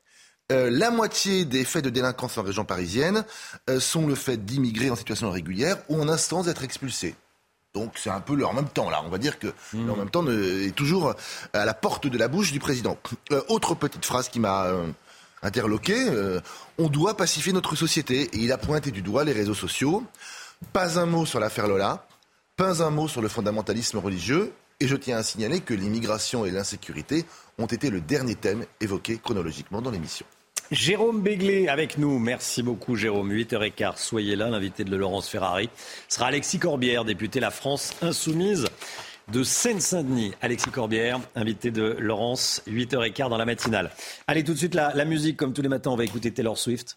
euh, 0.51 0.71
la 0.71 0.91
moitié 0.91 1.45
des 1.45 1.65
faits 1.65 1.85
de 1.85 1.91
délinquance 1.91 2.39
en 2.39 2.43
région 2.43 2.65
parisienne 2.65 3.25
euh, 3.69 3.81
sont 3.81 4.07
le 4.07 4.15
fait 4.15 4.45
d'immigrer 4.45 4.91
en 4.91 4.97
situation 4.97 5.29
irrégulière 5.29 5.77
ou 5.89 6.01
en 6.01 6.09
instance 6.09 6.47
d'être 6.47 6.65
expulsés. 6.65 7.15
Donc 7.75 7.93
c'est 7.97 8.09
un 8.09 8.21
peu 8.21 8.35
le 8.35 8.47
en 8.47 8.55
même 8.55 8.69
temps 8.69 8.89
là. 8.89 9.03
On 9.05 9.11
va 9.11 9.19
dire 9.19 9.39
que 9.39 9.49
mmh. 9.75 9.91
en 9.91 9.97
même 9.97 10.11
temps 10.11 10.27
est 10.27 10.75
toujours 10.75 11.15
à 11.53 11.65
la 11.67 11.75
porte 11.75 12.07
de 12.07 12.17
la 12.17 12.29
bouche 12.29 12.53
du 12.53 12.61
président. 12.61 12.97
Euh, 13.33 13.43
autre 13.49 13.75
petite 13.75 14.07
phrase 14.07 14.31
qui 14.31 14.41
m'a 14.41 14.73
interloqué. 15.43 15.95
Euh, 16.09 16.41
on 16.79 16.89
doit 16.89 17.17
pacifier 17.17 17.53
notre 17.53 17.77
société 17.77 18.23
et 18.33 18.39
il 18.39 18.53
a 18.53 18.59
pointé 18.59 18.91
du 18.91 19.03
doigt 19.03 19.25
les 19.25 19.33
réseaux 19.33 19.55
sociaux. 19.55 20.05
Pas 20.73 20.99
un 20.99 21.07
mot 21.07 21.27
sur 21.27 21.41
l'affaire 21.41 21.69
Lola. 21.69 22.07
Pas 22.57 22.83
un 22.83 22.91
mot 22.91 23.09
sur 23.09 23.23
le 23.23 23.29
fondamentalisme 23.29 23.99
religieux. 23.99 24.53
Et 24.81 24.87
je 24.87 24.97
tiens 24.97 25.19
à 25.19 25.23
signaler 25.23 25.61
que 25.61 25.75
l'immigration 25.75 26.45
et 26.45 26.51
l'insécurité 26.51 27.25
ont 27.59 27.67
été 27.67 27.91
le 27.91 28.01
dernier 28.01 28.37
thème 28.37 28.65
évoqué 28.81 29.19
chronologiquement 29.19 29.83
dans 29.83 29.91
l'émission. 29.91 30.27
Jérôme 30.71 31.23
Béglé 31.23 31.69
avec 31.69 31.97
nous. 31.97 32.19
Merci 32.19 32.63
beaucoup, 32.63 32.95
Jérôme. 32.95 33.33
8h15, 33.33 33.97
soyez 33.97 34.37
là. 34.37 34.51
L'invité 34.51 34.85
de 34.85 34.95
Laurence 34.95 35.29
Ferrari 35.29 35.71
sera 36.09 36.27
Alexis 36.27 36.59
Corbière, 36.59 37.05
député 37.05 37.41
La 37.41 37.51
France 37.51 37.95
Insoumise 38.03 38.67
de 39.33 39.43
Seine-Saint-Denis. 39.43 40.33
Alexis 40.41 40.71
Corbière, 40.71 41.21
invité 41.35 41.71
de 41.71 41.97
Laurence, 41.99 42.63
8h15 42.69 43.29
dans 43.29 43.37
la 43.37 43.45
matinale. 43.45 43.91
Allez, 44.27 44.45
tout 44.45 44.53
de 44.53 44.59
suite, 44.59 44.75
la, 44.75 44.93
la 44.95 45.05
musique, 45.05 45.37
comme 45.37 45.53
tous 45.53 45.63
les 45.63 45.69
matins, 45.69 45.91
on 45.91 45.97
va 45.97 46.05
écouter 46.05 46.31
Taylor 46.31 46.57
Swift. 46.57 46.97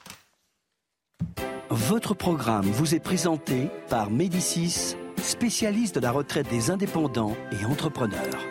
Votre 1.70 2.14
programme 2.14 2.66
vous 2.66 2.96
est 2.96 3.00
présenté 3.00 3.70
par 3.90 4.10
Médicis, 4.10 4.96
spécialiste 5.22 5.96
de 5.96 6.02
la 6.02 6.12
retraite 6.12 6.50
des 6.50 6.70
indépendants 6.70 7.36
et 7.52 7.66
entrepreneurs. 7.66 8.46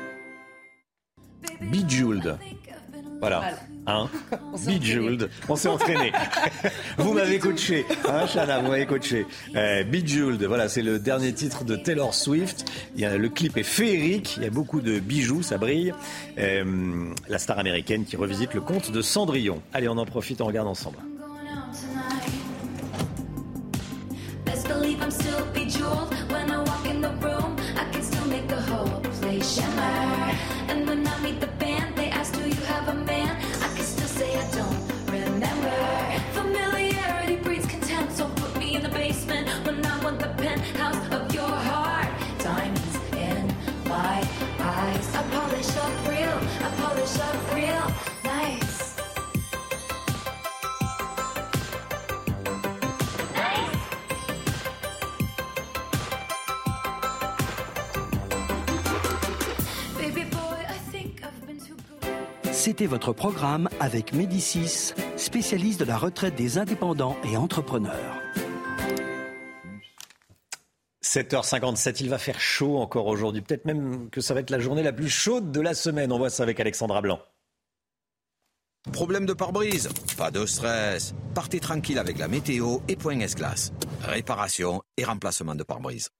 Bejeweled. 1.61 2.39
Voilà. 3.20 3.42
Hein 3.86 4.09
Bejeweled. 4.66 5.30
On 5.48 5.56
s'est 5.56 5.68
entraîné. 5.68 6.12
vous 6.98 7.12
m'avez 7.12 7.38
coaché. 7.38 7.86
Hein, 8.09 8.26
Chana, 8.26 8.60
vous 8.60 8.68
m'avez 8.68 8.86
coaché. 8.86 9.26
Euh, 9.55 9.84
Bejeweled. 9.84 10.42
Voilà, 10.44 10.68
c'est 10.68 10.82
le 10.82 10.98
dernier 10.98 11.32
titre 11.32 11.64
de 11.64 11.76
Taylor 11.76 12.14
Swift. 12.14 12.70
Il 12.94 13.01
y 13.01 13.05
a, 13.05 13.16
le 13.16 13.28
clip 13.28 13.56
est 13.56 13.62
féerique. 13.62 14.36
Il 14.36 14.44
y 14.44 14.47
a 14.47 14.51
beaucoup 14.51 14.80
de 14.80 14.98
bijoux, 14.98 15.42
ça 15.42 15.59
brille. 15.59 15.92
Euh, 16.38 17.12
la 17.28 17.38
star 17.38 17.59
américaine 17.59 18.05
qui 18.05 18.16
revisite 18.16 18.55
le 18.55 18.60
conte 18.60 18.90
de 18.90 19.02
Cendrillon. 19.02 19.60
Allez, 19.72 19.88
on 19.88 19.98
en 19.98 20.06
profite, 20.06 20.40
on 20.40 20.47
regarde 20.47 20.68
ensemble. 20.68 20.98
C'était 62.52 62.86
votre 62.86 63.12
programme 63.12 63.68
avec 63.81 64.12
Médicis, 64.12 64.93
spécialiste 65.16 65.81
de 65.81 65.86
la 65.86 65.97
retraite 65.97 66.35
des 66.35 66.59
indépendants 66.59 67.16
et 67.24 67.36
entrepreneurs. 67.36 68.20
7h57, 71.10 71.96
il 72.02 72.08
va 72.08 72.18
faire 72.18 72.40
chaud 72.40 72.78
encore 72.78 73.08
aujourd'hui. 73.08 73.42
Peut-être 73.42 73.64
même 73.64 74.10
que 74.10 74.20
ça 74.20 74.32
va 74.32 74.38
être 74.38 74.50
la 74.50 74.60
journée 74.60 74.84
la 74.84 74.92
plus 74.92 75.08
chaude 75.08 75.50
de 75.50 75.60
la 75.60 75.74
semaine. 75.74 76.12
On 76.12 76.18
voit 76.18 76.30
ça 76.30 76.44
avec 76.44 76.60
Alexandra 76.60 77.00
Blanc. 77.02 77.20
Problème 78.92 79.26
de 79.26 79.32
pare-brise? 79.32 79.88
Pas 80.16 80.30
de 80.30 80.46
stress. 80.46 81.12
Partez 81.34 81.58
tranquille 81.58 81.98
avec 81.98 82.16
la 82.16 82.28
météo 82.28 82.78
et 82.86 82.94
Point 82.94 83.18
S-Glace. 83.18 83.72
Réparation 84.02 84.82
et 84.96 85.04
remplacement 85.04 85.56
de 85.56 85.64
pare-brise. 85.64 86.10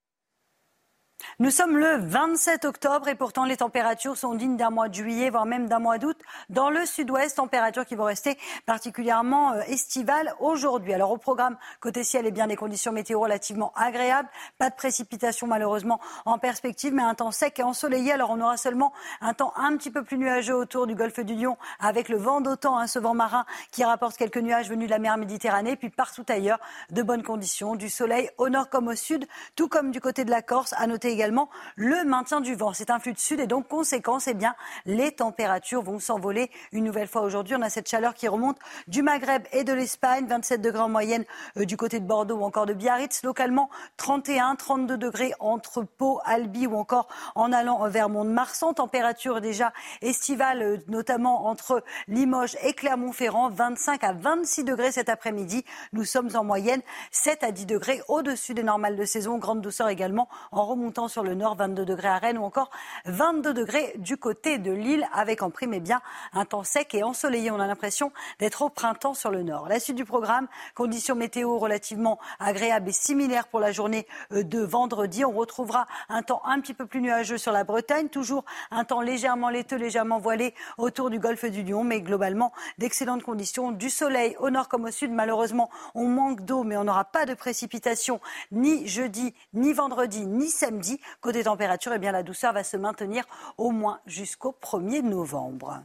Nous 1.39 1.51
sommes 1.51 1.77
le 1.77 1.97
27 1.97 2.65
octobre 2.65 3.09
et 3.09 3.15
pourtant 3.15 3.45
les 3.45 3.59
températures 3.59 4.17
sont 4.17 4.35
dignes 4.35 4.57
d'un 4.57 4.71
mois 4.71 4.89
de 4.89 4.95
juillet, 4.95 5.31
voire 5.31 5.47
même 5.47 5.69
d'un 5.69 5.79
mois 5.79 5.99
d'août. 5.99 6.17
Dans 6.49 6.71
le 6.71 6.85
sud-ouest, 6.87 7.37
températures 7.37 7.87
qui 7.87 7.95
vont 7.95 8.05
rester 8.05 8.39
particulièrement 8.67 9.53
euh, 9.53 9.61
estivales 9.69 10.35
aujourd'hui. 10.41 10.95
Alors 10.95 11.11
au 11.11 11.17
programme 11.17 11.57
côté 11.81 12.05
ciel, 12.05 12.25
eh 12.27 12.31
bien 12.31 12.47
des 12.47 12.57
conditions 12.57 12.93
météo 12.93 13.21
relativement 13.21 13.73
agréables. 13.77 14.29
Pas 14.59 14.71
de 14.71 14.75
précipitations 14.75 15.47
malheureusement 15.47 16.01
en 16.25 16.39
perspective, 16.39 16.93
mais 16.93 17.03
un 17.03 17.15
temps 17.15 17.31
sec 17.31 17.59
et 17.59 17.63
ensoleillé. 17.63 18.13
Alors 18.13 18.31
on 18.31 18.41
aura 18.41 18.57
seulement 18.57 18.93
un 19.21 19.35
temps 19.35 19.53
un 19.57 19.77
petit 19.77 19.91
peu 19.91 20.03
plus 20.03 20.19
nuageux 20.19 20.55
autour 20.55 20.87
du 20.87 20.95
golfe 20.95 21.21
du 21.21 21.35
Lion 21.35 21.57
avec 21.79 22.09
le 22.09 22.17
vent 22.17 22.41
d'autant, 22.41 22.79
hein, 22.79 22.87
ce 22.87 22.99
vent 22.99 23.15
marin 23.15 23.45
qui 23.73 23.85
rapporte 23.85 24.17
quelques 24.17 24.39
nuages 24.39 24.69
venus 24.69 24.87
de 24.87 24.91
la 24.91 24.99
mer 24.99 25.17
Méditerranée. 25.17 25.77
Puis 25.77 25.91
partout 25.91 26.25
ailleurs, 26.29 26.59
de 26.91 27.03
bonnes 27.03 27.23
conditions, 27.23 27.77
du 27.77 27.89
soleil 27.89 28.31
au 28.39 28.49
nord 28.49 28.69
comme 28.69 28.89
au 28.89 28.95
sud, 28.95 29.27
tout 29.57 29.69
comme 29.69 29.91
du 29.91 30.01
côté 30.01 30.25
de 30.25 30.31
la 30.31 30.43
Corse. 30.43 30.75
À 30.77 30.87
noter 30.87 31.10
également 31.13 31.49
le 31.77 32.05
maintien 32.05 32.41
du 32.41 32.55
vent. 32.55 32.73
C'est 32.73 32.91
un 32.91 32.99
flux 32.99 33.13
de 33.13 33.19
sud 33.19 33.41
et 33.41 33.47
donc 33.47 33.69
conséquence, 33.69 34.29
eh 34.29 34.35
bien, 34.35 34.55
les 34.87 35.13
températures 35.13 35.83
vont 35.83 35.99
s'envoler 35.99 36.51
une 36.73 36.85
nouvelle 36.85 37.09
fois 37.09 37.23
aujourd'hui. 37.23 37.55
On 37.57 37.63
a 37.63 37.71
cette 37.71 37.89
chaleur 37.89 38.15
qui 38.15 38.29
remonte 38.29 38.59
du 38.89 39.03
Maghreb 39.03 39.45
et 39.53 39.65
de 39.65 39.73
l'Espagne, 39.73 40.27
27 40.27 40.61
degrés 40.61 40.83
en 40.83 40.89
moyenne 40.89 41.25
euh, 41.57 41.65
du 41.65 41.77
côté 41.77 42.01
de 42.01 42.07
Bordeaux 42.07 42.37
ou 42.37 42.45
encore 42.45 42.67
de 42.67 42.75
Biarritz. 42.75 43.23
Localement, 43.23 43.71
31, 43.97 44.57
32 44.57 44.97
degrés 44.97 45.33
entre 45.41 45.83
Pau, 45.83 46.21
Albi 46.25 46.67
ou 46.67 46.77
encore 46.77 47.09
en 47.35 47.53
allant 47.53 47.89
vers 47.89 48.09
Mont-de-Marsan. 48.09 48.73
Température 48.75 49.41
déjà 49.41 49.73
estivale, 50.03 50.63
euh, 50.63 50.77
notamment 50.89 51.47
entre 51.47 51.83
Limoges 52.09 52.57
et 52.63 52.73
Clermont-Ferrand, 52.73 53.51
25 53.51 54.05
à 54.05 54.13
26 54.13 54.65
degrés 54.65 54.93
cet 54.93 55.09
après-midi. 55.09 55.65
Nous 55.93 56.05
sommes 56.05 56.31
en 56.35 56.45
moyenne 56.45 56.83
7 57.11 57.45
à 57.45 57.53
10 57.53 57.67
degrés 57.67 58.03
au-dessus 58.09 58.55
des 58.55 58.63
normales 58.63 58.97
de 58.97 59.05
saison. 59.05 59.39
Grande 59.39 59.61
douceur 59.61 59.89
également 59.89 60.29
en 60.53 60.65
remontant 60.65 61.00
sur 61.09 61.23
le 61.23 61.35
nord, 61.35 61.57
22 61.57 61.85
degrés 61.85 62.09
à 62.09 62.19
Rennes 62.19 62.39
ou 62.39 62.45
encore 62.45 62.71
22 63.07 63.55
degrés 63.55 63.95
du 63.97 64.17
côté 64.17 64.59
de 64.59 64.73
Lille, 64.73 65.07
avec 65.13 65.43
en 65.43 65.51
prime 65.51 65.75
eh 65.75 65.81
bien, 65.81 66.01
un 66.33 66.45
temps 66.45 66.65
sec 66.65 66.95
et 66.95 67.03
ensoleillé. 67.03 67.51
On 67.51 67.61
a 67.61 67.67
l'impression 67.67 68.13
d'être 68.39 68.63
au 68.63 68.69
printemps 68.69 69.15
sur 69.15 69.31
le 69.31 69.43
nord. 69.43 69.69
La 69.69 69.81
suite 69.81 69.97
du 69.97 70.05
programme, 70.05 70.49
conditions 70.75 71.15
météo 71.15 71.59
relativement 71.59 72.19
agréables 72.39 72.89
et 72.89 72.93
similaires 72.93 73.49
pour 73.49 73.61
la 73.61 73.73
journée 73.73 74.07
euh, 74.33 74.43
de 74.43 74.61
vendredi. 74.61 75.25
On 75.25 75.33
retrouvera 75.33 75.87
un 76.09 76.23
temps 76.23 76.43
un 76.45 76.61
petit 76.61 76.75
peu 76.75 76.87
plus 76.87 77.01
nuageux 77.01 77.39
sur 77.39 77.53
la 77.53 77.65
Bretagne, 77.65 78.09
toujours 78.09 78.45
un 78.71 78.85
temps 78.85 79.01
légèrement 79.01 79.51
laiteux, 79.51 79.77
légèrement 79.77 80.19
voilé 80.19 80.55
autour 80.79 81.11
du 81.11 81.19
golfe 81.19 81.45
du 81.45 81.63
Lion, 81.63 81.85
mais 81.85 82.01
globalement 82.01 82.53
d'excellentes 82.79 83.23
conditions. 83.23 83.73
Du 83.73 83.91
soleil 83.91 84.37
au 84.41 84.51
nord 84.51 84.69
comme 84.69 84.85
au 84.85 84.91
sud. 84.91 85.13
Malheureusement, 85.13 85.71
on 85.95 86.07
manque 86.07 86.41
d'eau, 86.43 86.65
mais 86.65 86.77
on 86.77 86.85
n'aura 86.85 87.05
pas 87.05 87.27
de 87.27 87.35
précipitations 87.35 88.21
ni 88.51 88.87
jeudi, 88.87 89.35
ni 89.55 89.73
vendredi, 89.73 90.27
ni 90.27 90.49
samedi. 90.49 90.90
Côté 91.21 91.45
température, 91.45 91.93
eh 91.95 91.99
bien, 91.99 92.13
la 92.13 92.23
douceur 92.23 92.53
va 92.53 92.65
se 92.65 92.77
maintenir 92.77 93.25
au 93.59 93.71
moins 93.71 94.01
jusqu'au 94.07 94.57
1er 94.63 95.03
novembre. 95.03 95.85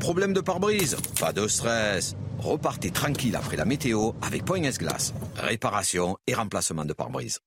Problème 0.00 0.32
de 0.32 0.40
pare-brise 0.40 0.96
Pas 1.18 1.32
de 1.32 1.48
stress. 1.48 2.14
Repartez 2.38 2.90
tranquille 2.90 3.34
après 3.34 3.56
la 3.56 3.64
météo 3.64 4.12
avec 4.22 4.44
Point 4.44 4.62
S-Glace. 4.62 5.12
Réparation 5.36 6.16
et 6.26 6.34
remplacement 6.34 6.84
de 6.84 6.92
pare-brise. 6.92 7.40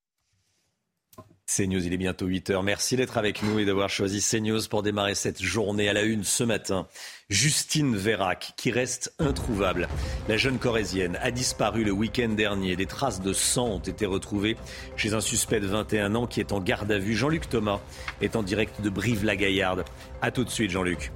CNews, 1.48 1.86
il 1.86 1.94
est 1.94 1.98
bientôt 1.98 2.28
8h. 2.28 2.64
Merci 2.64 2.96
d'être 2.96 3.18
avec 3.18 3.44
nous 3.44 3.60
et 3.60 3.66
d'avoir 3.66 3.90
choisi 3.90 4.22
CNews 4.22 4.62
pour 4.70 4.84
démarrer 4.84 5.16
cette 5.16 5.42
journée 5.42 5.90
à 5.90 5.94
la 5.94 6.04
une 6.04 6.24
ce 6.24 6.44
matin. 6.44 6.88
Justine 7.30 7.96
Vérac, 7.96 8.54
qui 8.56 8.72
reste 8.72 9.14
introuvable. 9.20 9.90
La 10.30 10.38
jeune 10.38 10.60
Corésienne 10.60 11.18
a 11.22 11.32
disparu 11.32 11.84
le 11.84 11.92
week-end 11.92 12.30
dernier. 12.30 12.76
Des 12.76 12.86
traces 12.86 13.22
de 13.22 13.34
sang 13.34 13.68
ont 13.68 13.80
été 13.80 14.06
retrouvées 14.06 14.56
chez 14.96 15.14
un 15.14 15.22
suspect 15.22 15.60
de 15.60 15.68
21 15.68 16.16
ans 16.16 16.28
qui 16.28 16.40
est 16.40 16.54
en 16.54 16.62
garde 16.62 16.92
à 16.92 17.00
vue. 17.00 17.16
Jean-Luc 17.16 17.50
Thomas 17.50 17.82
est 18.22 18.36
en 18.36 18.44
direct 18.44 18.82
de 18.82 18.90
Brive-la-Gaillarde. 18.90 19.84
A 20.22 20.32
tout 20.32 20.44
de 20.44 20.50
suite, 20.50 20.72
Jean-Luc. 20.72 21.12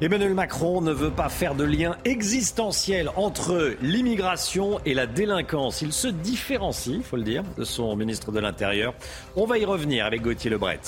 Emmanuel 0.00 0.34
Macron 0.34 0.80
ne 0.80 0.90
veut 0.90 1.12
pas 1.12 1.28
faire 1.28 1.54
de 1.54 1.62
lien 1.62 1.96
existentiel 2.04 3.10
entre 3.14 3.76
l'immigration 3.80 4.80
et 4.84 4.92
la 4.92 5.06
délinquance. 5.06 5.82
Il 5.82 5.92
se 5.92 6.08
différencie, 6.08 6.96
il 6.96 7.04
faut 7.04 7.16
le 7.16 7.22
dire, 7.22 7.44
de 7.56 7.62
son 7.62 7.94
ministre 7.94 8.32
de 8.32 8.40
l'Intérieur. 8.40 8.92
On 9.36 9.46
va 9.46 9.56
y 9.56 9.64
revenir 9.64 10.04
avec 10.04 10.22
Gauthier 10.22 10.50
Lebret. 10.50 10.80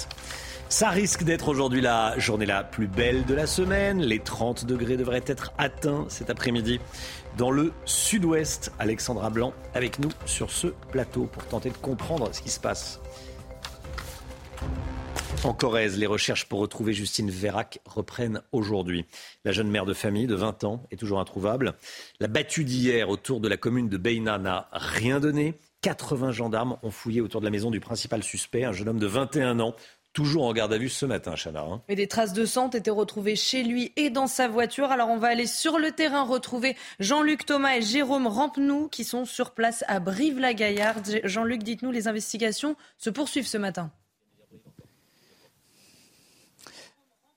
Ça 0.69 0.91
risque 0.91 1.23
d'être 1.23 1.49
aujourd'hui 1.49 1.81
la 1.81 2.19
journée 2.19 2.47
la 2.47 2.65
plus 2.65 2.89
belle 2.89 3.25
de 3.25 3.35
la 3.35 3.47
semaine. 3.47 4.01
Les 4.01 4.19
30 4.19 4.67
degrés 4.67 4.97
devraient 4.97 5.25
être 5.25 5.53
atteints 5.57 6.07
cet 6.09 6.29
après-midi 6.29 6.81
dans 7.39 7.53
le 7.53 7.73
sud-ouest. 7.85 8.73
Alexandra 8.81 9.31
Blanc 9.31 9.53
avec 9.75 10.01
nous 10.01 10.11
sur 10.25 10.51
ce 10.51 10.67
plateau 10.91 11.29
pour 11.33 11.45
tenter 11.45 11.71
de 11.71 11.77
comprendre 11.77 12.29
ce 12.33 12.41
qui 12.41 12.51
se 12.51 12.59
passe. 12.59 13.01
En 15.45 15.53
Corrèze, 15.53 15.97
les 15.99 16.07
recherches 16.07 16.47
pour 16.47 16.61
retrouver 16.61 16.93
Justine 16.93 17.31
Vérac 17.31 17.79
reprennent 17.85 18.41
aujourd'hui. 18.53 19.05
La 19.45 19.53
jeune 19.53 19.69
mère 19.69 19.85
de 19.85 19.95
famille 19.95 20.27
de 20.27 20.35
20 20.35 20.65
ans 20.65 20.83
est 20.91 20.97
toujours 20.97 21.21
introuvable. 21.21 21.75
La 22.21 22.27
battue 22.27 22.65
d'hier 22.65 23.09
autour 23.09 23.41
de 23.41 23.49
la 23.49 23.57
commune 23.57 23.89
de 23.89 23.97
Beina 23.97 24.39
n'a 24.39 24.69
rien 24.73 25.21
donné. 25.21 25.55
80 25.83 26.33
gendarmes 26.33 26.79
ont 26.83 26.91
fouillé 26.91 27.21
autour 27.21 27.41
de 27.41 27.47
la 27.47 27.51
maison 27.51 27.71
du 27.71 27.79
principal 27.81 28.25
suspect, 28.25 28.65
un 28.65 28.73
jeune 28.73 28.89
homme 28.89 28.99
de 28.99 29.07
21 29.07 29.61
ans, 29.61 29.77
toujours 30.13 30.47
en 30.47 30.53
garde 30.53 30.73
à 30.73 30.79
vue 30.79 30.89
ce 30.89 31.07
matin, 31.07 31.35
Chana. 31.37 31.61
hein. 31.61 31.83
Et 31.89 31.95
des 31.95 32.09
traces 32.09 32.33
de 32.33 32.45
sang 32.47 32.67
ont 32.67 32.71
été 32.71 32.91
retrouvées 32.91 33.37
chez 33.37 33.63
lui 33.63 33.93
et 33.97 34.11
dans 34.11 34.27
sa 34.27 34.49
voiture. 34.49 34.91
Alors 34.91 35.11
on 35.11 35.19
va 35.19 35.29
aller 35.29 35.47
sur 35.47 35.79
le 35.79 35.93
terrain 35.93 36.25
retrouver 36.25 36.75
Jean-Luc 36.99 37.45
Thomas 37.47 37.77
et 37.77 37.83
Jérôme 37.83 38.27
Rampenou 38.27 38.89
qui 38.89 39.05
sont 39.05 39.27
sur 39.27 39.53
place 39.53 39.85
à 39.87 40.01
Brive-la-Gaillarde. 40.01 41.21
Jean-Luc, 41.23 41.63
dites-nous, 41.63 41.93
les 41.93 42.09
investigations 42.09 42.75
se 42.99 43.11
poursuivent 43.11 43.47
ce 43.47 43.59
matin. 43.59 43.93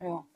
Ja. 0.01 0.28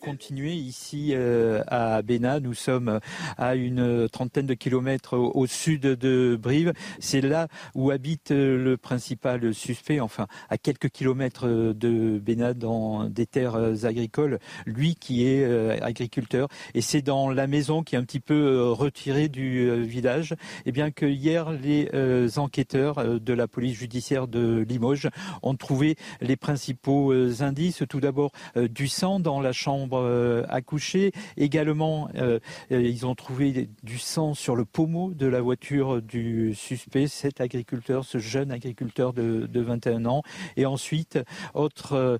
Continuer 0.00 0.54
ici 0.54 1.10
euh, 1.12 1.62
à 1.66 2.02
Béna. 2.02 2.40
Nous 2.40 2.54
sommes 2.54 3.00
à 3.38 3.54
une 3.54 4.08
trentaine 4.08 4.46
de 4.46 4.54
kilomètres 4.54 5.16
au, 5.16 5.46
sud 5.46 5.82
de 5.82 6.38
Brive. 6.40 6.72
C'est 6.98 7.20
là 7.20 7.48
où 7.74 7.90
habite 7.90 8.30
euh, 8.30 8.62
le 8.62 8.76
principal 8.76 9.54
suspect, 9.54 10.00
enfin 10.00 10.26
à 10.48 10.58
quelques 10.58 10.90
kilomètres 10.90 11.46
euh, 11.46 11.74
de 11.74 12.18
Béna, 12.18 12.54
dans 12.54 13.08
des 13.08 13.26
terres 13.26 13.84
agricoles. 13.84 14.38
Lui 14.66 14.94
qui 14.94 15.26
est 15.26 15.44
agriculteur. 15.82 16.48
Et 16.74 16.80
c'est 16.80 17.02
dans 17.02 17.30
la 17.30 17.46
maison 17.46 17.82
qui 17.82 17.94
est 17.94 17.98
un 17.98 18.04
petit 18.04 18.20
peu 18.20 18.70
retirée 18.70 19.28
du 19.28 19.82
village, 19.82 20.34
et 20.66 20.72
bien 20.72 20.90
que 20.90 21.06
hier 21.06 21.50
les 21.50 21.88
enquêteurs 22.38 23.20
de 23.20 23.32
la 23.32 23.48
police 23.48 23.78
judiciaire 23.78 24.28
de 24.28 24.64
Limoges 24.68 25.08
ont 25.42 25.54
trouvé 25.54 25.96
les 26.20 26.36
principaux 26.36 27.12
indices. 27.12 27.82
Tout 27.88 28.00
d'abord 28.00 28.32
du 28.56 28.88
dans 29.00 29.40
la 29.40 29.52
chambre 29.52 29.98
euh, 29.98 30.44
à 30.48 30.60
coucher. 30.60 31.12
Également, 31.38 32.08
euh, 32.16 32.38
euh, 32.70 32.82
ils 32.82 33.06
ont 33.06 33.14
trouvé 33.14 33.70
du 33.82 33.98
sang 33.98 34.34
sur 34.34 34.56
le 34.56 34.66
pommeau 34.66 35.14
de 35.14 35.26
la 35.26 35.40
voiture 35.40 36.02
du 36.02 36.54
suspect, 36.54 37.06
cet 37.06 37.40
agriculteur, 37.40 38.04
ce 38.04 38.18
jeune 38.18 38.52
agriculteur 38.52 39.14
de, 39.14 39.46
de 39.46 39.60
21 39.60 40.04
ans. 40.04 40.22
Et 40.56 40.66
ensuite, 40.66 41.18
autre 41.54 42.18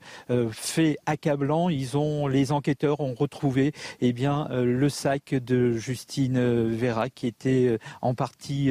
fait 0.52 0.96
accablant, 1.06 1.68
ils 1.68 1.96
ont, 1.96 2.26
les 2.26 2.52
enquêteurs 2.52 3.00
ont 3.00 3.14
retrouvé 3.14 3.72
eh 4.00 4.12
bien, 4.12 4.48
le 4.50 4.88
sac 4.88 5.34
de 5.34 5.72
Justine 5.72 6.68
Vera 6.68 7.10
qui 7.10 7.26
était 7.26 7.78
en 8.00 8.14
partie 8.14 8.70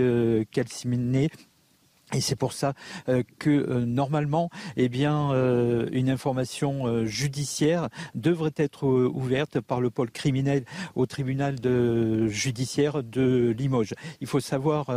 calciné. 0.52 1.30
Et 2.14 2.22
c'est 2.22 2.36
pour 2.36 2.53
ça 2.53 2.73
euh, 3.07 3.22
que 3.38 3.49
euh, 3.52 3.86
normalement, 3.86 4.49
eh 4.77 4.90
bien, 4.90 5.31
euh, 5.31 5.88
une 5.91 6.10
information 6.10 7.06
judiciaire 7.06 7.90
devrait 8.15 8.53
être 8.56 8.88
ouverte 8.88 9.60
par 9.60 9.80
le 9.80 9.91
pôle 9.91 10.10
criminel 10.10 10.65
au 10.95 11.06
tribunal 11.06 11.60
de, 11.60 12.27
judiciaire 12.27 13.03
de 13.03 13.53
Limoges. 13.57 13.94
Il 14.22 14.27
faut 14.27 14.40
savoir 14.40 14.90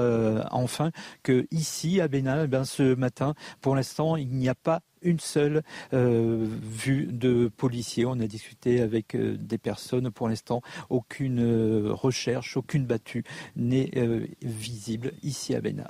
enfin 0.50 0.90
que 1.22 1.46
ici 1.50 2.00
à 2.00 2.08
Bénin, 2.08 2.46
eh 2.50 2.64
ce 2.64 2.94
matin, 2.94 3.34
pour 3.60 3.76
l'instant, 3.76 4.16
il 4.16 4.28
n'y 4.28 4.48
a 4.48 4.54
pas 4.54 4.80
une 5.02 5.20
seule 5.20 5.62
euh, 5.92 6.46
vue 6.62 7.06
de 7.06 7.50
policiers. 7.54 8.06
On 8.06 8.20
a 8.20 8.26
discuté 8.26 8.80
avec 8.80 9.16
des 9.16 9.58
personnes. 9.58 10.10
Pour 10.10 10.28
l'instant, 10.28 10.62
aucune 10.90 11.88
recherche, 11.90 12.56
aucune 12.56 12.86
battue 12.86 13.24
n'est 13.56 13.90
visible 14.42 15.12
ici 15.22 15.54
à 15.54 15.60
Bénin. 15.60 15.88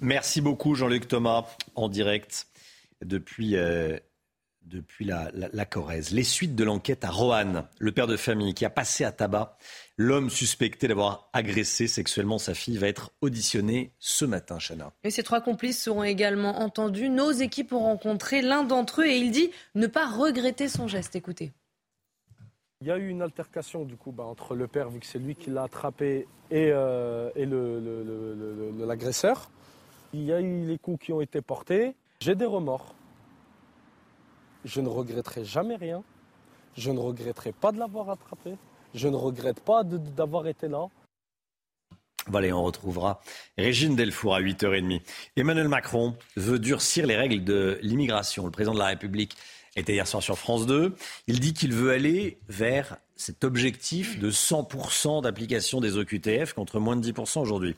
Merci 0.00 0.40
beaucoup 0.40 0.74
Jean-Luc 0.74 1.06
Thomas 1.08 1.44
en 1.74 1.88
direct 1.88 2.46
depuis, 3.04 3.56
euh, 3.56 3.98
depuis 4.62 5.04
la, 5.04 5.30
la, 5.34 5.48
la 5.52 5.64
Corrèze. 5.64 6.10
Les 6.10 6.24
suites 6.24 6.54
de 6.54 6.64
l'enquête 6.64 7.04
à 7.04 7.10
Roanne, 7.10 7.64
le 7.78 7.92
père 7.92 8.06
de 8.06 8.16
famille 8.16 8.54
qui 8.54 8.64
a 8.64 8.70
passé 8.70 9.04
à 9.04 9.12
tabac 9.12 9.56
l'homme 9.96 10.30
suspecté 10.30 10.88
d'avoir 10.88 11.28
agressé 11.32 11.86
sexuellement 11.86 12.38
sa 12.38 12.54
fille 12.54 12.78
va 12.78 12.88
être 12.88 13.12
auditionné 13.20 13.92
ce 13.98 14.24
matin, 14.24 14.58
Chana. 14.58 14.92
Et 15.04 15.10
ces 15.10 15.22
trois 15.22 15.40
complices 15.40 15.80
seront 15.82 16.02
également 16.04 16.60
entendus. 16.60 17.08
Nos 17.08 17.30
équipes 17.30 17.72
ont 17.72 17.80
rencontré 17.80 18.42
l'un 18.42 18.64
d'entre 18.64 19.02
eux 19.02 19.06
et 19.06 19.16
il 19.16 19.30
dit 19.30 19.50
ne 19.74 19.86
pas 19.86 20.06
regretter 20.08 20.68
son 20.68 20.88
geste. 20.88 21.14
Écoutez. 21.14 21.52
Il 22.80 22.88
y 22.88 22.90
a 22.90 22.96
eu 22.98 23.08
une 23.08 23.22
altercation 23.22 23.84
du 23.84 23.94
coup 23.96 24.10
bah, 24.10 24.24
entre 24.24 24.56
le 24.56 24.66
père, 24.66 24.90
vu 24.90 24.98
que 24.98 25.06
c'est 25.06 25.20
lui 25.20 25.36
qui 25.36 25.50
l'a 25.50 25.62
attrapé, 25.64 26.26
et, 26.50 26.70
euh, 26.72 27.30
et 27.36 27.46
le- 27.46 27.78
le- 27.78 28.02
le- 28.02 28.34
le- 28.34 28.72
le- 28.76 28.86
l'agresseur. 28.86 29.48
Il 30.14 30.24
y 30.24 30.32
a 30.32 30.40
eu 30.40 30.66
les 30.66 30.78
coups 30.78 31.06
qui 31.06 31.12
ont 31.12 31.20
été 31.20 31.40
portés. 31.40 31.94
J'ai 32.20 32.34
des 32.34 32.44
remords. 32.44 32.94
Je 34.64 34.80
ne 34.80 34.88
regretterai 34.88 35.44
jamais 35.44 35.76
rien. 35.76 36.02
Je 36.76 36.90
ne 36.90 36.98
regretterai 36.98 37.52
pas 37.52 37.72
de 37.72 37.78
l'avoir 37.78 38.10
attrapé. 38.10 38.56
Je 38.94 39.08
ne 39.08 39.16
regrette 39.16 39.60
pas 39.60 39.84
d'avoir 39.84 40.46
été 40.46 40.68
là. 40.68 40.88
Voilà, 42.28 42.48
on 42.56 42.62
retrouvera 42.62 43.20
Régine 43.58 43.96
Delfour 43.96 44.34
à 44.34 44.40
8h30. 44.40 45.00
Emmanuel 45.36 45.68
Macron 45.68 46.16
veut 46.36 46.58
durcir 46.58 47.06
les 47.06 47.16
règles 47.16 47.42
de 47.42 47.78
l'immigration. 47.82 48.44
Le 48.44 48.52
président 48.52 48.74
de 48.74 48.78
la 48.78 48.86
République 48.86 49.34
était 49.76 49.94
hier 49.94 50.06
soir 50.06 50.22
sur 50.22 50.38
France 50.38 50.66
2. 50.66 50.94
Il 51.26 51.40
dit 51.40 51.54
qu'il 51.54 51.72
veut 51.72 51.90
aller 51.90 52.38
vers 52.48 52.98
cet 53.22 53.44
objectif 53.44 54.18
de 54.18 54.30
100% 54.30 55.22
d'application 55.22 55.80
des 55.80 55.96
OQTF 55.96 56.54
contre 56.54 56.80
moins 56.80 56.96
de 56.96 57.12
10% 57.12 57.40
aujourd'hui. 57.40 57.76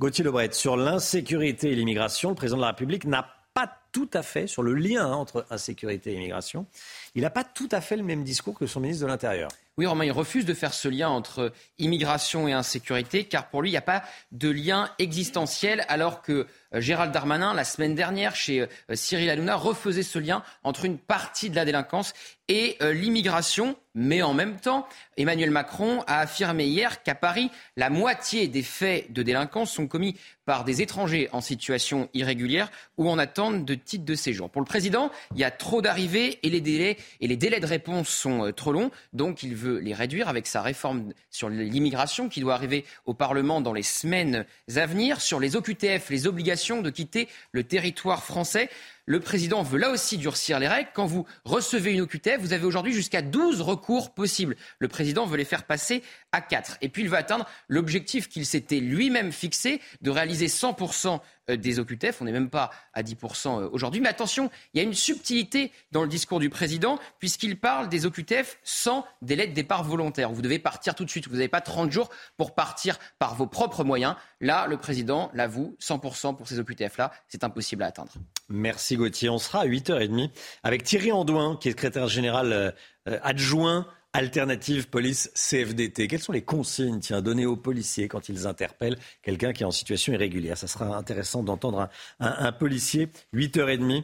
Gauthier 0.00 0.24
Lebret, 0.24 0.50
sur 0.52 0.76
l'insécurité 0.76 1.70
et 1.70 1.76
l'immigration, 1.76 2.30
le 2.30 2.34
président 2.34 2.56
de 2.56 2.62
la 2.62 2.68
République 2.68 3.04
n'a 3.04 3.28
pas 3.54 3.72
tout 3.92 4.08
à 4.12 4.22
fait, 4.22 4.46
sur 4.46 4.62
le 4.62 4.74
lien 4.74 5.06
hein, 5.06 5.14
entre 5.14 5.46
insécurité 5.50 6.12
et 6.12 6.14
immigration, 6.14 6.66
il 7.14 7.22
n'a 7.22 7.30
pas 7.30 7.44
tout 7.44 7.68
à 7.72 7.80
fait 7.80 7.96
le 7.96 8.02
même 8.02 8.24
discours 8.24 8.58
que 8.58 8.66
son 8.66 8.80
ministre 8.80 9.02
de 9.04 9.08
l'Intérieur. 9.08 9.50
Oui, 9.80 9.86
Romain, 9.86 10.04
il 10.04 10.12
refuse 10.12 10.44
de 10.44 10.52
faire 10.52 10.74
ce 10.74 10.88
lien 10.88 11.08
entre 11.08 11.52
immigration 11.78 12.46
et 12.46 12.52
insécurité, 12.52 13.24
car 13.24 13.48
pour 13.48 13.62
lui, 13.62 13.70
il 13.70 13.72
n'y 13.72 13.78
a 13.78 13.80
pas 13.80 14.02
de 14.30 14.50
lien 14.50 14.90
existentiel, 14.98 15.86
alors 15.88 16.20
que 16.20 16.46
euh, 16.74 16.80
Gérald 16.82 17.12
Darmanin, 17.12 17.54
la 17.54 17.64
semaine 17.64 17.94
dernière, 17.94 18.36
chez 18.36 18.60
euh, 18.60 18.66
Cyril 18.92 19.30
Hanouna, 19.30 19.56
refaisait 19.56 20.02
ce 20.02 20.18
lien 20.18 20.42
entre 20.64 20.84
une 20.84 20.98
partie 20.98 21.48
de 21.48 21.56
la 21.56 21.64
délinquance 21.64 22.12
et 22.48 22.76
euh, 22.82 22.92
l'immigration. 22.92 23.74
Mais 23.94 24.22
en 24.22 24.34
même 24.34 24.60
temps, 24.60 24.86
Emmanuel 25.16 25.50
Macron 25.50 26.04
a 26.06 26.20
affirmé 26.20 26.66
hier 26.66 27.02
qu'à 27.02 27.14
Paris, 27.14 27.50
la 27.76 27.90
moitié 27.90 28.46
des 28.46 28.62
faits 28.62 29.12
de 29.12 29.22
délinquance 29.22 29.72
sont 29.72 29.88
commis 29.88 30.14
par 30.44 30.64
des 30.64 30.82
étrangers 30.82 31.28
en 31.32 31.40
situation 31.40 32.08
irrégulière 32.14 32.70
ou 32.98 33.08
en 33.10 33.18
attente 33.18 33.64
de 33.64 33.74
titre 33.74 34.04
de 34.04 34.14
séjour. 34.14 34.48
Pour 34.48 34.60
le 34.60 34.66
président, 34.66 35.10
il 35.34 35.40
y 35.40 35.44
a 35.44 35.50
trop 35.50 35.82
d'arrivées 35.82 36.38
et 36.44 36.50
les 36.50 36.60
délais 36.60 36.98
et 37.20 37.26
les 37.26 37.36
délais 37.36 37.60
de 37.60 37.66
réponse 37.66 38.08
sont 38.08 38.46
euh, 38.46 38.52
trop 38.52 38.72
longs, 38.72 38.90
donc 39.12 39.42
il 39.42 39.54
veut 39.54 39.78
les 39.78 39.94
réduire 39.94 40.28
avec 40.28 40.46
sa 40.46 40.62
réforme 40.62 41.12
sur 41.30 41.48
l'immigration 41.48 42.28
qui 42.28 42.40
doit 42.40 42.54
arriver 42.54 42.84
au 43.06 43.14
Parlement 43.14 43.60
dans 43.60 43.72
les 43.72 43.82
semaines 43.82 44.44
à 44.76 44.86
venir, 44.86 45.20
sur 45.20 45.40
les 45.40 45.56
OQTF, 45.56 46.10
les 46.10 46.26
obligations 46.26 46.82
de 46.82 46.90
quitter 46.90 47.28
le 47.52 47.64
territoire 47.64 48.24
français. 48.24 48.70
Le 49.06 49.18
président 49.18 49.62
veut 49.62 49.78
là 49.78 49.90
aussi 49.90 50.18
durcir 50.18 50.60
les 50.60 50.68
règles. 50.68 50.90
Quand 50.94 51.06
vous 51.06 51.26
recevez 51.44 51.92
une 51.92 52.02
OQTF, 52.02 52.38
vous 52.38 52.52
avez 52.52 52.64
aujourd'hui 52.64 52.92
jusqu'à 52.92 53.22
12 53.22 53.60
recours 53.60 54.14
possibles. 54.14 54.56
Le 54.78 54.86
président 54.86 55.26
veut 55.26 55.36
les 55.36 55.44
faire 55.44 55.64
passer 55.64 56.02
à 56.30 56.40
4. 56.40 56.78
Et 56.80 56.88
puis 56.88 57.02
il 57.02 57.08
veut 57.08 57.16
atteindre 57.16 57.46
l'objectif 57.68 58.28
qu'il 58.28 58.46
s'était 58.46 58.78
lui-même 58.78 59.32
fixé 59.32 59.80
de 60.00 60.10
réaliser 60.10 60.46
100% 60.46 61.18
des 61.56 61.78
OQTF. 61.78 62.20
On 62.20 62.24
n'est 62.24 62.32
même 62.32 62.50
pas 62.50 62.70
à 62.92 63.02
10% 63.02 63.68
aujourd'hui. 63.70 64.00
Mais 64.00 64.08
attention, 64.08 64.50
il 64.74 64.78
y 64.78 64.80
a 64.80 64.84
une 64.84 64.94
subtilité 64.94 65.72
dans 65.92 66.02
le 66.02 66.08
discours 66.08 66.40
du 66.40 66.50
président 66.50 66.98
puisqu'il 67.18 67.58
parle 67.58 67.88
des 67.88 68.06
OQTF 68.06 68.58
sans 68.62 69.04
délai 69.22 69.46
de 69.46 69.54
départ 69.54 69.84
volontaire. 69.84 70.30
Vous 70.30 70.42
devez 70.42 70.58
partir 70.58 70.94
tout 70.94 71.04
de 71.04 71.10
suite. 71.10 71.28
Vous 71.28 71.34
n'avez 71.34 71.48
pas 71.48 71.60
30 71.60 71.90
jours 71.90 72.10
pour 72.36 72.54
partir 72.54 72.98
par 73.18 73.34
vos 73.34 73.46
propres 73.46 73.84
moyens. 73.84 74.16
Là, 74.40 74.66
le 74.66 74.76
président 74.76 75.30
l'avoue, 75.34 75.76
100% 75.80 76.36
pour 76.36 76.48
ces 76.48 76.58
OQTF-là, 76.58 77.12
c'est 77.28 77.44
impossible 77.44 77.82
à 77.82 77.86
atteindre. 77.86 78.12
Merci 78.48 78.96
Gauthier. 78.96 79.28
On 79.28 79.38
sera 79.38 79.60
à 79.60 79.66
8h30 79.66 80.30
avec 80.62 80.84
Thierry 80.84 81.12
Andouin, 81.12 81.56
qui 81.60 81.68
est 81.68 81.72
secrétaire 81.72 82.08
général 82.08 82.52
euh, 82.52 82.70
euh, 83.08 83.18
adjoint 83.22 83.86
Alternative 84.12 84.88
Police 84.88 85.30
CFDT. 85.34 86.08
Quelles 86.08 86.20
sont 86.20 86.32
les 86.32 86.42
consignes 86.42 86.98
tiens, 86.98 87.22
données 87.22 87.46
aux 87.46 87.56
policiers 87.56 88.08
quand 88.08 88.28
ils 88.28 88.46
interpellent 88.48 88.98
quelqu'un 89.22 89.52
qui 89.52 89.62
est 89.62 89.66
en 89.66 89.70
situation 89.70 90.12
irrégulière? 90.12 90.58
Ça 90.58 90.66
sera 90.66 90.96
intéressant 90.96 91.42
d'entendre 91.44 91.80
un, 91.80 91.90
un- 92.26 92.46
un 92.46 92.52
policier 92.52 93.08
8h30 93.34 94.02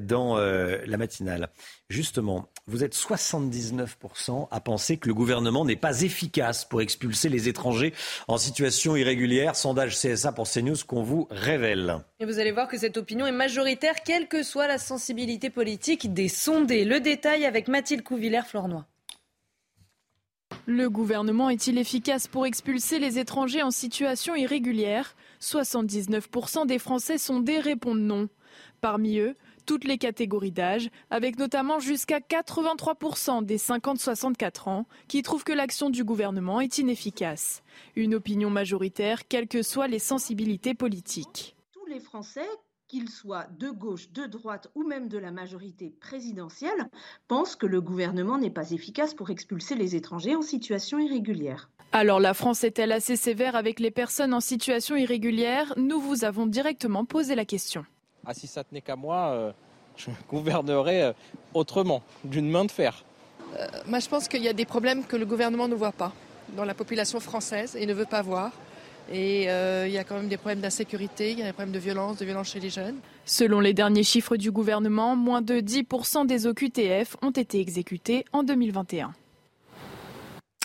dans 0.00 0.36
euh, 0.36 0.78
la 0.86 0.98
matinale. 0.98 1.48
Justement, 1.88 2.48
vous 2.66 2.84
êtes 2.84 2.94
79% 2.94 4.48
à 4.50 4.60
penser 4.60 4.96
que 4.98 5.08
le 5.08 5.14
gouvernement 5.14 5.64
n'est 5.64 5.76
pas 5.76 6.02
efficace 6.02 6.64
pour 6.64 6.82
expulser 6.82 7.28
les 7.28 7.48
étrangers 7.48 7.94
en 8.28 8.38
situation 8.38 8.94
irrégulière. 8.96 9.56
Sondage 9.56 9.96
CSA 9.96 10.32
pour 10.32 10.48
CNews 10.50 10.76
qu'on 10.86 11.02
vous 11.02 11.28
révèle. 11.30 11.98
Et 12.20 12.26
vous 12.26 12.38
allez 12.40 12.52
voir 12.52 12.68
que 12.68 12.76
cette 12.76 12.96
opinion 12.96 13.26
est 13.26 13.32
majoritaire, 13.32 14.02
quelle 14.04 14.28
que 14.28 14.42
soit 14.42 14.66
la 14.66 14.78
sensibilité 14.78 15.48
politique 15.48 16.12
des 16.12 16.28
sondés. 16.28 16.84
Le 16.84 17.00
détail 17.00 17.44
avec 17.46 17.68
Mathilde 17.68 18.02
Couvillère-Flornois. 18.02 18.84
Le 20.68 20.90
gouvernement 20.90 21.48
est-il 21.48 21.78
efficace 21.78 22.26
pour 22.26 22.44
expulser 22.44 22.98
les 22.98 23.20
étrangers 23.20 23.62
en 23.62 23.70
situation 23.70 24.34
irrégulière? 24.34 25.14
79% 25.40 26.66
des 26.66 26.80
Français 26.80 27.18
sondés 27.18 27.60
répondent 27.60 28.00
non. 28.00 28.28
Parmi 28.80 29.18
eux, 29.18 29.36
toutes 29.64 29.84
les 29.84 29.96
catégories 29.96 30.50
d'âge, 30.50 30.90
avec 31.08 31.38
notamment 31.38 31.78
jusqu'à 31.78 32.18
83% 32.18 33.44
des 33.44 33.58
50-64 33.58 34.68
ans 34.68 34.86
qui 35.06 35.22
trouvent 35.22 35.44
que 35.44 35.52
l'action 35.52 35.88
du 35.88 36.02
gouvernement 36.02 36.60
est 36.60 36.78
inefficace. 36.78 37.62
Une 37.94 38.16
opinion 38.16 38.50
majoritaire, 38.50 39.28
quelles 39.28 39.46
que 39.46 39.62
soient 39.62 39.86
les 39.86 40.00
sensibilités 40.00 40.74
politiques. 40.74 41.54
tous 41.74 41.86
les 41.86 42.00
Français, 42.00 42.48
qu'ils 42.96 43.10
soient 43.10 43.46
de 43.58 43.68
gauche, 43.68 44.10
de 44.12 44.24
droite 44.24 44.68
ou 44.74 44.82
même 44.82 45.08
de 45.08 45.18
la 45.18 45.30
majorité 45.30 45.92
présidentielle, 46.00 46.88
pensent 47.28 47.54
que 47.54 47.66
le 47.66 47.82
gouvernement 47.82 48.38
n'est 48.38 48.48
pas 48.48 48.70
efficace 48.70 49.12
pour 49.12 49.28
expulser 49.28 49.74
les 49.74 49.96
étrangers 49.96 50.34
en 50.34 50.40
situation 50.40 50.98
irrégulière. 50.98 51.68
Alors 51.92 52.20
la 52.20 52.32
France 52.32 52.64
est-elle 52.64 52.92
assez 52.92 53.16
sévère 53.16 53.54
avec 53.54 53.80
les 53.80 53.90
personnes 53.90 54.32
en 54.32 54.40
situation 54.40 54.96
irrégulière? 54.96 55.74
Nous 55.76 56.00
vous 56.00 56.24
avons 56.24 56.46
directement 56.46 57.04
posé 57.04 57.34
la 57.34 57.44
question. 57.44 57.84
Ah, 58.24 58.32
si 58.32 58.46
ça 58.46 58.64
tenait 58.64 58.80
qu'à 58.80 58.96
moi, 58.96 59.28
euh, 59.32 59.52
je 59.98 60.08
gouvernerais 60.30 61.02
euh, 61.02 61.12
autrement, 61.52 62.02
d'une 62.24 62.50
main 62.50 62.64
de 62.64 62.70
fer. 62.70 63.04
Euh, 63.58 63.66
moi, 63.86 63.98
je 63.98 64.08
pense 64.08 64.26
qu'il 64.26 64.42
y 64.42 64.48
a 64.48 64.54
des 64.54 64.64
problèmes 64.64 65.04
que 65.04 65.16
le 65.16 65.26
gouvernement 65.26 65.68
ne 65.68 65.74
voit 65.74 65.92
pas 65.92 66.12
dans 66.56 66.64
la 66.64 66.74
population 66.74 67.20
française 67.20 67.76
et 67.76 67.84
ne 67.84 67.92
veut 67.92 68.06
pas 68.06 68.22
voir. 68.22 68.52
Et 69.12 69.48
euh, 69.48 69.86
il 69.86 69.92
y 69.92 69.98
a 69.98 70.04
quand 70.04 70.16
même 70.16 70.28
des 70.28 70.36
problèmes 70.36 70.60
d'insécurité, 70.60 71.32
il 71.32 71.38
y 71.38 71.42
a 71.42 71.46
des 71.46 71.52
problèmes 71.52 71.74
de 71.74 71.78
violence, 71.78 72.18
de 72.18 72.24
violence 72.24 72.50
chez 72.50 72.60
les 72.60 72.70
jeunes. 72.70 72.96
Selon 73.24 73.60
les 73.60 73.72
derniers 73.72 74.02
chiffres 74.02 74.36
du 74.36 74.50
gouvernement, 74.50 75.14
moins 75.14 75.42
de 75.42 75.60
10% 75.60 76.26
des 76.26 76.46
OQTF 76.46 77.16
ont 77.22 77.30
été 77.30 77.60
exécutés 77.60 78.24
en 78.32 78.42
2021. 78.42 79.12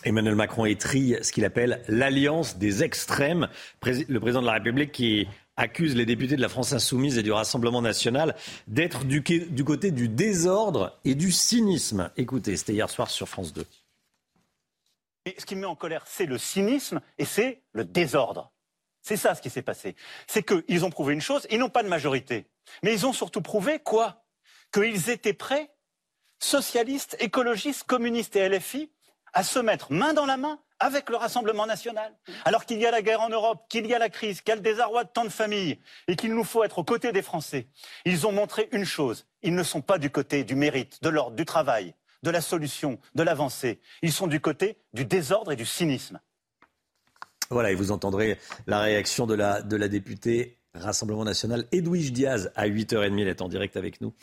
Emmanuel 0.03 0.35
Macron 0.35 0.65
étrie 0.65 1.15
ce 1.21 1.31
qu'il 1.31 1.45
appelle 1.45 1.83
l'alliance 1.87 2.57
des 2.57 2.83
extrêmes. 2.83 3.47
Le 3.85 4.19
président 4.19 4.41
de 4.41 4.47
la 4.47 4.53
République 4.53 4.91
qui 4.91 5.27
accuse 5.57 5.95
les 5.95 6.07
députés 6.07 6.35
de 6.35 6.41
la 6.41 6.49
France 6.49 6.73
insoumise 6.73 7.19
et 7.19 7.23
du 7.23 7.31
Rassemblement 7.31 7.83
national 7.83 8.35
d'être 8.67 9.05
du, 9.05 9.21
du 9.21 9.63
côté 9.63 9.91
du 9.91 10.09
désordre 10.09 10.97
et 11.05 11.13
du 11.13 11.31
cynisme. 11.31 12.09
Écoutez, 12.17 12.57
c'était 12.57 12.73
hier 12.73 12.89
soir 12.89 13.11
sur 13.11 13.29
France 13.29 13.53
2. 13.53 13.63
Ce 15.25 15.45
qui 15.45 15.55
me 15.55 15.61
met 15.61 15.67
en 15.67 15.75
colère, 15.75 16.05
c'est 16.07 16.25
le 16.25 16.37
cynisme 16.37 16.99
et 17.17 17.25
c'est 17.25 17.61
le 17.73 17.85
désordre. 17.85 18.51
C'est 19.01 19.17
ça 19.17 19.35
ce 19.35 19.41
qui 19.41 19.49
s'est 19.49 19.61
passé. 19.61 19.95
C'est 20.27 20.43
qu'ils 20.43 20.85
ont 20.85 20.89
prouvé 20.89 21.13
une 21.13 21.21
chose, 21.21 21.45
ils 21.49 21.59
n'ont 21.59 21.69
pas 21.69 21.83
de 21.83 21.87
majorité. 21.87 22.47
Mais 22.83 22.93
ils 22.93 23.05
ont 23.05 23.13
surtout 23.13 23.41
prouvé 23.41 23.79
quoi? 23.79 24.23
Qu'ils 24.73 25.09
étaient 25.09 25.33
prêts, 25.33 25.71
socialistes, 26.39 27.17
écologistes, 27.19 27.83
communistes 27.83 28.35
et 28.35 28.47
LFI, 28.47 28.91
à 29.33 29.43
se 29.43 29.59
mettre 29.59 29.91
main 29.91 30.13
dans 30.13 30.25
la 30.25 30.37
main 30.37 30.59
avec 30.79 31.09
le 31.09 31.15
Rassemblement 31.15 31.67
national. 31.67 32.17
Alors 32.43 32.65
qu'il 32.65 32.79
y 32.79 32.85
a 32.85 32.91
la 32.91 33.01
guerre 33.01 33.21
en 33.21 33.29
Europe, 33.29 33.65
qu'il 33.69 33.85
y 33.85 33.93
a 33.93 33.99
la 33.99 34.09
crise, 34.09 34.41
qu'il 34.41 34.49
y 34.49 34.53
a 34.53 34.55
le 34.55 34.61
désarroi 34.61 35.03
de 35.03 35.09
tant 35.09 35.23
de 35.23 35.29
familles 35.29 35.79
et 36.07 36.15
qu'il 36.15 36.33
nous 36.33 36.43
faut 36.43 36.63
être 36.63 36.79
aux 36.79 36.83
côtés 36.83 37.11
des 37.11 37.21
Français. 37.21 37.67
Ils 38.05 38.25
ont 38.25 38.31
montré 38.31 38.67
une 38.71 38.85
chose, 38.85 39.27
ils 39.43 39.53
ne 39.53 39.63
sont 39.63 39.81
pas 39.81 39.99
du 39.99 40.09
côté 40.09 40.43
du 40.43 40.55
mérite, 40.55 41.01
de 41.03 41.09
l'ordre, 41.09 41.35
du 41.35 41.45
travail, 41.45 41.93
de 42.23 42.29
la 42.29 42.41
solution, 42.41 42.99
de 43.15 43.23
l'avancée. 43.23 43.79
Ils 44.01 44.11
sont 44.11 44.27
du 44.27 44.39
côté 44.39 44.77
du 44.93 45.05
désordre 45.05 45.51
et 45.51 45.55
du 45.55 45.65
cynisme. 45.65 46.19
Voilà, 47.49 47.71
et 47.71 47.75
vous 47.75 47.91
entendrez 47.91 48.37
la 48.67 48.79
réaction 48.79 49.27
de 49.27 49.33
la, 49.33 49.61
de 49.61 49.75
la 49.75 49.87
députée 49.87 50.57
Rassemblement 50.73 51.25
national 51.25 51.67
Edwige 51.73 52.13
Diaz 52.13 52.51
à 52.55 52.67
8h30. 52.67 53.21
Elle 53.21 53.27
est 53.27 53.41
en 53.41 53.49
direct 53.49 53.75
avec 53.75 53.99
nous. 53.99 54.13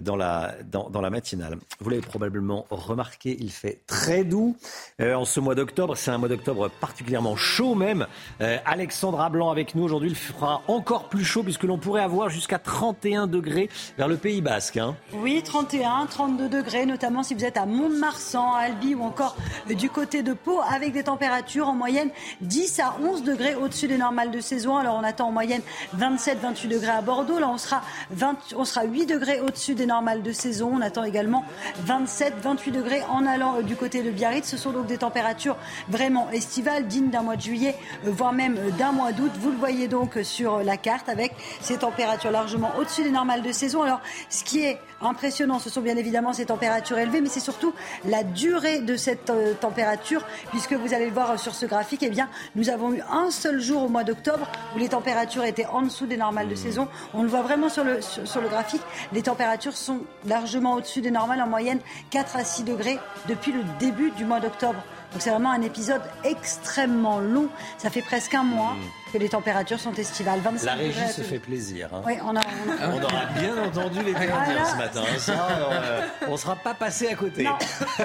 Dans 0.00 0.14
la, 0.16 0.54
dans, 0.70 0.88
dans 0.88 1.00
la 1.00 1.10
matinale. 1.10 1.58
Vous 1.80 1.90
l'avez 1.90 2.02
probablement 2.02 2.64
remarqué, 2.70 3.36
il 3.40 3.50
fait 3.50 3.80
très 3.88 4.22
doux 4.22 4.56
euh, 5.00 5.14
en 5.14 5.24
ce 5.24 5.40
mois 5.40 5.56
d'octobre. 5.56 5.96
C'est 5.96 6.12
un 6.12 6.18
mois 6.18 6.28
d'octobre 6.28 6.70
particulièrement 6.80 7.34
chaud 7.34 7.74
même. 7.74 8.06
Euh, 8.40 8.58
Alexandra 8.64 9.30
Blanc 9.30 9.50
avec 9.50 9.74
nous 9.74 9.82
aujourd'hui. 9.82 10.10
Il 10.10 10.16
fera 10.16 10.62
encore 10.68 11.08
plus 11.08 11.24
chaud 11.24 11.42
puisque 11.42 11.64
l'on 11.64 11.76
pourrait 11.78 12.02
avoir 12.02 12.28
jusqu'à 12.28 12.60
31 12.60 13.26
degrés 13.26 13.68
vers 13.98 14.06
le 14.06 14.16
Pays 14.16 14.40
Basque. 14.40 14.76
hein. 14.76 14.94
Oui, 15.12 15.42
31, 15.42 16.06
32 16.06 16.48
degrés, 16.48 16.86
notamment 16.86 17.24
si 17.24 17.34
vous 17.34 17.44
êtes 17.44 17.56
à 17.56 17.66
Mont-de-Marsan, 17.66 18.52
à 18.54 18.58
Albi 18.60 18.94
ou 18.94 19.02
encore 19.02 19.36
du 19.68 19.90
côté 19.90 20.22
de 20.22 20.34
Pau, 20.34 20.60
avec 20.72 20.92
des 20.92 21.02
températures 21.02 21.68
en 21.68 21.74
moyenne 21.74 22.10
10 22.42 22.78
à 22.78 22.96
11 23.02 23.24
degrés 23.24 23.56
au-dessus 23.56 23.88
des 23.88 23.98
normales 23.98 24.30
de 24.30 24.40
saison. 24.40 24.76
Alors 24.76 24.94
on 24.94 25.02
attend 25.02 25.28
en 25.28 25.32
moyenne 25.32 25.62
27-28 25.98 26.68
degrés 26.68 26.90
à 26.92 27.02
Bordeaux. 27.02 27.40
Là, 27.40 27.48
on 27.48 27.58
sera, 27.58 27.82
20 28.12 28.36
on 28.56 28.64
sera 28.64 28.84
8 28.84 29.06
degrés 29.06 29.40
au-dessus 29.40 29.74
des 29.80 29.86
normales 29.86 30.22
de 30.22 30.32
saison. 30.32 30.70
On 30.74 30.82
attend 30.82 31.04
également 31.04 31.42
27-28 31.86 32.70
degrés 32.70 33.02
en 33.10 33.26
allant 33.26 33.56
euh, 33.56 33.62
du 33.62 33.76
côté 33.76 34.02
de 34.02 34.10
Biarritz. 34.10 34.46
Ce 34.46 34.58
sont 34.58 34.72
donc 34.72 34.86
des 34.86 34.98
températures 34.98 35.56
vraiment 35.88 36.30
estivales, 36.30 36.86
dignes 36.86 37.08
d'un 37.08 37.22
mois 37.22 37.36
de 37.36 37.40
juillet, 37.40 37.74
euh, 38.04 38.10
voire 38.10 38.34
même 38.34 38.58
euh, 38.58 38.70
d'un 38.72 38.92
mois 38.92 39.12
d'août. 39.12 39.30
Vous 39.40 39.50
le 39.50 39.56
voyez 39.56 39.88
donc 39.88 40.18
sur 40.22 40.62
la 40.62 40.76
carte 40.76 41.08
avec 41.08 41.32
ces 41.62 41.78
températures 41.78 42.30
largement 42.30 42.72
au-dessus 42.78 43.02
des 43.02 43.10
normales 43.10 43.42
de 43.42 43.52
saison. 43.52 43.82
Alors, 43.82 44.00
ce 44.28 44.44
qui 44.44 44.60
est 44.64 44.78
impressionnant, 45.00 45.58
ce 45.58 45.70
sont 45.70 45.80
bien 45.80 45.96
évidemment 45.96 46.32
ces 46.32 46.46
températures 46.46 46.98
élevées, 46.98 47.20
mais 47.20 47.28
c'est 47.28 47.40
surtout 47.40 47.72
la 48.04 48.22
durée 48.22 48.80
de 48.80 48.96
cette 48.96 49.30
euh, 49.30 49.54
température, 49.54 50.24
puisque 50.50 50.72
vous 50.72 50.94
allez 50.94 51.06
le 51.06 51.12
voir 51.12 51.32
euh, 51.32 51.36
sur 51.36 51.54
ce 51.54 51.66
graphique, 51.66 52.02
eh 52.02 52.10
bien, 52.10 52.28
nous 52.56 52.68
avons 52.70 52.92
eu 52.92 53.02
un 53.10 53.30
seul 53.30 53.60
jour 53.60 53.84
au 53.84 53.88
mois 53.88 54.04
d'octobre 54.04 54.50
où 54.74 54.78
les 54.78 54.88
températures 54.88 55.44
étaient 55.44 55.66
en 55.66 55.82
dessous 55.82 56.06
des 56.06 56.16
normales 56.16 56.48
de 56.48 56.54
saison. 56.54 56.88
On 57.14 57.22
le 57.22 57.28
voit 57.28 57.42
vraiment 57.42 57.68
sur 57.68 57.84
le, 57.84 58.00
sur, 58.00 58.26
sur 58.26 58.40
le 58.40 58.48
graphique, 58.48 58.82
les 59.12 59.22
températures 59.22 59.76
sont 59.76 60.00
largement 60.26 60.74
au-dessus 60.74 61.00
des 61.00 61.10
normales, 61.10 61.40
en 61.42 61.46
moyenne 61.46 61.80
4 62.10 62.36
à 62.36 62.44
6 62.44 62.64
degrés 62.64 62.98
depuis 63.28 63.52
le 63.52 63.62
début 63.78 64.10
du 64.12 64.24
mois 64.24 64.40
d'octobre. 64.40 64.82
Donc 65.12 65.22
c'est 65.22 65.30
vraiment 65.30 65.50
un 65.50 65.62
épisode 65.62 66.02
extrêmement 66.24 67.18
long. 67.18 67.48
Ça 67.78 67.90
fait 67.90 68.02
presque 68.02 68.34
un 68.34 68.44
mois 68.44 68.76
que 69.10 69.18
les 69.18 69.28
températures 69.28 69.78
sont 69.80 69.92
estivales. 69.94 70.40
25 70.40 70.64
La 70.66 70.74
régie 70.74 71.08
se 71.14 71.22
fait 71.22 71.38
plaisir. 71.38 71.88
hein. 71.92 72.02
Oui, 72.06 72.14
on 72.24 72.34
a, 72.36 72.40
on 72.40 72.70
a- 72.70 72.88
On 72.94 73.02
aura 73.02 73.26
bien 73.38 73.64
entendu 73.64 74.02
les 74.04 74.12
Canadiens 74.12 74.64
ce 74.64 74.76
matin. 74.76 75.02
hein. 75.06 75.18
Ça, 75.18 75.48
euh, 75.72 76.00
on 76.28 76.32
ne 76.32 76.36
sera 76.36 76.56
pas 76.56 76.74
passé 76.74 77.08
à 77.08 77.14
côté. 77.14 77.44
Non, 77.44 77.56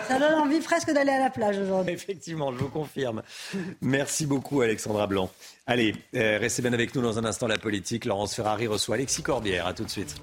ça 0.08 0.20
donne 0.20 0.34
envie 0.36 0.60
presque 0.60 0.92
d'aller 0.92 1.12
à 1.12 1.20
la 1.20 1.30
plage 1.30 1.58
aujourd'hui. 1.58 1.94
Effectivement, 1.94 2.52
je 2.52 2.58
vous 2.58 2.70
confirme. 2.70 3.22
Merci 3.82 4.26
beaucoup, 4.26 4.62
Alexandra 4.62 5.08
Blanc. 5.08 5.30
Allez, 5.68 5.96
euh, 6.16 6.38
restez 6.40 6.62
bien 6.62 6.74
avec 6.74 6.94
nous 6.96 7.02
dans 7.02 7.18
un 7.20 7.26
instant, 7.26 7.48
la 7.48 7.58
politique. 7.58 8.06
Laurence 8.06 8.36
Ferrari 8.36 8.68
reçoit 8.68 8.96
Alexis 8.96 9.24
Corbière. 9.24 9.66
À 9.68 9.74
tout 9.74 9.84
de 9.84 9.90
suite. 9.90 10.16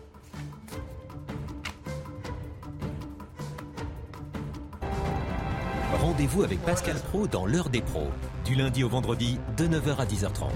Rendez-vous 6.03 6.43
avec 6.43 6.61
Pascal 6.63 6.97
Pro 6.97 7.29
dans 7.29 7.47
l'heure 7.47 7.69
des 7.69 7.81
pros, 7.81 8.09
du 8.45 8.57
lundi 8.57 8.83
au 8.83 8.89
vendredi 8.89 9.39
de 9.57 9.69
9h 9.69 9.99
à 9.99 10.05
10h30. 10.05 10.51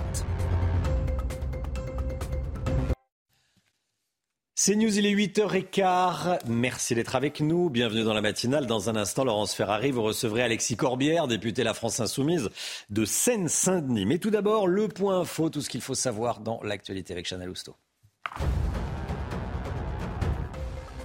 C'est 4.57 4.75
News, 4.75 4.99
il 4.99 5.07
est 5.07 5.15
8h15. 5.15 6.41
Merci 6.49 6.97
d'être 6.97 7.15
avec 7.15 7.41
nous. 7.41 7.71
Bienvenue 7.71 8.03
dans 8.03 8.13
la 8.13 8.23
matinale. 8.23 8.67
Dans 8.67 8.91
un 8.91 8.97
instant, 8.97 9.23
Laurence 9.23 9.55
Ferrari, 9.55 9.93
vous 9.93 10.03
recevrez 10.03 10.43
Alexis 10.43 10.77
Corbière, 10.77 11.29
député 11.29 11.63
La 11.63 11.75
France 11.75 12.01
Insoumise 12.01 12.51
de 12.91 13.05
Seine-Saint-Denis. 13.05 14.05
Mais 14.05 14.19
tout 14.19 14.31
d'abord, 14.31 14.67
le 14.67 14.89
point 14.89 15.21
info, 15.21 15.49
tout 15.49 15.61
ce 15.61 15.71
qu'il 15.71 15.81
faut 15.81 15.95
savoir 15.95 16.41
dans 16.41 16.61
l'actualité 16.65 17.13
avec 17.13 17.29
Chanel 17.29 17.51
Housteau. 17.51 17.77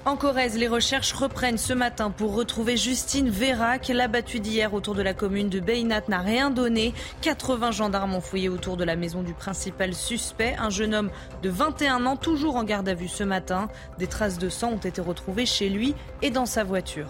En 0.04 0.16
Corrèze, 0.16 0.58
les 0.58 0.68
recherches 0.68 1.14
reprennent 1.14 1.60
ce 1.60 1.74
matin 1.74 2.10
pour 2.10 2.34
retrouver 2.34 2.76
Justine 2.76 3.30
Vérac. 3.30 3.88
La 3.90 4.08
battue 4.08 4.40
d'hier 4.40 4.74
autour 4.74 4.96
de 4.96 5.04
la 5.04 5.14
commune 5.14 5.48
de 5.48 5.60
Beynat 5.60 6.02
n'a 6.08 6.18
rien 6.18 6.50
donné. 6.50 6.96
80 7.22 7.70
gendarmes 7.70 8.16
ont 8.16 8.22
fouillé 8.22 8.50
autour 8.50 8.78
de 8.78 8.84
la 8.84 8.96
maison 8.96 9.22
du 9.22 9.36
principal 9.36 9.94
suspect, 9.94 10.56
un 10.58 10.72
jeune 10.72 10.96
homme 10.96 11.12
de 11.44 11.52
21 11.52 12.08
ans, 12.08 12.18
toujours 12.18 12.56
en 12.56 12.64
garde 12.64 12.90
à 12.90 12.96
vue 12.96 13.08
ce 13.08 13.24
matin. 13.24 13.70
Des 14.00 14.08
traces 14.08 14.40
de 14.40 14.50
sang 14.50 14.72
ont 14.72 14.78
été 14.78 15.02
retrouvées 15.02 15.46
chez 15.46 15.70
lui 15.70 15.94
et 16.24 16.32
dans 16.32 16.48
sa 16.48 16.64
voiture. 16.64 17.08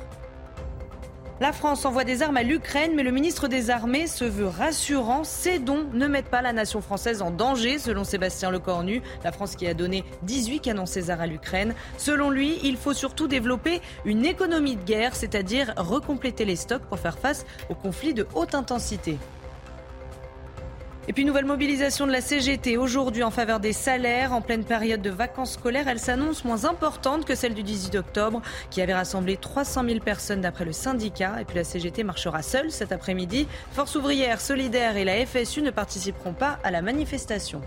La 1.41 1.53
France 1.53 1.85
envoie 1.85 2.03
des 2.03 2.21
armes 2.21 2.37
à 2.37 2.43
l'Ukraine, 2.43 2.91
mais 2.95 3.01
le 3.01 3.09
ministre 3.09 3.47
des 3.47 3.71
Armées 3.71 4.05
se 4.05 4.25
veut 4.25 4.45
rassurant. 4.45 5.23
Ces 5.23 5.57
dons 5.57 5.87
ne 5.91 6.05
mettent 6.05 6.29
pas 6.29 6.43
la 6.43 6.53
nation 6.53 6.81
française 6.81 7.23
en 7.23 7.31
danger, 7.31 7.79
selon 7.79 8.03
Sébastien 8.03 8.51
Lecornu. 8.51 9.01
La 9.23 9.31
France 9.31 9.55
qui 9.55 9.65
a 9.65 9.73
donné 9.73 10.03
18 10.21 10.59
canons 10.59 10.85
César 10.85 11.19
à 11.19 11.25
l'Ukraine. 11.25 11.73
Selon 11.97 12.29
lui, 12.29 12.59
il 12.61 12.77
faut 12.77 12.93
surtout 12.93 13.27
développer 13.27 13.81
une 14.05 14.23
économie 14.23 14.75
de 14.75 14.83
guerre, 14.83 15.15
c'est-à-dire 15.15 15.73
recompléter 15.77 16.45
les 16.45 16.55
stocks 16.55 16.83
pour 16.83 16.99
faire 16.99 17.17
face 17.17 17.43
aux 17.69 17.75
conflits 17.75 18.13
de 18.13 18.27
haute 18.35 18.53
intensité. 18.53 19.17
Et 21.07 21.13
puis 21.13 21.25
nouvelle 21.25 21.45
mobilisation 21.45 22.05
de 22.05 22.11
la 22.11 22.21
CGT 22.21 22.77
aujourd'hui 22.77 23.23
en 23.23 23.31
faveur 23.31 23.59
des 23.59 23.73
salaires. 23.73 24.33
En 24.33 24.41
pleine 24.41 24.63
période 24.63 25.01
de 25.01 25.09
vacances 25.09 25.53
scolaires, 25.53 25.87
elle 25.87 25.99
s'annonce 25.99 26.45
moins 26.45 26.65
importante 26.65 27.25
que 27.25 27.33
celle 27.33 27.55
du 27.55 27.63
18 27.63 27.95
octobre 27.95 28.41
qui 28.69 28.81
avait 28.81 28.93
rassemblé 28.93 29.35
300 29.35 29.83
000 29.87 29.99
personnes 29.99 30.41
d'après 30.41 30.63
le 30.63 30.73
syndicat. 30.73 31.41
Et 31.41 31.45
puis 31.45 31.55
la 31.55 31.63
CGT 31.63 32.03
marchera 32.03 32.43
seule 32.43 32.71
cet 32.71 32.91
après-midi. 32.91 33.47
Force 33.71 33.95
ouvrière, 33.95 34.39
solidaire 34.39 34.95
et 34.95 35.03
la 35.03 35.25
FSU 35.25 35.63
ne 35.63 35.71
participeront 35.71 36.33
pas 36.33 36.59
à 36.63 36.69
la 36.69 36.83
manifestation. 36.83 37.61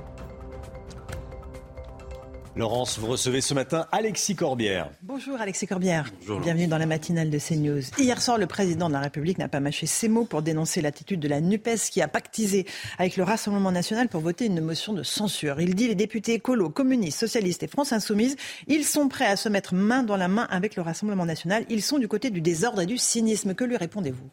Laurence, 2.57 3.01
vous 3.01 3.09
recevez 3.09 3.41
ce 3.41 3.53
matin 3.53 3.89
Alexis 3.91 4.37
Corbière. 4.37 4.89
Bonjour 5.03 5.41
Alexis 5.41 5.67
Corbière. 5.67 6.09
Bonjour, 6.21 6.39
Bienvenue 6.39 6.69
dans 6.69 6.79
la 6.79 6.87
matinale 6.87 7.29
de 7.29 7.39
CNews. 7.41 7.83
Hier 7.99 8.23
soir, 8.23 8.39
le 8.39 8.47
président 8.47 8.87
de 8.87 8.93
la 8.93 9.01
République 9.01 9.39
n'a 9.39 9.49
pas 9.49 9.59
mâché 9.59 9.87
ses 9.87 10.09
mots 10.09 10.25
pour 10.25 10.41
dénoncer 10.41 10.81
l'attitude 10.81 11.19
de 11.19 11.27
la 11.27 11.41
NUPES 11.41 11.91
qui 11.91 12.01
a 12.01 12.07
pactisé 12.07 12.65
avec 12.99 13.17
le 13.17 13.25
Rassemblement 13.25 13.73
national 13.73 14.09
pour 14.09 14.21
voter 14.21 14.47
une 14.47 14.61
motion 14.61 14.93
de 14.93 15.03
censure. 15.03 15.61
Il 15.61 15.75
dit 15.75 15.89
les 15.89 15.97
députés 15.97 16.35
écolos, 16.35 16.71
communistes, 16.71 17.19
socialistes 17.19 17.65
et 17.65 17.67
France 17.67 17.93
Insoumise, 17.93 18.37
ils 18.69 18.85
sont 18.85 19.09
prêts 19.09 19.27
à 19.27 19.37
se 19.37 19.49
mettre 19.49 19.75
main 19.75 20.05
dans 20.05 20.17
la 20.17 20.29
main 20.29 20.47
avec 20.49 20.77
le 20.77 20.83
Rassemblement 20.83 21.27
national. 21.27 21.67
Ils 21.71 21.83
sont 21.83 21.99
du 21.99 22.07
côté 22.07 22.31
du 22.31 22.41
désordre 22.41 22.83
et 22.83 22.87
du 22.87 22.99
cynisme. 22.99 23.55
Que 23.55 23.65
lui 23.65 23.77
répondez-vous? 23.77 24.31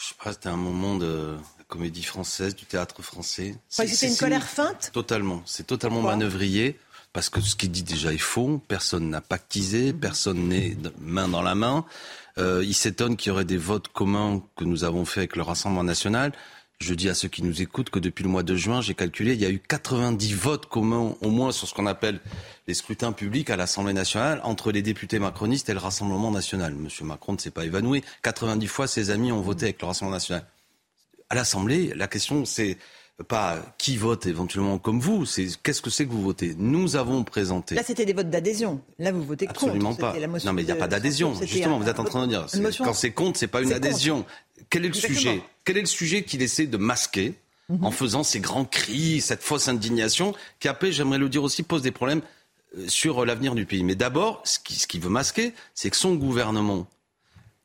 Je 0.00 0.06
sais 0.08 0.14
pas, 0.24 0.32
c'était 0.32 0.48
un 0.48 0.56
moment 0.56 0.96
de 0.96 1.36
la 1.58 1.64
comédie 1.68 2.02
française, 2.02 2.56
du 2.56 2.64
théâtre 2.64 3.02
français. 3.02 3.54
C'était 3.68 4.08
une 4.08 4.16
colère 4.16 4.48
feinte? 4.48 4.90
Totalement. 4.92 5.42
C'est 5.44 5.66
totalement 5.66 5.96
Pourquoi? 5.98 6.16
manœuvrier. 6.16 6.76
Parce 7.12 7.28
que 7.28 7.40
ce 7.40 7.56
qu'il 7.56 7.70
dit 7.70 7.82
déjà 7.82 8.12
est 8.12 8.18
faux. 8.18 8.62
Personne 8.68 9.10
n'a 9.10 9.20
pactisé, 9.20 9.92
personne 9.92 10.48
n'est 10.48 10.76
main 11.00 11.28
dans 11.28 11.42
la 11.42 11.54
main. 11.54 11.84
Euh, 12.38 12.62
il 12.64 12.74
s'étonne 12.74 13.16
qu'il 13.16 13.30
y 13.30 13.32
aurait 13.32 13.44
des 13.44 13.56
votes 13.56 13.88
communs 13.88 14.42
que 14.56 14.64
nous 14.64 14.84
avons 14.84 15.04
fait 15.04 15.20
avec 15.20 15.36
le 15.36 15.42
Rassemblement 15.42 15.84
national. 15.84 16.32
Je 16.78 16.94
dis 16.94 17.10
à 17.10 17.14
ceux 17.14 17.28
qui 17.28 17.42
nous 17.42 17.60
écoutent 17.60 17.90
que 17.90 17.98
depuis 17.98 18.22
le 18.24 18.30
mois 18.30 18.42
de 18.42 18.56
juin, 18.56 18.80
j'ai 18.80 18.94
calculé, 18.94 19.34
il 19.34 19.40
y 19.40 19.44
a 19.44 19.50
eu 19.50 19.58
90 19.58 20.32
votes 20.32 20.66
communs 20.66 21.14
au 21.20 21.28
moins 21.28 21.52
sur 21.52 21.68
ce 21.68 21.74
qu'on 21.74 21.84
appelle 21.84 22.20
les 22.68 22.72
scrutins 22.72 23.12
publics 23.12 23.50
à 23.50 23.56
l'Assemblée 23.56 23.92
nationale 23.92 24.40
entre 24.44 24.72
les 24.72 24.80
députés 24.80 25.18
macronistes 25.18 25.68
et 25.68 25.74
le 25.74 25.78
Rassemblement 25.78 26.30
national. 26.30 26.74
Monsieur 26.74 27.04
Macron 27.04 27.34
ne 27.34 27.38
s'est 27.38 27.50
pas 27.50 27.66
évanoui. 27.66 28.02
90 28.22 28.66
fois, 28.66 28.86
ses 28.86 29.10
amis 29.10 29.30
ont 29.30 29.42
voté 29.42 29.66
avec 29.66 29.82
le 29.82 29.88
Rassemblement 29.88 30.16
national. 30.16 30.46
À 31.28 31.34
l'Assemblée, 31.34 31.92
la 31.94 32.08
question, 32.08 32.46
c'est 32.46 32.78
pas 33.28 33.58
qui 33.78 33.96
vote 33.96 34.26
éventuellement 34.26 34.78
comme 34.78 35.00
vous, 35.00 35.26
c'est 35.26 35.46
qu'est-ce 35.62 35.82
que 35.82 35.90
c'est 35.90 36.06
que 36.06 36.10
vous 36.12 36.22
votez. 36.22 36.54
Nous 36.58 36.96
avons 36.96 37.22
présenté. 37.24 37.74
Là, 37.74 37.82
c'était 37.84 38.04
des 38.06 38.12
votes 38.12 38.30
d'adhésion. 38.30 38.80
Là, 38.98 39.12
vous 39.12 39.22
votez 39.22 39.46
contre. 39.46 39.64
Absolument 39.64 39.94
pas. 39.94 40.14
Non, 40.44 40.52
mais 40.52 40.62
il 40.62 40.66
n'y 40.66 40.70
a 40.72 40.76
pas 40.76 40.88
d'adhésion. 40.88 41.34
Justement, 41.42 41.76
un- 41.76 41.78
vous 41.80 41.88
êtes 41.88 42.00
en 42.00 42.04
train 42.04 42.26
de 42.26 42.32
dire. 42.32 42.46
Quand 42.78 42.94
c'est 42.94 43.10
contre, 43.12 43.38
c'est 43.38 43.46
pas 43.46 43.60
une 43.60 43.70
contre. 43.70 43.76
adhésion. 43.76 44.24
Quel 44.70 44.84
est 44.84 44.88
le 44.88 44.94
Exactement. 44.94 45.18
sujet? 45.18 45.42
Quel 45.64 45.76
est 45.76 45.80
le 45.82 45.86
sujet 45.86 46.22
qu'il 46.24 46.42
essaie 46.42 46.66
de 46.66 46.76
masquer 46.76 47.34
Mhm. 47.68 47.84
en 47.84 47.90
faisant 47.92 48.22
ces 48.24 48.40
grands 48.40 48.64
cris, 48.64 49.20
cette 49.20 49.42
fausse 49.42 49.68
indignation, 49.68 50.34
qui 50.58 50.66
après, 50.68 50.90
j'aimerais 50.90 51.18
le 51.18 51.28
dire 51.28 51.42
aussi, 51.44 51.62
pose 51.62 51.82
des 51.82 51.92
problèmes 51.92 52.20
euh, 52.76 52.88
sur 52.88 53.22
euh, 53.22 53.26
l'avenir 53.26 53.54
du 53.54 53.64
pays. 53.66 53.84
Mais 53.84 53.94
d'abord, 53.94 54.42
ce 54.44 54.58
qu'il 54.86 55.00
veut 55.00 55.08
masquer, 55.10 55.52
c'est 55.74 55.90
que 55.90 55.96
son 55.96 56.14
gouvernement 56.14 56.86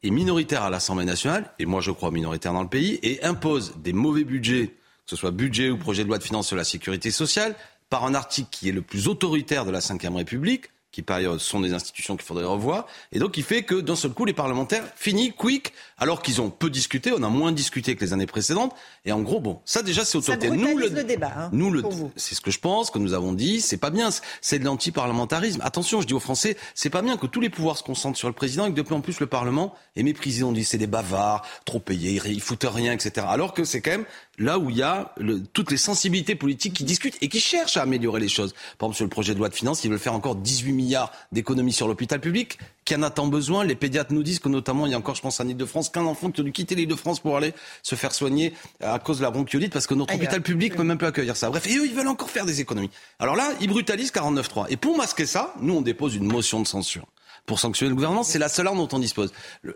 est 0.03 0.11
minoritaire 0.11 0.61
à 0.63 0.69
l'Assemblée 0.69 1.05
nationale, 1.05 1.51
et 1.59 1.65
moi 1.65 1.81
je 1.81 1.89
crois 1.91 2.11
minoritaire 2.11 2.53
dans 2.53 2.61
le 2.61 2.69
pays, 2.69 2.99
et 3.01 3.23
impose 3.23 3.73
des 3.77 3.93
mauvais 3.93 4.23
budgets, 4.23 4.71
ce 5.05 5.15
soit 5.15 5.31
budget 5.31 5.69
ou 5.69 5.77
projet 5.77 6.03
de 6.03 6.09
loi 6.09 6.17
de 6.17 6.23
finances 6.23 6.47
sur 6.47 6.55
la 6.55 6.63
sécurité 6.63 7.11
sociale, 7.11 7.55
par 7.89 8.05
un 8.05 8.15
article 8.15 8.49
qui 8.51 8.69
est 8.69 8.71
le 8.73 8.81
plus 8.81 9.07
autoritaire 9.07 9.65
de 9.65 9.71
la 9.71 9.79
Ve 9.79 10.15
République, 10.15 10.65
qui 10.91 11.01
par 11.01 11.17
ailleurs 11.17 11.41
sont 11.41 11.59
des 11.59 11.73
institutions 11.73 12.15
qu'il 12.15 12.25
faudrait 12.25 12.45
revoir, 12.45 12.87
et 13.11 13.19
donc 13.19 13.35
il 13.35 13.43
fait 13.43 13.63
que 13.63 13.75
d'un 13.81 13.97
seul 13.97 14.11
coup 14.11 14.23
les 14.23 14.31
parlementaires 14.31 14.85
finissent 14.95 15.33
quick, 15.37 15.73
alors 15.97 16.21
qu'ils 16.21 16.39
ont 16.39 16.49
peu 16.49 16.69
discuté, 16.69 17.11
on 17.11 17.21
a 17.21 17.27
moins 17.27 17.51
discuté 17.51 17.97
que 17.97 18.05
les 18.05 18.13
années 18.13 18.25
précédentes, 18.25 18.73
et 19.03 19.11
en 19.11 19.19
gros 19.19 19.41
bon, 19.41 19.59
ça 19.65 19.83
déjà 19.83 20.05
c'est 20.05 20.11
Ça 20.21 20.33
autoritaire. 20.35 20.53
brutalise 20.53 20.93
le 20.93 21.03
débat. 21.03 21.33
hein, 21.35 21.49
Nous, 21.51 21.69
le, 21.69 21.83
c'est 22.15 22.33
ce 22.33 22.39
que 22.39 22.49
je 22.49 22.59
pense, 22.59 22.91
que 22.91 22.97
nous 22.99 23.11
avons 23.13 23.33
dit, 23.33 23.59
c'est 23.59 23.75
pas 23.75 23.89
bien, 23.89 24.07
c'est 24.39 24.57
de 24.57 24.63
l'anti-parlementarisme. 24.63 25.59
Attention, 25.65 25.99
je 25.99 26.07
dis 26.07 26.13
aux 26.13 26.21
Français, 26.21 26.55
c'est 26.75 26.89
pas 26.89 27.01
bien 27.01 27.17
que 27.17 27.27
tous 27.27 27.41
les 27.41 27.49
pouvoirs 27.49 27.77
se 27.77 27.83
concentrent 27.83 28.17
sur 28.17 28.29
le 28.29 28.33
président 28.33 28.65
et 28.65 28.69
que 28.69 28.75
de 28.75 28.81
plus 28.81 28.95
en 28.95 29.01
plus 29.01 29.19
le 29.19 29.27
Parlement 29.27 29.75
est 29.97 30.03
méprisé. 30.03 30.43
On 30.43 30.53
dit 30.53 30.63
c'est 30.63 30.77
des 30.77 30.87
bavards, 30.87 31.45
trop 31.65 31.79
payés, 31.79 32.21
ils 32.25 32.41
foutent 32.41 32.67
rien, 32.69 32.93
etc. 32.93 33.27
Alors 33.29 33.53
que 33.53 33.65
c'est 33.65 33.81
quand 33.81 33.91
même 33.91 34.05
là 34.37 34.59
où 34.59 34.69
il 34.69 34.77
y 34.77 34.81
a 34.81 35.13
le- 35.17 35.41
toutes 35.41 35.71
les 35.71 35.77
sensibilités 35.77 36.35
politiques 36.35 36.73
qui 36.73 36.83
discutent 36.83 37.17
et 37.21 37.29
qui 37.29 37.39
cherchent 37.39 37.77
à 37.77 37.81
améliorer 37.83 38.19
les 38.19 38.27
choses. 38.27 38.53
Par 38.77 38.87
exemple, 38.87 38.95
sur 38.95 39.05
le 39.05 39.09
projet 39.09 39.33
de 39.33 39.39
loi 39.39 39.49
de 39.49 39.53
finances, 39.55 39.83
ils 39.83 39.89
veulent 39.89 39.99
faire 39.99 40.13
encore 40.13 40.35
18 40.35 40.71
milliards 40.73 41.11
d'économies 41.31 41.73
sur 41.73 41.87
l'hôpital 41.87 42.19
public, 42.19 42.57
qui 42.83 42.95
en 42.95 43.01
a 43.03 43.09
tant 43.09 43.27
besoin? 43.27 43.63
Les 43.63 43.75
pédiatres 43.75 44.13
nous 44.13 44.23
disent 44.23 44.39
que 44.39 44.49
notamment, 44.49 44.85
il 44.85 44.91
y 44.91 44.95
a 44.95 44.97
encore, 44.97 45.15
je 45.15 45.21
pense, 45.21 45.39
en 45.39 45.47
Ile-de-France, 45.47 45.89
qu'un 45.89 46.05
enfant 46.05 46.29
qui 46.31 46.41
a 46.41 46.43
dû 46.43 46.51
quitter 46.51 46.75
l'Île-de-France 46.75 47.19
pour 47.19 47.37
aller 47.37 47.53
se 47.83 47.95
faire 47.95 48.13
soigner 48.13 48.53
à 48.81 48.99
cause 48.99 49.17
de 49.17 49.23
la 49.23 49.31
bronchiolite, 49.31 49.71
parce 49.73 49.87
que 49.87 49.93
notre 49.93 50.11
Ailleurs. 50.13 50.23
hôpital 50.23 50.41
public 50.41 50.73
ne 50.73 50.77
peut 50.77 50.83
même 50.83 50.97
plus 50.97 51.07
accueillir 51.07 51.35
ça. 51.37 51.49
Bref, 51.49 51.65
et 51.67 51.77
eux, 51.77 51.85
ils 51.85 51.93
veulent 51.95 52.07
encore 52.07 52.29
faire 52.29 52.45
des 52.45 52.61
économies. 52.61 52.89
Alors 53.19 53.35
là, 53.35 53.49
ils 53.61 53.67
brutalisent 53.69 54.11
49.3. 54.11 54.67
Et 54.69 54.77
pour 54.77 54.97
masquer 54.97 55.25
ça, 55.25 55.53
nous, 55.61 55.75
on 55.75 55.81
dépose 55.81 56.15
une 56.15 56.25
motion 56.25 56.61
de 56.61 56.67
censure 56.67 57.05
pour 57.45 57.59
sanctionner 57.59 57.89
le 57.89 57.95
gouvernement. 57.95 58.23
C'est 58.23 58.39
la 58.39 58.49
seule 58.49 58.67
arme 58.67 58.77
dont 58.77 58.89
on 58.91 58.99
dispose. 58.99 59.31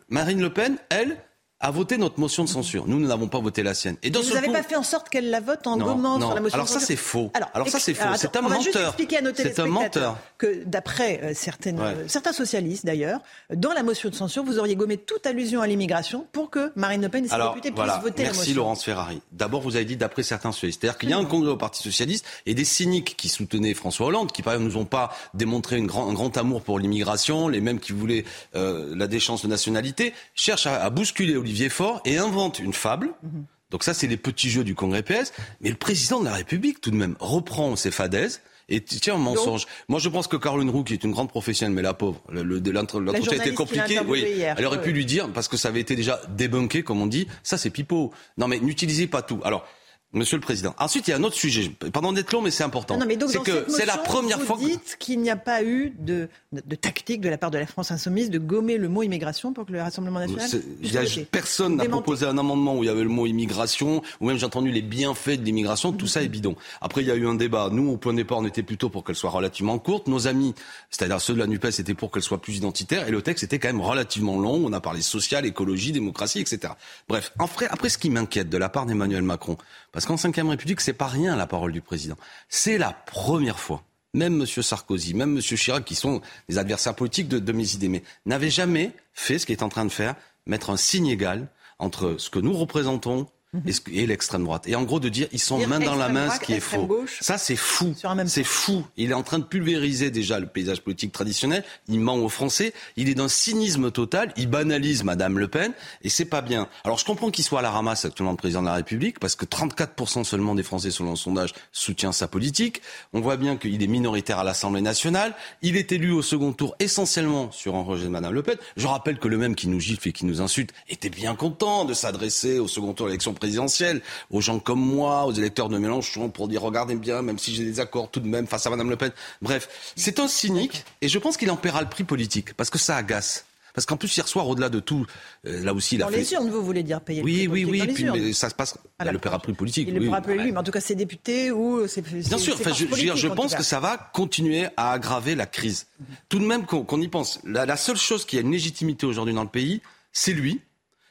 Marine 0.09 0.41
Le 0.41 0.51
Pen, 0.51 0.77
elle, 0.89 1.17
a 1.61 1.71
voté 1.71 1.97
notre 1.97 2.19
motion 2.19 2.43
de 2.45 2.49
censure. 2.49 2.87
Nous, 2.87 2.99
nous 2.99 3.07
n'avons 3.07 3.27
pas 3.27 3.39
voté 3.39 3.63
la 3.63 3.73
sienne. 3.73 3.97
Et 4.01 4.09
dans 4.09 4.21
vous 4.21 4.33
n'avez 4.33 4.47
coup- 4.47 4.53
pas 4.53 4.63
fait 4.63 4.77
en 4.77 4.83
sorte 4.83 5.09
qu'elle 5.09 5.29
la 5.29 5.41
vote 5.41 5.67
en 5.67 5.75
Non, 5.75 5.85
gommant 5.87 6.17
non. 6.17 6.27
sur 6.27 6.35
la 6.35 6.41
motion 6.41 6.53
Alors 6.55 6.65
de 6.67 6.69
ça, 6.71 6.75
censure 6.75 6.87
c'est 6.87 6.95
faux. 6.95 7.31
Alors 7.33 7.49
ça, 7.67 7.77
ex- 7.77 7.83
c'est 7.85 7.93
faux. 7.93 8.03
alors, 8.03 8.15
C'est 8.17 8.27
attends, 8.27 8.39
un 8.39 8.45
on 8.45 8.49
va 8.49 8.55
juste 8.59 8.67
menteur. 8.75 8.87
expliquer 8.87 9.17
à 9.17 9.21
nos 9.21 9.31
C'est 9.35 9.59
un 9.59 9.65
menteur. 9.67 10.17
que 10.37 10.63
d'après 10.65 11.19
euh, 11.21 11.31
certaines, 11.35 11.77
Ouais. 11.79 11.85
euh, 11.85 12.07
certains 12.07 12.31
socialistes 12.31 12.85
d'ailleurs, 12.85 13.19
dans 13.53 13.73
la 13.73 13.83
motion 13.83 14.09
de 14.09 14.15
censure, 14.15 14.43
vous 14.45 14.57
auriez 14.57 14.75
gommé 14.77 14.97
toute 14.97 15.25
allusion 15.25 15.59
à 15.61 15.67
l'immigration 15.67 16.25
pour 16.31 16.49
que 16.49 16.71
Marine 16.77 17.01
Le 17.01 17.09
Pen 17.09 17.25
et 17.25 17.27
ses 17.27 17.33
Alors, 17.33 17.53
députés 17.55 17.73
voilà. 17.75 17.93
puissent 17.93 18.03
voter 18.03 18.23
la 18.23 18.29
Merci 18.29 18.39
motion. 18.39 18.55
Laurence 18.55 18.83
Ferrari. 18.85 19.21
D'abord, 19.33 19.61
vous 19.61 19.75
avez 19.75 19.85
dit 19.85 19.97
d'après 19.97 20.23
certains 20.23 20.53
socialistes. 20.53 20.79
C'est-à-dire 20.81 20.97
qu'il 20.97 21.09
y 21.09 21.13
a 21.13 21.17
un 21.17 21.25
congrès 21.25 21.51
au 21.51 21.57
Parti 21.57 21.83
Socialiste 21.83 22.25
et 22.45 22.53
des 22.53 22.63
cyniques 22.65 23.15
qui 23.17 23.27
soutenaient 23.27 23.73
François 23.73 24.07
Hollande, 24.07 24.31
qui 24.31 24.43
par 24.43 24.53
exemple 24.53 24.71
nous 24.71 24.79
ont 24.79 24.85
pas 24.85 25.11
démontré 25.33 25.77
une 25.77 25.87
grand- 25.87 26.09
un 26.09 26.13
grand 26.13 26.37
amour 26.37 26.61
pour 26.61 26.79
l'immigration, 26.79 27.49
les 27.49 27.59
mêmes 27.59 27.79
qui 27.81 27.91
voulaient 27.91 28.23
euh, 28.55 28.93
la 28.95 29.07
déchéance 29.07 29.41
de 29.43 29.47
nationalité, 29.49 30.13
cherchent 30.35 30.67
à, 30.67 30.81
à 30.83 30.89
bousculer 30.89 31.35
Olivier 31.49 31.69
Faure 31.69 31.99
et 32.05 32.17
inventent 32.19 32.59
une 32.59 32.73
fable. 32.73 33.09
Mhm. 33.23 33.45
Donc 33.71 33.83
ça, 33.83 33.93
c'est 33.95 34.05
les 34.07 34.17
petits 34.17 34.49
jeux 34.51 34.63
du 34.63 34.75
Congrès 34.75 35.01
PS. 35.03 35.33
Mais 35.61 35.69
le 35.69 35.75
président 35.75 36.19
de 36.19 36.25
la 36.25 36.33
République, 36.33 36.79
tout 36.79 36.91
de 36.91 36.95
même, 36.95 37.15
reprend 37.19 37.75
ses 37.75 37.89
fadaises. 37.91 38.41
Et 38.71 38.81
tient 38.81 39.15
un 39.15 39.17
mensonge. 39.17 39.65
Moi, 39.87 39.99
je 39.99 40.09
pense 40.09 40.27
que 40.27 40.35
Caroline 40.37 40.69
Roux, 40.69 40.83
qui 40.83 40.93
est 40.93 41.03
une 41.03 41.11
grande 41.11 41.29
professionnelle, 41.29 41.73
mais 41.73 41.81
la 41.81 41.95
pauvre, 41.95 42.21
le- 42.29 42.43
le- 42.43 42.59
l'entre- 42.71 42.99
l'entretien 42.99 43.31
était 43.47 43.55
compliqué. 43.55 43.99
Oui, 44.07 44.19
hier. 44.21 44.53
elle 44.59 44.65
aurait 44.67 44.79
pu 44.83 44.91
lui 44.91 45.05
dire, 45.07 45.27
parce 45.33 45.47
que 45.47 45.57
ça 45.57 45.69
avait 45.69 45.79
été 45.79 45.95
déjà 45.95 46.21
débunké, 46.29 46.83
comme 46.83 47.01
on 47.01 47.07
dit, 47.07 47.27
ça 47.41 47.57
c'est 47.57 47.71
pipeau. 47.71 48.13
Non 48.37 48.47
mais 48.47 48.59
n'utilisez 48.59 49.07
pas 49.07 49.23
tout. 49.23 49.39
Alors, 49.43 49.65
Monsieur 50.11 50.37
le 50.37 50.41
Président. 50.41 50.73
Ensuite, 50.79 51.07
il 51.07 51.11
y 51.11 51.13
a 51.13 51.17
un 51.17 51.23
autre 51.23 51.35
sujet. 51.35 51.69
Pardon 51.93 52.11
d'être 52.11 52.31
long, 52.33 52.41
mais 52.41 52.49
c'est 52.49 52.63
important. 52.63 52.95
Non, 52.95 53.01
non, 53.01 53.05
mais 53.05 53.15
donc 53.15 53.29
c'est 53.29 53.43
que 53.43 53.65
c'est 53.69 53.85
la 53.85 53.95
première 53.95 54.39
vous 54.39 54.45
fois 54.45 54.57
que 54.57 54.63
dites 54.63 54.95
qu'il 54.97 55.19
n'y 55.21 55.29
a 55.29 55.35
pas 55.35 55.61
eu 55.63 55.93
de, 55.99 56.27
de, 56.51 56.63
de 56.65 56.75
tactique 56.75 57.21
de 57.21 57.29
la 57.29 57.37
part 57.37 57.51
de 57.51 57.59
la 57.59 57.67
France 57.67 57.91
insoumise 57.91 58.31
de 58.31 58.39
gommer 58.39 58.77
le 58.79 58.89
mot 58.89 59.03
immigration 59.03 59.53
pour 59.53 59.67
que 59.67 59.71
le 59.71 59.79
Rassemblement 59.83 60.19
national 60.19 60.49
puisse 60.49 60.63
il 60.81 60.91
y 60.91 60.97
a- 60.97 61.25
personne 61.29 61.75
n'a 61.75 61.85
proposé 61.85 62.25
un 62.25 62.39
amendement 62.39 62.75
où 62.75 62.83
il 62.83 62.87
y 62.87 62.89
avait 62.89 63.03
le 63.03 63.09
mot 63.09 63.27
immigration, 63.27 64.01
ou 64.19 64.25
même 64.27 64.37
j'ai 64.39 64.47
entendu 64.47 64.71
les 64.71 64.81
bienfaits 64.81 65.39
de 65.39 65.45
l'immigration, 65.45 65.93
tout 65.93 66.07
ça 66.07 66.23
est 66.23 66.27
bidon. 66.27 66.55
Après, 66.81 67.01
il 67.01 67.07
y 67.07 67.11
a 67.11 67.15
eu 67.15 67.27
un 67.27 67.35
débat. 67.35 67.69
Nous, 67.71 67.87
au 67.91 67.97
point 67.97 68.13
de 68.13 68.17
départ, 68.17 68.39
on 68.39 68.45
était 68.47 68.63
plutôt 68.63 68.89
pour 68.89 69.03
qu'elle 69.03 69.15
soit 69.15 69.29
relativement 69.29 69.77
courte. 69.77 70.07
Nos 70.07 70.25
amis, 70.25 70.55
c'est-à-dire 70.89 71.21
ceux 71.21 71.35
de 71.35 71.39
la 71.39 71.45
NUPES, 71.45 71.79
étaient 71.79 71.93
pour 71.93 72.09
qu'elle 72.09 72.23
soit 72.23 72.41
plus 72.41 72.57
identitaire. 72.57 73.07
Et 73.07 73.11
le 73.11 73.21
texte 73.21 73.43
était 73.43 73.59
quand 73.59 73.67
même 73.67 73.79
relativement 73.81 74.39
long. 74.39 74.59
On 74.65 74.73
a 74.73 74.81
parlé 74.81 75.01
social, 75.03 75.45
écologie, 75.45 75.91
démocratie, 75.91 76.39
etc. 76.39 76.73
Bref, 77.07 77.31
après, 77.37 77.67
après 77.67 77.89
ce 77.89 77.99
qui 77.99 78.09
m'inquiète 78.09 78.49
de 78.49 78.57
la 78.57 78.69
part 78.69 78.87
d'Emmanuel 78.87 79.21
Macron, 79.21 79.55
parce 79.99 80.05
qu'en 80.05 80.15
5 80.15 80.33
République, 80.47 80.79
c'est 80.79 80.93
pas 80.93 81.07
rien 81.07 81.35
la 81.35 81.45
parole 81.45 81.73
du 81.73 81.81
président. 81.81 82.15
C'est 82.47 82.77
la 82.77 82.93
première 82.93 83.59
fois 83.59 83.83
même 84.13 84.39
M. 84.39 84.45
Sarkozy, 84.63 85.13
même 85.13 85.35
M. 85.35 85.41
Chirac, 85.41 85.83
qui 85.83 85.93
sont 85.93 86.21
des 86.47 86.57
adversaires 86.57 86.95
politiques 86.95 87.27
de, 87.27 87.37
de 87.37 87.51
mes 87.51 87.73
idées, 87.73 87.89
mais 87.89 88.03
n'avaient 88.25 88.49
jamais 88.49 88.93
fait 89.11 89.39
ce 89.39 89.45
qu'il 89.45 89.57
est 89.57 89.61
en 89.61 89.67
train 89.67 89.83
de 89.83 89.91
faire, 89.91 90.15
mettre 90.45 90.69
un 90.69 90.77
signe 90.77 91.07
égal 91.07 91.49
entre 91.79 92.15
ce 92.17 92.29
que 92.29 92.39
nous 92.39 92.53
représentons 92.53 93.27
et, 93.65 93.71
ce 93.73 93.81
que- 93.81 93.91
et 93.91 94.05
l'extrême 94.05 94.43
droite. 94.43 94.67
Et 94.67 94.75
en 94.75 94.83
gros 94.83 94.99
de 94.99 95.09
dire, 95.09 95.27
ils 95.31 95.39
sont 95.39 95.57
Dire 95.57 95.67
main 95.69 95.79
dans 95.79 95.95
la 95.95 96.09
main, 96.09 96.25
droite, 96.25 96.39
ce 96.41 96.45
qui 96.45 96.53
est 96.53 96.59
faux. 96.59 96.85
gauche. 96.85 97.17
Ça, 97.21 97.37
c'est 97.37 97.55
fou. 97.55 97.95
C'est 98.27 98.43
fou. 98.43 98.85
Il 98.97 99.11
est 99.11 99.13
en 99.15 99.23
train 99.23 99.39
de 99.39 99.43
pulvériser 99.43 100.11
déjà 100.11 100.39
le 100.39 100.45
paysage 100.47 100.81
politique 100.81 101.11
traditionnel. 101.11 101.63
Il 101.87 101.99
ment 101.99 102.15
aux 102.17 102.29
Français. 102.29 102.73
Il 102.95 103.09
est 103.09 103.15
d'un 103.15 103.27
cynisme 103.27 103.91
total. 103.91 104.33
Il 104.37 104.47
banalise 104.49 105.03
Madame 105.03 105.39
Le 105.39 105.47
Pen. 105.47 105.73
Et 106.03 106.09
c'est 106.09 106.25
pas 106.25 106.41
bien. 106.41 106.67
Alors, 106.83 106.97
je 106.99 107.05
comprends 107.05 107.31
qu'il 107.31 107.43
soit 107.43 107.59
à 107.59 107.61
la 107.63 107.71
ramasse 107.71 108.05
actuellement 108.05 108.31
le 108.31 108.37
président 108.37 108.61
de 108.61 108.67
la 108.67 108.73
République, 108.75 109.19
parce 109.19 109.35
que 109.35 109.45
34% 109.45 110.23
seulement 110.23 110.53
des 110.53 110.63
Français, 110.63 110.91
selon 110.91 111.11
le 111.11 111.15
sondage, 111.15 111.53
soutient 111.71 112.11
sa 112.11 112.27
politique. 112.27 112.81
On 113.13 113.21
voit 113.21 113.37
bien 113.37 113.57
qu'il 113.57 113.81
est 113.81 113.87
minoritaire 113.87 114.39
à 114.39 114.43
l'Assemblée 114.43 114.81
nationale. 114.81 115.33
Il 115.61 115.75
est 115.75 115.91
élu 115.91 116.11
au 116.11 116.21
second 116.21 116.53
tour 116.53 116.75
essentiellement 116.79 117.51
sur 117.51 117.75
un 117.75 117.83
rejet 117.83 118.03
de 118.05 118.09
Madame 118.09 118.33
Le 118.33 118.43
Pen. 118.43 118.57
Je 118.77 118.85
rappelle 118.87 119.17
que 119.17 119.27
le 119.27 119.37
même 119.37 119.55
qui 119.55 119.67
nous 119.67 119.79
gifle 119.79 120.07
et 120.09 120.11
qui 120.13 120.25
nous 120.25 120.41
insulte 120.41 120.71
était 120.87 121.09
bien 121.09 121.35
content 121.35 121.85
de 121.85 121.93
s'adresser 121.93 122.59
au 122.59 122.67
second 122.67 122.93
tour 122.93 123.07
de 123.07 123.11
l'élection 123.11 123.33
présidentielle, 123.39 124.01
aux 124.29 124.41
gens 124.41 124.59
comme 124.59 124.79
moi, 124.79 125.25
aux 125.25 125.31
électeurs 125.31 125.69
de 125.69 125.77
Mélenchon, 125.77 126.29
pour 126.29 126.47
dire 126.47 126.61
regardez 126.61 126.95
bien, 126.95 127.21
même 127.21 127.39
si 127.39 127.55
j'ai 127.55 127.63
des 127.63 127.79
accords 127.79 128.11
tout 128.11 128.19
de 128.19 128.27
même 128.27 128.45
face 128.47 128.67
à 128.67 128.69
Madame 128.69 128.89
Le 128.89 128.95
Pen. 128.95 129.11
Bref, 129.41 129.93
c'est 129.95 130.19
un 130.19 130.27
cynique 130.27 130.83
et 131.01 131.07
je 131.09 131.17
pense 131.17 131.37
qu'il 131.37 131.49
en 131.49 131.57
paiera 131.57 131.81
le 131.81 131.89
prix 131.89 132.03
politique 132.03 132.53
parce 132.53 132.69
que 132.69 132.77
ça 132.77 132.95
agace. 132.97 133.45
Parce 133.73 133.85
qu'en 133.85 133.97
plus, 133.97 134.17
hier 134.17 134.27
soir, 134.27 134.47
au-delà 134.47 134.67
de 134.69 134.79
tout, 134.79 135.05
euh, 135.45 135.63
là 135.63 135.73
aussi, 135.73 135.95
il 135.95 136.01
a 136.01 136.05
Dans 136.05 136.11
fait. 136.11 136.17
les 136.17 136.33
urnes, 136.33 136.49
vous 136.49 136.63
voulez 136.63 136.83
dire 136.83 136.99
payer 137.01 137.21
Oui, 137.21 137.43
le 137.43 137.49
oui, 137.51 137.63
prix 137.65 137.71
oui, 137.71 137.87
puis, 137.87 138.03
les 138.03 138.09
urnes. 138.09 138.19
mais 138.19 138.33
ça 138.33 138.49
se 138.49 138.55
passe. 138.55 138.77
À 138.97 139.05
la 139.05 139.11
le 139.11 139.19
paiera 139.19 139.39
prix 139.39 139.53
politique. 139.53 139.87
Il 139.87 139.93
oui, 139.93 140.09
le 140.09 140.21
plus 140.21 140.33
ouais. 140.33 140.43
lui, 140.43 140.51
mais 140.51 140.57
en 140.57 140.63
tout 140.63 140.71
cas, 140.71 140.81
ses 140.81 140.95
députés 140.95 141.51
ou 141.51 141.87
ses. 141.87 142.01
Bien 142.01 142.37
sûr, 142.39 142.55
enfin, 142.55 142.73
je, 142.73 143.27
pense 143.27 143.53
que 143.55 143.63
ça 143.63 143.79
va 143.79 143.97
continuer 144.13 144.65
à 144.75 144.91
aggraver 144.93 145.35
la 145.35 145.45
crise. 145.45 145.85
Tout 146.29 146.39
de 146.39 146.45
même 146.45 146.65
qu'on 146.65 146.99
y 146.99 147.07
pense. 147.07 147.39
La, 147.45 147.65
la 147.65 147.77
seule 147.77 147.95
chose 147.97 148.25
qui 148.25 148.37
a 148.37 148.41
une 148.41 148.51
légitimité 148.51 149.05
aujourd'hui 149.05 149.35
dans 149.35 149.43
le 149.43 149.49
pays, 149.49 149.81
c'est 150.11 150.33
lui, 150.33 150.61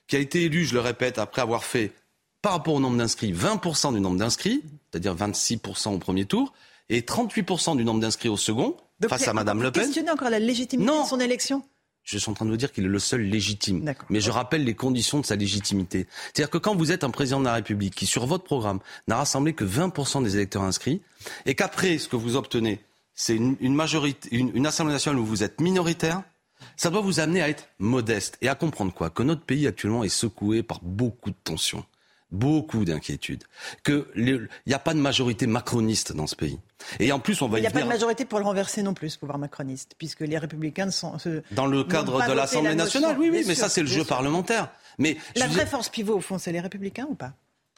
qui 0.08 0.16
a 0.16 0.18
été 0.18 0.42
élu, 0.42 0.64
je 0.64 0.74
le 0.74 0.80
répète, 0.80 1.18
après 1.18 1.40
avoir 1.42 1.64
fait, 1.64 1.92
par 2.42 2.52
rapport 2.52 2.74
au 2.74 2.80
nombre 2.80 2.96
d'inscrits, 2.96 3.32
20% 3.32 3.92
du 3.94 4.00
nombre 4.00 4.18
d'inscrits, 4.18 4.62
c'est-à-dire 4.90 5.14
26% 5.14 5.94
au 5.94 5.98
premier 5.98 6.24
tour, 6.24 6.52
et 6.88 7.00
38% 7.00 7.76
du 7.76 7.84
nombre 7.84 8.00
d'inscrits 8.00 8.28
au 8.28 8.36
second, 8.36 8.76
Donc, 9.00 9.10
face 9.10 9.26
a 9.26 9.30
à 9.30 9.34
Madame 9.34 9.62
Le 9.62 9.70
Pen. 9.70 9.84
Questionner 9.84 10.10
encore 10.10 10.30
la 10.30 10.38
légitimité 10.38 10.90
de 10.90 11.06
son 11.06 11.20
élection? 11.20 11.62
Je 12.04 12.16
suis 12.16 12.30
en 12.30 12.34
train 12.34 12.46
de 12.46 12.50
vous 12.50 12.56
dire 12.56 12.72
qu'il 12.72 12.84
est 12.84 12.88
le 12.88 12.98
seul 12.98 13.20
légitime. 13.20 13.92
Mais 14.08 14.22
je 14.22 14.30
rappelle 14.30 14.64
les 14.64 14.74
conditions 14.74 15.20
de 15.20 15.26
sa 15.26 15.36
légitimité. 15.36 16.06
C'est-à-dire 16.32 16.48
que 16.48 16.56
quand 16.56 16.74
vous 16.74 16.90
êtes 16.90 17.04
un 17.04 17.10
président 17.10 17.38
de 17.38 17.44
la 17.44 17.52
République 17.52 17.94
qui, 17.94 18.06
sur 18.06 18.24
votre 18.24 18.44
programme, 18.44 18.80
n'a 19.08 19.16
rassemblé 19.16 19.52
que 19.52 19.64
20% 19.64 20.22
des 20.22 20.34
électeurs 20.36 20.62
inscrits, 20.62 21.02
et 21.44 21.54
qu'après, 21.54 21.98
ce 21.98 22.08
que 22.08 22.16
vous 22.16 22.36
obtenez, 22.36 22.80
c'est 23.14 23.34
une, 23.34 23.56
une 23.60 23.74
majorité, 23.74 24.26
une, 24.34 24.52
une 24.54 24.66
Assemblée 24.66 24.94
nationale 24.94 25.20
où 25.20 25.26
vous 25.26 25.42
êtes 25.42 25.60
minoritaire, 25.60 26.22
ça 26.76 26.88
doit 26.88 27.02
vous 27.02 27.20
amener 27.20 27.42
à 27.42 27.48
être 27.50 27.68
modeste 27.78 28.38
et 28.40 28.48
à 28.48 28.54
comprendre 28.54 28.94
quoi? 28.94 29.10
Que 29.10 29.22
notre 29.22 29.42
pays 29.42 29.66
actuellement 29.66 30.02
est 30.02 30.08
secoué 30.08 30.62
par 30.62 30.80
beaucoup 30.82 31.30
de 31.30 31.36
tensions, 31.44 31.84
beaucoup 32.30 32.84
d'inquiétudes, 32.84 33.44
qu'il 33.84 34.48
n'y 34.66 34.74
a 34.74 34.78
pas 34.78 34.94
de 34.94 34.98
majorité 35.00 35.46
macroniste 35.46 36.12
dans 36.12 36.26
ce 36.26 36.36
pays. 36.36 36.58
Et 37.00 37.10
en 37.12 37.18
plus, 37.20 37.40
on 37.42 37.48
va 37.48 37.58
Il 37.58 37.62
n'y 37.62 37.66
a 37.66 37.70
pas 37.70 37.82
de 37.82 37.88
majorité 37.88 38.24
pour 38.24 38.38
le 38.38 38.44
renverser 38.44 38.82
non 38.82 38.94
plus, 38.94 39.10
ce 39.10 39.18
pouvoir 39.18 39.38
macroniste, 39.38 39.92
puisque 39.98 40.20
les 40.20 40.38
républicains 40.38 40.90
sont. 40.90 41.18
se- 41.18 41.42
dans 41.52 41.66
le 41.66 41.84
cadre 41.84 42.26
de 42.26 42.32
l'Assemblée 42.32 42.70
la 42.70 42.74
nationale. 42.76 43.16
Oui, 43.18 43.30
oui, 43.30 43.44
mais 43.46 43.54
sûr, 43.54 43.64
ça, 43.64 43.68
c'est 43.68 43.80
le 43.82 43.86
jeu 43.88 43.96
sûr. 44.00 44.06
parlementaire. 44.06 44.70
Mais 44.98 45.16
La 45.36 45.46
vraie 45.46 45.66
force 45.66 45.88
pivot, 45.88 46.16
au 46.16 46.20
fond, 46.20 46.38
c'est 46.38 46.52
les 46.52 46.60
républicains 46.60 47.06
ou 47.08 47.14
pas? 47.14 47.32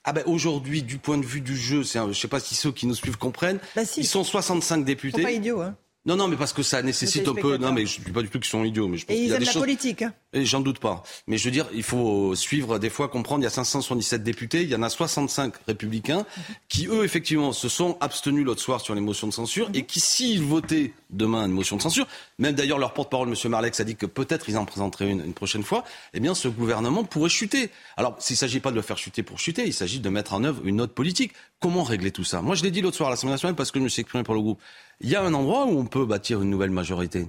Ah 0.05 0.12
ben 0.14 0.22
aujourd'hui, 0.27 0.82
du 0.82 0.97
point 0.98 1.18
de 1.18 1.27
vue 1.27 1.43
du 1.43 1.56
jeu, 1.56 1.85
c'est 1.85 1.98
un- 1.98 2.05
je 2.05 2.09
ne 2.09 2.12
sais 2.14 2.27
pas 2.28 2.40
si 2.40 2.55
ceux 2.55 2.72
qui 2.72 2.86
nous 2.86 2.94
suivent 2.94 3.18
comprennent. 3.18 3.60
Ils 3.98 4.06
sont 4.06 4.24
65 4.24 4.78
Ils 4.78 4.85
députés. 4.85 5.18
sont 5.20 5.28
pas 5.28 5.32
idiots, 5.32 5.60
hein 5.60 5.77
Non, 6.06 6.16
non, 6.16 6.28
mais 6.28 6.36
parce 6.36 6.55
que 6.55 6.62
ça 6.62 6.82
nécessite 6.82 7.28
un 7.28 7.35
peu. 7.35 7.59
Non, 7.59 7.72
mais 7.72 7.85
je 7.85 8.01
ne 8.01 8.06
dis 8.06 8.10
pas 8.10 8.22
du 8.22 8.28
tout 8.31 8.40
qu'ils 8.40 8.48
sont 8.48 8.64
idiots, 8.64 8.89
mais 8.89 8.97
je 8.97 9.05
pense 9.05 9.14
Et 9.14 9.18
qu'il 9.18 9.24
ils 9.27 9.28
y 9.28 9.32
a 9.32 9.35
aiment 9.35 9.40
des 9.40 9.44
la 9.47 9.52
choses. 9.52 9.60
politique. 9.60 10.01
hein. 10.01 10.14
Et 10.32 10.47
J'en 10.47 10.60
doute 10.60 10.78
pas. 10.78 11.02
Mais 11.27 11.36
je 11.36 11.44
veux 11.44 11.51
dire, 11.51 11.66
il 11.74 11.82
faut 11.82 12.35
suivre 12.35 12.78
des 12.78 12.89
fois, 12.89 13.09
comprendre. 13.09 13.43
Il 13.43 13.44
y 13.44 13.47
a 13.47 13.51
577 13.51 14.22
députés, 14.22 14.62
il 14.62 14.70
y 14.70 14.74
en 14.74 14.82
a 14.82 14.89
65 14.89 15.52
républicains 15.66 16.24
qui, 16.70 16.86
eux, 16.86 17.05
effectivement, 17.05 17.52
se 17.52 17.68
sont 17.68 17.98
abstenus 18.01 18.47
l'autre 18.47 18.62
soir 18.62 18.81
sur 18.81 18.94
les 18.94 19.01
motions 19.02 19.27
de 19.27 19.32
censure 19.32 19.68
et 19.74 19.85
qui, 19.85 20.01
s'ils 20.01 20.43
votaient 20.43 20.93
demain 21.10 21.44
une 21.44 21.52
motion 21.52 21.77
de 21.77 21.82
censure, 21.82 22.06
même 22.39 22.55
d'ailleurs 22.55 22.78
leur 22.78 22.94
porte-parole, 22.94 23.28
M. 23.28 23.35
Marlex, 23.51 23.78
a 23.81 23.85
dit 23.85 23.97
que 23.97 24.06
peut-être 24.06 24.48
ils 24.48 24.56
en 24.56 24.64
présenteraient 24.64 25.10
une 25.10 25.20
une 25.24 25.35
prochaine 25.35 25.64
fois, 25.64 25.85
eh 26.14 26.20
bien, 26.20 26.35
ce 26.35 26.48
gouvernement 26.48 27.05
pourrait 27.05 27.28
chuter. 27.28 27.68
Alors, 27.98 28.16
s'il 28.20 28.35
ne 28.35 28.39
s'agit 28.39 28.60
pas 28.60 28.70
de 28.70 28.77
le 28.77 28.82
faire 28.82 28.97
chuter 28.97 29.22
pour 29.22 29.39
chuter, 29.39 29.64
il 29.66 29.74
s'agit 29.74 30.01
de 30.01 30.09
mettre 30.09 30.32
en 30.32 30.44
œuvre 30.44 30.62
une 30.64 30.81
autre 30.81 30.94
politique. 30.94 31.32
Comment 31.60 31.82
régler 31.82 32.10
tout 32.10 32.24
ça 32.24 32.40
Moi, 32.40 32.54
je 32.54 32.62
l'ai 32.62 32.70
dit 32.70 32.80
l'autre 32.80 32.96
soir 32.96 33.08
à 33.08 33.10
l'Assemblée 33.10 33.34
nationale 33.34 33.54
parce 33.54 33.70
que 33.70 33.78
je 33.78 33.84
me 33.84 33.88
suis 33.88 34.00
exprimé 34.00 34.24
pour 34.24 34.34
le 34.34 34.40
groupe. 34.40 34.60
Il 35.00 35.10
y 35.10 35.16
a 35.16 35.22
un 35.22 35.34
endroit 35.34 35.66
où 35.66 35.78
on 35.78 35.84
peut 35.84 36.06
bâtir 36.06 36.40
une 36.40 36.48
nouvelle 36.50 36.70
majorité. 36.70 37.28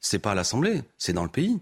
C'est 0.00 0.18
pas 0.18 0.32
à 0.32 0.34
l'Assemblée, 0.34 0.82
c'est 0.98 1.12
dans 1.12 1.22
le 1.22 1.28
pays. 1.28 1.58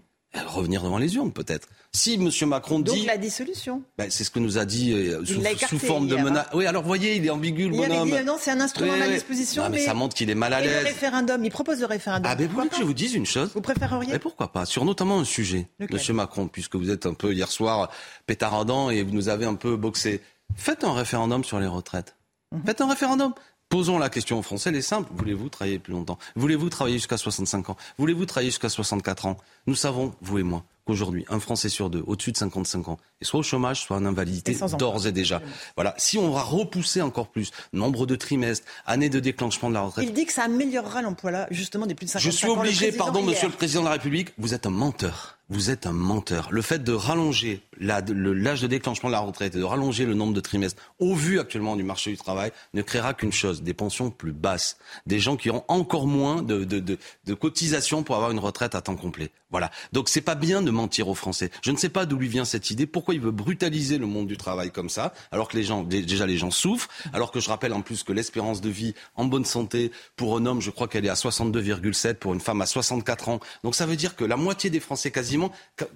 Revenir 0.47 0.83
devant 0.83 0.97
les 0.97 1.15
urnes, 1.15 1.31
peut-être. 1.31 1.67
Si 1.93 2.15
M. 2.15 2.29
Macron 2.49 2.79
Donc 2.79 2.93
dit. 2.95 3.05
la 3.05 3.17
dissolution. 3.17 3.81
Ben, 3.97 4.11
c'est 4.11 4.23
ce 4.23 4.29
que 4.29 4.39
nous 4.39 4.57
a 4.57 4.65
dit 4.65 4.93
euh, 4.93 5.23
sous, 5.25 5.79
forme 5.79 6.07
de 6.07 6.15
menace. 6.15 6.47
Oui, 6.53 6.65
alors 6.65 6.83
voyez, 6.83 7.15
il 7.15 7.25
est 7.25 7.29
ambigu, 7.29 7.69
le 7.69 7.75
Il 7.75 7.79
avait 7.79 7.87
bonhomme. 7.87 8.09
dit 8.09 8.15
euh, 8.17 8.23
non, 8.23 8.35
c'est 8.39 8.51
un 8.51 8.59
instrument 8.59 8.91
Oui, 8.93 9.01
à 9.01 9.07
ma 9.07 9.13
disposition. 9.13 9.63
Non, 9.63 9.69
mais 9.69 9.79
ça 9.79 9.93
montre 9.93 10.15
qu'il 10.15 10.29
est 10.29 10.35
mal 10.35 10.53
à 10.53 10.61
Et 10.61 10.65
le 10.65 10.69
l'aise. 10.69 10.83
référendum, 10.83 11.43
il 11.45 11.49
propose 11.49 11.79
le 11.79 11.85
référendum. 11.85 12.29
Ah, 12.29 12.35
ben 12.35 12.47
vous 12.47 12.53
voulez 12.55 12.69
que 12.69 12.75
je 12.75 12.83
vous 12.83 12.93
dise 12.93 13.13
une 13.15 13.25
chose 13.25 13.51
Vous 13.53 13.61
préféreriez 13.61 14.11
Mais 14.11 14.19
pourquoi 14.19 14.51
pas 14.51 14.65
Sur 14.65 14.85
notamment 14.85 15.19
un 15.19 15.23
sujet, 15.23 15.67
Lequel 15.79 15.95
Monsieur 15.95 16.13
Macron, 16.13 16.47
puisque 16.47 16.75
vous 16.75 16.89
êtes 16.91 17.05
un 17.05 17.13
peu 17.13 17.33
hier 17.33 17.49
soir 17.49 17.89
pétardant 18.27 18.89
et 18.89 19.01
vous 19.03 19.13
nous 19.13 19.29
avez 19.29 19.45
un 19.45 19.55
peu 19.55 19.75
boxé. 19.75 20.21
Faites 20.55 20.83
un 20.83 20.93
référendum 20.93 21.43
sur 21.43 21.59
les 21.59 21.67
retraites. 21.67 22.15
Mhm. 22.51 22.63
Faites 22.65 22.81
un 22.81 22.89
référendum. 22.89 23.33
Posons 23.69 23.97
la 23.99 24.09
question 24.09 24.39
aux 24.39 24.41
Français, 24.41 24.69
elle 24.69 24.77
est 24.77 24.81
simple. 24.81 25.09
Voulez-vous 25.13 25.49
travailler 25.49 25.77
plus 25.77 25.91
longtemps? 25.91 26.17
Voulez-vous 26.37 26.69
travailler 26.69 26.97
jusqu'à 26.97 27.17
65 27.17 27.69
ans? 27.69 27.75
Voulez-vous 27.97 28.25
travailler 28.25 28.49
jusqu'à 28.49 28.69
64 28.69 29.25
ans? 29.25 29.35
Nous 29.65 29.75
savons, 29.75 30.15
vous 30.21 30.39
et 30.39 30.43
moi, 30.43 30.63
qu'aujourd'hui, 30.85 31.25
un 31.27 31.41
Français 31.41 31.67
sur 31.67 31.89
deux, 31.89 32.01
au-dessus 32.07 32.31
de 32.31 32.37
55 32.37 32.87
ans, 32.87 32.97
est 33.19 33.25
soit 33.25 33.41
au 33.41 33.43
chômage, 33.43 33.81
soit 33.81 33.97
en 33.97 34.05
invalidité, 34.05 34.57
d'ores 34.79 35.05
et 35.07 35.11
déjà. 35.11 35.41
Voilà. 35.75 35.93
Si 35.97 36.17
on 36.17 36.31
va 36.31 36.43
repousser 36.43 37.01
encore 37.01 37.27
plus, 37.27 37.51
nombre 37.73 38.05
de 38.05 38.15
trimestres, 38.15 38.65
années 38.85 39.09
de 39.09 39.19
déclenchement 39.19 39.67
de 39.67 39.73
la 39.73 39.81
retraite, 39.81 40.05
Il 40.07 40.13
dit 40.13 40.25
que 40.25 40.31
ça 40.31 40.43
améliorera 40.43 41.01
l'emploi 41.01 41.31
là, 41.31 41.47
justement 41.51 41.85
des 41.85 41.93
plus 41.93 42.05
de 42.05 42.11
55 42.11 42.31
je 42.31 42.37
suis 42.37 42.47
ans. 42.47 42.57
Obligé, 42.57 42.93
pardon, 42.93 43.19
hier. 43.19 43.31
monsieur 43.31 43.47
le 43.49 43.53
président 43.53 43.81
de 43.81 43.87
la 43.87 43.91
République, 43.93 44.29
vous 44.37 44.53
êtes 44.53 44.65
un 44.65 44.69
menteur. 44.69 45.36
Vous 45.49 45.69
êtes 45.69 45.85
un 45.87 45.93
menteur. 45.93 46.49
Le 46.51 46.61
fait 46.61 46.83
de 46.83 46.91
rallonger 46.91 47.61
l'âge 47.79 48.61
de 48.61 48.67
déclenchement 48.67 49.07
de 49.09 49.13
la 49.13 49.19
retraite 49.19 49.55
et 49.55 49.59
de 49.59 49.63
rallonger 49.63 50.05
le 50.05 50.13
nombre 50.13 50.33
de 50.33 50.41
trimestres, 50.41 50.81
au 50.99 51.13
vu 51.15 51.39
actuellement 51.39 51.75
du 51.75 51.83
marché 51.83 52.11
du 52.11 52.17
travail, 52.17 52.51
ne 52.73 52.81
créera 52.81 53.13
qu'une 53.13 53.31
chose, 53.31 53.61
des 53.61 53.73
pensions 53.73 54.09
plus 54.09 54.33
basses. 54.33 54.77
Des 55.05 55.19
gens 55.19 55.37
qui 55.37 55.49
auront 55.49 55.63
encore 55.67 56.07
moins 56.07 56.41
de, 56.41 56.97
cotisations 57.39 58.03
pour 58.03 58.15
avoir 58.15 58.31
une 58.31 58.39
retraite 58.39 58.75
à 58.75 58.81
temps 58.81 58.95
complet. 58.95 59.31
Voilà. 59.49 59.71
Donc 59.93 60.09
c'est 60.09 60.21
pas 60.21 60.35
bien 60.35 60.61
de 60.61 60.71
mentir 60.71 61.07
aux 61.07 61.15
Français. 61.15 61.49
Je 61.63 61.71
ne 61.71 61.77
sais 61.77 61.87
pas 61.87 62.05
d'où 62.05 62.17
lui 62.17 62.27
vient 62.27 62.43
cette 62.43 62.69
idée, 62.69 62.85
pourquoi 62.85 63.13
il 63.13 63.21
veut 63.21 63.31
brutaliser 63.31 63.97
le 63.97 64.05
monde 64.05 64.27
du 64.27 64.35
travail 64.35 64.71
comme 64.71 64.89
ça, 64.89 65.13
alors 65.31 65.47
que 65.47 65.55
les 65.55 65.63
gens, 65.63 65.83
dé- 65.83 66.01
déjà 66.01 66.25
les 66.25 66.37
gens 66.37 66.51
souffrent, 66.51 66.89
alors 67.13 67.31
que 67.31 67.39
je 67.39 67.47
rappelle 67.47 67.71
en 67.71 67.81
plus 67.81 68.03
que 68.03 68.11
l'espérance 68.11 68.59
de 68.59 68.69
vie 68.69 68.93
en 69.15 69.23
bonne 69.23 69.45
santé 69.45 69.91
pour 70.17 70.35
un 70.35 70.45
homme, 70.45 70.59
je 70.61 70.71
crois 70.71 70.89
qu'elle 70.89 71.05
est 71.05 71.09
à 71.09 71.13
62,7, 71.13 72.15
pour 72.15 72.33
une 72.33 72.41
femme 72.41 72.59
à 72.61 72.65
64 72.65 73.29
ans. 73.29 73.39
Donc 73.63 73.75
ça 73.75 73.85
veut 73.85 73.95
dire 73.95 74.17
que 74.17 74.25
la 74.25 74.35
moitié 74.35 74.69
des 74.69 74.81
Français 74.81 75.11
quasiment, 75.11 75.36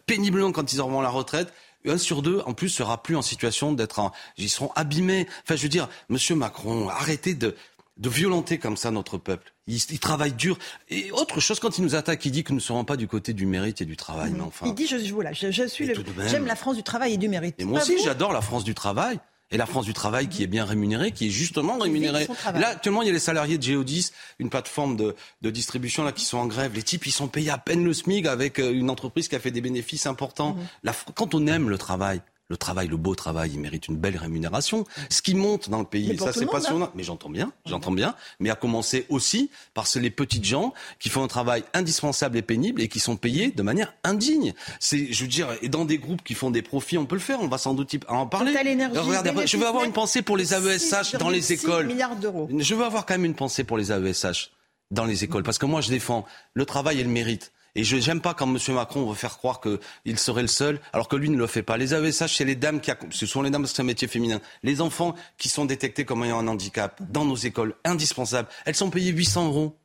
péniblement 0.05 0.51
quand 0.51 0.73
ils 0.73 0.81
auront 0.81 1.01
la 1.01 1.09
retraite, 1.09 1.53
un 1.87 1.97
sur 1.97 2.21
deux, 2.21 2.41
en 2.45 2.53
plus, 2.53 2.69
sera 2.69 3.01
plus 3.01 3.15
en 3.15 3.21
situation 3.21 3.73
d'être 3.73 3.99
en... 3.99 4.11
Ils 4.37 4.49
seront 4.49 4.71
abîmés. 4.75 5.27
Enfin, 5.43 5.55
je 5.55 5.63
veux 5.63 5.69
dire, 5.69 5.89
Monsieur 6.09 6.35
Macron, 6.35 6.89
arrêtez 6.89 7.33
de, 7.33 7.55
de 7.97 8.09
violenter 8.09 8.59
comme 8.59 8.77
ça 8.77 8.91
notre 8.91 9.17
peuple. 9.17 9.51
Il, 9.65 9.77
il 9.89 9.99
travaille 9.99 10.33
dur. 10.33 10.59
Et 10.89 11.11
autre 11.11 11.39
chose, 11.39 11.59
quand 11.59 11.77
il 11.79 11.83
nous 11.83 11.95
attaque, 11.95 12.23
il 12.25 12.31
dit 12.31 12.43
que 12.43 12.51
nous 12.51 12.57
ne 12.57 12.61
serons 12.61 12.85
pas 12.85 12.97
du 12.97 13.07
côté 13.07 13.33
du 13.33 13.45
mérite 13.47 13.81
et 13.81 13.85
du 13.85 13.97
travail. 13.97 14.31
Mais 14.31 14.41
enfin... 14.41 14.67
Il 14.67 14.75
dit 14.75 14.85
je, 14.85 14.97
je- 14.99 15.11
voilà, 15.13 15.33
je, 15.33 15.49
je 15.49 15.67
suis 15.67 15.85
le, 15.87 15.95
j'aime 16.27 16.45
la 16.45 16.55
France 16.55 16.75
du 16.75 16.83
travail 16.83 17.13
et 17.13 17.17
du 17.17 17.27
mérite. 17.29 17.55
Et 17.59 17.65
moi 17.65 17.81
aussi, 17.81 17.97
j'adore 18.03 18.31
la 18.31 18.41
France 18.41 18.63
du 18.63 18.75
travail. 18.75 19.19
Et 19.51 19.57
la 19.57 19.65
France 19.65 19.85
du 19.85 19.93
travail 19.93 20.29
qui 20.29 20.43
est 20.43 20.47
bien 20.47 20.63
rémunérée, 20.63 21.11
qui 21.11 21.27
est 21.27 21.29
justement 21.29 21.77
rémunérée. 21.77 22.25
Là, 22.59 22.69
actuellement, 22.69 23.01
il 23.01 23.07
y 23.07 23.09
a 23.09 23.13
les 23.13 23.19
salariés 23.19 23.57
de 23.57 23.63
Géodis, 23.63 24.11
une 24.39 24.49
plateforme 24.49 24.95
de, 24.95 25.15
de 25.41 25.49
distribution 25.49 26.03
là 26.03 26.13
qui 26.13 26.23
sont 26.23 26.37
en 26.37 26.45
grève. 26.47 26.71
Les 26.73 26.83
types, 26.83 27.05
ils 27.05 27.11
sont 27.11 27.27
payés 27.27 27.49
à 27.51 27.57
peine 27.57 27.83
le 27.83 27.93
SMIC 27.93 28.25
avec 28.27 28.59
euh, 28.59 28.71
une 28.71 28.89
entreprise 28.89 29.27
qui 29.27 29.35
a 29.35 29.39
fait 29.39 29.51
des 29.51 29.59
bénéfices 29.61 30.05
importants. 30.05 30.55
La 30.83 30.93
Fr- 30.93 31.11
quand 31.13 31.35
on 31.35 31.45
aime 31.47 31.69
le 31.69 31.77
travail, 31.77 32.21
le 32.51 32.57
travail, 32.57 32.87
le 32.87 32.97
beau 32.97 33.15
travail, 33.15 33.51
il 33.53 33.59
mérite 33.59 33.87
une 33.87 33.95
belle 33.97 34.17
rémunération. 34.17 34.85
Ce 35.09 35.21
qui 35.21 35.33
monte 35.33 35.69
dans 35.69 35.79
le 35.79 35.85
pays, 35.85 36.09
Mais 36.09 36.13
et 36.13 36.17
pour 36.17 36.27
ça 36.27 36.33
c'est 36.33 36.45
passionnant. 36.45 36.85
hein. 36.85 36.91
Mais 36.95 37.03
j'entends 37.03 37.29
bien, 37.29 37.51
j'entends 37.65 37.91
bien. 37.91 38.13
Mais 38.39 38.49
à 38.51 38.55
commencer 38.55 39.05
aussi 39.09 39.49
par 39.73 39.87
les 39.95 40.09
petites 40.11 40.45
gens 40.45 40.73
qui 40.99 41.09
font 41.09 41.23
un 41.23 41.27
travail 41.27 41.63
indispensable 41.73 42.37
et 42.37 42.41
pénible 42.41 42.81
et 42.81 42.87
qui 42.87 42.99
sont 42.99 43.15
payés 43.15 43.51
de 43.51 43.63
manière 43.63 43.93
indigne. 44.03 44.53
C'est, 44.79 45.11
je 45.11 45.21
veux 45.23 45.27
dire, 45.29 45.47
et 45.61 45.69
dans 45.69 45.85
des 45.85 45.97
groupes 45.97 46.23
qui 46.23 46.33
font 46.33 46.51
des 46.51 46.61
profits, 46.61 46.97
on 46.97 47.05
peut 47.05 47.15
le 47.15 47.21
faire. 47.21 47.41
On 47.41 47.47
va 47.47 47.57
sans 47.57 47.73
doute 47.73 47.95
en 48.07 48.27
parler. 48.27 48.51
Regardez, 48.53 49.47
je 49.47 49.57
veux 49.57 49.65
avoir 49.67 49.83
une 49.85 49.93
pensée 49.93 50.21
pour 50.21 50.37
les 50.37 50.53
AESH 50.53 51.15
dans 51.17 51.29
les 51.29 51.41
6,6 51.41 51.53
écoles. 51.53 51.87
milliards 51.87 52.15
d'euros. 52.15 52.49
Je 52.55 52.75
veux 52.75 52.83
avoir 52.83 53.05
quand 53.05 53.13
même 53.15 53.25
une 53.25 53.35
pensée 53.35 53.63
pour 53.63 53.77
les 53.77 53.91
AESH 53.91 54.51
dans 54.91 55.05
les 55.05 55.23
écoles, 55.23 55.43
parce 55.43 55.57
que 55.57 55.65
moi 55.65 55.79
je 55.79 55.89
défends 55.89 56.25
le 56.53 56.65
travail 56.65 56.99
et 56.99 57.03
le 57.03 57.09
mérite. 57.09 57.53
Et 57.75 57.83
je 57.83 57.95
n'aime 57.95 58.21
pas 58.21 58.33
quand 58.33 58.47
M. 58.47 58.75
Macron 58.75 59.07
veut 59.07 59.15
faire 59.15 59.37
croire 59.37 59.61
qu'il 59.61 60.19
serait 60.19 60.41
le 60.41 60.47
seul, 60.47 60.79
alors 60.93 61.07
que 61.07 61.15
lui 61.15 61.29
ne 61.29 61.37
le 61.37 61.47
fait 61.47 61.63
pas. 61.63 61.77
Les 61.77 61.93
AESH, 61.93 62.37
c'est 62.37 62.45
les 62.45 62.55
dames 62.55 62.81
qui, 62.81 62.91
ce 63.11 63.25
sont 63.25 63.41
les 63.41 63.49
dames 63.49 63.61
parce 63.61 63.71
que 63.71 63.77
c'est 63.77 63.81
un 63.81 63.85
métier 63.85 64.07
féminin. 64.07 64.41
Les 64.63 64.81
enfants 64.81 65.15
qui 65.37 65.49
sont 65.49 65.65
détectés 65.65 66.05
comme 66.05 66.23
ayant 66.23 66.39
un 66.39 66.47
handicap 66.47 67.01
dans 67.09 67.25
nos 67.25 67.35
écoles, 67.35 67.75
indispensables, 67.85 68.49
elles 68.65 68.75
sont 68.75 68.89
payées 68.89 69.11
800 69.11 69.47
euros. 69.47 69.77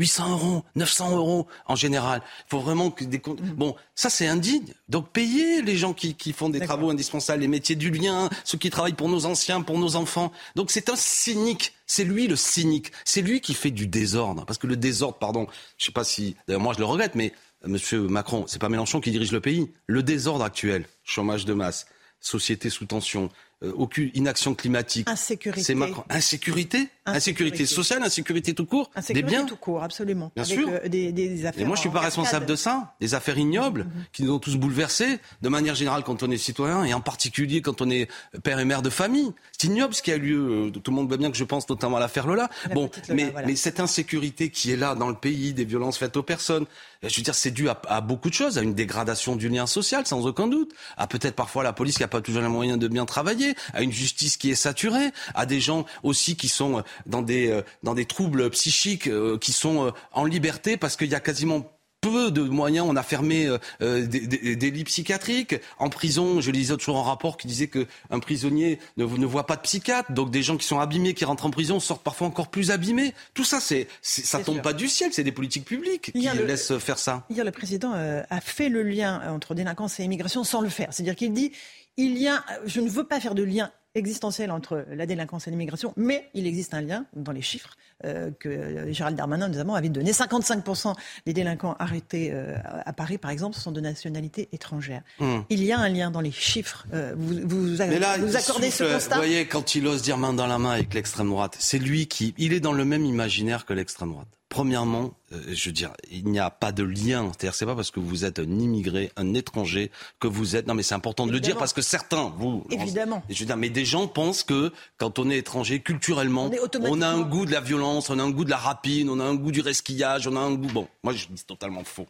800 0.00 0.30
euros, 0.30 0.64
900 0.76 1.16
euros 1.16 1.46
en 1.66 1.76
général. 1.76 2.22
Il 2.46 2.50
faut 2.50 2.60
vraiment 2.60 2.90
que 2.90 3.04
des 3.04 3.18
comptes. 3.18 3.40
Bon, 3.42 3.76
ça 3.94 4.08
c'est 4.08 4.26
indigne. 4.26 4.72
Donc 4.88 5.10
payez 5.10 5.60
les 5.60 5.76
gens 5.76 5.92
qui, 5.92 6.14
qui 6.14 6.32
font 6.32 6.48
des 6.48 6.60
travaux 6.60 6.90
indispensables, 6.90 7.42
les 7.42 7.48
métiers 7.48 7.76
du 7.76 7.90
lien, 7.90 8.30
ceux 8.44 8.56
qui 8.56 8.70
travaillent 8.70 8.94
pour 8.94 9.10
nos 9.10 9.26
anciens, 9.26 9.60
pour 9.60 9.78
nos 9.78 9.96
enfants. 9.96 10.32
Donc 10.56 10.70
c'est 10.70 10.88
un 10.88 10.96
cynique. 10.96 11.74
C'est 11.86 12.04
lui 12.04 12.28
le 12.28 12.36
cynique. 12.36 12.92
C'est 13.04 13.20
lui 13.20 13.40
qui 13.40 13.52
fait 13.52 13.70
du 13.70 13.86
désordre. 13.86 14.46
Parce 14.46 14.58
que 14.58 14.66
le 14.66 14.76
désordre, 14.76 15.18
pardon, 15.18 15.46
je 15.76 15.86
sais 15.86 15.92
pas 15.92 16.04
si, 16.04 16.34
d'ailleurs 16.48 16.62
moi 16.62 16.72
je 16.72 16.78
le 16.78 16.86
regrette, 16.86 17.14
mais 17.14 17.34
euh, 17.64 17.68
Monsieur 17.68 18.00
Macron, 18.08 18.44
c'est 18.48 18.60
pas 18.60 18.70
Mélenchon 18.70 19.00
qui 19.00 19.10
dirige 19.10 19.32
le 19.32 19.40
pays. 19.40 19.70
Le 19.86 20.02
désordre 20.02 20.44
actuel, 20.44 20.86
chômage 21.04 21.44
de 21.44 21.52
masse, 21.52 21.86
société 22.20 22.70
sous 22.70 22.86
tension, 22.86 23.28
euh, 23.62 23.72
aucune 23.76 24.10
inaction 24.14 24.54
climatique. 24.54 25.08
Insécurité. 25.10 25.62
C'est 25.62 25.74
Macron. 25.74 26.04
Insécurité, 26.08 26.88
insécurité 27.14 27.66
sociale, 27.66 28.02
insécurité 28.02 28.54
tout 28.54 28.66
court. 28.66 28.90
Insécurité 28.94 29.22
des 29.30 29.36
biens. 29.36 29.46
tout 29.46 29.56
court, 29.56 29.82
absolument. 29.82 30.30
Bien 30.34 30.44
Avec, 30.44 30.58
sûr. 30.58 30.68
euh, 30.68 30.88
des, 30.88 31.12
des 31.12 31.46
affaires 31.46 31.60
Et 31.62 31.64
moi, 31.64 31.76
je 31.76 31.80
suis 31.80 31.88
pas 31.90 32.00
cascade. 32.00 32.06
responsable 32.24 32.46
de 32.46 32.56
ça. 32.56 32.94
Des 33.00 33.14
affaires 33.14 33.38
ignobles 33.38 33.86
qui 34.12 34.22
nous 34.22 34.32
ont 34.32 34.38
tous 34.38 34.56
bouleversés, 34.56 35.18
de 35.42 35.48
manière 35.48 35.74
générale 35.74 36.02
quand 36.04 36.22
on 36.22 36.30
est 36.30 36.38
citoyen 36.38 36.84
et 36.84 36.94
en 36.94 37.00
particulier 37.00 37.60
quand 37.62 37.80
on 37.82 37.90
est 37.90 38.08
père 38.42 38.58
et 38.60 38.64
mère 38.64 38.82
de 38.82 38.90
famille. 38.90 39.32
C'est 39.58 39.66
ignoble 39.68 39.94
ce 39.94 40.02
qui 40.02 40.12
a 40.12 40.16
eu 40.16 40.20
lieu. 40.20 40.72
Tout 40.72 40.90
le 40.90 40.96
monde 40.96 41.08
voit 41.08 41.16
bien 41.16 41.30
que 41.30 41.36
je 41.36 41.44
pense 41.44 41.68
notamment 41.68 41.96
à 41.98 42.00
l'affaire 42.00 42.26
Lola. 42.26 42.48
Bon, 42.74 42.82
Lola, 42.82 42.90
mais, 43.14 43.30
voilà. 43.30 43.46
mais 43.46 43.56
cette 43.56 43.80
insécurité 43.80 44.50
qui 44.50 44.72
est 44.72 44.76
là 44.76 44.94
dans 44.94 45.08
le 45.08 45.14
pays, 45.14 45.52
des 45.52 45.64
violences 45.64 45.98
faites 45.98 46.16
aux 46.16 46.22
personnes, 46.22 46.64
euh, 47.04 47.08
je 47.08 47.16
veux 47.16 47.22
dire, 47.22 47.34
c'est 47.34 47.50
dû 47.50 47.68
à, 47.68 47.80
à 47.88 48.00
beaucoup 48.00 48.28
de 48.28 48.34
choses, 48.34 48.58
à 48.58 48.62
une 48.62 48.74
dégradation 48.74 49.36
du 49.36 49.48
lien 49.48 49.66
social, 49.66 50.06
sans 50.06 50.26
aucun 50.26 50.48
doute, 50.48 50.72
à 50.96 51.06
peut-être 51.06 51.34
parfois 51.34 51.62
la 51.62 51.72
police 51.72 51.96
qui 51.96 52.02
n'a 52.02 52.08
pas 52.08 52.20
toujours 52.20 52.42
les 52.42 52.48
moyens 52.48 52.78
de 52.78 52.88
bien 52.88 53.04
travailler, 53.06 53.54
à 53.74 53.82
une 53.82 53.92
justice 53.92 54.36
qui 54.36 54.50
est 54.50 54.54
saturée, 54.54 55.10
à 55.34 55.46
des 55.46 55.60
gens 55.60 55.84
aussi 56.02 56.36
qui 56.36 56.48
sont 56.48 56.78
euh, 56.78 56.82
dans 57.06 57.22
des, 57.22 57.48
euh, 57.50 57.62
dans 57.82 57.94
des 57.94 58.04
troubles 58.06 58.50
psychiques, 58.50 59.06
euh, 59.08 59.38
qui 59.38 59.52
sont 59.52 59.86
euh, 59.86 59.90
en 60.12 60.24
liberté 60.24 60.76
parce 60.76 60.96
qu'il 60.96 61.08
y 61.08 61.14
a 61.14 61.20
quasiment 61.20 61.70
peu 62.02 62.30
de 62.30 62.40
moyens. 62.40 62.86
On 62.88 62.96
a 62.96 63.02
fermé 63.02 63.46
euh, 63.82 64.06
des, 64.06 64.20
des- 64.26 64.56
des 64.56 64.70
lits 64.70 64.84
psychiatriques. 64.84 65.56
En 65.78 65.90
prison, 65.90 66.40
je 66.40 66.50
lisais 66.50 66.74
jour 66.78 66.96
un 66.96 67.02
rapport 67.02 67.36
qui 67.36 67.46
disait 67.46 67.68
qu'un 67.68 68.18
prisonnier 68.20 68.78
ne, 68.96 69.04
ne 69.04 69.26
voit 69.26 69.44
pas 69.46 69.56
de 69.56 69.60
psychiatre. 69.60 70.10
Donc 70.12 70.30
des 70.30 70.42
gens 70.42 70.56
qui 70.56 70.66
sont 70.66 70.78
abîmés, 70.80 71.12
qui 71.12 71.26
rentrent 71.26 71.44
en 71.44 71.50
prison, 71.50 71.78
sortent 71.78 72.02
parfois 72.02 72.26
encore 72.28 72.48
plus 72.48 72.70
abîmés. 72.70 73.12
Tout 73.34 73.44
ça, 73.44 73.60
c'est, 73.60 73.86
ça 74.00 74.38
tombe 74.38 74.54
sûr. 74.54 74.62
pas 74.62 74.72
du 74.72 74.88
ciel. 74.88 75.10
C'est 75.12 75.24
des 75.24 75.30
politiques 75.32 75.66
publiques 75.66 76.12
qui 76.12 76.26
le- 76.26 76.46
laissent 76.46 76.78
faire 76.78 76.98
ça. 76.98 77.26
Hier, 77.28 77.44
le 77.44 77.50
président 77.50 77.92
euh, 77.94 78.22
a 78.30 78.40
fait 78.40 78.70
le 78.70 78.82
lien 78.82 79.20
entre 79.30 79.54
délinquance 79.54 80.00
et 80.00 80.04
immigration 80.04 80.42
sans 80.42 80.62
le 80.62 80.70
faire. 80.70 80.88
C'est-à-dire 80.94 81.16
qu'il 81.16 81.34
dit 81.34 81.52
il 81.98 82.16
y 82.16 82.28
a, 82.28 82.42
je 82.64 82.80
ne 82.80 82.88
veux 82.88 83.04
pas 83.04 83.20
faire 83.20 83.34
de 83.34 83.42
lien 83.42 83.70
existentiel 83.94 84.50
entre 84.50 84.84
la 84.92 85.06
délinquance 85.06 85.48
et 85.48 85.50
l'immigration, 85.50 85.92
mais 85.96 86.30
il 86.34 86.46
existe 86.46 86.74
un 86.74 86.80
lien 86.80 87.06
dans 87.14 87.32
les 87.32 87.42
chiffres 87.42 87.76
euh, 88.04 88.30
que 88.38 88.92
Gérald 88.92 89.16
Darmanin 89.16 89.48
notamment 89.48 89.74
avait 89.74 89.88
donné. 89.88 90.12
55% 90.12 90.94
des 91.26 91.32
délinquants 91.32 91.76
arrêtés 91.78 92.30
euh, 92.32 92.56
à 92.64 92.92
Paris, 92.92 93.18
par 93.18 93.30
exemple, 93.30 93.56
sont 93.56 93.72
de 93.72 93.80
nationalité 93.80 94.48
étrangère. 94.52 95.02
Hmm. 95.18 95.40
Il 95.50 95.64
y 95.64 95.72
a 95.72 95.78
un 95.78 95.88
lien 95.88 96.10
dans 96.10 96.20
les 96.20 96.30
chiffres. 96.30 96.86
Euh, 96.94 97.14
vous, 97.16 97.40
vous, 97.44 97.76
Mais 97.78 97.98
là, 97.98 98.16
vous 98.18 98.36
accordez 98.36 98.70
ce 98.70 98.84
constat 98.84 99.16
Vous 99.16 99.20
voyez, 99.22 99.46
quand 99.46 99.74
il 99.74 99.86
ose 99.86 100.02
dire 100.02 100.18
main 100.18 100.32
dans 100.32 100.46
la 100.46 100.58
main 100.58 100.70
avec 100.70 100.94
l'extrême 100.94 101.28
droite, 101.28 101.56
c'est 101.58 101.78
lui 101.78 102.06
qui, 102.06 102.34
il 102.38 102.52
est 102.52 102.60
dans 102.60 102.72
le 102.72 102.84
même 102.84 103.04
imaginaire 103.04 103.66
que 103.66 103.72
l'extrême 103.72 104.12
droite. 104.12 104.28
Premièrement, 104.50 105.14
euh, 105.32 105.40
je 105.54 105.68
veux 105.68 105.72
dire, 105.72 105.92
il 106.10 106.26
n'y 106.26 106.40
a 106.40 106.50
pas 106.50 106.72
de 106.72 106.82
lien. 106.82 107.30
C'est-à-dire, 107.30 107.54
c'est 107.54 107.64
pas 107.66 107.76
parce 107.76 107.92
que 107.92 108.00
vous 108.00 108.24
êtes 108.24 108.40
un 108.40 108.58
immigré, 108.58 109.12
un 109.16 109.32
étranger, 109.32 109.92
que 110.18 110.26
vous 110.26 110.56
êtes. 110.56 110.66
Non, 110.66 110.74
mais 110.74 110.82
c'est 110.82 110.94
important 110.96 111.24
de 111.26 111.30
le 111.32 111.38
dire 111.38 111.56
parce 111.56 111.72
que 111.72 111.80
certains, 111.82 112.34
vous, 112.36 112.66
Évidemment. 112.68 113.22
je 113.28 113.38
veux 113.38 113.46
dire, 113.46 113.56
mais 113.56 113.70
des 113.70 113.84
gens 113.84 114.08
pensent 114.08 114.42
que 114.42 114.72
quand 114.98 115.20
on 115.20 115.30
est 115.30 115.38
étranger, 115.38 115.80
culturellement, 115.80 116.46
On 116.46 116.50
est 116.50 116.58
on, 116.58 116.64
automatiquement- 116.64 117.06
a 117.06 117.10
un 117.10 117.20
goût 117.22 117.46
de 117.46 117.52
la 117.52 117.60
violence, 117.60 118.10
on 118.10 118.18
a 118.18 118.22
un 118.24 118.30
goût 118.30 118.44
de 118.44 118.50
la 118.50 118.56
rapine, 118.56 119.08
on 119.08 119.20
a 119.20 119.24
un 119.24 119.36
goût 119.36 119.52
du 119.52 119.60
resquillage, 119.60 120.26
on 120.26 120.34
a 120.34 120.40
un 120.40 120.52
goût. 120.54 120.66
Bon, 120.72 120.88
moi, 121.04 121.12
je 121.12 121.28
dis 121.30 121.44
totalement 121.44 121.84
faux. 121.84 122.08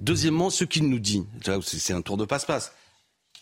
Deuxièmement, 0.00 0.50
ce 0.50 0.64
qu'il 0.64 0.88
nous 0.88 0.98
dit, 0.98 1.24
c'est 1.62 1.92
un 1.92 2.02
tour 2.02 2.16
de 2.16 2.24
passe-passe. 2.24 2.72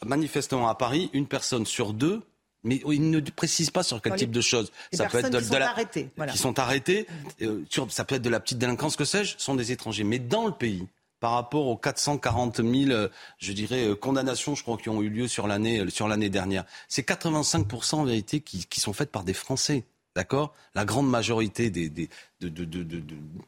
Manifestement 0.04 0.68
à 0.68 0.74
Paris, 0.74 1.08
une 1.14 1.26
personne 1.26 1.64
sur 1.64 1.94
deux, 1.94 2.20
mais 2.66 2.82
il 2.92 3.10
ne 3.10 3.20
précise 3.20 3.70
pas 3.70 3.82
sur 3.82 4.02
quel 4.02 4.12
les- 4.12 4.18
type 4.18 4.30
de 4.32 4.40
choses. 4.42 4.70
Ça 4.92 5.06
peut 5.06 5.18
être 5.18 5.30
de, 5.30 5.38
qui 5.38 5.44
de 5.44 5.48
sont 5.52 5.58
la, 5.58 5.70
arrêtées, 5.70 6.10
voilà. 6.16 6.32
qui 6.32 6.38
sont 6.38 6.58
arrêtés, 6.58 7.06
euh, 7.40 7.64
sur- 7.70 7.90
ça 7.90 8.04
peut 8.04 8.16
être 8.16 8.22
de 8.22 8.28
la 8.28 8.40
petite 8.40 8.58
délinquance, 8.58 8.96
que 8.96 9.04
sais-je, 9.04 9.36
sont 9.38 9.54
des 9.54 9.72
étrangers. 9.72 10.04
Mais 10.04 10.18
dans 10.18 10.44
le 10.46 10.52
pays, 10.52 10.86
par 11.20 11.32
rapport 11.32 11.66
aux 11.66 11.76
440 11.78 12.56
000, 12.58 12.90
euh, 12.90 13.08
je 13.38 13.52
dirais, 13.52 13.86
euh, 13.88 13.94
condamnations, 13.94 14.54
je 14.54 14.62
crois, 14.62 14.76
qui 14.76 14.90
ont 14.90 15.00
eu 15.00 15.08
lieu 15.08 15.28
sur 15.28 15.46
l'année 15.46 15.88
sur 15.88 16.08
l'année 16.08 16.28
dernière, 16.28 16.64
c'est 16.88 17.02
85% 17.08 17.94
en 18.00 18.04
vérité 18.04 18.40
qui, 18.40 18.66
qui 18.66 18.80
sont 18.80 18.92
faites 18.92 19.10
par 19.10 19.24
des 19.24 19.32
Français. 19.32 19.84
D'accord? 20.14 20.54
La 20.74 20.86
grande 20.86 21.08
majorité 21.10 21.68
des, 21.68 21.90
des- 21.90 22.08
de, 22.40 22.48
de, 22.48 22.64
de, 22.82 23.02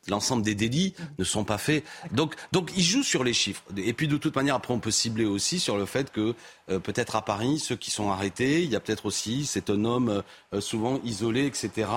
l'ensemble 0.09 0.43
des 0.43 0.55
délits 0.55 0.95
ne 1.19 1.25
sont 1.25 1.45
pas 1.45 1.59
faits. 1.59 1.85
Donc, 2.13 2.35
donc, 2.53 2.71
ils 2.77 2.83
jouent 2.83 3.03
sur 3.03 3.23
les 3.23 3.35
chiffres. 3.35 3.63
Et 3.77 3.93
puis, 3.93 4.09
de 4.09 4.17
toute 4.17 4.35
manière, 4.35 4.55
après, 4.55 4.73
on 4.73 4.81
peut 4.81 4.91
cibler 4.91 5.27
aussi 5.27 5.61
sur 5.61 5.77
le 5.77 5.85
fait 5.85 6.11
que, 6.11 6.35
euh, 6.71 6.79
peut-être 6.79 7.15
à 7.17 7.23
Paris, 7.23 7.59
ceux 7.59 7.77
qui 7.77 7.91
sont 7.91 8.11
arrêtés, 8.11 8.63
il 8.63 8.71
y 8.71 8.77
a 8.77 8.81
peut-être 8.81 9.05
aussi, 9.07 9.45
c'est 9.45 9.69
un 9.69 9.85
homme 9.85 10.23
euh, 10.55 10.61
souvent 10.61 11.01
isolé, 11.05 11.45
etc., 11.47 11.89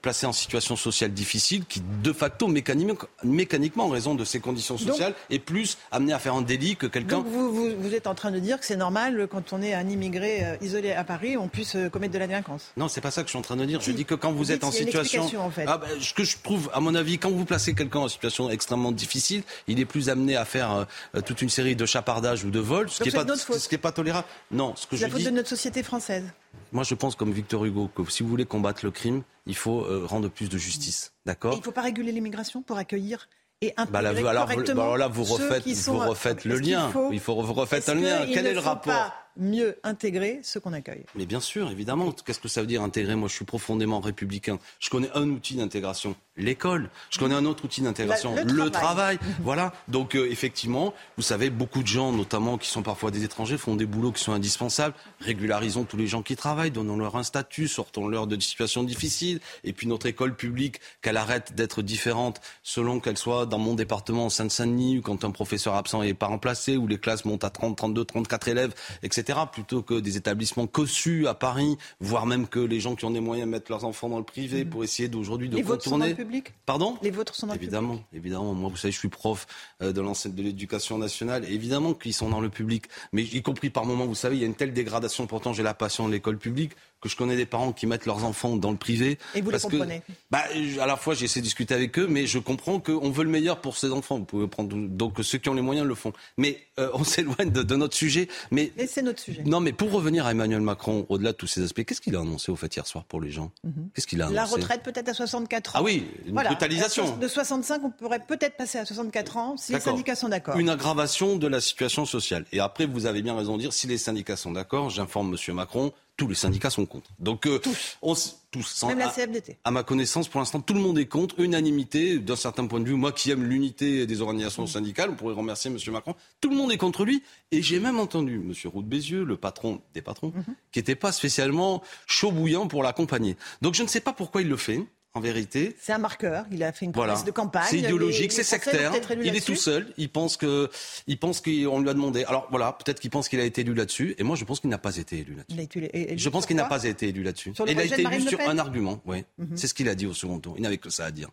placé 0.00 0.26
en 0.26 0.32
situation 0.32 0.76
sociale 0.76 1.12
difficile, 1.12 1.64
qui, 1.66 1.82
de 2.04 2.12
facto, 2.12 2.46
mécaniquement, 2.46 2.94
mécaniquement 3.24 3.86
en 3.86 3.88
raison 3.88 4.14
de 4.14 4.24
ses 4.24 4.38
conditions 4.38 4.76
Donc- 4.76 4.86
sociales, 4.88 5.14
est 5.28 5.40
plus 5.40 5.76
amené 5.90 6.12
à 6.12 6.20
faire 6.20 6.34
un 6.34 6.42
délit 6.42 6.76
que 6.76 6.86
quelqu'un 6.86 7.18
Donc 7.18 7.26
vous, 7.26 7.52
vous, 7.52 7.70
vous 7.76 7.94
êtes 7.94 8.06
en 8.06 8.14
train 8.14 8.30
de 8.30 8.38
dire 8.38 8.60
que 8.60 8.64
c'est 8.64 8.76
normal 8.76 9.26
quand 9.28 9.52
on 9.52 9.60
est 9.60 9.74
un 9.74 9.88
immigré 9.88 10.44
euh, 10.44 10.56
isolé 10.62 10.92
à 10.92 11.02
Paris, 11.02 11.36
on 11.36 11.48
puisse 11.48 11.76
commettre 11.92 12.12
de 12.14 12.18
la 12.18 12.28
délinquance. 12.28 12.70
Non, 12.76 12.86
c'est 12.86 13.00
pas 13.00 13.10
ça 13.10 13.22
que 13.22 13.26
je 13.26 13.30
suis 13.32 13.38
en 13.38 13.42
train 13.42 13.56
de 13.56 13.64
dire. 13.64 13.80
Je 13.80 13.90
dis 13.90 14.04
que 14.04 14.14
quand 14.14 14.30
vous 14.30 14.38
Vous 14.38 14.52
êtes 14.52 14.62
en 14.62 14.70
situation, 14.70 15.22
explication, 15.22 15.44
en 15.44 15.50
fait. 15.50 15.64
ah 15.66 15.80
ce 16.00 16.14
que 16.14 16.22
je 16.22 16.36
trouve, 16.42 16.70
à 16.72 16.80
mon 16.80 16.94
avis, 16.94 17.18
quand 17.18 17.30
vous 17.30 17.44
placez 17.44 17.74
quelqu'un 17.74 18.00
en 18.00 18.08
situation 18.08 18.50
extrêmement 18.50 18.92
difficile, 18.92 19.42
il 19.66 19.80
est 19.80 19.84
plus 19.84 20.08
amené 20.08 20.36
à 20.36 20.44
faire 20.44 20.86
euh, 21.16 21.20
toute 21.20 21.42
une 21.42 21.48
série 21.48 21.76
de 21.76 21.86
chapardages 21.86 22.44
ou 22.44 22.50
de 22.50 22.58
vols, 22.60 22.88
ce 22.90 23.02
qui 23.02 23.08
n'est 23.16 23.24
pas, 23.24 23.36
ce 23.36 23.68
qui 23.68 23.74
est 23.74 23.78
pas 23.78 23.92
tolérable. 23.92 24.26
Non, 24.50 24.74
ce 24.76 24.86
que 24.86 24.96
C'est 24.96 25.02
la 25.02 25.08
je 25.08 25.12
faute 25.12 25.20
dis, 25.20 25.26
de 25.26 25.30
notre 25.30 25.48
société 25.48 25.82
française. 25.82 26.24
moi 26.72 26.84
je 26.84 26.94
pense 26.94 27.14
comme 27.16 27.32
Victor 27.32 27.64
Hugo 27.64 27.88
que 27.94 28.10
si 28.10 28.22
vous 28.22 28.28
voulez 28.28 28.44
combattre 28.46 28.84
le 28.84 28.90
crime, 28.90 29.22
il 29.46 29.56
faut 29.56 29.82
euh, 29.84 30.04
rendre 30.06 30.28
plus 30.28 30.48
de 30.48 30.58
justice. 30.58 31.12
D'accord 31.26 31.54
il 31.54 31.58
ne 31.58 31.62
faut 31.62 31.72
pas 31.72 31.82
réguler 31.82 32.12
l'immigration 32.12 32.62
pour 32.62 32.76
accueillir 32.78 33.28
et 33.60 33.74
bah 33.90 34.02
là, 34.02 34.12
vous- 34.12 34.24
alors, 34.26 34.46
vous- 34.46 34.52
correctement 34.52 34.92
bah 34.92 34.96
là, 34.98 35.08
vous 35.08 35.24
refaites, 35.24 35.66
vous 35.66 36.48
le 36.48 36.58
lien. 36.58 36.90
faut- 36.90 37.10
Il 37.12 37.18
faut 37.18 37.42
vous 37.42 37.52
refaites 37.54 37.80
est-ce 37.88 37.90
un 37.90 37.94
lien. 37.96 38.26
Quel 38.32 38.46
est 38.46 38.54
le 38.54 38.60
faut 38.60 38.68
rapport 38.68 38.92
pas 38.94 39.14
mieux 39.38 39.78
intégrer 39.84 40.40
ceux 40.42 40.60
qu'on 40.60 40.72
accueille 40.72 41.04
Mais 41.14 41.26
bien 41.26 41.40
sûr, 41.40 41.70
évidemment. 41.70 42.12
Qu'est-ce 42.12 42.40
que 42.40 42.48
ça 42.48 42.60
veut 42.60 42.66
dire 42.66 42.82
intégrer? 42.82 43.14
Moi, 43.14 43.28
je 43.28 43.34
suis 43.34 43.44
profondément 43.44 44.00
républicain. 44.00 44.58
Je 44.80 44.90
connais 44.90 45.10
un 45.14 45.28
outil 45.30 45.54
d'intégration, 45.54 46.16
l'école. 46.36 46.90
Je 47.10 47.18
connais 47.18 47.34
un 47.34 47.44
autre 47.44 47.64
outil 47.64 47.80
d'intégration, 47.80 48.34
le 48.34 48.42
le, 48.42 48.70
travail. 48.70 49.18
travail. 49.18 49.18
voilà. 49.42 49.72
Donc, 49.86 50.14
euh, 50.14 50.30
effectivement, 50.30 50.92
vous 51.16 51.22
savez, 51.22 51.50
beaucoup 51.50 51.82
de 51.82 51.86
gens, 51.86 52.12
notamment 52.12 52.58
qui 52.58 52.68
sont 52.68 52.82
parfois 52.82 53.10
des 53.10 53.24
étrangers, 53.24 53.56
font 53.56 53.76
des 53.76 53.86
boulots 53.86 54.12
qui 54.12 54.22
sont 54.22 54.32
indispensables. 54.32 54.94
Régularisons 55.20 55.84
tous 55.84 55.96
les 55.96 56.06
gens 56.06 56.22
qui 56.22 56.36
travaillent, 56.36 56.70
donnons-leur 56.70 57.16
un 57.16 57.22
statut, 57.22 57.68
sortons-leur 57.68 58.26
de 58.26 58.38
situations 58.40 58.82
difficiles. 58.82 59.40
Et 59.64 59.72
puis, 59.72 59.86
notre 59.86 60.06
école 60.06 60.34
publique, 60.34 60.80
qu'elle 61.02 61.16
arrête 61.16 61.54
d'être 61.54 61.82
différente 61.82 62.40
selon 62.62 63.00
qu'elle 63.00 63.18
soit 63.18 63.46
dans 63.46 63.58
mon 63.58 63.74
département, 63.74 64.26
en 64.26 64.30
Seine-Saint-Denis, 64.30 64.98
ou 64.98 65.02
quand 65.02 65.24
un 65.24 65.30
professeur 65.30 65.74
absent 65.74 66.02
n'est 66.02 66.14
pas 66.14 66.26
remplacé, 66.26 66.76
où 66.76 66.86
les 66.86 66.98
classes 66.98 67.24
montent 67.24 67.44
à 67.44 67.50
30, 67.50 67.76
32, 67.76 68.04
34 68.04 68.48
élèves, 68.48 68.74
etc. 69.02 69.27
Plutôt 69.52 69.82
que 69.82 70.00
des 70.00 70.16
établissements 70.16 70.66
cossus 70.66 71.26
à 71.26 71.34
Paris, 71.34 71.76
voire 72.00 72.24
même 72.24 72.48
que 72.48 72.58
les 72.60 72.80
gens 72.80 72.94
qui 72.94 73.04
ont 73.04 73.10
des 73.10 73.20
moyens 73.20 73.48
mettent 73.48 73.68
leurs 73.68 73.84
enfants 73.84 74.08
dans 74.08 74.16
le 74.18 74.24
privé 74.24 74.64
pour 74.64 74.84
essayer 74.84 75.08
d'aujourd'hui 75.08 75.48
de 75.50 75.56
Les 75.56 75.62
vôtres 75.62 75.84
sont 75.84 75.90
dans 75.90 75.96
contourner. 76.06 76.10
le 76.18 76.24
public? 76.24 76.52
Pardon? 76.64 76.96
Les 77.02 77.10
vôtres 77.10 77.34
sont 77.34 77.46
dans 77.46 77.52
le 77.54 77.58
Évidemment, 77.58 78.00
évidemment. 78.14 78.54
Moi, 78.54 78.70
vous 78.70 78.76
savez, 78.76 78.92
je 78.92 78.98
suis 78.98 79.08
prof 79.08 79.46
euh, 79.82 79.92
de 79.92 80.00
l'enseignement 80.00 80.38
de 80.38 80.42
l'éducation 80.44 80.96
nationale. 80.98 81.44
Évidemment 81.50 81.92
qu'ils 81.94 82.14
sont 82.14 82.30
dans 82.30 82.40
le 82.40 82.48
public, 82.48 82.84
mais 83.12 83.22
y 83.22 83.42
compris 83.42 83.68
par 83.70 83.84
moments, 83.84 84.06
vous 84.06 84.14
savez, 84.14 84.36
il 84.36 84.40
y 84.40 84.44
a 84.44 84.46
une 84.46 84.54
telle 84.54 84.72
dégradation. 84.72 85.26
Pourtant, 85.26 85.52
j'ai 85.52 85.62
la 85.62 85.74
passion 85.74 86.06
de 86.08 86.12
l'école 86.12 86.38
publique 86.38 86.72
que 87.00 87.08
je 87.08 87.14
connais 87.16 87.36
des 87.36 87.46
parents 87.46 87.72
qui 87.72 87.86
mettent 87.86 88.06
leurs 88.06 88.24
enfants 88.24 88.56
dans 88.56 88.72
le 88.72 88.76
privé. 88.76 89.18
Et 89.36 89.40
vous 89.40 89.50
les 89.50 89.52
parce 89.52 89.64
que- 89.66 89.70
comprenez? 89.76 90.02
bah, 90.32 90.42
à 90.80 90.86
la 90.86 90.96
fois, 90.96 91.14
j'essaie 91.14 91.38
de 91.38 91.44
discuter 91.44 91.72
avec 91.74 91.96
eux, 91.98 92.08
mais 92.08 92.26
je 92.26 92.38
comprends 92.40 92.80
qu'on 92.80 93.10
veut 93.10 93.22
le 93.22 93.30
meilleur 93.30 93.60
pour 93.60 93.76
ses 93.76 93.92
enfants. 93.92 94.18
Vous 94.18 94.24
pouvez 94.24 94.48
prendre 94.48 94.74
donc 94.76 95.14
ceux 95.22 95.38
qui 95.38 95.48
ont 95.48 95.54
les 95.54 95.62
moyens 95.62 95.86
le 95.86 95.94
font. 95.94 96.12
Mais 96.38 96.58
euh, 96.80 96.90
on 96.94 97.04
s'éloigne 97.04 97.50
de, 97.50 97.62
de 97.62 97.76
notre 97.76 97.94
sujet. 97.94 98.28
Mais 98.50 98.72
Et 98.76 98.86
c'est 98.88 99.02
notre 99.02 99.17
sujet. 99.20 99.42
non, 99.44 99.60
mais 99.60 99.72
pour 99.72 99.90
revenir 99.92 100.26
à 100.26 100.30
Emmanuel 100.32 100.60
Macron, 100.60 101.06
au-delà 101.08 101.32
de 101.32 101.36
tous 101.36 101.46
ces 101.46 101.62
aspects, 101.62 101.84
qu'est-ce 101.84 102.00
qu'il 102.00 102.16
a 102.16 102.20
annoncé 102.20 102.50
au 102.52 102.56
fait 102.56 102.74
hier 102.74 102.86
soir 102.86 103.04
pour 103.04 103.20
les 103.20 103.30
gens 103.30 103.50
Qu'est-ce 103.94 104.06
qu'il 104.06 104.22
a 104.22 104.28
Mhm. 104.28 104.34
La 104.34 104.42
annoncé 104.42 104.56
retraite 104.56 104.82
peut-être 104.82 105.08
à 105.08 105.14
64 105.14 105.76
ans. 105.76 105.78
Ah 105.80 105.82
oui, 105.82 106.06
une 106.26 106.34
brutalisation. 106.34 107.16
De 107.16 107.28
65, 107.28 107.80
on 107.84 107.90
pourrait 107.90 108.20
peut-être 108.26 108.56
passer 108.56 108.78
à 108.78 108.84
64 108.84 109.36
ans 109.36 109.56
si 109.56 109.72
les 109.72 109.80
syndicats 109.80 110.14
sont 110.14 110.28
d'accord. 110.28 110.56
Une 110.56 110.68
aggravation 110.70 111.36
de 111.36 111.46
la 111.46 111.60
situation 111.60 112.04
sociale. 112.06 112.44
Et 112.52 112.60
après, 112.60 112.86
vous 112.86 113.06
avez 113.06 113.22
bien 113.22 113.36
raison 113.36 113.56
de 113.56 113.62
dire, 113.62 113.72
si 113.72 113.86
les 113.86 113.98
syndicats 113.98 114.36
sont 114.36 114.52
d'accord, 114.52 114.90
j'informe 114.90 115.30
Monsieur 115.30 115.52
Macron, 115.52 115.92
tous 116.18 116.28
les 116.28 116.34
syndicats 116.34 116.68
sont 116.68 116.84
contre. 116.84 117.10
Donc 117.18 117.46
euh, 117.46 117.58
on 118.02 118.12
s- 118.12 118.40
tous, 118.50 118.62
sans- 118.66 118.88
Même 118.88 118.98
la 118.98 119.08
à- 119.08 119.12
CFDT. 119.12 119.56
à 119.64 119.70
ma 119.70 119.82
connaissance, 119.82 120.28
pour 120.28 120.40
l'instant, 120.40 120.60
tout 120.60 120.74
le 120.74 120.80
monde 120.80 120.98
est 120.98 121.06
contre. 121.06 121.38
Unanimité, 121.40 122.18
d'un 122.18 122.36
certain 122.36 122.66
point 122.66 122.80
de 122.80 122.86
vue. 122.86 122.94
Moi 122.94 123.12
qui 123.12 123.30
aime 123.30 123.44
l'unité 123.44 124.06
des 124.06 124.20
organisations 124.20 124.66
syndicales, 124.66 125.10
on 125.10 125.14
pourrait 125.14 125.34
remercier 125.34 125.70
M. 125.70 125.78
Macron. 125.92 126.14
Tout 126.40 126.50
le 126.50 126.56
monde 126.56 126.72
est 126.72 126.76
contre 126.76 127.04
lui. 127.04 127.22
Et 127.52 127.62
j'ai 127.62 127.78
même 127.80 127.98
entendu 127.98 128.34
M. 128.36 128.52
Roux 128.70 128.82
de 128.82 128.88
Bézieux, 128.88 129.24
le 129.24 129.36
patron 129.36 129.80
des 129.94 130.02
patrons, 130.02 130.32
qui 130.72 130.80
n'était 130.80 130.94
pas 130.96 131.12
spécialement 131.12 131.82
chaud 132.06 132.32
bouillant 132.32 132.66
pour 132.68 132.82
l'accompagner. 132.82 133.36
Donc 133.62 133.74
je 133.74 133.82
ne 133.82 133.88
sais 133.88 134.00
pas 134.00 134.12
pourquoi 134.12 134.42
il 134.42 134.48
le 134.48 134.56
fait, 134.56 134.80
en 135.14 135.20
vérité. 135.20 135.74
C'est 135.80 135.92
un 135.92 135.98
marqueur. 135.98 136.44
Il 136.52 136.62
a 136.62 136.72
fait 136.72 136.84
une 136.86 136.92
promesse 136.92 137.08
Voilà. 137.16 137.24
de 137.24 137.30
campagne. 137.30 137.66
C'est 137.70 137.78
idéologique, 137.78 138.30
c'est 138.32 138.42
sectaire. 138.42 138.92
Il 139.22 139.34
est 139.34 139.44
tout 139.44 139.56
seul. 139.56 139.92
Il 139.96 140.10
pense 140.10 140.36
que, 140.36 140.68
il 141.06 141.18
pense 141.18 141.40
qu'on 141.40 141.80
lui 141.80 141.88
a 141.88 141.94
demandé. 141.94 142.24
Alors 142.24 142.46
voilà, 142.50 142.72
peut-être 142.72 143.00
qu'il 143.00 143.10
pense 143.10 143.28
qu'il 143.28 143.40
a 143.40 143.44
été 143.44 143.62
élu 143.62 143.74
là-dessus. 143.74 144.14
Et 144.18 144.22
moi, 144.22 144.36
je 144.36 144.44
pense 144.44 144.60
qu'il 144.60 144.70
n'a 144.70 144.78
pas 144.78 144.96
été 144.96 145.18
élu 145.18 145.34
là-dessus. 145.34 146.18
Je 146.18 146.28
pense 146.28 146.46
qu'il 146.46 146.56
n'a 146.56 146.64
pas 146.66 146.84
été 146.84 147.08
élu 147.08 147.22
là-dessus. 147.22 147.52
Il 147.66 147.78
a 147.78 147.84
été 147.84 148.02
élu 148.02 148.20
sur 148.22 148.40
un 148.40 148.58
argument. 148.58 149.00
Oui, 149.06 149.24
Mhm. 149.38 149.56
c'est 149.56 149.66
ce 149.66 149.74
qu'il 149.74 149.88
a 149.88 149.94
dit 149.94 150.06
au 150.06 150.14
second 150.14 150.38
tour. 150.38 150.54
Il 150.56 150.62
n'avait 150.62 150.78
que 150.78 150.90
ça 150.90 151.06
à 151.06 151.10
dire. 151.10 151.30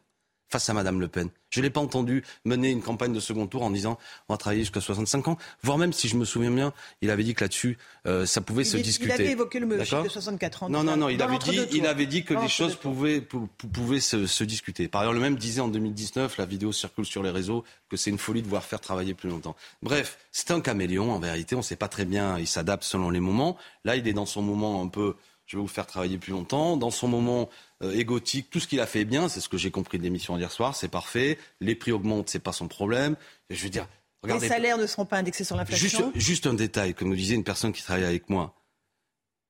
Face 0.49 0.69
à 0.69 0.73
Madame 0.73 1.01
Le 1.01 1.07
Pen. 1.07 1.30
Je 1.49 1.59
l'ai 1.61 1.69
pas 1.72 1.80
entendu 1.81 2.23
mener 2.45 2.69
une 2.69 2.81
campagne 2.81 3.13
de 3.13 3.19
second 3.19 3.47
tour 3.47 3.63
en 3.63 3.72
disant 3.72 3.97
on 4.30 4.34
va 4.34 4.38
travailler 4.38 4.61
jusqu'à 4.61 4.80
65 4.80 5.27
ans. 5.27 5.38
Voire 5.63 5.77
même, 5.80 5.91
si 5.91 6.07
je 6.07 6.15
me 6.17 6.23
souviens 6.26 6.51
bien, 6.51 6.72
il 7.01 7.09
avait 7.09 7.23
dit 7.23 7.34
que 7.34 7.43
là-dessus, 7.43 7.77
euh, 8.05 8.26
ça 8.27 8.41
pouvait 8.41 8.61
Il 8.61 8.65
se 8.67 8.77
est- 8.77 8.81
discuter. 8.81 9.09
Il 9.15 9.22
avait 9.22 9.31
évoqué 9.31 9.59
le 9.59 9.84
chiffre 9.84 10.03
de 10.03 10.09
64 10.09 10.63
ans. 10.63 10.69
non, 10.69 10.84
non, 10.84 10.97
non, 10.97 11.09
il 11.09 11.22
avait, 11.22 11.39
dit, 11.39 11.59
il 11.72 11.88
avait 11.88 12.05
dit 12.05 12.23
que 12.23 12.34
les 12.35 12.47
choses 12.47 12.76
pouvaient, 12.76 13.22
pou- 13.22 13.49
pou- 13.57 13.67
pouvaient 13.67 13.99
se, 13.99 14.27
se 14.27 14.43
discuter. 14.43 14.88
Par 14.88 15.01
ailleurs, 15.01 15.13
le 15.13 15.19
même 15.19 15.35
disait 15.35 15.61
en 15.61 15.67
2019, 15.67 16.38
la 16.38 16.45
vidéo 16.45 16.72
circule 16.72 17.05
sur 17.05 17.23
les 17.23 17.31
réseaux, 17.31 17.63
que 17.89 17.97
c'est 17.97 18.11
une 18.11 18.19
folie 18.19 18.41
de 18.43 18.47
voir 18.47 18.63
faire 18.63 18.80
travailler 18.81 19.13
plus 19.15 19.30
longtemps. 19.30 19.55
Bref, 19.81 20.19
c'est 20.31 20.51
un 20.51 20.61
caméléon, 20.61 21.11
en 21.11 21.19
vérité, 21.19 21.55
on 21.55 21.59
ne 21.59 21.63
sait 21.63 21.76
pas 21.76 21.88
très 21.88 22.05
bien, 22.05 22.38
il 22.38 22.47
s'adapte 22.47 22.84
selon 22.84 23.09
les 23.09 23.19
moments. 23.19 23.57
Là, 23.84 23.95
il 23.95 24.07
est 24.07 24.13
dans 24.13 24.26
son 24.27 24.41
moment 24.43 24.81
un 24.84 24.88
peu, 24.89 25.15
je 25.47 25.57
vais 25.57 25.61
vous 25.61 25.67
faire 25.67 25.88
travailler 25.88 26.17
plus 26.17 26.31
longtemps, 26.34 26.76
dans 26.77 26.91
son 26.91 27.07
moment 27.07 27.49
égotique, 27.81 28.49
tout 28.49 28.60
ce 28.60 28.68
qu'il 28.68 28.80
a 28.80 28.85
fait 28.85 29.06
bien, 29.06 29.27
c'est 29.30 29.39
ce 29.41 29.49
que 29.49 29.57
j'ai 29.57 29.72
compris 29.72 29.97
de 29.97 30.03
l'émission 30.03 30.38
d'hier 30.38 30.52
soir, 30.52 30.76
c'est 30.76 30.88
parfait. 30.88 31.38
Les 31.60 31.76
prix 31.76 31.91
augmentent, 31.91 32.30
c'est 32.30 32.39
pas 32.39 32.53
son 32.53 32.68
problème. 32.68 33.15
Je 33.49 33.64
veux 33.64 33.69
dire, 33.69 33.88
regardez. 34.23 34.47
Les 34.47 34.49
salaires 34.53 34.77
ne 34.77 34.88
seront 34.88 35.06
pas 35.06 35.18
indexés 35.18 35.43
sur 35.43 35.57
Juste, 35.65 35.72
l'inflation. 35.99 36.11
juste 36.15 36.47
un 36.47 36.53
détail, 36.53 36.93
comme 36.93 37.10
me 37.10 37.15
disait 37.15 37.35
une 37.35 37.43
personne 37.43 37.73
qui 37.73 37.84
travaille 37.84 38.06
avec 38.06 38.30
moi. 38.30 38.56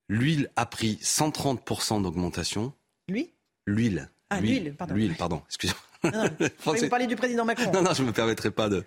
L'huile 0.10 0.50
a 0.56 0.66
pris 0.66 1.00
130% 1.02 2.02
d'augmentation. 2.04 2.74
Lui? 3.08 3.32
L'huile. 3.66 4.10
Ah, 4.30 4.42
l'huile, 4.42 4.76
pardon. 4.76 4.96
L'huile, 4.96 5.16
pardon, 5.16 5.42
excusez-moi. 5.48 6.12
Non, 6.12 6.24
non, 6.40 6.50
Vous 6.74 6.90
parlez 6.90 7.08
du 7.08 7.16
président 7.16 7.46
Macron. 7.46 7.72
Non, 7.72 7.82
non, 7.82 7.94
je 7.94 8.02
ne 8.02 8.08
me 8.08 8.14
permettrai 8.14 8.52
pas 8.52 8.70
de. 8.70 8.84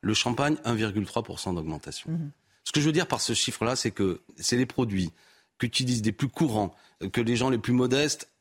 Le 0.00 0.14
champagne, 0.14 0.56
1,3% 0.64 1.54
d'augmentation. 1.54 2.10
Mhm. 2.10 2.30
Ce 2.64 2.72
que 2.72 2.80
je 2.80 2.86
veux 2.86 2.92
dire 2.92 3.06
par 3.08 3.20
ce 3.20 3.32
chiffre-là, 3.34 3.76
c'est 3.76 3.90
que 3.90 4.20
c'est 4.36 4.56
les 4.56 4.66
produits 4.66 5.10
qu'utilisent 5.58 6.04
les 6.04 6.12
plus 6.12 6.28
courants, 6.28 6.74
euh, 7.02 7.08
que 7.08 7.20
les 7.20 7.36
gens 7.36 7.50
les 7.50 7.58
plus 7.58 7.72
modestes 7.72 8.28
euh, 8.28 8.31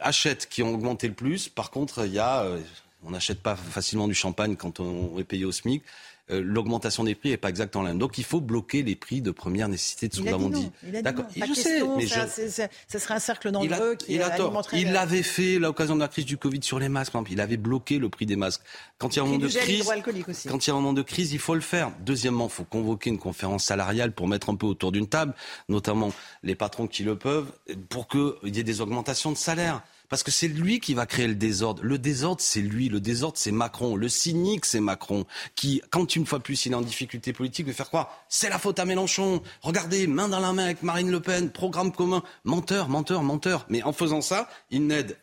achètent, 0.00 0.48
qui 0.48 0.62
ont 0.62 0.74
augmenté 0.74 1.08
le 1.08 1.14
plus. 1.14 1.48
Par 1.48 1.70
contre, 1.70 2.06
il 2.06 2.12
y 2.12 2.18
a, 2.18 2.42
euh, 2.42 2.60
on 3.04 3.10
n'achète 3.10 3.42
pas 3.42 3.56
facilement 3.56 4.08
du 4.08 4.14
champagne 4.14 4.56
quand 4.56 4.80
on 4.80 5.18
est 5.18 5.24
payé 5.24 5.44
au 5.44 5.52
SMIC. 5.52 5.82
Euh, 6.30 6.40
L'augmentation 6.44 7.04
des 7.04 7.14
prix 7.14 7.30
n'est 7.30 7.36
pas 7.36 7.48
exactement 7.48 7.82
la 7.84 7.90
même. 7.90 7.98
Donc 7.98 8.18
il 8.18 8.24
faut 8.24 8.40
bloquer 8.40 8.82
les 8.82 8.94
prix 8.96 9.20
de 9.22 9.30
première 9.30 9.68
nécessité 9.68 10.08
de 10.08 10.14
ce 10.14 10.20
que 10.20 10.28
Il 10.28 10.36
nous 10.36 10.46
a 10.46 10.50
dit 10.50 10.70
D'accord. 11.02 11.24
je 11.34 11.40
sais, 11.54 11.70
question, 11.70 11.96
mais 11.96 12.06
ça, 12.06 12.26
je, 12.26 12.30
c'est- 12.30 12.48
c'est- 12.50 12.70
ça 12.88 12.98
serait 12.98 13.14
un 13.14 13.18
cercle 13.18 13.50
dangereux 13.50 13.96
qui 13.96 14.14
il 14.14 14.22
a 14.22 14.30
tort. 14.30 14.46
alimenterait 14.46 14.80
Il 14.80 14.88
le- 14.88 14.92
l'avait 14.94 15.22
fait 15.22 15.56
à 15.56 15.58
l'occasion 15.60 15.94
de 15.96 16.00
la 16.00 16.08
crise 16.08 16.24
du 16.26 16.36
Covid 16.36 16.60
sur 16.62 16.78
les 16.78 16.88
masques, 16.88 17.12
par 17.12 17.20
exemple. 17.20 17.32
Il 17.32 17.40
avait 17.40 17.56
bloqué 17.56 17.98
le 17.98 18.08
prix 18.08 18.26
des 18.26 18.36
masques. 18.36 18.62
Quand 18.98 19.14
il 19.14 19.16
y 19.16 19.18
a 19.18 19.22
un 19.22 19.24
Prix 19.26 19.32
moment 19.32 19.42
de 19.42 19.46
du 19.48 19.52
gel 19.54 19.62
crise, 19.62 19.78
hydroalcoolique 19.80 20.28
aussi. 20.28 20.48
quand 20.48 20.66
il 20.66 20.70
y 20.70 20.72
a 20.72 20.74
un 20.74 20.76
moment 20.80 20.92
de 20.92 21.02
crise, 21.02 21.32
il 21.32 21.38
faut 21.38 21.54
le 21.54 21.60
faire. 21.60 21.90
Deuxièmement, 22.00 22.46
il 22.46 22.50
faut 22.52 22.64
convoquer 22.64 23.10
une 23.10 23.18
conférence 23.18 23.64
salariale 23.64 24.12
pour 24.12 24.28
mettre 24.28 24.50
un 24.50 24.54
peu 24.56 24.66
autour 24.66 24.92
d'une 24.92 25.08
table, 25.08 25.34
notamment 25.68 26.12
les 26.42 26.54
patrons 26.54 26.86
qui 26.86 27.02
le 27.02 27.16
peuvent, 27.16 27.50
pour 27.88 28.08
qu'il 28.08 28.54
y 28.54 28.58
ait 28.58 28.62
des 28.64 28.80
augmentations 28.80 29.32
de 29.32 29.36
salaire. 29.36 29.82
Parce 30.10 30.22
que 30.22 30.30
c'est 30.30 30.48
lui 30.48 30.80
qui 30.80 30.92
va 30.92 31.06
créer 31.06 31.26
le 31.28 31.34
désordre. 31.36 31.82
Le 31.82 31.96
désordre, 31.96 32.42
c'est 32.42 32.60
lui. 32.60 32.88
Le 32.90 33.00
désordre, 33.00 33.38
c'est 33.38 33.52
Macron. 33.52 33.96
Le 33.96 34.08
cynique, 34.08 34.66
c'est 34.66 34.80
Macron. 34.80 35.24
Qui, 35.54 35.80
quand 35.90 36.16
une 36.16 36.26
fois 36.26 36.40
plus 36.40 36.66
il 36.66 36.72
est 36.72 36.74
en 36.74 36.82
difficulté 36.82 37.32
politique, 37.32 37.66
veut 37.66 37.72
faire 37.72 37.88
croire 37.88 38.24
c'est 38.28 38.48
la 38.50 38.58
faute 38.58 38.78
à 38.78 38.84
Mélenchon. 38.84 39.40
Regardez, 39.62 40.06
main 40.06 40.28
dans 40.28 40.40
la 40.40 40.52
main 40.52 40.64
avec 40.64 40.82
Marine 40.82 41.10
Le 41.10 41.20
Pen, 41.20 41.50
programme 41.50 41.92
commun. 41.92 42.22
Menteur, 42.44 42.88
menteur, 42.88 43.22
menteur. 43.22 43.64
Mais 43.70 43.82
en 43.84 43.92
faisant 43.92 44.20
ça, 44.20 44.50
il 44.70 44.86
n'aide 44.86 45.16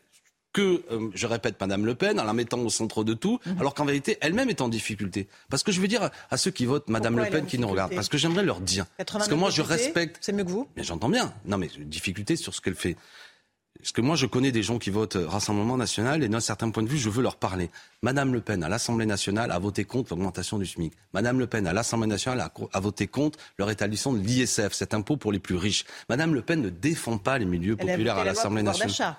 que, 0.53 0.83
euh, 0.91 1.09
je 1.13 1.27
répète, 1.27 1.55
Madame 1.59 1.85
Le 1.85 1.93
Pen, 1.93 2.19
en 2.19 2.23
la 2.23 2.33
mettant 2.33 2.57
au 2.59 2.69
centre 2.69 3.03
de 3.03 3.13
tout, 3.13 3.39
Mhm. 3.45 3.57
alors 3.59 3.75
qu'en 3.75 3.85
vérité, 3.85 4.17
elle-même 4.21 4.49
est 4.49 4.61
en 4.61 4.69
difficulté. 4.69 5.27
Parce 5.49 5.61
que 5.61 5.71
je 5.71 5.79
veux 5.81 5.87
dire 5.87 6.09
à- 6.31 6.37
ceux 6.37 6.49
qui 6.49 6.65
votent 6.65 6.87
Madame 6.89 7.13
Pourquoi 7.13 7.29
Le 7.29 7.35
Pen 7.35 7.43
en 7.43 7.47
qui 7.47 7.59
nous 7.59 7.67
regardent, 7.67 7.93
parce 7.93 8.07
que 8.09 8.17
j'aimerais 8.17 8.43
leur 8.43 8.59
dire. 8.61 8.85
Parce 8.97 9.27
que 9.27 9.35
moi, 9.35 9.49
je 9.51 9.57
89 9.61 9.67
députés, 9.67 9.83
respecte. 9.83 10.17
C'est 10.21 10.31
mieux 10.31 10.45
que 10.45 10.49
vous? 10.49 10.67
Mais 10.75 10.83
j'entends 10.83 11.09
bien. 11.09 11.31
Non, 11.45 11.57
mais 11.59 11.69
difficulté 11.77 12.35
sur 12.37 12.55
ce 12.55 12.61
qu'elle 12.61 12.73
fait. 12.75 12.95
Parce 13.79 13.91
que 13.91 14.01
moi, 14.01 14.15
je 14.15 14.25
connais 14.25 14.51
des 14.51 14.63
gens 14.63 14.79
qui 14.79 14.89
votent 14.89 15.17
Rassemblement 15.27 15.77
National 15.77 16.23
et 16.23 16.29
d'un 16.29 16.39
certain 16.39 16.69
point 16.71 16.83
de 16.83 16.89
vue, 16.89 16.97
je 16.97 17.09
veux 17.09 17.21
leur 17.21 17.35
parler. 17.37 17.69
Madame 18.01 18.33
Le 18.33 18.41
Pen, 18.41 18.63
à 18.63 18.69
l'Assemblée 18.69 19.05
nationale, 19.05 19.51
a 19.51 19.59
voté 19.59 19.85
contre 19.85 20.13
l'augmentation 20.13 20.57
du 20.57 20.65
SMIC. 20.65 20.93
Madame 21.13 21.39
Le 21.39 21.47
Pen, 21.47 21.65
à 21.67 21.73
l'Assemblée 21.73 22.07
nationale, 22.07 22.41
a, 22.41 22.51
a 22.73 22.79
voté 22.79 23.07
contre 23.07 23.39
le 23.57 23.63
rétablissement 23.63 24.13
de 24.13 24.19
l'ISF, 24.19 24.73
cet 24.73 24.93
impôt 24.93 25.15
pour 25.17 25.31
les 25.31 25.39
plus 25.39 25.55
riches. 25.55 25.85
Madame 26.09 26.33
Le 26.33 26.41
Pen 26.41 26.61
ne 26.61 26.69
défend 26.69 27.17
pas 27.17 27.37
les 27.37 27.45
milieux 27.45 27.75
Elle 27.79 27.85
populaires 27.87 28.17
à 28.17 28.23
l'Assemblée 28.23 28.63
nationale. 28.63 29.17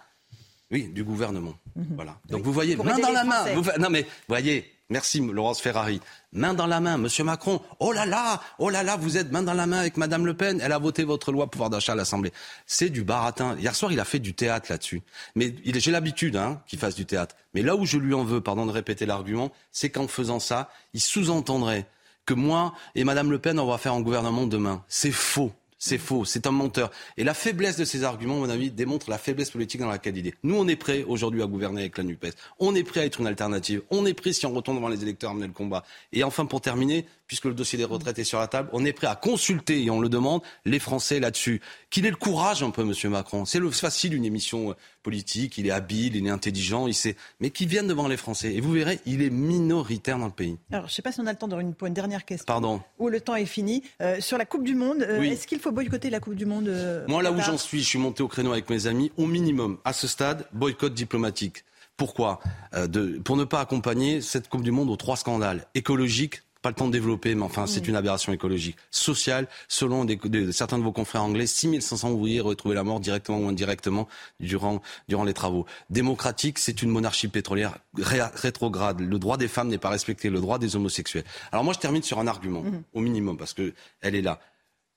Oui, 0.70 0.88
du 0.88 1.02
gouvernement. 1.02 1.54
Mhm. 1.76 1.86
Voilà. 1.94 2.18
Donc 2.28 2.42
vous 2.42 2.52
voyez, 2.52 2.76
Pour 2.76 2.84
main 2.84 2.98
dans 2.98 3.10
la 3.10 3.24
main. 3.24 3.44
Vous- 3.54 3.70
non 3.80 3.88
mais, 3.90 4.06
voyez, 4.28 4.70
merci 4.90 5.20
Laurence 5.20 5.60
Ferrari. 5.60 6.00
Main 6.32 6.54
dans 6.54 6.66
la 6.66 6.80
main, 6.80 6.98
Monsieur 6.98 7.24
Macron. 7.24 7.60
Oh 7.78 7.92
là 7.92 8.06
là, 8.06 8.40
oh 8.58 8.70
là 8.70 8.82
là, 8.82 8.96
vous 8.96 9.16
êtes 9.16 9.30
main 9.30 9.42
dans 9.42 9.54
la 9.54 9.66
main 9.66 9.78
avec 9.78 9.96
Madame 9.96 10.26
Le 10.26 10.34
Pen. 10.34 10.60
Elle 10.62 10.72
a 10.72 10.78
voté 10.78 11.04
votre 11.04 11.32
loi 11.32 11.50
pouvoir 11.50 11.70
d'achat 11.70 11.92
à 11.92 11.94
l'Assemblée. 11.94 12.32
C'est 12.66 12.90
du 12.90 13.04
baratin. 13.04 13.56
Hier 13.58 13.74
soir, 13.74 13.92
il 13.92 14.00
a 14.00 14.04
fait 14.04 14.18
du 14.18 14.34
théâtre 14.34 14.66
là-dessus. 14.70 15.02
Mais 15.34 15.54
j'ai 15.64 15.90
l'habitude 15.90 16.36
hein, 16.36 16.60
qu'il 16.66 16.78
fasse 16.78 16.94
du 16.94 17.06
théâtre. 17.06 17.34
Mais 17.54 17.62
là 17.62 17.76
où 17.76 17.86
je 17.86 17.98
lui 17.98 18.14
en 18.14 18.24
veux, 18.24 18.40
pardon 18.40 18.66
de 18.66 18.72
répéter 18.72 19.06
l'argument, 19.06 19.52
c'est 19.72 19.90
qu'en 19.90 20.08
faisant 20.08 20.40
ça, 20.40 20.70
il 20.94 21.00
sous-entendrait 21.00 21.86
que 22.26 22.34
moi 22.34 22.74
et 22.94 23.04
Madame 23.04 23.30
Le 23.30 23.38
Pen, 23.38 23.58
on 23.58 23.66
va 23.66 23.78
faire 23.78 23.94
un 23.94 24.02
gouvernement 24.02 24.46
demain. 24.46 24.84
C'est 24.88 25.12
faux. 25.12 25.52
C'est 25.78 25.98
faux, 25.98 26.24
c'est 26.24 26.48
un 26.48 26.50
menteur. 26.50 26.90
Et 27.16 27.22
la 27.22 27.34
faiblesse 27.34 27.76
de 27.76 27.84
ces 27.84 28.02
arguments, 28.02 28.36
mon 28.36 28.48
avis, 28.48 28.72
démontre 28.72 29.10
la 29.10 29.18
faiblesse 29.18 29.52
politique 29.52 29.80
dans 29.80 29.88
laquelle 29.88 30.16
il 30.16 30.26
est. 30.26 30.34
Nous, 30.42 30.56
on 30.56 30.66
est 30.66 30.74
prêts 30.74 31.04
aujourd'hui 31.04 31.40
à 31.40 31.46
gouverner 31.46 31.82
avec 31.82 31.98
la 31.98 32.04
NUPES. 32.04 32.32
On 32.58 32.74
est 32.74 32.82
prêts 32.82 33.00
à 33.00 33.04
être 33.04 33.20
une 33.20 33.28
alternative. 33.28 33.82
On 33.90 34.04
est 34.04 34.14
prêts, 34.14 34.32
si 34.32 34.44
on 34.44 34.52
retourne 34.52 34.76
devant 34.76 34.88
les 34.88 35.02
électeurs, 35.02 35.30
à 35.30 35.34
mener 35.34 35.46
le 35.46 35.52
combat. 35.52 35.84
Et 36.12 36.24
enfin, 36.24 36.46
pour 36.46 36.60
terminer, 36.60 37.06
puisque 37.28 37.44
le 37.44 37.54
dossier 37.54 37.78
des 37.78 37.84
retraites 37.84 38.18
est 38.18 38.24
sur 38.24 38.40
la 38.40 38.48
table, 38.48 38.68
on 38.72 38.84
est 38.84 38.92
prêt 38.92 39.06
à 39.06 39.14
consulter, 39.14 39.84
et 39.84 39.90
on 39.90 40.00
le 40.00 40.08
demande, 40.08 40.42
les 40.64 40.80
Français 40.80 41.20
là-dessus. 41.20 41.60
Qu'il 41.90 42.04
ait 42.06 42.10
le 42.10 42.16
courage 42.16 42.62
un 42.64 42.70
peu, 42.70 42.82
Monsieur 42.82 43.08
Macron. 43.10 43.44
C'est 43.44 43.60
le- 43.60 43.70
facile 43.70 44.14
une 44.14 44.24
émission 44.24 44.70
euh, 44.70 44.74
politique, 45.02 45.56
il 45.58 45.66
est 45.66 45.70
habile, 45.70 46.16
il 46.16 46.26
est 46.26 46.30
intelligent, 46.30 46.86
il 46.88 46.94
sait. 46.94 47.16
Mais 47.40 47.50
qu'il 47.50 47.68
vienne 47.68 47.86
devant 47.86 48.08
les 48.08 48.16
Français. 48.16 48.54
Et 48.54 48.60
vous 48.60 48.72
verrez, 48.72 48.98
il 49.06 49.22
est 49.22 49.30
minoritaire 49.30 50.18
dans 50.18 50.26
le 50.26 50.32
pays. 50.32 50.56
Alors, 50.72 50.86
je 50.86 50.92
ne 50.92 50.94
sais 50.94 51.02
pas 51.02 51.12
si 51.12 51.20
on 51.20 51.26
a 51.26 51.32
le 51.32 51.38
temps 51.38 51.48
de 51.48 51.56
une, 51.60 51.74
dernière 51.94 52.24
question. 52.24 52.44
Pardon. 52.46 52.82
Où 52.98 53.08
le 53.08 53.20
temps 53.20 53.36
est 53.36 53.46
fini. 53.46 53.82
Euh, 54.00 54.20
sur 54.20 54.38
la 54.38 54.44
Coupe 54.46 54.64
du 54.64 54.74
Monde, 54.74 55.02
euh, 55.02 55.20
Oui. 55.20 55.28
est-ce 55.28 55.46
qu'il 55.46 55.60
faut 55.60 55.70
boycotter 55.72 56.10
la 56.10 56.20
Coupe 56.20 56.34
du 56.34 56.46
Monde 56.46 56.68
euh, 56.68 57.04
Moi, 57.08 57.22
là 57.22 57.30
où 57.30 57.40
j'en 57.40 57.58
suis, 57.58 57.80
je 57.82 57.86
suis 57.88 57.98
monté 57.98 58.22
au 58.22 58.28
créneau 58.28 58.52
avec 58.52 58.68
mes 58.70 58.86
amis, 58.86 59.12
au 59.16 59.26
minimum, 59.26 59.78
à 59.84 59.92
ce 59.92 60.06
stade, 60.08 60.46
boycott 60.52 60.94
diplomatique. 60.94 61.64
Pourquoi? 61.96 62.38
Euh, 62.74 62.86
de, 62.86 63.18
Pour 63.24 63.36
ne 63.36 63.44
pas 63.44 63.60
accompagner 63.60 64.20
cette 64.22 64.48
Coupe 64.48 64.62
du 64.62 64.70
Monde 64.70 64.88
aux 64.88 64.96
trois 64.96 65.16
scandales. 65.16 65.66
Écologique, 65.74 66.42
pas 66.60 66.70
le 66.70 66.74
temps 66.74 66.86
de 66.88 66.92
développer, 66.92 67.34
mais 67.34 67.42
enfin, 67.44 67.66
c'est 67.66 67.86
une 67.86 67.94
aberration 67.94 68.32
écologique. 68.32 68.76
Sociale, 68.90 69.46
selon 69.68 70.04
des- 70.04 70.16
des- 70.16 70.50
certains 70.52 70.78
de 70.78 70.82
vos 70.82 70.90
confrères 70.92 71.22
anglais, 71.22 71.46
6500 71.46 72.10
ouvriers 72.10 72.40
retrouvé 72.40 72.74
la 72.74 72.82
mort 72.82 72.98
directement 73.00 73.38
ou 73.38 73.48
indirectement 73.48 74.08
durant, 74.40 74.82
durant 75.08 75.24
les 75.24 75.34
travaux. 75.34 75.66
Démocratique, 75.90 76.58
c'est 76.58 76.82
une 76.82 76.90
monarchie 76.90 77.28
pétrolière 77.28 77.78
ré- 77.96 78.20
rétrograde. 78.34 79.00
Le 79.00 79.18
droit 79.18 79.36
des 79.36 79.48
femmes 79.48 79.68
n'est 79.68 79.78
pas 79.78 79.88
respecté, 79.90 80.30
le 80.30 80.40
droit 80.40 80.58
des 80.58 80.74
homosexuels. 80.76 81.24
Alors 81.52 81.64
moi, 81.64 81.74
je 81.74 81.78
termine 81.78 82.02
sur 82.02 82.18
un 82.18 82.26
argument, 82.26 82.62
Mhm. 82.62 82.82
au 82.94 83.00
minimum, 83.00 83.36
parce 83.36 83.52
que 83.54 83.72
elle 84.00 84.14
est 84.16 84.22
là. 84.22 84.40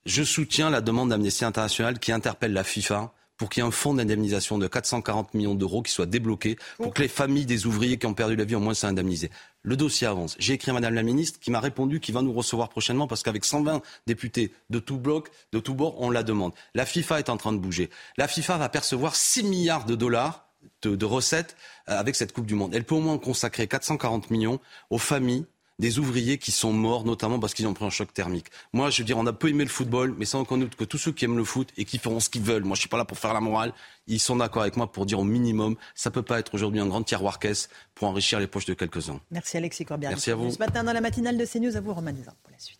Je 0.05 0.23
soutiens 0.23 0.71
la 0.71 0.81
demande 0.81 1.09
d'Amnesty 1.09 1.45
International 1.45 1.99
qui 1.99 2.11
interpelle 2.11 2.53
la 2.53 2.63
FIFA 2.63 3.13
pour 3.41 3.49
qu'il 3.49 3.63
y 3.63 3.65
ait 3.65 3.67
un 3.67 3.71
fonds 3.71 3.95
d'indemnisation 3.95 4.59
de 4.59 4.67
440 4.67 5.33
millions 5.33 5.55
d'euros 5.55 5.81
qui 5.81 5.91
soit 5.91 6.05
débloqué 6.05 6.57
pour 6.77 6.93
que 6.93 7.01
les 7.01 7.07
familles 7.07 7.47
des 7.47 7.65
ouvriers 7.65 7.97
qui 7.97 8.05
ont 8.05 8.13
perdu 8.13 8.35
la 8.35 8.43
vie 8.45 8.53
au 8.53 8.59
moins 8.59 8.75
soient 8.75 8.89
indemnisées. 8.89 9.31
Le 9.63 9.75
dossier 9.75 10.05
avance. 10.05 10.35
J'ai 10.37 10.53
écrit 10.53 10.69
à 10.69 10.75
Madame 10.75 10.93
la 10.93 11.01
Ministre 11.01 11.39
qui 11.39 11.49
m'a 11.49 11.59
répondu 11.59 11.99
qu'il 11.99 12.13
va 12.13 12.21
nous 12.21 12.33
recevoir 12.33 12.69
prochainement 12.69 13.07
parce 13.07 13.23
qu'avec 13.23 13.43
120 13.43 13.81
députés 14.05 14.53
de 14.69 14.77
tout 14.77 14.99
bloc, 14.99 15.29
de 15.53 15.59
tout 15.59 15.73
bord, 15.73 15.99
on 15.99 16.11
la 16.11 16.21
demande. 16.21 16.53
La 16.75 16.85
FIFA 16.85 17.17
est 17.17 17.29
en 17.29 17.37
train 17.37 17.51
de 17.51 17.57
bouger. 17.57 17.89
La 18.15 18.27
FIFA 18.27 18.59
va 18.59 18.69
percevoir 18.69 19.15
6 19.15 19.41
milliards 19.41 19.85
de 19.85 19.95
dollars 19.95 20.47
de, 20.83 20.95
de 20.95 21.05
recettes 21.05 21.55
euh, 21.89 21.97
avec 21.97 22.15
cette 22.15 22.33
Coupe 22.33 22.45
du 22.45 22.53
Monde. 22.53 22.75
Elle 22.75 22.83
peut 22.83 22.93
au 22.93 23.01
moins 23.01 23.17
consacrer 23.17 23.65
440 23.65 24.29
millions 24.29 24.59
aux 24.91 24.99
familles 24.99 25.47
des 25.81 25.97
ouvriers 25.97 26.37
qui 26.37 26.51
sont 26.51 26.71
morts, 26.71 27.05
notamment 27.05 27.39
parce 27.39 27.55
qu'ils 27.55 27.65
ont 27.65 27.73
pris 27.73 27.83
un 27.83 27.89
choc 27.89 28.13
thermique. 28.13 28.45
Moi, 28.71 28.91
je 28.91 29.01
veux 29.01 29.05
dire, 29.05 29.17
on 29.17 29.25
a 29.25 29.33
peu 29.33 29.49
aimé 29.49 29.63
le 29.63 29.69
football, 29.69 30.13
mais 30.15 30.25
sans 30.25 30.41
aucun 30.41 30.59
doute 30.59 30.75
que 30.75 30.83
tous 30.83 30.99
ceux 30.99 31.11
qui 31.11 31.25
aiment 31.25 31.37
le 31.37 31.43
foot 31.43 31.69
et 31.75 31.85
qui 31.85 31.97
feront 31.97 32.19
ce 32.19 32.29
qu'ils 32.29 32.43
veulent, 32.43 32.63
moi, 32.63 32.75
je 32.75 32.81
suis 32.81 32.89
pas 32.89 32.97
là 32.97 33.03
pour 33.03 33.17
faire 33.17 33.33
la 33.33 33.41
morale, 33.41 33.73
ils 34.05 34.19
sont 34.19 34.35
d'accord 34.35 34.61
avec 34.61 34.77
moi 34.77 34.91
pour 34.91 35.07
dire 35.07 35.19
au 35.19 35.23
minimum, 35.23 35.75
ça 35.95 36.11
peut 36.11 36.21
pas 36.21 36.37
être 36.37 36.53
aujourd'hui 36.53 36.79
un 36.79 36.85
grand 36.85 37.01
tiroir 37.01 37.39
caisse 37.39 37.67
pour 37.95 38.07
enrichir 38.07 38.39
les 38.39 38.45
poches 38.45 38.65
de 38.65 38.75
quelques-uns. 38.75 39.19
Merci 39.31 39.57
Alexis 39.57 39.83
Corbière. 39.83 40.11
Merci 40.11 40.29
à 40.29 40.35
vous. 40.35 40.51
Ce 40.51 40.59
matin 40.59 40.83
dans 40.83 40.93
la 40.93 41.01
matinale 41.01 41.37
de 41.37 41.45
CNews, 41.45 41.75
à 41.75 41.81
vous 41.81 41.93
Romain 41.95 42.13
pour 42.13 42.51
la 42.51 42.59
suite. 42.59 42.79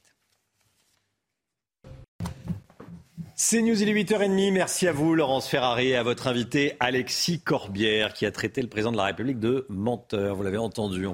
C'est 3.44 3.64
News, 3.64 3.82
il 3.82 3.90
est 3.90 4.04
8h30. 4.04 4.54
Merci 4.54 4.88
à 4.88 4.92
vous, 4.92 5.16
Laurence 5.16 5.48
Ferrari, 5.48 5.88
et 5.88 5.96
à 5.96 6.04
votre 6.04 6.28
invité, 6.28 6.78
Alexis 6.80 7.42
Corbière, 7.42 8.14
qui 8.14 8.28
a 8.28 8.32
traité 8.32 8.62
le 8.62 8.68
président 8.68 8.92
de 8.92 8.98
la 8.98 9.06
République 9.06 9.40
de 9.40 9.66
menteur. 9.68 10.36
Vous 10.36 10.44
l'avez 10.44 10.60
entendu, 10.60 11.08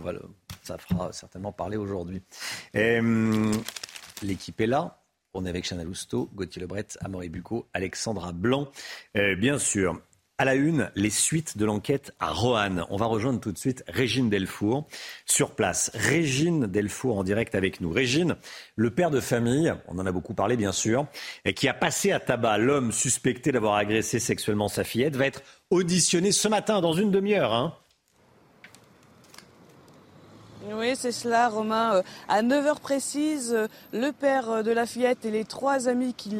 ça 0.62 0.78
fera 0.78 1.14
certainement 1.14 1.54
parler 1.54 1.78
aujourd'hui. 1.78 2.22
L'équipe 2.74 4.60
est 4.60 4.68
là. 4.68 5.00
On 5.34 5.46
est 5.46 5.50
avec 5.50 5.64
Chanel 5.64 5.88
Housteau, 5.88 6.30
Gauthier 6.34 6.62
Lebret, 6.62 6.88
Amaury 7.00 7.30
Bucco, 7.30 7.70
Alexandra 7.74 8.34
Blanc. 8.34 8.68
Euh, 9.16 9.36
bien 9.38 9.58
sûr, 9.58 10.02
à 10.40 10.46
la 10.46 10.54
une, 10.54 10.92
les 10.96 11.10
suites 11.10 11.58
de 11.58 11.66
l'enquête 11.66 12.14
à 12.20 12.32
Roanne. 12.32 12.86
On 12.90 12.98
va 12.98 13.08
rejoindre 13.08 13.40
tout 13.40 13.52
de 13.52 13.58
suite 13.58 13.84
Régine 13.88 14.30
Delfour 14.30 14.88
sur 15.26 15.56
place. 15.56 15.90
Régine 15.96 16.68
Delfour 16.68 17.18
en 17.18 17.24
direct 17.24 17.56
avec 17.56 17.82
nous. 17.82 17.90
Régine, 17.92 18.36
le 18.76 18.92
père 18.92 19.10
de 19.10 19.20
famille, 19.20 19.74
on 19.88 19.98
en 19.98 20.06
a 20.06 20.12
beaucoup 20.12 20.36
parlé 20.36 20.56
bien 20.56 20.72
sûr, 20.72 21.08
et 21.44 21.54
qui 21.54 21.68
a 21.68 21.74
passé 21.74 22.12
à 22.12 22.20
tabac 22.20 22.60
l'homme 22.60 22.92
suspecté 22.92 23.52
d'avoir 23.52 23.76
agressé 23.76 24.20
sexuellement 24.20 24.68
sa 24.68 24.84
fillette, 24.84 25.16
va 25.16 25.26
être 25.26 25.42
auditionné 25.72 26.32
ce 26.32 26.48
matin 26.48 26.82
dans 26.82 26.94
une 26.94 27.10
demi-heure. 27.10 27.54
Hein. 27.54 27.74
Oui, 30.74 30.94
c'est 30.96 31.14
cela, 31.14 31.48
Romain. 31.48 31.96
Euh, 31.96 32.02
À 32.28 32.42
9h 32.42 32.80
précises, 32.82 33.54
euh, 33.54 33.68
le 33.94 34.12
père 34.12 34.50
euh, 34.50 34.64
de 34.64 34.72
la 34.72 34.86
fillette 34.86 35.24
et 35.24 35.32
les 35.32 35.46
trois 35.46 35.88
amis 35.88 36.14
qui 36.14 36.36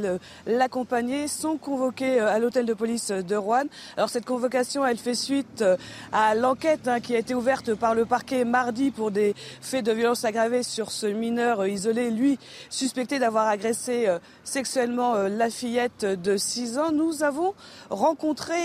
l'accompagnaient 0.46 1.28
sont 1.28 1.58
convoqués 1.58 2.20
à 2.20 2.38
l'hôtel 2.38 2.66
de 2.66 2.74
police 2.74 3.12
de 3.12 3.36
Rouen. 3.36 3.64
Alors 3.96 4.10
cette 4.10 4.26
convocation, 4.26 4.86
elle 4.86 4.98
fait 4.98 5.16
suite 5.16 5.64
à 6.12 6.36
l'enquête 6.36 6.88
hein, 6.88 7.00
qui 7.00 7.16
a 7.16 7.20
été 7.20 7.36
ouverte 7.36 7.74
par 7.74 7.96
le 7.96 8.06
parquet 8.06 8.44
mardi 8.44 8.92
pour 8.92 9.12
des 9.12 9.34
faits 9.62 9.86
de 9.86 9.92
violence 9.94 10.26
aggravée 10.26 10.64
sur 10.64 10.92
ce 10.92 11.08
mineur 11.08 11.66
isolé, 11.66 12.12
lui 12.12 12.38
suspecté 12.70 13.20
d'avoir 13.20 13.48
agressé 13.48 14.08
sexuellement 14.44 15.14
la 15.16 15.50
fillette 15.50 16.06
de 16.06 16.38
6 16.38 16.78
ans. 16.78 16.92
Nous 16.92 17.24
avons 17.24 17.54
rencontré 17.90 18.56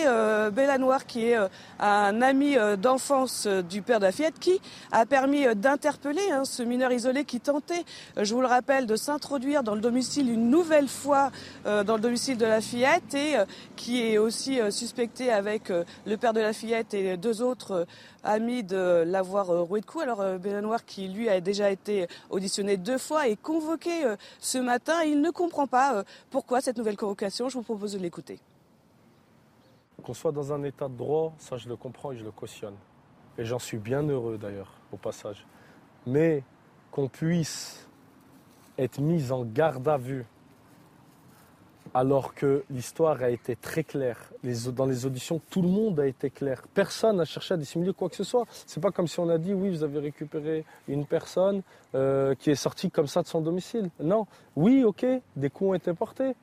Bella 0.52 0.78
Noir, 0.78 1.06
qui 1.06 1.26
est 1.26 1.38
un 1.78 2.22
ami 2.22 2.56
d'enfance 2.78 3.46
du 3.46 3.82
père 3.82 4.00
de 4.00 4.06
la 4.06 4.12
fillette, 4.12 4.38
qui 4.38 4.60
a 4.90 5.06
permis 5.06 5.46
d'interpeller 5.54 6.30
hein, 6.30 6.44
ce 6.44 6.62
mineur 6.62 6.92
isolé 6.92 7.24
qui 7.24 7.40
tentait, 7.40 7.84
euh, 8.16 8.24
je 8.24 8.34
vous 8.34 8.40
le 8.40 8.46
rappelle, 8.46 8.86
de 8.86 8.96
s'introduire 8.96 9.62
dans 9.62 9.74
le 9.74 9.80
domicile 9.80 10.30
une 10.30 10.50
nouvelle 10.50 10.88
fois 10.88 11.30
euh, 11.66 11.84
dans 11.84 11.96
le 11.96 12.00
domicile 12.00 12.36
de 12.36 12.46
la 12.46 12.60
fillette 12.60 13.14
et 13.14 13.36
euh, 13.36 13.44
qui 13.76 14.02
est 14.02 14.18
aussi 14.18 14.60
suspecté 14.70 15.32
avec 15.32 15.72
le 16.06 16.16
père 16.16 16.32
de 16.32 16.40
la 16.40 16.52
fillette 16.52 16.94
et 16.94 17.16
deux 17.16 17.42
autres 17.42 17.86
amis 18.22 18.62
de 18.62 19.04
l'avoir 19.06 19.46
roué 19.48 19.80
de 19.80 19.86
coups. 19.86 20.04
Alors 20.04 20.22
Noir, 20.62 20.84
qui 20.84 21.08
lui 21.08 21.28
a 21.28 21.40
déjà 21.40 21.70
été 21.70 22.06
auditionné 22.30 22.76
deux 22.76 22.98
fois 22.98 23.28
et 23.28 23.36
convoqué 23.36 23.90
ce 24.38 24.58
matin, 24.58 25.02
il 25.04 25.20
ne 25.20 25.30
comprend 25.30 25.66
pas 25.66 26.04
pourquoi 26.30 26.60
cette 26.60 26.78
nouvelle 26.78 26.96
convocation. 26.96 27.48
Je 27.48 27.54
vous 27.54 27.64
propose 27.64 27.92
de 27.94 27.98
l'écouter. 27.98 28.38
Qu'on 30.02 30.14
soit 30.14 30.32
dans 30.32 30.52
un 30.52 30.62
état 30.62 30.88
de 30.88 30.96
droit, 30.96 31.32
ça 31.38 31.56
je 31.56 31.68
le 31.68 31.76
comprends 31.76 32.12
et 32.12 32.16
je 32.16 32.24
le 32.24 32.32
cautionne. 32.32 32.74
Et 33.38 33.44
j'en 33.44 33.58
suis 33.58 33.78
bien 33.78 34.02
heureux 34.02 34.36
d'ailleurs, 34.36 34.72
au 34.92 34.96
passage. 34.96 35.46
Mais 36.06 36.42
qu'on 36.90 37.08
puisse 37.08 37.88
être 38.78 39.00
mis 39.00 39.30
en 39.32 39.44
garde 39.44 39.86
à 39.88 39.96
vue 39.96 40.24
alors 41.94 42.34
que 42.34 42.64
l'histoire 42.70 43.22
a 43.22 43.28
été 43.28 43.54
très 43.54 43.84
claire. 43.84 44.18
Les- 44.42 44.70
dans 44.70 44.86
les 44.86 45.04
auditions, 45.04 45.40
tout 45.50 45.60
le 45.60 45.68
monde 45.68 46.00
a 46.00 46.06
été 46.06 46.30
clair. 46.30 46.62
Personne 46.72 47.16
n'a 47.16 47.24
cherché 47.26 47.52
à 47.54 47.56
dissimuler 47.58 47.92
quoi 47.92 48.08
que 48.08 48.16
ce 48.16 48.24
soit. 48.24 48.46
C'est 48.66 48.80
pas 48.80 48.90
comme 48.90 49.06
si 49.08 49.20
on 49.20 49.28
a 49.28 49.36
dit 49.36 49.52
oui, 49.52 49.68
vous 49.70 49.82
avez 49.84 49.98
récupéré 49.98 50.64
une 50.88 51.04
personne 51.04 51.62
euh, 51.94 52.34
qui 52.34 52.50
est 52.50 52.54
sortie 52.54 52.90
comme 52.90 53.08
ça 53.08 53.20
de 53.22 53.26
son 53.26 53.42
domicile. 53.42 53.90
Non. 54.00 54.26
Oui, 54.56 54.84
ok, 54.84 55.04
des 55.36 55.50
coups 55.50 55.70
ont 55.70 55.74
été 55.74 55.92
portés. 55.92 56.34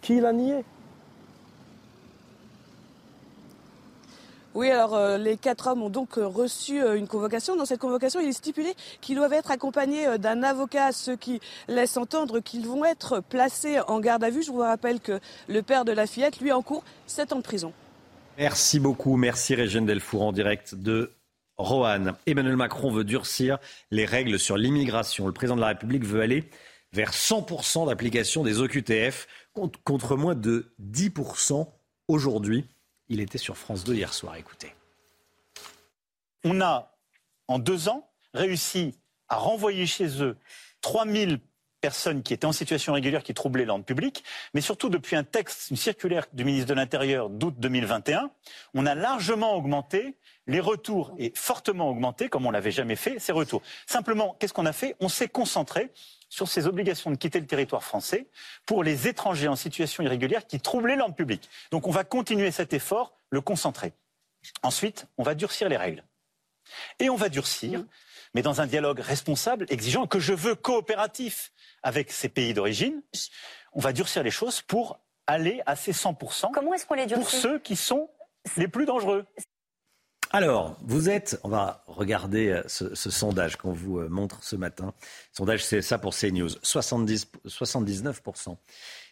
Qui 0.00 0.20
l'a 0.20 0.32
nié? 0.32 0.64
Oui, 4.54 4.70
alors 4.70 4.94
euh, 4.94 5.18
les 5.18 5.36
quatre 5.36 5.66
hommes 5.66 5.82
ont 5.82 5.90
donc 5.90 6.16
euh, 6.16 6.28
reçu 6.28 6.80
euh, 6.80 6.96
une 6.96 7.08
convocation. 7.08 7.56
Dans 7.56 7.64
cette 7.64 7.80
convocation, 7.80 8.20
il 8.20 8.28
est 8.28 8.32
stipulé 8.32 8.72
qu'ils 9.00 9.16
doivent 9.16 9.32
être 9.32 9.50
accompagnés 9.50 10.16
d'un 10.18 10.44
avocat, 10.44 10.92
ce 10.92 11.10
qui 11.10 11.40
laisse 11.66 11.96
entendre 11.96 12.38
qu'ils 12.38 12.64
vont 12.64 12.84
être 12.84 13.20
placés 13.20 13.80
en 13.88 13.98
garde 13.98 14.22
à 14.22 14.30
vue. 14.30 14.44
Je 14.44 14.52
vous 14.52 14.60
rappelle 14.60 15.00
que 15.00 15.18
le 15.48 15.62
père 15.62 15.84
de 15.84 15.90
la 15.90 16.06
fillette, 16.06 16.40
lui, 16.40 16.52
en 16.52 16.62
cours 16.62 16.84
7 17.08 17.32
ans 17.32 17.38
de 17.38 17.42
prison. 17.42 17.72
Merci 18.38 18.78
beaucoup. 18.78 19.16
Merci 19.16 19.56
Régine 19.56 19.86
Delfour 19.86 20.22
en 20.22 20.32
direct 20.32 20.76
de 20.76 21.10
Roanne. 21.56 22.14
Emmanuel 22.26 22.56
Macron 22.56 22.92
veut 22.92 23.04
durcir 23.04 23.58
les 23.90 24.04
règles 24.04 24.38
sur 24.38 24.56
l'immigration. 24.56 25.26
Le 25.26 25.32
président 25.32 25.56
de 25.56 25.62
la 25.62 25.68
République 25.68 26.04
veut 26.04 26.20
aller 26.20 26.48
vers 26.92 27.10
100% 27.10 27.88
d'application 27.88 28.44
des 28.44 28.60
OQTF 28.60 29.26
contre 29.82 30.16
moins 30.16 30.36
de 30.36 30.72
10% 30.80 31.66
aujourd'hui. 32.06 32.68
Il 33.08 33.20
était 33.20 33.38
sur 33.38 33.56
France 33.56 33.84
2 33.84 33.94
hier 33.94 34.12
soir. 34.12 34.36
Écoutez. 34.36 34.74
On 36.44 36.60
a, 36.60 36.94
en 37.48 37.58
deux 37.58 37.88
ans, 37.88 38.08
réussi 38.32 38.94
à 39.28 39.36
renvoyer 39.36 39.86
chez 39.86 40.22
eux 40.22 40.36
3000 40.82 41.40
personnes 41.80 42.22
qui 42.22 42.32
étaient 42.32 42.46
en 42.46 42.52
situation 42.52 42.94
régulière, 42.94 43.22
qui 43.22 43.34
troublaient 43.34 43.66
l'ordre 43.66 43.84
public, 43.84 44.24
mais 44.54 44.62
surtout 44.62 44.88
depuis 44.88 45.16
un 45.16 45.22
texte, 45.22 45.70
une 45.70 45.76
circulaire 45.76 46.26
du 46.32 46.42
ministre 46.42 46.68
de 46.68 46.74
l'Intérieur 46.74 47.28
d'août 47.28 47.54
2021, 47.58 48.30
on 48.72 48.86
a 48.86 48.94
largement 48.94 49.54
augmenté 49.54 50.16
les 50.46 50.60
retours 50.60 51.14
et 51.18 51.30
fortement 51.34 51.90
augmenté, 51.90 52.30
comme 52.30 52.46
on 52.46 52.50
l'avait 52.50 52.70
jamais 52.70 52.96
fait, 52.96 53.18
ces 53.18 53.32
retours. 53.32 53.60
Simplement, 53.86 54.34
qu'est-ce 54.38 54.54
qu'on 54.54 54.64
a 54.64 54.72
fait? 54.72 54.96
On 55.00 55.10
s'est 55.10 55.28
concentré 55.28 55.90
sur 56.34 56.48
ces 56.48 56.66
obligations 56.66 57.10
de 57.12 57.16
quitter 57.16 57.38
le 57.38 57.46
territoire 57.46 57.84
français 57.84 58.26
pour 58.66 58.82
les 58.82 59.06
étrangers 59.06 59.46
en 59.48 59.54
situation 59.56 60.02
irrégulière 60.02 60.46
qui 60.46 60.58
troublaient 60.60 60.96
l'ordre 60.96 61.14
public. 61.14 61.48
Donc 61.70 61.86
on 61.86 61.92
va 61.92 62.02
continuer 62.02 62.50
cet 62.50 62.72
effort, 62.72 63.14
le 63.30 63.40
concentrer. 63.40 63.92
Ensuite, 64.62 65.06
on 65.16 65.22
va 65.22 65.34
durcir 65.34 65.68
les 65.68 65.76
règles. 65.76 66.04
Et 66.98 67.08
on 67.08 67.16
va 67.16 67.28
durcir 67.28 67.84
mais 68.34 68.42
dans 68.42 68.60
un 68.60 68.66
dialogue 68.66 68.98
responsable, 68.98 69.64
exigeant, 69.68 70.08
que 70.08 70.18
je 70.18 70.32
veux 70.32 70.56
coopératif 70.56 71.52
avec 71.84 72.10
ces 72.10 72.28
pays 72.28 72.52
d'origine. 72.52 73.00
On 73.74 73.80
va 73.80 73.92
durcir 73.92 74.24
les 74.24 74.32
choses 74.32 74.60
pour 74.60 74.98
aller 75.28 75.62
à 75.66 75.76
ces 75.76 75.92
100% 75.92 76.50
Comment 76.52 76.74
est-ce 76.74 76.84
qu'on 76.84 76.94
les 76.94 77.06
pour 77.06 77.18
durcit? 77.18 77.36
ceux 77.40 77.60
qui 77.60 77.76
sont 77.76 78.10
les 78.56 78.66
plus 78.66 78.86
dangereux. 78.86 79.24
Alors, 80.34 80.76
vous 80.82 81.08
êtes, 81.08 81.38
on 81.44 81.48
va 81.48 81.84
regarder 81.86 82.48
euh, 82.48 82.62
ce, 82.66 82.92
sondage 83.08 83.54
qu'on 83.54 83.70
vous 83.70 84.00
euh, 84.00 84.08
montre 84.08 84.42
ce 84.42 84.56
matin. 84.56 84.92
Sondage, 85.30 85.64
c'est 85.64 85.80
ça 85.80 85.96
pour 85.96 86.12
CNews. 86.12 86.48
70, 86.60 87.28
79% 87.46 88.56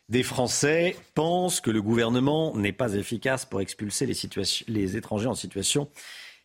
des 0.08 0.24
Français 0.24 0.96
pensent 1.14 1.60
que 1.60 1.70
le 1.70 1.80
gouvernement 1.80 2.56
n'est 2.56 2.72
pas 2.72 2.94
efficace 2.94 3.46
pour 3.46 3.60
expulser 3.60 4.04
les 4.04 4.96
étrangers 4.96 5.28
en 5.28 5.36
situation 5.36 5.88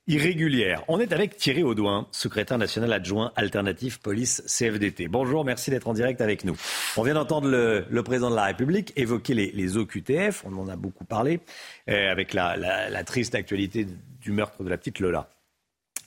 irrégulière. 0.07 0.83
On 0.87 0.99
est 0.99 1.11
avec 1.11 1.35
Thierry 1.35 1.63
Audouin, 1.63 2.07
secrétaire 2.11 2.57
national 2.57 2.93
adjoint 2.93 3.31
alternative 3.35 3.99
police 3.99 4.41
CFDT. 4.47 5.07
Bonjour, 5.09 5.43
merci 5.43 5.69
d'être 5.69 5.87
en 5.87 5.93
direct 5.93 6.21
avec 6.21 6.45
nous. 6.45 6.55
On 6.95 7.03
vient 7.03 7.15
d'entendre 7.15 7.49
le, 7.49 8.03
président 8.03 8.29
de 8.29 8.35
la 8.35 8.45
République 8.45 8.93
évoquer 8.95 9.33
les, 9.33 9.77
OQTF, 9.77 10.45
on 10.45 10.57
en 10.57 10.69
a 10.69 10.77
beaucoup 10.77 11.03
parlé, 11.03 11.41
euh, 11.89 12.11
avec 12.11 12.33
la, 12.33 13.03
triste 13.03 13.35
actualité 13.35 13.85
du 14.21 14.31
meurtre 14.31 14.63
de 14.63 14.69
la 14.69 14.77
petite 14.77 14.99
Lola. 14.99 15.29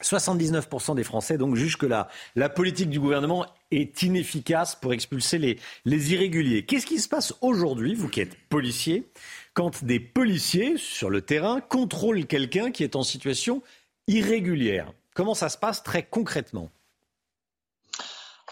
79% 0.02 0.94
des 0.94 1.04
Français 1.04 1.36
donc 1.36 1.56
jugent 1.56 1.76
que 1.76 1.84
la, 1.84 2.08
la 2.34 2.48
politique 2.48 2.88
du 2.88 2.98
gouvernement 2.98 3.44
est 3.70 4.02
inefficace 4.02 4.74
pour 4.74 4.94
expulser 4.94 5.36
les, 5.36 5.58
les 5.84 6.14
irréguliers. 6.14 6.64
Qu'est-ce 6.64 6.86
qui 6.86 6.98
se 6.98 7.08
passe 7.08 7.34
aujourd'hui, 7.42 7.94
vous 7.94 8.08
qui 8.08 8.22
êtes 8.22 8.34
policier, 8.48 9.10
quand 9.52 9.84
des 9.84 10.00
policiers 10.00 10.76
sur 10.78 11.10
le 11.10 11.20
terrain 11.20 11.60
contrôlent 11.60 12.26
quelqu'un 12.26 12.70
qui 12.70 12.82
est 12.82 12.96
en 12.96 13.02
situation 13.02 13.62
irrégulière 14.10 14.92
Comment 15.14 15.34
ça 15.34 15.48
se 15.48 15.58
passe 15.58 15.82
très 15.82 16.04
concrètement? 16.04 16.70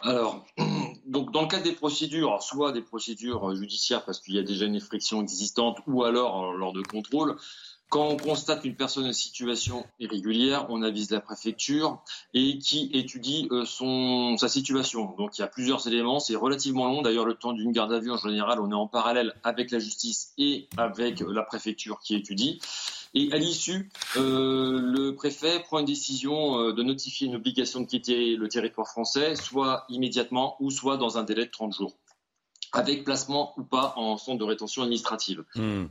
Alors, 0.02 0.44
donc 1.06 1.32
dans 1.32 1.42
le 1.42 1.48
cadre 1.48 1.64
des 1.64 1.72
procédures, 1.72 2.42
soit 2.42 2.72
des 2.72 2.82
procédures 2.82 3.54
judiciaires 3.54 4.04
parce 4.04 4.20
qu'il 4.20 4.34
y 4.34 4.38
a 4.38 4.42
déjà 4.42 4.66
une 4.66 4.76
infraction 4.76 5.20
existante, 5.20 5.78
ou 5.86 6.04
alors 6.04 6.44
euh, 6.44 6.56
lors 6.56 6.72
de 6.72 6.82
contrôle, 6.82 7.36
quand 7.88 8.06
on 8.06 8.16
constate 8.16 8.64
une 8.64 8.76
personne 8.76 9.06
en 9.06 9.12
situation 9.12 9.86
irrégulière, 9.98 10.66
on 10.68 10.82
avise 10.82 11.10
la 11.10 11.20
préfecture 11.20 12.02
et 12.34 12.58
qui 12.58 12.90
étudie 12.92 13.48
euh, 13.50 13.64
son, 13.64 14.36
sa 14.36 14.48
situation. 14.48 15.14
Donc 15.16 15.38
il 15.38 15.40
y 15.40 15.44
a 15.44 15.48
plusieurs 15.48 15.86
éléments, 15.88 16.20
c'est 16.20 16.36
relativement 16.36 16.86
long. 16.86 17.02
D'ailleurs, 17.02 17.24
le 17.24 17.34
temps 17.34 17.54
d'une 17.54 17.72
garde 17.72 17.92
à 17.92 17.98
vue, 17.98 18.10
en 18.10 18.18
général, 18.18 18.60
on 18.60 18.70
est 18.70 18.74
en 18.74 18.86
parallèle 18.86 19.34
avec 19.42 19.70
la 19.70 19.78
justice 19.78 20.32
et 20.36 20.68
avec 20.76 21.22
euh, 21.22 21.32
la 21.32 21.42
préfecture 21.42 21.98
qui 22.00 22.14
étudie. 22.14 22.60
Et 23.14 23.32
à 23.32 23.38
l'issue, 23.38 23.90
euh, 24.16 24.80
le 24.80 25.14
préfet 25.14 25.60
prend 25.60 25.78
une 25.78 25.86
décision 25.86 26.58
euh, 26.58 26.72
de 26.72 26.82
notifier 26.82 27.26
une 27.26 27.36
obligation 27.36 27.80
de 27.80 27.86
quitter 27.86 28.36
le 28.36 28.48
territoire 28.48 28.86
français, 28.86 29.34
soit 29.34 29.84
immédiatement 29.88 30.56
ou 30.60 30.70
soit 30.70 30.96
dans 30.96 31.18
un 31.18 31.22
délai 31.22 31.46
de 31.46 31.50
30 31.50 31.74
jours, 31.74 31.94
avec 32.72 33.04
placement 33.04 33.54
ou 33.56 33.62
pas 33.62 33.94
en 33.96 34.16
centre 34.18 34.38
de 34.38 34.44
rétention 34.44 34.82
administrative. 34.82 35.44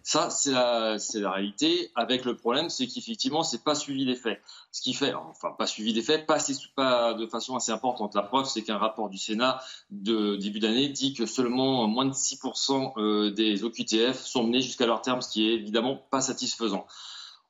Ça, 0.04 0.30
c'est 0.30 0.52
la, 0.52 1.00
c'est 1.00 1.20
la 1.20 1.32
réalité. 1.32 1.92
Avec 1.96 2.26
le 2.26 2.36
problème, 2.36 2.70
c'est 2.70 2.88
qu'effectivement, 2.88 3.44
c'est 3.44 3.64
pas 3.64 3.76
suivi 3.76 4.06
des 4.06 4.16
faits. 4.16 4.42
Ce 4.72 4.82
qui 4.82 4.94
fait, 4.94 5.14
enfin, 5.14 5.52
pas 5.58 5.66
suivi 5.66 5.94
des 5.94 6.02
faits, 6.02 6.26
pas, 6.26 6.36
assez, 6.36 6.54
pas 6.76 7.14
de 7.14 7.26
façon 7.26 7.56
assez 7.56 7.72
importante. 7.72 8.16
La 8.16 8.22
preuve, 8.22 8.46
c'est 8.46 8.64
qu'un 8.64 8.78
rapport 8.78 9.10
du 9.10 9.18
Sénat 9.18 9.60
de 9.90 10.36
début 10.36 10.60
d'année 10.60 10.90
dit 10.90 11.14
que 11.14 11.26
seulement 11.26 11.88
moins 11.88 12.06
de 12.06 12.14
6% 12.14 12.94
euh, 12.98 13.32
des 13.32 13.64
OQTF 13.64 14.20
sont 14.20 14.44
menés 14.44 14.62
jusqu'à 14.62 14.86
leur 14.86 15.02
terme, 15.02 15.22
ce 15.22 15.30
qui 15.30 15.50
est 15.50 15.54
évidemment 15.54 15.96
pas 15.96 16.22
satisfaisant. 16.22 16.86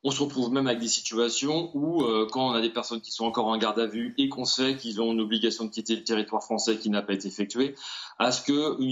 On 0.08 0.12
se 0.12 0.24
retrouve 0.24 0.54
même 0.54 0.68
avec 0.68 0.80
des 0.80 0.88
situations 0.88 1.70
où, 1.74 2.02
euh, 2.02 2.30
quand 2.32 2.52
on 2.52 2.54
a 2.54 2.62
des 2.62 2.70
personnes 2.70 3.02
qui 3.02 3.12
sont 3.12 3.26
encore 3.26 3.48
en 3.48 3.58
garde 3.58 3.78
à 3.78 3.88
vue 3.88 4.16
et 4.18 4.30
qu'on 4.30 4.46
sait 4.46 4.78
qu'ils 4.78 5.02
ont 5.02 5.12
une 5.12 5.20
obligation 5.20 5.66
de 5.66 5.70
quitter 5.70 5.98
le 5.98 6.06
territoire 6.06 6.42
français 6.42 6.78
qui 6.78 6.90
n'a 6.90 7.02
pas 7.02 7.12
été 7.12 7.28
effectuée, 7.28 7.76
à 8.18 8.32
ce 8.32 8.42
qu'il 8.42 8.88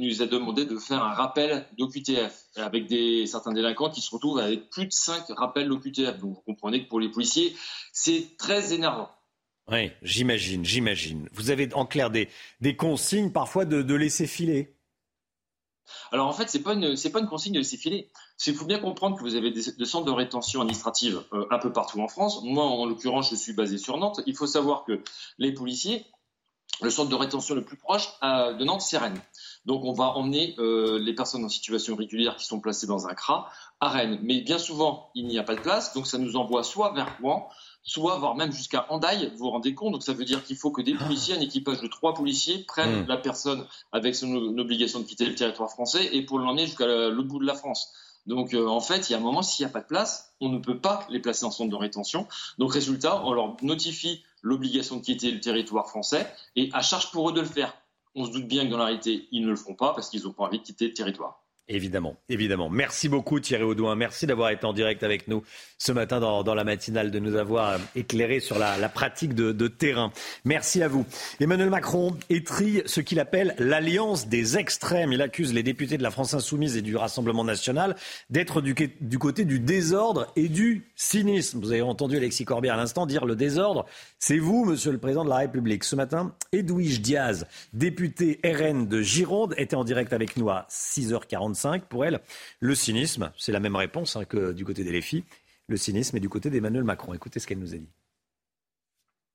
nous, 0.00 0.22
est 0.22 0.26
demandé 0.26 0.64
de 0.64 0.78
faire 0.78 1.02
un 1.02 1.12
rappel 1.12 1.66
d'OQTF 1.76 2.46
avec 2.56 2.86
des, 2.86 3.26
certains 3.26 3.52
délinquants 3.52 3.90
qui 3.90 4.00
se 4.00 4.10
retrouvent 4.10 4.38
avec 4.38 4.70
plus 4.70 4.86
de 4.86 4.92
5 4.92 5.24
rappels 5.36 5.68
d'OQTF. 5.68 6.18
Donc 6.18 6.36
vous 6.36 6.42
comprenez 6.46 6.84
que 6.84 6.88
pour 6.88 6.98
les 6.98 7.10
policiers, 7.10 7.54
c'est 7.92 8.34
très 8.38 8.72
énervant. 8.72 9.10
Oui, 9.70 9.90
j'imagine, 10.00 10.64
j'imagine. 10.64 11.28
Vous 11.32 11.50
avez 11.50 11.74
en 11.74 11.84
clair 11.84 12.10
des, 12.10 12.30
consignes 12.78 13.32
parfois 13.32 13.66
de 13.66 13.94
laisser 13.94 14.26
filer. 14.26 14.73
Alors 16.12 16.28
en 16.28 16.32
fait, 16.32 16.48
c'est 16.48 16.62
pas 16.62 16.74
une 16.74 16.96
pas 17.12 17.20
une 17.20 17.28
consigne 17.28 17.52
de 17.52 17.58
laisser 17.58 17.76
filer. 17.76 18.10
Il 18.46 18.54
faut 18.54 18.66
bien 18.66 18.78
comprendre 18.78 19.16
que 19.16 19.22
vous 19.22 19.34
avez 19.34 19.50
des, 19.50 19.72
des 19.72 19.84
centres 19.84 20.06
de 20.06 20.10
rétention 20.10 20.60
administrative 20.60 21.22
euh, 21.32 21.46
un 21.50 21.58
peu 21.58 21.72
partout 21.72 22.00
en 22.00 22.08
France. 22.08 22.42
Moi, 22.42 22.64
en 22.64 22.86
l'occurrence, 22.86 23.30
je 23.30 23.36
suis 23.36 23.52
basé 23.52 23.78
sur 23.78 23.96
Nantes. 23.96 24.20
Il 24.26 24.36
faut 24.36 24.46
savoir 24.46 24.84
que 24.84 25.02
les 25.38 25.52
policiers, 25.52 26.06
le 26.82 26.90
centre 26.90 27.08
de 27.08 27.14
rétention 27.14 27.54
le 27.54 27.64
plus 27.64 27.76
proche 27.76 28.08
euh, 28.22 28.54
de 28.54 28.64
Nantes, 28.64 28.82
c'est 28.82 28.98
Rennes. 28.98 29.20
Donc 29.64 29.84
on 29.84 29.92
va 29.92 30.08
emmener 30.16 30.54
euh, 30.58 30.98
les 30.98 31.14
personnes 31.14 31.44
en 31.44 31.48
situation 31.48 31.96
régulière 31.96 32.36
qui 32.36 32.44
sont 32.44 32.60
placées 32.60 32.86
dans 32.86 33.06
un 33.06 33.14
CRA 33.14 33.50
à 33.80 33.88
Rennes. 33.88 34.18
Mais 34.22 34.40
bien 34.40 34.58
souvent, 34.58 35.10
il 35.14 35.26
n'y 35.26 35.38
a 35.38 35.44
pas 35.44 35.54
de 35.54 35.60
place, 35.60 35.94
donc 35.94 36.06
ça 36.06 36.18
nous 36.18 36.36
envoie 36.36 36.62
soit 36.64 36.92
vers 36.92 37.16
Rouen, 37.20 37.48
soit 37.84 38.16
voire 38.18 38.34
même 38.34 38.50
jusqu'à 38.50 38.86
Hendaye, 38.88 39.30
vous 39.32 39.38
vous 39.44 39.50
rendez 39.50 39.74
compte. 39.74 39.92
Donc 39.92 40.02
ça 40.02 40.14
veut 40.14 40.24
dire 40.24 40.42
qu'il 40.42 40.56
faut 40.56 40.70
que 40.70 40.82
des 40.82 40.94
policiers, 40.94 41.34
un 41.36 41.40
équipage 41.40 41.80
de 41.82 41.86
trois 41.86 42.14
policiers, 42.14 42.64
prennent 42.64 43.02
Mm. 43.02 43.06
la 43.08 43.16
personne 43.18 43.66
avec 43.92 44.14
son 44.16 44.34
obligation 44.58 45.00
de 45.00 45.04
quitter 45.04 45.26
le 45.26 45.34
territoire 45.34 45.70
français 45.70 46.08
et 46.12 46.22
pour 46.22 46.38
l'emmener 46.38 46.66
jusqu'à 46.66 46.86
la- 46.86 47.10
l'autre 47.10 47.28
bout 47.28 47.38
de 47.38 47.46
la 47.46 47.54
France. 47.54 47.92
Donc 48.26 48.54
euh, 48.54 48.66
en 48.66 48.80
fait, 48.80 49.08
il 49.08 49.12
y 49.12 49.14
a 49.14 49.18
un 49.18 49.20
moment, 49.22 49.42
s'il 49.42 49.64
n'y 49.66 49.70
a 49.70 49.72
pas 49.72 49.80
de 49.82 49.86
place, 49.86 50.32
on 50.40 50.48
ne 50.48 50.58
peut 50.58 50.78
pas 50.78 51.06
les 51.10 51.20
placer 51.20 51.44
en 51.44 51.50
centre 51.50 51.70
de 51.70 51.76
rétention. 51.76 52.26
Donc 52.58 52.72
résultat, 52.72 53.22
on 53.26 53.32
leur 53.34 53.54
notifie 53.62 54.22
l'obligation 54.40 54.96
de 54.96 55.02
quitter 55.02 55.30
le 55.30 55.40
territoire 55.40 55.86
français 55.88 56.26
et 56.56 56.70
à 56.72 56.80
charge 56.80 57.10
pour 57.10 57.28
eux 57.28 57.32
de 57.34 57.40
le 57.40 57.46
faire. 57.46 57.74
On 58.14 58.24
se 58.24 58.30
doute 58.30 58.46
bien 58.48 58.64
que 58.64 58.70
dans 58.70 58.78
la 58.78 58.86
réalité, 58.86 59.28
ils 59.30 59.42
ne 59.42 59.50
le 59.50 59.56
feront 59.56 59.74
pas 59.74 59.92
parce 59.92 60.08
qu'ils 60.08 60.22
n'ont 60.22 60.32
pas 60.32 60.44
envie 60.44 60.58
de 60.58 60.64
quitter 60.64 60.86
le 60.88 60.94
territoire. 60.94 61.43
Évidemment, 61.66 62.18
évidemment. 62.28 62.68
Merci 62.68 63.08
beaucoup 63.08 63.40
Thierry 63.40 63.62
Audouin. 63.62 63.96
Merci 63.96 64.26
d'avoir 64.26 64.50
été 64.50 64.66
en 64.66 64.74
direct 64.74 65.02
avec 65.02 65.28
nous 65.28 65.42
ce 65.78 65.92
matin 65.92 66.20
dans, 66.20 66.54
la 66.54 66.64
matinale, 66.64 67.10
de 67.10 67.18
nous 67.18 67.36
avoir 67.36 67.78
éclairé 67.96 68.40
sur 68.40 68.58
la, 68.58 68.88
pratique 68.90 69.34
de, 69.34 69.68
terrain. 69.68 70.12
Merci 70.44 70.82
à 70.82 70.88
vous. 70.88 71.06
Emmanuel 71.40 71.70
Macron 71.70 72.16
étrille 72.28 72.82
ce 72.84 73.00
qu'il 73.00 73.18
appelle 73.18 73.54
l'alliance 73.58 74.28
des 74.28 74.58
extrêmes. 74.58 75.12
Il 75.12 75.22
accuse 75.22 75.54
les 75.54 75.62
députés 75.62 75.96
de 75.96 76.02
la 76.02 76.10
France 76.10 76.34
insoumise 76.34 76.76
et 76.76 76.82
du 76.82 76.96
Rassemblement 76.96 77.44
national 77.44 77.96
d'être 78.28 78.60
du, 78.60 78.74
côté 79.18 79.46
du 79.46 79.58
désordre 79.58 80.30
et 80.36 80.48
du 80.48 80.90
cynisme. 80.96 81.60
Vous 81.60 81.72
avez 81.72 81.82
entendu 81.82 82.18
Alexis 82.18 82.44
Corbière 82.44 82.74
à 82.74 82.76
l'instant 82.76 83.06
dire 83.06 83.24
le 83.24 83.36
désordre, 83.36 83.86
c'est 84.18 84.38
vous, 84.38 84.66
monsieur 84.66 84.92
le 84.92 84.98
président 84.98 85.24
de 85.24 85.30
la 85.30 85.36
République. 85.36 85.84
Ce 85.84 85.96
matin, 85.96 86.34
Edwige 86.52 87.00
Diaz, 87.00 87.46
députée 87.72 88.38
RN 88.44 88.86
de 88.86 89.00
Gironde, 89.00 89.54
était 89.56 89.76
en 89.76 89.84
direct 89.84 90.12
avec 90.12 90.36
nous 90.36 90.50
à 90.50 90.66
6h45. 91.54 91.80
Pour 91.82 92.04
elle, 92.04 92.20
le 92.60 92.74
cynisme, 92.74 93.32
c'est 93.38 93.52
la 93.52 93.60
même 93.60 93.76
réponse 93.76 94.16
hein, 94.16 94.24
que 94.24 94.52
du 94.52 94.64
côté 94.64 94.84
des 94.84 94.98
LFI. 94.98 95.24
Le 95.68 95.76
cynisme 95.76 96.16
est 96.16 96.20
du 96.20 96.28
côté 96.28 96.50
d'Emmanuel 96.50 96.84
Macron. 96.84 97.14
Écoutez 97.14 97.40
ce 97.40 97.46
qu'elle 97.46 97.58
nous 97.58 97.74
a 97.74 97.78
dit. 97.78 97.88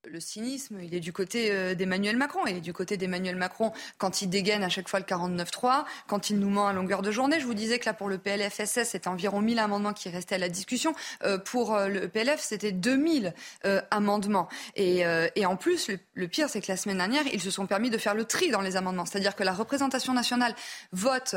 Le 0.08 0.22
cynisme, 0.22 0.80
il 0.82 0.96
est 0.96 1.02
du 1.02 1.12
côté 1.12 1.52
euh, 1.52 1.76
d'Emmanuel 1.76 2.16
Macron. 2.16 2.48
Il 2.48 2.56
est 2.56 2.62
du 2.62 2.72
côté 2.72 2.96
d'Emmanuel 2.96 3.36
Macron 3.36 3.74
quand 3.98 4.22
il 4.22 4.30
dégaine 4.30 4.64
à 4.64 4.70
chaque 4.70 4.88
fois 4.88 5.00
le 5.00 5.06
49-3, 5.06 5.84
quand 6.08 6.30
il 6.30 6.40
nous 6.40 6.50
ment 6.50 6.70
à 6.70 6.74
longueur 6.74 7.02
de 7.02 7.12
journée. 7.12 7.40
Je 7.41 7.46
vous 7.46 7.54
disais 7.54 7.80
que 7.80 7.86
là, 7.86 7.94
pour 7.94 8.08
le 8.08 8.18
PLFSS, 8.18 8.86
c'était 8.86 9.10
environ 9.10 9.41
1000 9.41 9.60
amendements 9.60 9.91
qui 9.91 10.08
restaient 10.08 10.36
à 10.36 10.40
la 10.40 10.48
discussion. 10.48 10.96
Euh, 11.26 11.38
pour 11.38 11.76
euh, 11.76 11.90
le 11.90 12.08
PLF, 12.08 12.40
c'était 12.40 12.72
2000 12.72 13.34
euh, 13.66 13.82
amendements. 13.91 14.48
Et, 14.78 15.06
en 15.46 15.58
plus, 15.58 15.91
le, 16.14 16.28
pire, 16.28 16.50
c'est 16.50 16.62
que 16.62 16.72
la 16.72 16.78
semaine 16.78 16.98
dernière, 16.98 17.24
ils 17.34 17.41
se 17.41 17.52
sont 17.52 17.68
permis 17.68 17.90
de 17.90 17.98
faire 17.98 18.16
le 18.16 18.24
tri 18.24 18.52
dans 18.52 18.62
les 18.62 18.78
amendements. 18.78 19.06
C'est-à-dire 19.06 19.36
que 19.36 19.44
la 19.44 19.54
représentation 19.54 20.14
nationale 20.14 20.56
vote 20.94 21.36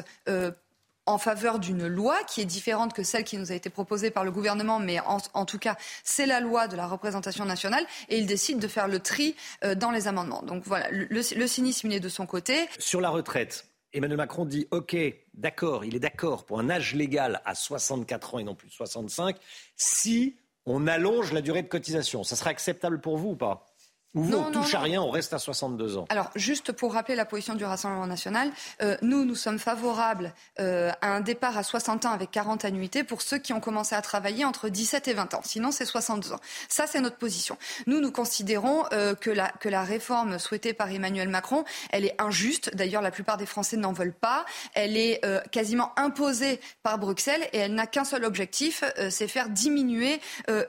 en 1.07 1.19
faveur 1.19 1.59
d'une 1.59 1.87
loi 1.87 2.17
qui 2.29 2.41
est 2.41 2.47
différente 2.47 2.93
que 2.93 3.03
celle 3.03 3.25
qui 3.25 3.37
nous 3.37 3.53
a 3.53 3.55
été 3.55 3.71
proposée 3.71 4.11
par 4.11 4.25
le 4.25 4.31
gouvernement, 4.31 4.79
mais 4.79 5.01
en, 5.01 5.45
tout 5.45 5.59
cas, 5.59 5.77
c'est 6.05 6.27
la 6.27 6.41
loi 6.41 6.69
de 6.69 6.77
la 6.77 6.87
représentation 6.87 7.45
nationale, 7.45 7.85
et 8.09 8.19
il 8.19 8.27
décide 8.27 8.59
de 8.59 8.69
faire 8.69 8.89
le 8.89 9.01
tri 9.01 9.35
euh, 9.65 9.75
dans 9.75 9.91
les 9.91 10.09
amendements. 10.09 10.43
Donc 10.43 10.63
voilà, 10.65 10.89
le, 10.91 11.47
cynisme, 11.47 11.89
il 11.89 11.95
est 11.95 12.01
de 12.01 12.09
son 12.09 12.27
côté. 12.27 12.69
Sur 12.79 13.01
la 13.01 13.11
retraite, 13.11 13.67
Emmanuel 13.93 14.19
Macron 14.19 14.45
dit 14.45 14.69
OK, 14.71 14.97
d'accord, 15.35 15.85
il 15.85 15.97
est 15.97 16.01
d'accord 16.01 16.45
pour 16.45 16.61
un 16.61 16.71
âge 16.71 16.95
légal 16.95 17.43
à 17.45 17.55
64 17.55 18.35
ans 18.35 18.39
et 18.39 18.45
non 18.45 18.55
plus 18.55 18.71
65, 18.71 19.37
si 19.77 20.37
on 20.67 20.87
allonge 20.87 21.33
la 21.33 21.43
durée 21.43 21.63
de 21.63 21.69
cotisation. 21.69 22.23
Ça 22.23 22.37
sera 22.37 22.51
acceptable 22.51 23.01
pour 23.01 23.19
vous 23.19 23.31
ou 23.31 23.37
pas? 23.37 23.72
Vous, 24.15 24.31
Non, 24.31 24.45
on 24.47 24.51
non, 24.51 24.61
touche 24.61 24.75
à 24.75 24.81
rien, 24.81 25.01
on 25.01 25.11
reste 25.11 25.33
à 25.33 25.39
62 25.39 25.97
ans 25.97 26.05
Alors, 26.11 26.31
juste 26.37 26.73
pour 26.73 26.93
rappeler 26.93 27.15
la 27.15 27.25
position 27.25 27.55
du 27.55 27.65
Rassemblement 27.65 28.07
national, 28.07 28.51
euh, 28.83 28.97
nous, 29.01 29.25
nous 29.25 29.35
sommes 29.35 29.59
favorables 29.59 30.35
euh, 30.61 30.91
à 31.01 31.15
un 31.15 31.21
départ 31.21 31.57
à 31.57 31.63
60 31.63 32.05
ans 32.05 32.11
avec 32.11 32.31
40 32.31 32.67
annuités 32.67 33.05
pour 33.05 33.23
ceux 33.23 33.39
qui 33.39 33.55
ont 33.55 33.61
commencé 33.61 33.95
à 33.95 34.03
travailler 34.03 34.45
entre 34.45 34.69
17 34.69 35.09
et 35.09 35.15
20 35.15 35.33
ans. 35.33 35.41
Sinon, 35.45 35.71
c'est 35.71 35.87
62 35.87 36.33
ans. 36.35 36.41
Ça, 36.69 36.87
c'est 36.87 37.01
notre 37.01 37.17
position. 37.17 37.57
Nous, 37.87 38.01
nous 38.01 38.13
considérons 38.13 38.85
euh, 38.93 39.15
que, 39.15 39.31
la, 39.31 39.49
que 39.49 39.71
la 39.71 39.83
réforme 39.83 40.39
souhaitée 40.39 40.75
par 40.75 40.91
Emmanuel 40.91 41.29
Macron, 41.29 41.65
elle 41.91 42.05
est 42.05 42.21
injuste. 42.21 42.75
D'ailleurs, 42.77 43.03
la 43.03 43.13
plupart 43.13 43.39
des 43.39 43.47
Français 43.47 43.79
n'en 43.79 43.95
veulent 43.95 44.13
pas. 44.13 44.45
Elle 44.75 44.97
est 44.99 45.23
quasiment 45.51 45.93
imposée 45.97 46.61
par 46.83 46.99
Bruxelles 46.99 47.49
et 47.53 47.59
elle 47.59 47.75
n'a 47.75 47.87
qu'un 47.87 48.05
seul 48.05 48.25
objectif, 48.25 48.85
c'est 49.11 49.29
faire 49.29 49.49
diminuer 49.49 50.21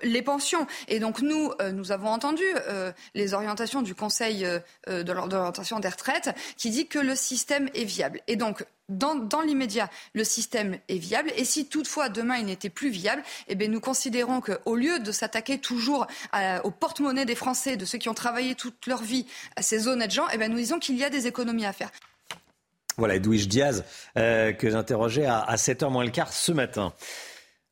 les 0.01 0.21
pensions. 0.21 0.65
Et 0.87 0.99
donc, 0.99 1.21
nous, 1.21 1.51
nous 1.71 1.91
avons 1.91 2.09
entendu 2.09 2.43
les 3.13 3.32
des 3.33 3.35
orientations 3.35 3.81
du 3.81 3.95
Conseil 3.95 4.45
euh, 4.45 4.59
euh, 4.87 5.01
de 5.03 5.11
l'orientation 5.11 5.79
des 5.79 5.89
retraites 5.89 6.29
qui 6.55 6.69
dit 6.69 6.87
que 6.87 6.99
le 6.99 7.15
système 7.15 7.67
est 7.73 7.83
viable. 7.83 8.21
Et 8.27 8.35
donc, 8.35 8.63
dans, 8.89 9.41
l'immédiat, 9.43 9.89
le 10.13 10.23
système 10.23 10.77
est 10.87 10.97
viable. 10.97 11.31
Et 11.35 11.45
si 11.45 11.65
toutefois 11.65 12.09
demain 12.09 12.35
il 12.37 12.45
n'était 12.45 12.69
plus 12.69 12.89
viable, 12.91 13.23
eh 13.47 13.55
bien, 13.55 13.69
nous 13.69 13.79
considérons 13.79 14.39
qu'au 14.39 14.75
lieu 14.75 14.99
de 14.99 15.11
s'attaquer 15.11 15.57
toujours 15.57 16.05
à- 16.31 16.63
au 16.65 16.69
porte-monnaie 16.69 17.25
des 17.25 17.35
Français, 17.35 17.75
de 17.75 17.85
ceux 17.85 17.97
qui 17.97 18.09
ont 18.09 18.13
travaillé 18.13 18.53
toute 18.53 18.85
leur 18.85 19.01
vie 19.01 19.25
à 19.55 19.63
ces 19.63 19.87
honnêtes 19.87 20.11
gens, 20.11 20.27
eh 20.31 20.37
bien, 20.37 20.49
nous 20.49 20.57
disons 20.57 20.77
qu'il 20.79 20.97
y 20.97 21.03
a 21.03 21.09
des 21.09 21.25
économies 21.25 21.65
à 21.65 21.73
faire. 21.73 21.89
Voilà, 22.97 23.15
Edwige 23.15 23.47
Diaz, 23.47 23.83
euh, 24.17 24.53
que 24.53 24.69
j'interrogeais 24.69 25.25
à 25.25 25.55
7h 25.55 25.89
moins 25.89 26.03
le 26.05 26.11
quart 26.11 26.31
ce 26.31 26.51
matin. 26.51 26.93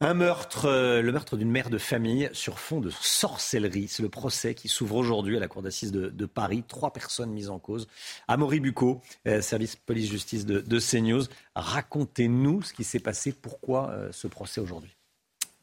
Un 0.03 0.15
meurtre, 0.15 0.65
euh, 0.65 1.03
le 1.03 1.11
meurtre 1.11 1.38
d'une 1.38 1.52
mère 1.52 1.69
de 1.69 1.78
famille 1.78 2.28
sur 2.34 2.57
fond 2.57 2.82
de 2.82 2.90
sorcellerie. 2.90 3.88
C'est 3.88 4.02
le 4.02 4.10
procès 4.10 4.56
qui 4.56 4.68
s'ouvre 4.68 4.95
aujourd'hui 4.95 5.38
à 5.38 5.40
la 5.40 5.48
cour 5.48 5.61
d'assises 5.61 5.91
de, 5.91 6.26
Paris. 6.26 6.64
Trois 6.68 6.91
personnes 6.91 7.30
mises 7.30 7.52
en 7.52 7.60
cause. 7.60 7.88
Amaury 8.28 8.60
Bucco, 8.60 8.99
euh, 9.28 9.41
service 9.41 9.76
police-justice 9.76 10.48
de, 10.48 10.60
de 10.60 10.80
CNews. 10.80 11.26
Racontez-nous 11.56 12.64
ce 12.64 12.73
qui 12.73 12.84
s'est 12.84 12.99
passé. 12.99 13.32
Pourquoi 13.32 13.91
euh, 13.91 14.10
ce 14.11 14.28
procès 14.28 14.60
aujourd'hui? 14.60 14.95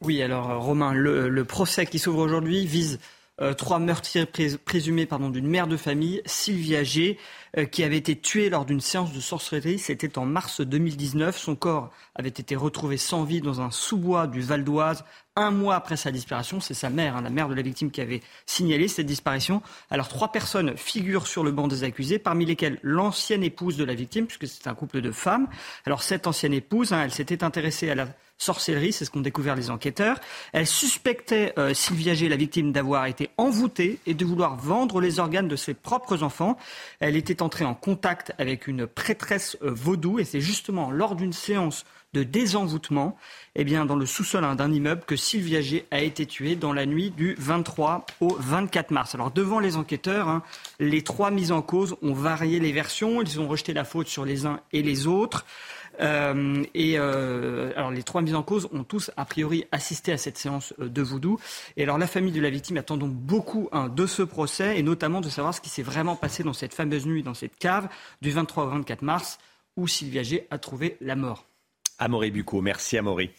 Oui, 0.03 0.23
alors 0.23 0.63
Romain, 0.63 0.93
le 0.95 1.45
procès 1.45 1.85
qui 1.85 1.99
s'ouvre 1.99 2.21
aujourd'hui 2.21 2.65
vise 2.65 3.01
euh, 3.41 3.55
trois 3.55 3.79
meurtriers 3.79 4.27
prés- 4.27 4.57
présumés 4.59 5.07
pardon, 5.07 5.31
d'une 5.31 5.47
mère 5.47 5.67
de 5.67 5.77
famille, 5.77 6.23
Sylvia 6.27 6.83
G, 6.83 7.19
euh, 7.57 7.65
qui 7.65 7.85
avait 7.85 7.97
été 7.97 8.19
tuée 8.19 8.51
lors 8.51 8.65
d'une 8.65 8.81
séance 8.81 9.13
de 9.13 9.21
sorcellerie. 9.21 9.79
C'était 9.79 10.19
en 10.19 10.27
mars 10.27 10.61
2019. 10.61 11.37
Son 11.39 11.55
corps 11.57 11.91
avait 12.15 12.29
été 12.29 12.57
retrouvé 12.57 12.97
sans 12.97 13.25
vie 13.25 13.41
dans 13.41 13.61
un 13.61 13.71
sous-bois 13.71 14.27
du 14.27 14.41
Val 14.41 14.65
d'Oise 14.65 15.05
un 15.37 15.53
mois 15.53 15.77
après 15.77 15.97
sa 15.97 16.11
disparition. 16.11 16.59
C'est 16.59 16.75
sa 16.75 16.91
mère, 16.91 17.17
hein, 17.17 17.23
la 17.23 17.31
mère 17.31 17.49
de 17.49 17.55
la 17.55 17.63
victime, 17.63 17.93
qui 17.93 18.01
avait 18.01 18.23
signalé 18.45 18.89
cette 18.89 19.07
disparition. 19.07 19.63
Alors 19.89 20.09
trois 20.09 20.33
personnes 20.33 20.77
figurent 20.77 21.29
sur 21.29 21.45
le 21.45 21.53
banc 21.53 21.69
des 21.69 21.85
accusés, 21.85 22.19
parmi 22.19 22.45
lesquelles 22.45 22.81
l'ancienne 22.83 23.45
épouse 23.45 23.77
de 23.77 23.85
la 23.85 23.95
victime, 23.95 24.27
puisque 24.27 24.49
c'est 24.49 24.67
un 24.67 24.75
couple 24.75 25.01
de 25.01 25.13
femmes. 25.13 25.47
Alors 25.87 26.03
cette 26.03 26.27
ancienne 26.27 26.55
épouse, 26.55 26.93
hein, 26.93 27.03
elle 27.05 27.13
s'était 27.13 27.45
intéressée 27.45 27.89
à 27.89 27.95
la 27.95 28.09
sorcellerie, 28.39 28.93
c'est 28.93 29.05
ce 29.05 29.11
qu'ont 29.11 29.21
découvert 29.21 29.57
les 29.57 29.71
enquêteurs. 29.71 30.19
Elle 30.53 30.67
suspectait 30.67 31.53
euh, 31.59 31.75
Sylvia 31.75 32.15
G, 32.15 32.29
la 32.29 32.37
victime, 32.37 32.73
d'avoir 32.73 33.07
été 33.07 33.31
envoûtée 33.37 33.99
et 34.07 34.15
de 34.15 34.25
vouloir 34.25 34.57
vendre 34.57 35.01
les 35.01 35.19
organes 35.19 35.49
de 35.49 35.57
ses 35.57 35.75
propres 35.75 36.23
enfants. 36.23 36.57
Elle 37.01 37.17
était 37.17 37.43
entrée 37.43 37.65
en 37.65 37.75
contact 37.75 38.33
avec 38.39 38.67
une 38.67 38.87
prêtresse 38.87 39.59
euh, 39.63 39.71
vaudou 39.73 40.19
et 40.19 40.25
c'est 40.25 40.41
justement 40.41 40.91
lors 40.91 41.17
d'une 41.17 41.33
séance 41.33 41.85
de 42.15 42.23
désenvoûtement, 42.23 43.17
eh 43.55 43.65
bien, 43.65 43.85
dans 43.85 43.97
le 43.97 44.07
sous-sol 44.07 44.43
hein, 44.43 44.55
d'un 44.55 44.73
immeuble, 44.73 45.03
que 45.07 45.17
Sylvia 45.17 45.61
G 45.61 45.85
a 45.91 46.01
été 46.01 46.25
tuée 46.25 46.57
dans 46.57 46.73
la 46.73 46.87
nuit 46.87 47.11
du 47.11 47.35
23 47.39 48.07
au 48.21 48.35
24 48.41 48.93
mars. 48.93 49.15
Alors, 49.15 49.31
devant 49.31 49.61
les 49.61 49.77
enquêteurs, 49.77 50.29
hein, 50.29 50.43
les 50.81 51.03
trois 51.03 51.31
mises 51.31 51.53
en 51.53 51.61
cause 51.61 51.97
ont 52.01 52.15
varié 52.15 52.61
les 52.61 52.73
versions. 52.73 53.21
Ils 53.21 53.41
ont 53.41 53.49
rejeté 53.49 53.75
la 53.75 53.85
faute 53.85 54.09
sur 54.09 54.25
les 54.25 54.47
uns 54.47 54.61
et 54.73 54.83
les 54.83 55.07
autres. 55.07 55.45
Euh, 56.01 56.65
et 56.75 56.95
euh, 56.99 57.91
les 57.91 58.03
trois 58.03 58.23
mises 58.23 58.35
en 58.35 58.43
cause 58.43 58.69
ont 58.73 58.85
tous 58.85 59.11
a 59.17 59.25
priori 59.25 59.65
assisté 59.73 60.13
à 60.13 60.19
cette 60.19 60.39
séance 60.39 60.75
euh, 60.81 60.89
de 60.89 61.03
voodoo. 61.03 61.39
Et 61.77 61.83
alors 61.83 61.99
la 61.99 62.07
famille 62.07 62.33
de 62.33 62.41
la 62.41 62.51
victime 62.51 62.77
attend 62.77 62.97
donc 62.97 63.13
beaucoup 63.13 63.69
hein, 63.73 63.89
de 63.89 64.07
ce 64.07 64.23
procès 64.23 64.79
et 64.79 64.83
notamment 64.83 65.21
de 65.21 65.29
savoir 65.29 65.55
ce 65.55 65.61
qui 65.61 65.69
s'est 65.69 65.83
vraiment 65.83 66.17
passé 66.17 66.43
dans 66.43 66.53
cette 66.53 66.75
fameuse 66.75 67.07
nuit, 67.07 67.23
dans 67.23 67.35
cette 67.35 67.57
cave 67.57 67.89
du 68.23 68.31
23 68.31 68.65
au 68.65 68.69
24 68.69 69.03
mars 69.03 69.39
où 69.77 69.87
Sylvia 69.87 70.23
G 70.23 70.47
a 70.51 70.59
trouvé 70.59 70.97
la 71.01 71.17
mort. 71.17 71.47
Amaury 71.99 72.31
Bucco, 72.31 72.61
merci 72.61 72.97
Amaury. 72.97 73.31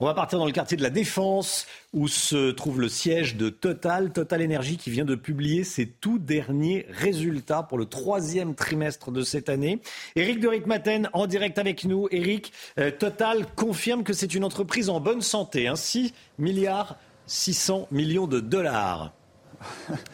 On 0.00 0.06
va 0.06 0.14
partir 0.14 0.38
dans 0.38 0.46
le 0.46 0.52
quartier 0.52 0.76
de 0.76 0.82
la 0.82 0.90
Défense 0.90 1.66
où 1.92 2.08
se 2.08 2.50
trouve 2.50 2.80
le 2.80 2.88
siège 2.88 3.36
de 3.36 3.48
Total, 3.48 4.12
Total 4.12 4.44
Energy 4.44 4.76
qui 4.76 4.90
vient 4.90 5.04
de 5.04 5.14
publier 5.14 5.64
ses 5.64 5.86
tout 5.86 6.18
derniers 6.18 6.86
résultats 6.90 7.62
pour 7.62 7.78
le 7.78 7.86
troisième 7.86 8.54
trimestre 8.54 9.12
de 9.12 9.22
cette 9.22 9.48
année. 9.48 9.80
Éric 10.16 10.40
de 10.40 10.48
Ritmaten 10.48 11.08
en 11.12 11.26
direct 11.26 11.58
avec 11.58 11.84
nous. 11.84 12.08
Éric, 12.10 12.52
euh, 12.78 12.90
Total 12.90 13.46
confirme 13.54 14.02
que 14.02 14.12
c'est 14.12 14.34
une 14.34 14.44
entreprise 14.44 14.90
en 14.90 15.00
bonne 15.00 15.22
santé, 15.22 15.68
hein, 15.68 15.76
6 15.76 16.12
milliards 16.38 16.96
600 17.26 17.88
millions 17.90 18.26
de 18.26 18.40
dollars 18.40 19.12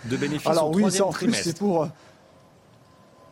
de 0.04 0.16
bénéfices 0.16 0.46
Alors 0.46 0.70
au 0.70 0.74
oui, 0.74 0.82
troisième 0.82 1.10
trimestre. 1.10 1.44
c'est 1.44 1.58
pour, 1.58 1.84
euh, 1.84 1.86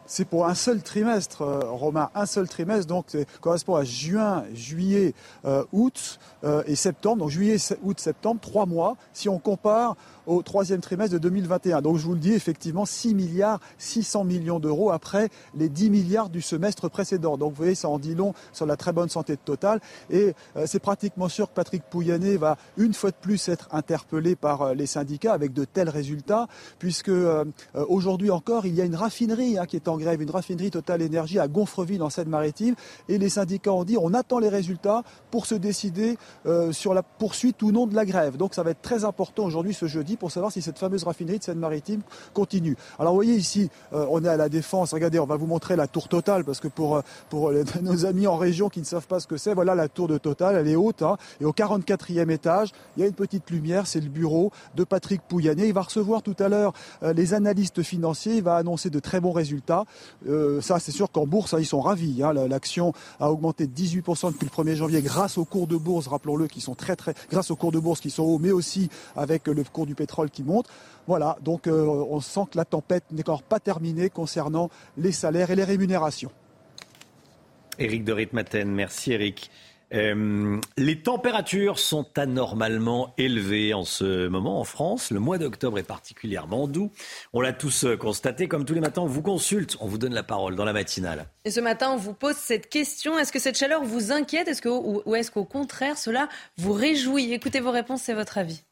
c'est 0.07 0.25
pour 0.25 0.47
un 0.47 0.55
seul 0.55 0.83
trimestre, 0.83 1.43
euh, 1.43 1.61
Romain, 1.65 2.11
un 2.15 2.27
seul 2.27 2.49
trimestre, 2.49 2.87
donc 2.87 3.17
correspond 3.41 3.75
à 3.75 3.85
juin, 3.85 4.45
juillet, 4.55 5.15
euh, 5.45 5.65
août 5.73 6.19
euh, 6.45 6.63
et 6.67 6.77
septembre. 6.77 7.19
Donc 7.19 7.31
juillet, 7.31 7.57
août, 7.83 7.99
septembre, 7.99 8.41
trois 8.41 8.67
mois, 8.67 8.97
si 9.13 9.29
on 9.29 9.39
compare 9.39 9.97
au 10.27 10.43
troisième 10.43 10.81
trimestre 10.81 11.15
de 11.15 11.19
2021. 11.19 11.83
Donc 11.83 11.97
je 11.97 12.05
vous 12.05 12.15
le 12.15 12.21
dis, 12.21 12.33
effectivement, 12.33 12.85
6 12.85 13.15
milliards 13.15 13.61
600 13.79 14.25
millions 14.25 14.59
d'euros 14.59 14.91
après 14.91 15.29
les 15.55 15.69
10 15.69 15.91
milliards 15.91 16.29
du 16.29 16.41
semestre 16.41 16.89
précédent. 16.89 17.37
Donc 17.37 17.51
vous 17.51 17.57
voyez, 17.57 17.75
ça 17.75 17.89
en 17.89 17.99
dit 17.99 18.15
long 18.15 18.35
sur 18.53 18.67
la 18.67 18.77
très 18.77 18.93
bonne 18.93 19.09
santé 19.09 19.35
de 19.35 19.41
Total. 19.45 19.81
Et 20.11 20.35
euh, 20.57 20.65
c'est 20.67 20.81
pratiquement 20.81 21.29
sûr 21.29 21.49
que 21.49 21.55
Patrick 21.55 21.83
Pouyanné 21.85 22.37
va 22.37 22.57
une 22.77 22.95
fois 22.95 23.11
de 23.11 23.17
plus 23.21 23.49
être 23.49 23.69
interpellé 23.73 24.37
par 24.37 24.63
euh, 24.63 24.75
les 24.75 24.87
syndicats 24.87 25.33
avec 25.33 25.53
de 25.53 25.65
tels 25.65 25.89
résultats, 25.89 26.49
puisque 26.79 27.09
euh, 27.09 27.45
euh, 27.75 27.85
aujourd'hui 27.89 28.31
encore, 28.31 28.67
il 28.67 28.75
y 28.75 28.81
a 28.81 28.85
une 28.85 28.95
raffinerie 28.95 29.59
hein, 29.59 29.67
qui 29.67 29.77
est 29.77 29.89
en 29.89 29.97
grève, 29.97 30.21
une 30.23 30.31
raffinerie 30.31 30.71
Total 30.71 31.03
Énergie 31.03 31.39
à 31.39 31.49
Gonfreville 31.49 32.03
en 32.03 32.11
Seine-Maritime, 32.11 32.75
et 33.09 33.19
les 33.19 33.29
syndicats 33.29 33.73
ont 33.73 33.85
dit 33.85 33.97
on 34.01 34.15
attend 34.15 34.39
les 34.39 34.49
résultats 34.49 35.03
pour 35.31 35.47
se 35.47 35.55
décider 35.55 36.19
euh, 36.47 36.73
sur 36.73 36.95
la 36.95 37.03
poursuite 37.03 37.63
ou 37.63 37.73
non 37.73 37.87
de 37.87 37.95
la 37.95 38.05
grève. 38.05 38.37
Donc 38.37 38.55
ça 38.55 38.63
va 38.63 38.71
être 38.71 38.83
très 38.83 39.05
important 39.05 39.45
aujourd'hui 39.45 39.75
ce 39.75 39.87
jeudi 39.87 40.16
pour 40.17 40.31
savoir 40.31 40.53
si 40.53 40.63
cette 40.63 40.79
fameuse 40.79 41.05
raffinerie 41.05 41.39
de 41.39 41.45
Seine-Maritime 41.45 42.01
continue. 42.35 42.77
Alors 42.99 43.13
vous 43.13 43.19
voyez 43.19 43.35
ici, 43.35 43.71
euh, 43.93 44.07
on 44.11 44.25
est 44.25 44.29
à 44.29 44.37
la 44.37 44.49
défense. 44.49 44.93
Regardez, 44.93 45.19
on 45.19 45.27
va 45.27 45.37
vous 45.37 45.47
montrer 45.47 45.77
la 45.77 45.87
tour 45.87 46.09
Total 46.09 46.45
parce 46.45 46.61
que 46.61 46.69
pour, 46.69 46.97
euh, 46.97 47.01
pour 47.31 47.51
les- 47.51 47.65
nos 47.83 48.07
amis 48.07 48.27
en 48.27 48.37
région 48.37 48.69
qui 48.69 48.81
ne 48.81 48.85
savent 48.85 49.07
pas 49.07 49.21
ce 49.21 49.27
que 49.27 49.37
c'est, 49.37 49.55
voilà 49.55 49.75
la 49.75 49.89
tour 49.89 50.09
de 50.09 50.19
Total, 50.19 50.57
elle 50.57 50.69
est 50.69 50.77
haute. 50.77 51.03
hein, 51.03 51.17
et 51.41 51.45
au 51.45 51.53
44e 51.53 52.31
étage, 52.31 52.73
il 52.97 53.01
y 53.01 53.05
a 53.05 53.07
une 53.09 53.13
petite 53.15 53.51
lumière, 53.51 53.87
c'est 53.87 54.01
le 54.01 54.09
bureau 54.09 54.51
de 54.75 54.85
Patrick 54.85 55.23
Pouyanné. 55.23 55.67
Il 55.67 55.73
va 55.75 55.83
recevoir 55.83 56.23
tout 56.23 56.37
à 56.39 56.49
l'heure 56.49 56.73
euh, 57.03 57.13
les 57.13 57.35
analystes 57.35 57.83
financiers, 57.83 58.37
il 58.37 58.43
va 58.43 58.57
annoncer 58.57 58.91
de 58.91 58.99
très 58.99 59.21
bons 59.21 59.33
résultats. 59.33 59.85
Euh, 60.29 60.61
ça, 60.61 60.79
c'est 60.79 60.93
sûr 60.93 61.11
qu'en 61.11 61.27
bourse, 61.27 61.55
hein, 61.55 61.59
ils 61.61 61.67
sont 61.67 61.81
ravis. 61.81 62.23
hein. 62.23 62.33
La- 62.33 62.49
L'action 62.49 62.93
a 63.21 63.31
augmenté 63.31 63.67
de 63.67 63.73
18% 63.75 64.31
depuis 64.33 64.47
le 64.47 64.51
1er 64.51 64.75
janvier 64.77 65.03
grâce 65.03 65.37
aux 65.37 65.45
cours 65.45 65.67
de 65.67 65.77
bourse, 65.77 66.07
rappelons-le, 66.07 66.47
qui 66.49 66.61
sont 66.61 66.75
très 66.75 66.97
très, 66.97 67.13
grâce 67.31 67.51
aux 67.51 67.57
cours 67.57 67.73
de 67.73 67.79
bourse 67.79 68.01
qui 68.01 68.09
sont 68.11 68.23
hauts, 68.23 68.39
mais 68.39 68.51
aussi 68.53 68.89
avec 69.15 69.47
le 69.49 69.63
cours 69.65 69.85
du 69.87 69.95
pétrole 69.95 70.06
qui 70.33 70.43
monte. 70.43 70.67
Voilà, 71.07 71.37
donc 71.43 71.67
euh, 71.67 71.85
on 72.11 72.21
sent 72.21 72.47
que 72.51 72.57
la 72.57 72.65
tempête 72.65 73.05
n'est 73.13 73.29
encore 73.29 73.43
pas 73.43 73.61
terminée 73.61 74.11
concernant 74.11 74.71
les 74.97 75.13
salaires 75.13 75.51
et 75.51 75.57
les 75.57 75.65
rémunérations. 75.65 76.33
Éric 77.79 78.05
de 78.05 78.13
Ritmaten, 78.13 78.71
merci 78.71 79.13
Éric. 79.13 79.51
Euh, 79.95 80.61
les 80.77 81.01
températures 81.03 81.79
sont 81.79 82.07
anormalement 82.17 83.15
élevées 83.19 83.73
en 83.73 83.85
ce 83.85 84.27
moment 84.27 84.61
en 84.61 84.65
France. 84.65 85.11
Le 85.11 85.21
mois 85.21 85.39
d'octobre 85.39 85.79
est 85.79 85.85
particulièrement 85.85 86.67
doux. 86.67 86.91
On 87.33 87.41
l'a 87.41 87.53
tous 87.53 87.85
euh, 87.85 87.97
constaté. 87.97 88.49
Comme 88.49 88.65
tous 88.65 88.75
les 88.75 88.81
matins, 88.81 89.03
on 89.03 89.07
vous 89.07 89.23
consulte, 89.23 89.77
on 89.81 89.87
vous 89.87 89.99
donne 89.99 90.15
la 90.15 90.25
parole 90.25 90.57
dans 90.57 90.65
la 90.65 90.73
matinale. 90.73 91.27
Et 91.45 91.51
ce 91.51 91.61
matin, 91.61 91.91
on 91.93 91.97
vous 91.97 92.15
pose 92.15 92.35
cette 92.35 92.69
question. 92.69 93.19
Est-ce 93.19 93.33
que 93.33 93.39
cette 93.39 93.57
chaleur 93.57 93.85
vous 93.85 94.11
inquiète? 94.11 94.49
Est-ce 94.49 94.63
que, 94.63 94.69
ou, 94.69 95.03
ou 95.07 95.15
est-ce 95.15 95.31
qu'au 95.31 95.45
contraire, 95.45 95.97
cela 95.97 96.29
vous 96.57 96.73
réjouit? 96.73 97.33
Écoutez 97.33 97.61
vos 97.61 97.71
réponses, 97.71 98.03
c'est 98.03 98.15
votre 98.15 98.39
avis. 98.39 98.66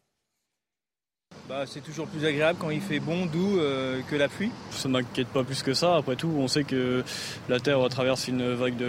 Bah, 1.48 1.65
c'est 1.66 1.82
toujours 1.82 2.06
plus 2.06 2.24
agréable 2.24 2.59
quand 2.59 2.70
il 2.70 2.81
fait 2.81 3.01
bon, 3.01 3.27
doux 3.27 3.59
euh, 3.59 4.01
que 4.11 4.16
la 4.16 4.28
pluie. 4.28 4.51
Ça 4.70 4.89
ne 4.89 4.94
m'inquiète 4.94 5.28
pas 5.28 5.44
plus 5.44 5.62
que 5.62 5.74
ça. 5.74 5.97
Après 5.97 6.16
tout, 6.16 6.32
on 6.39 6.48
sait 6.48 6.65
que 6.65 7.05
la 7.51 7.61
Terre 7.61 7.86
traverse 7.90 8.28
une 8.28 8.55
vague 8.55 8.77
de, 8.77 8.89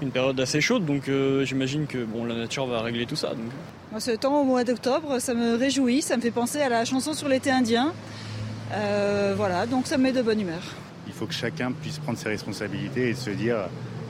une 0.00 0.10
période 0.12 0.38
assez 0.38 0.60
chaude, 0.60 0.86
donc 0.86 1.08
euh, 1.08 1.44
j'imagine 1.44 1.88
que 1.88 2.04
bon, 2.04 2.24
la 2.24 2.36
nature 2.36 2.66
va 2.66 2.82
régler 2.82 3.04
tout 3.04 3.16
ça. 3.16 3.30
Donc. 3.30 3.50
Moi, 3.90 4.00
ce 4.00 4.12
temps 4.12 4.40
au 4.40 4.44
mois 4.44 4.62
d'octobre, 4.62 5.18
ça 5.18 5.34
me 5.34 5.56
réjouit, 5.56 6.02
ça 6.02 6.16
me 6.16 6.22
fait 6.22 6.30
penser 6.30 6.60
à 6.60 6.68
la 6.68 6.84
chanson 6.84 7.14
sur 7.14 7.28
l'été 7.28 7.50
indien. 7.50 7.92
Euh, 8.72 9.34
voilà, 9.36 9.66
donc 9.66 9.88
ça 9.88 9.98
me 9.98 10.04
met 10.04 10.12
de 10.12 10.22
bonne 10.22 10.40
humeur. 10.40 10.62
Il 11.08 11.12
faut 11.12 11.26
que 11.26 11.34
chacun 11.34 11.72
puisse 11.72 11.98
prendre 11.98 12.16
ses 12.16 12.28
responsabilités 12.28 13.08
et 13.08 13.14
se 13.14 13.30
dire 13.30 13.56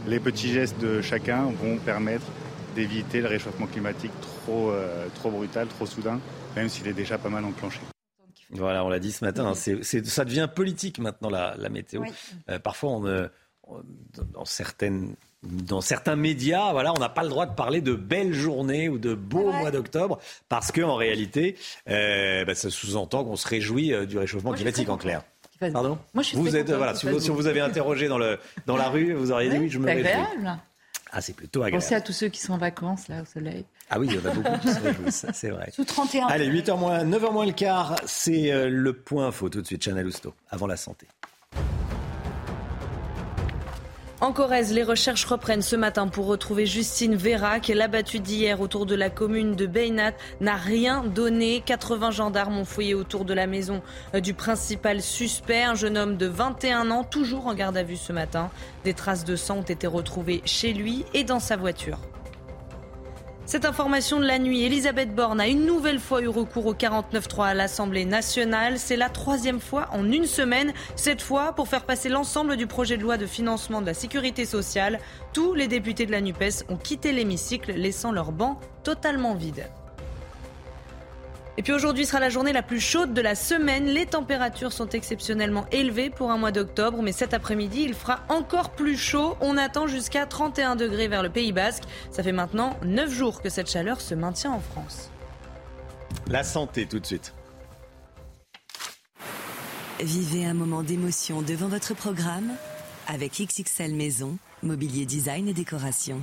les 0.06 0.20
petits 0.20 0.52
gestes 0.52 0.78
de 0.78 1.00
chacun 1.00 1.44
vont 1.62 1.78
permettre 1.78 2.26
d'éviter 2.74 3.20
le 3.20 3.28
réchauffement 3.28 3.66
climatique 3.66 4.12
trop, 4.20 4.70
euh, 4.70 5.06
trop 5.14 5.30
brutal, 5.30 5.66
trop 5.68 5.86
soudain, 5.86 6.20
même 6.56 6.68
s'il 6.68 6.86
est 6.88 6.92
déjà 6.92 7.18
pas 7.18 7.28
mal 7.28 7.44
enclenché. 7.44 7.80
Voilà, 8.50 8.84
on 8.84 8.88
l'a 8.90 8.98
dit 8.98 9.12
ce 9.12 9.24
matin, 9.24 9.46
hein, 9.46 9.54
c'est- 9.54 9.82
c'est- 9.82 10.04
ça 10.06 10.24
devient 10.26 10.48
politique 10.54 10.98
maintenant 10.98 11.30
la, 11.30 11.54
la 11.56 11.68
météo. 11.70 12.02
Oui. 12.02 12.08
Euh, 12.50 12.58
parfois, 12.58 12.90
on, 12.90 13.06
euh, 13.06 13.26
on- 13.66 13.80
dans, 14.34 14.44
certaines, 14.44 15.14
dans 15.42 15.80
certains 15.80 16.16
médias, 16.16 16.70
voilà, 16.72 16.92
on 16.92 16.98
n'a 16.98 17.08
pas 17.08 17.22
le 17.22 17.30
droit 17.30 17.46
de 17.46 17.54
parler 17.54 17.80
de 17.80 17.94
belles 17.94 18.34
journées 18.34 18.90
ou 18.90 18.98
de 18.98 19.14
beaux 19.14 19.50
mois 19.52 19.70
d'octobre 19.70 20.18
parce 20.50 20.70
qu'en 20.70 20.96
réalité, 20.96 21.56
euh, 21.88 22.44
bah, 22.44 22.54
ça 22.54 22.68
sous-entend 22.68 23.24
qu'on 23.24 23.36
se 23.36 23.48
réjouit 23.48 23.94
euh, 23.94 24.04
du 24.04 24.18
réchauffement 24.18 24.50
Moi, 24.50 24.56
climatique 24.56 24.90
en 24.90 24.98
clair. 24.98 25.22
Pardon 25.72 25.96
Moi, 26.12 26.22
je 26.24 26.28
suis 26.30 26.36
vous 26.36 26.56
êtes, 26.56 26.70
voilà, 26.72 26.94
si 26.94 27.08
vous, 27.08 27.20
si 27.20 27.30
vous 27.30 27.46
avez 27.46 27.60
interrogé 27.60 28.08
dans, 28.08 28.18
le, 28.18 28.38
dans 28.66 28.76
la 28.76 28.88
rue, 28.88 29.14
vous 29.14 29.30
auriez 29.30 29.48
dit 29.48 29.58
oui, 29.58 29.70
je 29.70 29.78
me 29.78 29.86
C'est 29.86 29.92
réjouis. 29.94 30.10
agréable. 30.10 30.58
Ah, 31.12 31.20
c'est 31.20 31.34
plutôt 31.34 31.62
agréable. 31.62 31.82
Pensez 31.82 31.94
à 31.94 32.00
tous 32.00 32.12
ceux 32.12 32.28
qui 32.28 32.40
sont 32.40 32.54
en 32.54 32.58
vacances, 32.58 33.06
là, 33.08 33.22
au 33.22 33.24
soleil. 33.24 33.64
Ah 33.94 33.98
oui, 33.98 34.06
il 34.08 34.14
y 34.14 34.18
en 34.18 34.30
a 34.30 34.34
beaucoup 34.34 34.58
qui 34.62 34.72
se 34.72 34.80
réjouissent, 34.80 35.26
c'est 35.34 35.50
vrai. 35.50 35.70
Sous 35.70 35.84
31. 35.84 36.26
Allez, 36.28 36.48
8h 36.48 36.78
moins, 36.78 37.04
9h 37.04 37.30
moins 37.30 37.44
le 37.44 37.52
quart, 37.52 37.96
c'est 38.06 38.50
euh, 38.50 38.70
le 38.70 38.94
point 38.94 39.26
info 39.26 39.50
tout 39.50 39.60
de 39.60 39.66
suite, 39.66 39.84
Chanel 39.84 40.06
Housteau, 40.06 40.32
avant 40.50 40.66
la 40.66 40.78
santé. 40.78 41.06
En 44.22 44.32
Corrèze, 44.32 44.72
les 44.72 44.82
recherches 44.82 45.26
reprennent 45.26 45.60
ce 45.60 45.76
matin 45.76 46.08
pour 46.08 46.26
retrouver 46.26 46.64
Justine 46.64 47.16
Vérac. 47.16 47.68
L'abattue 47.68 48.20
d'hier 48.20 48.62
autour 48.62 48.86
de 48.86 48.94
la 48.94 49.10
commune 49.10 49.56
de 49.56 49.66
Beynat 49.66 50.12
n'a 50.40 50.54
rien 50.54 51.04
donné. 51.04 51.60
80 51.60 52.12
gendarmes 52.12 52.56
ont 52.56 52.64
fouillé 52.64 52.94
autour 52.94 53.26
de 53.26 53.34
la 53.34 53.46
maison 53.46 53.82
euh, 54.14 54.20
du 54.20 54.32
principal 54.32 55.02
suspect, 55.02 55.64
un 55.64 55.74
jeune 55.74 55.98
homme 55.98 56.16
de 56.16 56.26
21 56.26 56.90
ans, 56.90 57.04
toujours 57.04 57.46
en 57.46 57.52
garde 57.54 57.76
à 57.76 57.82
vue 57.82 57.98
ce 57.98 58.14
matin. 58.14 58.50
Des 58.84 58.94
traces 58.94 59.26
de 59.26 59.36
sang 59.36 59.58
ont 59.58 59.62
été 59.62 59.86
retrouvées 59.86 60.40
chez 60.46 60.72
lui 60.72 61.04
et 61.12 61.24
dans 61.24 61.40
sa 61.40 61.58
voiture. 61.58 61.98
Cette 63.44 63.64
information 63.64 64.20
de 64.20 64.24
la 64.24 64.38
nuit, 64.38 64.62
Elisabeth 64.62 65.14
Borne 65.14 65.40
a 65.40 65.48
une 65.48 65.66
nouvelle 65.66 65.98
fois 65.98 66.22
eu 66.22 66.28
recours 66.28 66.66
au 66.66 66.74
49-3 66.74 67.46
à 67.48 67.54
l'Assemblée 67.54 68.04
nationale. 68.04 68.78
C'est 68.78 68.96
la 68.96 69.08
troisième 69.08 69.60
fois 69.60 69.88
en 69.92 70.10
une 70.10 70.26
semaine, 70.26 70.72
cette 70.94 71.20
fois 71.20 71.52
pour 71.52 71.66
faire 71.66 71.84
passer 71.84 72.08
l'ensemble 72.08 72.56
du 72.56 72.68
projet 72.68 72.96
de 72.96 73.02
loi 73.02 73.18
de 73.18 73.26
financement 73.26 73.80
de 73.80 73.86
la 73.86 73.94
sécurité 73.94 74.46
sociale. 74.46 75.00
Tous 75.32 75.54
les 75.54 75.66
députés 75.66 76.06
de 76.06 76.12
la 76.12 76.20
NUPES 76.20 76.64
ont 76.68 76.76
quitté 76.76 77.12
l'hémicycle, 77.12 77.72
laissant 77.72 78.12
leur 78.12 78.30
banc 78.30 78.60
totalement 78.84 79.34
vide. 79.34 79.66
Et 81.58 81.62
puis 81.62 81.72
aujourd'hui 81.72 82.06
sera 82.06 82.18
la 82.18 82.30
journée 82.30 82.52
la 82.52 82.62
plus 82.62 82.80
chaude 82.80 83.12
de 83.12 83.20
la 83.20 83.34
semaine. 83.34 83.86
Les 83.86 84.06
températures 84.06 84.72
sont 84.72 84.88
exceptionnellement 84.88 85.66
élevées 85.70 86.08
pour 86.08 86.30
un 86.30 86.38
mois 86.38 86.50
d'octobre, 86.50 87.02
mais 87.02 87.12
cet 87.12 87.34
après-midi, 87.34 87.82
il 87.82 87.94
fera 87.94 88.20
encore 88.30 88.70
plus 88.70 88.96
chaud. 88.96 89.36
On 89.40 89.58
attend 89.58 89.86
jusqu'à 89.86 90.24
31 90.24 90.76
degrés 90.76 91.08
vers 91.08 91.22
le 91.22 91.28
Pays 91.28 91.52
Basque. 91.52 91.84
Ça 92.10 92.22
fait 92.22 92.32
maintenant 92.32 92.78
9 92.84 93.10
jours 93.10 93.42
que 93.42 93.50
cette 93.50 93.70
chaleur 93.70 94.00
se 94.00 94.14
maintient 94.14 94.52
en 94.52 94.60
France. 94.60 95.10
La 96.28 96.42
santé 96.42 96.86
tout 96.86 97.00
de 97.00 97.06
suite. 97.06 97.34
Vivez 100.00 100.46
un 100.46 100.54
moment 100.54 100.82
d'émotion 100.82 101.42
devant 101.42 101.68
votre 101.68 101.94
programme 101.94 102.50
avec 103.06 103.32
XXL 103.40 103.94
Maison, 103.94 104.38
mobilier 104.62 105.04
design 105.04 105.48
et 105.48 105.52
décoration. 105.52 106.20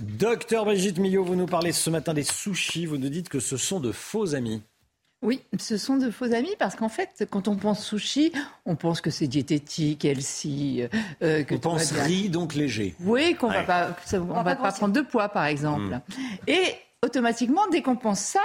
Docteur 0.00 0.64
Brigitte 0.64 0.98
Millot, 0.98 1.24
vous 1.24 1.36
nous 1.36 1.46
parlez 1.46 1.72
ce 1.72 1.90
matin 1.90 2.14
des 2.14 2.22
sushis. 2.22 2.86
Vous 2.86 2.96
nous 2.96 3.08
dites 3.08 3.28
que 3.28 3.40
ce 3.40 3.56
sont 3.56 3.80
de 3.80 3.92
faux 3.92 4.34
amis. 4.34 4.62
Oui, 5.22 5.40
ce 5.58 5.76
sont 5.76 5.96
de 5.96 6.10
faux 6.10 6.32
amis 6.32 6.54
parce 6.58 6.74
qu'en 6.74 6.88
fait, 6.88 7.26
quand 7.30 7.46
on 7.46 7.54
pense 7.54 7.84
sushi, 7.84 8.32
on 8.66 8.74
pense 8.74 9.00
que 9.00 9.10
c'est 9.10 9.28
diététique, 9.28 10.04
healthy, 10.04 10.82
euh, 11.22 11.44
que 11.44 11.54
on 11.54 11.58
pense 11.58 11.92
riz, 11.92 12.28
donc 12.28 12.54
léger. 12.54 12.96
Oui, 13.00 13.36
qu'on 13.36 13.48
va 13.48 13.62
pas, 13.62 13.96
ça, 14.04 14.20
on, 14.20 14.42
va, 14.42 14.56
pas 14.56 14.72
prendre 14.72 14.92
de 14.92 15.00
poids, 15.00 15.28
par 15.28 15.46
exemple. 15.46 15.94
Mm. 15.94 16.00
Et 16.48 16.74
automatiquement, 17.04 17.62
dès 17.70 17.82
qu'on 17.82 17.94
pense 17.94 18.18
ça, 18.18 18.42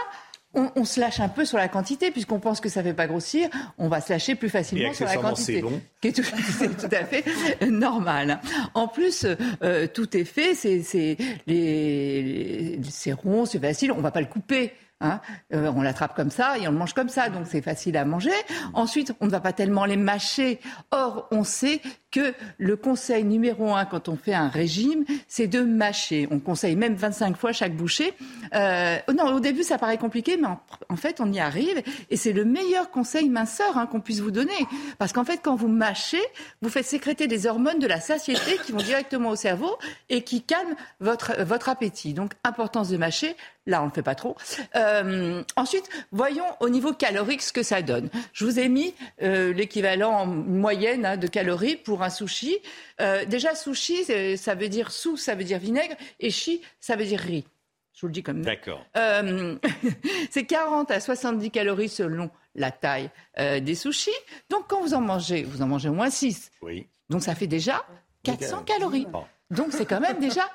on, 0.58 0.72
on, 0.76 0.84
se 0.84 1.00
lâche 1.00 1.20
un 1.20 1.30
peu 1.30 1.46
sur 1.46 1.58
la 1.58 1.68
quantité, 1.68 2.12
puisqu'on 2.12 2.40
pense 2.40 2.60
que 2.60 2.68
ça 2.68 2.82
ne 2.82 2.88
fait 2.88 2.94
pas 2.94 3.08
grossir, 3.08 3.48
on 3.78 3.88
va 3.88 4.02
se 4.02 4.12
lâcher 4.12 4.36
plus 4.36 4.50
facilement 4.50 4.94
sur 4.94 5.06
la 5.06 5.16
quantité. 5.16 5.56
C'est 5.56 5.62
bon. 5.62 5.82
Qui 6.02 6.08
est 6.10 6.12
tout, 6.12 6.24
tout, 6.80 6.96
à 6.96 7.06
fait 7.06 7.24
normal. 7.70 8.42
En 8.74 8.88
plus, 8.88 9.26
euh, 9.64 9.88
tout 9.88 10.18
est 10.18 10.26
fait, 10.26 10.56
c'est 10.56 11.18
les, 11.48 12.80
les, 13.06 13.14
rond, 13.14 13.46
c'est 13.46 13.60
facile, 13.60 13.92
on 13.92 13.98
ne 13.98 14.02
va 14.02 14.12
pas 14.12 14.22
le 14.22 14.28
couper. 14.28 14.74
Hein 15.00 15.22
euh, 15.54 15.72
on 15.76 15.84
l'attrape 15.84 16.16
comme 16.16 16.32
ça 16.32 16.58
et 16.58 16.68
on 16.68 16.72
le 16.72 16.78
mange 16.78 16.94
comme 16.94 17.10
ça, 17.10 17.30
donc 17.30 17.46
c'est 17.48 17.62
facile 17.62 17.98
à 17.98 18.06
manger. 18.06 18.32
Ensuite, 18.74 19.14
on 19.22 19.28
ne 19.28 19.32
va 19.32 19.40
pas 19.40 19.54
tellement 19.54 19.86
les 19.86 19.98
mâcher. 19.98 20.60
Or, 20.90 21.28
on 21.30 21.44
sait 21.44 21.82
que 22.12 22.34
le 22.58 22.76
conseil 22.76 23.24
numéro 23.24 23.74
un 23.74 23.86
quand 23.86 24.10
on 24.10 24.16
fait 24.16 24.34
un 24.34 24.48
régime, 24.48 25.04
c'est 25.28 25.48
de 25.48 25.62
mâcher. 25.62 26.28
On 26.32 26.40
conseille 26.40 26.76
même 26.76 26.96
25 26.96 27.36
fois 27.36 27.52
chaque 27.52 27.76
bouchée. 27.76 28.14
Euh, 28.54 28.98
non, 29.14 29.34
au 29.36 29.40
début, 29.40 29.64
ça 29.64 29.78
paraît 29.78 29.98
compliqué, 29.98 30.38
mais 30.38 30.48
en, 30.90 30.96
fait, 30.96 31.20
on 31.20 31.32
y 31.32 31.40
arrive. 31.40 31.82
Et 32.10 32.18
c'est 32.18 32.34
le 32.34 32.46
meilleur 32.46 32.92
conseil 32.92 33.30
minceur 33.30 33.78
hein, 33.78 33.88
qu'on 33.88 34.00
puisse 34.00 34.20
vous 34.20 34.32
donner. 34.32 34.58
Parce 34.98 35.12
qu'en 35.14 35.26
fait, 35.26 35.40
quand 35.44 35.56
vous 35.56 35.68
mâchez, 35.68 36.22
vous 36.62 36.70
faites 36.70 36.86
sécréter 36.86 37.28
des 37.28 37.46
hormones 37.46 37.80
de 37.80 37.88
la 37.88 38.00
satiété 38.00 38.58
qui 38.66 38.72
vont 38.72 38.78
directement 38.78 39.30
au 39.30 39.36
cerveau 39.36 39.78
et 40.10 40.24
qui 40.24 40.42
calment 40.42 40.76
votre, 41.00 41.42
votre 41.44 41.70
appétit. 41.70 42.14
Donc, 42.14 42.32
importance 42.44 42.90
de 42.90 42.98
mâcher. 42.98 43.36
Là, 43.68 43.82
on 43.82 43.86
ne 43.86 43.90
le 43.90 43.94
fait 43.94 44.02
pas 44.02 44.16
trop. 44.16 44.38
Euh, 44.76 45.44
ensuite, 45.58 45.90
voyons 46.14 46.46
au 46.62 46.70
niveau 46.70 46.94
calorique 46.94 47.42
ce 47.42 47.52
que 47.52 47.64
ça 47.64 47.82
donne. 47.82 48.10
Je 48.32 48.46
vous 48.46 48.60
ai 48.60 48.70
mis 48.70 48.96
euh, 49.22 49.52
l'équivalent 49.52 50.14
en 50.14 50.26
moyenne 50.26 51.06
hein, 51.06 51.18
de 51.18 51.28
calories 51.28 51.76
pour 51.76 51.97
un 52.04 52.10
sushi. 52.10 52.58
Euh, 53.02 53.26
déjà, 53.26 53.56
sushi, 53.56 54.38
ça 54.38 54.56
veut 54.56 54.70
dire 54.70 54.92
sous, 54.92 55.18
ça 55.18 55.36
veut 55.36 55.44
dire 55.44 55.60
vinaigre, 55.60 55.96
et 56.20 56.30
chi, 56.30 56.62
ça 56.80 56.96
veut 56.96 57.06
dire 57.06 57.20
riz. 57.20 57.46
Je 57.94 58.02
vous 58.02 58.08
le 58.08 58.14
dis 58.14 58.22
comme 58.22 58.44
ça. 58.44 58.52
D'accord. 58.52 58.86
Euh, 58.96 59.56
c'est 60.30 60.46
40 60.46 60.92
à 60.92 61.00
70 61.00 61.50
calories 61.50 61.90
selon 61.90 62.30
la 62.54 62.70
taille 62.70 63.10
euh, 63.40 63.60
des 63.60 63.74
sushis. 63.74 64.12
Donc, 64.52 64.66
quand 64.68 64.82
vous 64.82 64.94
en 64.94 65.02
mangez, 65.02 65.44
vous 65.44 65.64
en 65.64 65.68
mangez 65.68 65.90
au 65.90 65.94
moins 65.94 66.12
6. 66.12 66.52
Oui. 66.62 66.88
Donc, 67.10 67.24
ça 67.24 67.34
fait 67.34 67.48
déjà 67.48 67.84
400 68.22 68.64
calories. 68.64 69.08
Donc, 69.50 69.70
c'est 69.72 69.86
quand 69.86 70.00
même 70.00 70.20
déjà 70.20 70.48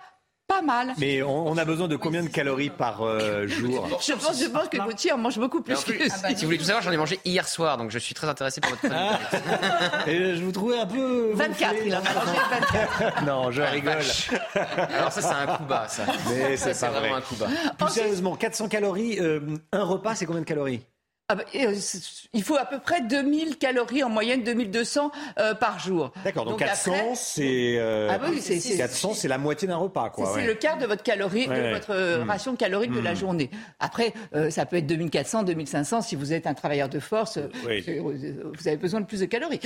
pas 0.53 0.63
mal. 0.63 0.95
Mais 0.99 1.23
on, 1.23 1.49
on, 1.49 1.57
a 1.57 1.65
besoin 1.65 1.89
de 1.89 1.97
combien 1.97 2.23
de 2.23 2.29
calories 2.29 2.71
par 2.71 3.03
euh, 3.03 3.47
jour 3.47 3.89
je 4.01 4.13
pense, 4.13 4.39
je 4.41 4.49
pense 4.49 4.69
que 4.69 4.77
Gauthier 4.77 5.13
en 5.13 5.19
mange 5.19 5.39
beaucoup 5.39 5.63
plus. 5.63 5.81
plus 5.83 5.99
que 5.99 6.05
ah 6.11 6.17
bah, 6.23 6.29
si 6.31 6.35
vous 6.37 6.47
voulez 6.47 6.59
tout 6.59 6.65
savoir, 6.65 6.83
j'en 6.83 6.93
ai 6.93 6.97
mangé 6.97 7.21
hier 7.25 7.49
soir, 7.49 7.77
donc 7.77 7.91
je 7.91 7.99
suis 7.99 8.15
très 8.15 8.29
intéressé 8.29 8.61
par 8.61 8.71
votre 8.71 8.87
ah. 8.93 9.19
Et 10.07 10.37
je 10.37 10.43
vous 10.45 10.53
trouvais 10.53 10.79
un 10.79 10.87
peu. 10.87 11.33
24, 11.35 11.75
il 11.87 11.95
a 11.95 12.01
mangé 12.01 12.15
24. 12.73 13.25
non, 13.25 13.51
je 13.51 13.63
Ah, 13.63 13.71
rigole. 13.71 13.97
Alors 14.77 15.13
ça, 15.13 15.23
c'est 15.23 15.35
un 15.35 15.57
coup 15.57 15.65
bas, 15.65 15.87
ça. 15.89 16.05
Mais 16.29 16.57
c'est 16.57 16.73
vraiment 16.73 16.99
vrai. 17.01 17.11
un 17.13 17.21
coup 17.21 17.37
bas. 17.37 17.49
Plus 17.79 17.89
sérieusement, 17.91 18.37
400 18.37 18.69
calories, 18.69 19.19
euh, 19.21 19.41
un 19.73 19.85
repas, 19.85 20.15
c'est 20.15 20.27
combien 20.27 20.43
de 20.43 20.47
calories? 20.47 20.81
Ah 21.33 21.37
bah, 21.37 21.45
euh, 21.55 21.75
il 22.35 22.43
faut 22.43 22.57
à 22.57 22.65
peu 22.67 22.79
près 22.79 23.01
2000 23.01 23.57
calories 23.59 24.03
en 24.03 24.09
moyenne, 24.11 24.43
2200 24.43 25.11
euh, 25.39 25.55
par 25.55 25.79
jour. 25.79 26.13
D'accord, 26.25 26.45
donc, 26.45 26.59
Donc 26.59 26.69
400, 26.69 26.93
après- 26.93 27.15
c'est 27.15 27.77
euh, 27.79 28.09
Ah 28.11 28.19
oui, 28.29 28.41
c'est- 28.41 28.61
c'est- 28.61 28.77
400, 28.77 29.15
c'est 29.15 29.29
la 29.29 29.39
moitié 29.39 29.67
d'un 29.69 29.77
repas, 29.77 30.11
quoi. 30.11 30.27
C'est 30.35 30.41
ouais. 30.41 30.47
le 30.47 30.55
quart 30.55 30.77
de 30.79 30.85
votre 30.87 31.03
calorie, 31.03 31.49
Ouais, 31.49 31.57
de 31.57 31.63
ouais. 31.63 31.73
votre 31.73 31.91
euh, 31.95 32.25
Mm. 32.25 32.31
ration 32.31 32.57
calorique 32.57 32.93
de 32.93 33.01
la 33.01 33.13
Mm. 33.13 33.17
journée. 33.17 33.51
Après, 33.81 34.13
ça 34.51 34.67
peut 34.67 34.77
être 34.77 34.87
2400, 34.87 35.43
2500 35.43 36.03
si 36.03 36.17
vous 36.17 36.33
êtes 36.33 36.47
un 36.47 36.55
travailleur 36.55 36.89
de 36.89 37.01
force. 37.01 37.39
Oui. 37.67 37.83
Vous 37.99 38.69
avez 38.69 38.77
besoin 38.77 39.01
de 39.01 39.07
plus 39.07 39.21
de 39.21 39.27
calories. 39.27 39.61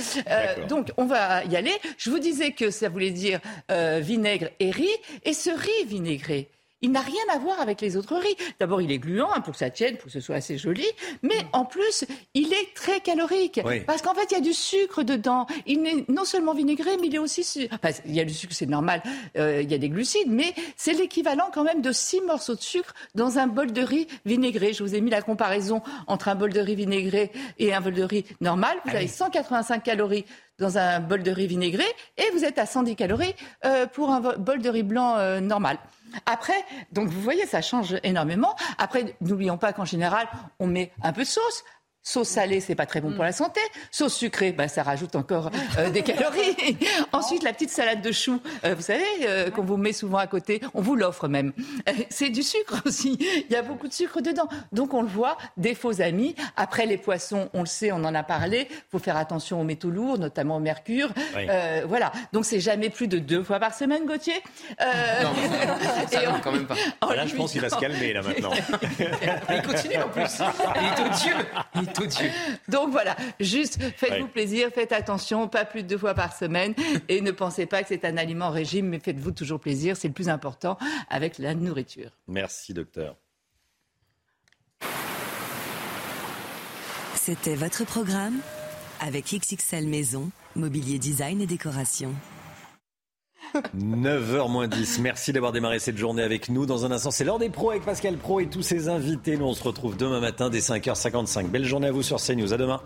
Donc, 0.69 0.91
on 0.97 1.05
va 1.05 1.43
y 1.45 1.55
aller. 1.55 1.73
Je 1.97 2.09
vous 2.09 2.19
disais 2.19 2.51
que 2.51 2.71
ça 2.71 2.89
voulait 2.89 3.11
dire 3.11 3.39
vinaigre 3.69 4.49
et 4.59 4.71
riz. 4.71 4.87
Et 5.23 5.33
ce 5.33 5.49
riz 5.49 5.85
vinaigré, 5.87 6.49
il 6.81 6.91
n'a 6.91 7.01
rien 7.01 7.21
à 7.33 7.37
voir 7.39 7.59
avec 7.59 7.81
les 7.81 7.97
autres 7.97 8.15
riz. 8.15 8.35
D'abord, 8.59 8.81
il 8.81 8.91
est 8.91 8.99
gluant 8.99 9.29
hein, 9.33 9.41
pour 9.41 9.53
que 9.53 9.59
ça 9.59 9.69
tienne, 9.69 9.95
pour 9.97 10.05
que 10.05 10.11
ce 10.11 10.19
soit 10.19 10.35
assez 10.35 10.57
joli. 10.57 10.85
Mais 11.23 11.35
en 11.53 11.65
plus, 11.65 12.05
il 12.33 12.53
est 12.53 12.73
très 12.75 12.99
calorique. 12.99 13.59
Oui. 13.65 13.79
Parce 13.81 14.01
qu'en 14.01 14.13
fait, 14.13 14.27
il 14.31 14.33
y 14.35 14.37
a 14.37 14.41
du 14.41 14.53
sucre 14.53 15.03
dedans. 15.03 15.47
Il 15.65 15.85
est 15.87 16.09
non 16.09 16.25
seulement 16.25 16.53
vinaigré, 16.53 16.97
mais 17.01 17.07
il 17.07 17.15
est 17.15 17.19
aussi... 17.19 17.43
su- 17.43 17.67
Enfin, 17.71 17.89
il 18.05 18.13
y 18.15 18.19
a 18.19 18.25
du 18.25 18.33
sucre, 18.33 18.53
c'est 18.53 18.65
normal. 18.67 19.01
Euh, 19.37 19.61
il 19.61 19.71
y 19.71 19.73
a 19.73 19.77
des 19.77 19.89
glucides, 19.89 20.29
mais 20.29 20.53
c'est 20.75 20.93
l'équivalent 20.93 21.49
quand 21.53 21.63
même 21.63 21.81
de 21.81 21.91
six 21.91 22.21
morceaux 22.21 22.55
de 22.55 22.61
sucre 22.61 22.93
dans 23.15 23.39
un 23.39 23.47
bol 23.47 23.71
de 23.73 23.81
riz 23.81 24.07
vinaigré. 24.25 24.73
Je 24.73 24.83
vous 24.83 24.93
ai 24.95 25.01
mis 25.01 25.09
la 25.11 25.21
comparaison 25.21 25.81
entre 26.07 26.27
un 26.27 26.35
bol 26.35 26.53
de 26.53 26.59
riz 26.59 26.75
vinaigré 26.75 27.31
et 27.59 27.73
un 27.73 27.81
bol 27.81 27.93
de 27.93 28.03
riz 28.03 28.25
normal. 28.41 28.77
Vous 28.85 28.95
avez 28.95 29.07
185 29.07 29.83
calories 29.83 30.25
dans 30.59 30.77
un 30.77 30.99
bol 30.99 31.21
de 31.23 31.31
riz 31.31 31.47
vinaigré 31.47 31.85
et 32.17 32.23
vous 32.33 32.43
êtes 32.43 32.57
à 32.57 32.65
110 32.65 32.95
calories 32.95 33.35
euh, 33.65 33.85
pour 33.87 34.09
un 34.09 34.19
bol 34.21 34.59
de 34.61 34.69
riz 34.69 34.83
blanc 34.83 35.15
euh, 35.17 35.39
normal. 35.39 35.77
Après, 36.25 36.65
donc 36.91 37.09
vous 37.09 37.21
voyez, 37.21 37.45
ça 37.45 37.61
change 37.61 37.97
énormément. 38.03 38.55
Après, 38.77 39.15
n'oublions 39.21 39.57
pas 39.57 39.73
qu'en 39.73 39.85
général, 39.85 40.27
on 40.59 40.67
met 40.67 40.91
un 41.03 41.13
peu 41.13 41.21
de 41.21 41.27
sauce. 41.27 41.63
Sauce 42.07 42.29
salée, 42.29 42.61
c'est 42.61 42.73
pas 42.75 42.85
très 42.85 43.01
bon 43.01 43.11
pour 43.11 43.25
la 43.25 43.33
santé. 43.33 43.59
Sauce 43.91 44.13
sucrée, 44.15 44.53
bah, 44.53 44.69
ça 44.69 44.81
rajoute 44.81 45.13
encore 45.17 45.49
euh, 45.77 45.89
des 45.91 46.03
calories. 46.03 46.55
Ensuite, 47.11 47.43
la 47.43 47.51
petite 47.51 47.69
salade 47.69 48.01
de 48.01 48.13
choux, 48.13 48.39
euh, 48.63 48.75
vous 48.75 48.81
savez, 48.81 49.03
euh, 49.23 49.51
qu'on 49.51 49.63
vous 49.63 49.75
met 49.75 49.91
souvent 49.91 50.17
à 50.19 50.25
côté, 50.27 50.61
on 50.73 50.81
vous 50.81 50.95
l'offre 50.95 51.27
même. 51.27 51.51
Euh, 51.89 51.91
c'est 52.09 52.29
du 52.29 52.43
sucre 52.43 52.81
aussi. 52.85 53.17
Il 53.49 53.51
y 53.51 53.57
a 53.57 53.61
beaucoup 53.61 53.89
de 53.89 53.93
sucre 53.93 54.21
dedans. 54.21 54.47
Donc, 54.71 54.93
on 54.93 55.01
le 55.01 55.09
voit, 55.09 55.37
des 55.57 55.75
faux 55.75 55.99
amis. 56.01 56.33
Après, 56.55 56.85
les 56.85 56.97
poissons, 56.97 57.49
on 57.53 57.59
le 57.59 57.65
sait, 57.65 57.91
on 57.91 57.97
en 58.05 58.15
a 58.15 58.23
parlé. 58.23 58.69
Il 58.71 58.75
faut 58.89 58.99
faire 58.99 59.17
attention 59.17 59.59
aux 59.59 59.65
métaux 59.65 59.89
lourds, 59.89 60.17
notamment 60.17 60.55
au 60.55 60.61
mercure. 60.61 61.09
Oui. 61.35 61.45
Euh, 61.49 61.81
voilà. 61.89 62.13
Donc, 62.31 62.45
c'est 62.45 62.61
jamais 62.61 62.89
plus 62.89 63.09
de 63.09 63.19
deux 63.19 63.43
fois 63.43 63.59
par 63.59 63.73
semaine, 63.75 64.05
Gauthier. 64.05 64.41
Euh, 64.79 65.23
Non, 65.23 65.31
ça 66.09 66.19
on- 66.33 66.39
quand 66.39 66.53
même 66.53 66.67
pas. 66.67 66.75
en 67.01 67.11
Là, 67.11 67.25
je 67.27 67.35
pense 67.35 67.51
qu'il 67.51 67.59
va 67.59 67.69
se 67.69 67.75
calmer, 67.75 68.13
là, 68.13 68.21
maintenant. 68.21 68.51
Il 69.49 69.61
continue 69.61 69.97
en 70.01 70.07
plus. 70.07 70.41
Il 70.77 70.85
est 70.85 71.05
odieux. 71.05 71.45
Il 71.75 71.83
est 71.83 71.96
Donc 72.67 72.91
voilà, 72.91 73.15
juste 73.39 73.79
faites-vous 73.95 74.25
Ouais. 74.25 74.31
plaisir, 74.31 74.69
faites 74.73 74.91
attention, 74.91 75.47
pas 75.47 75.65
plus 75.65 75.83
de 75.83 75.87
deux 75.87 75.97
fois 75.97 76.13
par 76.13 76.35
semaine 76.35 76.73
et 77.09 77.21
ne 77.21 77.31
pensez 77.31 77.65
pas 77.65 77.81
que 77.81 77.87
c'est 77.89 78.05
un 78.05 78.17
aliment 78.17 78.49
régime, 78.49 78.87
mais 78.87 78.99
faites-vous 78.99 79.31
toujours 79.31 79.59
plaisir, 79.59 79.95
c'est 79.97 80.07
le 80.07 80.13
plus 80.13 80.29
important 80.29 80.77
avec 81.09 81.37
la 81.37 81.53
nourriture. 81.55 82.11
Merci, 82.27 82.73
docteur. 82.73 83.15
C'était 87.15 87.55
votre 87.55 87.83
programme 87.85 88.39
avec 89.01 89.25
XXL 89.33 89.85
Maison, 89.87 90.31
mobilier 90.55 90.97
design 90.97 91.41
et 91.41 91.45
décoration. 91.47 92.13
9h 93.75 94.49
moins 94.49 94.67
10. 94.67 94.99
Merci 94.99 95.33
d'avoir 95.33 95.51
démarré 95.51 95.79
cette 95.79 95.97
journée 95.97 96.23
avec 96.23 96.49
nous. 96.49 96.65
Dans 96.65 96.85
un 96.85 96.91
instant, 96.91 97.11
c'est 97.11 97.23
l'heure 97.23 97.39
des 97.39 97.49
pros 97.49 97.71
avec 97.71 97.83
Pascal 97.83 98.17
Pro 98.17 98.39
et 98.39 98.47
tous 98.47 98.61
ses 98.61 98.89
invités. 98.89 99.37
Nous, 99.37 99.45
on 99.45 99.53
se 99.53 99.63
retrouve 99.63 99.97
demain 99.97 100.19
matin 100.19 100.49
dès 100.49 100.59
5h55. 100.59 101.47
Belle 101.47 101.65
journée 101.65 101.87
à 101.87 101.91
vous 101.91 102.03
sur 102.03 102.17
CNews. 102.17 102.53
À 102.53 102.57
demain. 102.57 102.81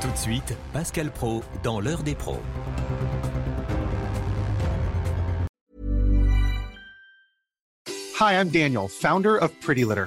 Tout 0.00 0.10
de 0.10 0.16
suite, 0.16 0.54
Pascal 0.72 1.10
Pro 1.10 1.42
dans 1.62 1.80
l'heure 1.80 2.02
des 2.02 2.14
pros. 2.14 2.40
Hi, 8.18 8.32
I'm 8.32 8.48
Daniel, 8.48 8.88
founder 8.88 9.36
of 9.36 9.50
Pretty 9.60 9.84
Litter. 9.84 10.06